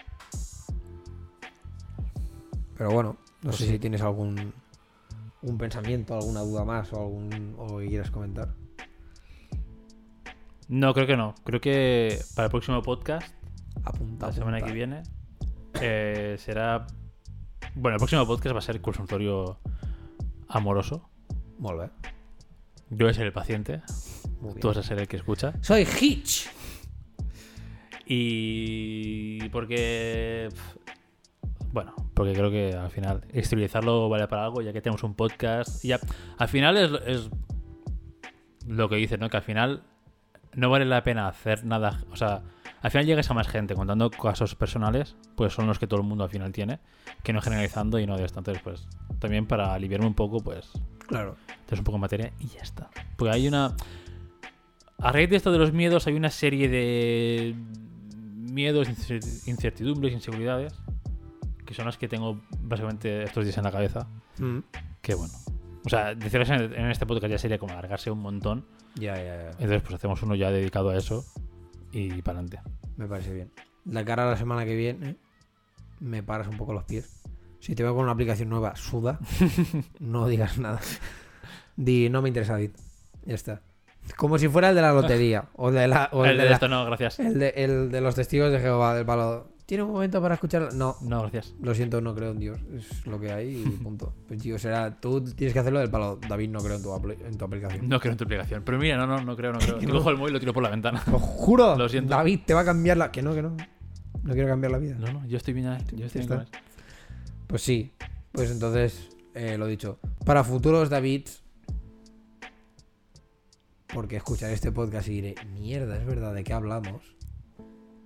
Pero 2.77 2.90
bueno, 2.90 3.16
no 3.43 3.51
Pues 3.51 3.56
sé 3.56 3.64
sí. 3.66 3.70
si 3.73 3.78
tienes 3.78 4.01
algún 4.02 4.52
un 5.43 5.59
pensamiento, 5.59 6.14
alguna 6.14 6.40
duda 6.40 6.64
más 6.64 6.93
o 6.93 7.01
algún 7.01 7.55
o 7.59 7.78
que 7.78 7.89
quieras 7.89 8.10
comentar. 8.10 8.48
No, 10.68 10.93
creo 10.94 11.06
que 11.06 11.16
no. 11.16 11.35
Creo 11.44 11.60
que 11.60 12.18
para 12.35 12.47
el 12.47 12.51
próximo 12.51 12.82
podcast, 12.82 13.32
Apunta. 13.85 14.27
la 14.27 14.32
semana 14.32 14.56
apunta. 14.56 14.66
que 14.66 14.74
viene, 14.74 15.02
eh, 15.81 16.36
será. 16.39 16.86
Bueno, 17.78 17.96
el 17.96 17.98
próximo 17.98 18.26
podcast 18.26 18.54
va 18.54 18.60
a 18.60 18.62
ser 18.62 18.80
consultorio 18.80 19.58
amoroso. 20.48 21.10
Molt 21.58 21.78
bé. 21.78 21.90
Yo 22.88 23.04
voy 23.04 23.10
a 23.10 23.12
ser 23.14 23.26
el 23.26 23.34
paciente, 23.34 23.82
tú 24.60 24.68
vas 24.68 24.78
a 24.78 24.82
ser 24.82 24.98
el 24.98 25.06
que 25.06 25.18
escucha. 25.18 25.52
Soy 25.60 25.82
Hitch. 25.82 26.48
Y 28.06 29.46
porque. 29.50 30.48
Bueno, 31.70 31.94
porque 32.14 32.32
creo 32.32 32.50
que 32.50 32.72
al 32.72 32.90
final 32.90 33.26
exteriorizarlo 33.34 34.08
vale 34.08 34.26
para 34.26 34.44
algo, 34.44 34.62
ya 34.62 34.72
que 34.72 34.80
tenemos 34.80 35.02
un 35.02 35.14
podcast. 35.14 35.84
Y 35.84 35.88
ya, 35.88 36.00
al 36.38 36.48
final 36.48 36.78
es, 36.78 36.90
es 37.06 37.30
lo 38.66 38.88
que 38.88 38.96
dices, 38.96 39.18
¿no? 39.18 39.28
Que 39.28 39.36
al 39.36 39.42
final 39.42 39.82
no 40.54 40.70
vale 40.70 40.86
la 40.86 41.02
pena 41.02 41.28
hacer 41.28 41.66
nada. 41.66 42.04
O 42.10 42.16
sea, 42.16 42.42
al 42.82 42.90
final 42.90 43.06
llegas 43.06 43.30
a 43.30 43.34
más 43.34 43.48
gente 43.48 43.74
contando 43.74 44.10
casos 44.10 44.54
personales, 44.54 45.16
pues 45.34 45.52
son 45.52 45.66
los 45.66 45.78
que 45.78 45.86
todo 45.86 46.00
el 46.00 46.06
mundo 46.06 46.24
al 46.24 46.30
final 46.30 46.52
tiene, 46.52 46.78
que 47.22 47.32
no 47.32 47.40
generalizando 47.40 47.98
y 47.98 48.06
no 48.06 48.16
de. 48.16 48.24
Entonces, 48.24 48.60
pues 48.62 48.86
también 49.18 49.46
para 49.46 49.72
aliviarme 49.74 50.06
un 50.06 50.14
poco, 50.14 50.38
pues 50.40 50.70
Claro. 51.06 51.36
entonces 51.48 51.78
un 51.78 51.84
poco 51.84 51.96
en 51.96 52.00
materia 52.02 52.32
y 52.40 52.48
ya 52.48 52.60
está. 52.60 52.90
Porque 53.16 53.34
hay 53.34 53.48
una. 53.48 53.74
A 54.98 55.12
raíz 55.12 55.28
de 55.30 55.36
esto 55.36 55.52
de 55.52 55.58
los 55.58 55.72
miedos, 55.72 56.06
hay 56.06 56.14
una 56.14 56.30
serie 56.30 56.68
de 56.68 57.54
miedos, 58.34 58.88
incer- 58.88 59.46
incertidumbres, 59.48 60.12
inseguridades, 60.14 60.74
que 61.64 61.74
son 61.74 61.84
las 61.86 61.98
que 61.98 62.08
tengo 62.08 62.40
básicamente 62.60 63.24
estos 63.24 63.44
días 63.44 63.58
en 63.58 63.64
la 63.64 63.72
cabeza. 63.72 64.06
Mm. 64.38 64.58
Que 65.02 65.14
bueno. 65.14 65.32
O 65.84 65.88
sea, 65.88 66.14
decirles 66.14 66.48
en, 66.50 66.72
en 66.74 66.90
este 66.90 67.06
podcast 67.06 67.30
ya 67.30 67.38
sería 67.38 67.58
como 67.58 67.72
alargarse 67.72 68.10
un 68.10 68.20
montón. 68.20 68.64
Ya, 68.94 69.14
ya, 69.16 69.24
ya. 69.24 69.50
Entonces, 69.50 69.82
pues 69.82 69.94
hacemos 69.94 70.22
uno 70.22 70.34
ya 70.34 70.50
dedicado 70.50 70.90
a 70.90 70.96
eso 70.96 71.24
y 71.97 72.23
para 72.23 72.40
adelante. 72.40 72.60
Me 72.97 73.06
parece 73.06 73.32
bien. 73.32 73.51
La 73.85 74.05
cara 74.05 74.27
a 74.27 74.31
la 74.31 74.36
semana 74.36 74.64
que 74.64 74.74
viene, 74.77 75.16
me 76.01 76.23
paras 76.23 76.48
un 76.48 76.56
poco 76.56 76.73
los 76.73 76.85
pies. 76.85 77.23
Si 77.60 77.74
te 77.74 77.82
veo 77.82 77.94
con 77.94 78.05
una 78.05 78.12
aplicación 78.12 78.48
nueva, 78.48 78.77
suda. 78.77 79.18
no 80.01 80.28
digas 80.28 80.59
nada. 80.59 80.81
Di, 81.77 82.09
no 82.10 82.23
me 82.23 82.28
interesa, 82.28 82.52
David. 82.55 82.70
Ya 83.24 83.35
está. 83.35 83.62
Como 84.16 84.39
si 84.39 84.48
fuera 84.48 84.68
el 84.70 84.74
de 84.77 84.82
la 84.82 84.93
lotería. 84.93 85.48
O 85.55 85.70
de 85.73 85.89
la. 85.89 86.09
O 86.12 86.24
el, 86.24 86.32
El 86.32 86.36
de 86.39 86.43
de 86.44 86.48
la- 86.51 86.55
esto 86.55 86.68
no, 86.68 86.85
gracias. 86.85 87.18
el 87.18 87.39
de, 87.39 87.48
el 87.56 87.90
de 87.90 88.01
los 88.01 88.14
testigos 88.14 88.52
de 88.52 88.60
Jehová, 88.60 88.94
del 88.94 89.05
palo. 89.06 89.48
¿Tiene 89.66 89.82
un 89.82 89.90
momento 89.90 90.22
para 90.22 90.34
escuchar? 90.34 90.72
No, 90.74 90.97
No, 91.02 91.22
gracias. 91.22 91.55
Lo 91.60 91.74
siento, 91.74 92.01
no 92.01 92.14
creo 92.14 92.30
en 92.30 92.38
Dios. 92.38 92.59
Es 92.72 93.05
lo 93.05 93.18
que 93.18 93.32
hay 93.32 93.62
y 93.62 93.64
punto. 93.82 94.14
Pues 94.28 94.40
tío, 94.40 94.59
será. 94.60 95.01
Tú 95.01 95.20
tienes 95.24 95.52
que 95.52 95.59
hacerlo 95.59 95.80
del 95.80 95.90
palo. 95.90 96.20
David, 96.28 96.51
no 96.51 96.60
creo 96.60 96.76
en 96.76 96.82
tu, 96.82 96.94
en 96.94 97.36
tu 97.36 97.44
aplicación. 97.44 97.88
No 97.88 97.98
creo 97.98 98.12
en 98.12 98.18
tu 98.18 98.24
aplicación. 98.24 98.62
Pero 98.64 98.78
mira, 98.78 98.97
no, 98.97 99.09
no, 99.09 99.20
no 99.20 99.36
creo, 99.36 99.52
no 99.52 99.59
creo. 99.59 99.78
Y 99.82 99.86
cojo 99.86 100.10
el 100.10 100.16
móvil 100.16 100.30
y 100.30 100.34
lo 100.34 100.40
tiro 100.40 100.52
por 100.52 100.62
la 100.62 100.70
ventana. 100.70 101.02
Lo 101.10 101.18
juro. 101.18 101.74
Lo 101.78 101.88
siento. 101.88 102.10
David, 102.10 102.40
te 102.47 102.55
va 102.55 102.60
a 102.60 102.64
cambiar 102.64 102.97
la. 102.97 103.10
Que 103.10 103.22
no, 103.22 103.34
que 103.34 103.43
no. 103.43 103.56
No 104.22 104.32
quiero 104.32 104.48
cambiar 104.48 104.70
la 104.70 104.78
vida. 104.78 104.97
No, 105.01 105.12
no, 105.12 105.26
yo 105.26 105.36
estoy 105.36 105.52
bien 105.55 105.66
ahí. 105.66 105.82
Yo 105.94 106.06
estoy 106.06 106.26
bien. 106.26 106.44
Pues 107.48 107.62
sí. 107.62 107.93
Pues 108.30 108.51
entonces 108.52 109.09
eh, 109.34 109.59
lo 109.59 109.66
dicho. 109.66 109.98
Para 110.24 110.44
futuros 110.44 110.90
David. 110.90 111.26
Porque 113.93 114.16
escucharé 114.16 114.52
este 114.52 114.70
podcast 114.72 115.09
y 115.09 115.12
diré, 115.12 115.34
mierda, 115.55 115.97
es 115.97 116.05
verdad, 116.05 116.34
¿de 116.34 116.44
qué 116.44 116.52
hablamos? 116.52 117.16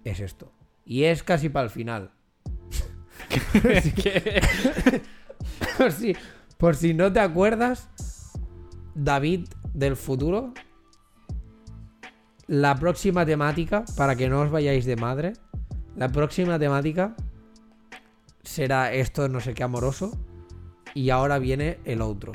Es 0.04 0.20
esto. 0.20 0.52
Y 0.84 1.04
es 1.04 1.22
casi 1.22 1.48
para 1.48 1.64
el 1.64 1.70
final. 1.70 2.10
¿Qué? 3.28 4.42
Por 5.78 5.92
si, 5.92 6.14
por 6.58 6.76
si 6.76 6.92
no 6.94 7.12
te 7.12 7.20
acuerdas, 7.20 7.88
David 8.94 9.48
del 9.72 9.96
futuro. 9.96 10.52
La 12.46 12.74
próxima 12.74 13.24
temática, 13.24 13.84
para 13.96 14.16
que 14.16 14.28
no 14.28 14.40
os 14.42 14.50
vayáis 14.50 14.84
de 14.84 14.96
madre, 14.96 15.32
la 15.96 16.08
próxima 16.08 16.58
temática 16.58 17.14
será 18.42 18.92
esto 18.92 19.28
no 19.28 19.40
sé 19.40 19.54
qué 19.54 19.62
amoroso. 19.62 20.18
Y 20.92 21.10
ahora 21.10 21.38
viene 21.38 21.78
el 21.84 22.02
otro. 22.02 22.32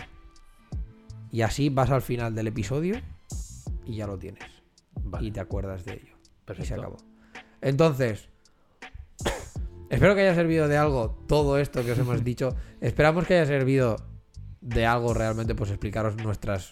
Y 1.32 1.42
así 1.42 1.70
vas 1.70 1.90
al 1.92 2.02
final 2.02 2.34
del 2.34 2.48
episodio 2.48 3.02
y 3.86 3.98
ya 3.98 4.08
lo 4.08 4.18
tienes. 4.18 4.44
Vale, 5.04 5.28
Y 5.28 5.32
te 5.32 5.42
acuerdas 5.42 5.84
de 5.86 5.94
ello. 5.96 6.16
Y 6.16 6.16
se 6.16 6.44
perfecto. 6.46 6.74
acabó. 6.82 6.98
Entonces, 7.62 8.30
espero 9.90 10.16
que 10.16 10.22
haya 10.22 10.36
servido 10.36 10.68
de 10.68 10.78
algo 10.78 11.24
todo 11.28 11.58
esto 11.60 11.84
que 11.86 11.92
os 11.92 12.00
hemos 12.00 12.24
dicho. 12.24 12.56
Esperamos 12.82 13.26
que 13.26 13.36
haya 13.36 13.46
servido 13.46 13.98
de 14.62 14.86
algo 14.86 15.14
realmente, 15.14 15.54
pues 15.56 15.70
explicaros 15.70 16.16
nuestras 16.18 16.72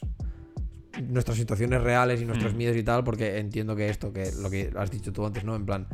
nuestras 1.09 1.37
situaciones 1.37 1.81
reales 1.81 2.21
y 2.21 2.25
nuestros 2.25 2.53
Mm. 2.53 2.57
miedos 2.57 2.77
y 2.77 2.83
tal, 2.83 3.03
porque 3.03 3.39
entiendo 3.39 3.75
que 3.75 3.89
esto, 3.89 4.13
que 4.13 4.31
lo 4.39 4.49
que 4.51 4.71
has 4.75 4.91
dicho 4.91 5.11
tú 5.11 5.25
antes, 5.25 5.43
¿no? 5.43 5.55
En 5.55 5.65
plan, 5.65 5.87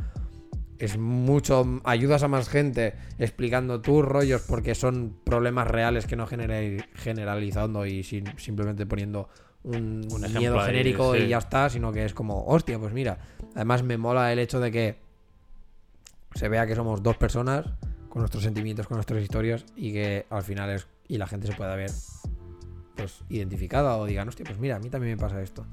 es 0.78 0.98
mucho, 0.98 1.80
ayudas 1.84 2.22
a 2.22 2.28
más 2.28 2.48
gente 2.50 2.94
explicando 3.18 3.80
tus 3.80 4.04
rollos 4.04 4.42
porque 4.46 4.74
son 4.74 5.16
problemas 5.24 5.68
reales 5.68 6.06
que 6.06 6.16
no 6.16 6.26
genera- 6.26 6.84
generalizando 6.96 7.86
y 7.86 8.02
sin, 8.02 8.24
simplemente 8.38 8.84
poniendo 8.84 9.28
un, 9.62 10.06
miedo 10.38 10.60
ahí, 10.60 10.66
genérico 10.66 11.14
sí. 11.14 11.22
y 11.22 11.28
ya 11.28 11.38
está, 11.38 11.70
sino 11.70 11.92
que 11.92 12.04
es 12.04 12.12
como, 12.12 12.44
hostia, 12.46 12.78
pues 12.78 12.92
mira, 12.92 13.18
además 13.54 13.82
me 13.82 13.96
mola 13.96 14.30
el 14.32 14.38
hecho 14.38 14.60
de 14.60 14.70
que 14.70 14.98
se 16.34 16.48
vea 16.48 16.66
que 16.66 16.74
somos 16.74 17.02
dos 17.02 17.16
personas 17.16 17.66
con 18.08 18.20
nuestros 18.20 18.42
sentimientos, 18.42 18.86
con 18.86 18.96
nuestras 18.96 19.22
historias 19.22 19.64
y 19.76 19.92
que 19.92 20.26
al 20.30 20.42
final 20.42 20.70
es 20.70 20.86
y 21.08 21.18
la 21.18 21.26
gente 21.26 21.48
se 21.48 21.54
pueda 21.54 21.74
ver 21.74 21.90
pues 22.94 23.24
identificada 23.28 23.96
o 23.96 24.06
digan, 24.06 24.28
hostia, 24.28 24.44
pues 24.44 24.58
mira, 24.58 24.76
a 24.76 24.78
mí 24.78 24.90
también 24.90 25.16
me 25.16 25.20
pasa 25.20 25.42
esto. 25.42 25.66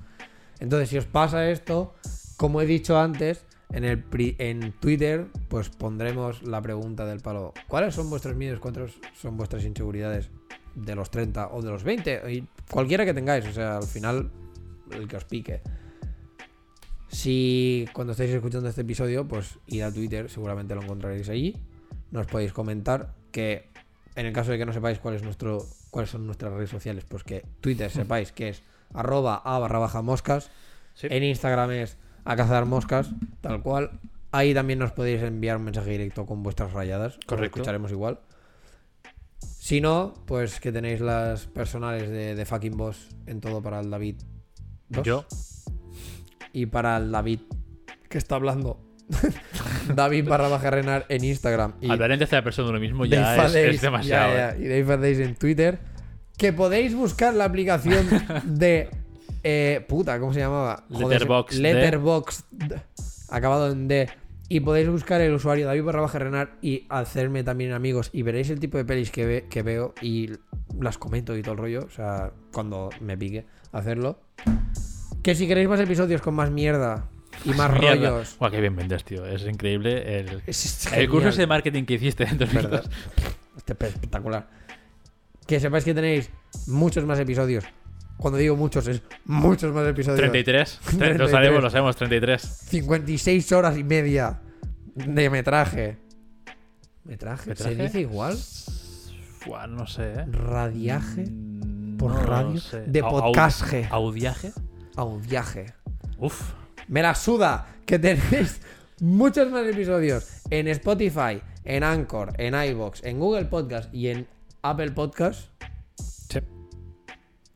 Entonces, 0.60 0.90
si 0.90 0.98
os 0.98 1.06
pasa 1.06 1.50
esto, 1.50 1.94
como 2.38 2.62
he 2.62 2.66
dicho 2.66 2.98
antes, 3.00 3.46
en 3.72 3.84
el 3.84 4.06
en 4.40 4.72
Twitter, 4.80 5.28
pues 5.50 5.70
pondremos 5.70 6.42
la 6.44 6.62
pregunta 6.62 7.06
del 7.06 7.20
palo. 7.20 7.54
¿Cuáles 7.68 7.94
son 7.94 8.10
vuestros 8.10 8.36
miedos? 8.36 8.60
¿Cuántos 8.60 9.00
son 9.16 9.38
vuestras 9.38 9.64
inseguridades? 9.66 10.30
De 10.74 10.96
los 10.96 11.12
30 11.12 11.50
o 11.50 11.62
de 11.62 11.70
los 11.70 11.84
20, 11.84 12.32
y 12.32 12.48
cualquiera 12.70 13.06
que 13.06 13.14
tengáis, 13.14 13.46
o 13.46 13.52
sea, 13.52 13.78
al 13.78 13.84
final, 13.84 14.32
el 14.92 15.08
que 15.08 15.18
os 15.18 15.26
pique. 15.26 15.62
Si 17.18 17.88
cuando 17.94 18.12
estáis 18.12 18.30
escuchando 18.30 18.70
este 18.70 18.82
episodio, 18.82 19.28
pues 19.28 19.58
id 19.66 19.82
a 19.82 19.92
Twitter, 19.92 20.30
seguramente 20.30 20.76
lo 20.76 20.84
encontraréis 20.84 21.28
allí. 21.30 21.58
Nos 22.12 22.28
podéis 22.28 22.54
comentar 22.54 23.16
que 23.32 23.72
en 24.16 24.28
el 24.28 24.34
caso 24.34 24.52
de 24.52 24.60
que 24.60 24.68
no 24.68 24.72
sepáis 24.72 25.00
cuál 25.00 25.16
es 25.16 25.24
nuestro, 25.24 25.66
cuáles 25.90 26.12
son 26.12 26.28
nuestras 26.28 26.54
redes 26.54 26.70
sociales, 26.70 27.06
pues 27.10 27.24
que 27.24 27.44
Twitter 27.60 27.90
sepáis 27.90 28.32
que 28.32 28.50
es 28.50 28.62
arroba 28.94 29.42
a 29.44 29.58
barra 29.58 29.80
baja 29.80 30.04
moscas. 30.04 30.52
Sí. 30.94 31.08
En 31.10 31.24
Instagram 31.24 31.72
es 31.72 31.98
a 32.24 32.36
cazar 32.36 32.68
moscas, 32.68 33.10
tal 33.42 33.64
cual. 33.64 34.00
Ahí 34.32 34.54
también 34.54 34.78
nos 34.78 34.92
podéis 34.92 35.24
enviar 35.24 35.58
un 35.58 35.64
mensaje 35.64 35.90
directo 35.90 36.28
con 36.28 36.44
vuestras 36.44 36.72
rayadas. 36.74 37.18
Correcto. 37.26 37.58
escucharemos 37.58 37.90
igual. 37.90 38.20
Si 39.40 39.82
no, 39.82 40.14
pues 40.28 40.60
que 40.60 40.72
tenéis 40.72 41.02
las 41.02 41.48
personales 41.48 42.10
de, 42.10 42.36
de 42.36 42.46
fucking 42.46 42.78
boss 42.78 43.10
en 43.26 43.42
todo 43.42 43.64
para 43.64 43.80
el 43.80 43.90
David. 43.90 44.18
dos. 44.90 45.04
Yo, 45.04 45.26
Y 46.54 46.66
para 46.68 46.98
el 46.98 47.12
David 47.12 47.40
que 48.10 48.18
está 48.18 48.36
hablando. 48.36 48.80
David 49.96 50.28
barra 50.28 50.48
baja 50.50 50.70
renar 50.70 51.06
en 51.10 51.24
Instagram. 51.24 51.74
Y 51.82 51.90
hablar 51.92 52.12
en 52.12 52.20
tercera 52.20 52.44
persona 52.44 52.66
de 52.68 52.72
uno 52.72 52.80
mismo 52.80 53.06
ya 53.06 53.46
es, 53.46 53.82
demasiado. 53.82 54.34
ya, 54.34 54.56
ya, 54.56 54.58
Y 54.58 54.68
Dave 54.68 54.86
Fadays 54.86 55.20
en 55.20 55.36
Twitter. 55.36 55.80
Que 56.38 56.54
podéis 56.54 56.94
buscar 56.94 57.34
la 57.34 57.46
aplicación 57.46 58.06
de. 58.46 58.90
eh, 59.44 59.86
puta, 59.88 60.20
¿cómo 60.20 60.34
se 60.34 60.40
llamaba? 60.42 60.84
Letterboxd. 60.90 61.58
Letterboxd. 61.60 62.44
Acabado 63.30 63.72
en 63.72 63.88
D. 63.88 64.10
Y 64.50 64.62
podéis 64.62 64.88
buscar 64.88 65.20
el 65.20 65.34
usuario 65.34 65.66
David 65.68 65.84
barra 65.84 66.02
baja 66.02 66.20
renar 66.20 66.52
y 66.62 66.86
hacerme 66.90 67.44
también 67.44 67.74
amigos. 67.74 68.10
Y 68.14 68.22
veréis 68.22 68.50
el 68.50 68.60
tipo 68.60 68.78
de 68.78 68.86
pelis 68.86 69.12
que, 69.12 69.26
ve- 69.26 69.46
que 69.50 69.62
veo 69.62 69.94
y 70.02 70.30
las 70.80 70.98
comento 70.98 71.36
y 71.36 71.42
todo 71.42 71.54
el 71.54 71.58
rollo. 71.60 71.86
O 71.86 71.90
sea, 71.90 72.32
cuando 72.54 72.90
me 73.02 73.18
pique 73.18 73.46
hacerlo. 73.74 74.20
Que 75.28 75.36
si 75.36 75.46
queréis 75.46 75.68
más 75.68 75.82
episodios 75.82 76.22
con 76.22 76.36
más 76.36 76.50
mierda 76.50 77.10
y 77.44 77.50
más 77.50 77.70
Mierda. 77.78 78.12
rollos. 78.12 78.38
Guau, 78.40 78.50
qué 78.50 78.62
bien 78.62 78.78
vendes, 78.78 79.04
tío. 79.04 79.26
Es 79.26 79.42
increíble 79.46 80.22
el, 80.22 80.42
Es 80.48 80.88
el 80.94 81.10
curso 81.10 81.28
ese 81.28 81.42
de 81.42 81.48
marketing 81.48 81.84
que 81.84 81.96
hiciste 81.96 82.24
en 82.24 82.38
2002. 82.38 82.72
¿Verdad? 82.72 82.92
Este 83.58 83.74
es 83.78 83.90
espectacular. 83.94 84.48
Que 85.46 85.60
sepáis 85.60 85.84
que 85.84 85.94
tenéis 85.94 86.30
muchos 86.68 87.04
más 87.04 87.20
episodios. 87.20 87.66
Cuando 88.16 88.38
digo 88.40 88.56
muchos, 88.56 88.88
es 88.88 89.02
muchos 89.26 89.74
más 89.74 89.86
episodios. 89.86 90.18
33. 90.22 90.80
33. 90.98 91.18
Lo 91.20 91.28
sabemos, 91.28 91.62
lo 91.62 91.70
sabemos, 91.72 91.98
33. 91.98 92.42
56 92.42 93.52
horas 93.52 93.78
y 93.78 93.84
media 93.84 94.40
de 94.96 95.30
metraje. 95.30 95.98
¿Metraje? 97.04 97.54
¿Se 97.54 97.76
dice 97.76 98.00
igual? 98.00 98.38
Buah, 99.46 99.68
no 99.68 99.88
sé, 99.88 100.04
¿eh? 100.20 100.26
Radiaje. 100.32 101.26
Mm, 101.30 101.98
Por 101.98 102.12
no 102.14 102.22
radio. 102.24 102.62
sé. 102.62 102.84
De 102.88 103.02
Au- 103.02 103.20
au- 103.24 103.34
podcaste. 104.98 105.02
¿Audiaje? 105.02 105.60
Audiaje. 105.60 105.74
Uf. 106.20 106.54
Me 106.88 107.02
la 107.02 107.16
suda 107.16 107.68
que 107.86 108.00
tenéis 108.00 108.62
muchos 109.02 109.52
más 109.52 109.66
episodios 109.68 110.28
en 110.50 110.68
Spotify, 110.70 111.42
en 111.66 111.84
Anchor, 111.84 112.34
en 112.38 112.56
iBox, 112.56 113.04
en 113.04 113.20
Google 113.20 113.46
Podcast 113.46 113.94
y 113.94 114.08
en 114.10 114.28
Apple 114.62 114.92
Podcast. 114.92 115.50
Sí. 116.30 116.40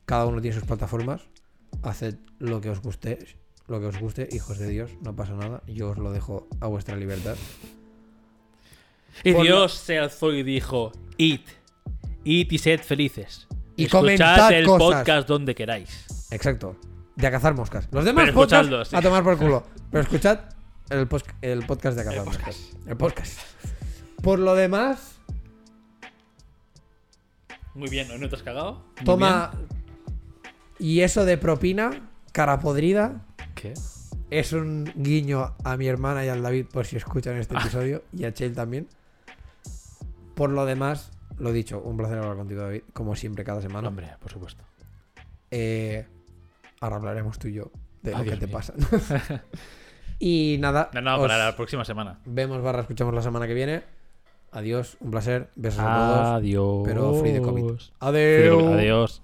Cada 0.06 0.26
uno 0.26 0.42
tiene 0.42 0.56
sus 0.56 0.66
plataformas. 0.66 1.22
Haced 1.84 2.16
lo 2.40 2.62
que 2.62 2.70
os 2.70 2.82
guste, 2.82 3.18
lo 3.68 3.80
que 3.80 3.88
os 3.88 4.00
guste, 4.00 4.28
hijos 4.32 4.58
de 4.60 4.68
Dios, 4.68 4.92
no 5.02 5.16
pasa 5.16 5.34
nada. 5.34 5.62
Yo 5.68 5.92
os 5.92 5.98
lo 5.98 6.12
dejo 6.12 6.48
a 6.60 6.68
vuestra 6.68 6.96
libertad. 6.96 7.36
Y 9.24 9.34
Por 9.34 9.44
Dios 9.44 9.74
se 9.74 9.98
alzó 10.00 10.34
y 10.34 10.44
dijo: 10.44 10.92
Id, 11.18 11.42
id 12.24 12.52
y 12.52 12.58
sed 12.58 12.82
felices. 12.82 13.48
Y 13.76 13.86
Escuchad 13.86 14.00
comentad 14.02 14.52
el 14.52 14.66
cosas. 14.66 14.80
podcast 14.80 15.28
donde 15.28 15.56
queráis. 15.56 16.06
Exacto. 16.30 16.76
De 17.16 17.28
a 17.28 17.32
cazar 17.32 17.54
moscas. 17.56 17.88
Los 17.92 18.06
demás 18.06 18.26
Pero 18.26 18.36
podcasts 18.36 18.90
sí. 18.90 18.96
a 18.96 19.02
tomar 19.02 19.24
por 19.24 19.38
culo. 19.38 19.64
Pero 19.92 20.04
escuchad 20.04 20.40
el, 20.90 21.08
el 21.42 21.66
podcast 21.66 21.96
de 21.96 22.02
a 22.02 22.06
cazar 22.06 22.20
El 22.20 22.26
moscas. 22.26 22.56
podcast. 22.56 22.88
El 22.88 22.98
podcast. 22.98 23.40
Por 24.22 24.40
lo 24.40 24.56
demás, 24.56 25.16
Muy 27.74 27.90
bien, 27.90 28.08
¿no? 28.08 28.18
¿No 28.18 28.28
te 28.30 28.36
has 28.36 28.44
cagado? 28.44 28.84
Muy 28.98 29.06
Toma. 29.06 29.52
Y 30.78 31.02
eso 31.02 31.26
de 31.26 31.38
propina, 31.38 32.10
cara 32.32 32.60
podrida. 32.60 33.26
¿Qué? 33.56 33.74
es 34.30 34.54
un 34.54 34.90
guiño 34.96 35.56
a 35.66 35.76
mi 35.76 35.88
hermana 35.88 36.24
y 36.26 36.30
al 36.30 36.42
David 36.42 36.68
por 36.72 36.86
si 36.86 36.96
escuchan 36.96 37.36
este 37.36 37.54
Ah. 37.58 37.60
episodio 37.62 38.04
y 38.14 38.24
a 38.24 38.34
Chel 38.34 38.56
también. 38.56 38.88
Por 40.36 40.50
lo 40.52 40.66
demás, 40.66 41.12
lo 41.38 41.52
dicho, 41.52 41.82
un 41.82 41.98
placer 41.98 42.18
hablar 42.18 42.38
contigo, 42.38 42.62
David, 42.62 42.84
como 42.94 43.16
siempre, 43.18 43.44
cada 43.44 43.62
semana. 43.62 43.90
Hombre, 43.90 44.10
por 44.22 44.32
supuesto. 44.32 44.64
Eh, 45.52 46.08
Ahora 46.82 46.98
hablaremos 46.98 47.40
tú 47.40 47.48
y 47.48 47.54
yo 47.54 47.72
de 48.02 48.14
ah, 48.14 48.18
lo 48.18 48.26
que 48.26 48.38
te 48.38 48.48
pasa. 48.48 48.74
y 50.20 50.58
nada. 50.60 50.90
No, 50.94 51.02
no, 51.02 51.20
para 51.20 51.38
la 51.38 51.56
próxima 51.56 51.86
semana. 51.86 52.20
Vemos, 52.26 52.62
barra, 52.62 52.82
escuchamos 52.82 53.14
la 53.14 53.22
semana 53.22 53.48
que 53.48 53.54
viene. 53.54 53.84
Adiós, 54.52 54.98
un 55.00 55.12
placer. 55.12 55.50
Besos 55.56 55.80
a 55.80 55.96
todos. 55.96 56.28
Adiós. 56.40 56.82
Pero 56.84 57.14
free 57.14 57.32
de 57.32 57.42
COVID. 57.42 57.80
Adiós. 58.00 58.64
Adiós. 58.74 59.22